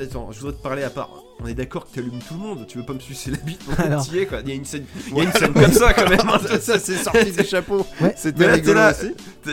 Attends, 0.00 0.30
je 0.32 0.40
voudrais 0.40 0.54
te 0.56 0.62
parler 0.62 0.82
à 0.82 0.90
part. 0.90 1.10
On 1.42 1.46
est 1.46 1.54
d'accord 1.54 1.86
que 1.88 1.94
t'allumes 1.94 2.20
tout 2.26 2.34
le 2.34 2.40
monde. 2.40 2.66
Tu 2.66 2.78
veux 2.78 2.84
pas 2.84 2.92
me 2.92 3.00
sucer 3.00 3.30
la 3.30 3.36
bite 3.38 3.58
pour 3.64 3.78
Alors. 3.80 4.06
Il 4.12 4.48
y 4.48 4.52
a 4.52 4.54
une 4.54 4.64
scène, 4.64 4.84
il 5.10 5.16
y 5.16 5.20
a 5.20 5.24
une 5.24 5.32
scène 5.32 5.52
comme 5.52 5.72
ça 5.72 5.92
quand 5.92 6.08
même. 6.08 6.20
ça, 6.48 6.60
ça, 6.60 6.78
c'est 6.78 6.96
sorti 6.96 7.32
du 7.32 7.44
chapeau. 7.44 7.84
Ouais. 8.00 8.14
C'était 8.16 8.46
là, 8.46 8.52
rigolo. 8.54 8.80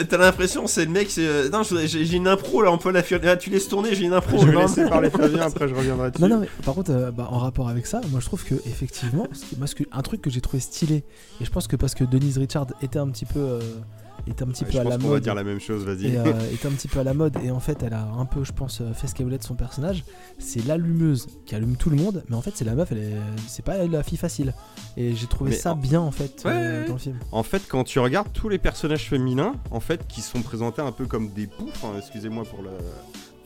T'as- 0.07 0.17
l'impression 0.17 0.67
c'est 0.67 0.85
le 0.85 0.91
mec. 0.91 1.09
C'est 1.09 1.25
euh, 1.25 1.49
non, 1.49 1.63
j'ai 1.63 1.87
j'ai 1.87 2.15
une 2.15 2.27
impro 2.27 2.61
là. 2.61 2.71
On 2.71 2.77
peut 2.77 2.91
la 2.91 3.03
faire. 3.03 3.21
Là, 3.23 3.35
tu 3.35 3.49
laisses 3.49 3.67
tourner. 3.67 3.95
J'ai 3.95 4.05
une 4.05 4.13
impro. 4.13 4.37
Je 4.39 4.45
vais 4.47 4.53
Non, 4.53 4.61
laisser 4.61 4.83
non. 4.83 4.89
parler 4.89 5.09
Fabien, 5.09 5.41
après 5.47 5.67
je 5.67 5.73
reviendrai 5.75 6.11
dessus. 6.11 6.21
Non, 6.21 6.29
non, 6.29 6.39
mais 6.39 6.47
par 6.63 6.75
contre, 6.75 6.91
euh, 6.91 7.11
bah, 7.11 7.27
en 7.31 7.39
rapport 7.39 7.67
avec 7.69 7.85
ça, 7.87 7.99
moi 8.09 8.19
je 8.19 8.25
trouve 8.25 8.43
que 8.43 8.55
effectivement, 8.67 9.27
moi, 9.57 9.67
un 9.91 10.01
truc 10.01 10.21
que 10.21 10.29
j'ai 10.29 10.41
trouvé 10.41 10.59
stylé, 10.61 11.03
et 11.41 11.45
je 11.45 11.49
pense 11.51 11.67
que 11.67 11.75
parce 11.75 11.95
que 11.95 12.03
Denise 12.03 12.37
Richard 12.37 12.67
était 12.81 12.99
un 12.99 13.09
petit 13.09 13.25
peu, 13.25 13.39
euh, 13.39 13.59
était 14.27 14.43
un 14.43 14.48
petit 14.48 14.64
Ouais, 14.65 14.72
peu 14.72 14.80
à 14.80 14.84
la 14.84 14.98
qu'on 14.98 15.03
va 15.03 15.10
mode, 15.10 15.23
dire 15.23 15.35
la 15.35 15.43
même 15.43 15.60
chose, 15.60 15.84
vas-y. 15.84 16.07
et 16.07 16.18
euh, 16.18 16.34
était 16.53 16.68
un 16.68 16.72
petit 16.72 16.88
peu 16.88 16.99
à 16.99 17.03
la 17.03 17.14
mode, 17.14 17.38
et 17.43 17.52
en 17.52 17.60
fait, 17.60 17.81
elle 17.84 17.93
a 17.93 18.03
un 18.06 18.26
peu, 18.26 18.43
je 18.43 18.52
pense, 18.52 18.81
euh, 18.81 18.93
fait 18.93 19.07
ce 19.07 19.15
qu'elle 19.15 19.26
voulait 19.26 19.38
de 19.38 19.43
son 19.43 19.56
personnage. 19.56 20.03
C'est 20.39 20.65
l'allumeuse 20.65 21.27
qui 21.45 21.56
allume 21.56 21.76
tout 21.76 21.89
le 21.89 21.95
monde, 21.98 22.23
mais 22.30 22.35
en 22.35 22.41
fait, 22.41 22.52
c'est 22.56 22.65
la 22.65 22.76
meuf, 22.76 22.91
elle 22.91 22.99
est, 22.99 23.15
c'est 23.48 23.65
pas 23.65 23.77
la 23.85 24.03
fille 24.03 24.18
facile. 24.18 24.53
Et 24.98 25.15
j'ai 25.15 25.27
trouvé 25.27 25.52
Mais 25.52 25.56
ça 25.57 25.73
en- 25.73 25.76
bien 25.76 26.02
en 26.02 26.11
fait 26.11 26.41
Ouais, 26.45 26.52
euh, 26.53 26.88
dans 26.88 26.93
le 26.93 26.99
film. 26.99 27.18
En 27.31 27.43
fait, 27.43 27.61
quand 27.68 27.84
tu 27.84 27.99
regardes 27.99 28.31
tous 28.34 28.49
les 28.49 28.57
personnages 28.60 29.10
féminins, 29.10 29.53
en 29.72 29.80
fait, 29.80 30.06
qui 30.07 30.22
sont 30.22 30.41
présentés 30.41 30.81
un 30.81 30.91
peu 30.91 31.06
comme 31.06 31.30
des 31.30 31.48
poufs, 31.48 31.84
hein, 31.84 31.93
excusez-moi 31.98 32.43
pour 32.45 32.61
le. 32.61 32.69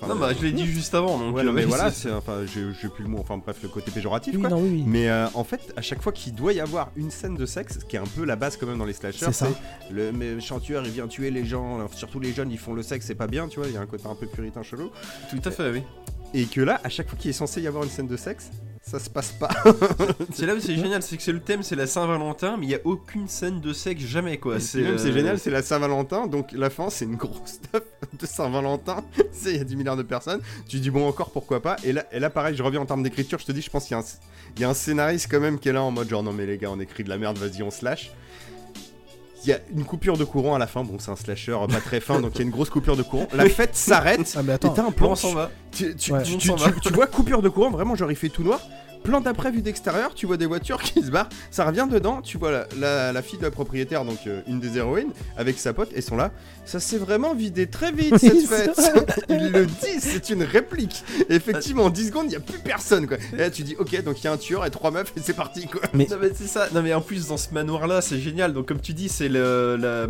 Enfin, 0.06 0.14
Non, 0.16 0.20
bah 0.20 0.34
je 0.38 0.44
l'ai 0.44 0.52
dit 0.52 0.66
juste 0.66 0.94
avant. 0.96 1.18
Donc 1.20 1.36
Ouais, 1.36 1.42
euh, 1.42 1.46
non, 1.46 1.54
mais 1.54 1.66
voilà, 1.66 1.92
c'est- 1.92 2.12
enfin, 2.12 2.40
j'ai 2.46 2.66
j'ai 2.82 2.88
plus 2.90 3.04
le 3.04 3.10
mot, 3.10 3.20
enfin 3.20 3.38
bref, 3.38 3.58
le 3.64 3.70
côté 3.70 3.92
péjoratif 3.92 4.34
Oui, 4.36 4.42
quoi. 4.42 4.50
non, 4.50 4.60
oui, 4.62 4.70
oui. 4.72 4.84
Mais 4.88 5.10
euh, 5.10 5.28
en 5.34 5.44
fait, 5.44 5.74
à 5.76 5.82
chaque 5.82 6.02
fois 6.02 6.12
qu'il 6.12 6.34
doit 6.34 6.54
y 6.54 6.60
avoir 6.60 6.90
une 6.96 7.12
scène 7.12 7.36
de 7.36 7.46
sexe, 7.46 7.80
ce 7.80 7.86
qui 7.86 7.96
est 7.96 8.00
un 8.00 8.04
peu 8.06 8.24
la 8.26 8.36
base 8.36 8.58
quand 8.58 8.68
même 8.68 8.78
dans 8.78 8.86
les 8.86 8.94
slashers, 8.94 9.26
C'est 9.26 9.34
ça. 9.34 9.48
le 9.92 10.12
méchant 10.12 10.60
tueur 10.60 10.84
il 10.86 10.92
vient 10.92 11.08
tuer 11.08 11.32
les 11.32 11.46
gens, 11.46 11.76
alors, 11.78 11.94
surtout 11.94 12.20
les 12.20 12.34
jeunes 12.34 12.52
ils 12.52 12.60
font 12.60 12.74
le 12.74 12.84
sexe, 12.84 13.06
c'est 13.08 13.16
pas 13.16 13.28
bien, 13.28 13.48
tu 13.48 13.60
vois, 13.60 13.68
il 13.68 13.74
y 13.74 13.78
a 13.78 13.82
un 13.82 13.86
côté 13.86 14.06
un 14.08 14.16
peu 14.16 14.28
puritain 14.28 14.64
chelou. 14.64 14.90
Tout 15.30 15.40
à 15.44 15.52
fait, 15.52 15.72
oui. 15.72 15.84
Et 16.34 16.46
que 16.46 16.62
là, 16.62 16.82
à 16.84 16.90
chaque 16.90 17.08
fois 17.10 17.18
qu'il 17.18 17.30
est 17.30 17.34
censé 17.34 17.62
y 17.62 17.68
avoir 17.68 17.84
une 17.84 17.90
scène 17.90 18.08
de 18.08 18.18
sexe, 18.18 18.50
ça 18.86 19.00
se 19.00 19.10
passe 19.10 19.32
pas. 19.32 19.50
C'est 20.34 20.46
là 20.46 20.54
où 20.54 20.60
c'est 20.60 20.76
génial, 20.76 21.02
c'est 21.02 21.18
que 21.18 21.24
c'est 21.24 21.32
le 21.32 21.40
thème, 21.40 21.64
c'est 21.64 21.76
la 21.76 21.88
Saint-Valentin, 21.88 22.56
mais 22.58 22.68
il 22.68 22.70
y 22.70 22.76
a 22.76 22.80
aucune 22.84 23.28
scène 23.28 23.60
de 23.60 23.74
sexe 23.74 24.04
jamais 24.04 24.38
quoi. 24.38 24.60
C'est 24.60 24.86
euh, 24.86 24.98
génial, 24.98 25.40
c'est 25.40 25.50
la 25.50 25.64
Saint-Valentin, 25.64 26.28
donc 26.28 26.52
la 26.52 26.70
fin 26.70 26.90
c'est 26.92 27.06
une 27.06 27.16
grosse 27.16 27.54
stuff 27.64 27.82
de 28.20 28.26
Saint-Valentin. 28.26 29.04
il 29.46 29.56
y 29.56 29.60
a 29.60 29.64
10 29.64 29.76
milliards 29.76 29.98
de 29.98 30.04
personnes. 30.04 30.42
Tu 30.68 30.80
dis 30.80 30.92
bon 30.92 31.08
encore 31.08 31.32
pourquoi 31.32 31.62
pas? 31.62 31.78
Et 31.84 31.94
là, 31.94 32.06
et 32.12 32.20
là 32.20 32.30
pareil, 32.30 32.56
je 32.56 32.62
reviens 32.62 32.82
en 32.82 32.86
termes 32.86 33.02
d'écriture, 33.04 33.40
je 33.40 33.46
te 33.46 33.52
dis, 33.52 33.62
je 33.62 33.70
pense 33.72 33.86
qu'il 33.86 33.96
y, 33.98 34.00
a 34.00 34.04
un- 34.04 34.06
il 34.56 34.62
y 34.62 34.66
a 34.66 34.70
un 34.70 34.74
scénariste 34.76 35.28
quand 35.32 35.40
même 35.40 35.58
qui 35.60 35.70
est 35.70 35.74
là 35.74 35.82
en 35.82 35.90
mode 35.92 36.08
genre 36.08 36.22
non 36.24 36.34
mais 36.34 36.46
les 36.46 36.58
gars, 36.60 36.70
on 36.72 36.80
écrit 36.80 37.04
de 37.04 37.10
la 37.10 37.18
merde, 37.18 37.38
vas-y 37.40 37.64
on 37.64 37.72
se 37.72 37.84
lâche. 37.84 38.12
Il 39.44 39.50
y 39.50 39.54
a 39.54 39.60
une 39.76 39.84
coupure 39.84 40.18
de 40.18 40.24
courant 40.24 40.56
à 40.56 40.60
la 40.60 40.66
fin, 40.68 40.84
bon 40.84 40.98
c'est 40.98 41.12
un 41.12 41.16
slasher 41.16 41.56
pas 41.70 41.80
très 41.82 42.00
fin, 42.00 42.20
donc 42.22 42.32
il 42.36 42.38
y 42.40 42.42
a 42.42 42.46
une 42.46 42.52
grosse 42.52 42.70
coupure 42.70 42.96
de 42.96 43.04
courant. 43.04 43.28
La 43.34 43.48
fête 43.50 43.76
s'arrête. 43.76 44.34
Ah, 44.38 44.42
mais 44.44 44.54
Et 44.54 44.56
attends, 44.56 44.70
t'as 44.70 44.86
un 44.86 44.92
plan, 44.92 45.12
on 45.12 45.16
s'en 45.16 45.34
va. 45.34 45.52
tu, 45.72 45.96
tu- 45.96 46.14
Ouais. 46.14 46.24
tu- 46.24 46.34
On 46.36 46.38
tu- 46.38 46.48
s'en 46.48 46.56
tu- 46.56 46.64
va. 46.64 46.72
tu 46.82 46.94
vois 46.94 47.06
coupure 47.08 47.42
de 47.42 47.50
courant, 47.50 47.70
vraiment 47.70 47.96
genre 47.96 48.10
il 48.12 48.16
fait 48.18 48.30
tout 48.30 48.44
noir. 48.44 48.60
Plan 49.06 49.22
d'après 49.22 49.52
vue 49.52 49.62
d'extérieur, 49.62 50.14
tu 50.16 50.26
vois 50.26 50.36
des 50.38 50.46
voitures 50.48 50.82
qui 50.82 51.02
se 51.04 51.12
barrent, 51.12 51.30
ça 51.52 51.64
revient 51.66 51.88
dedans, 51.90 52.22
tu 52.22 52.38
vois 52.38 52.52
la, 52.52 52.68
la- 52.80 53.12
la 53.14 53.22
fille 53.22 53.38
de 53.40 53.44
la 53.44 53.52
propriétaire, 53.52 54.04
donc 54.04 54.18
euh, 54.28 54.42
une 54.48 54.60
des 54.60 54.78
héroïnes, 54.78 55.12
avec 55.38 55.60
sa 55.60 55.74
pote, 55.74 55.90
et 55.94 56.02
sont 56.02 56.16
là. 56.18 56.32
Ça 56.66 56.80
s'est 56.80 56.98
vraiment 56.98 57.34
vidé 57.36 57.68
très 57.68 57.92
vite 57.92 58.18
cette 58.18 58.42
fête. 58.48 59.26
Il 59.30 59.52
le 59.52 59.66
dit, 59.68 60.00
c'est 60.00 60.30
une 60.32 60.44
réplique. 60.44 61.04
Et 61.30 61.36
effectivement, 61.36 61.86
en 61.86 61.90
10 61.90 62.08
secondes, 62.08 62.26
il 62.26 62.30
n'y 62.30 62.36
a 62.36 62.40
plus 62.40 62.58
personne 62.60 63.08
quoi. 63.08 63.18
Et 63.34 63.38
là 63.38 63.50
tu 63.52 63.62
dis, 63.64 63.76
ok, 63.78 64.04
donc 64.04 64.20
il 64.22 64.26
y 64.26 64.28
a 64.28 64.32
un 64.34 64.38
tueur 64.38 64.66
et 64.66 64.72
trois 64.72 64.90
meufs, 64.92 65.14
et 65.16 65.22
c'est 65.24 65.34
parti 65.36 65.68
quoi. 65.68 65.82
Mais- 65.94 66.08
Non 66.10 66.18
mais 66.22 66.32
c'est 66.36 66.48
ça. 66.48 66.68
Non 66.74 66.82
mais 66.82 66.94
en 66.94 67.02
plus 67.02 67.28
dans 67.28 67.38
ce 67.38 67.54
manoir 67.54 67.88
là, 67.88 68.02
c'est 68.02 68.20
génial. 68.20 68.54
Donc 68.54 68.68
comme 68.68 68.82
tu 68.82 68.94
dis, 68.94 69.08
c'est 69.10 69.30
le 69.30 69.78
la... 69.80 70.08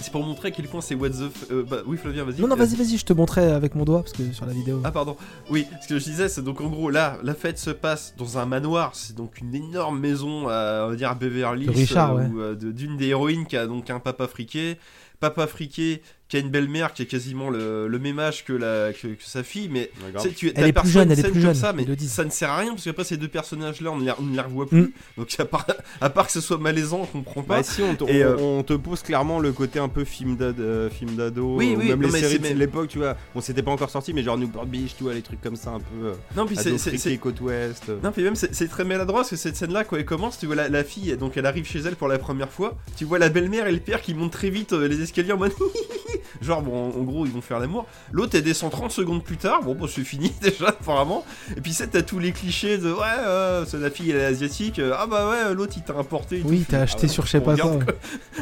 c'est 0.00 0.10
pour 0.12 0.22
montrer 0.24 0.48
à 0.48 0.50
quel 0.50 0.66
point 0.68 0.80
c'est 0.80 0.94
what 0.94 1.10
the 1.10 1.30
f... 1.32 1.44
euh, 1.50 1.64
bah, 1.68 1.78
oui 1.86 1.96
Flavien, 1.96 2.24
vas-y. 2.24 2.40
non, 2.40 2.48
non, 2.48 2.54
Euh, 2.54 2.58
vas-y, 2.58 2.76
vas-y, 2.76 2.96
je 2.98 3.04
te 3.04 3.12
montrais 3.12 3.50
avec 3.52 3.74
mon 3.74 3.84
doigt 3.84 4.00
parce 4.02 4.12
que 4.12 4.32
sur 4.32 4.46
la 4.46 4.52
vidéo. 4.52 4.80
Ah 4.84 4.90
pardon. 4.92 5.16
Oui, 5.50 5.66
ce 5.82 5.88
que 5.88 5.98
je 5.98 6.04
disais, 6.04 6.28
c'est 6.28 6.42
donc 6.42 6.60
en 6.60 6.68
gros 6.68 6.90
là, 6.90 7.18
la 7.22 7.34
fête 7.34 7.58
se 7.58 7.70
passe 7.70 8.14
dans 8.18 8.38
un 8.38 8.46
manoir. 8.46 8.90
C'est 8.94 9.16
donc 9.16 9.40
une 9.40 9.54
énorme 9.54 9.98
maison, 9.98 10.48
à, 10.48 10.84
on 10.86 10.90
va 10.90 10.96
dire 10.96 11.10
à 11.10 11.14
Beverly 11.14 11.66
De 11.66 11.70
Richard, 11.70 12.14
ouais. 12.16 12.26
ou 12.26 12.40
euh, 12.40 12.54
d'une 12.54 12.96
des 12.96 13.06
héroïnes 13.08 13.46
qui 13.46 13.56
a 13.56 13.66
donc 13.66 13.90
un 13.90 14.00
papa 14.00 14.26
friqué, 14.26 14.76
papa 15.20 15.46
friqué 15.46 16.02
qui 16.28 16.36
a 16.36 16.40
une 16.40 16.50
belle-mère 16.50 16.92
qui 16.92 17.02
a 17.02 17.04
quasiment 17.04 17.50
le, 17.50 17.86
le 17.86 17.98
même 18.00 18.18
âge 18.18 18.44
que 18.44 18.52
la 18.52 18.92
que, 18.92 19.06
que 19.06 19.22
sa 19.22 19.44
fille, 19.44 19.68
mais 19.70 19.92
tu 20.36 20.52
Elle 20.56 20.66
est 20.68 20.72
plus 20.72 20.88
jeune, 20.90 21.04
une 21.06 21.12
elle 21.12 21.18
est 21.18 21.22
scène 21.22 21.30
plus 21.30 21.40
comme 21.40 21.50
jeune, 21.52 21.54
ça, 21.54 21.72
mais 21.72 21.86
ça 22.08 22.24
ne 22.24 22.30
sert 22.30 22.50
à 22.50 22.58
rien 22.58 22.70
parce 22.70 22.82
qu'après 22.84 23.04
ces 23.04 23.16
deux 23.16 23.28
personnages-là, 23.28 23.92
on 23.92 23.96
ne 23.98 24.04
les, 24.06 24.12
on 24.18 24.22
ne 24.22 24.34
les 24.34 24.40
revoit 24.40 24.68
plus. 24.68 24.80
Mm. 24.82 24.90
Donc 25.18 25.28
à 25.38 25.44
part, 25.44 25.66
à 26.00 26.10
part 26.10 26.26
que 26.26 26.32
ce 26.32 26.40
soit 26.40 26.58
malaisant, 26.58 27.02
on 27.02 27.06
comprend 27.06 27.42
pas. 27.42 27.56
Bah 27.58 27.62
si, 27.62 27.80
on 27.82 27.96
on- 28.00 28.08
euh, 28.08 28.36
on 28.38 28.62
te 28.64 28.72
pose 28.72 29.02
clairement 29.02 29.38
le 29.38 29.52
côté 29.52 29.78
un 29.78 29.88
peu 29.88 30.04
film 30.04 30.36
d'ad- 30.36 30.58
euh, 30.58 30.90
film 30.90 31.14
d'ado, 31.14 31.54
Oui, 31.56 31.74
ou 31.76 31.78
oui, 31.78 31.88
même 31.90 32.00
non, 32.00 32.06
les 32.08 32.12
mais 32.12 32.20
séries 32.20 32.38
de 32.40 32.48
l'époque, 32.58 32.88
tu 32.88 32.98
vois. 32.98 33.16
Bon, 33.34 33.40
c'était 33.40 33.62
pas 33.62 33.70
encore 33.70 33.90
sorti, 33.90 34.12
mais 34.12 34.22
genre 34.24 34.36
Newport 34.36 34.66
Beach, 34.66 34.96
tu 34.98 35.04
vois, 35.04 35.14
les 35.14 35.22
trucs 35.22 35.40
comme 35.40 35.56
ça 35.56 35.70
un 35.70 35.78
peu. 35.80 36.06
euh, 36.08 36.14
non, 36.36 36.44
puis 36.46 36.56
c'est- 36.56 37.16
côte 37.18 37.40
ouest. 37.40 37.84
euh. 37.88 37.98
Non, 38.02 38.10
puis 38.10 38.22
même 38.24 38.34
c'est 38.34 38.52
c'est 38.54 38.68
très 38.68 38.84
maladroit 38.84 39.20
parce 39.20 39.30
que 39.30 39.36
cette 39.36 39.56
scène-là, 39.56 39.84
quand 39.84 39.96
elle 39.96 40.04
commence, 40.04 40.38
tu 40.38 40.46
vois 40.46 40.56
la, 40.56 40.68
la 40.68 40.82
fille, 40.82 41.16
donc 41.16 41.36
elle 41.36 41.46
arrive 41.46 41.66
chez 41.66 41.78
elle 41.78 41.94
pour 41.96 42.08
la 42.08 42.18
première 42.18 42.50
fois. 42.50 42.76
Tu 42.96 43.04
vois 43.04 43.18
la 43.20 43.28
belle-mère 43.28 43.68
et 43.68 43.72
le 43.72 43.78
père 43.80 44.02
qui 44.02 44.12
montent 44.12 44.32
très 44.32 44.50
vite 44.50 44.72
euh, 44.72 44.88
les 44.88 45.00
escaliers 45.02 45.32
en 45.32 45.38
mode 45.38 45.52
genre 46.42 46.62
bon, 46.62 46.88
en, 46.96 47.02
gros 47.02 47.26
ils 47.26 47.32
vont 47.32 47.40
faire 47.40 47.58
l'amour. 47.58 47.86
L'autre 48.12 48.32
elle 48.34 48.42
descend 48.42 48.70
30 48.70 48.90
secondes 48.90 49.22
plus 49.24 49.36
tard. 49.36 49.62
Bon, 49.62 49.74
bon 49.74 49.86
c'est 49.86 50.04
fini 50.04 50.32
déjà 50.42 50.68
apparemment. 50.68 51.24
Et 51.56 51.60
puis 51.60 51.72
c'est 51.72 51.88
t'as 51.88 52.02
tous 52.02 52.18
les 52.18 52.32
clichés 52.32 52.78
de 52.78 52.92
ouais, 52.92 53.00
euh, 53.26 53.64
c'est 53.66 53.78
la 53.78 53.90
fille 53.90 54.10
elle 54.10 54.16
est 54.18 54.24
asiatique. 54.24 54.80
ah 54.80 55.06
bah 55.06 55.28
ouais, 55.28 55.54
l'autre 55.54 55.74
il 55.76 55.82
t'a 55.82 55.94
importé. 55.94 56.42
Oui, 56.44 56.64
t'as 56.68 56.78
Ah 56.78 56.82
acheté 56.82 57.02
ouais, 57.02 57.08
sur 57.08 57.24
je 57.26 57.30
sais 57.32 57.40
pas 57.40 57.56
quoi. 57.56 57.64
regarde, 57.64 57.94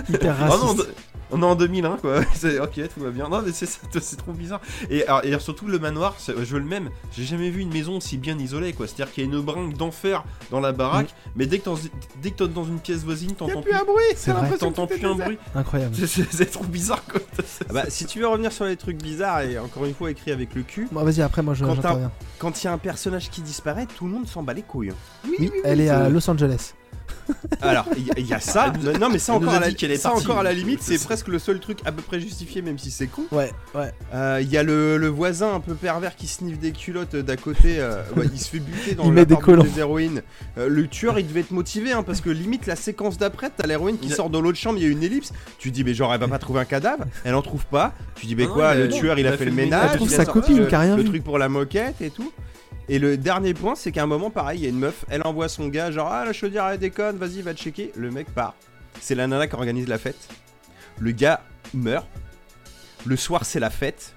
Hyper 0.08 0.36
Ah 0.40 0.46
non, 0.48 0.66
raciste. 0.66 0.88
On 1.30 1.40
est 1.42 1.46
en 1.46 1.54
2001 1.54 1.96
quoi, 1.96 2.20
c'est 2.34 2.58
ok 2.60 2.72
tout 2.94 3.00
va 3.00 3.10
bien. 3.10 3.28
Non 3.28 3.42
mais 3.44 3.52
c'est 3.52 3.66
ça, 3.66 3.80
c'est 4.00 4.16
trop 4.16 4.32
bizarre. 4.32 4.60
Et, 4.90 5.04
alors, 5.06 5.24
et 5.24 5.38
surtout 5.40 5.66
le 5.66 5.78
manoir, 5.78 6.14
c'est- 6.18 6.34
je 6.36 6.52
veux 6.52 6.58
le 6.60 6.64
même. 6.66 6.90
J'ai 7.16 7.24
jamais 7.24 7.50
vu 7.50 7.60
une 7.60 7.72
maison 7.72 7.96
aussi 7.96 8.16
bien 8.18 8.38
isolée 8.38 8.72
quoi. 8.72 8.86
C'est-à-dire 8.86 9.12
qu'il 9.12 9.24
y 9.24 9.26
a 9.26 9.30
une 9.34 9.40
bringue 9.40 9.76
d'enfer 9.76 10.24
dans 10.50 10.60
la 10.60 10.72
baraque, 10.72 11.14
mais 11.36 11.46
dès 11.46 11.58
que 11.58 11.64
t'es 11.70 11.90
dès 12.22 12.30
que 12.30 12.36
t'es 12.44 12.48
dans 12.48 12.64
une 12.64 12.78
pièce 12.78 13.02
voisine, 13.04 13.32
t'entends 13.34 13.62
plus 13.62 13.70
plus, 13.70 13.80
un 13.80 13.84
bruit, 13.84 14.02
C'est 14.16 14.32
vrai. 14.32 14.56
t'entends 14.58 14.86
plus 14.86 15.04
un 15.04 15.14
bruit. 15.14 15.38
Incroyable. 15.54 15.94
C'est- 15.94 16.06
C'est 16.06 16.32
c'est 16.32 16.46
trop 16.46 16.64
bizarre 16.64 17.02
quoi. 17.10 17.20
Ah 17.68 17.72
bah, 17.72 17.84
si 17.88 18.04
tu 18.06 18.20
veux 18.20 18.26
revenir 18.28 18.52
sur 18.52 18.64
les 18.64 18.76
trucs 18.76 19.02
bizarres 19.02 19.40
et 19.42 19.58
encore 19.58 19.84
une 19.86 19.94
fois 19.94 20.10
écrit 20.10 20.30
avec 20.32 20.54
le 20.54 20.62
cul, 20.62 20.88
Bon, 20.92 21.02
vas-y, 21.02 21.22
après, 21.22 21.42
moi, 21.42 21.54
je- 21.54 21.64
Quand 22.38 22.62
il 22.62 22.66
y 22.66 22.68
a 22.68 22.72
un 22.72 22.78
personnage 22.78 23.30
qui 23.30 23.40
disparaît, 23.40 23.86
tout 23.86 24.04
le 24.06 24.12
monde 24.12 24.26
s'en 24.26 24.42
bat 24.42 24.52
les 24.54 24.62
couilles. 24.62 24.90
hein. 24.90 25.28
Oui, 25.38 25.50
elle 25.64 25.80
est 25.80 25.88
à 25.88 26.08
Los 26.08 26.28
Angeles. 26.28 26.74
Alors, 27.62 27.86
il 27.96 28.06
y, 28.06 28.10
a- 28.10 28.14
il 28.18 28.26
y 28.26 28.34
a 28.34 28.40
ça. 28.40 28.72
Non, 29.00 29.08
mais 29.10 29.18
ça 29.18 29.32
encore, 29.34 29.54
à 29.54 29.60
la, 29.60 29.68
dit 29.68 29.74
qu'elle 29.76 29.90
est 29.90 29.96
ça 29.96 30.10
partie, 30.10 30.24
encore 30.26 30.38
à 30.38 30.42
la 30.42 30.52
limite, 30.52 30.82
c'est 30.82 31.02
presque 31.02 31.28
le 31.28 31.38
seul 31.38 31.60
truc 31.60 31.78
à 31.84 31.92
peu 31.92 32.02
près 32.02 32.20
justifié, 32.20 32.62
même 32.62 32.78
si 32.78 32.90
c'est 32.90 33.06
con. 33.06 33.22
Ouais, 33.32 33.52
ouais. 33.74 33.92
Euh, 34.14 34.38
Il 34.42 34.50
y 34.50 34.56
a 34.58 34.62
le, 34.62 34.96
le 34.98 35.08
voisin 35.08 35.54
un 35.54 35.60
peu 35.60 35.74
pervers 35.74 36.16
qui 36.16 36.26
sniffe 36.26 36.58
des 36.58 36.72
culottes 36.72 37.16
d'à 37.16 37.36
côté. 37.36 37.76
euh, 37.78 38.02
ouais, 38.16 38.26
il 38.32 38.38
se 38.40 38.50
fait 38.50 38.58
buter 38.60 38.94
dans 38.96 39.04
Il 39.04 39.08
le 39.10 39.14
met 39.14 39.24
des 39.26 39.78
héroïnes. 39.78 40.22
Euh, 40.58 40.68
le 40.68 40.86
tueur, 40.88 41.18
il 41.18 41.26
devait 41.26 41.40
être 41.40 41.50
motivé 41.50 41.92
hein, 41.92 42.02
parce 42.02 42.20
que 42.20 42.30
limite 42.30 42.66
la 42.66 42.76
séquence 42.76 43.16
d'après, 43.18 43.50
t'as 43.56 43.66
l'héroïne 43.66 43.98
qui 43.98 44.08
Il 44.08 44.14
sort 44.14 44.30
dans 44.30 44.40
l'autre 44.40 44.58
chambre, 44.58 44.78
il 44.78 44.82
y 44.84 44.86
a 44.86 44.90
une 44.90 45.02
ellipse. 45.02 45.32
Tu 45.58 45.70
dis, 45.70 45.84
mais 45.84 45.94
genre, 45.94 46.12
elle 46.12 46.20
va 46.20 46.28
pas 46.28 46.38
trouver 46.38 46.60
un 46.60 46.64
cadavre. 46.64 47.04
Elle 47.24 47.34
en 47.34 47.42
trouve 47.42 47.64
pas. 47.66 47.94
Tu 48.16 48.26
dis, 48.26 48.34
mais 48.36 48.44
Ah 48.44 48.48
non, 48.48 48.54
quoi, 48.54 48.74
le 48.74 48.88
tueur, 48.88 49.18
il 49.18 49.26
a 49.26 49.36
fait 49.36 49.44
le 49.46 49.52
ménage. 49.52 49.90
Elle 49.92 49.96
trouve 49.96 50.08
il 50.10 50.14
a 50.14 50.16
sa 50.18 50.24
copine 50.26 50.58
le- 50.58 50.66
qui 50.66 50.74
a 50.74 50.80
rien 50.80 50.96
Le 50.96 51.02
vu. 51.02 51.08
truc 51.08 51.24
pour 51.24 51.38
la 51.38 51.48
moquette 51.48 52.00
et 52.00 52.10
tout. 52.10 52.32
Et 52.88 52.98
le 52.98 53.16
dernier 53.16 53.54
point, 53.54 53.74
c'est 53.74 53.92
qu'à 53.92 54.02
un 54.02 54.06
moment, 54.06 54.30
pareil, 54.30 54.60
il 54.60 54.62
y 54.64 54.66
a 54.66 54.68
une 54.68 54.78
meuf, 54.78 55.04
elle 55.08 55.22
envoie 55.24 55.48
son 55.48 55.68
gars, 55.68 55.90
genre, 55.90 56.08
ah, 56.10 56.24
la 56.24 56.32
chaudière, 56.32 56.66
elle 56.68 56.78
déconne, 56.78 57.16
vas-y, 57.16 57.40
va 57.40 57.54
te 57.54 57.60
checker. 57.60 57.92
Le 57.96 58.10
mec 58.10 58.30
part. 58.30 58.54
C'est 59.00 59.14
la 59.14 59.26
nana 59.26 59.46
qui 59.46 59.54
organise 59.54 59.88
la 59.88 59.98
fête. 59.98 60.28
Le 60.98 61.10
gars 61.10 61.42
meurt. 61.72 62.06
Le 63.06 63.16
soir, 63.16 63.44
c'est 63.44 63.60
la 63.60 63.70
fête. 63.70 64.14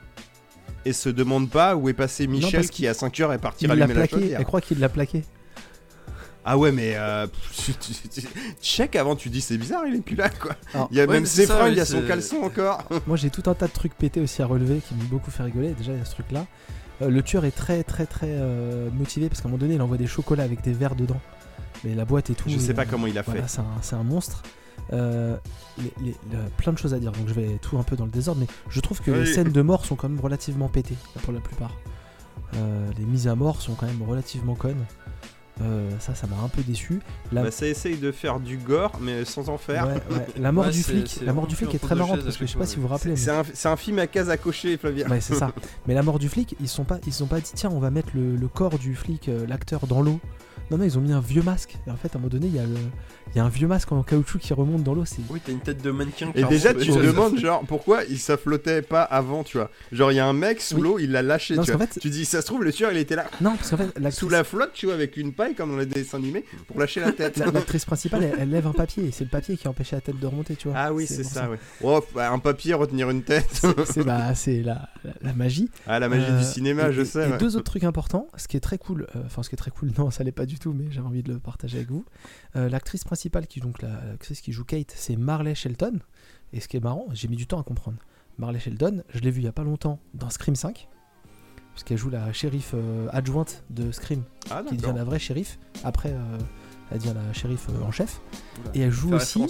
Et 0.85 0.93
se 0.93 1.09
demande 1.09 1.49
pas 1.49 1.75
où 1.75 1.89
est 1.89 1.93
passé 1.93 2.27
Michel 2.27 2.69
qui, 2.69 2.87
à 2.87 2.93
5h, 2.93 3.33
est 3.33 3.37
parti 3.37 3.67
rallumer 3.67 3.93
la 3.93 4.07
chaudière. 4.07 4.39
Elle 4.39 4.45
croit 4.45 4.61
qu'il 4.61 4.79
l'a 4.79 4.89
plaqué. 4.89 5.23
Ah 6.49 6.57
ouais, 6.57 6.71
mais 6.71 6.93
euh, 6.95 7.27
check 8.61 8.95
avant, 8.95 9.17
tu 9.17 9.29
dis 9.29 9.41
c'est 9.41 9.57
bizarre, 9.57 9.85
il 9.85 9.95
est 9.95 10.01
plus 10.01 10.15
là 10.15 10.29
quoi. 10.29 10.55
Alors, 10.73 10.87
il 10.91 10.97
y 10.97 11.01
a 11.01 11.05
ouais, 11.05 11.15
même 11.15 11.25
ses 11.25 11.45
fringues, 11.45 11.73
il 11.73 11.77
y 11.77 11.81
a 11.81 11.85
son 11.85 12.01
caleçon 12.03 12.37
encore. 12.37 12.87
Moi 13.05 13.17
j'ai 13.17 13.29
tout 13.29 13.43
un 13.47 13.53
tas 13.53 13.67
de 13.67 13.73
trucs 13.73 13.93
pétés 13.93 14.21
aussi 14.21 14.41
à 14.41 14.45
relever 14.45 14.79
qui 14.79 14.95
m'ont 14.95 15.03
beaucoup 15.09 15.29
fait 15.29 15.43
rigoler. 15.43 15.73
Déjà 15.73 15.91
il 15.91 15.99
y 15.99 16.01
a 16.01 16.05
ce 16.05 16.13
truc 16.13 16.31
là. 16.31 16.45
Le 17.01 17.21
tueur 17.21 17.45
est 17.45 17.51
très 17.51 17.83
très 17.83 18.05
très 18.05 18.29
euh, 18.29 18.89
motivé 18.91 19.29
parce 19.29 19.41
qu'à 19.41 19.47
un 19.47 19.51
moment 19.51 19.61
donné 19.61 19.75
il 19.75 19.81
envoie 19.81 19.97
des 19.97 20.07
chocolats 20.07 20.43
avec 20.43 20.61
des 20.61 20.73
verres 20.73 20.95
dedans. 20.95 21.19
Mais 21.83 21.93
la 21.93 22.05
boîte 22.05 22.29
et 22.31 22.33
tout. 22.33 22.49
Je 22.49 22.57
sais 22.57 22.71
euh, 22.71 22.75
pas 22.75 22.85
comment 22.85 23.07
il 23.07 23.17
a 23.17 23.23
fait. 23.23 23.43
C'est 23.81 23.95
un, 23.95 24.03
monstre. 24.03 24.41
Euh, 24.93 25.37
les- 25.77 25.93
les- 26.03 26.15
le- 26.31 26.49
plein 26.57 26.73
de 26.73 26.77
choses 26.77 26.93
à 26.93 26.99
dire, 26.99 27.11
donc 27.11 27.27
je 27.27 27.33
vais 27.33 27.59
tout 27.61 27.77
un 27.77 27.83
peu 27.83 27.95
dans 27.95 28.05
le 28.05 28.11
désordre, 28.11 28.41
mais 28.41 28.47
je 28.69 28.79
trouve 28.79 29.01
que 29.01 29.11
les 29.11 29.25
scènes 29.25 29.51
de 29.51 29.61
mort 29.61 29.85
sont 29.85 29.95
quand 29.95 30.09
même 30.09 30.19
relativement 30.19 30.69
pétées 30.69 30.97
pour 31.23 31.33
la 31.33 31.39
plupart. 31.39 31.75
Euh, 32.55 32.87
les 32.97 33.05
mises 33.05 33.27
à 33.27 33.35
mort 33.35 33.61
sont 33.61 33.73
quand 33.75 33.85
même 33.85 34.01
relativement 34.01 34.55
connes. 34.55 34.85
Euh, 35.61 35.89
ça, 35.99 36.13
ça 36.13 36.27
m'a 36.27 36.35
un 36.43 36.49
peu 36.49 36.61
déçu. 36.61 36.99
La, 37.31 37.43
Bah, 37.43 37.51
ça 37.51 37.65
essaye 37.67 37.97
de 37.97 38.11
faire 38.11 38.39
du 38.39 38.57
gore, 38.57 38.91
mais 39.01 39.25
sans 39.25 39.49
en 39.49 39.57
faire. 39.57 39.87
ouais, 39.87 39.93
ouais, 40.15 40.25
la 40.39 40.51
mort 40.51 40.65
Ouais, 40.65 40.71
du 40.71 40.83
flic, 40.83 41.19
la 41.23 41.33
mort 41.33 41.47
du 41.47 41.55
flic 41.55 41.73
est 41.73 41.79
très 41.79 41.95
marrante 41.95 42.23
parce 42.23 42.37
que 42.37 42.45
je 42.45 42.51
sais 42.51 42.57
pas 42.59 42.65
si 42.67 42.75
vous 42.75 42.83
vous 42.83 42.87
rappelez. 42.89 43.15
C'est 43.15 43.31
mais- 43.31 43.65
un, 43.71 43.75
film 43.75 43.99
à 43.99 44.07
case 44.07 44.29
à 44.29 44.37
cocher, 44.37 44.77
Flavien. 44.77 45.07
Ouais, 45.09 45.19
c'est 45.21 45.35
ça. 45.35 45.51
Mais 45.87 45.93
la 45.93 46.03
mort 46.03 46.19
du 46.19 46.29
flic, 46.29 46.55
ils 46.59 46.67
sont 46.67 46.83
pas, 46.83 46.99
ils 47.07 47.13
sont 47.13 47.25
pas 47.27 47.39
dit 47.39 47.51
tiens, 47.55 47.71
on 47.73 47.79
va 47.79 47.89
mettre 47.89 48.09
le, 48.13 48.35
le 48.35 48.47
corps 48.47 48.77
du 48.77 48.95
flic, 48.95 49.29
euh, 49.29 49.45
l'acteur, 49.47 49.87
dans 49.87 50.01
l'eau. 50.01 50.19
Non, 50.69 50.77
non, 50.77 50.83
ils 50.83 50.97
ont 50.97 51.01
mis 51.01 51.13
un 51.13 51.21
vieux 51.21 51.43
masque. 51.43 51.77
Et 51.87 51.91
en 51.91 51.95
fait, 51.95 52.09
à 52.13 52.17
un 52.17 52.19
moment 52.19 52.29
donné, 52.29 52.47
il 52.47 52.53
y 52.55 52.59
a 52.59 52.63
le, 52.63 52.75
il 53.33 53.37
y 53.37 53.39
a 53.39 53.45
un 53.45 53.47
vieux 53.47 53.67
masque 53.69 53.89
en 53.93 54.03
caoutchouc 54.03 54.39
qui 54.39 54.53
remonte 54.53 54.83
dans 54.83 54.93
l'eau. 54.93 55.05
Oui, 55.29 55.39
t'as 55.45 55.53
une 55.53 55.61
tête 55.61 55.81
de 55.81 55.91
mannequin. 55.91 56.29
Et 56.35 56.43
déjà, 56.43 56.73
tu 56.73 56.89
te 56.91 56.97
demandes, 56.99 57.37
genre, 57.39 57.63
pourquoi 57.65 58.03
il 58.03 58.19
ça 58.19 58.35
flottait 58.35 58.81
pas 58.81 59.01
avant, 59.03 59.45
tu 59.45 59.57
vois. 59.59 59.71
Genre, 59.93 60.11
il 60.11 60.15
y 60.15 60.19
a 60.19 60.27
un 60.27 60.33
mec 60.33 60.59
sous 60.59 60.75
Oui. 60.75 60.81
l'eau, 60.81 60.99
il 60.99 61.11
l'a 61.13 61.21
lâché, 61.21 61.55
Non, 61.55 61.63
tu 61.63 61.71
vois. 61.71 61.79
qu'en 61.85 61.93
fait- 61.93 61.99
Tu 62.01 62.09
dis, 62.09 62.25
ça 62.25 62.41
se 62.41 62.47
trouve, 62.47 62.65
le 62.65 62.73
tueur, 62.73 62.91
il 62.91 62.97
était 62.97 63.15
là, 63.15 63.27
non, 63.39 63.55
parce 63.55 63.69
qu'en 63.69 63.77
fait, 63.77 63.85
sous 63.95 64.01
l'actrice, 64.01 64.29
la 64.31 64.43
flotte, 64.43 64.71
tu 64.73 64.87
vois, 64.87 64.95
avec 64.95 65.15
une 65.15 65.31
paille, 65.31 65.46
comme 65.55 65.71
dans 65.71 65.77
les 65.77 65.85
dessins 65.85 66.17
animés, 66.17 66.43
pour 66.67 66.79
lâcher 66.79 66.99
la 67.01 67.11
tête. 67.11 67.37
la- 67.37 67.51
l'actrice 67.51 67.85
principale, 67.85 68.23
elle, 68.23 68.35
elle 68.39 68.49
lève 68.49 68.67
un 68.67 68.73
papier. 68.73 69.05
Et 69.05 69.11
c'est 69.11 69.23
le 69.23 69.29
papier 69.29 69.57
qui 69.57 69.67
a 69.67 69.69
empêché 69.71 69.95
la 69.95 70.01
tête 70.01 70.19
de 70.19 70.25
remonter, 70.27 70.55
tu 70.55 70.67
vois. 70.67 70.77
Ah 70.77 70.93
oui, 70.93 71.05
c'est 71.07 71.23
ça, 71.23 71.49
ouais. 71.49 71.59
Oh, 71.83 72.01
bah, 72.13 72.31
un 72.31 72.39
papier, 72.39 72.73
retenir 72.73 73.09
une 73.09 73.23
tête. 73.23 73.61
C'est- 73.85 74.03
bah, 74.03 74.33
la, 74.47 74.89
la, 75.03 75.13
la 75.21 75.33
magie. 75.33 75.69
Ah, 75.85 75.99
la 75.99 76.09
magie 76.09 76.25
Euh, 76.29 76.39
du 76.39 76.43
cinéma, 76.45 76.89
et- 76.89 76.93
je 76.93 77.03
sais. 77.03 77.27
Et 77.27 77.31
ouais. 77.31 77.37
deux 77.37 77.55
autres 77.55 77.65
trucs 77.71 77.83
importants, 77.83 78.27
ce 78.37 78.47
qui 78.47 78.57
est 78.57 78.61
très 78.61 78.77
cool, 78.77 79.07
euh, 79.15 79.21
enfin 79.25 79.43
ce 79.43 79.49
qui 79.49 79.55
est 79.55 79.57
très 79.57 79.71
cool, 79.71 79.91
non, 79.97 80.11
ça 80.11 80.23
l'est 80.23 80.31
pas 80.31 80.45
du 80.45 80.59
tout, 80.59 80.73
mais 80.73 80.85
j'ai 80.91 81.01
envie 81.01 81.23
de 81.23 81.31
le 81.33 81.39
partager 81.39 81.77
avec 81.77 81.89
vous. 81.91 82.05
Euh, 82.55 82.69
L'actrice 82.69 83.03
principale 83.03 83.47
qui 83.47 83.59
donc 83.59 83.81
la- 83.81 84.03
l'actrice 84.09 84.41
qui 84.41 84.51
joue 84.51 84.63
Kate, 84.65 84.93
c'est 84.95 85.15
Marley 85.15 85.55
Shelton. 85.55 85.99
Et 86.53 86.59
ce 86.59 86.67
qui 86.67 86.77
est 86.77 86.81
marrant, 86.83 87.07
j'ai 87.13 87.27
mis 87.27 87.35
du 87.35 87.45
temps 87.47 87.59
à 87.59 87.63
comprendre. 87.63 87.97
Marley 88.37 88.59
Shelton, 88.59 89.03
je 89.13 89.19
l'ai 89.19 89.31
vue 89.31 89.41
il 89.41 89.45
y 89.45 89.47
a 89.47 89.51
pas 89.51 89.63
longtemps 89.63 89.99
dans 90.13 90.29
Scream 90.29 90.55
5, 90.55 90.87
parce 91.77 91.83
qu'elle 91.83 91.97
joue 91.99 92.09
la 92.09 92.33
shérif 92.33 92.71
euh, 92.73 93.05
adjointe 93.11 93.63
de 93.69 93.91
Scream, 93.91 94.23
Ah, 94.49 94.63
qui 94.67 94.77
devient 94.77 94.93
la 94.95 95.03
vraie 95.03 95.19
shérif. 95.19 95.59
Après, 95.83 96.09
euh, 96.09 96.37
elle 96.89 96.97
devient 96.97 97.13
la 97.13 97.33
shérif 97.33 97.67
euh, 97.69 97.85
en 97.85 97.91
chef. 97.91 98.19
Oula. 98.63 98.71
Et 98.73 98.79
elle 98.81 98.89
joue 98.89 99.13
aussi. 99.13 99.45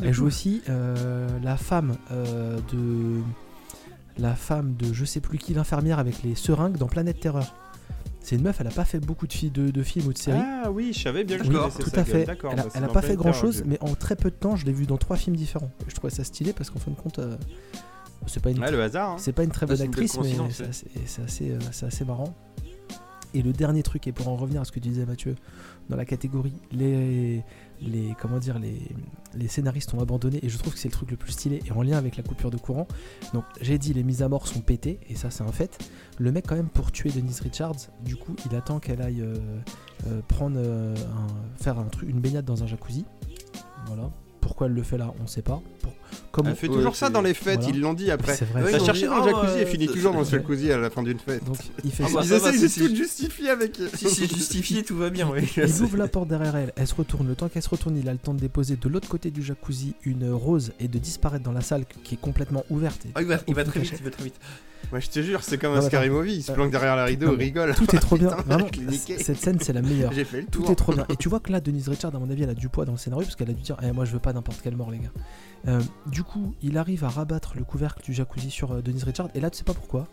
Elle 0.00 0.12
joue 0.14 0.26
aussi 0.26 0.62
la 0.68 1.56
femme 1.56 1.96
de 2.72 3.20
la 4.16 4.36
femme 4.36 4.74
de 4.76 4.92
je 4.92 5.04
sais 5.04 5.18
plus 5.18 5.38
qui 5.38 5.54
l'infirmière 5.54 5.98
avec 5.98 6.22
les 6.22 6.36
seringues 6.36 6.76
dans 6.76 6.86
Planète 6.86 7.18
Terreur. 7.18 7.52
C'est 8.20 8.36
une 8.36 8.42
meuf, 8.42 8.60
elle 8.60 8.68
a 8.68 8.70
pas 8.70 8.84
fait 8.84 9.00
beaucoup 9.00 9.26
de, 9.26 9.48
de, 9.48 9.70
de 9.72 9.82
films 9.82 10.06
ou 10.06 10.12
de 10.12 10.18
séries. 10.18 10.38
Ah 10.40 10.70
oui, 10.70 10.92
je 10.92 11.02
savais 11.02 11.24
bien 11.24 11.38
que 11.38 11.44
je 11.44 11.50
Oui, 11.50 11.56
tout 11.80 11.90
à 11.96 12.04
fait. 12.04 12.22
Elle 12.22 12.30
a, 12.30 12.62
bah, 12.62 12.68
elle 12.76 12.84
a 12.84 12.88
pas 12.88 13.02
fait 13.02 13.16
grand 13.16 13.32
chose, 13.32 13.64
mais 13.66 13.78
en 13.82 13.96
très 13.96 14.14
peu 14.14 14.30
de 14.30 14.36
temps, 14.36 14.54
je 14.54 14.66
l'ai 14.66 14.72
vue 14.72 14.86
dans 14.86 14.98
trois 14.98 15.16
films 15.16 15.34
différents. 15.34 15.72
Je 15.88 15.94
trouvais 15.96 16.14
ça 16.14 16.22
stylé 16.22 16.52
parce 16.52 16.70
qu'en 16.70 16.78
fin 16.78 16.92
de 16.92 16.96
compte, 16.96 17.18
c'est 18.26 18.42
pas 18.42 18.50
une 18.50 18.58
Ouais, 18.60 18.70
le 18.70 18.82
hasard. 18.82 19.10
hein. 19.12 19.16
c'est 19.18 19.32
pas 19.32 19.44
une 19.44 19.50
très 19.50 19.66
bonne 19.66 19.80
actrice, 19.80 20.18
mais 20.18 20.30
c'est 21.06 21.22
assez, 21.22 21.50
euh, 21.50 21.58
assez 21.86 22.04
marrant. 22.04 22.34
Et 23.34 23.40
le 23.40 23.54
dernier 23.54 23.82
truc, 23.82 24.06
et 24.06 24.12
pour 24.12 24.28
en 24.28 24.36
revenir 24.36 24.60
à 24.60 24.64
ce 24.66 24.72
que 24.72 24.78
disait 24.80 25.06
Mathieu, 25.06 25.36
dans 25.88 25.96
la 25.96 26.04
catégorie, 26.04 26.52
les, 26.70 27.42
les, 27.80 28.14
comment 28.20 28.38
dire, 28.38 28.58
les, 28.58 28.76
les 29.34 29.48
scénaristes 29.48 29.94
ont 29.94 30.00
abandonné, 30.00 30.38
et 30.42 30.50
je 30.50 30.58
trouve 30.58 30.74
que 30.74 30.78
c'est 30.78 30.88
le 30.88 30.92
truc 30.92 31.10
le 31.10 31.16
plus 31.16 31.32
stylé, 31.32 31.62
et 31.66 31.72
en 31.72 31.80
lien 31.80 31.96
avec 31.96 32.18
la 32.18 32.22
coupure 32.22 32.50
de 32.50 32.58
courant. 32.58 32.86
Donc 33.32 33.44
j'ai 33.62 33.78
dit, 33.78 33.94
les 33.94 34.02
mises 34.02 34.22
à 34.22 34.28
mort 34.28 34.46
sont 34.46 34.60
pétées, 34.60 35.00
et 35.08 35.14
ça 35.14 35.30
c'est 35.30 35.44
un 35.44 35.50
fait. 35.52 35.78
Le 36.18 36.30
mec, 36.30 36.44
quand 36.46 36.56
même, 36.56 36.68
pour 36.68 36.92
tuer 36.92 37.08
Denise 37.08 37.40
Richards, 37.40 37.76
du 38.04 38.16
coup, 38.16 38.36
il 38.50 38.54
attend 38.54 38.80
qu'elle 38.80 39.00
aille 39.00 39.22
euh, 39.22 39.34
euh, 40.08 40.20
prendre, 40.28 40.58
un- 40.58 41.56
faire 41.62 41.78
un 41.78 41.84
truc, 41.86 42.10
une 42.10 42.20
baignade 42.20 42.44
dans 42.44 42.62
un 42.62 42.66
jacuzzi. 42.66 43.06
Voilà. 43.86 44.10
Pourquoi 44.42 44.66
elle 44.66 44.74
le 44.74 44.82
fait 44.82 44.98
là, 44.98 45.14
on 45.22 45.26
sait 45.26 45.40
pas. 45.40 45.62
Pour, 45.80 45.92
comme 46.30 46.46
Elle 46.46 46.52
on- 46.52 46.56
fait 46.56 46.68
Ouais, 46.68 46.74
toujours 46.76 46.96
ça 46.96 47.06
c'est- 47.06 47.12
dans 47.12 47.20
les 47.22 47.34
fêtes, 47.34 47.60
voilà. 47.60 47.74
ils 47.76 47.80
l'ont 47.80 47.94
dit 47.94 48.10
après. 48.10 48.34
C'est 48.36 48.44
vrai. 48.46 48.62
Ouais, 48.62 48.70
T'as 48.72 48.78
ils 48.78 48.84
cherché 48.86 49.02
dit, 49.02 49.08
dans 49.08 49.24
le 49.24 49.32
ah, 49.34 49.40
jacuzzi 49.42 49.58
et 49.62 49.66
finit 49.66 49.86
toujours 49.88 50.12
dans 50.12 50.20
le 50.20 50.24
jacuzzi 50.26 50.72
à 50.72 50.78
la 50.78 50.90
fin 50.90 51.02
d'une 51.02 51.18
fête. 51.18 51.44
Donc 51.44 51.56
il 51.84 51.90
fait 51.90 52.04
Ah 52.06 52.08
ça. 52.08 52.14
bah, 52.14 52.20
Ils 52.24 52.28
ça 52.28 52.36
essayent 52.66 52.82
de 52.84 52.88
tout 52.88 52.96
justifier 52.96 53.50
avec. 53.50 53.76
Si 53.94 54.08
c'est 54.08 54.26
justifié, 54.32 54.82
tout 54.82 54.96
va 54.96 55.10
bien, 55.10 55.28
oui. 55.30 55.50
Il 55.56 55.82
ouvre 55.82 55.96
la 55.96 56.08
porte 56.08 56.28
derrière 56.28 56.56
elle, 56.56 56.72
elle 56.76 56.86
se 56.86 56.94
retourne. 56.94 57.28
Le 57.28 57.34
temps 57.34 57.48
qu'elle 57.48 57.62
se 57.62 57.68
retourne, 57.70 57.96
il 57.96 58.08
a 58.08 58.12
le 58.12 58.18
temps 58.18 58.34
de 58.34 58.40
déposer 58.40 58.76
de 58.76 58.88
l'autre 58.88 59.08
côté 59.08 59.30
du 59.30 59.42
jacuzzi 59.42 59.94
une 60.04 60.30
rose 60.30 60.72
et 60.80 60.88
de 60.88 60.98
disparaître 60.98 61.44
dans 61.44 61.52
la 61.52 61.60
salle 61.62 61.84
qui 62.04 62.14
est 62.14 62.20
complètement 62.20 62.64
ouverte. 62.70 63.04
Et 63.06 63.10
Ah, 63.14 63.22
il 63.22 63.28
va, 63.28 63.38
il 63.46 63.54
va 63.54 63.64
très 63.64 63.80
vite, 63.80 63.94
il 63.98 64.04
va 64.04 64.10
très 64.10 64.24
vite. 64.24 64.34
Ouais, 64.92 65.00
je 65.00 65.08
te 65.08 65.22
jure, 65.22 65.42
c'est 65.42 65.58
comme 65.58 65.70
Non, 65.70 65.78
un 65.78 65.80
mais 65.80 65.86
Scary 65.86 66.06
attends. 66.06 66.14
Movie, 66.16 66.34
il 66.34 66.42
se 66.42 66.50
Euh, 66.50 66.54
planque 66.54 66.70
derrière 66.72 66.96
la 66.96 67.04
rideau, 67.04 67.32
il 67.32 67.38
rigole. 67.38 67.72
Tout 67.74 67.94
est 67.96 68.00
trop 68.00 68.16
bien. 68.18 68.28
Vraiment, 68.46 68.66
cette 68.98 69.38
scène, 69.40 69.58
c'est 69.62 69.72
la 69.72 69.80
meilleure. 69.80 70.12
J'ai 70.12 70.24
fait 70.24 70.40
le 70.42 70.46
Tout 70.48 70.62
tour. 70.62 70.70
est 70.72 70.74
trop 70.74 70.92
bien. 70.92 71.06
Et 71.08 71.16
tu 71.16 71.28
vois 71.28 71.38
que 71.40 71.52
là, 71.52 71.60
Denise 71.60 71.88
Richard, 71.88 72.14
à 72.14 72.18
mon 72.18 72.28
avis, 72.28 72.42
elle 72.42 72.50
a 72.50 72.54
du 72.54 72.68
poids 72.68 72.84
dans 72.84 72.92
le 72.92 72.98
scénario 72.98 73.24
parce 73.24 73.36
qu'elle 73.36 73.48
a 73.48 73.52
dû 73.54 73.62
dire 73.62 73.76
Eh, 73.82 73.92
Moi, 73.92 74.04
je 74.04 74.12
veux 74.12 74.18
pas 74.18 74.32
n'importe 74.32 74.60
quelle 74.60 74.76
mort, 74.76 74.90
les 74.90 74.98
gars. 74.98 75.78
Du 76.06 76.22
coup, 76.24 76.54
il 76.62 76.78
arrive 76.78 77.04
à 77.04 77.08
rabattre 77.08 77.54
le 77.56 77.64
couvercle 77.64 78.02
du 78.02 78.12
jacuzzi 78.12 78.50
sur 78.50 78.72
euh, 78.72 78.82
Denise 78.82 79.04
Richard. 79.04 79.28
Et 79.34 79.40
là, 79.40 79.50
tu 79.50 79.58
sais 79.58 79.64
pas 79.64 79.74
pourquoi. 79.74 80.08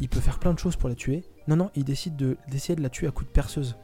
Il 0.00 0.08
peut 0.08 0.20
faire 0.20 0.38
plein 0.38 0.54
de 0.54 0.58
choses 0.58 0.76
pour 0.76 0.88
la 0.88 0.94
tuer. 0.94 1.24
Non, 1.48 1.56
non, 1.56 1.70
il 1.74 1.84
décide 1.84 2.14
de- 2.16 2.36
d'essayer 2.50 2.76
de, 2.76 2.82
la 2.82 2.88
tuer 2.88 3.08
à 3.08 3.10
coups 3.10 3.26
de 3.28 3.32
perceuse 3.32 3.76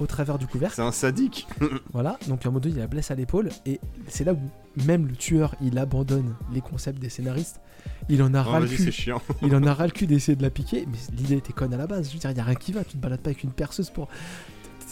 au 0.00 0.06
travers 0.06 0.38
du 0.38 0.46
couvercle. 0.48 0.74
C'est 0.74 0.82
un 0.82 0.90
sadique. 0.92 1.46
Voilà, 1.92 2.18
donc 2.26 2.44
à 2.44 2.48
un 2.48 2.50
moment 2.50 2.60
donné, 2.60 2.74
il 2.74 2.78
la 2.80 2.88
blesse 2.88 3.10
à 3.12 3.14
l'épaule, 3.14 3.50
et 3.66 3.78
c'est 4.08 4.24
là 4.24 4.32
où 4.32 4.40
même 4.84 5.06
le 5.06 5.14
tueur, 5.14 5.54
il 5.60 5.78
abandonne 5.78 6.34
les 6.52 6.60
concepts 6.62 6.98
des 6.98 7.10
scénaristes. 7.10 7.60
Il 8.08 8.22
en 8.22 8.34
a 8.34 8.42
Oh, 8.44 8.50
ras 8.50 8.60
le 8.60 8.66
cul, 8.66 8.90
chiant. 8.90 9.20
il 9.42 9.54
en 9.54 9.62
a 9.64 9.74
ras 9.74 9.86
le 9.86 9.92
cul 9.92 10.06
d'essayer 10.08 10.34
de 10.34 10.42
la 10.42 10.50
piquer, 10.50 10.88
mais 10.90 10.98
l'idée 11.16 11.36
était 11.36 11.52
conne 11.52 11.74
à 11.74 11.76
la 11.76 11.86
base. 11.86 12.08
Je 12.08 12.14
veux 12.14 12.18
dire, 12.18 12.30
il 12.30 12.36
y 12.36 12.40
a 12.40 12.44
rien 12.44 12.54
qui 12.56 12.72
va, 12.72 12.82
tu 12.82 12.92
te 12.92 12.96
balades 12.96 13.20
pas 13.20 13.30
avec 13.30 13.44
une 13.44 13.52
perceuse 13.52 13.90
pour. 13.90 14.08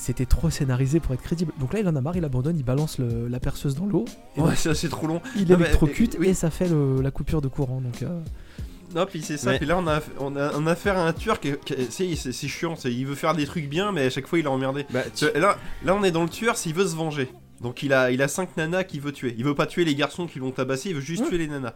C'était 0.00 0.24
trop 0.24 0.48
scénarisé 0.48 0.98
pour 0.98 1.12
être 1.14 1.20
crédible. 1.22 1.52
Donc 1.60 1.74
là, 1.74 1.80
il 1.80 1.86
en 1.88 1.94
a 1.94 2.00
marre, 2.00 2.16
il 2.16 2.24
abandonne, 2.24 2.56
il 2.56 2.64
balance 2.64 2.98
le- 2.98 3.28
la 3.28 3.38
perceuse 3.38 3.74
dans 3.74 3.84
l'eau, 3.84 4.06
Ouais, 4.38 4.56
ça, 4.56 4.74
c'est 4.74 4.88
trop 4.88 5.06
long. 5.06 5.20
il 5.36 5.52
électrocute, 5.52 6.16
oui. 6.18 6.28
et 6.28 6.34
ça 6.34 6.48
fait 6.50 6.68
le- 6.68 7.02
la 7.02 7.10
coupure 7.10 7.42
de 7.42 7.48
courant. 7.48 7.80
Donc, 7.82 8.02
euh, 8.02 8.18
Non, 8.94 9.04
puis 9.06 9.20
c'est 9.22 9.36
ça. 9.36 9.50
Mais- 9.50 9.58
Puis 9.58 9.66
là, 9.66 9.76
on 9.78 9.86
a, 9.86 10.00
on 10.18 10.34
a, 10.36 10.52
on 10.56 10.66
a 10.66 10.72
affaire 10.72 10.96
à 10.98 11.06
un 11.06 11.12
tueur 11.12 11.38
qui, 11.38 11.52
qui 11.64 11.74
est- 11.74 11.90
c'est, 11.92 12.16
c'est, 12.16 12.32
c'est 12.32 12.48
chiant. 12.48 12.74
c'est- 12.76 12.90
il 12.92 13.06
veut 13.06 13.14
faire 13.14 13.34
des 13.34 13.44
trucs 13.46 13.68
bien, 13.68 13.92
mais 13.92 14.06
à 14.06 14.10
chaque 14.10 14.26
fois, 14.26 14.38
il 14.38 14.46
est 14.46 14.48
emmerdé. 14.48 14.86
Bah, 14.90 15.02
tu- 15.14 15.26
Là, 15.38 15.58
là, 15.84 15.94
on 15.94 16.02
est 16.02 16.10
dans 16.10 16.22
le 16.24 16.28
tueur 16.30 16.56
s'il 16.56 16.74
veut 16.74 16.86
se 16.86 16.96
venger. 16.96 17.30
Donc, 17.60 17.82
il 17.82 17.92
a, 17.92 18.10
il 18.10 18.22
a 18.22 18.26
cinq 18.26 18.56
nanas 18.56 18.84
qu'il 18.84 19.00
veut 19.02 19.12
tuer. 19.12 19.34
Il 19.38 19.44
veut 19.44 19.54
pas 19.54 19.66
tuer 19.66 19.84
les 19.84 19.94
garçons 19.94 20.26
qui 20.26 20.38
l'ont 20.38 20.50
tabassé, 20.50 20.88
il 20.88 20.94
veut 20.94 21.00
juste 21.02 21.22
Ouais. 21.24 21.28
tuer 21.28 21.38
les 21.38 21.46
nanas. 21.46 21.74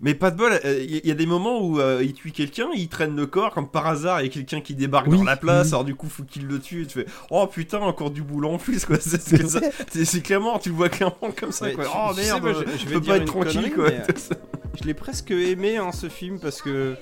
Mais 0.00 0.14
pas 0.14 0.30
de 0.30 0.36
bol, 0.36 0.52
euh, 0.64 0.84
il 0.86 0.96
y, 0.96 1.08
y 1.08 1.10
a 1.10 1.14
des 1.14 1.24
moments 1.24 1.58
où 1.62 1.80
euh, 1.80 2.02
il 2.04 2.12
tue 2.12 2.30
quelqu'un, 2.30 2.68
il 2.74 2.88
traîne 2.88 3.16
le 3.16 3.26
corps, 3.26 3.54
comme 3.54 3.66
par 3.68 3.86
hasard, 3.86 4.20
il 4.20 4.24
y 4.24 4.28
a 4.28 4.32
quelqu'un 4.32 4.60
qui 4.60 4.74
débarque 4.74 5.06
Oui, 5.06 5.16
dans 5.16 5.24
la 5.24 5.36
place, 5.38 5.68
oui. 5.68 5.72
alors 5.72 5.84
du 5.84 5.94
coup, 5.94 6.06
faut 6.08 6.22
qu'il 6.22 6.46
le 6.46 6.58
tue. 6.60 6.82
Et 6.82 6.86
tu 6.86 6.98
fais, 7.00 7.06
oh 7.30 7.46
putain, 7.46 7.78
encore 7.80 8.10
du 8.10 8.22
boulot 8.22 8.50
en 8.50 8.58
plus, 8.58 8.84
quoi. 8.84 8.96
C'est, 9.00 9.20
c'est 9.22 9.38
c'est 9.38 9.48
ça. 9.48 9.58
vrai. 9.60 9.72
C'est- 9.90 10.04
c'est 10.04 10.20
clairement, 10.20 10.58
tu 10.58 10.68
le 10.68 10.74
vois 10.74 10.90
clairement 10.90 11.30
comme 11.34 11.50
ça, 11.52 11.64
Ouais, 11.66 11.72
quoi. 11.72 11.84
tu- 11.84 11.90
oh 11.94 12.12
sais, 12.14 12.22
merde, 12.26 12.42
moi, 12.42 12.52
je- 12.52 12.72
je 12.72 12.76
je 12.78 12.86
vais 12.88 12.94
peux 12.96 13.00
dire 13.00 13.12
pas 13.14 13.18
être 13.20 13.24
tranquille, 13.26 13.72
connerie, 13.72 13.72
quoi. 13.72 13.90
mais, 13.90 14.14
je 14.80 14.86
l'ai 14.86 14.94
presque 14.94 15.30
aimé 15.30 15.78
hein, 15.78 15.92
ce 15.92 16.10
film 16.10 16.38
parce 16.40 16.60
que 16.60 16.94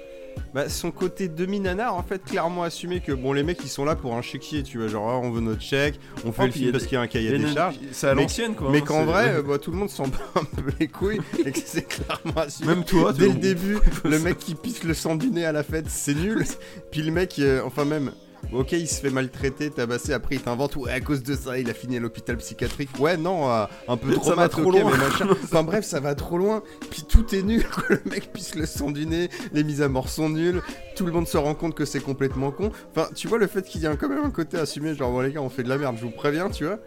bah, 0.55 0.69
son 0.69 0.91
côté 0.91 1.29
demi-nanar 1.29 1.97
en 1.97 2.03
fait 2.03 2.23
clairement 2.23 2.63
assumé 2.63 3.01
que 3.01 3.13
bon 3.13 3.33
les 3.33 3.43
mecs 3.43 3.59
ils 3.65 3.69
sont 3.69 3.85
là 3.85 3.97
pour 3.97 4.15
un 4.15 4.23
chéquier 4.23 4.63
tu 4.63 4.79
vois 4.79 4.89
genre 4.89 5.11
ah, 5.11 5.19
on 5.19 5.31
veut 5.31 5.41
notre 5.41 5.63
chèque, 5.63 5.99
on 6.25 6.33
fait 6.33 6.45
Oh, 6.45 6.47
le 6.47 6.53
film 6.53 6.73
parce 6.73 6.85
qu'il 6.85 6.95
y 6.95 6.97
a 6.97 7.01
un 7.01 7.07
cahier 7.07 7.39
des 7.39 7.53
charges. 7.53 7.77
C'est 7.93 8.09
à 8.09 8.15
l'ancienne 8.15 8.55
quoi. 8.55 8.71
Mais 8.71 8.79
hein, 8.79 8.85
qu'en 8.87 9.05
vrai, 9.05 9.43
bah, 9.43 9.59
tout 9.59 9.71
le 9.71 9.77
monde 9.79 9.91
s'en 9.91 10.07
bat 10.07 10.19
un 10.37 10.45
peu 10.45 10.71
les 10.79 10.89
couilles 10.89 11.21
et 11.45 11.53
que 11.53 11.59
c'est 11.65 11.89
clairement 11.89 12.41
assumé. 12.41 12.75
Même 12.75 12.85
toi, 12.85 13.13
Dès 13.13 13.29
le 13.29 13.35
début, 13.35 13.79
le 14.05 14.19
mec 14.19 14.39
qui 14.39 14.55
pisse 14.55 14.85
le 14.85 14.95
sang 14.95 15.17
du 15.17 15.31
nez 15.31 15.45
à 15.45 15.53
la 15.53 15.63
fête, 15.63 15.87
c'est 15.89 16.15
nul. 16.15 16.45
Puis 16.91 17.03
le 17.03 17.13
mec, 17.13 17.37
euh, 17.39 17.63
enfin 17.65 17.85
même, 17.85 18.13
ok, 18.53 18.73
il 18.73 18.89
se 18.89 19.01
fait 19.01 19.11
maltraiter, 19.11 19.71
tabasser, 19.71 20.13
après 20.13 20.37
il 20.37 20.41
t'invente, 20.43 20.77
ouais, 20.77 20.93
à 20.93 21.01
cause 21.01 21.23
de 21.23 21.35
ça, 21.35 21.59
il 21.59 21.69
a 21.71 21.75
fini 21.75 21.97
à 21.97 22.01
l'hôpital 22.01 22.37
psychiatrique. 22.37 22.91
Ouais, 22.99 23.17
non, 23.17 23.51
euh, 23.51 23.65
un 23.89 23.97
peu 23.97 24.13
trop 24.13 24.31
Ça 24.31 24.35
va 24.35 24.49
trop 24.49 24.71
loin. 24.71 24.91
mais 24.91 24.99
machin. 24.99 25.27
Enfin 25.45 25.63
bref, 25.63 25.85
ça 25.85 26.01
va 26.01 26.15
trop 26.15 26.39
loin. 26.39 26.63
Puis 26.91 27.05
tout 27.09 27.35
est 27.35 27.43
nul, 27.43 27.65
quoi. 27.69 27.85
Le 27.91 28.11
mec 28.11 28.33
pisse 28.33 28.55
le 28.55 28.67
sang 28.67 28.91
du 28.91 29.07
nez, 29.07 29.29
les 29.53 29.65
mises 29.65 29.83
à 29.83 29.89
mort 29.89 30.09
sont 30.09 30.29
nulles, 30.29 30.63
tout 30.97 31.07
le 31.07 31.13
monde 31.13 31.29
se 31.29 31.37
rend 31.37 31.55
compte 31.55 31.75
que 31.75 31.85
c'est 31.85 32.01
complètement 32.01 32.51
con. 32.51 32.71
Enfin, 32.91 33.09
tu 33.15 33.29
vois, 33.29 33.39
le 33.39 33.47
fait 33.47 33.63
qu'il 33.63 33.81
y 33.83 33.87
a 33.87 33.97
quand 33.97 34.09
même 34.09 34.25
un 34.25 34.31
côté 34.31 34.59
assumé, 34.59 34.95
genre, 34.95 35.11
bon 35.11 35.21
les 35.21 35.33
gars, 35.33 35.43
on 35.43 35.49
fait 35.49 35.63
de 35.63 35.69
la 35.69 35.79
merde, 35.79 35.97
je 35.99 36.05
vous 36.05 36.11
préviens, 36.11 36.51
tu 36.51 36.65
vois. 36.65 36.79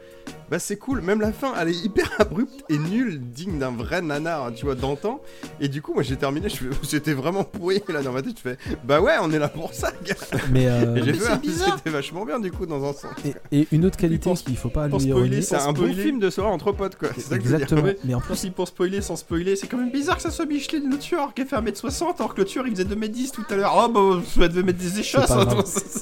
Bah 0.49 0.59
c'est 0.59 0.77
cool, 0.77 1.01
même 1.01 1.19
la 1.21 1.31
fin, 1.31 1.53
elle 1.59 1.69
est 1.69 1.85
hyper 1.85 2.09
abrupte 2.19 2.63
et 2.69 2.77
nulle, 2.77 3.19
digne 3.19 3.59
d'un 3.59 3.71
vrai 3.71 4.01
nanar, 4.01 4.45
hein, 4.45 4.51
tu 4.55 4.65
vois, 4.65 4.75
d'antan. 4.75 5.21
Et 5.59 5.67
du 5.67 5.81
coup, 5.81 5.93
moi 5.93 6.03
j'ai 6.03 6.15
terminé, 6.15 6.47
c'était 6.83 7.13
vraiment 7.17 7.43
pourri 7.43 7.81
là 7.89 8.01
dans 8.01 8.11
ma 8.13 8.21
tête. 8.21 8.37
Je 8.37 8.41
fais, 8.41 8.57
bah 8.83 9.01
ouais, 9.01 9.13
on 9.21 9.31
est 9.31 9.39
là 9.39 9.49
pour 9.49 9.73
ça, 9.73 9.91
gars. 10.05 10.15
Mais, 10.51 10.67
euh, 10.67 10.95
j'ai 11.03 11.11
mais 11.11 11.17
fait, 11.17 11.23
c'est 11.25 11.31
ah, 11.31 11.39
bizarre. 11.51 11.77
c'était 11.77 11.89
vachement 11.89 12.25
bien 12.25 12.39
du 12.39 12.51
coup 12.51 12.65
dans 12.65 12.83
un 12.83 12.93
sens. 12.93 13.11
et, 13.51 13.59
et 13.61 13.67
une 13.71 13.85
autre 13.85 13.97
qualité 13.97 14.29
Pour- 14.29 14.37
qu'il 14.41 14.57
faut 14.57 14.69
pas 14.69 14.87
pour 14.89 14.99
lui 14.99 15.09
spoiler. 15.09 15.41
C'est 15.41 15.55
un 15.57 15.73
bon 15.73 15.93
film 15.93 16.19
de 16.19 16.29
soirée 16.29 16.49
entre 16.51 16.71
potes, 16.71 16.95
quoi. 16.95 17.09
C'est 17.17 17.29
que. 17.29 17.35
Exactement. 17.35 17.83
Mais 18.05 18.13
en 18.13 18.19
plus, 18.21 18.39
plus, 18.39 18.49
pour 18.51 18.67
spoiler 18.67 19.01
sans 19.01 19.15
spoiler, 19.15 19.55
c'est 19.55 19.67
quand 19.67 19.77
même 19.77 19.91
bizarre 19.91 20.15
que 20.17 20.21
ça 20.21 20.31
soit 20.31 20.45
Micheline 20.45 20.89
le 20.89 20.97
tueur 20.97 21.33
qui 21.33 21.41
a 21.41 21.45
fait 21.45 21.55
1m60 21.55 22.15
alors 22.19 22.33
que 22.33 22.41
le 22.41 22.45
tueur 22.47 22.65
il 22.67 22.75
faisait 22.75 22.83
2m10 22.85 23.31
tout 23.31 23.43
à 23.49 23.55
l'heure. 23.55 23.73
Oh 23.75 23.89
bah, 23.91 24.21
ça 24.25 24.47
devait 24.47 24.63
mettre 24.63 24.79
des 24.79 24.99
échasses. 24.99 25.31
hein, 25.31 25.45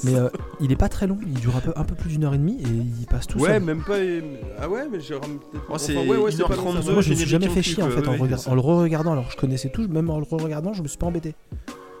mais 0.04 0.14
euh, 0.14 0.28
il 0.60 0.72
est 0.72 0.76
pas 0.76 0.88
très 0.88 1.06
long. 1.06 1.18
Il 1.26 1.34
dure 1.34 1.56
un 1.56 1.60
peu, 1.60 1.72
un 1.76 1.84
peu 1.84 1.94
plus 1.94 2.10
d'une 2.10 2.24
heure 2.24 2.34
et 2.34 2.38
demie 2.38 2.58
et 2.60 2.66
il 3.00 3.06
passe 3.06 3.26
tout 3.26 3.38
Ouais, 3.38 3.50
seul. 3.54 3.62
même 3.62 3.82
pas. 3.82 3.94
Ah 4.60 4.68
ouais, 4.68 4.86
mais 4.90 5.00
j'ai 5.00 5.14
peut-être. 5.14 5.64
Oh, 5.68 5.78
c'est 5.78 5.96
ouais, 5.96 6.16
ouais, 6.16 6.30
c'est 6.30 6.42
pas 6.42 6.56
long, 6.56 6.72
ça 6.72 6.78
1h32, 6.80 6.82
va. 6.86 6.92
Moi, 6.92 7.02
je 7.02 7.10
me 7.10 7.14
suis 7.14 7.28
jamais 7.28 7.48
en 7.48 7.50
fait 7.52 7.62
chier 7.62 7.82
en 7.82 7.88
quoi. 7.88 8.02
fait 8.02 8.08
en 8.48 8.54
le 8.54 8.60
re-regardant. 8.60 9.12
Alors 9.12 9.30
je 9.30 9.36
connaissais 9.36 9.68
tout, 9.70 9.86
même 9.88 10.10
en 10.10 10.18
le 10.18 10.24
re-regardant, 10.24 10.72
je 10.72 10.82
me 10.82 10.88
suis 10.88 10.98
pas 10.98 11.06
embêté. 11.06 11.34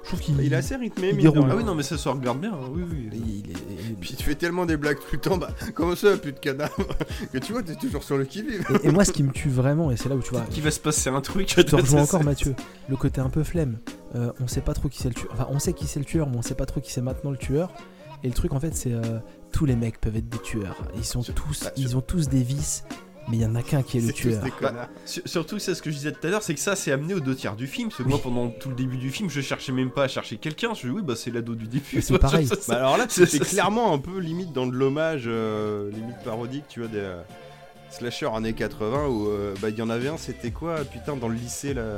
Je 0.06 0.10
trouve 0.12 0.20
qu'il 0.20 0.40
Il 0.40 0.52
est 0.52 0.56
assez 0.56 0.76
rythmé, 0.76 1.10
Il 1.10 1.16
déroule. 1.18 1.40
rien. 1.40 1.48
Ah 1.50 1.56
oui, 1.56 1.64
non, 1.64 1.74
mais 1.74 1.82
ça 1.82 1.98
se 1.98 2.08
regarde 2.08 2.40
bien. 2.40 2.52
hein, 2.52 2.68
Oui, 2.72 2.82
oui. 2.88 3.10
il 3.12 3.50
est- 3.50 3.94
Puis 4.00 4.14
tu 4.14 4.22
fais 4.22 4.36
tellement 4.36 4.64
des 4.64 4.76
blagues 4.76 4.98
tout 4.98 5.14
le 5.16 5.18
temps, 5.20 5.36
bah, 5.36 5.48
comment 5.74 5.96
ça, 5.96 6.16
plus 6.16 6.32
de 6.32 6.38
cadavre 6.38 6.76
Que 7.32 7.38
tu 7.38 7.52
vois, 7.52 7.62
t'es 7.62 7.74
toujours 7.74 8.04
sur 8.04 8.16
le 8.16 8.24
qui-vive. 8.24 8.64
Et, 8.84 8.86
et 8.88 8.92
moi, 8.92 9.04
ce 9.04 9.10
qui 9.10 9.24
me 9.24 9.32
tue 9.32 9.48
vraiment, 9.48 9.90
et 9.90 9.96
c'est 9.96 10.08
là 10.08 10.14
où 10.14 10.22
tu 10.22 10.30
vois, 10.30 10.42
Qu'il 10.42 10.62
va 10.62 10.70
se 10.70 10.78
passer 10.80 11.10
un 11.10 11.20
truc. 11.20 11.52
je 11.56 11.60
te 11.60 11.74
rejoins 11.76 12.02
encore, 12.02 12.22
Mathieu. 12.22 12.54
Le 12.88 12.96
côté 12.96 13.20
un 13.20 13.30
peu 13.30 13.42
flemme. 13.42 13.78
Euh, 14.14 14.30
on 14.40 14.46
sait 14.46 14.60
pas 14.60 14.74
trop 14.74 14.88
qui 14.88 14.98
c'est 15.02 15.08
le 15.08 15.14
tueur. 15.14 15.30
Enfin, 15.32 15.48
on 15.50 15.58
sait 15.58 15.72
qui 15.72 15.86
c'est 15.88 15.98
le 15.98 16.04
tueur, 16.04 16.30
mais 16.30 16.36
on 16.36 16.42
sait 16.42 16.54
pas 16.54 16.66
trop 16.66 16.80
qui 16.80 16.92
c'est 16.92 17.02
maintenant 17.02 17.32
le 17.32 17.36
tueur. 17.36 17.72
Et 18.22 18.28
le 18.28 18.34
truc, 18.34 18.52
en 18.52 18.60
fait, 18.60 18.74
c'est 18.76 18.92
euh, 18.92 19.18
tous 19.52 19.66
les 19.66 19.76
mecs 19.76 20.00
peuvent 20.00 20.16
être 20.16 20.28
des 20.28 20.38
tueurs. 20.38 20.76
Ils 20.96 21.04
sont 21.04 21.22
Sur- 21.22 21.34
tous, 21.34 21.64
bah, 21.64 21.70
ils 21.76 21.96
ont 21.96 22.00
tous 22.00 22.28
des 22.28 22.42
vices, 22.42 22.84
mais 23.28 23.36
il 23.38 23.42
y 23.42 23.46
en 23.46 23.54
a 23.54 23.62
qu'un 23.62 23.82
qui 23.82 23.98
est 23.98 24.00
le 24.00 24.12
tueur. 24.12 24.42
des 24.42 24.50
connards. 24.50 24.88
Sur- 25.04 25.22
Surtout, 25.26 25.58
c'est 25.58 25.74
ce 25.74 25.82
que 25.82 25.90
je 25.90 25.96
disais 25.96 26.12
tout 26.12 26.26
à 26.26 26.30
l'heure, 26.30 26.42
c'est 26.42 26.54
que 26.54 26.60
ça, 26.60 26.76
c'est 26.76 26.92
amené 26.92 27.14
aux 27.14 27.20
deux 27.20 27.34
tiers 27.34 27.56
du 27.56 27.66
film. 27.66 27.88
Parce 27.88 28.02
que 28.02 28.08
moi, 28.08 28.18
pendant 28.22 28.48
tout 28.48 28.68
le 28.68 28.74
début 28.74 28.96
du 28.96 29.10
film, 29.10 29.28
je 29.30 29.40
cherchais 29.40 29.72
même 29.72 29.90
pas 29.90 30.04
à 30.04 30.08
chercher 30.08 30.36
quelqu'un. 30.36 30.74
Je 30.74 30.86
dis, 30.88 30.90
oui, 30.94 31.02
bah, 31.02 31.14
c'est 31.16 31.30
l'ado 31.30 31.54
du 31.54 31.66
début. 31.66 31.84
Mais 31.94 32.00
c'est 32.00 32.18
pareil. 32.18 32.46
Ça, 32.48 32.56
Bah 32.68 32.76
alors 32.78 32.96
là, 32.98 33.06
c'est- 33.08 33.38
clairement 33.38 33.92
un 33.92 33.98
peu 33.98 34.18
limite 34.18 34.52
dans 34.52 34.66
de 34.66 34.72
l'hommage, 34.72 35.24
euh, 35.26 35.90
limite 35.90 36.18
parodique, 36.24 36.64
tu 36.68 36.80
vois, 36.80 36.88
des 36.88 36.98
euh, 36.98 37.20
slashers 37.98 38.30
années 38.34 38.52
80 38.52 39.06
où 39.06 39.28
euh, 39.28 39.54
bah 39.60 39.70
il 39.70 39.78
y 39.78 39.82
en 39.82 39.90
avait 39.90 40.08
un, 40.08 40.16
c'était 40.16 40.50
quoi, 40.50 40.76
putain, 40.84 41.16
dans 41.16 41.28
le 41.28 41.34
lycée, 41.34 41.74
là, 41.74 41.96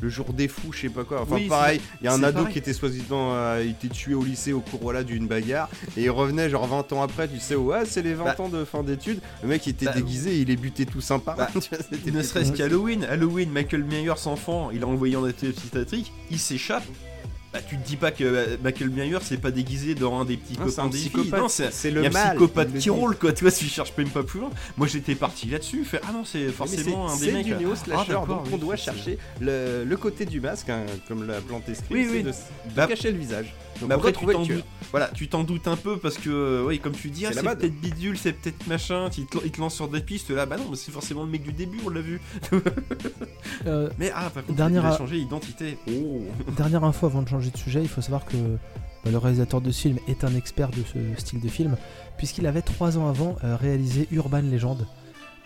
le 0.00 0.08
jour 0.08 0.32
des 0.32 0.48
fous, 0.48 0.72
je 0.72 0.82
sais 0.82 0.88
pas 0.88 1.04
quoi. 1.04 1.22
Enfin, 1.22 1.36
Oui, 1.36 1.46
pareil, 1.48 1.80
il 2.00 2.04
y 2.04 2.08
a 2.08 2.12
un 2.12 2.22
ado 2.22 2.38
pareil. 2.38 2.52
qui 2.52 2.58
était 2.58 2.72
soi-disant 2.72 3.32
euh, 3.32 3.62
été 3.64 3.88
tué 3.88 4.14
au 4.14 4.22
lycée 4.24 4.52
au 4.52 4.60
cours 4.60 4.80
voilà, 4.82 5.02
d'une 5.04 5.26
bagarre 5.26 5.68
et 5.96 6.02
il 6.04 6.10
revenait 6.10 6.50
genre 6.50 6.66
20 6.66 6.92
ans 6.92 7.02
après, 7.02 7.28
tu 7.28 7.38
sais, 7.40 7.54
ouais, 7.54 7.84
c'est 7.84 8.02
les 8.02 8.14
20 8.14 8.24
Bah. 8.24 8.36
ans 8.38 8.48
de 8.48 8.64
fin 8.64 8.82
d'études. 8.82 9.20
Le 9.42 9.48
mec 9.48 9.66
il 9.66 9.70
était 9.70 9.86
Bah, 9.86 9.92
déguisé, 9.94 10.38
il 10.38 10.50
est 10.50 10.56
buté 10.56 10.84
tout 10.86 11.00
sympa. 11.00 11.34
Bah, 11.36 11.48
Ne 12.12 12.22
serait-ce 12.22 12.52
qu'Halloween, 12.52 13.04
Halloween, 13.04 13.50
Michael 13.50 13.84
Myers 13.84 14.26
enfant, 14.26 14.70
il 14.72 14.82
a 14.82 14.86
envoyé 14.86 15.16
en 15.16 15.24
atelier 15.24 15.52
psychiatrique, 15.52 16.12
il 16.30 16.38
s'échappe. 16.38 16.84
Bah, 17.54 17.60
tu 17.68 17.76
te 17.78 17.86
dis 17.86 17.94
pas 17.96 18.10
que 18.10 18.24
euh, 18.24 18.56
Michael 18.64 18.90
Myers 18.90 19.18
c'est 19.22 19.36
pas 19.40 19.52
déguisé 19.52 19.94
dans 19.94 20.18
un 20.20 20.24
des 20.24 20.36
petits 20.36 20.58
Non, 20.58 20.66
c'est 20.66 20.74
copains 20.74 20.88
des 20.88 20.98
psychopathe, 20.98 21.40
Non, 21.40 21.48
c'est 21.48 21.72
c'est 21.72 21.92
le 21.92 22.02
y 22.02 22.06
a 22.06 22.08
un 22.08 22.12
mal. 22.12 22.30
psychopathe 22.30 22.76
qui 22.78 22.90
roule 22.90 23.16
quoi, 23.16 23.32
tu 23.32 23.44
vois, 23.44 23.52
tu 23.52 23.66
cherches 23.66 23.92
même 23.96 24.08
pas 24.08 24.24
plus 24.24 24.40
loin. 24.40 24.50
Moi 24.76 24.88
j'étais 24.88 25.14
parti 25.14 25.46
là-dessus, 25.48 25.84
fait 25.84 26.00
ah 26.08 26.10
non, 26.12 26.24
c'est 26.24 26.48
forcément 26.48 27.06
un 27.08 27.14
c'est- 27.14 27.26
des 27.26 27.30
c'est 27.30 27.32
mecs. 27.36 27.46
du 27.46 27.54
euh, 27.54 27.58
néo-slasher, 27.58 28.00
ah, 28.08 28.12
d'accord, 28.20 28.26
donc 28.26 28.46
on 28.50 28.54
oui, 28.54 28.58
doit 28.58 28.76
c'est- 28.76 28.82
chercher 28.86 29.18
le, 29.40 29.84
le 29.84 29.96
côté 29.96 30.24
du 30.26 30.40
masque, 30.40 30.68
hein, 30.68 30.84
comme 31.06 31.28
l'a 31.28 31.40
planté 31.40 31.76
Scream, 31.76 31.96
Oui, 31.96 32.06
c'est 32.10 32.16
oui. 32.16 32.22
de, 32.24 32.28
de 32.30 32.74
Bah, 32.74 32.86
cacher 32.88 33.12
le 33.12 33.18
visage. 33.18 33.54
Donc 33.80 33.88
Mais 33.88 33.94
on 33.94 33.98
après, 33.98 34.10
doit 34.12 34.20
tu 34.20 34.32
t'en 34.32 34.42
doutes. 34.42 34.64
Voilà, 34.94 35.08
tu 35.08 35.26
t'en 35.26 35.42
doutes 35.42 35.66
un 35.66 35.74
peu 35.74 35.96
parce 35.96 36.18
que, 36.18 36.30
euh, 36.30 36.64
oui, 36.64 36.78
comme 36.78 36.92
tu 36.92 37.10
dis, 37.10 37.26
ah, 37.26 37.30
C'est 37.32 37.42
mode. 37.42 37.58
peut-être 37.58 37.80
bidule, 37.80 38.16
c'est 38.16 38.32
peut-être 38.32 38.64
machin. 38.68 39.08
Il 39.18 39.26
te, 39.26 39.38
il 39.44 39.50
te 39.50 39.60
lance 39.60 39.74
sur 39.74 39.88
des 39.88 39.98
pistes 40.00 40.30
là, 40.30 40.46
bah 40.46 40.56
non, 40.56 40.66
mais 40.70 40.76
c'est 40.76 40.92
forcément 40.92 41.24
le 41.24 41.30
mec 41.30 41.42
du 41.42 41.52
début, 41.52 41.80
on 41.84 41.88
l'a 41.88 42.00
vu. 42.00 42.20
Euh, 43.66 43.88
Mais 43.98 44.12
ah, 44.14 44.30
par 44.30 44.44
contre, 44.44 44.56
Dernière 44.56 44.82
il 44.82 44.86
a 44.86 44.94
a- 44.94 44.98
changé 44.98 45.16
d'identité. 45.16 45.78
Oh. 45.88 46.22
Dernière 46.56 46.84
info 46.84 47.06
avant 47.06 47.22
de 47.22 47.28
changer 47.28 47.50
de 47.50 47.56
sujet, 47.56 47.80
il 47.82 47.88
faut 47.88 48.02
savoir 48.02 48.24
que 48.24 48.36
bah, 49.04 49.10
le 49.10 49.18
réalisateur 49.18 49.60
de 49.60 49.70
ce 49.72 49.80
film 49.82 49.98
est 50.06 50.22
un 50.22 50.34
expert 50.36 50.68
de 50.70 50.82
ce 50.92 51.20
style 51.20 51.40
de 51.40 51.48
film, 51.48 51.76
puisqu'il 52.16 52.46
avait 52.46 52.62
trois 52.62 52.96
ans 52.98 53.08
avant 53.08 53.36
euh, 53.42 53.56
réalisé 53.56 54.06
Urban 54.12 54.42
Legend. 54.42 54.86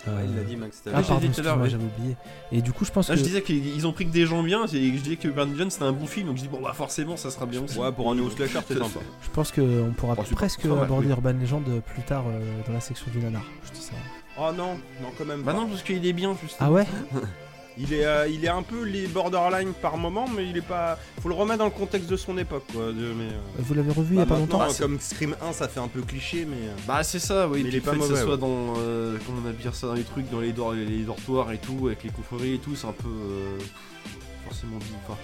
Euh, 0.06 0.16
Ouais, 0.16 0.26
il 0.28 0.36
l'a 0.36 0.42
dit, 0.44 0.56
Max. 0.56 0.80
t'as 0.84 0.90
Ah, 0.94 1.02
pardon, 1.02 1.26
dit 1.26 1.28
tout 1.42 1.46
à 1.46 1.56
ouais. 1.56 1.68
j'avais 1.68 1.84
oublié. 1.84 2.16
Et 2.52 2.62
du 2.62 2.72
coup, 2.72 2.84
je 2.84 2.92
pense 2.92 3.10
Ah, 3.10 3.14
que. 3.14 3.18
je 3.18 3.24
disais 3.24 3.42
qu'ils 3.42 3.84
ont 3.86 3.92
pris 3.92 4.06
que 4.06 4.12
des 4.12 4.26
gens 4.26 4.42
bien, 4.44 4.64
et 4.64 4.68
je 4.96 5.00
disais 5.02 5.16
que 5.16 5.26
Urban 5.28 5.48
John 5.56 5.70
c'était 5.70 5.84
un 5.86 5.92
bon 5.92 6.06
film, 6.06 6.28
donc 6.28 6.36
je 6.36 6.42
dis 6.42 6.48
bon 6.48 6.60
bah 6.62 6.72
forcément 6.72 7.16
ça 7.16 7.30
sera 7.30 7.46
bien 7.46 7.62
aussi. 7.64 7.76
Ouais, 7.78 7.90
pour 7.90 8.10
un 8.10 8.14
néo-slasher, 8.14 8.60
c'est 8.66 8.74
Ça- 8.78 8.84
sympa. 8.84 9.00
Je 9.22 9.28
pense 9.30 9.50
qu'on 9.50 9.92
pourra 9.96 10.14
Oh, 10.16 10.22
c'est 10.26 10.34
presque 10.36 10.64
mal, 10.66 10.84
aborder 10.84 11.06
oui. 11.08 11.12
Urban 11.12 11.32
Legend 11.32 11.64
plus 11.94 12.02
tard 12.02 12.24
euh, 12.28 12.40
dans 12.66 12.72
la 12.72 12.80
section 12.80 13.06
du 13.12 13.18
nanar. 13.18 13.42
Je 13.66 13.72
dis 13.72 13.80
ça. 13.82 13.92
Oh 14.38 14.52
non, 14.56 14.74
non, 15.02 15.08
quand 15.18 15.24
même 15.24 15.42
Bah 15.42 15.52
pas. 15.52 15.58
non, 15.58 15.66
parce 15.66 15.82
qu'il 15.82 16.06
est 16.06 16.12
bien 16.12 16.36
juste. 16.40 16.56
Ah 16.60 16.70
ouais? 16.70 16.86
Il 17.80 17.92
est, 17.94 18.04
euh, 18.04 18.26
il 18.28 18.44
est 18.44 18.48
un 18.48 18.62
peu 18.62 18.82
les 18.82 19.06
borderline 19.06 19.72
par 19.72 19.96
moment, 19.98 20.26
mais 20.34 20.48
il 20.48 20.56
est 20.56 20.60
pas. 20.66 20.98
Faut 21.22 21.28
le 21.28 21.34
remettre 21.34 21.58
dans 21.60 21.64
le 21.66 21.70
contexte 21.70 22.08
de 22.10 22.16
son 22.16 22.36
époque, 22.36 22.64
quoi. 22.72 22.86
De, 22.86 22.92
mais, 22.92 23.24
euh, 23.26 23.38
Vous 23.58 23.72
l'avez 23.74 23.92
revu 23.92 24.14
il 24.14 24.18
y 24.18 24.20
a 24.20 24.24
bah, 24.24 24.34
pas 24.34 24.40
longtemps 24.40 24.62
euh, 24.62 24.72
comme 24.78 24.98
Scream 24.98 25.36
1, 25.40 25.52
ça 25.52 25.68
fait 25.68 25.78
un 25.78 25.86
peu 25.88 26.02
cliché, 26.02 26.44
mais. 26.44 26.56
euh, 26.56 26.74
Bah 26.88 27.04
c'est 27.04 27.20
ça, 27.20 27.46
oui. 27.48 27.62
Mais 27.62 27.68
il 27.68 27.76
est 27.76 27.80
pas 27.80 27.92
le 27.92 28.00
fait 28.00 28.08
que 28.08 28.14
ça 28.16 28.22
soit 28.22 28.32
ouais. 28.34 28.38
dans, 28.40 28.74
euh, 28.78 29.16
comment 29.24 29.38
on 29.44 29.48
appelle 29.48 29.72
ça, 29.74 29.86
dans 29.86 29.94
les 29.94 30.02
trucs, 30.02 30.28
dans 30.30 30.40
les, 30.40 30.52
dor- 30.52 30.72
les 30.72 31.04
dortoirs 31.04 31.52
et 31.52 31.58
tout, 31.58 31.86
avec 31.86 32.02
les 32.02 32.10
confréries 32.10 32.54
et 32.54 32.58
tout, 32.58 32.74
c'est 32.74 32.86
un 32.88 32.92
peu 32.92 33.06
euh, 33.08 33.58
forcément 34.44 34.78
dit. 34.78 34.86
Enfin, 35.06 35.16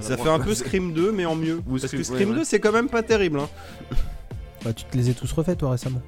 Ça 0.00 0.16
fait 0.16 0.30
un 0.30 0.38
peu 0.40 0.54
Scream 0.54 0.92
2, 0.94 1.12
mais 1.12 1.26
en 1.26 1.34
mieux. 1.36 1.60
Ou 1.68 1.78
Parce 1.78 1.82
que 1.92 2.02
Scream- 2.02 2.04
Scream 2.04 2.28
ouais, 2.30 2.34
2, 2.36 2.40
ouais. 2.40 2.44
c'est 2.46 2.60
quand 2.60 2.72
même 2.72 2.88
pas 2.88 3.02
terrible. 3.02 3.40
Hein. 3.40 3.48
Bah, 4.64 4.72
tu 4.72 4.84
te 4.84 4.96
les 4.96 5.10
as 5.10 5.14
tous 5.14 5.30
refaits 5.32 5.58
toi 5.58 5.72
récemment. 5.72 6.00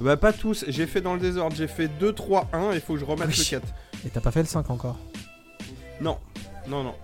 Bah, 0.00 0.16
pas 0.16 0.32
tous. 0.32 0.64
J'ai 0.68 0.86
fait 0.86 1.00
dans 1.00 1.14
le 1.14 1.20
désordre. 1.20 1.56
J'ai 1.56 1.66
fait 1.66 1.88
2, 1.98 2.12
3, 2.12 2.48
1, 2.52 2.74
il 2.74 2.80
faut 2.80 2.94
que 2.94 3.00
je 3.00 3.04
remette 3.04 3.26
Oui. 3.28 3.34
le 3.36 3.44
4. 3.50 3.66
Et 4.06 4.10
t'as 4.10 4.20
pas 4.20 4.30
fait 4.30 4.40
le 4.40 4.46
5 4.48 4.70
encore. 4.70 4.96
Non, 6.00 6.18
non, 6.68 6.84
non. 6.84 6.94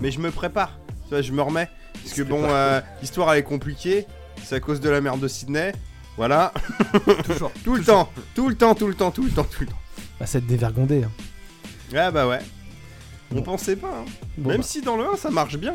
Mais 0.00 0.10
je 0.10 0.20
me 0.20 0.30
prépare. 0.30 0.78
Tu 1.04 1.10
vois, 1.10 1.22
je 1.22 1.32
me 1.32 1.42
remets. 1.42 1.68
Parce 1.94 2.12
que 2.14 2.22
bon, 2.22 2.44
euh, 2.44 2.80
l'histoire 3.00 3.32
elle 3.32 3.40
est 3.40 3.42
compliquée. 3.44 4.06
C'est 4.44 4.54
à 4.56 4.60
cause 4.60 4.80
de 4.80 4.88
la 4.88 5.00
merde 5.00 5.20
de 5.20 5.28
Sydney. 5.28 5.72
Voilà. 6.16 6.52
toujours. 7.24 7.50
Tout 7.64 7.74
le 7.76 7.84
temps. 7.84 8.08
Tout 8.34 8.48
le 8.48 8.54
temps, 8.56 8.74
tout 8.74 8.86
le 8.88 8.94
temps, 8.94 9.10
tout 9.10 9.24
le 9.24 9.30
temps, 9.30 9.44
tout 9.44 9.60
le 9.62 9.66
temps. 9.66 9.78
Bah, 10.20 10.26
c'est 10.26 10.44
dévergondé. 10.46 11.04
hein. 11.04 11.10
Ah 11.96 12.10
bah 12.10 12.26
ouais. 12.28 12.40
On 13.32 13.36
Bon. 13.36 13.42
pensait 13.42 13.76
pas. 13.76 13.88
hein. 13.88 14.04
Bon, 14.36 14.50
Même 14.50 14.58
bah, 14.58 14.66
si 14.66 14.80
dans 14.82 14.96
le 14.96 15.04
1 15.12 15.16
ça 15.16 15.30
marche 15.30 15.56
bien. 15.56 15.74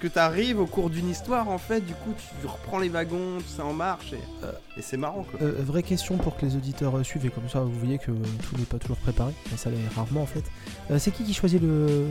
Que 0.00 0.08
t'arrives 0.08 0.58
au 0.58 0.64
cours 0.66 0.88
d'une 0.88 1.10
histoire 1.10 1.50
en 1.50 1.58
fait, 1.58 1.80
du 1.82 1.92
coup 1.92 2.14
tu 2.40 2.46
reprends 2.46 2.78
les 2.78 2.88
wagons, 2.88 3.36
tout 3.38 3.54
ça 3.54 3.66
en 3.66 3.74
marche 3.74 4.14
et, 4.14 4.44
Euh, 4.44 4.50
et 4.78 4.82
c'est 4.82 4.96
marrant 4.96 5.24
quoi. 5.30 5.38
euh, 5.42 5.52
vraie 5.62 5.82
question 5.82 6.16
pour 6.16 6.38
que 6.38 6.46
les 6.46 6.56
auditeurs 6.56 6.96
euh, 6.96 7.02
suivent 7.04 7.26
et 7.26 7.30
comme 7.30 7.48
ça 7.50 7.60
vous 7.60 7.78
voyez 7.78 7.98
que 7.98 8.10
euh, 8.10 8.14
tout 8.48 8.56
n'est 8.56 8.64
pas 8.64 8.78
toujours 8.78 8.96
préparé. 8.96 9.32
Enfin, 9.46 9.56
ça 9.58 9.68
l'est 9.68 9.76
rarement 9.94 10.22
en 10.22 10.26
fait. 10.26 10.44
Euh, 10.90 10.98
c'est 10.98 11.10
qui 11.10 11.22
qui 11.24 11.34
choisit 11.34 11.60
le 11.60 12.06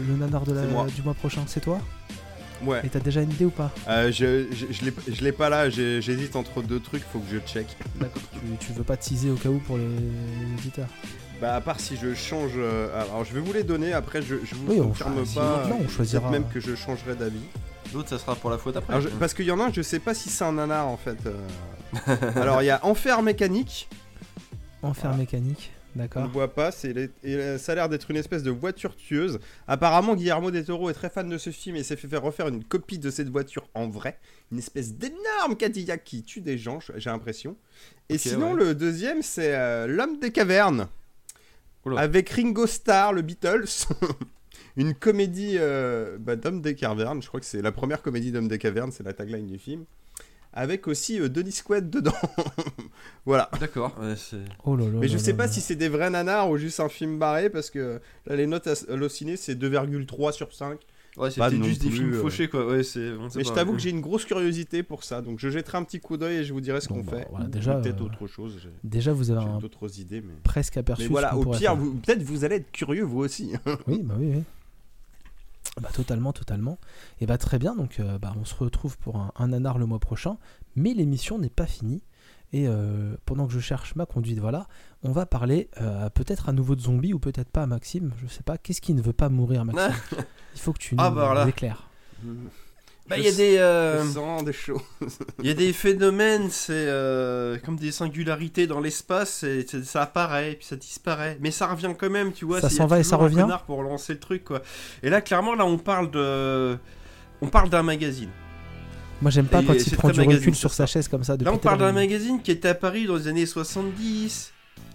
le 0.00 0.16
nanar 0.16 0.44
de 0.44 0.52
la, 0.52 0.62
moi. 0.64 0.86
du 0.94 1.00
mois 1.02 1.14
prochain? 1.14 1.42
C'est 1.46 1.60
toi? 1.60 1.78
Ouais. 2.64 2.80
Et 2.84 2.88
t'as 2.88 2.98
déjà 2.98 3.22
une 3.22 3.30
idée 3.30 3.44
ou 3.44 3.50
pas? 3.50 3.70
Euh, 3.88 4.10
je 4.10 4.46
je, 4.50 4.66
je 5.12 5.22
l'ai- 5.24 5.32
pas 5.32 5.48
là, 5.48 5.70
j'hésite 5.70 6.34
entre 6.34 6.60
deux 6.60 6.80
trucs, 6.80 7.04
faut 7.04 7.20
que 7.20 7.30
je 7.30 7.38
check. 7.38 7.68
D'accord. 8.00 8.20
Tu, 8.32 8.66
tu 8.66 8.72
veux 8.72 8.82
pas 8.82 8.96
teaser 8.96 9.30
au 9.30 9.36
cas 9.36 9.48
où 9.48 9.58
pour 9.60 9.76
les 9.78 9.86
auditeurs? 10.58 10.88
Bah 11.40 11.54
à 11.54 11.60
part 11.60 11.78
si 11.78 11.96
je 11.96 12.14
change... 12.14 12.52
euh, 12.56 12.92
alors 13.00 13.24
je 13.24 13.32
vais 13.32 13.40
vous 13.40 13.52
les 13.52 13.62
donner, 13.62 13.92
après 13.92 14.22
je, 14.22 14.36
je 14.44 14.54
vous 14.56 14.66
Oui, 14.72 14.80
on 14.80 14.88
confirme 14.88 15.24
pas. 15.34 15.62
on 15.66 15.76
peut-être 15.78 15.90
choisira. 15.90 16.30
même 16.30 16.44
que 16.52 16.58
je 16.58 16.74
changerai 16.74 17.14
d'avis. 17.14 17.38
L'autre 17.94 18.08
ça 18.08 18.18
sera 18.18 18.34
pour 18.34 18.50
la 18.50 18.58
fois 18.58 18.72
d'après. 18.72 18.94
Alors, 18.94 19.08
je- 19.08 19.14
Parce 19.16 19.34
qu'il 19.34 19.46
y 19.46 19.50
en 19.52 19.60
a 19.60 19.64
un, 19.66 19.72
je 19.72 19.82
sais 19.82 20.00
pas 20.00 20.14
si 20.14 20.28
c'est 20.30 20.44
un 20.44 20.52
nanar 20.52 20.88
en 20.88 20.96
fait. 20.96 21.16
euh. 21.26 22.16
alors 22.36 22.60
il 22.62 22.66
y 22.66 22.70
a 22.70 22.84
Enfer 22.84 23.22
mécanique, 23.22 23.88
Enfer 24.82 25.02
Voilà. 25.10 25.16
mécanique, 25.16 25.70
on 25.94 25.98
ne 26.00 26.04
d'accord. 26.04 26.28
voit 26.28 26.52
pas, 26.54 26.70
c'est 26.72 26.92
les- 26.92 27.10
et, 27.22 27.34
euh, 27.36 27.56
ça 27.56 27.72
a 27.72 27.74
l'air 27.76 27.88
d'être 27.88 28.10
une 28.10 28.16
espèce 28.16 28.42
de 28.42 28.50
voiture 28.50 28.96
tueuse. 28.96 29.38
Apparemment 29.68 30.16
Guillermo 30.16 30.50
del 30.50 30.64
Toro 30.64 30.90
est 30.90 30.94
très 30.94 31.08
fan 31.08 31.28
de 31.28 31.38
ce 31.38 31.50
film 31.50 31.76
et 31.76 31.84
s'est 31.84 31.96
fait 31.96 32.08
faire 32.08 32.22
refaire 32.22 32.48
une 32.48 32.64
copie 32.64 32.98
de 32.98 33.10
cette 33.10 33.28
voiture 33.28 33.68
en 33.74 33.88
vrai. 33.88 34.18
Une 34.50 34.58
espèce 34.58 34.92
d'énorme 34.94 35.54
Cadillac 35.56 36.02
qui 36.04 36.24
tue 36.24 36.40
des 36.40 36.58
gens, 36.58 36.80
j'ai 36.96 37.10
l'impression. 37.10 37.56
Et 38.08 38.18
sinon 38.18 38.54
ouais. 38.54 38.64
le 38.64 38.74
deuxième 38.74 39.22
c'est 39.22 39.54
euh, 39.54 39.86
L'homme 39.86 40.18
des 40.18 40.32
cavernes. 40.32 40.88
Oula. 41.92 42.00
avec 42.00 42.28
Ringo 42.30 42.66
Starr, 42.66 43.12
le 43.12 43.22
Beatles. 43.22 43.64
Une 44.76 44.94
comédie 44.94 45.56
euh, 45.58 46.18
bah, 46.20 46.36
d'Homme 46.36 46.60
des 46.62 46.74
Cavernes. 46.76 47.20
Je 47.22 47.26
crois 47.28 47.40
que 47.40 47.46
c'est 47.46 47.62
la 47.62 47.72
première 47.72 48.00
comédie 48.02 48.30
d'Homme 48.30 48.46
des 48.48 48.58
Cavernes, 48.58 48.92
c'est 48.92 49.02
la 49.02 49.12
tagline 49.12 49.46
du 49.46 49.58
film. 49.58 49.84
Avec 50.52 50.86
aussi 50.88 51.20
euh, 51.20 51.28
Denis 51.28 51.60
Quaid 51.64 51.90
dedans. 51.90 52.12
voilà. 53.26 53.50
D'accord. 53.60 53.96
Ouais, 54.00 54.14
Oh 54.64 54.76
là 54.76 54.84
là. 54.84 54.90
Mais 55.00 55.08
je 55.08 55.14
là 55.16 55.18
sais 55.22 55.30
là 55.32 55.36
pas 55.36 55.46
là. 55.46 55.52
si 55.52 55.60
c'est 55.60 55.74
des 55.76 55.88
vrais 55.88 56.10
nanars 56.10 56.48
ou 56.50 56.56
juste 56.56 56.80
un 56.80 56.88
film 56.88 57.18
barré 57.18 57.50
parce 57.50 57.70
que 57.70 58.00
là 58.26 58.36
les 58.36 58.46
notes 58.46 58.66
à- 58.66 58.92
hallucinées 58.92 59.36
c'est 59.36 59.54
2,3 59.54 60.32
sur 60.32 60.52
5. 60.54 60.78
Ouais, 61.18 61.30
non 61.52 61.64
juste 61.64 61.82
des 61.82 61.90
films 61.90 62.12
euh, 62.14 62.20
fauchés 62.20 62.48
quoi. 62.48 62.66
Ouais, 62.66 62.78
Mais 62.78 62.82
je 62.82 63.48
pas. 63.48 63.54
t'avoue 63.54 63.72
que 63.72 63.78
j'ai 63.78 63.90
une 63.90 64.00
grosse 64.00 64.24
curiosité 64.24 64.82
pour 64.82 65.04
ça 65.04 65.20
donc 65.22 65.38
je 65.38 65.48
jetterai 65.50 65.78
un 65.78 65.84
petit 65.84 66.00
coup 66.00 66.16
d'œil 66.16 66.36
et 66.38 66.44
je 66.44 66.52
vous 66.52 66.60
dirai 66.60 66.80
ce 66.80 66.88
Bon, 66.88 66.96
qu'on 66.96 67.04
bah, 67.10 67.18
fait. 67.18 67.26
voilà, 67.30 67.46
déjà, 67.46 67.74
peut-être 67.74 68.00
euh, 68.00 68.04
autre 68.04 68.26
chose. 68.26 68.58
J'ai 68.62 68.70
Déjà, 68.84 69.12
vous 69.12 69.30
avez 69.30 69.44
un 69.44 69.58
d'autres 69.58 70.00
idées 70.00 70.20
mais. 70.20 70.34
presque 70.44 70.76
aperçu. 70.76 71.02
Mais 71.04 71.08
voilà, 71.08 71.36
au 71.36 71.44
pire, 71.44 71.74
vous- 71.76 71.94
peut-être 71.94 72.22
vous 72.22 72.44
allez 72.44 72.56
être 72.56 72.70
curieux 72.72 73.04
vous 73.04 73.18
aussi. 73.18 73.52
Oui, 73.86 74.02
bah 74.02 74.14
oui, 74.18 74.32
oui. 74.36 74.42
Bah, 75.80 75.90
totalement, 75.92 76.32
totalement. 76.32 76.78
Et 77.20 77.26
bah 77.26 77.38
très 77.38 77.58
bien, 77.58 77.76
donc 77.76 78.00
euh, 78.00 78.18
bah, 78.18 78.34
on 78.40 78.44
se 78.44 78.54
retrouve 78.54 78.98
pour 78.98 79.16
un, 79.16 79.32
un 79.36 79.48
nanar 79.48 79.78
le 79.78 79.86
mois 79.86 80.00
prochain, 80.00 80.36
mais 80.74 80.92
l'émission 80.94 81.38
n'est 81.38 81.50
pas 81.50 81.66
finie. 81.66 82.02
Et 82.52 82.66
euh, 82.66 83.14
pendant 83.26 83.46
que 83.46 83.52
je 83.52 83.60
cherche 83.60 83.94
ma 83.94 84.06
conduite, 84.06 84.38
voilà, 84.38 84.66
on 85.02 85.12
va 85.12 85.26
parler 85.26 85.68
euh, 85.80 86.08
peut-être 86.08 86.48
à 86.48 86.52
nouveau 86.52 86.76
de 86.76 86.80
zombies 86.80 87.12
ou 87.12 87.18
peut-être 87.18 87.50
pas, 87.50 87.66
Maxime. 87.66 88.12
Je 88.22 88.26
sais 88.26 88.42
pas. 88.42 88.56
Qu'est-ce 88.56 88.80
qui 88.80 88.94
ne 88.94 89.02
veut 89.02 89.12
pas 89.12 89.28
mourir, 89.28 89.64
Maxime 89.64 89.94
Il 90.54 90.60
faut 90.60 90.72
que 90.72 90.78
tu 90.78 90.94
nous 90.94 91.02
Ah, 91.02 91.10
bah, 91.10 91.46
éclaires. 91.48 91.88
Bah, 93.08 93.16
il 93.16 93.24
y 93.24 93.28
a 93.28 93.32
des. 93.32 93.56
euh, 93.58 94.42
des 94.42 94.52
choses. 94.52 94.80
Il 95.40 95.46
y 95.46 95.50
a 95.50 95.54
des 95.54 95.72
phénomènes, 95.72 96.50
c'est 96.50 96.72
euh, 96.74 97.58
comme 97.64 97.76
des 97.76 97.90
singularités 97.90 98.66
dans 98.66 98.80
l'espace, 98.80 99.44
et 99.44 99.66
ça 99.84 100.02
apparaît, 100.02 100.56
puis 100.58 100.66
ça 100.66 100.76
disparaît, 100.76 101.38
mais 101.40 101.50
ça 101.50 101.68
revient 101.68 101.94
quand 101.98 102.10
même, 102.10 102.32
tu 102.32 102.44
vois. 102.44 102.60
Ça 102.60 102.68
s'en 102.68 102.84
a 102.84 102.86
va 102.86 102.98
et 102.98 103.04
ça 103.04 103.16
un 103.16 103.20
revient 103.20 103.46
pour 103.66 103.82
lancer 103.82 104.12
le 104.12 104.20
truc, 104.20 104.44
quoi. 104.44 104.62
Et 105.02 105.08
là, 105.08 105.22
clairement, 105.22 105.54
là, 105.54 105.64
on 105.64 105.78
parle 105.78 106.10
de, 106.10 106.78
on 107.40 107.48
parle 107.48 107.70
d'un 107.70 107.82
magazine. 107.82 108.30
Moi, 109.20 109.30
j'aime 109.30 109.46
pas 109.46 109.62
Et 109.62 109.64
quand 109.64 109.74
il 109.74 109.96
prend 109.96 110.10
du 110.10 110.18
magazine, 110.18 110.38
recul 110.40 110.54
sur 110.54 110.72
sa 110.72 110.86
chaise 110.86 111.08
comme 111.08 111.24
ça. 111.24 111.36
Là, 111.36 111.52
on 111.52 111.56
à 111.56 111.58
parle 111.58 111.78
d'un 111.78 111.92
magazine 111.92 112.40
qui 112.40 112.50
était 112.50 112.68
apparu 112.68 113.06
dans 113.06 113.16
les 113.16 113.28
années 113.28 113.46
70, 113.46 114.52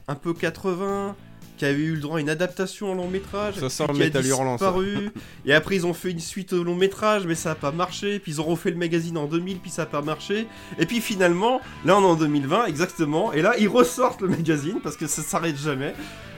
un 0.07 0.15
peu 0.15 0.33
80, 0.33 1.15
qui 1.57 1.65
avait 1.65 1.81
eu 1.83 1.93
le 1.95 1.99
droit 2.01 2.17
à 2.17 2.21
une 2.21 2.29
adaptation 2.29 2.91
en 2.91 2.95
long 2.95 3.07
métrage, 3.09 3.55
Ça 3.67 3.85
le 3.87 3.93
qui 3.93 4.03
a 4.03 4.09
disparu. 4.09 5.09
et 5.45 5.53
après, 5.53 5.75
ils 5.75 5.85
ont 5.85 5.93
fait 5.93 6.11
une 6.11 6.19
suite 6.19 6.53
au 6.53 6.63
long 6.63 6.75
métrage, 6.75 7.25
mais 7.27 7.35
ça 7.35 7.51
a 7.51 7.55
pas 7.55 7.71
marché. 7.71 8.19
Puis 8.19 8.33
ils 8.33 8.41
ont 8.41 8.45
refait 8.45 8.71
le 8.71 8.77
magazine 8.77 9.17
en 9.17 9.25
2000, 9.25 9.59
puis 9.59 9.69
ça 9.71 9.83
a 9.83 9.85
pas 9.85 10.01
marché. 10.01 10.47
Et 10.79 10.85
puis 10.85 10.99
finalement, 11.01 11.61
là, 11.85 11.97
on 11.97 12.01
est 12.01 12.05
en 12.05 12.15
2020, 12.15 12.65
exactement. 12.65 13.33
Et 13.33 13.41
là, 13.41 13.55
ils 13.59 13.67
ressortent 13.67 14.21
le 14.21 14.29
magazine 14.29 14.79
parce 14.83 14.97
que 14.97 15.07
ça 15.07 15.21
s'arrête 15.21 15.57
jamais. 15.57 15.93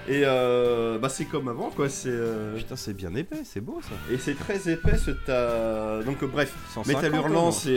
Et 0.07 0.21
euh, 0.23 0.99
bah, 0.99 1.09
c'est 1.09 1.25
comme 1.25 1.47
avant, 1.47 1.71
quoi. 1.71 1.89
C'est 1.89 2.09
euh, 2.11 2.55
Putain, 2.57 2.75
c'est 2.75 2.93
bien 2.93 3.15
épais, 3.15 3.41
c'est 3.43 3.59
beau 3.61 3.79
ça. 3.81 4.13
et 4.13 4.19
c'est 4.19 4.35
très 4.37 4.69
épais. 4.71 4.97
ce 4.97 5.09
t'as- 5.11 6.03
Donc 6.03 6.21
euh, 6.21 6.27
bref. 6.27 6.53
150, 6.75 7.01
Metal 7.03 7.15
Hurlant, 7.19 7.47
hein. 7.47 7.51
c'est 7.51 7.75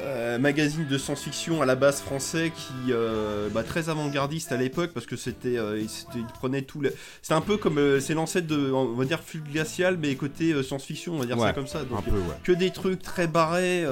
euh, 0.00 0.38
magazine 0.38 0.86
de 0.86 0.98
science-fiction 0.98 1.60
à 1.62 1.66
la 1.66 1.74
base 1.76 2.00
français 2.00 2.50
qui 2.54 2.72
euh, 2.92 3.48
bah, 3.50 3.62
très 3.62 3.88
avant-gardiste 3.90 4.50
à 4.50 4.56
l'époque 4.56 4.90
parce 4.94 5.06
que 5.06 5.16
c'était 5.16 5.58
euh, 5.58 5.78
il, 5.80 6.24
prenait 6.40 6.62
tout 6.62 6.80
le... 6.80 6.92
c'était 7.20 7.34
un 7.34 7.40
peu 7.42 7.56
comme 7.58 7.78
euh, 7.78 8.00
c'est 8.00 8.14
l'ancêtre 8.14 8.46
de 8.46 8.72
on 8.72 8.94
va 8.94 9.04
dire 9.04 9.20
Full 9.20 9.42
glacial 9.52 9.98
mais 10.00 10.14
côté 10.14 10.52
euh, 10.52 10.62
science-fiction 10.62 11.14
on 11.14 11.18
va 11.18 11.26
dire 11.26 11.38
ça 11.38 11.44
Ouais, 11.46 11.52
comme 11.52 11.66
ça 11.66 11.84
donc 11.84 11.98
Un 11.98 12.02
peu, 12.02 12.16
ouais. 12.16 12.36
que 12.42 12.52
des 12.52 12.70
trucs 12.70 13.02
très 13.02 13.26
barrés 13.26 13.84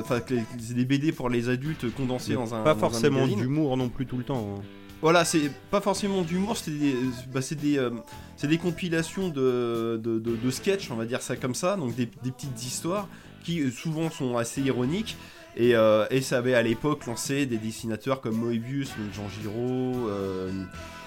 enfin 0.00 0.20
c'est 0.58 0.74
des 0.74 0.84
BD 0.84 1.12
pour 1.12 1.30
les 1.30 1.48
adultes 1.48 1.92
condensés 1.94 2.30
Mais 2.30 2.36
dans 2.36 2.54
un 2.54 2.62
pas 2.62 2.74
dans 2.74 2.80
forcément 2.80 3.26
d'humour 3.26 3.76
non 3.76 3.88
plus 3.88 4.06
tout 4.06 4.18
le 4.18 4.24
temps. 4.24 4.56
hein. 4.58 4.62
Voilà, 5.02 5.24
c'est 5.26 5.50
pas 5.70 5.82
forcément 5.82 6.22
d'humour, 6.22 6.56
c'est 6.56 6.70
des, 6.70 6.94
bah, 7.32 7.42
c'est 7.42 7.54
des, 7.54 7.76
euh, 7.78 7.90
c'est 8.36 8.46
des 8.48 8.56
compilations 8.56 9.28
de, 9.28 10.00
de, 10.02 10.18
de, 10.18 10.36
de 10.36 10.50
sketchs, 10.50 10.90
on 10.90 10.96
va 10.96 11.04
dire 11.04 11.20
ça 11.20 11.36
comme 11.36 11.54
ça, 11.54 11.76
donc 11.76 11.94
des, 11.94 12.06
des 12.24 12.30
petites 12.30 12.64
histoires 12.64 13.06
qui 13.44 13.70
souvent 13.70 14.10
sont 14.10 14.38
assez 14.38 14.62
ironiques. 14.62 15.16
Et, 15.56 15.74
euh, 15.74 16.06
et 16.10 16.20
ça 16.20 16.38
avait 16.38 16.54
à 16.54 16.62
l'époque 16.62 17.06
lancé 17.06 17.46
des 17.46 17.56
dessinateurs 17.56 18.20
comme 18.20 18.36
Moebius, 18.36 18.90
donc 18.90 19.14
Jean 19.14 19.28
Giraud, 19.28 20.08
euh, 20.08 20.50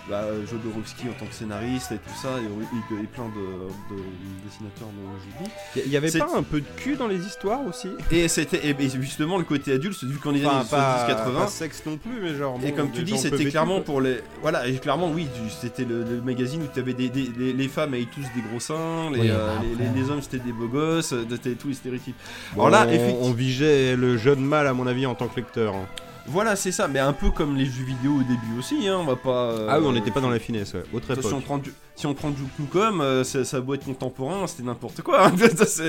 bah, 0.10 0.26
Jodorowsky 0.50 1.08
en 1.10 1.14
tant 1.20 1.26
que 1.28 1.34
scénariste 1.34 1.92
et 1.92 1.98
tout 1.98 2.16
ça, 2.22 2.30
et, 2.40 2.44
et- 2.44 3.04
et 3.04 3.08
plein 3.08 3.26
de, 3.26 3.96
de 3.96 4.02
dessinateurs 4.46 4.88
dont 4.88 5.10
j'oublie. 5.22 5.52
Il 5.86 5.92
y 5.92 5.98
avait 5.98 6.12
pas 6.12 6.30
un 6.36 6.44
peu 6.44 6.62
de 6.62 6.66
cul 6.78 6.96
dans 6.96 7.08
les 7.08 7.26
histoires 7.26 7.60
aussi? 7.68 7.90
Et 8.12 8.28
c'était 8.28 8.66
et 8.68 8.76
justement 9.02 9.38
le 9.38 9.44
côté 9.44 9.74
adulte, 9.74 10.04
vu 10.04 10.18
qu'on 10.18 10.34
est 10.34 10.40
dans 10.42 10.50
Enfin, 10.60 10.78
les 11.08 11.14
pas, 11.14 11.26
70-80. 11.30 11.34
pas 11.36 11.48
sexe 11.48 11.84
non 11.86 11.98
plus, 11.98 12.20
mais 12.22 12.36
genre. 12.36 12.60
Et 12.66 12.72
comme 12.74 12.92
tu 12.92 13.04
dis, 13.04 13.18
c'était 13.18 13.46
clairement 13.46 13.82
pour 13.82 14.02
les. 14.02 14.20
Voilà, 14.42 14.68
et 14.68 14.74
clairement, 14.78 15.12
oui, 15.12 15.28
c'était 15.62 15.86
le, 15.86 16.04
le 16.04 16.22
magazine 16.22 16.64
où 16.64 16.68
tu 16.74 16.80
avais 16.80 16.94
des, 16.94 17.10
des- 17.10 17.32
les, 17.38 17.54
les 17.54 17.68
femmes 17.68 17.94
avaient 17.94 18.06
tous 18.06 18.22
des 18.36 18.42
gros 18.50 18.60
seins, 18.60 19.12
les, 19.14 19.20
Oui, 19.20 19.30
euh, 19.30 19.56
bah, 19.58 19.62
les- 19.64 19.86
les- 19.86 20.02
les 20.02 20.10
hommes 20.10 20.22
c'était 20.22 20.40
des 20.40 20.52
beaux 20.52 20.68
gosses, 20.68 21.14
euh, 21.14 21.24
c'était 21.30 21.54
tous 21.54 21.68
les 21.70 21.74
stéréotypes. 21.76 22.16
Bon, 22.56 22.66
Alors 22.66 22.72
là, 22.72 22.86
on, 22.88 22.94
effectivement- 22.94 23.20
on 23.28 23.32
vigeait 23.32 23.96
le 23.96 24.18
jeune 24.18 24.40
mâle, 24.44 24.68
à 24.68 24.74
mon 24.74 24.88
avis, 24.88 25.06
en 25.06 25.16
tant 25.16 25.28
que 25.28 25.36
lecteur. 25.36 25.76
hein. 25.76 25.86
Voilà, 26.32 26.56
c'est 26.56 26.72
ça, 26.72 26.88
mais 26.88 27.00
un 27.00 27.14
peu 27.14 27.32
comme 27.32 27.56
les 27.56 27.66
jeux 27.66 27.84
vidéo 27.84 28.14
au 28.20 28.24
début 28.24 28.58
aussi, 28.60 28.88
hein, 28.88 28.98
on 29.00 29.06
va 29.06 29.16
pas. 29.16 29.52
euh, 29.52 29.68
ah 29.70 29.80
oui, 29.80 29.86
on 29.88 29.92
n'était 29.92 30.12
pas 30.12 30.22
dans 30.22 30.30
la 30.30 30.40
finesse, 30.40 30.74
ouais. 30.74 30.84
Autre 30.94 31.16
ça, 31.16 31.22
si, 31.22 31.34
on 31.34 31.42
prend 31.42 31.58
du, 31.58 31.74
si 31.96 32.06
on 32.08 32.14
prend 32.14 32.30
du 32.30 32.42
Nukem, 32.60 33.02
euh, 33.02 33.24
ça, 33.24 33.44
ça 33.44 33.60
beau 33.62 33.74
être 33.74 33.86
contemporain, 33.86 34.46
c'était 34.48 34.64
n'importe 34.64 35.02
quoi. 35.02 35.28
hein. 35.28 35.34
ça, 35.58 35.66
ça, 35.66 35.84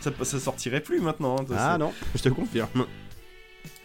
ça- 0.00 0.24
ça 0.24 0.38
sortirait 0.40 0.80
plus 0.80 1.00
maintenant. 1.00 1.36
hein, 1.38 1.44
ça, 1.48 1.72
Ah 1.74 1.78
non, 1.78 1.92
je 2.14 2.22
te 2.22 2.28
confirme. 2.30 2.86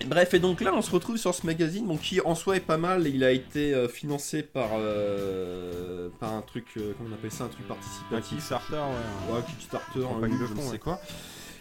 Bref, 0.05 0.33
et 0.33 0.39
donc 0.39 0.59
là, 0.61 0.73
on 0.73 0.81
se 0.81 0.91
retrouve 0.91 1.17
sur 1.17 1.33
ce 1.33 1.45
magazine, 1.45 1.97
qui 1.99 2.19
en 2.21 2.35
soi 2.35 2.57
est 2.57 2.61
pas 2.61 2.77
mal. 2.77 3.07
Il 3.07 3.23
a 3.23 3.31
été 3.31 3.73
euh, 3.73 3.87
financé 3.87 4.43
par 4.43 4.69
euh, 4.77 6.09
par 6.19 6.33
un 6.33 6.41
truc, 6.41 6.65
euh, 6.77 6.93
comment 6.97 7.09
on 7.11 7.13
appelle 7.13 7.31
ça, 7.31 7.45
un 7.45 7.47
truc 7.47 7.65
Un 7.65 7.73
participatif. 7.75 8.29
Kickstarter, 8.37 8.75
ouais. 8.75 9.33
Ouais, 9.35 9.41
Kickstarter, 9.47 9.99
un 9.99 10.27
je 10.47 10.53
ne 10.53 10.71
sais 10.71 10.79
quoi. 10.79 10.99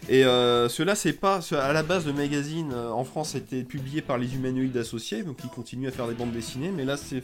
Et 0.09 0.25
euh, 0.25 0.67
cela, 0.69 0.95
c'est 0.95 1.13
pas. 1.13 1.39
À 1.53 1.73
la 1.73 1.83
base, 1.83 2.05
le 2.05 2.13
magazine 2.13 2.71
euh, 2.73 2.89
en 2.91 3.03
France 3.05 3.35
était 3.35 3.63
publié 3.63 4.01
par 4.01 4.17
les 4.17 4.35
Humanoïdes 4.35 4.75
Associés, 4.77 5.23
donc 5.23 5.37
ils 5.43 5.49
continuent 5.49 5.87
à 5.87 5.91
faire 5.91 6.07
des 6.07 6.13
bandes 6.13 6.31
dessinées, 6.33 6.71
mais 6.75 6.85
là, 6.85 6.97
c'est. 6.97 7.23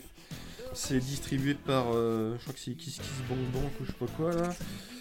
C'est 0.71 0.99
distribué 0.99 1.55
par. 1.55 1.85
euh, 1.95 2.35
je 2.37 2.41
crois 2.43 2.53
que 2.53 2.59
c'est 2.59 2.71
Kiss 2.73 2.97
Kiss 2.97 3.09
Bank 3.27 3.39
Bank 3.51 3.71
ou 3.81 3.85
je 3.85 3.87
sais 3.91 3.97
pas 3.97 4.05
quoi 4.15 4.31
là. 4.33 4.49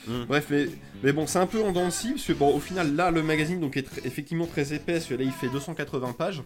Mm. 0.06 0.24
Bref, 0.26 0.46
mais, 0.48 0.66
mais 1.02 1.12
bon, 1.12 1.26
c'est 1.26 1.38
un 1.38 1.46
peu 1.46 1.62
en 1.62 1.72
dents 1.72 1.84
de 1.84 1.90
scie, 1.90 2.12
parce 2.12 2.24
que 2.24 2.32
bon, 2.32 2.54
au 2.56 2.58
final, 2.58 2.96
là, 2.96 3.10
le 3.10 3.22
magazine 3.22 3.60
donc, 3.60 3.76
est 3.76 3.86
tr- 3.86 4.00
effectivement 4.06 4.46
très 4.46 4.72
épais, 4.72 4.94
parce 4.94 5.04
que 5.04 5.14
là, 5.14 5.24
il 5.24 5.30
fait 5.30 5.48
280 5.50 6.14
pages, 6.16 6.42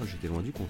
Oh, 0.00 0.04
J'étais 0.10 0.28
loin 0.28 0.40
du 0.42 0.52
compte. 0.52 0.68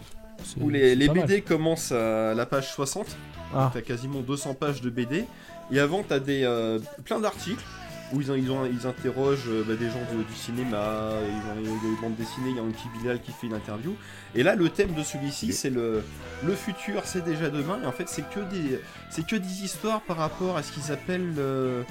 Où 0.60 0.68
les, 0.68 0.96
mal. 0.96 1.20
BD 1.26 1.42
commencent 1.42 1.92
à 1.92 2.34
la 2.34 2.44
page 2.44 2.72
60. 2.72 3.06
Ah, 3.54 3.70
T'as 3.72 3.80
quasiment 3.82 4.20
200 4.20 4.54
pages 4.54 4.80
de 4.80 4.90
BD. 4.90 5.24
Et 5.72 5.78
avant, 5.78 6.02
t'as 6.02 6.18
des 6.18 6.42
euh, 6.44 6.78
plein 7.04 7.20
d'articles 7.20 7.64
où 8.12 8.20
ils, 8.20 8.28
ils, 8.38 8.50
ont- 8.50 8.64
ils 8.66 8.86
interrogent 8.86 9.48
euh, 9.48 9.64
bah, 9.66 9.74
des 9.74 9.86
gens 9.90 10.00
de- 10.16 10.22
du 10.22 10.34
cinéma, 10.34 11.10
ils 11.28 11.68
ont 11.70 11.74
des 11.76 12.00
bandes 12.00 12.16
dessinées, 12.16 12.50
il 12.50 12.56
y 12.56 12.58
a 12.58 12.62
Anki 12.62 12.88
Bilal 12.98 13.20
qui 13.20 13.32
fait 13.32 13.46
une 13.46 13.54
interview. 13.54 13.94
Et 14.34 14.42
là, 14.42 14.54
le 14.54 14.68
thème 14.68 14.94
de 14.94 15.02
celui-ci, 15.02 15.52
c'est 15.52 15.70
le, 15.70 16.02
le 16.44 16.54
futur, 16.54 17.02
c'est 17.04 17.24
déjà 17.24 17.48
demain. 17.50 17.78
Et 17.82 17.86
en 17.86 17.92
fait, 17.92 18.08
c'est 18.08 18.28
que 18.30 18.40
des, 18.40 18.80
c'est 19.10 19.26
que 19.26 19.36
des 19.36 19.64
histoires 19.64 20.00
par 20.02 20.18
rapport 20.18 20.56
à 20.56 20.62
ce 20.62 20.72
qu'ils 20.72 20.92
appellent 20.92 21.34
euh, 21.38 21.82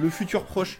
le 0.00 0.10
futur 0.10 0.44
proche. 0.44 0.78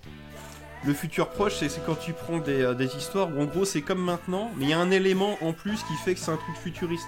Le 0.84 0.94
futur 0.94 1.28
proche, 1.30 1.56
c'est 1.58 1.68
c'est 1.68 1.84
quand 1.84 1.96
tu 1.96 2.12
prends 2.12 2.38
des, 2.38 2.62
euh, 2.62 2.72
des 2.74 2.94
histoires 2.96 3.28
où 3.36 3.40
en 3.42 3.46
gros 3.46 3.64
c'est 3.64 3.82
comme 3.82 4.00
maintenant, 4.02 4.50
mais 4.56 4.66
il 4.66 4.70
y 4.70 4.72
a 4.72 4.78
un 4.78 4.92
élément 4.92 5.36
en 5.40 5.52
plus 5.52 5.82
qui 5.82 5.94
fait 6.04 6.14
que 6.14 6.20
c'est 6.20 6.30
un 6.30 6.36
truc 6.36 6.54
futuriste. 6.56 7.04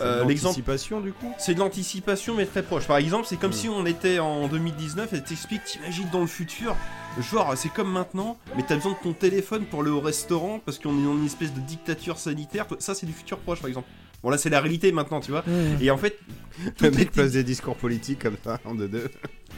Euh, 0.00 0.24
L'exemple 0.26 0.60
L'exemple 0.68 1.02
du 1.04 1.12
coup? 1.12 1.32
C'est 1.38 1.54
de 1.54 1.58
l'anticipation 1.58 2.34
mais 2.34 2.44
très 2.44 2.62
proche. 2.62 2.86
Par 2.86 2.98
exemple, 2.98 3.26
c'est 3.26 3.38
comme 3.38 3.50
Mm. 3.50 3.54
si 3.54 3.68
on 3.70 3.86
était 3.86 4.18
en 4.18 4.46
2019 4.46 5.14
et 5.14 5.22
t'expliques, 5.22 5.64
t'imagines 5.64 6.08
dans 6.12 6.20
le 6.20 6.26
futur, 6.26 6.76
genre 7.20 7.56
c'est 7.56 7.68
comme 7.72 7.90
maintenant, 7.90 8.38
mais 8.56 8.64
t'as 8.66 8.76
besoin 8.76 8.92
de 8.92 8.98
ton 9.02 9.12
téléphone 9.12 9.64
pour 9.66 9.80
aller 9.82 9.90
au 9.90 10.00
restaurant 10.00 10.60
parce 10.64 10.78
qu'on 10.78 10.98
est 10.98 11.04
dans 11.04 11.16
une 11.16 11.26
espèce 11.26 11.52
de 11.52 11.60
dictature 11.60 12.18
sanitaire. 12.18 12.66
Ça 12.78 12.94
c'est 12.94 13.06
du 13.06 13.12
futur 13.12 13.38
proche 13.38 13.60
par 13.60 13.68
exemple. 13.68 13.88
Bon 14.22 14.30
là 14.30 14.38
c'est 14.38 14.50
la 14.50 14.60
réalité 14.60 14.90
maintenant, 14.92 15.20
tu 15.20 15.30
vois. 15.30 15.42
mmh. 15.46 15.80
Et 15.82 15.90
en 15.90 15.96
fait, 15.98 16.18
Le 16.80 16.90
mec 16.90 17.12
place 17.12 17.32
des 17.32 17.44
discours 17.44 17.76
politiques 17.76 18.18
comme 18.20 18.36
ça, 18.44 18.58
en 18.64 18.74
deux 18.74 18.88
deux. 18.88 19.08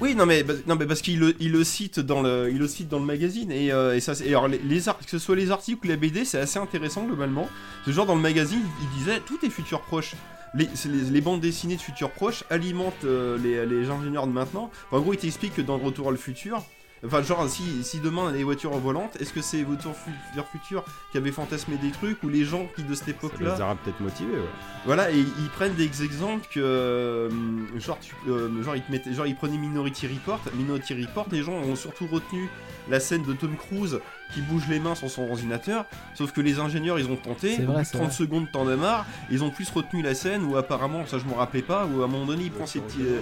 oui 0.02 0.14
non 0.14 0.26
mais 0.26 0.44
non 0.66 0.76
mais 0.76 0.84
parce 0.86 1.00
qu'il 1.00 1.18
le, 1.18 1.34
il 1.40 1.50
le 1.52 1.64
cite 1.64 1.98
dans 1.98 2.20
le 2.20 2.50
il 2.50 2.58
le 2.58 2.68
cite 2.68 2.88
dans 2.88 2.98
le 2.98 3.06
magazine 3.06 3.50
et, 3.50 3.72
euh, 3.72 3.96
et 3.96 4.00
ça 4.00 4.12
et 4.22 4.28
alors 4.28 4.48
les, 4.48 4.58
que 4.58 5.10
ce 5.10 5.18
soit 5.18 5.34
les 5.36 5.50
articles 5.50 5.86
ou 5.86 5.88
la 5.88 5.96
BD 5.96 6.24
c'est 6.26 6.38
assez 6.38 6.58
intéressant 6.58 7.04
globalement. 7.04 7.48
Ce 7.86 7.90
genre 7.90 8.04
dans 8.06 8.14
le 8.14 8.20
magazine 8.20 8.60
il 8.82 8.98
disait 8.98 9.20
tout 9.20 9.38
est 9.44 9.50
futur 9.50 9.80
proche. 9.80 10.14
Les, 10.52 10.68
c'est 10.74 10.90
les, 10.90 11.02
les 11.10 11.20
bandes 11.22 11.40
dessinées 11.40 11.76
de 11.76 11.80
futur 11.80 12.10
proche 12.10 12.44
alimentent 12.50 13.04
euh, 13.04 13.38
les, 13.38 13.64
les 13.64 13.88
ingénieurs 13.88 14.26
de 14.26 14.32
maintenant. 14.32 14.70
Enfin, 14.88 14.98
en 14.98 15.00
gros 15.00 15.14
il 15.14 15.18
t'explique 15.18 15.54
que 15.54 15.62
dans 15.62 15.78
retour 15.78 16.08
à 16.08 16.10
le 16.10 16.16
futur 16.18 16.62
Enfin, 17.06 17.22
genre, 17.22 17.48
si, 17.48 17.82
si 17.82 17.98
demain 18.00 18.30
les 18.30 18.44
voitures 18.44 18.72
volantes, 18.78 19.16
est-ce 19.20 19.32
que 19.32 19.40
c'est 19.40 19.62
fu- 19.94 20.10
vers 20.34 20.46
futur 20.46 20.84
qui 21.12 21.16
avaient 21.18 21.32
fantasmé 21.32 21.76
des 21.78 21.90
trucs 21.90 22.22
ou 22.22 22.28
les 22.28 22.44
gens 22.44 22.66
qui 22.76 22.82
de 22.82 22.94
cette 22.94 23.04
Ça 23.06 23.10
époque-là 23.12 23.54
les 23.56 23.62
aura 23.62 23.74
peut-être 23.76 24.00
motivés, 24.00 24.34
ouais. 24.34 24.48
voilà, 24.84 25.10
et 25.10 25.18
ils 25.18 25.48
prennent 25.54 25.74
des 25.74 26.02
exemples 26.04 26.46
que. 26.52 26.60
euh, 26.60 27.30
genre, 27.78 27.98
tu- 28.00 28.14
euh, 28.28 28.62
genre, 28.62 28.76
ils 28.76 28.82
te 28.82 28.92
mettaient- 28.92 29.14
genre, 29.14 29.26
ils 29.26 29.34
prenaient 29.36 29.56
Minority 29.56 30.08
Report. 30.08 30.40
Minority 30.54 31.02
Report, 31.06 31.26
les 31.32 31.42
gens 31.42 31.52
ont 31.54 31.74
surtout 31.76 32.06
retenu 32.06 32.48
la 32.90 33.00
scène 33.00 33.22
de 33.22 33.32
Tom 33.32 33.56
Cruise 33.56 33.98
qui 34.34 34.40
bouge 34.42 34.64
les 34.68 34.80
mains 34.80 34.94
sur 34.94 35.10
son 35.10 35.28
ordinateur. 35.30 35.84
Sauf 36.14 36.32
que 36.32 36.40
les 36.40 36.58
ingénieurs, 36.58 36.98
ils 36.98 37.10
ont 37.10 37.16
tenté. 37.16 37.56
C'est 37.56 37.62
au 37.64 37.66
vrai, 37.66 37.74
bout 37.74 37.80
de 37.80 37.84
c'est 37.86 37.98
30 37.98 38.06
vrai. 38.08 38.16
secondes, 38.16 38.46
t'en 38.52 38.66
as 38.68 38.76
marre. 38.76 39.06
Ils 39.30 39.42
ont 39.44 39.50
plus 39.50 39.68
retenu 39.70 40.02
la 40.02 40.14
scène 40.14 40.44
où 40.44 40.56
apparemment, 40.56 41.06
ça 41.06 41.18
je 41.18 41.24
me 41.24 41.34
rappelais 41.34 41.62
pas, 41.62 41.86
où 41.86 42.02
à 42.02 42.04
un 42.04 42.08
moment 42.08 42.26
donné, 42.26 42.44
il 42.44 42.50
prend 42.52 42.66
ses 42.66 42.80
petits. 42.80 43.02
euh, 43.02 43.20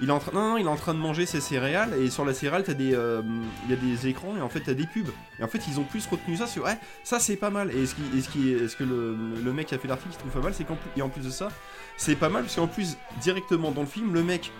il 0.00 0.08
est 0.08 0.12
en 0.12 0.18
train, 0.18 0.32
non, 0.32 0.50
non, 0.50 0.56
il 0.58 0.66
est 0.66 0.68
en 0.68 0.74
train 0.76 0.92
de 0.92 0.98
manger 0.98 1.24
ses 1.24 1.40
céréales 1.40 1.94
et 2.00 2.10
sur 2.10 2.24
la 2.24 2.34
céréale, 2.34 2.64
t'as 2.64 2.74
des, 2.74 2.94
euh, 2.94 3.22
il 3.64 3.70
y 3.70 3.72
a 3.72 3.76
des 3.76 4.08
écrans 4.08 4.36
et 4.36 4.40
en 4.40 4.48
fait 4.48 4.58
t'as 4.60 4.74
des 4.74 4.86
pubs. 4.86 5.08
Et 5.38 5.44
en 5.44 5.46
fait, 5.48 5.60
ils 5.68 5.78
ont 5.78 5.84
plus 5.84 6.04
retenu 6.06 6.36
ça 6.36 6.48
sur, 6.48 6.64
ouais, 6.64 6.76
ça 7.04 7.20
c'est 7.20 7.36
pas 7.36 7.50
mal. 7.50 7.70
Et 7.70 7.86
ce 7.86 7.94
qui, 7.94 8.02
et 8.18 8.20
ce 8.20 8.28
qui, 8.28 8.50
est- 8.52 8.66
ce 8.68 8.74
que 8.76 8.82
le, 8.82 9.16
le 9.44 9.52
mec 9.52 9.68
qui 9.68 9.74
a 9.76 9.78
fait 9.78 9.86
l'article 9.86 10.16
trouve 10.18 10.32
pas 10.32 10.40
mal, 10.40 10.52
c'est 10.52 10.64
qu'en 10.64 10.74
plus, 10.74 10.90
et 10.96 11.02
en 11.02 11.08
plus 11.08 11.22
de 11.22 11.30
ça, 11.30 11.48
c'est 11.96 12.16
pas 12.16 12.28
mal 12.28 12.42
parce 12.42 12.56
qu'en 12.56 12.66
plus 12.66 12.96
directement 13.22 13.70
dans 13.70 13.82
le 13.82 13.86
film, 13.86 14.12
le 14.12 14.24
mec, 14.24 14.50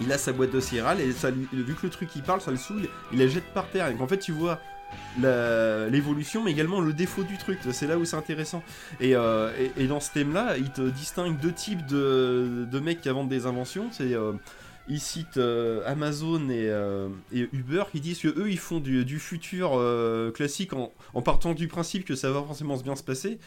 il 0.00 0.10
a 0.10 0.18
sa 0.18 0.32
boîte 0.32 0.50
de 0.50 0.58
céréales 0.60 1.00
et 1.02 1.12
ça, 1.12 1.30
lui- 1.30 1.46
vu 1.52 1.74
que 1.74 1.82
le 1.84 1.90
truc 1.90 2.08
il 2.16 2.22
parle, 2.22 2.40
ça 2.40 2.50
le 2.50 2.56
saoule, 2.56 2.88
il 3.12 3.18
la 3.18 3.28
jette 3.28 3.52
par 3.52 3.68
terre. 3.68 3.88
Et 3.88 3.94
qu'en 3.94 4.08
fait, 4.08 4.18
tu 4.18 4.32
vois 4.32 4.58
l'évolution, 5.90 6.42
mais 6.42 6.50
également 6.50 6.80
le 6.80 6.92
défaut 6.92 7.22
du 7.24 7.36
truc. 7.38 7.58
C'est 7.72 7.86
là 7.86 7.98
où 7.98 8.04
c'est 8.04 8.16
intéressant. 8.16 8.62
Et, 9.00 9.14
euh, 9.14 9.50
et- 9.76 9.84
et 9.84 9.86
dans 9.86 10.00
ce 10.00 10.12
thème-là, 10.12 10.56
il 10.58 10.70
te 10.70 10.82
distingue 10.90 11.38
deux 11.40 11.52
types 11.52 11.86
de, 11.86 12.66
de 12.70 12.78
mecs 12.80 13.00
qui 13.00 13.08
inventent 13.08 13.28
des 13.28 13.46
inventions. 13.46 13.88
C'est 13.92 14.14
euh, 14.14 14.32
ils 14.88 15.00
citent 15.00 15.38
euh, 15.38 15.82
Amazon 15.86 16.48
et, 16.50 16.68
euh, 16.68 17.08
et 17.32 17.48
Uber 17.52 17.84
qui 17.90 18.00
disent 18.00 18.18
que 18.20 18.28
eux 18.28 18.50
ils 18.50 18.58
font 18.58 18.80
du, 18.80 19.04
du 19.04 19.18
futur 19.18 19.80
classique 20.34 20.72
en, 20.72 20.92
en 21.14 21.22
partant 21.22 21.54
du 21.54 21.68
principe 21.68 22.04
que 22.04 22.14
ça 22.14 22.30
va 22.30 22.42
forcément 22.42 22.76
bien 22.76 22.96
se 22.96 23.02
passer. 23.02 23.38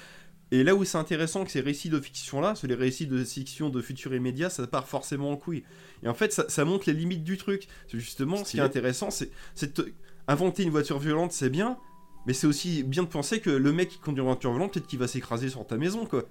Et 0.50 0.64
là 0.64 0.74
où 0.76 0.86
c'est 0.86 0.98
intéressant 0.98 1.44
que 1.44 1.52
ces 1.52 1.60
récits 1.60 1.90
de 1.90 2.00
fiction 2.00 2.40
là, 2.40 2.54
c'est 2.56 2.68
les 2.68 2.74
récits 2.76 3.06
de 3.06 3.22
fiction 3.22 3.70
de 3.70 3.82
futur 3.82 4.16
immédiat, 4.16 4.50
ça 4.50 4.66
part 4.66 4.88
forcément 4.88 5.30
en 5.32 5.36
couille. 5.36 5.64
Et 6.04 6.08
en 6.08 6.14
fait, 6.14 6.32
ça, 6.32 6.46
ça 6.48 6.64
montre 6.64 6.86
les 6.88 6.94
limites 6.94 7.26
du 7.26 7.36
truc. 7.38 7.68
C'est 7.92 8.00
justement 8.00 8.38
ce 8.38 8.52
qui 8.52 8.58
est 8.58 8.62
intéressant, 8.62 9.10
c'est 9.12 9.30
inventer 10.28 10.64
une 10.64 10.70
voiture 10.70 11.00
violente, 11.00 11.32
c'est 11.32 11.50
bien, 11.50 11.78
mais 12.26 12.34
c'est 12.34 12.48
aussi 12.48 12.84
bien 12.84 13.04
de 13.04 13.08
penser 13.08 13.40
que 13.40 13.50
le 13.50 13.72
mec 13.72 13.90
qui 13.90 14.00
conduit 14.00 14.22
une 14.22 14.28
voiture 14.28 14.52
violente, 14.52 14.74
peut-être 14.74 14.88
qu'il 14.88 15.00
va 15.00 15.08
s'écraser 15.08 15.50
sur 15.50 15.66
ta 15.66 15.78
maison, 15.78 16.06
quoi. 16.06 16.24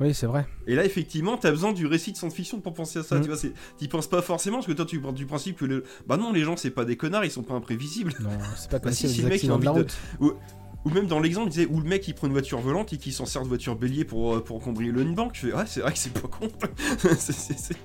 Oui, 0.00 0.14
c'est 0.14 0.26
vrai. 0.26 0.46
Et 0.68 0.76
là, 0.76 0.84
effectivement, 0.84 1.36
t'as 1.36 1.50
besoin 1.50 1.72
du 1.72 1.84
récit 1.86 2.12
de 2.12 2.16
science-fiction 2.16 2.60
pour 2.60 2.72
penser 2.72 3.00
à 3.00 3.02
ça. 3.02 3.18
Mm. 3.18 3.22
Tu 3.22 3.28
vois, 3.28 3.38
t'y 3.78 3.88
penses 3.88 4.06
pas 4.06 4.22
forcément 4.22 4.58
parce 4.58 4.68
que 4.68 4.72
toi, 4.72 4.86
tu 4.86 5.00
pars 5.00 5.12
du 5.12 5.26
principe 5.26 5.56
que 5.56 5.64
le... 5.64 5.82
bah 6.06 6.16
non, 6.16 6.32
les 6.32 6.44
gens, 6.44 6.56
c'est 6.56 6.70
pas 6.70 6.84
des 6.84 6.96
connards, 6.96 7.24
ils 7.24 7.32
sont 7.32 7.42
pas 7.42 7.54
imprévisibles. 7.54 8.14
Non, 8.20 8.30
c'est 8.56 8.70
pas 8.70 8.78
comme 8.80 8.90
Bah 8.90 8.94
si 8.96 9.08
le 9.08 9.10
mec, 9.10 9.18
il 9.22 9.24
a 9.24 9.34
accidents 9.34 9.58
de 9.58 9.64
la 9.64 9.72
envie 9.72 9.80
de- 9.82 9.88
route. 10.20 10.36
Ou 10.84 10.90
même 10.90 11.08
dans 11.08 11.18
l'exemple, 11.18 11.50
disait 11.50 11.66
où 11.66 11.80
le 11.80 11.88
mec 11.88 12.06
il 12.06 12.14
prend 12.14 12.28
une 12.28 12.32
voiture 12.32 12.60
volante 12.60 12.92
et 12.92 12.98
qui 12.98 13.10
s'en 13.10 13.26
sert 13.26 13.42
de 13.42 13.48
voiture 13.48 13.74
bélier 13.74 14.04
pour, 14.04 14.36
euh, 14.36 14.40
pour 14.44 14.60
cambrioler 14.62 15.02
une 15.02 15.16
banque. 15.16 15.32
Je 15.34 15.48
fais, 15.48 15.52
ouais, 15.52 15.64
c'est 15.66 15.80
vrai 15.80 15.92
que 15.92 15.98
c'est 15.98 16.12
pas 16.12 16.28
con. 16.28 16.48
C'est- 17.18 17.76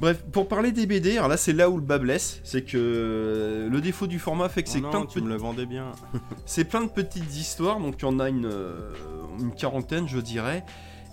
Bref, 0.00 0.24
pour 0.32 0.48
parler 0.48 0.72
des 0.72 0.86
BD, 0.86 1.18
alors 1.18 1.28
là 1.28 1.36
c'est 1.36 1.52
là 1.52 1.68
où 1.68 1.76
le 1.76 1.82
bas 1.82 1.98
blesse, 1.98 2.40
c'est 2.42 2.62
que 2.62 2.78
euh, 2.78 3.68
le 3.68 3.80
défaut 3.82 4.06
du 4.06 4.18
format 4.18 4.48
fait 4.48 4.62
que 4.62 4.70
Oh 4.70 4.72
c'est 4.72 4.80
plein, 4.80 5.02
de 5.02 5.06
tu 5.06 5.20
me 5.20 5.28
le 5.28 5.36
vendais 5.36 5.66
bien. 5.66 5.92
c'est 6.46 6.64
plein 6.64 6.80
de 6.80 6.88
petites 6.88 7.36
histoires, 7.36 7.78
donc 7.78 7.96
il 7.98 8.06
y 8.06 8.08
en 8.08 8.18
a 8.18 8.30
une, 8.30 8.46
euh, 8.46 8.94
une 9.38 9.54
quarantaine 9.54 10.08
je 10.08 10.18
dirais, 10.18 10.64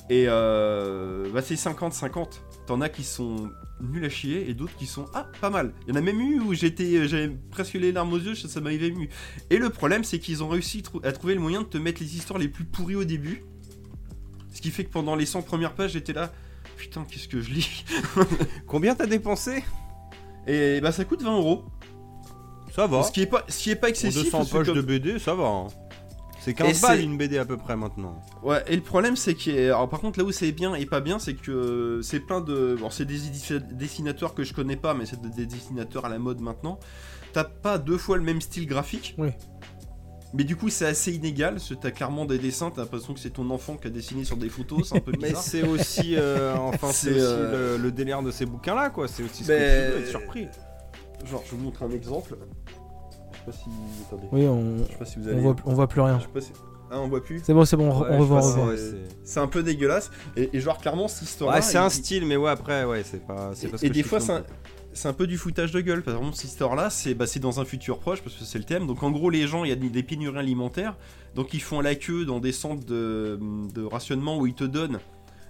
et 0.10 0.28
euh, 0.30 1.30
bah, 1.34 1.42
c'est 1.42 1.56
50-50. 1.56 2.40
T'en 2.66 2.80
as 2.80 2.88
qui 2.88 3.04
sont 3.04 3.50
nuls 3.82 4.06
à 4.06 4.10
chier 4.10 4.50
et 4.50 4.54
d'autres 4.54 4.76
qui 4.78 4.86
sont 4.86 5.06
ah 5.14 5.28
pas 5.42 5.50
mal. 5.50 5.74
Il 5.86 5.94
y 5.94 5.98
en 5.98 6.00
a 6.00 6.02
même 6.02 6.22
eu 6.22 6.40
où 6.40 6.54
j'étais 6.54 7.10
j'avais 7.10 7.30
presque 7.52 7.74
les 7.74 7.92
larmes 7.92 8.14
aux 8.14 8.20
yeux, 8.20 8.36
ça, 8.36 8.62
m'avait 8.62 8.78
ému. 8.78 9.10
Et 9.50 9.58
le 9.58 9.70
problème 9.70 10.06
c'est 10.06 10.20
qu'ils 10.20 10.46
ont 10.46 10.48
réussi 10.48 10.82
à 11.04 11.12
trouver 11.12 11.34
le 11.34 11.42
moyen 11.42 11.64
de 11.64 11.68
te 11.68 11.78
mettre 11.78 12.02
les 12.02 12.16
histoires 12.16 12.40
les 12.40 12.48
plus 12.48 12.64
pourries 12.64 12.96
au 12.96 13.04
début. 13.04 13.44
Ce 14.54 14.62
qui 14.62 14.72
fait 14.72 14.86
que 14.86 14.92
pendant 14.92 15.16
les 15.16 15.26
100 15.26 15.42
premières 15.42 15.74
pages 15.76 15.92
j'étais 15.92 16.14
là 16.14 16.32
putain 16.78 17.06
qu'est-ce 17.10 17.28
que 17.28 17.42
je 17.42 17.52
lis 17.52 17.84
Combien 18.68 18.96
t'as 18.96 19.08
dépensé? 19.08 19.64
Et 20.48 20.80
bah 20.82 20.92
ça 20.92 21.04
coûte 21.04 21.22
20 21.24 21.36
euros. 21.38 21.66
Ça 22.76 22.88
va. 22.88 23.04
Ce 23.04 23.12
qui 23.12 23.22
est 23.22 23.26
pas 23.26 23.44
ce 23.48 23.58
qui 23.64 23.72
est 23.72 23.76
pas 23.76 23.88
Pour 23.88 23.90
excessif. 23.90 24.24
200 24.26 24.38
parce 24.38 24.50
que 24.52 24.58
pages 24.58 24.68
comme- 24.68 24.76
de 24.78 24.82
BD, 24.82 25.20
ça 25.20 25.34
va. 25.34 25.46
hein. 25.48 25.68
C'est 26.40 26.52
Et 26.52 26.54
15 26.54 26.82
balles 26.82 27.02
une 27.02 27.18
BD 27.18 27.38
à 27.40 27.44
peu 27.46 27.58
près 27.58 27.76
maintenant. 27.76 28.22
Ouais, 28.44 28.64
et 28.68 28.76
le 28.76 28.82
problème 28.82 29.16
c'est 29.18 29.34
que. 29.34 29.66
Alors 29.68 29.90
par 29.90 30.00
contre, 30.00 30.20
là 30.20 30.24
où 30.26 30.32
c'est 30.32 30.52
bien 30.54 30.76
et 30.76 30.86
pas 30.86 31.02
bien, 31.02 31.20
c'est 31.20 31.34
que 31.34 32.00
c'est 32.04 32.22
plein 32.22 32.40
de. 32.40 32.78
Bon, 32.80 32.90
c'est 32.90 33.04
des 33.06 33.18
dessinateurs 33.74 34.34
que 34.34 34.44
je 34.44 34.54
connais 34.54 34.78
pas, 34.78 34.94
mais 34.94 35.06
c'est 35.06 35.20
des 35.20 35.46
dessinateurs 35.46 36.06
à 36.06 36.10
la 36.10 36.20
mode 36.20 36.40
maintenant. 36.40 36.80
T'as 37.34 37.44
pas 37.44 37.78
deux 37.78 37.98
fois 37.98 38.16
le 38.18 38.24
même 38.24 38.40
style 38.40 38.66
graphique? 38.68 39.16
Oui. 39.18 39.30
Mais 40.38 40.44
du 40.44 40.56
coup, 40.56 40.70
c'est 40.70 40.86
assez 40.86 41.12
inégal. 41.14 41.56
parce 41.56 41.70
que 41.70 41.74
T'as 41.74 41.92
clairement 41.92 42.26
des 42.26 42.38
dessins, 42.38 42.70
t'as 42.70 42.82
l'impression 42.82 43.14
que 43.14 43.20
c'est 43.20 43.32
ton 43.32 43.50
enfant 43.50 43.76
qui 43.76 43.88
a 43.88 43.90
dessiné 43.90 44.24
sur 44.24 44.38
des 44.38 44.50
photos, 44.50 44.90
c'est 44.90 44.98
un 44.98 45.00
peu 45.02 45.12
Mais 45.22 45.30
bizarre. 45.30 45.42
c'est 45.42 45.64
aussi, 45.64 46.16
euh, 46.16 46.56
enfin, 46.58 46.90
c'est 46.94 47.10
euh, 47.14 47.78
le, 47.78 47.84
le 47.84 47.92
délire 47.92 48.22
de 48.22 48.32
ces 48.32 48.46
bouquins-là, 48.46 48.90
quoi. 48.92 49.08
C'est 49.08 49.24
aussi 49.24 49.44
ce 49.44 49.52
Mais- 49.52 49.58
que 49.58 49.86
tu 49.88 49.92
veux 49.98 50.00
être 50.04 50.10
surpris. 50.10 50.48
Genre, 51.26 51.44
je 51.46 51.56
vous 51.56 51.64
montre 51.64 51.82
un 51.84 51.90
exemple. 51.92 52.36
Je 53.32 53.38
sais 53.38 53.46
pas 53.46 53.52
si. 53.52 53.70
Attendez. 54.08 54.28
Oui, 54.32 54.46
on, 54.46 54.78
Je 54.86 54.92
sais 54.92 54.98
pas 55.00 55.06
si 55.06 55.20
vous 55.20 55.26
on, 55.28 55.32
allez. 55.32 55.42
voit, 55.42 55.56
on 55.66 55.74
voit 55.74 55.88
plus 55.88 56.02
rien. 56.02 56.20
Je 56.20 56.24
sais 56.26 56.30
pas 56.32 56.42
si. 56.42 56.52
Ah, 56.92 57.00
on 57.02 57.08
voit 57.10 57.22
plus. 57.24 57.42
C'est 57.44 57.54
bon, 57.54 57.66
c'est 57.66 57.76
bon, 57.76 57.90
on, 57.92 58.02
Ouais, 58.02 58.18
revoit, 58.18 58.42
C'est- 59.26 59.40
un 59.40 59.48
peu 59.48 59.62
dégueulasse. 59.64 60.10
Et, 60.38 60.50
et 60.56 60.60
genre, 60.62 60.78
clairement, 60.78 61.08
cette 61.10 61.28
histoire-là. 61.28 61.58
Ouais, 61.58 61.62
c'est 61.64 61.78
un 61.78 61.88
il- 61.88 61.92
style, 61.92 62.26
mais 62.26 62.38
ouais, 62.38 62.50
après, 62.52 62.86
ouais, 62.86 63.04
c'est 63.04 63.26
pas. 63.26 63.52
c'est 63.56 63.68
pas 63.68 63.78
ce 63.78 63.84
Et, 63.84 63.88
et 63.88 63.90
que 63.90 63.96
des 63.96 64.04
je 64.04 64.08
fois, 64.08 64.20
c'est 64.20 64.32
un. 64.32 64.44
C'est 64.98 65.08
un 65.08 65.14
peu 65.14 65.28
du 65.28 65.38
foutage 65.38 65.72
de 65.72 65.80
gueule. 65.80 66.04
Par 66.04 66.16
exemple, 66.18 66.36
cette 66.36 66.50
histoire-là, 66.50 66.90
c'est 66.90 67.14
bah, 67.14 67.26
dans 67.40 67.60
un 67.60 67.66
futur 67.66 68.00
proche, 68.00 68.22
parce 68.22 68.36
que 68.36 68.44
c'est 68.44 68.58
le 68.58 68.66
thème. 68.66 68.88
Donc, 68.88 69.04
en 69.04 69.12
gros, 69.12 69.30
les 69.30 69.48
gens, 69.48 69.64
il 69.64 69.70
y 69.70 69.72
a 69.72 69.76
des 69.76 70.04
pénuries 70.04 70.38
alimentaires. 70.38 70.96
Donc, 71.36 71.54
ils 71.54 71.62
font 71.62 71.82
la 71.82 71.96
queue 71.96 72.26
dans 72.26 72.40
des 72.40 72.52
centres 72.52 72.86
de, 72.86 73.40
de 73.74 73.84
rationnement 73.84 74.40
où 74.40 74.48
ils 74.48 74.54
te 74.56 74.64
donnent 74.64 75.00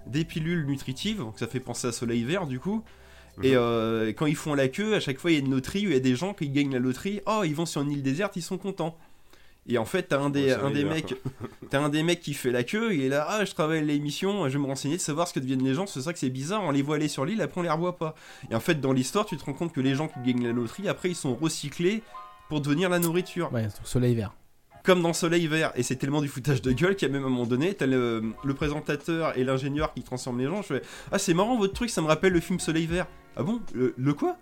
des 0.05 0.25
pilules 0.25 0.65
nutritives. 0.65 1.17
Donc, 1.19 1.39
ça 1.39 1.47
fait 1.47 1.59
penser 1.59 1.87
à 1.87 1.91
Soleil 1.91 2.23
Vert, 2.23 2.45
du 2.47 2.59
coup. 2.59 2.83
Et 3.43 3.51
Mhm. 3.51 3.57
euh, 3.57 4.07
quand 4.13 4.25
ils 4.25 4.35
font 4.35 4.53
la 4.55 4.67
queue, 4.67 4.95
à 4.95 4.99
chaque 4.99 5.19
fois, 5.19 5.31
il 5.31 5.35
y 5.35 5.37
a 5.37 5.39
une 5.39 5.51
loterie 5.51 5.85
où 5.85 5.89
il 5.89 5.93
y 5.93 5.97
a 5.97 5.99
des 6.01 6.15
gens 6.15 6.33
qui 6.33 6.49
gagnent 6.49 6.73
la 6.73 6.79
loterie. 6.79 7.21
Oh, 7.27 7.41
ils 7.45 7.53
vont 7.55 7.65
sur 7.67 7.81
une 7.81 7.91
île 7.91 8.01
déserte, 8.03 8.35
ils 8.35 8.41
sont 8.41 8.57
contents. 8.57 8.97
Et 9.69 9.77
en 9.77 9.85
fait, 9.85 10.03
t'as 10.03 10.19
un 10.19 10.29
des, 10.29 10.45
Ouais, 10.45 10.53
un 10.53 10.71
des 10.71 10.85
mecs, 10.85 11.15
t'as 11.69 11.81
un 11.81 11.89
des 11.89 12.03
mecs 12.03 12.21
qui 12.21 12.33
fait 12.33 12.51
la 12.51 12.63
queue, 12.63 12.93
il 12.93 13.01
est 13.01 13.09
là, 13.09 13.25
ah, 13.29 13.45
je 13.45 13.51
travaille 13.53 13.79
à 13.79 13.81
l'émission, 13.81 14.47
je 14.47 14.57
vais 14.57 14.63
me 14.63 14.67
renseigner 14.67 14.95
de 14.95 15.01
savoir 15.01 15.27
ce 15.27 15.33
que 15.33 15.39
deviennent 15.39 15.63
les 15.63 15.73
gens, 15.73 15.85
c'est 15.87 16.01
ça 16.01 16.13
que 16.13 16.19
c'est 16.19 16.29
bizarre, 16.29 16.63
on 16.63 16.71
les 16.71 16.81
voit 16.81 16.95
aller 16.95 17.09
sur 17.09 17.25
l'île, 17.25 17.41
après 17.41 17.59
on 17.59 17.63
les 17.63 17.69
revoit 17.69 17.97
pas. 17.97 18.15
Et 18.49 18.55
en 18.55 18.59
fait, 18.59 18.79
dans 18.79 18.93
l'histoire, 18.93 19.25
tu 19.25 19.35
te 19.35 19.43
rends 19.43 19.53
compte 19.53 19.73
que 19.73 19.81
les 19.81 19.95
gens 19.95 20.07
qui 20.07 20.19
gagnent 20.25 20.45
la 20.45 20.53
loterie, 20.53 20.87
après, 20.87 21.09
ils 21.09 21.15
sont 21.15 21.35
recyclés 21.35 22.01
pour 22.49 22.61
devenir 22.61 22.89
la 22.89 22.99
nourriture. 22.99 23.51
Ouais, 23.51 23.67
soleil 23.83 24.15
vert. 24.15 24.33
Comme 24.83 25.01
dans 25.01 25.11
Soleil 25.11 25.47
Vert. 25.47 25.73
Et 25.75 25.83
c'est 25.83 25.97
tellement 25.97 26.21
du 26.21 26.29
foutage 26.29 26.61
de 26.61 26.71
gueule 26.71 26.95
qu'à 26.95 27.09
même 27.09 27.25
un 27.25 27.29
moment 27.29 27.45
donné, 27.45 27.73
t'as 27.73 27.87
le, 27.87 28.31
le 28.41 28.53
présentateur 28.53 29.37
et 29.37 29.43
l'ingénieur 29.43 29.93
qui 29.93 30.01
transforment 30.01 30.39
les 30.39 30.45
gens. 30.45 30.61
Je 30.61 30.75
fais, 30.75 30.81
ah, 31.11 31.19
c'est 31.19 31.33
marrant 31.33 31.57
votre 31.57 31.73
truc, 31.73 31.89
ça 31.89 32.01
me 32.01 32.07
rappelle 32.07 32.31
le 32.31 32.39
film 32.39 32.57
Soleil 32.57 32.85
Vert. 32.85 33.05
Ah 33.35 33.43
bon? 33.43 33.59
Le, 33.73 33.93
le 33.97 34.13
quoi? 34.13 34.37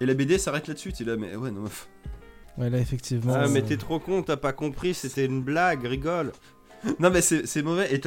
Et 0.00 0.06
la 0.06 0.14
BD 0.14 0.38
s'arrête 0.38 0.68
là-dessus, 0.68 0.92
t'es 0.92 1.02
là, 1.02 1.16
mais 1.16 1.34
ouais, 1.34 1.50
non. 1.50 1.64
Ouais, 2.58 2.70
là, 2.70 2.78
effectivement. 2.78 3.34
Ah, 3.36 3.48
mais 3.48 3.62
t'es 3.62 3.76
trop 3.76 3.98
con, 3.98 4.22
t'as 4.22 4.36
pas 4.36 4.52
compris, 4.52 4.94
c'était 4.94 5.24
une 5.24 5.42
blague, 5.42 5.84
rigole. 5.86 6.32
Non, 7.00 7.10
mais 7.10 7.22
c'est 7.22 7.46
c'est 7.46 7.62
mauvais. 7.62 7.92
Et 7.94 8.00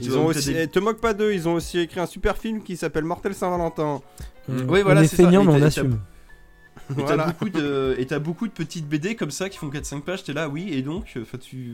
Ils 0.00 0.16
ont 0.16 0.26
aussi, 0.26 0.52
des- 0.54 0.68
te 0.68 0.78
moque 0.78 1.00
pas 1.00 1.12
d'eux, 1.12 1.32
ils 1.34 1.48
ont 1.48 1.54
aussi 1.54 1.78
écrit 1.80 2.00
un 2.00 2.06
super 2.06 2.38
film 2.38 2.62
qui 2.62 2.76
s'appelle 2.76 3.04
Mortel 3.04 3.34
Saint-Valentin. 3.34 4.00
on- 4.48 4.52
Oui, 4.68 4.82
voilà, 4.82 5.04
c'est 5.06 5.16
ça. 5.16 5.28
mais 5.30 5.36
on 5.36 5.62
assume. 5.62 5.98
Et 6.90 6.94
t'as 6.96 7.02
Voilà. 7.02 7.26
beaucoup 7.26 7.48
de 7.48 7.94
et 7.98 8.06
t'as 8.06 8.18
beaucoup 8.18 8.46
de 8.48 8.52
petites 8.52 8.88
BD 8.88 9.14
comme 9.16 9.30
ça 9.30 9.48
qui 9.48 9.56
font 9.58 9.68
4-5 9.70 10.02
pages, 10.04 10.24
t'es 10.24 10.32
là 10.32 10.48
oui 10.48 10.68
et 10.72 10.82
donc 10.82 11.14
enfin 11.20 11.38
tu 11.38 11.72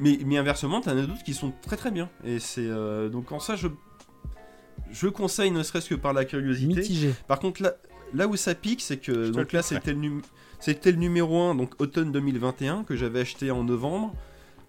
mais 0.00 0.18
mais 0.24 0.38
inversement 0.38 0.80
t'en 0.80 0.92
as 0.92 1.02
d'autres 1.02 1.22
qui 1.24 1.34
sont 1.34 1.52
très 1.62 1.76
très 1.76 1.90
bien 1.90 2.08
et 2.24 2.38
c'est 2.38 2.66
euh, 2.66 3.08
donc 3.10 3.30
en 3.32 3.38
ça 3.38 3.54
je 3.56 3.68
je 4.92 5.08
conseille 5.08 5.50
ne 5.50 5.62
serait-ce 5.62 5.88
que 5.90 5.94
par 5.94 6.12
la 6.14 6.24
curiosité. 6.24 6.80
Mitigé. 6.80 7.14
Par 7.28 7.38
contre 7.38 7.62
là 7.62 7.74
là 8.14 8.26
où 8.26 8.36
ça 8.36 8.54
pique 8.54 8.80
c'est 8.80 8.96
que 8.96 9.30
donc 9.30 9.52
là 9.52 9.62
c'était 9.62 9.92
le 9.92 9.98
num- 9.98 10.22
c'était 10.60 10.92
le 10.92 10.98
numéro 10.98 11.40
1 11.40 11.54
donc 11.56 11.74
automne 11.80 12.12
2021 12.12 12.84
que 12.84 12.94
j'avais 12.96 13.20
acheté 13.20 13.50
en 13.50 13.64
novembre. 13.64 14.14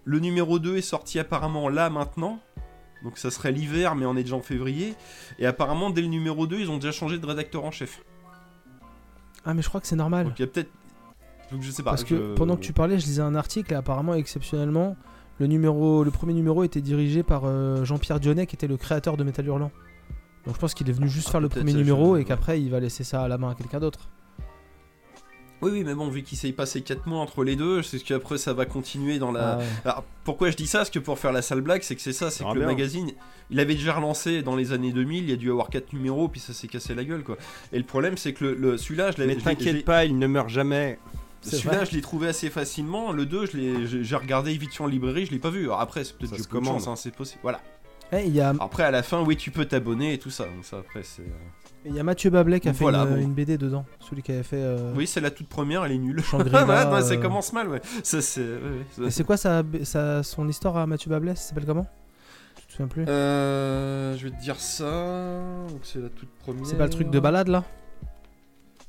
Le 0.04 0.18
numéro 0.18 0.58
2 0.58 0.76
est 0.78 0.80
sorti 0.82 1.18
apparemment 1.18 1.68
là 1.68 1.88
maintenant. 1.90 2.40
Donc 3.04 3.18
ça 3.18 3.30
serait 3.30 3.52
l'hiver 3.52 3.94
mais 3.94 4.06
on 4.06 4.16
est 4.16 4.22
déjà 4.22 4.36
en 4.36 4.40
février 4.42 4.94
et 5.38 5.46
apparemment 5.46 5.90
dès 5.90 6.02
le 6.02 6.08
numéro 6.08 6.46
2 6.46 6.58
ils 6.60 6.70
ont 6.70 6.76
déjà 6.78 6.92
changé 6.92 7.18
de 7.18 7.26
rédacteur 7.26 7.64
en 7.64 7.70
chef. 7.70 8.02
Ah, 9.44 9.54
mais 9.54 9.62
je 9.62 9.68
crois 9.68 9.80
que 9.80 9.86
c'est 9.86 9.96
normal. 9.96 10.26
Donc 10.26 10.38
il 10.38 10.42
y 10.42 10.44
a 10.44 10.48
peut-être. 10.48 10.70
Donc 11.50 11.62
je 11.62 11.70
sais 11.70 11.82
pas. 11.82 11.90
Parce 11.90 12.04
que 12.04 12.16
je- 12.16 12.34
pendant 12.34 12.56
que 12.56 12.62
tu 12.62 12.72
parlais, 12.72 12.98
je 12.98 13.04
lisais 13.06 13.22
un 13.22 13.34
article 13.34 13.72
et 13.72 13.76
apparemment, 13.76 14.14
exceptionnellement, 14.14 14.96
le, 15.38 15.46
numéro, 15.48 16.04
le 16.04 16.10
premier 16.10 16.32
numéro 16.32 16.62
était 16.64 16.80
dirigé 16.80 17.22
par 17.24 17.42
euh, 17.44 17.84
Jean-Pierre 17.84 18.20
Dionnet, 18.20 18.46
qui 18.46 18.54
était 18.56 18.68
le 18.68 18.76
créateur 18.76 19.16
de 19.16 19.24
Metal 19.24 19.44
Hurlant. 19.44 19.70
Donc 20.46 20.54
je 20.54 20.60
pense 20.60 20.74
qu'il 20.74 20.88
est 20.88 20.92
venu 20.92 21.08
juste 21.08 21.26
Ah, 21.28 21.32
faire 21.32 21.40
le 21.40 21.48
premier 21.48 21.72
numéro 21.74 22.16
et 22.16 22.24
qu'après 22.24 22.60
il 22.60 22.70
va 22.70 22.80
laisser 22.80 23.04
ça 23.04 23.22
à 23.22 23.28
la 23.28 23.36
main 23.38 23.50
à 23.50 23.54
quelqu'un 23.54 23.80
d'autre. 23.80 24.08
Oui, 25.62 25.70
oui, 25.72 25.84
mais 25.84 25.94
bon, 25.94 26.08
vu 26.08 26.22
qu'il 26.22 26.36
s'est 26.36 26.52
passé 26.52 26.82
4 26.82 27.06
mois 27.06 27.20
entre 27.20 27.44
les 27.44 27.54
deux, 27.56 27.82
c'est 27.82 27.98
ce 27.98 28.04
qu'après 28.04 28.36
ça 28.36 28.52
va 28.52 28.66
continuer 28.66 29.18
dans 29.18 29.30
la. 29.32 29.52
Ah 29.54 29.58
ouais. 29.58 29.64
Alors 29.84 30.04
pourquoi 30.24 30.50
je 30.50 30.56
dis 30.56 30.66
ça? 30.66 30.78
Parce 30.78 30.90
que 30.90 30.98
pour 30.98 31.18
faire 31.18 31.32
la 31.32 31.40
sale 31.40 31.60
blague, 31.60 31.82
c'est 31.82 31.94
que 31.96 32.02
c'est 32.02 32.12
ça, 32.12 32.30
c'est 32.30 32.44
Ah, 32.46 32.52
que 32.52 32.58
le 32.58 32.66
magazine, 32.66 33.12
il 33.50 33.60
avait 33.60 33.74
déjà 33.74 33.94
relancé 33.94 34.42
dans 34.42 34.56
les 34.56 34.72
années 34.72 34.92
2000, 34.92 35.24
il 35.24 35.30
y 35.30 35.32
a 35.32 35.36
dû 35.36 35.50
avoir 35.50 35.68
4 35.70 35.92
numéros, 35.92 36.28
puis 36.28 36.40
ça 36.40 36.52
s'est 36.52 36.68
cassé 36.68 36.94
la 36.94 37.04
gueule 37.04 37.22
quoi. 37.22 37.36
Et 37.72 37.78
le 37.78 37.84
problème, 37.84 38.16
c'est 38.16 38.32
que 38.32 38.44
le, 38.44 38.54
le- 38.54 38.76
celui-là, 38.76 39.12
je 39.12 39.18
l'avais. 39.18 39.36
Mais 39.36 39.40
t'inquiète 39.40 39.84
pas, 39.84 40.04
il 40.04 40.18
ne 40.18 40.26
meurt 40.26 40.48
jamais. 40.48 40.98
Celui-là, 41.42 41.84
je 41.84 41.92
l'ai 41.92 42.00
trouvé 42.00 42.28
assez 42.28 42.50
facilement. 42.50 43.10
Le 43.12 43.26
2, 43.26 43.46
je 43.46 43.56
l'ai- 43.56 44.04
j'ai 44.04 44.16
regardé 44.16 44.56
vite 44.56 44.74
fait 44.74 44.82
en 44.82 44.86
librairie, 44.86 45.26
je 45.26 45.30
l'ai 45.32 45.38
pas 45.40 45.50
vu. 45.50 45.64
Alors 45.64 45.80
après, 45.80 46.04
c'est 46.04 46.16
peut-être 46.16 46.36
j'ai 46.36 46.44
peu 46.44 46.60
de 46.60 46.64
chance, 46.64 46.86
hein, 46.88 46.96
c'est 46.96 47.14
possible. 47.14 47.40
Voilà. 47.42 47.60
Eh, 48.12 48.26
Il 48.26 48.34
y, 48.34 48.40
a, 48.40 48.52
Après, 48.60 48.82
à 48.84 48.90
la 48.90 49.02
fin, 49.02 49.22
oui, 49.22 49.36
tu 49.36 49.50
peux 49.50 49.64
t'abonner 49.64 50.12
et 50.14 50.18
tout 50.18 50.30
ça. 50.30 50.44
Donc 50.44 50.64
ça, 50.64 50.78
après, 50.78 51.02
c'est. 51.02 51.22
Il 51.84 51.94
y 51.94 52.00
a 52.00 52.02
Mathieu 52.02 52.30
Bablet 52.30 52.60
qui 52.60 52.68
a 52.68 52.72
fait 52.72 52.84
voilà, 52.84 53.02
une, 53.02 53.08
bon. 53.08 53.16
une 53.20 53.34
BD 53.34 53.58
dedans. 53.58 53.84
Celui 54.00 54.22
qui 54.22 54.32
avait 54.32 54.42
fait 54.42 54.62
euh, 54.62 54.92
Oui, 54.94 55.06
c'est 55.06 55.20
la 55.20 55.30
toute 55.30 55.48
première, 55.48 55.84
elle 55.84 55.92
est 55.92 55.98
nulle. 55.98 56.22
Shangri-La. 56.22 56.64
Ouais, 56.64 56.84
non, 56.90 57.00
ça 57.00 57.14
euh, 57.14 57.16
commence 57.20 57.52
mal, 57.52 57.68
ouais. 57.68 57.80
Ça, 58.02 58.20
c'est. 58.22 58.40
ouais, 58.40 58.46
ouais, 58.98 59.06
Et 59.06 59.10
ça- 59.10 59.10
c'est 59.10 59.24
quoi 59.24 59.36
sa, 59.36 59.62
sa- 59.84 60.22
son 60.22 60.48
histoire 60.48 60.76
à 60.76 60.86
Mathieu 60.86 61.10
Bablet 61.10 61.34
Ça 61.34 61.48
s'appelle 61.48 61.66
comment? 61.66 61.86
Tu 62.56 62.66
te 62.66 62.72
souviens 62.72 62.86
plus? 62.88 63.04
Euh, 63.08 64.16
je 64.16 64.28
vais 64.28 64.34
te 64.36 64.40
dire 64.40 64.60
ça. 64.60 65.40
Donc 65.68 65.80
c'est 65.82 66.00
la 66.00 66.08
toute 66.08 66.30
première. 66.40 66.66
C'est 66.66 66.76
pas 66.76 66.84
le 66.84 66.90
truc 66.90 67.10
de 67.10 67.18
balade 67.20 67.48
là? 67.48 67.64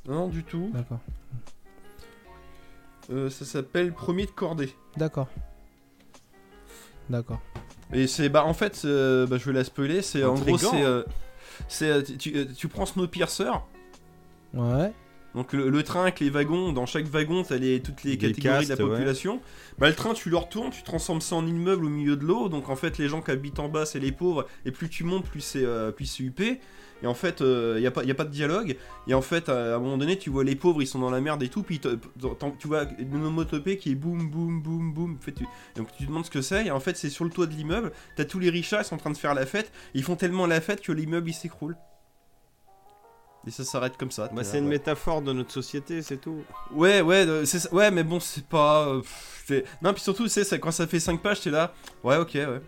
Non, 0.07 0.27
du 0.27 0.43
tout. 0.43 0.69
D'accord. 0.73 0.99
Euh, 3.11 3.29
ça 3.29 3.43
s'appelle 3.45 3.91
Premier 3.93 4.25
de 4.25 4.31
cordée. 4.31 4.73
D'accord. 4.97 5.27
D'accord. 7.09 7.41
Et 7.91 8.07
c'est 8.07 8.29
bah 8.29 8.45
en 8.45 8.53
fait, 8.53 8.81
euh, 8.85 9.27
bah, 9.27 9.37
je 9.37 9.45
vais 9.45 9.53
la 9.53 9.63
spoiler. 9.63 10.01
C'est 10.01 10.23
en 10.23 10.35
gros 10.35 10.57
c'est 10.57 10.83
euh, 10.83 11.03
c'est 11.67 11.89
euh, 11.89 12.01
tu, 12.01 12.17
tu, 12.17 12.35
euh, 12.35 12.45
tu 12.55 12.67
prends 12.67 12.85
Snowpiercer. 12.85 13.51
Ouais. 14.53 14.91
Donc 15.35 15.53
le, 15.53 15.69
le 15.69 15.84
train 15.84 16.03
avec 16.03 16.19
les 16.19 16.30
wagons, 16.30 16.73
dans 16.73 16.85
chaque 16.85 17.05
wagon 17.05 17.43
t'as 17.43 17.57
les, 17.57 17.81
toutes 17.81 18.03
les 18.03 18.17
catégories 18.17 18.65
de 18.65 18.69
la 18.69 18.84
ouais. 18.84 18.89
population. 18.89 19.41
Bah 19.80 19.88
le 19.89 19.95
train 19.95 20.13
tu 20.13 20.30
le 20.30 20.38
retournes, 20.38 20.69
tu 20.69 20.84
transformes 20.84 21.21
ça 21.21 21.35
en 21.35 21.47
immeuble 21.47 21.85
au 21.85 21.89
milieu 21.89 22.15
de 22.15 22.23
l'eau. 22.23 22.49
Donc 22.49 22.69
en 22.69 22.75
fait 22.75 22.97
les 22.99 23.07
gens 23.09 23.21
qui 23.21 23.31
habitent 23.31 23.59
en 23.59 23.67
bas 23.67 23.85
c'est 23.85 23.99
les 23.99 24.11
pauvres 24.11 24.47
et 24.65 24.71
plus 24.71 24.89
tu 24.89 25.03
montes 25.03 25.25
plus 25.25 25.41
c'est 25.41 25.65
euh, 25.65 25.91
plus 25.91 26.05
c'est 26.05 26.23
huppé. 26.23 26.59
Et 27.03 27.07
en 27.07 27.13
fait 27.13 27.41
il 27.41 27.81
y 27.81 27.85
a 27.88 27.91
pas 27.91 28.03
y 28.03 28.11
a 28.11 28.15
pas 28.15 28.23
de 28.23 28.31
dialogue. 28.31 28.77
Et 29.07 29.13
en 29.13 29.21
fait 29.21 29.49
à 29.49 29.75
un 29.75 29.80
moment 29.80 29.97
donné 29.97 30.17
tu 30.17 30.30
vois 30.30 30.43
les 30.43 30.55
pauvres 30.55 30.81
ils 30.81 30.88
sont 30.88 30.99
dans 30.99 31.11
la 31.11 31.21
merde 31.21 31.43
et 31.43 31.49
tout 31.49 31.61
puis 31.61 31.80
tu 31.80 32.67
vois 32.67 32.85
une 32.97 33.25
homotopée 33.25 33.77
qui 33.77 33.91
est 33.91 33.95
boum 33.95 34.30
boum 34.30 34.61
boum 34.61 34.93
boum. 34.93 35.17
En 35.19 35.21
fait, 35.23 35.34
tu- 35.34 35.45
donc 35.75 35.91
tu 35.97 36.03
te 36.03 36.07
demandes 36.09 36.25
ce 36.25 36.31
que 36.31 36.41
c'est 36.41 36.65
et 36.65 36.71
en 36.71 36.80
fait 36.80 36.95
c'est 36.97 37.09
sur 37.09 37.25
le 37.25 37.31
toit 37.31 37.45
de 37.45 37.53
l'immeuble. 37.53 37.91
T'as 38.15 38.25
tous 38.25 38.39
les 38.39 38.49
richards 38.49 38.81
ils 38.81 38.85
sont 38.85 38.95
en 38.95 38.99
train 38.99 39.11
de 39.11 39.17
faire 39.17 39.34
la 39.34 39.45
fête. 39.45 39.71
Ils 39.93 40.03
font 40.03 40.15
tellement 40.15 40.47
la 40.47 40.61
fête 40.61 40.81
que 40.81 40.91
l'immeuble 40.91 41.30
il 41.30 41.34
s'écroule. 41.34 41.75
Et 43.45 43.51
ça 43.51 43.65
s'arrête 43.65 43.97
comme 43.97 44.09
ça. 44.11 44.30
Bah, 44.34 44.45
c'est 44.45 44.59
une 44.59 44.63
ouais. 44.65 44.69
métaphore 44.69 45.21
de 45.21 45.34
notre 45.34 45.51
société, 45.51 46.01
c'est 46.01 46.15
tout. 46.15 46.43
Ouais, 46.71 47.01
ouais, 47.01 47.27
euh, 47.27 47.43
c'est 47.43 47.69
ouais, 47.73 47.91
mais 47.91 48.03
bon, 48.03 48.21
c'est 48.21 48.45
pas. 48.45 48.88
euh, 48.88 49.01
c'est- 49.45 49.65
non, 49.81 49.91
puis 49.93 50.01
surtout, 50.01 50.23
tu 50.23 50.30
sais, 50.30 50.45
ça- 50.45 50.57
quand 50.57 50.71
ça 50.71 50.88
fait 50.88 51.01
5 51.01 51.21
pages, 51.21 51.41
t'es 51.41 51.49
là. 51.49 51.73
Ouais, 52.05 52.15
ok, 52.15 52.31
ouais. 52.35 52.61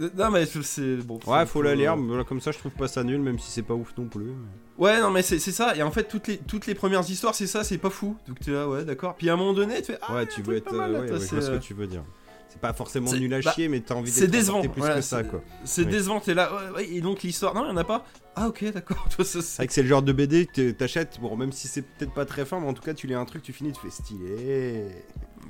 Euh, 0.00 0.10
Non, 0.16 0.30
mais 0.30 0.46
c'est 0.46 0.96
bon. 0.96 1.18
Ouais, 1.26 1.46
faut 1.46 1.62
la 1.62 1.74
lire, 1.74 1.96
mais 1.96 2.08
voilà, 2.08 2.24
comme 2.24 2.40
ça 2.40 2.52
je 2.52 2.58
trouve 2.58 2.72
pas 2.72 2.88
ça 2.88 3.02
nul, 3.04 3.20
même 3.20 3.38
si 3.38 3.50
c'est 3.50 3.62
pas 3.62 3.74
ouf 3.74 3.92
non 3.98 4.06
plus. 4.06 4.32
Ouais, 4.78 5.00
non, 5.00 5.10
mais 5.10 5.22
c'est 5.22 5.38
ça. 5.38 5.74
Et 5.76 5.82
en 5.82 5.90
fait, 5.90 6.04
toutes 6.04 6.28
les, 6.28 6.38
toutes 6.38 6.66
les 6.66 6.74
premières 6.74 7.08
histoires, 7.08 7.34
c'est 7.34 7.46
ça, 7.46 7.64
c'est 7.64 7.78
pas 7.78 7.90
fou. 7.90 8.16
Donc 8.28 8.40
t'es 8.40 8.52
là, 8.52 8.68
ouais, 8.68 8.84
d'accord. 8.84 9.14
Puis 9.16 9.28
à 9.28 9.34
un 9.34 9.36
moment 9.36 9.52
donné, 9.54 9.76
tu 9.82 9.92
fais. 9.92 9.98
Ah, 10.02 10.14
ouais, 10.16 10.26
tu 10.26 10.42
veux 10.42 10.56
être. 10.56 10.72
mal, 10.72 10.94
euh, 10.94 11.00
ouais, 11.02 11.10
ouais, 11.10 11.18
je 11.18 11.24
c'est, 11.24 11.34
vois 11.36 11.42
ce 11.44 11.50
que 11.50 11.56
euh, 11.56 11.58
tu 11.58 11.74
veux 11.74 11.86
dire. 11.86 12.04
C'est 12.50 12.60
pas 12.62 12.72
forcément 12.72 13.12
nul 13.12 13.34
à 13.34 13.40
bah, 13.42 13.52
chier, 13.52 13.68
mais 13.68 13.80
t'as 13.80 13.94
envie 13.94 14.10
c'est 14.10 14.22
d'être 14.22 14.30
décevant, 14.30 14.62
plus 14.62 14.70
voilà, 14.76 14.94
que 14.96 15.00
ça, 15.02 15.18
c'est- 15.22 15.28
quoi. 15.28 15.42
C'est 15.64 15.82
Oui. 15.82 15.88
décevant, 15.88 16.18
t'es 16.20 16.32
là. 16.32 16.50
Ouais, 16.74 16.88
et 16.88 17.00
donc 17.02 17.22
l'histoire. 17.22 17.54
Non, 17.54 17.64
il 17.66 17.68
y 17.68 17.72
en 17.72 17.76
a 17.76 17.84
pas. 17.84 18.06
Ah, 18.36 18.48
ok, 18.48 18.72
d'accord. 18.72 19.06
C'est 19.18 19.42
c'est. 19.42 19.56
vrai 19.56 19.66
que 19.66 19.72
c'est 19.72 19.82
le 19.82 19.88
genre 19.88 20.00
de 20.02 20.12
BD 20.12 20.46
que 20.46 20.70
t'achètes, 20.70 21.18
bon, 21.20 21.36
même 21.36 21.50
si 21.52 21.66
c'est 21.68 21.82
peut-être 21.82 22.14
pas 22.14 22.24
très 22.24 22.44
fin, 22.46 22.58
mais 22.60 22.68
en 22.68 22.72
tout 22.72 22.82
cas, 22.82 22.94
tu 22.94 23.06
lis 23.08 23.14
un 23.14 23.24
truc, 23.24 23.42
tu 23.42 23.52
finis, 23.52 23.72
tu 23.72 23.80
fais 23.80 23.90
stylé. 23.90 24.86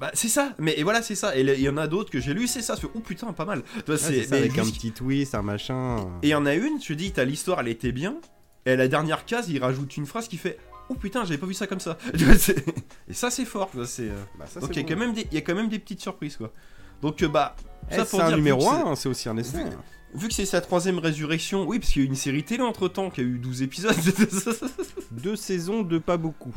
Bah, 0.00 0.10
c'est 0.14 0.28
ça. 0.28 0.52
Mais 0.58 0.74
et 0.78 0.82
voilà, 0.84 1.02
c'est 1.02 1.14
ça. 1.14 1.36
Et 1.36 1.40
il 1.40 1.60
y 1.60 1.68
en 1.68 1.76
a 1.76 1.86
d'autres 1.86 2.10
que 2.10 2.20
j'ai 2.20 2.34
lu, 2.34 2.46
c'est 2.46 2.62
ça. 2.62 2.74
Je 2.76 2.82
fais, 2.82 2.88
oh 2.94 3.00
putain, 3.00 3.32
pas 3.32 3.44
mal. 3.44 3.62
Toi, 3.84 3.94
Ouais, 3.94 4.00
c'est. 4.00 4.22
c'est 4.22 4.24
ça, 4.28 4.36
avec 4.36 4.56
un 4.58 4.64
petit 4.64 4.92
twist, 4.92 5.34
un 5.34 5.42
machin. 5.42 5.96
Et 6.22 6.28
il 6.28 6.30
y 6.30 6.34
en 6.34 6.46
a 6.46 6.54
une, 6.54 6.78
te 6.78 6.92
dis, 6.92 7.12
t'as 7.12 7.24
l'histoire, 7.24 7.60
elle 7.60 7.68
était 7.68 7.92
bien. 7.92 8.16
Et 8.66 8.72
à 8.72 8.76
la 8.76 8.86
dernière 8.88 9.24
case, 9.24 9.48
il 9.48 9.62
rajoute 9.62 9.96
une 9.96 10.06
phrase 10.06 10.28
qui 10.28 10.36
fait 10.36 10.58
Oh 10.90 10.94
putain, 10.94 11.24
j'avais 11.24 11.36
pas 11.38 11.46
vu 11.46 11.52
ça 11.54 11.66
comme 11.66 11.80
ça. 11.80 11.98
Tu 12.16 12.24
c'est- 12.38 12.64
et 13.08 13.12
ça, 13.12 13.30
c'est 13.30 13.44
fort. 13.44 13.70
c'est, 13.84 14.02
euh, 14.08 14.14
Bah, 14.38 14.44
Donc 14.60 14.70
c'est 14.74 14.80
il 14.80 14.82
y, 14.82 14.86
a 14.86 14.88
quand 14.94 14.98
même 15.00 15.12
des- 15.12 15.26
y 15.32 15.36
a 15.36 15.40
quand 15.42 15.54
même 15.54 15.68
des 15.68 15.78
petites 15.78 16.00
surprises, 16.00 16.36
quoi. 16.36 16.50
Donc, 17.02 17.22
euh, 17.22 17.28
bah. 17.28 17.56
Eh, 17.90 17.94
ça 17.96 18.04
c'est 18.04 18.10
pour 18.10 18.20
un 18.22 18.28
dire, 18.28 18.36
vu 18.36 18.42
numéro 18.42 18.58
que 18.60 18.64
c'est- 18.76 18.82
1, 18.82 18.94
c'est 18.96 19.08
aussi 19.08 19.28
un 19.28 19.36
essai. 19.36 19.58
Vu- 19.64 19.70
Vu 20.14 20.28
que 20.28 20.34
c'est 20.34 20.46
sa 20.46 20.62
troisième 20.62 20.98
résurrection, 20.98 21.66
oui, 21.66 21.78
parce 21.78 21.92
qu'il 21.92 22.00
y 22.00 22.04
a 22.04 22.06
eu 22.06 22.08
une 22.08 22.16
série 22.16 22.42
télé 22.42 22.62
entre 22.62 22.88
temps 22.88 23.10
qui 23.10 23.20
a 23.20 23.24
eu 23.24 23.38
12 23.38 23.60
épisodes. 23.60 23.94
Deux 25.10 25.36
saisons 25.36 25.82
de 25.82 25.98
pas 25.98 26.16
beaucoup. 26.16 26.54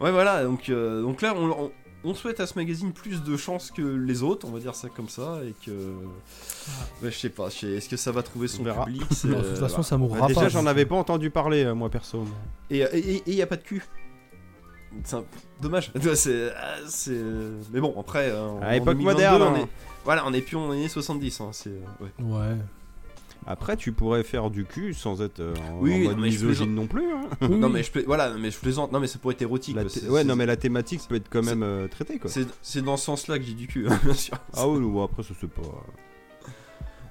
ouais, 0.00 0.12
voilà, 0.12 0.44
donc, 0.44 0.68
euh, 0.68 1.02
donc 1.02 1.20
là, 1.22 1.34
on, 1.36 1.50
on- 1.64 1.72
on 2.04 2.14
souhaite 2.14 2.40
à 2.40 2.46
ce 2.46 2.58
magazine 2.58 2.92
plus 2.92 3.22
de 3.22 3.36
chance 3.36 3.70
que 3.70 3.82
les 3.82 4.22
autres, 4.22 4.46
on 4.46 4.52
va 4.52 4.60
dire 4.60 4.74
ça 4.74 4.88
comme 4.88 5.08
ça, 5.08 5.40
et 5.44 5.54
que. 5.64 5.70
Ouais, 7.02 7.10
je 7.10 7.18
sais 7.18 7.28
pas, 7.30 7.48
est-ce 7.48 7.88
que 7.88 7.96
ça 7.96 8.12
va 8.12 8.22
trouver 8.22 8.48
son 8.48 8.60
On 8.62 8.64
verra. 8.64 8.84
public 8.84 9.02
Non, 9.24 9.30
de 9.30 9.34
euh, 9.44 9.50
toute 9.50 9.58
façon, 9.60 9.82
ça 9.82 9.96
Bah, 9.96 10.00
mourra 10.00 10.26
déjà, 10.28 10.42
pas. 10.42 10.48
j'en 10.48 10.66
avais 10.66 10.84
pas 10.86 10.96
entendu 10.96 11.30
parler, 11.30 11.64
euh, 11.64 11.74
moi 11.74 11.88
perso. 11.90 12.24
Et 12.70 12.84
il 13.26 13.34
y 13.34 13.42
a 13.42 13.46
pas 13.46 13.56
de 13.56 13.62
cul. 13.62 13.82
C'est 15.04 15.16
un- 15.16 15.24
dommage. 15.60 15.90
Tu 15.92 15.98
vois, 16.00 16.14
c'est, 16.14 16.52
Mais 17.72 17.80
bon, 17.80 17.94
après. 17.98 18.28
euh, 18.30 18.60
À 18.62 18.72
l'époque 18.74 18.96
2022, 18.98 19.02
moderne. 19.12 19.42
On 19.42 19.54
hein. 19.54 19.64
est... 19.64 19.68
Voilà, 20.04 20.24
on 20.26 20.32
est 20.32 20.40
plus 20.40 20.56
en 20.56 20.70
année 20.70 20.86
70. 20.88 21.40
hein, 21.40 21.48
c'est... 21.52 21.70
ouais. 21.70 22.12
Ouais. 22.24 22.56
Après, 23.46 23.76
tu 23.76 23.92
pourrais 23.92 24.22
faire 24.22 24.50
du 24.50 24.64
cul 24.64 24.94
sans 24.94 25.20
être 25.20 25.40
euh, 25.40 25.54
en, 25.70 25.78
Oui, 25.80 25.94
en 25.94 25.98
mode 26.08 26.16
non, 26.16 26.22
mais 26.22 26.30
je 26.30 26.46
misogyne 26.46 26.74
non 26.74 26.86
plus. 26.86 27.04
hein. 27.12 27.28
Oui, 27.42 27.56
Non, 27.56 27.68
mais 27.68 27.82
je 27.82 27.90
voilà, 28.06 28.30
mais 28.38 28.50
je 28.50 28.58
plaisante. 28.58 28.90
Non, 28.92 29.00
mais 29.00 29.06
ça 29.06 29.18
pourrait 29.18 29.34
être 29.34 29.42
érotique. 29.42 29.76
Ouais, 30.08 30.24
non, 30.24 30.34
mais 30.34 30.46
la 30.46 30.56
thématique 30.56 31.02
peut 31.08 31.16
être 31.16 31.28
quand 31.28 31.42
même 31.42 31.62
euh, 31.62 31.86
traitée, 31.88 32.18
quoi. 32.18 32.30
C'est, 32.62 32.82
dans 32.82 32.96
ce 32.96 33.04
sens-là 33.04 33.38
que 33.38 33.44
j'ai 33.44 33.52
du 33.54 33.66
cul, 33.66 33.86
hein, 33.88 34.00
bien 34.02 34.14
sûr. 34.14 34.36
Ah 34.54 34.66
oui, 34.68 34.78
ou 34.82 35.02
après, 35.02 35.22
ça 35.22 35.34
c'est 35.38 35.50
pas. 35.50 35.62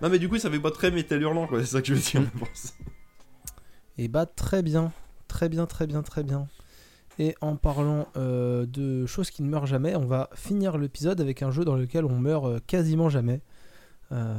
Non, 0.02 0.10
mais 0.10 0.20
du 0.20 0.28
coup, 0.28 0.38
ça 0.40 0.50
fait 0.50 0.60
pas 0.60 0.72
très 0.72 0.92
métal 0.92 1.22
hurlant, 1.22 1.48
quoi. 1.48 1.60
C'est 1.60 1.68
ça 1.72 1.82
que 1.82 1.88
je 1.88 1.94
veux 1.94 2.00
dire, 2.00 2.22
je 2.34 2.40
pense. 2.40 2.74
Et 3.98 4.08
bah 4.08 4.26
très 4.26 4.64
bien, 4.64 4.92
très 5.28 5.50
bien, 5.50 5.66
très 5.68 5.86
bien, 5.86 6.02
très 6.02 6.24
bien. 6.24 6.48
Et 7.20 7.36
en 7.42 7.56
parlant 7.58 8.08
euh, 8.18 8.66
de 8.66 9.06
choses 9.06 9.30
qui 9.30 9.44
ne 9.44 9.50
meurent 9.50 9.68
jamais, 9.68 9.96
on 9.96 10.06
va 10.08 10.32
finir 10.34 10.80
l'épisode 10.80 11.22
avec 11.22 11.44
un 11.44 11.52
jeu 11.52 11.64
dans 11.64 11.76
lequel 11.76 12.06
on 12.06 12.18
meurt 12.18 12.66
quasiment 12.66 13.08
jamais. 13.10 13.42
Euh, 14.14 14.36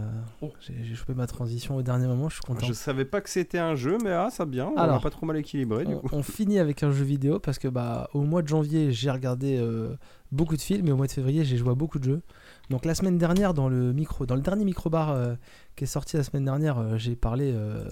J'ai 0.61 0.85
j'ai 0.85 0.95
chopé 0.95 1.15
ma 1.15 1.27
transition 1.27 1.75
au 1.77 1.83
dernier 1.83 2.07
moment, 2.07 2.29
je 2.29 2.35
suis 2.35 2.43
content. 2.43 2.65
Je 2.65 2.73
savais 2.73 3.05
pas 3.05 3.21
que 3.21 3.29
c'était 3.29 3.59
un 3.59 3.75
jeu, 3.75 3.99
mais 4.05 4.13
ah, 4.13 4.29
ça 4.31 4.45
bien. 4.45 4.71
on 4.75 4.77
Alors. 4.79 5.03
pas 5.03 5.11
trop 5.11 5.27
mal 5.27 5.37
équilibré, 5.37 5.85
du 5.85 5.95
On, 5.95 5.99
coup. 5.99 6.09
on 6.13 6.23
finit 6.23 6.59
avec 6.61 6.83
un 6.85 6.93
jeu 6.93 7.05
vidéo 7.05 7.41
parce 7.41 7.59
que 7.59 7.67
bah 7.69 8.09
au 8.15 8.23
mois 8.23 8.43
de 8.43 8.49
janvier 8.49 8.93
j'ai 8.93 9.11
regardé 9.11 9.59
euh, 9.59 9.97
beaucoup 10.31 10.57
de 10.57 10.61
films 10.61 10.87
et 10.89 10.93
au 10.93 10.97
mois 10.97 11.07
de 11.09 11.13
février 11.13 11.45
j'ai 11.45 11.57
joué 11.57 11.71
à 11.73 11.75
beaucoup 11.75 11.99
de 11.99 12.05
jeux. 12.05 12.23
Donc 12.71 12.85
la 12.85 12.95
semaine 12.95 13.19
dernière 13.19 13.53
dans 13.53 13.69
le 13.69 13.93
micro, 13.93 14.27
dans 14.27 14.37
le 14.37 14.43
dernier 14.43 14.65
micro 14.65 14.89
bar 14.91 15.17
qui 15.77 15.85
est 15.85 15.89
sorti 15.89 16.17
la 16.17 16.23
semaine 16.23 16.45
dernière, 16.45 16.79
euh, 16.79 16.97
j'ai 16.97 17.17
parlé 17.17 17.51
euh, 17.53 17.85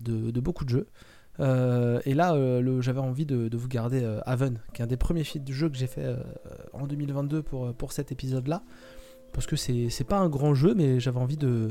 de, 0.00 0.30
de 0.32 0.40
beaucoup 0.40 0.64
de 0.64 0.70
jeux. 0.70 0.86
Euh, 1.40 2.00
et 2.04 2.14
là 2.14 2.34
euh, 2.34 2.80
j'avais 2.80 2.98
envie 2.98 3.24
de, 3.24 3.46
de 3.46 3.56
vous 3.56 3.68
garder 3.68 4.02
euh, 4.02 4.18
Haven, 4.26 4.58
qui 4.74 4.82
est 4.82 4.84
un 4.84 4.88
des 4.88 4.96
premiers 4.96 5.22
films 5.22 5.44
de 5.44 5.52
jeu 5.52 5.68
que 5.68 5.76
j'ai 5.76 5.86
fait 5.86 6.02
euh, 6.04 6.16
en 6.72 6.88
2022 6.88 7.42
pour, 7.42 7.72
pour 7.74 7.92
cet 7.92 8.10
épisode 8.10 8.48
là. 8.48 8.62
Parce 9.38 9.46
que 9.46 9.54
c'est 9.54 10.02
pas 10.02 10.18
un 10.18 10.28
grand 10.28 10.52
jeu, 10.52 10.74
mais 10.74 10.98
j'avais 10.98 11.20
envie 11.20 11.36
de, 11.36 11.70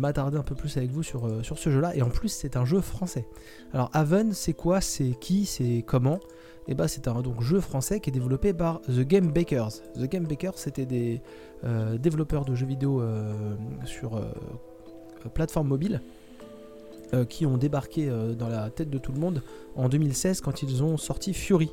m'attarder 0.00 0.36
un 0.36 0.42
peu 0.42 0.56
plus 0.56 0.76
avec 0.78 0.90
vous 0.90 1.04
sur, 1.04 1.24
euh, 1.24 1.44
sur 1.44 1.58
ce 1.58 1.70
jeu-là. 1.70 1.94
Et 1.94 2.02
en 2.02 2.08
plus, 2.08 2.28
c'est 2.28 2.56
un 2.56 2.64
jeu 2.64 2.80
français. 2.80 3.24
Alors, 3.72 3.88
Haven, 3.92 4.32
c'est 4.32 4.52
quoi? 4.52 4.80
C'est 4.80 5.14
qui? 5.20 5.46
C'est 5.46 5.84
comment? 5.86 6.18
Et 6.66 6.74
bah, 6.74 6.88
c'est 6.88 7.06
un 7.06 7.22
donc, 7.22 7.40
jeu 7.40 7.60
français 7.60 8.00
qui 8.00 8.10
est 8.10 8.12
développé 8.12 8.52
par 8.52 8.80
The 8.80 9.02
Game 9.02 9.30
Bakers. 9.30 9.80
The 9.94 10.08
Game 10.10 10.24
Bakers, 10.24 10.58
c'était 10.58 10.86
des 10.86 11.22
euh, 11.62 11.98
développeurs 11.98 12.44
de 12.44 12.56
jeux 12.56 12.66
vidéo 12.66 13.00
euh, 13.00 13.32
sur 13.84 14.20
plateforme 15.32 15.68
mobile 15.68 16.02
qui 17.28 17.46
ont 17.46 17.58
débarqué 17.58 18.08
dans 18.38 18.48
la 18.48 18.70
tête 18.70 18.88
de 18.88 18.98
tout 18.98 19.10
le 19.12 19.18
monde 19.18 19.42
en 19.74 19.88
2016 19.88 20.40
quand 20.40 20.62
ils 20.62 20.84
ont 20.84 20.96
sorti 20.96 21.34
Fury, 21.34 21.70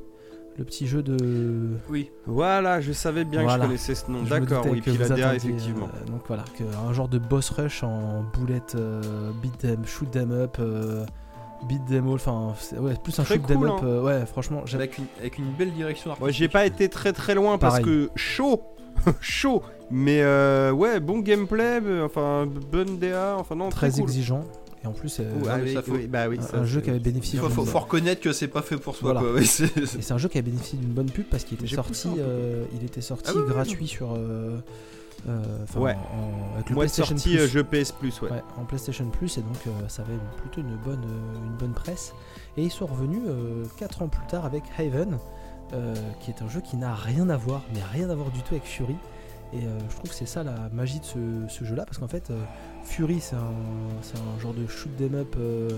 le 0.58 0.64
petit 0.64 0.88
jeu 0.88 1.04
de 1.04 1.70
Oui. 1.90 2.10
Voilà, 2.26 2.82
je 2.82 2.92
savais 2.92 3.26
bien 3.26 3.46
que 3.46 3.52
je 3.52 3.58
connaissais 3.60 3.96
ce 3.96 4.10
nom. 4.10 4.24
D'accord, 4.24 4.66
oui, 4.70 4.82
que 4.82 4.90
puis 4.90 4.98
la 4.98 5.10
DA, 5.10 5.36
effectivement. 5.36 5.88
euh, 6.02 6.12
donc 6.12 6.22
voilà, 6.28 6.44
que 6.58 6.64
un 6.88 6.94
genre 6.94 7.08
de 7.08 7.20
boss 7.20 7.50
rush 7.52 7.84
en 7.84 8.24
boulette, 8.34 8.74
euh, 8.76 9.02
beat 9.42 9.58
them, 9.60 9.86
shoot 9.86 10.10
them 10.10 10.32
up, 10.32 10.58
euh, 10.60 11.06
beat 11.68 11.86
them 11.86 12.08
all, 12.08 12.16
enfin 12.16 12.54
c'est- 12.60 12.78
ouais, 12.78 12.96
plus 13.04 13.18
un 13.20 13.24
Très 13.24 13.36
shoot 13.36 13.46
them 13.46 13.58
cool, 13.60 13.68
up. 13.68 13.74
hein. 13.82 13.86
euh, 13.86 14.04
ouais, 14.04 14.26
franchement, 14.26 14.62
j'avais 14.66 14.86
Avec 14.86 14.98
une, 14.98 15.06
avec 15.20 15.38
une 15.38 15.52
belle 15.52 15.72
direction 15.74 16.10
Moi, 16.10 16.18
artistique. 16.22 16.40
j'ai 16.40 16.50
pas 16.50 16.66
été 16.66 16.90
très 16.90 17.14
très 17.14 17.36
loin 17.36 17.58
parce 17.60 17.80
Pareil. 17.80 17.86
que 17.86 18.10
chaud, 18.16 18.62
chaud. 19.22 19.62
Mais 19.92 20.22
euh, 20.22 20.72
ouais, 20.72 21.00
bon 21.00 21.20
gameplay, 21.20 21.80
enfin 22.04 22.46
bonne 22.72 22.98
DA, 22.98 23.36
enfin 23.40 23.56
non, 23.56 23.70
très 23.70 23.90
très, 23.90 24.00
cool. 24.02 24.10
exigeant 24.10 24.44
et 24.84 24.88
en 24.88 24.92
plus 24.92 25.20
Ouais, 25.20 25.26
mais 25.58 25.62
oui, 25.64 25.74
ça, 25.74 25.82
faut- 25.82 25.92
oui, 25.94 26.08
bah 26.08 26.28
oui, 26.30 26.38
un, 26.40 26.42
ça, 26.42 26.64
jeu 26.66 26.82
qui 26.82 26.90
avait 26.90 27.00
bénéficié. 27.00 27.38
Il 27.38 27.42
faut, 27.42 27.48
d'une- 27.48 27.56
faut- 27.56 27.66
faut 27.66 27.80
reconnaître 27.80 28.22
que 28.22 28.32
c'est 28.32 28.48
pas 28.48 28.62
fait 28.62 28.78
pour 28.78 28.96
soi, 28.96 29.14
Voilà. 29.14 29.22
quoi. 29.22 29.34
Oui, 29.40 29.46
c'est- 29.46 29.76
Et 29.78 29.86
c'est 30.02 30.14
un 30.14 30.18
jeu 30.18 30.30
qui 30.30 30.38
a 30.38 30.42
bénéficié 30.42 30.78
d'une 30.78 30.94
bonne 30.94 31.10
pub 31.10 31.26
parce 31.26 31.44
qu'il 31.44 31.58
était 31.64 31.74
sorti, 31.76 32.10
euh, 32.20 32.64
il 32.80 32.86
était 32.86 33.02
sorti 33.02 33.30
Ah 33.30 33.34
oui, 33.36 33.42
oui, 33.46 33.50
gratuit 33.54 33.88
sur, 33.88 34.14
euh, 34.14 34.60
euh, 35.28 35.40
enfin, 35.64 35.80
Ouais. 35.80 35.94
en- 35.96 36.56
avec 36.56 36.70
le 36.70 36.88
sortie 36.88 37.30
Plus. 37.32 37.40
euh, 37.40 37.48
jeu 37.48 37.64
PS 37.64 37.92
Plus, 37.92 38.22
ouais. 38.22 38.30
Ouais, 38.32 38.44
en 38.58 38.66
PlayStation 38.66 39.10
Plus 39.10 39.38
et 39.38 39.42
donc 39.42 39.58
euh, 39.68 39.72
ça 39.88 40.04
avait 40.04 40.14
plutôt 40.38 40.62
une 40.62 40.76
bonne, 40.78 41.04
euh, 41.06 41.46
une 41.48 41.56
bonne 41.58 41.74
presse. 41.74 42.14
Et 42.56 42.64
ils 42.64 42.72
sont 42.72 42.86
revenus 42.86 43.22
4 43.78 44.02
ans 44.04 44.08
plus 44.08 44.26
tard 44.28 44.46
avec 44.46 44.64
Haven, 44.78 45.18
euh, 45.74 45.94
qui 46.22 46.32
est 46.32 46.42
un 46.42 46.50
jeu 46.50 46.62
qui 46.62 46.78
n'a 46.78 46.94
rien 46.96 47.30
à 47.30 47.38
voir, 47.38 47.62
mais 47.74 47.80
rien 47.94 48.10
à 48.10 48.16
voir 48.16 48.30
du 48.32 48.42
tout 48.42 48.54
avec 48.54 48.64
Fury. 48.66 48.96
Et 49.54 49.58
euh, 49.64 49.80
je 49.90 49.96
trouve 49.96 50.10
que 50.10 50.16
c'est 50.16 50.26
ça 50.26 50.44
la 50.44 50.70
magie 50.74 51.00
de 51.00 51.06
ce, 51.06 51.18
ce 51.48 51.64
jeu-là, 51.64 51.86
parce 51.86 51.98
qu'en 52.00 52.08
fait, 52.10 52.30
euh, 52.32 52.38
Fury 52.88 53.20
c'est 53.20 53.36
un, 53.36 54.40
genre 54.40 54.54
de 54.54 54.66
shoot 54.66 54.90
'em 55.02 55.16
up 55.16 55.36
euh, 55.38 55.70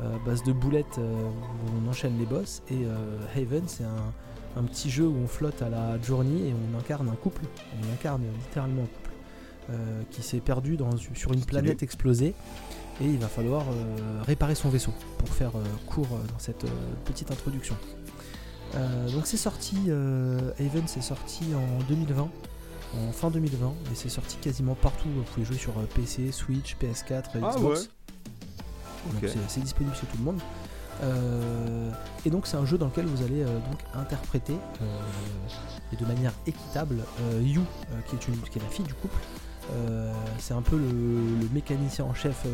à 0.00 0.24
base 0.24 0.42
de 0.44 0.52
boulettes 0.52 0.98
euh, 0.98 1.22
où 1.22 1.84
on 1.84 1.90
enchaîne 1.90 2.18
les 2.18 2.24
boss. 2.26 2.62
Et 2.70 2.84
euh, 2.84 3.18
Haven 3.36 3.64
c'est 3.66 3.84
un, 3.84 4.12
un 4.56 4.62
petit 4.62 4.90
jeu 4.90 5.06
où 5.06 5.16
on 5.22 5.26
flotte 5.26 5.60
à 5.62 5.68
la 5.68 6.00
Journey 6.00 6.48
et 6.48 6.54
on 6.54 6.78
incarne 6.78 7.08
un 7.08 7.16
couple. 7.16 7.42
On 7.82 7.92
incarne 7.92 8.22
littéralement 8.46 8.82
un 8.82 8.86
couple. 8.86 9.10
qui 10.10 10.22
s'est 10.22 10.40
perdu 10.40 10.76
dans, 10.76 10.96
sur 10.96 11.32
une 11.32 11.44
planète 11.44 11.82
explosée 11.82 12.34
et 13.00 13.06
il 13.06 13.18
va 13.18 13.28
falloir 13.28 13.64
réparer 14.26 14.54
son 14.54 14.68
vaisseau 14.68 14.92
pour 15.18 15.28
faire 15.30 15.52
court 15.86 16.08
dans 16.32 16.38
cette 16.38 16.66
petite 17.04 17.30
introduction. 17.30 17.74
Donc 19.12 19.26
c'est 19.26 19.36
sorti, 19.36 19.76
euh, 19.88 20.50
Haven 20.58 20.84
c'est 20.86 21.02
sorti 21.02 21.44
en 21.54 21.82
2020, 21.88 22.28
en 23.08 23.12
fin 23.12 23.30
2020, 23.30 23.68
et 23.92 23.94
c'est 23.94 24.08
sorti 24.08 24.36
quasiment 24.36 24.74
partout. 24.74 25.08
Vous 25.14 25.22
pouvez 25.22 25.44
jouer 25.46 25.56
sur 25.56 25.72
euh, 25.78 25.84
PC, 25.94 26.32
Switch, 26.32 26.76
PS4, 26.76 27.24
Ah 27.42 27.52
Xbox. 27.56 27.90
ouais. 29.22 29.28
C'est- 29.48 29.60
disponible 29.60 29.94
chez 29.94 30.06
tout 30.06 30.16
le 30.18 30.24
monde. 30.24 30.40
Euh, 31.02 31.90
et 32.24 32.30
donc 32.30 32.46
c'est 32.46 32.56
un 32.56 32.64
jeu 32.64 32.78
dans 32.78 32.86
lequel 32.86 33.04
vous 33.06 33.22
allez 33.24 33.42
euh, 33.42 33.46
donc 33.70 33.80
interpréter 33.94 34.54
euh, 34.80 35.00
et 35.92 35.96
de 35.96 36.04
manière 36.06 36.32
équitable 36.46 36.98
Yu, 37.42 37.58
euh, 37.58 37.62
qui, 38.06 38.14
est 38.14 38.28
une, 38.28 38.36
qui 38.42 38.58
est 38.58 38.62
la 38.62 38.68
fille 38.68 38.84
du 38.84 38.94
couple. 38.94 39.18
C'est 40.38 40.52
un 40.54 40.60
peu 40.62 40.76
le, 40.76 40.86
le 40.88 41.48
mécanicien 41.54 42.04
en 42.04 42.12
chef 42.14 42.44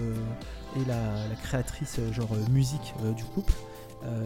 et 0.77 0.85
la, 0.87 1.27
la 1.29 1.35
créatrice 1.35 1.99
genre 2.13 2.31
musique 2.51 2.95
du 3.17 3.25
couple. 3.25 3.53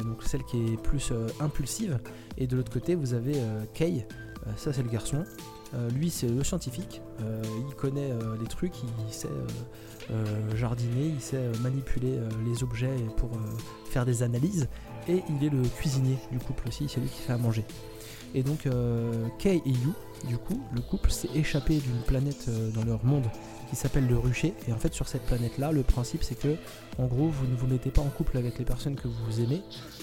Donc 0.04 0.22
celle 0.22 0.44
qui 0.44 0.72
est 0.74 0.76
plus 0.76 1.10
impulsive. 1.40 1.98
Et 2.36 2.46
de 2.46 2.56
l'autre 2.56 2.70
côté 2.72 2.94
vous 2.94 3.14
avez 3.14 3.40
Kei, 3.72 4.06
Euh, 4.46 4.50
ça 4.58 4.72
c'est 4.74 4.82
le 4.82 4.90
garçon. 4.90 5.24
Euh, 5.74 5.90
lui 5.90 6.10
c'est 6.10 6.28
le 6.28 6.44
scientifique. 6.44 7.00
Euh, 7.22 7.42
il 7.68 7.74
connaît 7.74 8.10
euh, 8.10 8.36
les 8.40 8.46
trucs, 8.46 8.74
il 8.82 9.12
sait 9.12 9.28
jardiner, 10.54 11.06
il 11.06 11.20
sait 11.20 11.48
manipuler 11.62 12.18
les 12.44 12.62
objets 12.62 12.94
pour 13.16 13.30
faire 13.88 14.04
des 14.04 14.22
analyses, 14.22 14.68
et 15.08 15.22
il 15.30 15.46
est 15.46 15.48
le 15.48 15.62
cuisinier 15.62 16.18
du 16.30 16.38
couple 16.38 16.68
aussi, 16.68 16.90
c'est 16.90 17.00
lui 17.00 17.08
qui 17.08 17.22
fait 17.22 17.32
à 17.32 17.38
manger. 17.38 17.64
Et 18.34 18.42
donc 18.42 18.68
Kei 19.38 19.62
et 19.64 19.70
Yu, 19.70 19.92
du 20.28 20.36
coup, 20.36 20.60
le 20.74 20.82
couple 20.82 21.10
s'est 21.10 21.30
échappé 21.34 21.78
d'une 21.78 22.02
planète 22.06 22.50
dans 22.74 22.84
leur 22.84 23.02
monde 23.02 23.24
qui 23.70 23.76
s'appelle 23.76 24.06
le 24.06 24.18
rucher, 24.18 24.52
et 24.68 24.74
en 24.74 24.78
fait 24.78 24.92
sur 24.92 25.08
cette 25.08 25.24
planète-là, 25.24 25.72
le 25.72 25.82
principe 25.82 26.22
c'est 26.22 26.38
que, 26.38 26.56
en 26.98 27.06
gros, 27.06 27.28
vous 27.28 27.46
ne 27.46 27.56
vous 27.56 27.66
mettez 27.66 27.90
pas 27.90 28.02
en 28.02 28.10
couple 28.10 28.36
avec 28.36 28.58
les 28.58 28.66
personnes 28.66 28.96
que 28.96 29.08
vous 29.08 29.40
aimez, 29.40 29.62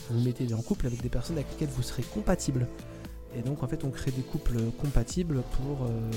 vous 0.09 0.17
vous 0.17 0.25
mettez 0.25 0.51
en 0.55 0.63
couple 0.63 0.87
avec 0.87 1.03
des 1.03 1.09
personnes 1.09 1.37
avec 1.37 1.51
lesquelles 1.51 1.75
vous 1.75 1.83
serez 1.83 2.03
compatible. 2.03 2.67
Et 3.35 3.41
donc 3.41 3.63
en 3.63 3.67
fait 3.67 3.83
on 3.83 3.89
crée 3.89 4.11
des 4.11 4.21
couples 4.21 4.59
compatibles 4.81 5.41
pour 5.57 5.85
euh, 5.85 6.11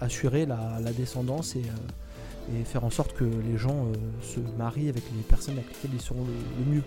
assurer 0.00 0.46
la, 0.46 0.80
descendance 0.96 1.56
et, 1.56 1.62
euh, 1.62 2.60
et 2.60 2.64
faire 2.64 2.84
en 2.84 2.90
sorte 2.90 3.12
que 3.12 3.24
les 3.24 3.58
gens 3.58 3.86
euh, 3.86 3.92
se 4.22 4.40
marient 4.58 4.88
avec 4.88 5.04
les 5.14 5.22
personnes 5.22 5.54
avec 5.54 5.68
lesquelles 5.68 5.94
ils 5.94 6.00
seront 6.00 6.24
le, 6.24 6.74
mieux, 6.74 6.82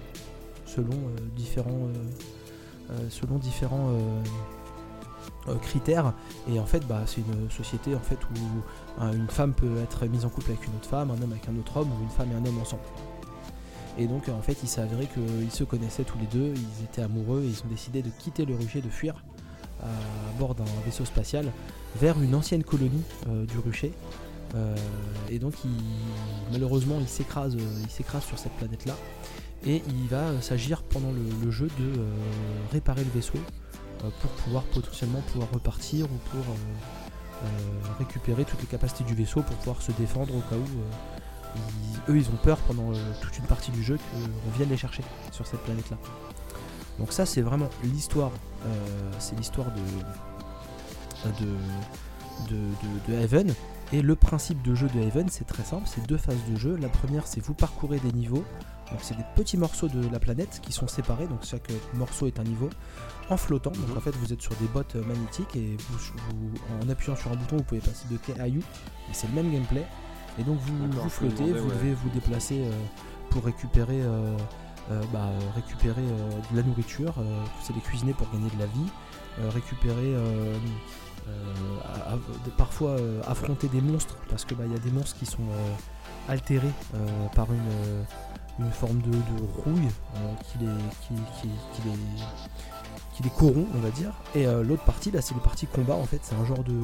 selon 0.66 0.98
différents, 1.36 1.90
selon 3.10 3.38
différents 3.38 3.92
critères. 5.62 6.14
Et 6.50 6.60
en 6.60 6.66
fait, 6.66 6.86
bah, 6.88 7.02
c'est 7.06 7.22
une 7.22 7.52
société 7.52 7.94
en 7.96 8.00
fait 8.00 8.18
où 8.24 9.04
une 9.14 9.30
femme 9.30 9.54
peut 9.54 9.78
être 9.84 10.06
mise 10.08 10.26
en 10.26 10.30
couple 10.30 10.52
avec 10.52 10.66
une 10.66 10.74
autre 10.76 10.90
femme, 10.90 11.12
un 11.12 11.22
homme 11.22 11.32
avec 11.32 11.48
un 11.48 11.58
autre 11.60 11.78
homme, 11.78 11.90
ou 11.92 12.04
une 12.04 12.10
femme 12.10 12.32
et 12.32 12.36
un 12.36 12.46
homme 12.46 12.60
ensemble. 12.60 12.82
Et 13.98 14.08
donc 14.08 14.30
en 14.30 14.42
fait, 14.42 14.58
il 14.64 14.70
s'est 14.70 14.82
avéré 14.82 15.08
qu'ils 15.08 15.52
se 15.52 15.64
connaissaient 15.64 16.04
tous 16.04 16.18
les 16.18 16.28
deux, 16.28 16.54
ils 16.56 16.84
étaient 16.84 17.02
amoureux 17.02 17.44
et 17.44 17.48
ils 17.48 17.60
ont 17.64 17.70
décidé 17.70 18.02
de 18.02 18.10
quitter 18.10 18.46
le 18.46 18.56
rucher, 18.56 18.82
de 18.82 18.90
fuir 18.90 19.24
à 19.82 20.40
bord 20.40 20.56
d'un 20.56 20.64
vaisseau 20.86 21.04
spatial 21.04 21.46
vers 22.00 22.22
une 22.22 22.36
ancienne 22.36 22.64
colonie 22.64 23.04
euh, 23.28 23.46
du 23.46 23.60
rucher. 23.60 23.92
Euh, 24.56 24.76
et 25.30 25.40
donc 25.40 25.56
malheureusement 26.52 26.98
il 27.02 27.08
s'écrase, 27.08 27.56
euh, 27.56 27.82
il 27.84 27.90
s'écrase 27.90 28.24
sur 28.24 28.38
cette 28.38 28.52
planète 28.54 28.86
là 28.86 28.96
et 29.66 29.82
il 29.88 30.08
va 30.08 30.18
euh, 30.18 30.42
s'agir 30.42 30.84
pendant 30.84 31.12
le, 31.12 31.52
jeu 31.52 31.68
de 31.80 32.00
euh, 32.00 32.06
réparer 32.72 33.04
le 33.04 33.10
vaisseau 33.12 33.38
euh, 34.04 34.10
pour 34.22 34.32
pouvoir 34.32 34.64
potentiellement 34.64 35.22
pouvoir 35.32 35.50
repartir 35.52 36.06
ou 36.06 36.30
pour 36.30 36.42
euh, 36.42 37.44
euh, 37.44 37.48
récupérer 38.00 38.46
toutes 38.46 38.62
les 38.62 38.68
capacités 38.68 39.04
du 39.04 39.16
vaisseau 39.16 39.42
pour 39.42 39.56
pouvoir 39.58 39.82
se 39.82 39.92
défendre 39.94 40.36
au 40.36 40.42
cas 40.42 40.56
où 40.56 40.80
euh, 40.80 41.13
ils- 41.56 42.12
eux 42.12 42.18
ils 42.18 42.28
ont 42.30 42.38
peur 42.44 42.58
pendant 42.60 42.92
euh, 42.92 42.96
toute 43.22 43.38
une 43.38 43.46
partie 43.46 43.72
du 43.72 43.84
jeu 43.84 43.98
qu'on 43.98 44.52
vienne 44.58 44.70
les 44.70 44.78
chercher 44.78 45.04
sur 45.32 45.46
cette 45.48 45.62
planète 45.62 45.90
là. 45.90 45.98
Donc 47.00 47.12
ça 47.14 47.26
c'est 47.26 47.42
vraiment 47.42 47.70
l'histoire, 47.84 48.32
euh, 48.66 49.12
c'est 49.20 49.36
l'histoire 49.36 49.68
de, 49.72 51.46
de, 52.50 52.58
de, 53.08 53.14
Heaven. 53.14 53.54
Et 53.92 54.02
le 54.02 54.16
principe 54.16 54.62
de 54.64 54.74
jeu 54.74 54.88
de 54.90 55.00
Heaven 55.00 55.28
c'est 55.30 55.46
très 55.46 55.64
simple, 55.64 55.84
c'est 55.86 56.06
deux 56.08 56.18
phases 56.18 56.44
de 56.50 56.56
jeu. 56.58 56.76
La 56.78 56.90
première 56.90 57.28
c'est 57.28 57.42
vous 57.42 57.54
parcourez 57.54 58.00
des 58.00 58.12
niveaux, 58.12 58.44
donc 58.92 59.00
c'est 59.02 59.16
des 59.16 59.26
petits 59.36 59.58
morceaux 59.58 59.88
de 59.88 60.08
la 60.10 60.20
planète 60.20 60.60
qui 60.64 60.72
sont 60.72 60.88
séparés, 60.88 61.28
donc 61.28 61.44
chaque 61.44 61.72
morceau 61.94 62.26
est 62.28 62.40
un 62.40 62.44
niveau 62.44 62.70
en 63.30 63.38
flottant. 63.38 63.72
Donc 63.72 63.90
Mhm. 63.90 63.98
en 63.98 64.02
fait 64.02 64.16
vous 64.16 64.34
êtes 64.34 64.42
sur 64.42 64.56
des 64.56 64.66
bottes 64.68 64.96
euh, 64.96 65.04
magnétiques 65.06 65.56
et 65.56 65.78
vous, 65.90 65.98
vous- 65.98 66.86
en 66.86 66.90
appuyant 66.90 67.16
sur 67.16 67.32
un 67.32 67.36
bouton 67.36 67.58
vous 67.58 67.64
pouvez 67.64 67.82
passer 67.82 68.06
de 68.10 68.18
K 68.18 68.40
à 68.40 68.48
U, 68.48 68.60
et 68.60 69.14
c'est 69.14 69.28
le 69.28 69.34
même 69.34 69.52
gameplay. 69.52 69.86
Et 70.40 70.44
donc 70.44 70.58
vous, 70.60 70.74
vous 71.04 71.10
flottez, 71.10 71.44
vous 71.54 71.68
ouais. 71.70 71.76
devez 71.76 71.94
vous 71.94 72.10
déplacer 72.10 72.62
euh, 72.64 72.72
pour 73.30 73.44
récupérer, 73.46 74.02
euh, 74.02 74.36
euh, 74.92 75.02
bah, 75.14 75.30
récupérer 75.56 76.02
de 76.52 76.58
la 76.58 76.64
nourriture, 76.64 77.14
vous 77.18 77.72
allez 77.72 77.82
cuisiner 77.82 78.14
pour 78.14 78.30
gagner 78.32 78.50
de 78.50 78.60
la 78.60 78.66
vie, 78.66 79.50
récupérer, 79.54 80.14
à- 81.84 82.14
à- 82.14 82.16
de- 82.18 82.50
parfois 82.58 82.96
affronter 83.28 83.68
des 83.68 83.82
monstres, 83.82 84.18
parce 84.30 84.46
que 84.46 84.54
bah, 84.56 84.64
il 84.66 84.72
y 84.74 84.76
a 84.76 84.80
des 84.80 84.92
monstres 84.92 85.18
qui 85.18 85.26
sont 85.26 85.44
altérés 86.28 86.72
par 87.36 87.48
une, 87.52 88.66
une 88.66 88.72
forme 88.72 89.02
de, 89.02 89.12
de 89.12 89.62
rouille 89.64 89.88
qui, 90.44 90.58
les, 90.60 90.68
qui, 90.68 91.14
qui- 91.42 91.48
qui 91.82 91.88
les, 91.88 91.96
qui 93.14 93.24
les 93.24 93.30
corrompt, 93.30 93.68
on 93.76 93.80
va 93.80 93.90
dire. 93.92 94.12
Et 94.36 94.46
euh, 94.48 94.64
l'autre 94.64 94.84
partie, 94.84 95.12
là, 95.12 95.22
c'est 95.22 95.34
les 95.34 95.42
parties 95.42 95.68
combat, 95.68 95.96
en 95.96 96.06
fait, 96.06 96.20
c'est 96.24 96.36
un 96.36 96.46
genre 96.46 96.64
de... 96.64 96.76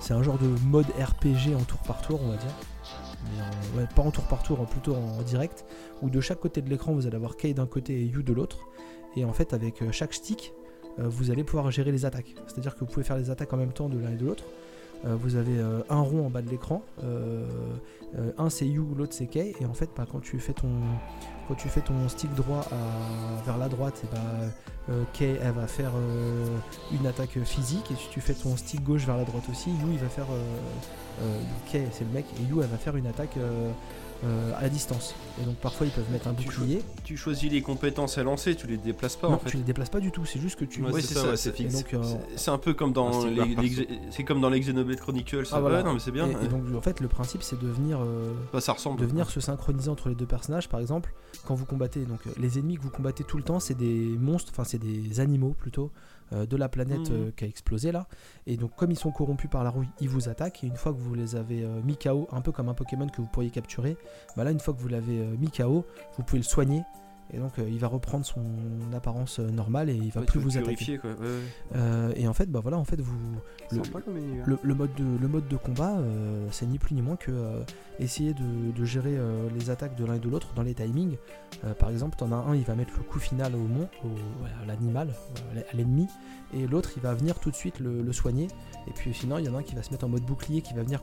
C'est 0.00 0.14
un 0.14 0.22
genre 0.22 0.38
de 0.38 0.48
mode 0.64 0.86
RPG 0.98 1.54
en 1.54 1.62
tour 1.64 1.78
par 1.80 2.00
tour, 2.00 2.18
on 2.24 2.30
va 2.30 2.36
dire. 2.38 2.50
Pas 3.94 4.02
en 4.02 4.10
tour 4.10 4.24
par 4.24 4.42
tour, 4.42 4.58
plutôt 4.66 4.94
en 4.94 5.22
direct, 5.22 5.64
où 6.02 6.10
de 6.10 6.20
chaque 6.20 6.40
côté 6.40 6.62
de 6.62 6.70
l'écran, 6.70 6.92
vous 6.92 7.06
allez 7.06 7.16
avoir 7.16 7.36
Kay 7.36 7.54
d'un 7.54 7.66
côté 7.66 8.00
et 8.00 8.04
You 8.04 8.22
de 8.22 8.32
l'autre. 8.32 8.66
Et 9.16 9.24
en 9.24 9.32
fait, 9.32 9.52
avec 9.52 9.82
euh, 9.82 9.92
chaque 9.92 10.14
stick, 10.14 10.52
euh, 10.98 11.08
vous 11.08 11.30
allez 11.30 11.44
pouvoir 11.44 11.70
gérer 11.70 11.92
les 11.92 12.04
attaques. 12.04 12.34
C'est-à-dire 12.46 12.74
que 12.74 12.80
vous 12.80 12.86
pouvez 12.86 13.04
faire 13.04 13.16
les 13.16 13.30
attaques 13.30 13.52
en 13.52 13.56
même 13.56 13.72
temps 13.72 13.88
de 13.88 13.98
l'un 13.98 14.12
et 14.12 14.16
de 14.16 14.24
l'autre. 14.24 14.44
Euh, 15.04 15.16
vous 15.16 15.36
avez 15.36 15.58
un 15.88 16.00
rond 16.00 16.26
en 16.26 16.30
bas 16.30 16.42
de 16.42 16.50
l'écran, 16.50 16.82
un 18.36 18.50
c'est 18.50 18.66
You, 18.66 18.94
l'autre 18.94 19.14
c'est 19.14 19.26
Kay, 19.26 19.54
et 19.60 19.64
en 19.64 19.72
fait, 19.72 19.88
bah, 19.96 20.06
quand 20.10 20.20
tu 20.20 20.38
fais 20.38 20.52
ton 20.52 22.08
stick 22.08 22.34
droit 22.34 22.66
vers 23.46 23.56
la 23.56 23.68
droite, 23.68 24.02
et 24.04 24.14
bah, 24.14 24.20
euh, 24.90 25.02
Kay 25.12 25.38
elle 25.42 25.52
va 25.52 25.66
faire 25.66 25.92
euh, 25.94 26.46
une 26.92 27.06
attaque 27.06 27.38
physique, 27.44 27.90
et 27.90 27.94
si 27.94 28.08
tu 28.10 28.20
fais 28.20 28.34
ton 28.34 28.56
stick 28.56 28.82
gauche 28.82 29.04
vers 29.06 29.16
la 29.16 29.24
droite 29.24 29.44
aussi, 29.50 29.70
You 29.70 29.88
il 29.92 29.98
va 29.98 30.08
faire 30.08 30.26
euh, 30.32 31.40
Kay 31.70 31.86
c'est 31.92 32.04
le 32.04 32.10
mec, 32.10 32.24
et 32.38 32.42
You 32.50 32.62
elle 32.62 32.68
va 32.68 32.78
faire 32.78 32.96
une 32.96 33.06
attaque 33.06 33.36
à 34.58 34.68
distance. 34.68 35.14
Et 35.40 35.44
donc 35.46 35.56
parfois 35.56 35.86
ils 35.86 35.92
peuvent 35.92 36.10
mettre 36.12 36.28
un 36.28 36.32
bouclier. 36.32 36.82
Tu 37.04 37.16
choisis 37.16 37.50
les 37.50 37.62
compétences 37.62 38.18
à 38.18 38.22
lancer, 38.22 38.54
tu 38.54 38.66
les 38.66 38.76
déplaces 38.76 39.16
pas 39.16 39.28
non, 39.28 39.34
en 39.36 39.38
fait. 39.38 39.48
tu 39.50 39.56
les 39.56 39.62
déplaces 39.62 39.88
pas 39.88 40.00
du 40.00 40.10
tout, 40.12 40.26
c'est 40.26 40.38
juste 40.40 40.58
que 40.58 40.64
tu. 40.66 40.82
Ouais, 40.82 40.92
Ouais, 40.92 41.00
c'est 41.00 41.14
ça, 41.14 41.22
ça, 41.22 41.28
ouais, 41.30 41.36
c'est 41.36 41.54
fixe. 41.56 41.84
C'est- 42.36 42.50
un 42.50 42.58
peu 42.58 42.74
comme 42.74 42.92
dans 42.92 43.24
les, 43.26 43.86
c'est 44.10 44.24
comme 44.24 44.40
dans 44.40 44.50
les 44.50 44.60
Xenoblade 44.60 45.00
Chronicles. 45.00 45.46
Ah, 45.52 45.60
voilà. 45.60 45.82
non 45.82 45.94
mais 45.94 46.00
c'est 46.00 46.10
bien. 46.10 46.28
et, 46.28 46.48
donc 46.48 46.62
en 46.76 46.80
fait 46.82 47.00
le 47.00 47.08
principe 47.08 47.42
c'est 47.42 47.58
de 47.58 47.68
venir 47.68 48.00
Bah, 48.52 48.60
ça 48.60 48.72
ressemble. 48.72 49.00
de 49.00 49.06
venir 49.06 49.30
se 49.30 49.40
synchroniser 49.40 49.88
entre 49.88 50.08
les 50.08 50.14
deux 50.14 50.26
personnages. 50.26 50.68
Par 50.68 50.80
exemple, 50.80 51.12
quand 51.50 51.56
vous 51.56 51.66
combattez, 51.66 52.04
donc 52.04 52.20
euh, 52.28 52.30
les 52.38 52.60
ennemis 52.60 52.76
que 52.76 52.82
vous 52.82 52.90
combattez 52.90 53.24
tout 53.24 53.36
le 53.36 53.42
temps, 53.42 53.58
c'est 53.58 53.74
des 53.74 54.16
monstres, 54.20 54.52
enfin 54.52 54.62
c'est 54.62 54.78
des 54.78 55.18
animaux 55.18 55.52
plutôt 55.58 55.90
euh, 56.32 56.46
de 56.46 56.56
la 56.56 56.68
planète 56.68 57.10
Mhm. 57.10 57.16
euh, 57.16 57.30
qui 57.36 57.42
a 57.42 57.48
explosé 57.48 57.90
là. 57.90 58.06
Et 58.46 58.56
donc 58.56 58.76
comme 58.76 58.92
ils 58.92 58.96
sont 58.96 59.10
corrompus 59.10 59.50
par 59.50 59.64
la 59.64 59.70
rouille, 59.70 59.88
ils 60.00 60.08
vous 60.08 60.28
attaquent. 60.28 60.62
Et 60.62 60.68
une 60.68 60.76
fois 60.76 60.92
que 60.92 60.98
vous 60.98 61.12
les 61.12 61.34
avez 61.34 61.64
euh, 61.64 61.82
mis 61.82 61.96
KO, 61.96 62.28
un 62.30 62.40
peu 62.40 62.52
comme 62.52 62.68
un 62.68 62.74
Pokémon 62.74 63.08
que 63.08 63.20
vous 63.20 63.26
pourriez 63.26 63.50
capturer, 63.50 63.96
bah 64.36 64.44
là 64.44 64.52
une 64.52 64.60
fois 64.60 64.72
que 64.74 64.78
vous 64.78 64.86
l'avez 64.86 65.18
mis 65.40 65.50
KO, 65.50 65.84
vous 66.16 66.22
pouvez 66.22 66.38
le 66.38 66.44
soigner. 66.44 66.82
Et 67.32 67.38
donc 67.38 67.58
euh, 67.58 67.68
il 67.68 67.78
va 67.78 67.86
reprendre 67.88 68.24
son 68.24 68.42
apparence 68.94 69.38
euh, 69.38 69.48
normale 69.50 69.88
et 69.88 69.94
il 69.94 70.10
va 70.10 70.20
Ouais, 70.20 70.26
plus 70.26 70.40
vous 70.40 70.56
attaquer. 70.56 70.74
purifier, 70.74 70.98
quoi. 70.98 71.10
Ouais, 71.10 71.16
ouais. 71.20 71.76
Euh, 71.76 72.12
et 72.16 72.26
en 72.26 72.32
fait, 72.32 72.50
bah 72.50 72.60
voilà, 72.60 72.76
en 72.78 72.84
fait 72.84 73.00
vous 73.00 73.16
le- 73.70 73.84
Sympa 73.84 74.00
comme 74.00 74.16
univers. 74.16 74.44
le, 74.46 74.58
le 74.62 74.74
mode 74.74 74.94
de, 74.96 75.04
le 75.20 75.28
mode 75.28 75.46
de 75.46 75.56
combat, 75.56 75.96
euh, 75.98 76.46
c'est 76.50 76.66
ni 76.66 76.78
plus 76.78 76.94
ni 76.94 77.02
moins 77.02 77.16
que 77.16 77.30
euh, 77.30 77.62
essayer 78.00 78.34
de, 78.34 78.72
de 78.76 78.84
gérer 78.84 79.16
euh, 79.16 79.48
les 79.58 79.70
attaques 79.70 79.96
de 79.96 80.04
l'un 80.04 80.14
et 80.14 80.18
de 80.18 80.28
l'autre 80.28 80.48
dans 80.56 80.62
les 80.62 80.74
timings. 80.74 81.16
Euh, 81.64 81.72
par 81.74 81.90
exemple, 81.90 82.16
t'en 82.18 82.32
as 82.32 82.36
un, 82.36 82.56
il 82.56 82.64
va 82.64 82.74
mettre 82.74 82.94
le 82.96 83.04
coup 83.04 83.18
final 83.20 83.54
au 83.54 83.58
mon, 83.58 83.84
au- 84.04 84.44
à 84.62 84.66
l'animal, 84.66 85.10
à 85.72 85.76
l'ennemi, 85.76 86.08
et 86.52 86.66
l'autre, 86.66 86.90
il 86.96 87.02
va 87.02 87.14
venir 87.14 87.38
tout 87.38 87.50
de 87.50 87.56
suite 87.56 87.78
le, 87.78 88.02
le 88.02 88.12
soigner. 88.12 88.48
Et 88.88 88.92
puis 88.92 89.14
sinon, 89.14 89.38
il 89.38 89.44
y 89.44 89.48
en 89.48 89.54
a 89.54 89.58
un 89.58 89.62
qui 89.62 89.74
va 89.76 89.82
se 89.84 89.90
mettre 89.92 90.04
en 90.04 90.08
mode 90.08 90.22
bouclier, 90.22 90.62
qui 90.62 90.74
va 90.74 90.82
venir 90.82 91.00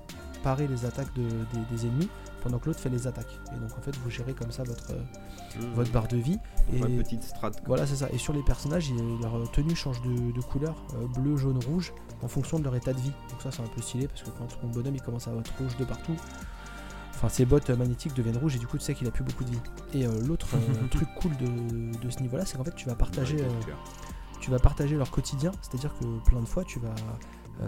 parer 0.48 0.68
les 0.68 0.86
attaques 0.86 1.14
de- 1.14 1.24
des, 1.54 1.76
des 1.76 1.86
ennemis, 1.88 2.08
pendant 2.42 2.58
que 2.58 2.68
l'autre 2.68 2.80
fait 2.80 2.90
les 2.90 3.06
attaques. 3.06 3.38
Et 3.54 3.60
donc 3.60 3.72
en 3.78 3.82
fait, 3.82 3.94
vous 3.98 4.10
gérez 4.10 4.34
comme 4.34 4.50
ça 4.52 4.64
votre, 4.64 4.92
euh, 4.92 5.02
Mmh. 5.60 5.74
votre 5.74 5.92
barre 5.92 6.08
de 6.08 6.16
vie. 6.18 6.38
Et 6.72 6.82
Ouais, 6.82 6.88
petite 6.98 7.24
strat. 7.24 7.52
voilà, 7.66 7.86
c'est 7.86 7.96
ça. 7.98 8.08
Et 8.14 8.18
sur 8.18 8.32
les 8.32 8.44
personnages, 8.44 8.92
leur 9.22 9.52
tenue 9.52 9.76
change 9.76 10.02
de, 10.04 10.32
de 10.32 10.42
couleur, 10.42 10.76
euh, 10.94 11.08
bleu, 11.20 11.36
jaune, 11.36 11.60
rouge, 11.68 11.92
en 12.22 12.28
fonction 12.30 12.60
de 12.60 12.64
leur 12.64 12.76
état 12.76 12.94
de 12.94 13.00
vie. 13.00 13.12
Donc 13.32 13.42
ça, 13.42 13.52
c'est 13.52 13.62
un 13.62 13.68
peu 13.76 13.82
stylé 13.82 14.08
parce 14.08 14.24
que 14.24 14.30
quand 14.30 14.46
ton 14.62 14.68
bonhomme 14.68 14.96
il 14.96 15.02
commence 15.02 15.28
à 15.28 15.32
être 15.32 15.52
rouge 15.60 15.76
de 15.78 15.84
partout, 15.86 16.16
enfin 17.16 17.28
ses 17.30 17.46
bottes 17.46 17.70
euh, 17.72 17.76
magnétiques 17.76 18.14
deviennent 18.14 18.38
rouges 18.38 18.56
et 18.56 18.60
du 18.60 18.68
coup 18.68 18.78
tu 18.78 18.84
sais 18.86 18.94
qu'il 18.94 19.08
a 19.08 19.12
plus 19.12 19.24
beaucoup 19.26 19.44
de 19.44 19.52
vie. 19.52 19.60
Et 19.94 20.06
euh, 20.06 20.22
l'autre 20.28 20.48
euh, 20.56 20.88
truc 20.92 21.10
cool 21.20 21.36
de, 21.38 21.98
de 21.98 22.10
ce 22.10 22.20
niveau-là, 22.22 22.46
c'est 22.46 22.58
qu'en 22.58 22.64
fait 22.64 22.76
tu 22.76 22.88
vas 22.88 22.96
partager, 22.96 23.36
Ouais, 23.36 23.42
euh, 23.44 23.74
tu 24.40 24.52
vas 24.52 24.60
partager 24.60 24.96
leur 24.96 25.10
quotidien. 25.12 25.52
C'est-à-dire 25.62 25.94
que 26.00 26.06
plein 26.30 26.40
de 26.42 26.46
fois 26.48 26.64
tu 26.64 26.80
vas 26.80 26.90
euh, 26.90 26.94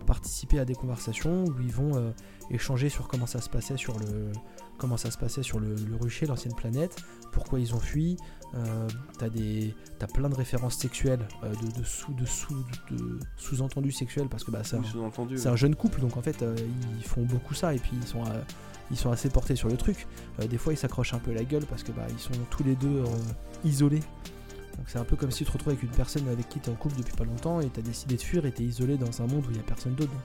participer 0.05 0.59
à 0.59 0.65
des 0.65 0.75
conversations 0.75 1.45
où 1.45 1.61
ils 1.61 1.71
vont 1.71 1.95
euh, 1.95 2.11
échanger 2.49 2.89
sur 2.89 3.07
comment 3.07 3.25
ça 3.25 3.41
se 3.41 3.49
passait 3.49 3.77
sur 3.77 3.97
le 3.99 4.31
comment 4.77 4.97
ça 4.97 5.11
se 5.11 5.17
passait 5.17 5.43
sur 5.43 5.59
le, 5.59 5.75
le 5.75 5.95
rucher, 5.95 6.25
l'ancienne 6.25 6.55
planète, 6.55 6.95
pourquoi 7.31 7.59
ils 7.59 7.75
ont 7.75 7.79
fui. 7.79 8.17
Euh, 8.55 8.87
t'as 9.19 9.29
des 9.29 9.75
t'as 9.99 10.07
plein 10.07 10.29
de 10.29 10.33
références 10.35 10.75
sexuelles, 10.75 11.27
euh, 11.43 11.53
de, 11.53 11.79
de 11.79 11.83
sous 11.85 12.13
de 12.13 12.25
sous 12.25 12.55
de, 12.89 13.19
sous-entendus 13.35 13.91
sexuels 13.91 14.27
parce 14.27 14.43
que 14.43 14.49
bah 14.49 14.63
c'est 14.63 14.77
un, 14.77 14.81
Oui, 14.81 15.57
jeune 15.57 15.75
couple 15.75 16.01
donc 16.01 16.17
en 16.17 16.21
fait 16.21 16.41
euh, 16.41 16.55
ils 16.97 17.03
font 17.03 17.23
beaucoup 17.23 17.53
ça 17.53 17.75
et 17.75 17.77
puis 17.77 17.91
ils 17.93 18.07
sont 18.07 18.23
euh, 18.25 18.41
ils 18.91 18.97
sont 18.97 19.11
assez 19.11 19.29
portés 19.29 19.55
sur 19.55 19.69
le 19.69 19.77
truc. 19.77 20.07
Euh, 20.39 20.47
des 20.47 20.57
fois 20.57 20.73
ils 20.73 20.77
s'accrochent 20.77 21.13
un 21.13 21.19
peu 21.19 21.31
la 21.31 21.43
gueule 21.43 21.65
parce 21.65 21.83
que 21.83 21.91
bah 21.91 22.07
ils 22.09 22.19
sont 22.19 22.31
tous 22.49 22.63
les 22.63 22.75
deux 22.75 23.03
euh, 23.03 23.05
isolés. 23.63 24.01
Donc 24.79 24.87
c'est 24.87 24.97
un 24.97 25.03
peu 25.03 25.17
comme 25.17 25.29
si 25.29 25.39
tu 25.39 25.45
te 25.45 25.51
retrouves 25.51 25.73
avec 25.73 25.83
une 25.83 25.89
personne 25.89 26.25
avec 26.29 26.47
qui 26.47 26.61
tu 26.61 26.69
es 26.69 26.73
en 26.73 26.75
couple 26.77 26.95
depuis 26.95 27.13
pas 27.13 27.25
longtemps 27.25 27.59
et 27.59 27.69
tu 27.69 27.81
as 27.81 27.83
décidé 27.83 28.15
de 28.15 28.21
fuir 28.21 28.45
et 28.45 28.53
tu 28.53 28.63
es 28.63 28.65
isolé 28.65 28.95
dans 28.95 29.21
un 29.21 29.27
monde 29.27 29.45
où 29.45 29.49
il 29.49 29.55
n'y 29.55 29.59
a 29.59 29.63
personne 29.63 29.93
d'autre. 29.93 30.09
Donc 30.13 30.23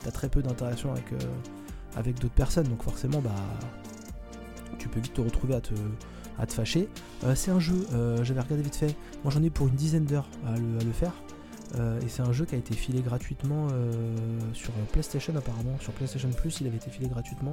tu 0.00 0.06
as 0.08 0.12
très 0.12 0.28
peu 0.28 0.42
d'interaction 0.42 0.92
avec, 0.92 1.12
euh, 1.12 1.16
avec 1.96 2.14
d'autres 2.20 2.32
personnes. 2.34 2.68
Donc 2.68 2.84
forcément 2.84 3.20
bah 3.20 3.34
tu 4.78 4.88
peux 4.88 5.00
vite 5.00 5.14
te 5.14 5.20
retrouver 5.20 5.56
à 5.56 5.60
te, 5.60 5.74
à 6.38 6.46
te 6.46 6.52
fâcher. 6.52 6.88
Euh, 7.24 7.34
c'est 7.34 7.50
un 7.50 7.58
jeu, 7.58 7.84
euh, 7.94 8.22
j'avais 8.22 8.40
regardé 8.40 8.62
vite 8.62 8.76
fait. 8.76 8.94
Moi 9.24 9.32
j'en 9.32 9.42
ai 9.42 9.50
pour 9.50 9.66
une 9.66 9.74
dizaine 9.74 10.04
d'heures 10.04 10.28
à 10.46 10.52
le, 10.56 10.78
à 10.80 10.84
le 10.84 10.92
faire. 10.92 11.12
Euh, 11.74 12.00
et 12.00 12.08
c'est 12.08 12.22
un 12.22 12.32
jeu 12.32 12.44
qui 12.44 12.54
a 12.54 12.58
été 12.58 12.76
filé 12.76 13.00
gratuitement 13.00 13.66
euh, 13.72 13.90
sur 14.52 14.70
PlayStation 14.92 15.34
apparemment. 15.34 15.76
Sur 15.80 15.92
PlayStation 15.94 16.30
Plus 16.30 16.60
il 16.60 16.68
avait 16.68 16.76
été 16.76 16.90
filé 16.90 17.08
gratuitement. 17.08 17.50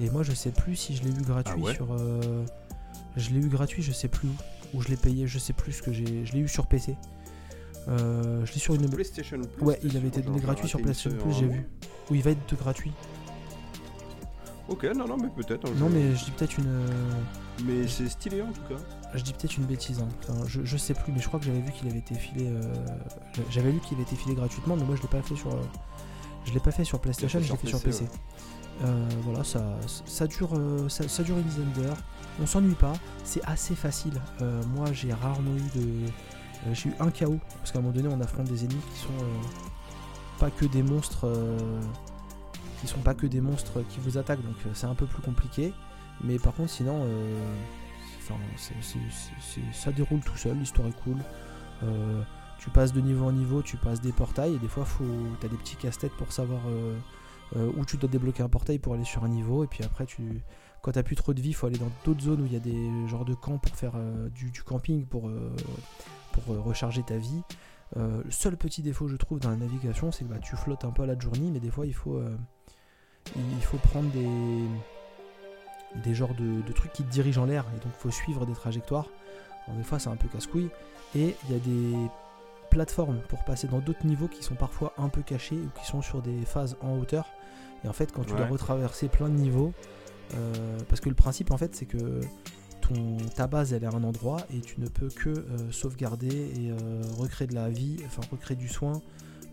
Et 0.00 0.10
moi 0.10 0.22
je 0.22 0.32
sais 0.32 0.50
plus 0.50 0.76
si 0.76 0.94
je 0.94 1.02
l'ai 1.04 1.10
eu 1.10 1.22
gratuit 1.22 1.54
Ah 1.56 1.64
ouais 1.64 1.74
sur... 1.74 1.94
euh, 1.94 2.44
je 3.16 3.30
l'ai 3.30 3.40
eu 3.40 3.48
gratuit 3.48 3.82
je 3.82 3.90
sais 3.90 4.08
plus 4.08 4.28
où. 4.28 4.32
Ou 4.74 4.82
je 4.82 4.88
l'ai 4.88 4.96
payé, 4.96 5.26
je 5.26 5.38
sais 5.38 5.52
plus 5.52 5.72
ce 5.72 5.82
que 5.82 5.92
j'ai. 5.92 6.24
Je 6.26 6.32
l'ai 6.32 6.40
eu 6.40 6.48
sur 6.48 6.66
PC. 6.66 6.96
Euh, 7.88 8.44
je 8.44 8.52
l'ai 8.52 8.58
sur 8.58 8.74
une. 8.74 8.88
PlayStation 8.90 9.40
Plus. 9.40 9.64
Ouais, 9.64 9.78
il 9.82 9.96
avait 9.96 10.08
été 10.08 10.20
donné 10.20 10.40
gratuit 10.40 10.68
sur 10.68 10.80
PlayStation 10.80 11.18
Plus, 11.18 11.30
hein. 11.32 11.36
j'ai 11.40 11.46
vu. 11.46 11.66
Ou 12.10 12.14
il 12.16 12.22
va 12.22 12.30
être 12.32 12.50
de 12.50 12.56
gratuit. 12.56 12.92
Ok, 14.68 14.84
non, 14.94 15.06
non, 15.08 15.16
mais 15.16 15.28
peut-être. 15.30 15.66
un 15.66 15.74
Non 15.76 15.88
mais 15.88 16.14
je 16.14 16.24
dis 16.26 16.30
peut-être 16.32 16.58
une. 16.58 16.82
Mais 17.64 17.88
c'est 17.88 18.08
stylé 18.08 18.42
en 18.42 18.52
tout 18.52 18.60
cas. 18.68 18.76
Je 19.14 19.22
dis 19.22 19.32
peut-être 19.32 19.56
une 19.56 19.64
bêtise, 19.64 20.00
hein. 20.00 20.08
Enfin, 20.28 20.44
je, 20.46 20.60
je 20.62 20.76
sais 20.76 20.92
plus, 20.92 21.10
mais 21.12 21.20
je 21.20 21.26
crois 21.28 21.40
que 21.40 21.46
j'avais 21.46 21.60
vu 21.62 21.72
qu'il 21.72 21.88
avait 21.88 21.98
été 22.00 22.14
filé. 22.14 22.46
euh, 22.48 22.60
J'avais 23.50 23.72
lu 23.72 23.80
qu'il 23.80 23.94
avait 23.96 24.02
été 24.06 24.16
filé 24.16 24.34
gratuitement, 24.34 24.76
mais 24.76 24.84
moi 24.84 24.94
je 24.96 25.00
l'ai 25.02 25.08
pas 25.08 25.22
fait 25.22 25.34
sur. 25.36 25.48
euh, 25.54 25.62
Je 26.44 26.52
l'ai 26.52 26.60
pas 26.60 26.70
fait 26.70 26.84
sur 26.84 27.00
PlayStation, 27.00 27.40
je 27.40 27.50
l'ai 27.50 27.56
fait 27.58 27.66
sur 27.68 27.80
PC. 27.80 28.04
Euh, 28.84 29.08
voilà, 29.24 29.42
ça, 29.42 29.64
ça 30.06 30.26
dure, 30.26 30.50
euh, 30.54 30.88
ça, 30.90 31.08
ça 31.08 31.22
dure 31.22 31.36
une 31.38 31.44
dizaine 31.44 31.72
d'heures. 31.72 31.96
On 32.40 32.46
s'ennuie 32.46 32.74
pas, 32.74 32.92
c'est 33.24 33.44
assez 33.44 33.74
facile. 33.74 34.20
Euh, 34.42 34.62
moi 34.74 34.92
j'ai 34.92 35.12
rarement 35.12 35.56
eu 35.56 35.78
de. 35.78 35.86
euh, 36.66 36.74
j'ai 36.74 36.90
eu 36.90 36.94
un 37.00 37.10
KO, 37.10 37.38
parce 37.58 37.72
qu'à 37.72 37.78
un 37.78 37.82
moment 37.82 37.94
donné 37.94 38.08
on 38.08 38.20
affronte 38.20 38.46
des 38.46 38.64
ennemis 38.64 38.80
qui 38.94 39.00
sont 39.00 39.08
euh, 39.20 40.38
pas 40.38 40.50
que 40.50 40.66
des 40.66 40.82
monstres. 40.82 41.26
qui 42.80 42.86
sont 42.86 43.00
pas 43.00 43.14
que 43.14 43.26
des 43.26 43.40
monstres 43.40 43.82
qui 43.88 43.98
vous 44.00 44.18
attaquent, 44.18 44.42
donc 44.42 44.56
c'est 44.74 44.86
un 44.86 44.94
peu 44.94 45.06
plus 45.06 45.22
compliqué. 45.22 45.72
Mais 46.22 46.38
par 46.38 46.52
contre, 46.54 46.70
sinon, 46.70 47.06
ça 49.72 49.92
déroule 49.92 50.20
tout 50.20 50.36
seul, 50.36 50.56
l'histoire 50.58 50.88
est 50.88 51.02
cool. 51.02 51.16
Tu 52.58 52.70
passes 52.70 52.92
de 52.92 53.00
niveau 53.00 53.26
en 53.26 53.32
niveau, 53.32 53.62
tu 53.62 53.76
passes 53.76 54.00
des 54.00 54.12
portails, 54.12 54.54
et 54.54 54.58
des 54.58 54.68
fois, 54.68 54.84
faut, 54.84 55.04
t'as 55.40 55.48
des 55.48 55.56
petits 55.56 55.76
casse-têtes 55.76 56.12
pour 56.12 56.32
savoir 56.32 56.60
où 57.56 57.84
tu 57.84 57.96
dois 57.96 58.08
débloquer 58.08 58.44
un 58.44 58.48
portail 58.48 58.78
pour 58.78 58.94
aller 58.94 59.04
sur 59.04 59.24
un 59.24 59.28
niveau, 59.28 59.64
et 59.64 59.66
puis 59.66 59.82
après, 59.84 60.06
tu, 60.06 60.40
quand 60.82 60.92
t'as 60.92 61.02
plus 61.02 61.16
trop 61.16 61.34
de 61.34 61.40
vie, 61.40 61.52
faut 61.52 61.66
aller 61.66 61.78
dans 61.78 61.90
d'autres 62.04 62.22
zones 62.22 62.42
où 62.42 62.46
il 62.46 62.52
y 62.52 62.56
a 62.56 62.60
des 62.60 63.08
genres 63.08 63.24
de 63.24 63.34
camps 63.34 63.58
pour 63.58 63.74
faire 63.74 63.92
euh, 63.96 64.28
du, 64.30 64.50
du 64.50 64.62
camping, 64.62 65.04
pour, 65.04 65.28
euh, 65.28 65.54
pour 66.32 66.54
euh, 66.54 66.60
recharger 66.60 67.02
ta 67.02 67.16
vie. 67.16 67.42
Le 67.96 68.30
seul 68.30 68.56
petit 68.56 68.82
défaut, 68.82 69.08
je 69.08 69.16
trouve, 69.16 69.40
dans 69.40 69.48
la 69.50 69.56
navigation, 69.56 70.12
c'est 70.12 70.24
que 70.24 70.28
bah, 70.30 70.38
tu 70.38 70.56
flottes 70.56 70.84
un 70.84 70.90
peu 70.90 71.04
à 71.04 71.06
la 71.06 71.18
journée, 71.18 71.50
mais 71.50 71.58
des 71.58 71.70
fois, 71.70 71.86
il 71.86 71.94
faut, 71.94 72.20
il 73.34 73.62
faut 73.62 73.78
prendre 73.78 74.10
des, 74.10 74.28
des 76.04 76.14
genres 76.14 76.34
de, 76.34 76.60
de 76.60 76.72
trucs 76.74 76.92
qui 76.92 77.02
te 77.02 77.10
dirigent 77.10 77.42
en 77.42 77.46
l'air, 77.46 77.64
et 77.74 77.80
donc 77.80 77.92
il 77.96 78.00
faut 78.00 78.10
suivre 78.10 78.44
des 78.44 78.52
trajectoires. 78.52 79.08
Alors, 79.66 79.78
des 79.78 79.84
fois, 79.84 79.98
c'est 79.98 80.10
un 80.10 80.16
peu 80.16 80.28
casse-couille. 80.28 80.68
Et 81.14 81.34
il 81.44 81.52
y 81.52 81.56
a 81.56 81.58
des 81.60 82.10
plateformes 82.70 83.20
pour 83.28 83.42
passer 83.44 83.66
dans 83.68 83.78
d'autres 83.78 84.04
niveaux 84.04 84.28
qui 84.28 84.42
sont 84.42 84.54
parfois 84.54 84.92
un 84.98 85.08
peu 85.08 85.22
cachés 85.22 85.56
ou 85.56 85.70
qui 85.80 85.86
sont 85.86 86.02
sur 86.02 86.20
des 86.20 86.44
phases 86.44 86.76
en 86.82 86.98
hauteur. 86.98 87.24
Et 87.84 87.88
en 87.88 87.94
fait, 87.94 88.12
quand 88.12 88.24
tu 88.24 88.34
dois 88.34 88.46
retraverser 88.46 89.08
plein 89.08 89.30
de 89.30 89.34
niveaux, 89.34 89.72
euh, 90.34 90.78
parce 90.88 91.00
que 91.00 91.08
le 91.08 91.14
principe, 91.14 91.50
en 91.50 91.56
fait, 91.56 91.74
c'est 91.74 91.86
que 91.86 92.20
ta 93.36 93.46
base, 93.46 93.74
elle 93.74 93.84
est 93.84 93.86
à 93.86 93.90
un 93.90 94.02
endroit 94.02 94.38
et 94.54 94.60
tu 94.60 94.80
ne 94.80 94.88
peux 94.88 95.08
que 95.08 95.28
euh, 95.28 95.70
sauvegarder 95.70 96.28
et 96.28 96.70
euh, 96.70 97.02
recréer 97.18 97.46
de 97.46 97.54
la 97.54 97.68
vie, 97.68 97.96
enfin 98.06 98.22
recréer 98.30 98.56
du 98.56 98.68
soin, 98.68 99.02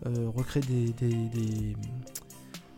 recréer 0.04 0.62
des, 0.62 1.74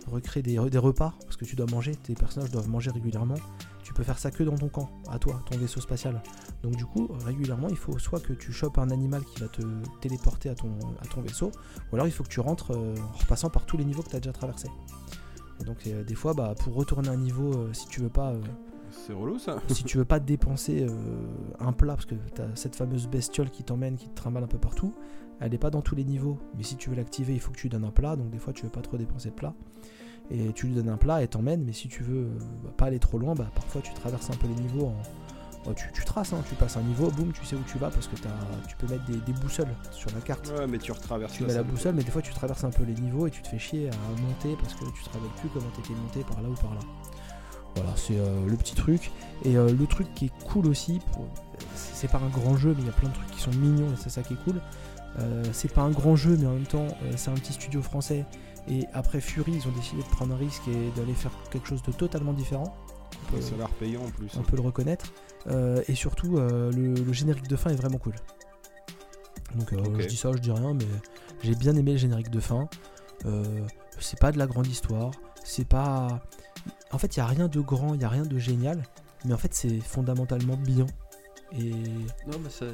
recréer 0.06 0.42
des, 0.42 0.58
repas 0.58 1.14
parce 1.22 1.36
que 1.36 1.44
tu 1.44 1.54
dois 1.54 1.66
manger, 1.70 1.94
tes 1.94 2.14
personnages 2.14 2.50
doivent 2.50 2.68
manger 2.68 2.90
régulièrement. 2.90 3.36
Tu 3.84 3.94
peux 3.94 4.02
faire 4.02 4.18
ça 4.18 4.30
que 4.30 4.42
dans 4.42 4.56
ton 4.56 4.68
camp, 4.68 4.90
à 5.08 5.18
toi, 5.18 5.40
ton 5.48 5.56
vaisseau 5.58 5.80
spatial. 5.80 6.20
Donc 6.62 6.76
du 6.76 6.84
coup, 6.84 7.08
régulièrement, 7.24 7.68
il 7.68 7.76
faut 7.76 7.98
soit 7.98 8.20
que 8.20 8.32
tu 8.32 8.52
chopes 8.52 8.78
un 8.78 8.90
animal 8.90 9.24
qui 9.24 9.40
va 9.40 9.48
te 9.48 9.62
téléporter 10.00 10.48
à 10.50 10.54
ton, 10.54 10.76
à 11.00 11.06
ton 11.06 11.22
vaisseau, 11.22 11.52
ou 11.90 11.94
alors 11.94 12.06
il 12.06 12.12
faut 12.12 12.24
que 12.24 12.28
tu 12.28 12.40
rentres 12.40 12.72
en 12.72 13.16
repassant 13.16 13.48
par 13.48 13.64
tous 13.64 13.76
les 13.76 13.84
niveaux 13.84 14.02
que 14.02 14.10
tu 14.10 14.16
as 14.16 14.20
déjà 14.20 14.32
traversés. 14.32 14.68
Et 15.60 15.64
donc 15.64 15.86
euh, 15.86 16.04
des 16.04 16.14
fois, 16.14 16.34
bah, 16.34 16.54
pour 16.58 16.74
retourner 16.74 17.08
un 17.08 17.16
niveau, 17.16 17.52
euh, 17.52 17.72
si 17.72 17.86
tu 17.88 18.00
veux 18.00 18.08
pas, 18.08 18.32
euh, 18.32 18.40
C'est 18.90 19.12
relou 19.12 19.38
ça. 19.38 19.60
si 19.68 19.84
tu 19.84 19.98
veux 19.98 20.04
pas 20.04 20.20
dépenser 20.20 20.86
un 21.58 21.72
plat, 21.72 21.94
parce 21.94 22.06
que 22.06 22.14
tu 22.34 22.42
as 22.42 22.54
cette 22.54 22.76
fameuse 22.76 23.08
bestiole 23.08 23.50
qui 23.50 23.64
t'emmène, 23.64 23.96
qui 23.96 24.08
te 24.08 24.14
trimballe 24.14 24.44
un 24.44 24.48
peu 24.48 24.58
partout, 24.58 24.94
elle 25.40 25.52
n'est 25.52 25.58
pas 25.58 25.70
dans 25.70 25.82
tous 25.82 25.94
les 25.94 26.04
niveaux, 26.04 26.38
mais 26.56 26.62
si 26.62 26.76
tu 26.76 26.90
veux 26.90 26.96
l'activer, 26.96 27.32
il 27.34 27.40
faut 27.40 27.52
que 27.52 27.56
tu 27.56 27.64
lui 27.64 27.70
donnes 27.70 27.84
un 27.84 27.90
plat, 27.90 28.16
donc 28.16 28.30
des 28.30 28.38
fois 28.38 28.52
tu 28.52 28.64
veux 28.64 28.72
pas 28.72 28.82
trop 28.82 28.96
dépenser 28.96 29.30
de 29.30 29.34
plat. 29.34 29.54
Et 30.30 30.52
tu 30.52 30.66
lui 30.66 30.74
donnes 30.74 30.90
un 30.90 30.98
plat 30.98 31.22
et 31.22 31.28
t'emmènes, 31.28 31.64
mais 31.64 31.72
si 31.72 31.88
tu 31.88 32.02
veux 32.02 32.28
bah, 32.62 32.70
pas 32.76 32.86
aller 32.86 32.98
trop 32.98 33.18
loin, 33.18 33.34
bah, 33.34 33.50
parfois 33.54 33.80
tu 33.80 33.94
traverses 33.94 34.28
un 34.30 34.34
peu 34.34 34.46
les 34.46 34.62
niveaux 34.62 34.86
en. 34.86 34.96
Bah, 35.64 35.72
tu, 35.74 35.90
tu 35.92 36.04
traces, 36.04 36.32
hein, 36.32 36.42
tu 36.48 36.54
passes 36.54 36.76
un 36.76 36.82
niveau, 36.82 37.10
boum, 37.10 37.32
tu 37.32 37.44
sais 37.44 37.56
où 37.56 37.62
tu 37.70 37.78
vas 37.78 37.90
parce 37.90 38.06
que 38.08 38.16
tu 38.16 38.76
peux 38.76 38.86
mettre 38.86 39.04
des, 39.06 39.16
des 39.18 39.32
boussoles 39.32 39.74
sur 39.90 40.10
la 40.14 40.20
carte. 40.20 40.52
Ouais, 40.58 40.66
mais 40.66 40.78
tu 40.78 40.92
retraverses 40.92 41.32
Tu 41.32 41.44
mets 41.44 41.54
la 41.54 41.62
boussole, 41.62 41.94
mais 41.94 42.02
des 42.04 42.10
fois 42.10 42.22
tu 42.22 42.32
traverses 42.32 42.64
un 42.64 42.70
peu 42.70 42.84
les 42.84 42.94
niveaux 42.94 43.26
et 43.26 43.30
tu 43.30 43.42
te 43.42 43.48
fais 43.48 43.58
chier 43.58 43.88
à 43.90 44.20
monter 44.22 44.56
parce 44.60 44.74
que 44.74 44.84
tu 44.84 45.02
te 45.04 45.08
rappelles 45.10 45.28
plus 45.40 45.48
comment 45.50 45.70
t'étais 45.76 45.94
monté 45.94 46.20
par 46.24 46.40
là 46.42 46.48
ou 46.48 46.54
par 46.54 46.74
là. 46.74 46.80
Voilà, 47.74 47.90
c'est 47.96 48.16
euh, 48.18 48.46
le 48.46 48.56
petit 48.56 48.74
truc. 48.74 49.10
Et 49.44 49.56
euh, 49.56 49.70
le 49.72 49.86
truc 49.86 50.12
qui 50.14 50.26
est 50.26 50.44
cool 50.46 50.66
aussi, 50.66 51.00
c'est 51.74 52.10
pas 52.10 52.18
un 52.18 52.28
grand 52.28 52.56
jeu, 52.56 52.74
mais 52.76 52.82
il 52.82 52.86
y 52.86 52.90
a 52.90 52.92
plein 52.92 53.08
de 53.08 53.14
trucs 53.14 53.30
qui 53.30 53.40
sont 53.40 53.52
mignons 53.52 53.86
et 53.92 53.96
c'est 53.96 54.10
ça 54.10 54.22
qui 54.22 54.34
est 54.34 54.44
cool. 54.44 54.60
Euh, 55.20 55.44
c'est 55.52 55.72
pas 55.72 55.82
un 55.82 55.90
grand 55.90 56.16
jeu, 56.16 56.36
mais 56.40 56.46
en 56.46 56.52
même 56.54 56.66
temps, 56.66 56.86
c'est 57.16 57.30
un 57.30 57.34
petit 57.34 57.52
studio 57.52 57.82
français. 57.82 58.24
Et 58.68 58.86
après 58.92 59.20
Fury, 59.20 59.52
ils 59.52 59.66
ont 59.68 59.72
décidé 59.72 60.02
de 60.02 60.08
prendre 60.08 60.34
un 60.34 60.38
risque 60.38 60.66
et 60.68 60.90
d'aller 60.98 61.14
faire 61.14 61.30
quelque 61.50 61.66
chose 61.66 61.82
de 61.82 61.92
totalement 61.92 62.32
différent. 62.32 62.76
Peut- 63.30 63.40
Ça 63.40 63.54
a 63.54 63.58
l'air 63.58 63.70
payant 63.70 64.02
en 64.02 64.10
plus. 64.10 64.30
on 64.36 64.40
hein. 64.40 64.44
peut 64.46 64.56
le 64.56 64.62
reconnaître. 64.62 65.06
Euh, 65.48 65.82
et 65.88 65.94
surtout, 65.94 66.38
euh, 66.38 66.70
le, 66.72 66.94
le 66.94 67.12
générique 67.12 67.48
de 67.48 67.56
fin 67.56 67.70
est 67.70 67.76
vraiment 67.76 67.98
cool. 67.98 68.14
Donc 69.54 69.72
euh, 69.72 69.82
je 69.98 70.06
dis 70.06 70.16
ça, 70.16 70.30
je 70.32 70.38
dis 70.38 70.50
rien, 70.50 70.74
mais 70.74 70.86
j'ai 71.42 71.54
bien 71.54 71.74
aimé 71.76 71.92
le 71.92 71.98
générique 71.98 72.30
de 72.30 72.40
fin. 72.40 72.68
C'est 73.98 74.20
pas 74.20 74.30
de 74.30 74.38
la 74.38 74.46
grande 74.46 74.66
histoire, 74.66 75.10
c'est 75.42 75.66
pas... 75.66 76.20
En 76.92 76.98
fait, 76.98 77.16
il 77.16 77.18
y 77.18 77.22
a 77.22 77.26
rien 77.26 77.48
de 77.48 77.60
grand, 77.60 77.94
il 77.94 78.02
y 78.02 78.04
a 78.04 78.08
rien 78.08 78.22
de 78.22 78.38
génial, 78.38 78.82
mais 79.24 79.34
en 79.34 79.38
fait, 79.38 79.52
c'est 79.54 79.80
fondamentalement 79.80 80.56
bien. 80.56 80.86
Et 81.56 81.70
Non, 81.70 82.38
mais 82.42 82.50
ça, 82.50 82.66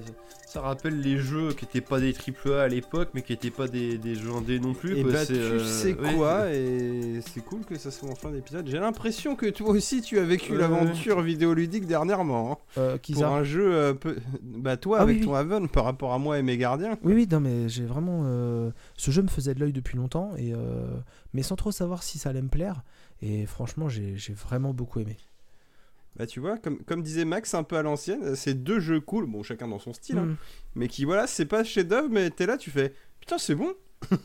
ça 0.46 0.60
rappelle 0.60 1.00
les 1.00 1.16
jeux 1.18 1.52
qui 1.52 1.64
étaient 1.64 1.80
pas 1.80 2.00
des 2.00 2.12
AAA 2.12 2.62
à 2.62 2.66
l'époque, 2.68 3.10
mais 3.14 3.22
qui 3.22 3.32
étaient 3.32 3.50
pas 3.50 3.68
des, 3.68 3.98
des 3.98 4.16
jeux 4.16 4.32
indés 4.32 4.58
non 4.58 4.74
plus. 4.74 4.98
Et 4.98 5.02
quoi. 5.02 5.12
bah 5.12 5.24
C'est, 5.24 5.34
tu 5.34 5.38
euh, 5.38 5.64
sais 5.64 5.94
ouais. 5.94 6.14
quoi, 6.14 6.50
et 6.52 7.20
c'est 7.32 7.44
cool 7.44 7.60
que 7.64 7.76
ça 7.78 7.90
soit 7.92 8.10
en 8.10 8.16
fin 8.16 8.30
d'épisode. 8.30 8.66
J'ai 8.68 8.80
l'impression 8.80 9.36
que 9.36 9.46
toi 9.46 9.70
aussi 9.70 10.00
tu 10.02 10.18
as 10.18 10.24
vécu 10.24 10.52
Ouais. 10.52 10.58
l'aventure 10.58 11.20
vidéoludique 11.22 11.86
dernièrement. 11.86 12.52
hein. 12.52 12.56
euh, 12.78 12.98
qui 12.98 13.12
Pour 13.12 13.26
un 13.26 13.44
jeu, 13.44 13.72
euh, 13.72 13.94
peu- 13.94 14.16
bah 14.42 14.76
toi 14.76 14.98
Ah 14.98 15.02
avec 15.02 15.16
oui, 15.16 15.20
oui. 15.20 15.26
ton 15.26 15.34
Haven 15.34 15.68
par 15.68 15.84
rapport 15.84 16.12
à 16.12 16.18
moi 16.18 16.38
et 16.38 16.42
mes 16.42 16.56
gardiens. 16.56 16.98
Oui, 17.04 17.14
oui, 17.14 17.28
non, 17.30 17.38
mais 17.40 17.68
j'ai 17.68 17.84
vraiment. 17.84 18.22
euh, 18.26 18.70
Ce 18.96 19.10
jeu 19.12 19.22
me 19.22 19.28
faisait 19.28 19.54
de 19.54 19.60
l'œil 19.60 19.72
depuis 19.72 19.96
longtemps, 19.96 20.32
et, 20.36 20.52
euh, 20.52 20.84
mais 21.32 21.42
sans 21.42 21.54
trop 21.56 21.70
savoir 21.70 22.02
si 22.02 22.18
ça 22.18 22.30
allait 22.30 22.42
me 22.42 22.48
plaire. 22.48 22.82
Et 23.22 23.46
franchement, 23.46 23.88
j'ai 23.88 24.16
j'ai 24.16 24.32
vraiment 24.32 24.74
beaucoup 24.74 24.98
aimé. 24.98 25.16
Bah 26.16 26.26
tu 26.26 26.38
vois, 26.40 26.58
comme, 26.58 26.78
comme 26.84 27.02
disait 27.02 27.24
Max, 27.24 27.54
un 27.54 27.62
peu 27.64 27.76
à 27.76 27.82
l'ancienne, 27.82 28.36
c'est 28.36 28.54
deux 28.54 28.78
jeux 28.80 29.00
cool, 29.00 29.26
bon 29.26 29.42
chacun 29.42 29.66
dans 29.68 29.78
son 29.80 29.92
style, 29.92 30.18
hein, 30.18 30.26
Mm. 30.26 30.36
mais 30.76 30.88
qui 30.88 31.04
voilà, 31.04 31.26
c'est 31.26 31.46
pas 31.46 31.64
chef 31.64 31.86
d'œuvre, 31.88 32.08
mais 32.10 32.30
t'es 32.30 32.46
là, 32.46 32.56
tu 32.56 32.70
fais 32.70 32.92
putain 33.20 33.36
c'est 33.38 33.54
bon, 33.56 33.72
Non, 34.12 34.18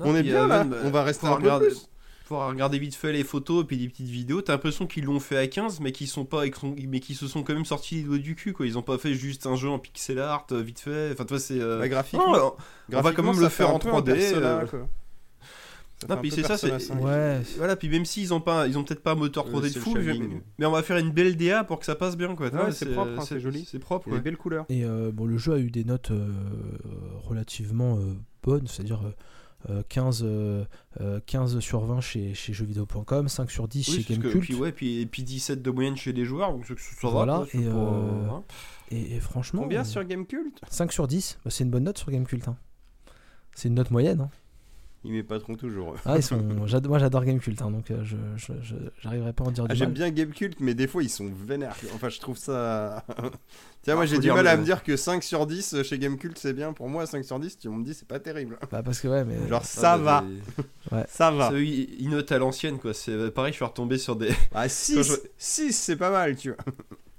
on 0.00 0.14
est 0.16 0.22
bien 0.22 0.44
euh, 0.44 0.46
là, 0.48 0.64
même, 0.64 0.76
on 0.84 0.90
va 0.90 1.02
rester 1.02 1.26
un 1.26 1.30
peu 1.30 1.42
regarder- 1.42 1.66
plus. 1.68 1.88
Faut 2.26 2.38
regarder 2.38 2.78
vite 2.78 2.94
fait 2.94 3.12
les 3.12 3.22
photos 3.22 3.64
et 3.64 3.66
puis 3.66 3.76
des 3.76 3.86
petites 3.86 4.06
vidéos. 4.08 4.40
T'as 4.40 4.54
l'impression 4.54 4.86
qu'ils 4.86 5.04
l'ont 5.04 5.20
fait 5.20 5.36
à 5.36 5.46
15, 5.46 5.80
mais 5.80 5.92
qui 5.92 6.06
sont 6.06 6.24
pas, 6.24 6.48
qui 6.48 6.58
sont- 6.58 6.74
mais 6.88 7.00
qui 7.00 7.14
se 7.14 7.26
sont 7.28 7.42
quand 7.42 7.52
même 7.52 7.66
sortis 7.66 7.96
les 7.96 8.02
doigts 8.04 8.16
du 8.16 8.34
cul. 8.34 8.54
Quoi. 8.54 8.64
Ils 8.66 8.78
ont 8.78 8.82
pas 8.82 8.96
fait 8.96 9.12
juste 9.12 9.46
un 9.46 9.56
jeu 9.56 9.68
en 9.68 9.78
pixel 9.78 10.18
art 10.18 10.46
euh, 10.52 10.62
vite 10.62 10.80
fait. 10.80 11.10
Enfin, 11.12 11.26
toi, 11.26 11.38
c'est. 11.38 11.60
euh, 11.60 11.78
Bah, 11.80 11.88
graphiquement, 11.88 12.32
non, 12.34 12.54
on 12.94 13.00
va 13.02 13.12
quand 13.12 13.22
même 13.22 13.38
le 13.38 13.48
faire 13.50 13.74
en 13.74 13.78
peu 13.78 13.90
3D, 13.90 14.12
un 14.12 14.14
Persona, 14.14 14.56
euh. 14.60 14.66
quoi. 14.66 14.88
Non, 16.08 16.16
puis 16.18 16.30
c'est 16.30 16.42
ça, 16.42 16.56
c'est- 16.56 16.78
5. 16.78 17.02
Ouais, 17.02 17.40
Voilà, 17.56 17.76
puis 17.76 17.88
même 17.88 18.04
s'ils 18.04 18.32
ont 18.34 18.40
pas, 18.40 18.66
ils 18.66 18.76
ont 18.78 18.84
peut-être 18.84 19.02
pas 19.02 19.12
un 19.12 19.16
moteur 19.16 19.46
Euh, 19.46 19.50
3D 19.50 19.62
de 19.62 19.68
c'est 19.68 19.74
le 19.76 19.80
fou, 19.80 19.94
mais, 19.96 20.18
mais 20.58 20.66
on 20.66 20.70
va 20.72 20.82
faire 20.82 20.98
une 20.98 21.10
belle 21.10 21.36
DA 21.36 21.64
pour 21.64 21.78
que 21.78 21.86
ça 21.86 21.94
passe 21.94 22.16
bien, 22.16 22.34
quoi. 22.34 22.48
Ouais, 22.54 22.72
c'est 22.72 22.92
propre, 22.92 23.10
hein, 23.18 23.24
c'est 23.26 23.40
joli. 23.40 23.66
C'est 23.70 23.78
propre, 23.78 24.06
Il 24.08 24.10
y 24.10 24.12
a 24.12 24.16
ouais. 24.16 24.20
des 24.20 24.24
belles 24.30 24.36
couleurs. 24.36 24.66
Et 24.68 24.84
euh, 24.84 25.10
bon, 25.12 25.26
le 25.26 25.38
jeu 25.38 25.52
a 25.54 25.58
eu 25.58 25.70
des 25.70 25.84
notes 25.84 26.10
euh, 26.10 26.28
relativement 27.22 27.96
euh, 27.98 28.14
bonnes, 28.42 28.66
c'est-à-dire 28.66 29.00
euh, 29.06 29.12
euh, 29.70 29.82
15, 29.88 30.22
euh, 30.24 30.64
euh, 31.00 31.20
15 31.26 31.58
sur 31.60 31.80
20 31.86 32.00
chez, 32.00 32.34
chez 32.34 32.52
jeuxvideo.com, 32.52 33.28
5 33.28 33.50
sur 33.50 33.66
10 33.68 33.88
Oui, 33.88 34.02
chez 34.02 34.14
Gamecult. 34.14 34.40
puis, 34.40 34.54
ouais, 34.54 34.72
puis, 34.72 35.00
et 35.00 35.06
puis 35.06 35.22
17 35.22 35.62
de 35.62 35.70
moyenne 35.70 35.96
chez 35.96 36.12
les 36.12 36.24
joueurs, 36.26 36.52
donc 36.52 36.66
ça 36.66 36.74
ça 36.76 37.06
va. 37.06 37.12
Voilà, 37.12 37.44
et, 37.54 37.58
pas- 37.58 37.64
euh, 37.70 38.28
hein. 38.30 38.42
Et, 38.90 39.16
et 39.16 39.20
franchement, 39.20 39.62
Combien 39.62 39.80
euh, 39.80 39.84
sur 39.84 40.04
Gamecult? 40.04 40.60
5 40.68 40.92
sur 40.92 41.06
10, 41.08 41.38
bah, 41.44 41.50
c'est 41.50 41.64
une 41.64 41.70
bonne 41.70 41.84
note 41.84 41.96
sur 41.98 42.10
Gamecult. 42.10 42.46
hein. 42.48 42.56
C'est 43.54 43.68
une 43.68 43.74
note 43.74 43.90
moyenne. 43.90 44.20
hein. 44.20 44.30
Ils 45.06 45.12
m'épateront 45.12 45.54
toujours. 45.54 45.96
Ah, 46.06 46.16
ils 46.16 46.22
sont... 46.22 46.38
Moi 46.58 46.66
j'adore 46.66 47.24
Gamecult, 47.24 47.60
hein, 47.60 47.70
donc 47.70 47.90
euh, 47.90 48.02
je, 48.04 48.16
j'arriverai 49.02 49.32
pas 49.34 49.44
à 49.44 49.48
en 49.48 49.50
dire 49.50 49.66
Ah, 49.68 49.72
du 49.74 49.78
J'aime 49.78 49.92
bien 49.92 50.10
Gamecult, 50.10 50.58
mais 50.60 50.74
des 50.74 50.86
fois 50.86 51.02
ils 51.02 51.10
sont 51.10 51.30
vénères. 51.46 51.76
Enfin, 51.94 52.08
je 52.08 52.18
trouve 52.20 52.38
ça. 52.38 53.04
Tiens, 53.82 53.94
moi 53.96 54.04
Ah, 54.04 54.06
j'ai 54.06 54.18
du 54.18 54.32
mal 54.32 54.46
à 54.46 54.56
me 54.56 54.64
dire 54.64 54.82
que 54.82 54.96
5 54.96 55.22
sur 55.22 55.46
10 55.46 55.82
chez 55.82 55.98
Gamecult 55.98 56.38
c'est 56.38 56.54
bien. 56.54 56.72
Pour 56.72 56.88
moi, 56.88 57.04
5 57.06 57.22
sur 57.22 57.38
10, 57.38 57.58
tu 57.58 57.68
on 57.68 57.74
me 57.76 57.84
dit 57.84 57.92
c'est 57.92 58.08
pas 58.08 58.18
terrible. 58.18 58.58
Bah, 58.72 58.82
parce 58.82 58.98
que 59.00 59.08
ouais, 59.08 59.24
mais... 59.24 59.46
Genre, 59.46 59.60
Ah, 59.62 59.66
ça 59.66 59.96
va, 59.98 60.24
des- 60.90 61.02
ça 61.08 61.30
va. 61.30 61.50
Ils 61.52 62.00
ils 62.00 62.08
notent 62.08 62.32
à 62.32 62.38
l'ancienne, 62.38 62.78
quoi. 62.78 62.94
C'est 62.94 63.30
pareil, 63.30 63.52
je 63.52 63.56
suis 63.56 63.64
retombé 63.64 63.98
sur 63.98 64.16
des. 64.16 64.30
Ah, 64.54 64.68
6, 64.70 65.02
je- 65.02 65.12
6 65.36 65.72
c'est 65.72 65.96
pas 65.96 66.10
mal, 66.10 66.34
tu 66.36 66.48
vois. 66.48 66.58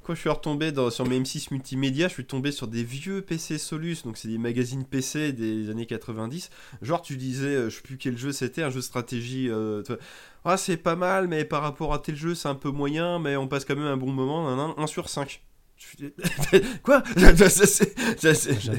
Quand 0.05 0.13
je 0.13 0.19
suis 0.19 0.29
retombé 0.29 0.71
dans, 0.71 0.91
sur 0.91 1.03
mes 1.07 1.19
M6 1.19 1.47
multimédia, 1.49 2.07
je 2.07 2.13
suis 2.13 2.25
tombé 2.25 2.51
sur 2.51 2.67
des 2.67 2.83
vieux 2.83 3.23
PC 3.23 3.57
Solus, 3.57 4.03
donc 4.05 4.17
c'est 4.17 4.27
des 4.27 4.37
magazines 4.37 4.85
PC 4.85 5.33
des 5.33 5.71
années 5.71 5.87
90. 5.87 6.51
Genre, 6.83 7.01
tu 7.01 7.17
disais, 7.17 7.47
euh, 7.47 7.69
je 7.71 7.77
sais 7.77 7.81
plus 7.81 7.97
quel 7.97 8.15
jeu 8.15 8.31
c'était, 8.31 8.61
un 8.61 8.69
jeu 8.69 8.75
de 8.77 8.81
stratégie. 8.81 9.49
euh, 9.49 9.81
ah, 10.43 10.57
c'est 10.57 10.77
pas 10.77 10.95
mal, 10.95 11.27
mais 11.27 11.43
par 11.43 11.63
rapport 11.63 11.91
à 11.91 11.97
tel 11.97 12.15
jeu, 12.15 12.35
c'est 12.35 12.47
un 12.47 12.53
peu 12.53 12.69
moyen, 12.69 13.17
mais 13.17 13.35
on 13.35 13.47
passe 13.47 13.65
quand 13.65 13.75
même 13.75 13.85
un 13.87 13.97
bon 13.97 14.11
moment. 14.11 14.47
1 14.77 14.85
sur 14.85 15.09
5. 15.09 15.41
Quoi? 16.83 17.01
C'est- 17.17 17.65
c'est- 17.65 17.93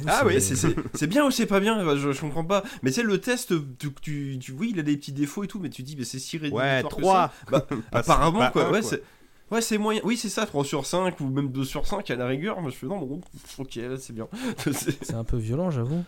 Ah 0.07 0.21
c'est- 0.21 0.27
oui, 0.27 0.41
c'est- 0.41 0.57
c'est 0.57 0.75
c'est 0.95 1.07
bien 1.07 1.27
ou 1.27 1.31
c'est 1.31 1.47
pas 1.47 1.61
bien? 1.61 1.97
Je, 1.97 2.13
je 2.13 2.21
comprends 2.21 2.45
pas. 2.45 2.63
Mais 2.83 2.91
tu 2.91 2.97
sais, 2.97 3.03
le 3.03 3.19
test, 3.21 3.53
tu, 3.79 3.89
tu, 4.01 4.39
tu- 4.41 4.53
oui, 4.53 4.71
il 4.73 4.81
a 4.81 4.83
des 4.83 4.97
petits 4.97 5.13
défauts 5.13 5.45
et 5.45 5.47
tout, 5.49 5.59
mais 5.59 5.69
tu 5.71 5.83
dis, 5.83 5.97
mais 5.99 6.05
c'est 6.05 6.19
si 6.19 6.39
rédhibitoire 6.39 6.75
Ouais, 6.77 6.83
que 6.83 6.89
3. 6.89 7.15
ça. 7.15 7.33
Bah, 7.51 7.67
Apparemment, 7.93 8.51
quoi. 8.51 8.71
ouais, 8.71 8.81
c'est. 8.83 9.03
Ouais, 9.51 9.61
c'est 9.61 9.79
moyen. 9.79 10.01
Oui, 10.05 10.17
c'est 10.17 10.29
ça, 10.29 10.45
3 10.47 10.65
sur 10.65 10.85
5 10.87 11.21
ou 11.21 11.29
même 11.29 11.51
2 11.53 11.65
sur 11.65 11.87
5 11.87 12.11
à 12.11 12.17
la 12.17 12.27
rigueur. 12.27 12.61
Moi, 12.61 12.71
je 12.71 12.77
fais 12.77 12.87
non, 12.87 12.99
bon, 13.05 13.21
ok, 13.59 13.75
là, 13.77 13.97
c'est 13.97 14.13
bien. 14.13 14.29
C'est- 14.73 15.15
un 15.15 15.25
peu 15.25 15.37
violent, 15.37 15.71
j'avoue. 15.71 16.03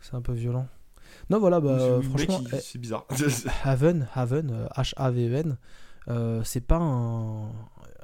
C'est 0.00 0.14
un 0.14 0.22
peu 0.22 0.32
violent. 0.32 0.66
Non, 1.30 1.38
voilà, 1.38 1.60
bah, 1.60 2.00
franchement, 2.02 2.40
eh, 2.52 2.58
c'est 2.60 2.78
bizarre. 2.78 3.06
Haven, 3.64 4.08
Haven, 4.14 4.50
euh, 4.50 4.66
H-A-V-E-N, 4.76 5.56
euh, 6.08 6.42
c'est 6.42 6.60
pas 6.62 6.78
un, 6.78 7.48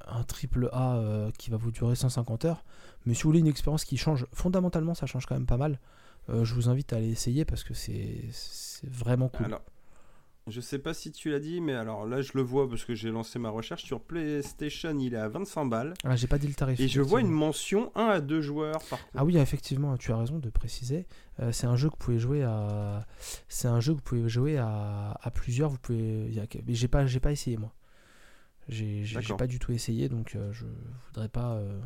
un 0.06 0.22
triple 0.26 0.68
A 0.72 0.96
euh, 0.96 1.30
qui 1.38 1.50
va 1.50 1.56
vous 1.56 1.72
durer 1.72 1.96
150 1.96 2.44
heures, 2.44 2.64
mais 3.06 3.14
si 3.14 3.22
vous 3.22 3.30
voulez 3.30 3.40
une 3.40 3.46
expérience 3.48 3.84
qui 3.84 3.96
change, 3.96 4.26
fondamentalement, 4.32 4.94
ça 4.94 5.06
change 5.06 5.26
quand 5.26 5.34
même 5.34 5.46
pas 5.46 5.56
mal. 5.56 5.80
euh, 6.28 6.44
je 6.44 6.54
vous 6.54 6.68
invite 6.68 6.92
à 6.92 6.96
aller 6.96 7.10
essayer 7.10 7.44
parce 7.44 7.64
que 7.64 7.74
c'est 7.74 8.20
c'est 8.30 8.88
vraiment 8.88 9.28
cool. 9.28 9.46
Alors, 9.46 9.62
je 10.50 10.60
sais 10.60 10.78
pas 10.78 10.94
si 10.94 11.12
tu 11.12 11.30
l'as 11.30 11.40
dit, 11.40 11.60
mais 11.60 11.74
alors 11.74 12.06
là 12.06 12.20
je 12.22 12.32
le 12.34 12.42
vois 12.42 12.68
parce 12.68 12.84
que 12.84 12.94
j'ai 12.94 13.10
lancé 13.10 13.38
ma 13.38 13.50
recherche 13.50 13.84
sur 13.84 14.00
PlayStation, 14.00 14.96
il 14.98 15.14
est 15.14 15.18
à 15.18 15.28
25 15.28 15.64
balles. 15.66 15.94
Ah, 16.04 16.16
j'ai 16.16 16.26
pas 16.26 16.38
dit 16.38 16.46
le 16.48 16.54
tarif. 16.54 16.78
Et 16.80 16.88
je 16.88 17.00
vois 17.00 17.20
une 17.20 17.30
mention 17.30 17.90
1 17.94 18.04
à 18.06 18.20
2 18.20 18.40
joueurs 18.40 18.80
par 18.90 18.98
contre. 18.98 19.12
Ah 19.16 19.24
oui, 19.24 19.36
effectivement, 19.38 19.96
tu 19.96 20.12
as 20.12 20.16
raison 20.16 20.38
de 20.38 20.50
préciser. 20.50 21.06
Euh, 21.40 21.52
c'est 21.52 21.66
un 21.66 21.76
jeu 21.76 21.88
que 21.88 21.94
vous 21.94 22.04
pouvez 22.04 22.18
jouer 22.18 22.42
à. 22.42 23.06
C'est 23.48 23.68
un 23.68 23.80
jeu 23.80 23.92
que 23.92 23.98
vous 23.98 24.02
pouvez 24.04 24.28
jouer 24.28 24.58
à, 24.58 25.18
à 25.22 25.30
plusieurs. 25.30 25.70
Vous 25.70 25.78
pouvez. 25.78 26.30
Mais 26.66 26.74
j'ai 26.74 26.88
pas, 26.88 27.06
j'ai 27.06 27.20
pas 27.20 27.32
essayé 27.32 27.56
moi. 27.56 27.72
J'ai, 28.68 29.04
pas 29.38 29.46
du 29.46 29.58
tout 29.58 29.72
essayé, 29.72 30.08
donc 30.10 30.34
euh, 30.36 30.52
je 30.52 30.64
voudrais 31.06 31.28
pas. 31.30 31.52
euh, 31.54 31.80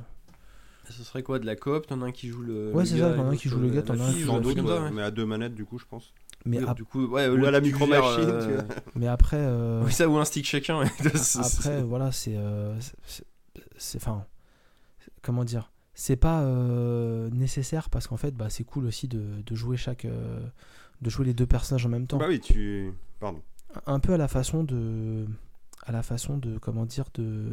Ce 0.96 1.04
serait 1.04 1.22
quoi 1.22 1.38
de 1.38 1.46
la 1.46 1.56
coop 1.56 1.86
T'en 1.86 2.02
as 2.02 2.06
un 2.06 2.12
qui 2.12 2.28
joue 2.28 2.42
le. 2.42 2.70
Ouais, 2.72 2.82
le 2.82 2.88
c'est 2.88 2.98
ça, 2.98 3.12
t'en 3.14 3.26
as 3.28 3.30
un 3.32 3.36
qui 3.36 3.48
joue 3.48 3.58
le 3.60 3.68
euh, 3.68 3.74
gars, 3.74 3.82
t'en 3.82 3.94
la 3.94 4.04
as 4.04 4.08
un 4.08 4.12
qui 4.12 4.22
ou 4.24 4.26
joue 4.26 4.68
ouais. 4.68 4.90
mais 4.92 5.02
à 5.02 5.10
deux 5.10 5.24
manettes 5.26 5.54
du 5.54 5.64
coup, 5.64 5.78
je 5.78 5.84
pense. 5.86 6.12
Mais, 6.44 6.58
Oui, 6.58 6.64
ap- 6.68 6.76
du 6.76 6.84
coup, 6.84 7.06
ouais, 7.06 7.28
Ou 7.28 7.36
le 7.36 7.46
à 7.46 7.50
la 7.50 7.60
micro 7.60 7.86
machine, 7.86 8.24
euh, 8.24 8.46
tu 8.46 8.54
vois. 8.54 8.64
mais 8.96 9.06
après, 9.06 9.36
euh, 9.38 9.82
Oui, 9.84 9.92
ça 9.92 10.08
ou 10.08 10.16
un 10.18 10.24
stick 10.24 10.44
chacun. 10.44 10.80
après, 11.40 11.82
voilà, 11.82 12.10
c'est, 12.10 12.36
euh, 12.36 12.74
c'est, 13.76 13.96
enfin, 13.96 14.24
comment 15.22 15.44
dire, 15.44 15.70
c'est 15.94 16.16
pas 16.16 16.42
euh, 16.42 17.30
nécessaire 17.30 17.90
parce 17.90 18.06
qu'en 18.08 18.16
fait, 18.16 18.34
bah, 18.34 18.50
c'est 18.50 18.64
cool 18.64 18.86
aussi 18.86 19.06
de, 19.08 19.22
de 19.46 19.54
jouer 19.54 19.76
chaque, 19.76 20.04
euh, 20.04 20.40
de 21.00 21.10
jouer 21.10 21.26
les 21.26 21.34
deux 21.34 21.46
personnages 21.46 21.86
en 21.86 21.90
même 21.90 22.06
temps. 22.06 22.18
Bah 22.18 22.26
oui, 22.28 22.40
tu. 22.40 22.92
Pardon. 23.20 23.40
un 23.86 24.00
peu 24.00 24.12
à 24.14 24.16
la 24.16 24.26
façon 24.28 24.64
de 24.64 25.26
à 25.86 25.92
la 25.92 26.02
façon 26.02 26.38
de 26.38 26.58
comment 26.58 26.86
dire 26.86 27.04
de, 27.14 27.52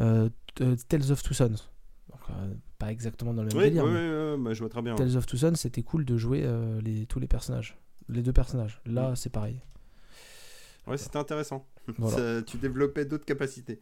euh, 0.00 0.28
de 0.56 0.74
Tales 0.88 1.10
of 1.12 1.22
Two 1.22 1.34
Sons 1.34 1.44
euh, 1.52 1.56
pas 2.78 2.90
exactement 2.92 3.32
dans 3.34 3.42
le 3.42 3.48
même 3.48 3.56
Oui, 3.56 3.64
oui, 3.64 3.68
délire 3.70 3.84
oui, 3.84 3.90
mais 3.92 4.34
oui, 4.36 4.42
bah, 4.44 4.52
je 4.54 4.58
vois 4.60 4.68
très 4.68 4.82
bien. 4.82 4.92
ouais. 4.92 4.98
Tales 4.98 5.16
of 5.16 5.26
Two 5.26 5.36
Sons 5.38 5.54
c'était 5.54 5.82
cool 5.82 6.04
de 6.04 6.16
jouer 6.16 6.42
euh, 6.44 6.80
les, 6.82 7.06
tous 7.06 7.18
les 7.20 7.26
personnages 7.28 7.76
les 8.08 8.22
deux 8.22 8.32
personnages 8.32 8.80
là 8.86 9.10
Mm. 9.12 9.16
c'est 9.16 9.30
pareil 9.30 9.60
Ouais, 10.86 10.96
c'était 10.98 11.16
intéressant. 11.18 11.66
voilà 11.98 12.16
Ça- 12.16 12.42
tu 12.42 12.58
développais 12.58 13.04
d'autres 13.04 13.24
capacités. 13.24 13.80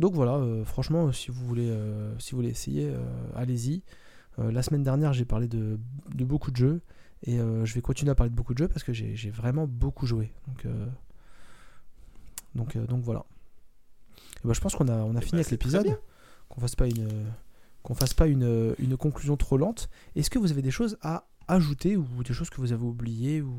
donc 0.00 0.14
voilà 0.14 0.34
euh, 0.36 0.64
franchement 0.64 1.10
si 1.12 1.30
vous 1.30 1.44
voulez 1.46 1.68
euh, 1.70 2.16
si 2.18 2.32
vous 2.32 2.38
voulez 2.38 2.50
essayer 2.50 2.88
euh, 2.90 2.98
allez-y 3.34 3.82
Euh, 4.38 4.52
la 4.52 4.62
semaine 4.62 4.84
dernière 4.84 5.12
j'ai 5.12 5.24
parlé 5.24 5.48
de, 5.48 5.80
de 6.14 6.24
beaucoup 6.24 6.52
de 6.52 6.56
jeux 6.56 6.80
et 7.24 7.40
euh, 7.40 7.64
je 7.64 7.74
vais 7.74 7.80
continuer 7.82 8.12
à 8.12 8.14
parler 8.14 8.30
de 8.30 8.36
beaucoup 8.36 8.54
de 8.54 8.58
jeux 8.58 8.68
parce 8.68 8.84
que 8.84 8.92
j'ai 8.92 9.30
vraiment 9.30 9.66
beaucoup 9.66 10.06
joué 10.06 10.32
donc 10.46 10.64
euh, 10.64 10.86
donc, 12.54 12.76
euh, 12.76 12.86
donc 12.86 13.02
voilà 13.02 13.24
Et 14.44 14.46
ben, 14.46 14.52
je 14.54 14.60
pense 14.60 14.76
qu'on 14.76 14.86
a, 14.86 14.94
on 14.98 15.16
a 15.16 15.20
fini 15.20 15.32
ben, 15.32 15.38
avec 15.40 15.50
l'épisode. 15.50 15.98
Qu'on 16.48 16.60
fasse 16.60 16.74
pas 16.76 16.86
une 16.86 17.08
qu'on 17.82 17.94
fasse 17.94 18.12
pas 18.14 18.26
une, 18.26 18.74
une 18.78 18.96
conclusion 18.96 19.36
trop 19.36 19.56
lente 19.56 19.88
est-ce 20.16 20.30
que 20.30 20.38
vous 20.38 20.50
avez 20.50 20.62
des 20.62 20.70
choses 20.70 20.98
à 21.02 21.24
ajouter 21.46 21.96
ou 21.96 22.04
des 22.24 22.34
choses 22.34 22.50
que 22.50 22.60
vous 22.60 22.72
avez 22.72 22.84
oubliées 22.84 23.40
ou, 23.40 23.58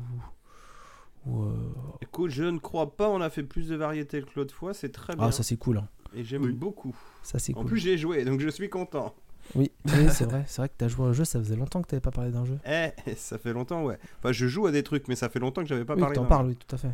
ou, 1.26 1.42
euh, 1.42 1.54
Écoute, 2.00 2.30
je 2.30 2.44
ne 2.44 2.58
crois 2.58 2.96
pas, 2.96 3.08
on 3.10 3.20
a 3.20 3.30
fait 3.30 3.42
plus 3.42 3.68
de 3.68 3.76
variété 3.76 4.22
que 4.22 4.28
l'autre 4.36 4.54
fois, 4.54 4.72
c'est 4.74 4.90
très 4.90 5.16
bien. 5.16 5.26
ah 5.26 5.32
ça 5.32 5.42
c'est 5.42 5.56
cool 5.56 5.78
hein. 5.78 5.88
Et 6.14 6.24
j'aime 6.24 6.42
Oui. 6.42 6.52
beaucoup. 6.52 6.94
ça 7.22 7.38
c'est 7.38 7.56
En 7.56 7.64
plus, 7.64 7.78
j'ai 7.78 7.96
joué, 7.98 8.24
donc 8.24 8.40
je 8.40 8.48
suis 8.48 8.68
content. 8.68 9.14
oui, 9.54 9.70
oui 9.86 10.06
c'est 10.10 10.24
vrai 10.24 10.44
c'est 10.46 10.60
vrai 10.62 10.68
que 10.68 10.74
tu 10.78 10.84
as 10.84 10.88
joué 10.88 11.06
à 11.06 11.08
un 11.08 11.12
jeu 11.12 11.24
ça 11.24 11.38
faisait 11.40 11.56
longtemps 11.56 11.82
que 11.82 11.94
tu 11.94 12.00
pas 12.00 12.10
parlé 12.10 12.30
d'un 12.30 12.44
jeu 12.44 12.58
Eh, 12.66 12.90
ça 13.16 13.38
fait 13.38 13.52
longtemps, 13.52 13.84
ouais. 13.84 13.98
Enfin, 14.18 14.32
je 14.32 14.46
joue 14.46 14.66
à 14.66 14.70
des 14.72 14.82
trucs, 14.82 15.08
mais 15.08 15.16
ça 15.16 15.28
fait 15.28 15.38
longtemps 15.40 15.62
que 15.62 15.68
j'avais 15.68 15.84
pas 15.84 15.94
oui 15.94 16.00
parlé. 16.00 16.14
t'en 16.16 16.22
d'un- 16.22 16.28
parles 16.28 16.46
oui 16.48 16.56
tout 16.56 16.74
à 16.74 16.78
fait 16.78 16.90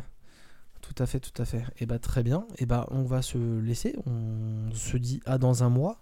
tout 0.93 1.03
à 1.03 1.05
fait 1.05 1.19
tout 1.19 1.41
à 1.41 1.45
fait 1.45 1.63
et 1.79 1.85
bah 1.85 1.99
très 1.99 2.23
bien 2.23 2.45
et 2.57 2.65
bah 2.65 2.87
on 2.91 3.03
va 3.03 3.21
se 3.21 3.37
laisser 3.59 3.95
on 4.05 4.71
se 4.73 4.95
dit 4.97 5.21
à 5.25 5.37
dans 5.37 5.63
un 5.63 5.69
mois 5.69 6.01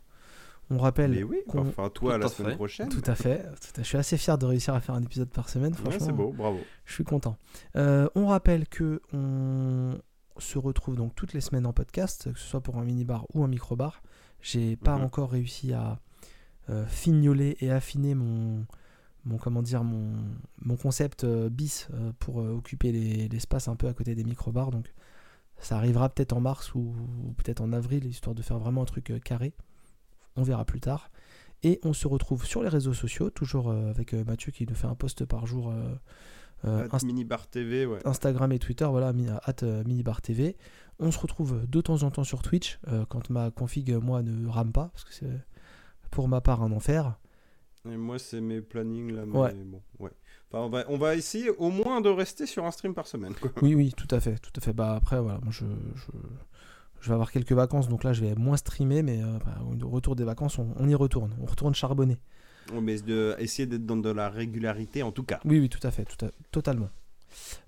on 0.71 0.77
rappelle 0.79 1.11
Mais 1.11 1.21
oui, 1.23 1.37
qu'on- 1.47 1.67
enfin, 1.67 1.89
toi, 1.89 2.13
Tout 2.15 2.19
la 2.19 2.25
à 2.25 2.29
semaine 2.29 2.51
fait. 2.51 2.55
prochaine. 2.55 2.89
tout 2.89 3.03
à 3.05 3.13
fait, 3.13 3.43
tout 3.43 3.79
à. 3.79 3.83
Je 3.83 3.87
suis 3.87 3.97
assez 3.99 4.17
fier 4.17 4.35
de 4.39 4.47
réussir 4.47 4.73
à 4.73 4.79
faire 4.81 4.95
un 4.95 5.03
épisode 5.03 5.29
par 5.29 5.47
semaine. 5.47 5.73
Ouais, 5.73 5.77
Franchement, 5.79 6.05
c'est 6.07 6.11
beau, 6.11 6.31
bravo. 6.35 6.57
je 6.85 6.93
suis 6.93 7.03
content. 7.03 7.37
Euh, 7.75 8.07
on 8.15 8.25
rappelle 8.25 8.67
que 8.67 8.99
on 9.13 9.95
se 10.39 10.57
retrouve 10.57 10.95
donc 10.95 11.13
toutes 11.13 11.33
les 11.33 11.41
semaines 11.41 11.67
en 11.67 11.71
podcast, 11.73 12.33
que 12.33 12.39
ce 12.39 12.47
soit 12.47 12.61
pour 12.61 12.77
un 12.79 12.83
mini 12.83 13.05
bar 13.05 13.27
ou 13.35 13.43
un 13.43 13.47
micro 13.47 13.75
bar. 13.75 14.01
J'ai 14.41 14.75
pas 14.75 14.97
Mhm. 14.97 15.03
encore 15.03 15.29
réussi 15.29 15.71
à 15.71 15.99
euh, 16.71 16.83
fignoler 16.87 17.57
et 17.59 17.69
affiner 17.69 18.15
mon, 18.15 18.65
mon 19.25 19.37
comment 19.37 19.61
dire 19.61 19.83
mon, 19.83 20.13
mon 20.61 20.75
concept 20.77 21.23
euh, 21.23 21.49
bis 21.49 21.87
euh, 21.93 22.11
pour 22.19 22.41
euh, 22.41 22.51
occuper 22.53 22.91
les- 22.91 23.27
l'espace 23.27 23.67
un 23.67 23.75
peu 23.75 23.87
à 23.87 23.93
côté 23.93 24.15
des 24.15 24.23
micro 24.23 24.51
bars. 24.51 24.71
Donc 24.71 24.93
ça 25.57 25.77
arrivera 25.77 26.09
peut-être 26.09 26.33
en 26.33 26.41
mars 26.41 26.73
ou, 26.75 26.79
ou 27.25 27.33
peut-être 27.33 27.61
en 27.61 27.73
avril, 27.73 28.05
histoire 28.05 28.35
de 28.35 28.41
faire 28.41 28.59
vraiment 28.59 28.81
un 28.83 28.85
truc 28.85 29.11
carré. 29.23 29.53
On 30.35 30.43
verra 30.43 30.65
plus 30.65 30.79
tard. 30.81 31.09
Et 31.63 31.79
on 31.83 31.93
se 31.93 32.07
retrouve 32.07 32.45
sur 32.45 32.61
les 32.61 32.69
réseaux 32.69 32.93
sociaux, 32.93 33.29
toujours 33.29 33.71
avec 33.71 34.13
Mathieu 34.13 34.51
qui 34.51 34.67
nous 34.67 34.75
fait 34.75 34.87
un 34.87 34.95
post 34.95 35.25
par 35.25 35.47
jour. 35.47 35.71
euh, 35.71 35.95
At 36.91 36.99
Minibar 37.05 37.47
TV, 37.47 37.85
ouais. 37.85 37.99
Instagram 38.05 38.51
et 38.51 38.59
Twitter, 38.59 38.85
voilà, 38.85 39.13
at 39.43 39.63
euh, 39.63 39.83
Minibar 39.85 40.21
TV. 40.21 40.57
On 40.99 41.11
se 41.11 41.17
retrouve 41.19 41.65
de 41.67 41.81
temps 41.81 42.03
en 42.03 42.11
temps 42.11 42.23
sur 42.23 42.41
Twitch, 42.41 42.79
euh, 42.89 43.05
quand 43.07 43.29
ma 43.29 43.49
config, 43.51 43.93
moi, 43.95 44.21
ne 44.21 44.47
rame 44.47 44.71
pas, 44.71 44.89
parce 44.93 45.03
que 45.05 45.13
c'est 45.13 45.41
pour 46.11 46.27
ma 46.27 46.41
part 46.41 46.61
un 46.63 46.71
enfer. 46.71 47.17
Et 47.91 47.97
moi, 47.97 48.17
c'est 48.19 48.41
mes 48.41 48.61
plannings 48.61 49.11
là, 49.13 49.25
mais 49.25 49.37
Ouais. 49.37 49.53
bon, 49.53 49.81
ouais. 49.99 50.11
Enfin, 50.51 50.63
on 50.65 50.69
va, 50.69 50.85
on 50.89 50.97
va 50.97 51.15
essayer 51.15 51.49
au 51.49 51.69
moins 51.69 52.01
de 52.01 52.09
rester 52.09 52.45
sur 52.45 52.65
un 52.65 52.71
stream 52.71 52.93
par 52.93 53.07
semaine. 53.07 53.33
Quoi. 53.35 53.51
Oui, 53.61 53.75
oui, 53.75 53.93
tout 53.95 54.07
à 54.11 54.19
fait, 54.19 54.37
tout 54.39 54.51
à 54.55 54.61
fait. 54.61 54.73
Bah 54.73 54.95
après, 54.95 55.19
voilà, 55.21 55.39
moi 55.41 55.51
je, 55.51 55.65
je, 55.95 56.05
je 57.01 57.07
vais 57.07 57.13
avoir 57.13 57.31
quelques 57.31 57.51
vacances, 57.51 57.87
donc 57.89 58.03
là 58.03 58.13
je 58.13 58.21
vais 58.21 58.35
moins 58.35 58.57
streamer, 58.57 59.01
mais 59.03 59.21
euh, 59.21 59.37
bah, 59.45 59.59
au 59.83 59.89
retour 59.89 60.15
des 60.15 60.23
vacances, 60.23 60.57
on, 60.59 60.73
on 60.77 60.87
y 60.87 60.95
retourne, 60.95 61.35
on 61.41 61.45
retourne 61.45 61.73
charbonner. 61.75 62.17
Ouais, 62.73 62.81
mais 62.81 62.99
de, 62.99 63.35
essayer 63.39 63.65
d'être 63.67 63.85
dans 63.85 63.97
de 63.97 64.09
la 64.09 64.29
régularité 64.29 65.03
en 65.03 65.11
tout 65.11 65.23
cas. 65.23 65.39
Oui, 65.45 65.59
oui, 65.59 65.69
tout 65.69 65.85
à 65.85 65.91
fait, 65.91 66.05
tout 66.05 66.23
à- 66.25 66.31
totalement. 66.51 66.89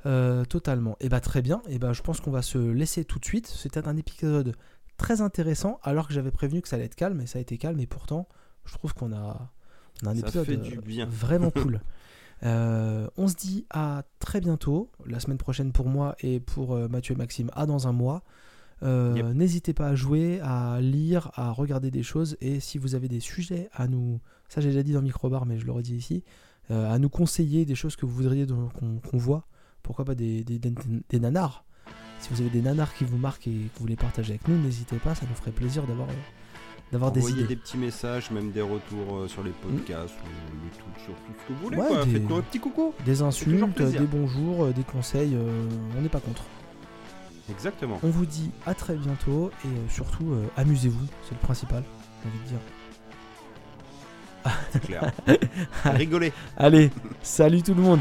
Euh, 0.05 0.45
totalement. 0.45 0.95
Et 1.01 1.09
bah 1.09 1.19
très 1.19 1.41
bien, 1.41 1.61
et 1.67 1.77
bah 1.79 1.93
je 1.93 2.01
pense 2.01 2.21
qu'on 2.21 2.31
va 2.31 2.41
se 2.41 2.57
laisser 2.57 3.03
tout 3.05 3.19
de 3.19 3.25
suite. 3.25 3.47
C'était 3.47 3.87
un 3.87 3.97
épisode 3.97 4.55
très 4.97 5.21
intéressant, 5.21 5.79
alors 5.83 6.07
que 6.07 6.13
j'avais 6.13 6.31
prévenu 6.31 6.61
que 6.61 6.67
ça 6.67 6.75
allait 6.77 6.85
être 6.85 6.95
calme, 6.95 7.21
et 7.21 7.27
ça 7.27 7.37
a 7.39 7.41
été 7.41 7.57
calme, 7.57 7.79
et 7.79 7.85
pourtant, 7.87 8.27
je 8.65 8.73
trouve 8.73 8.93
qu'on 8.93 9.11
a, 9.13 9.51
on 10.03 10.08
a 10.08 10.11
un 10.11 10.16
Ça 10.16 10.19
épisode 10.22 10.45
fait 10.45 10.53
euh, 10.53 10.58
du 10.58 10.77
bien. 10.80 11.06
vraiment 11.09 11.51
cool. 11.51 11.80
Euh, 12.43 13.08
on 13.17 13.27
se 13.27 13.35
dit 13.35 13.66
à 13.72 14.03
très 14.19 14.40
bientôt, 14.42 14.92
la 15.06 15.19
semaine 15.19 15.38
prochaine 15.40 15.72
pour 15.72 15.88
moi 15.88 16.16
et 16.19 16.40
pour 16.40 16.74
euh, 16.76 16.88
Mathieu 16.88 17.16
et 17.16 17.17
Maxime, 17.17 17.50
à 17.53 17.66
dans 17.66 17.88
un 17.88 17.92
mois. 17.92 18.24
Euh, 18.84 19.14
Yep. 19.16 19.26
N'hésitez 19.34 19.74
pas 19.74 19.88
à 19.88 19.95
jouer, 19.95 20.40
à 20.42 20.80
lire, 20.82 21.32
à 21.34 21.50
regarder 21.51 21.90
des 21.90 22.03
choses 22.03 22.38
et 22.42 22.59
si 22.59 22.77
vous 22.77 22.93
avez 22.93 23.08
des 23.08 23.19
sujets 23.19 23.69
à 23.74 23.88
nous, 23.88 24.19
ça 24.50 24.61
j'ai 24.61 24.69
déjà 24.69 24.84
dit 24.84 24.93
dans 24.93 25.01
Microbar 25.01 25.48
mais 25.48 25.58
je 25.58 25.66
le 25.66 25.72
redis 25.72 25.95
ici, 25.95 26.24
à 26.69 27.00
nous 27.00 27.09
conseiller 27.09 27.66
des 27.66 27.74
choses 27.74 27.95
que 27.95 28.06
vous 28.06 28.14
voudriez 28.14 28.45
qu'on 28.45 29.17
voit. 29.17 29.48
Pourquoi 29.82 30.06
pas 30.06 30.14
des, 30.14 30.43
des, 30.43 30.59
des- 30.59 30.76
des 31.09 31.19
nanars. 31.19 31.64
Si 32.19 32.30
vous 32.32 32.42
avez 32.42 32.50
des 32.51 32.61
nanars 32.61 32.93
qui 32.93 33.03
vous 33.06 33.17
marquent 33.17 33.48
et 33.48 33.51
que 33.51 33.58
vous 33.77 33.82
voulez 33.82 33.95
partager 33.95 34.34
avec 34.34 34.48
nous, 34.48 34.58
n'hésitez 34.61 34.98
pas, 34.98 35.16
ça 35.16 35.26
nous 35.27 35.35
ferait 35.35 35.51
plaisir 35.51 35.88
d'avoir 35.88 36.08
d'avoir 36.91 37.11
des 37.11 37.30
idées. 37.32 37.43
des 37.43 37.56
petits 37.56 37.77
messages, 37.77 38.32
même 38.32 38.51
des 38.51 38.61
retours 38.61 39.16
euh, 39.17 39.27
sur 39.27 39.43
les 39.43 39.51
podcasts 39.51 40.16
ou 40.24 40.64
YouTube, 40.64 41.03
sur 41.06 41.14
tout 41.14 41.33
ce 41.41 41.48
que 41.48 41.53
vous 41.53 41.64
voulez. 41.66 41.77
Ouais, 41.77 41.88
quoi. 41.88 42.06
des- 42.06 42.11
Faites-nous 42.14 42.35
un 42.35 42.41
petit 42.41 42.59
coucou. 42.59 42.93
Des 43.06 43.22
insultes, 43.22 43.77
des 43.82 43.99
bonjours, 43.99 44.66
euh, 44.66 44.72
des 44.72 44.83
conseils, 44.83 45.35
euh, 45.35 45.67
on 45.98 46.01
n'est 46.01 46.09
pas 46.09 46.19
contre. 46.22 46.43
Exactement. 47.49 47.99
On 48.03 48.09
vous 48.09 48.25
dit 48.25 48.51
à 48.66 48.74
très 48.74 48.95
bientôt 48.95 49.51
et 49.64 49.67
euh, 49.67 49.90
surtout 49.90 50.33
amusez-vous, 50.57 51.06
c'est 51.24 51.33
le 51.35 51.40
principal, 51.40 51.83
j'ai 52.24 52.30
envie 52.30 52.40
de 52.40 52.48
dire. 52.49 52.59
C'est 54.72 54.82
clair. 54.82 55.11
Rigolez. 55.85 56.32
Allez, 56.57 56.90
salut 57.22 57.61
tout 57.64 57.74
le 57.74 57.82
monde 57.82 57.99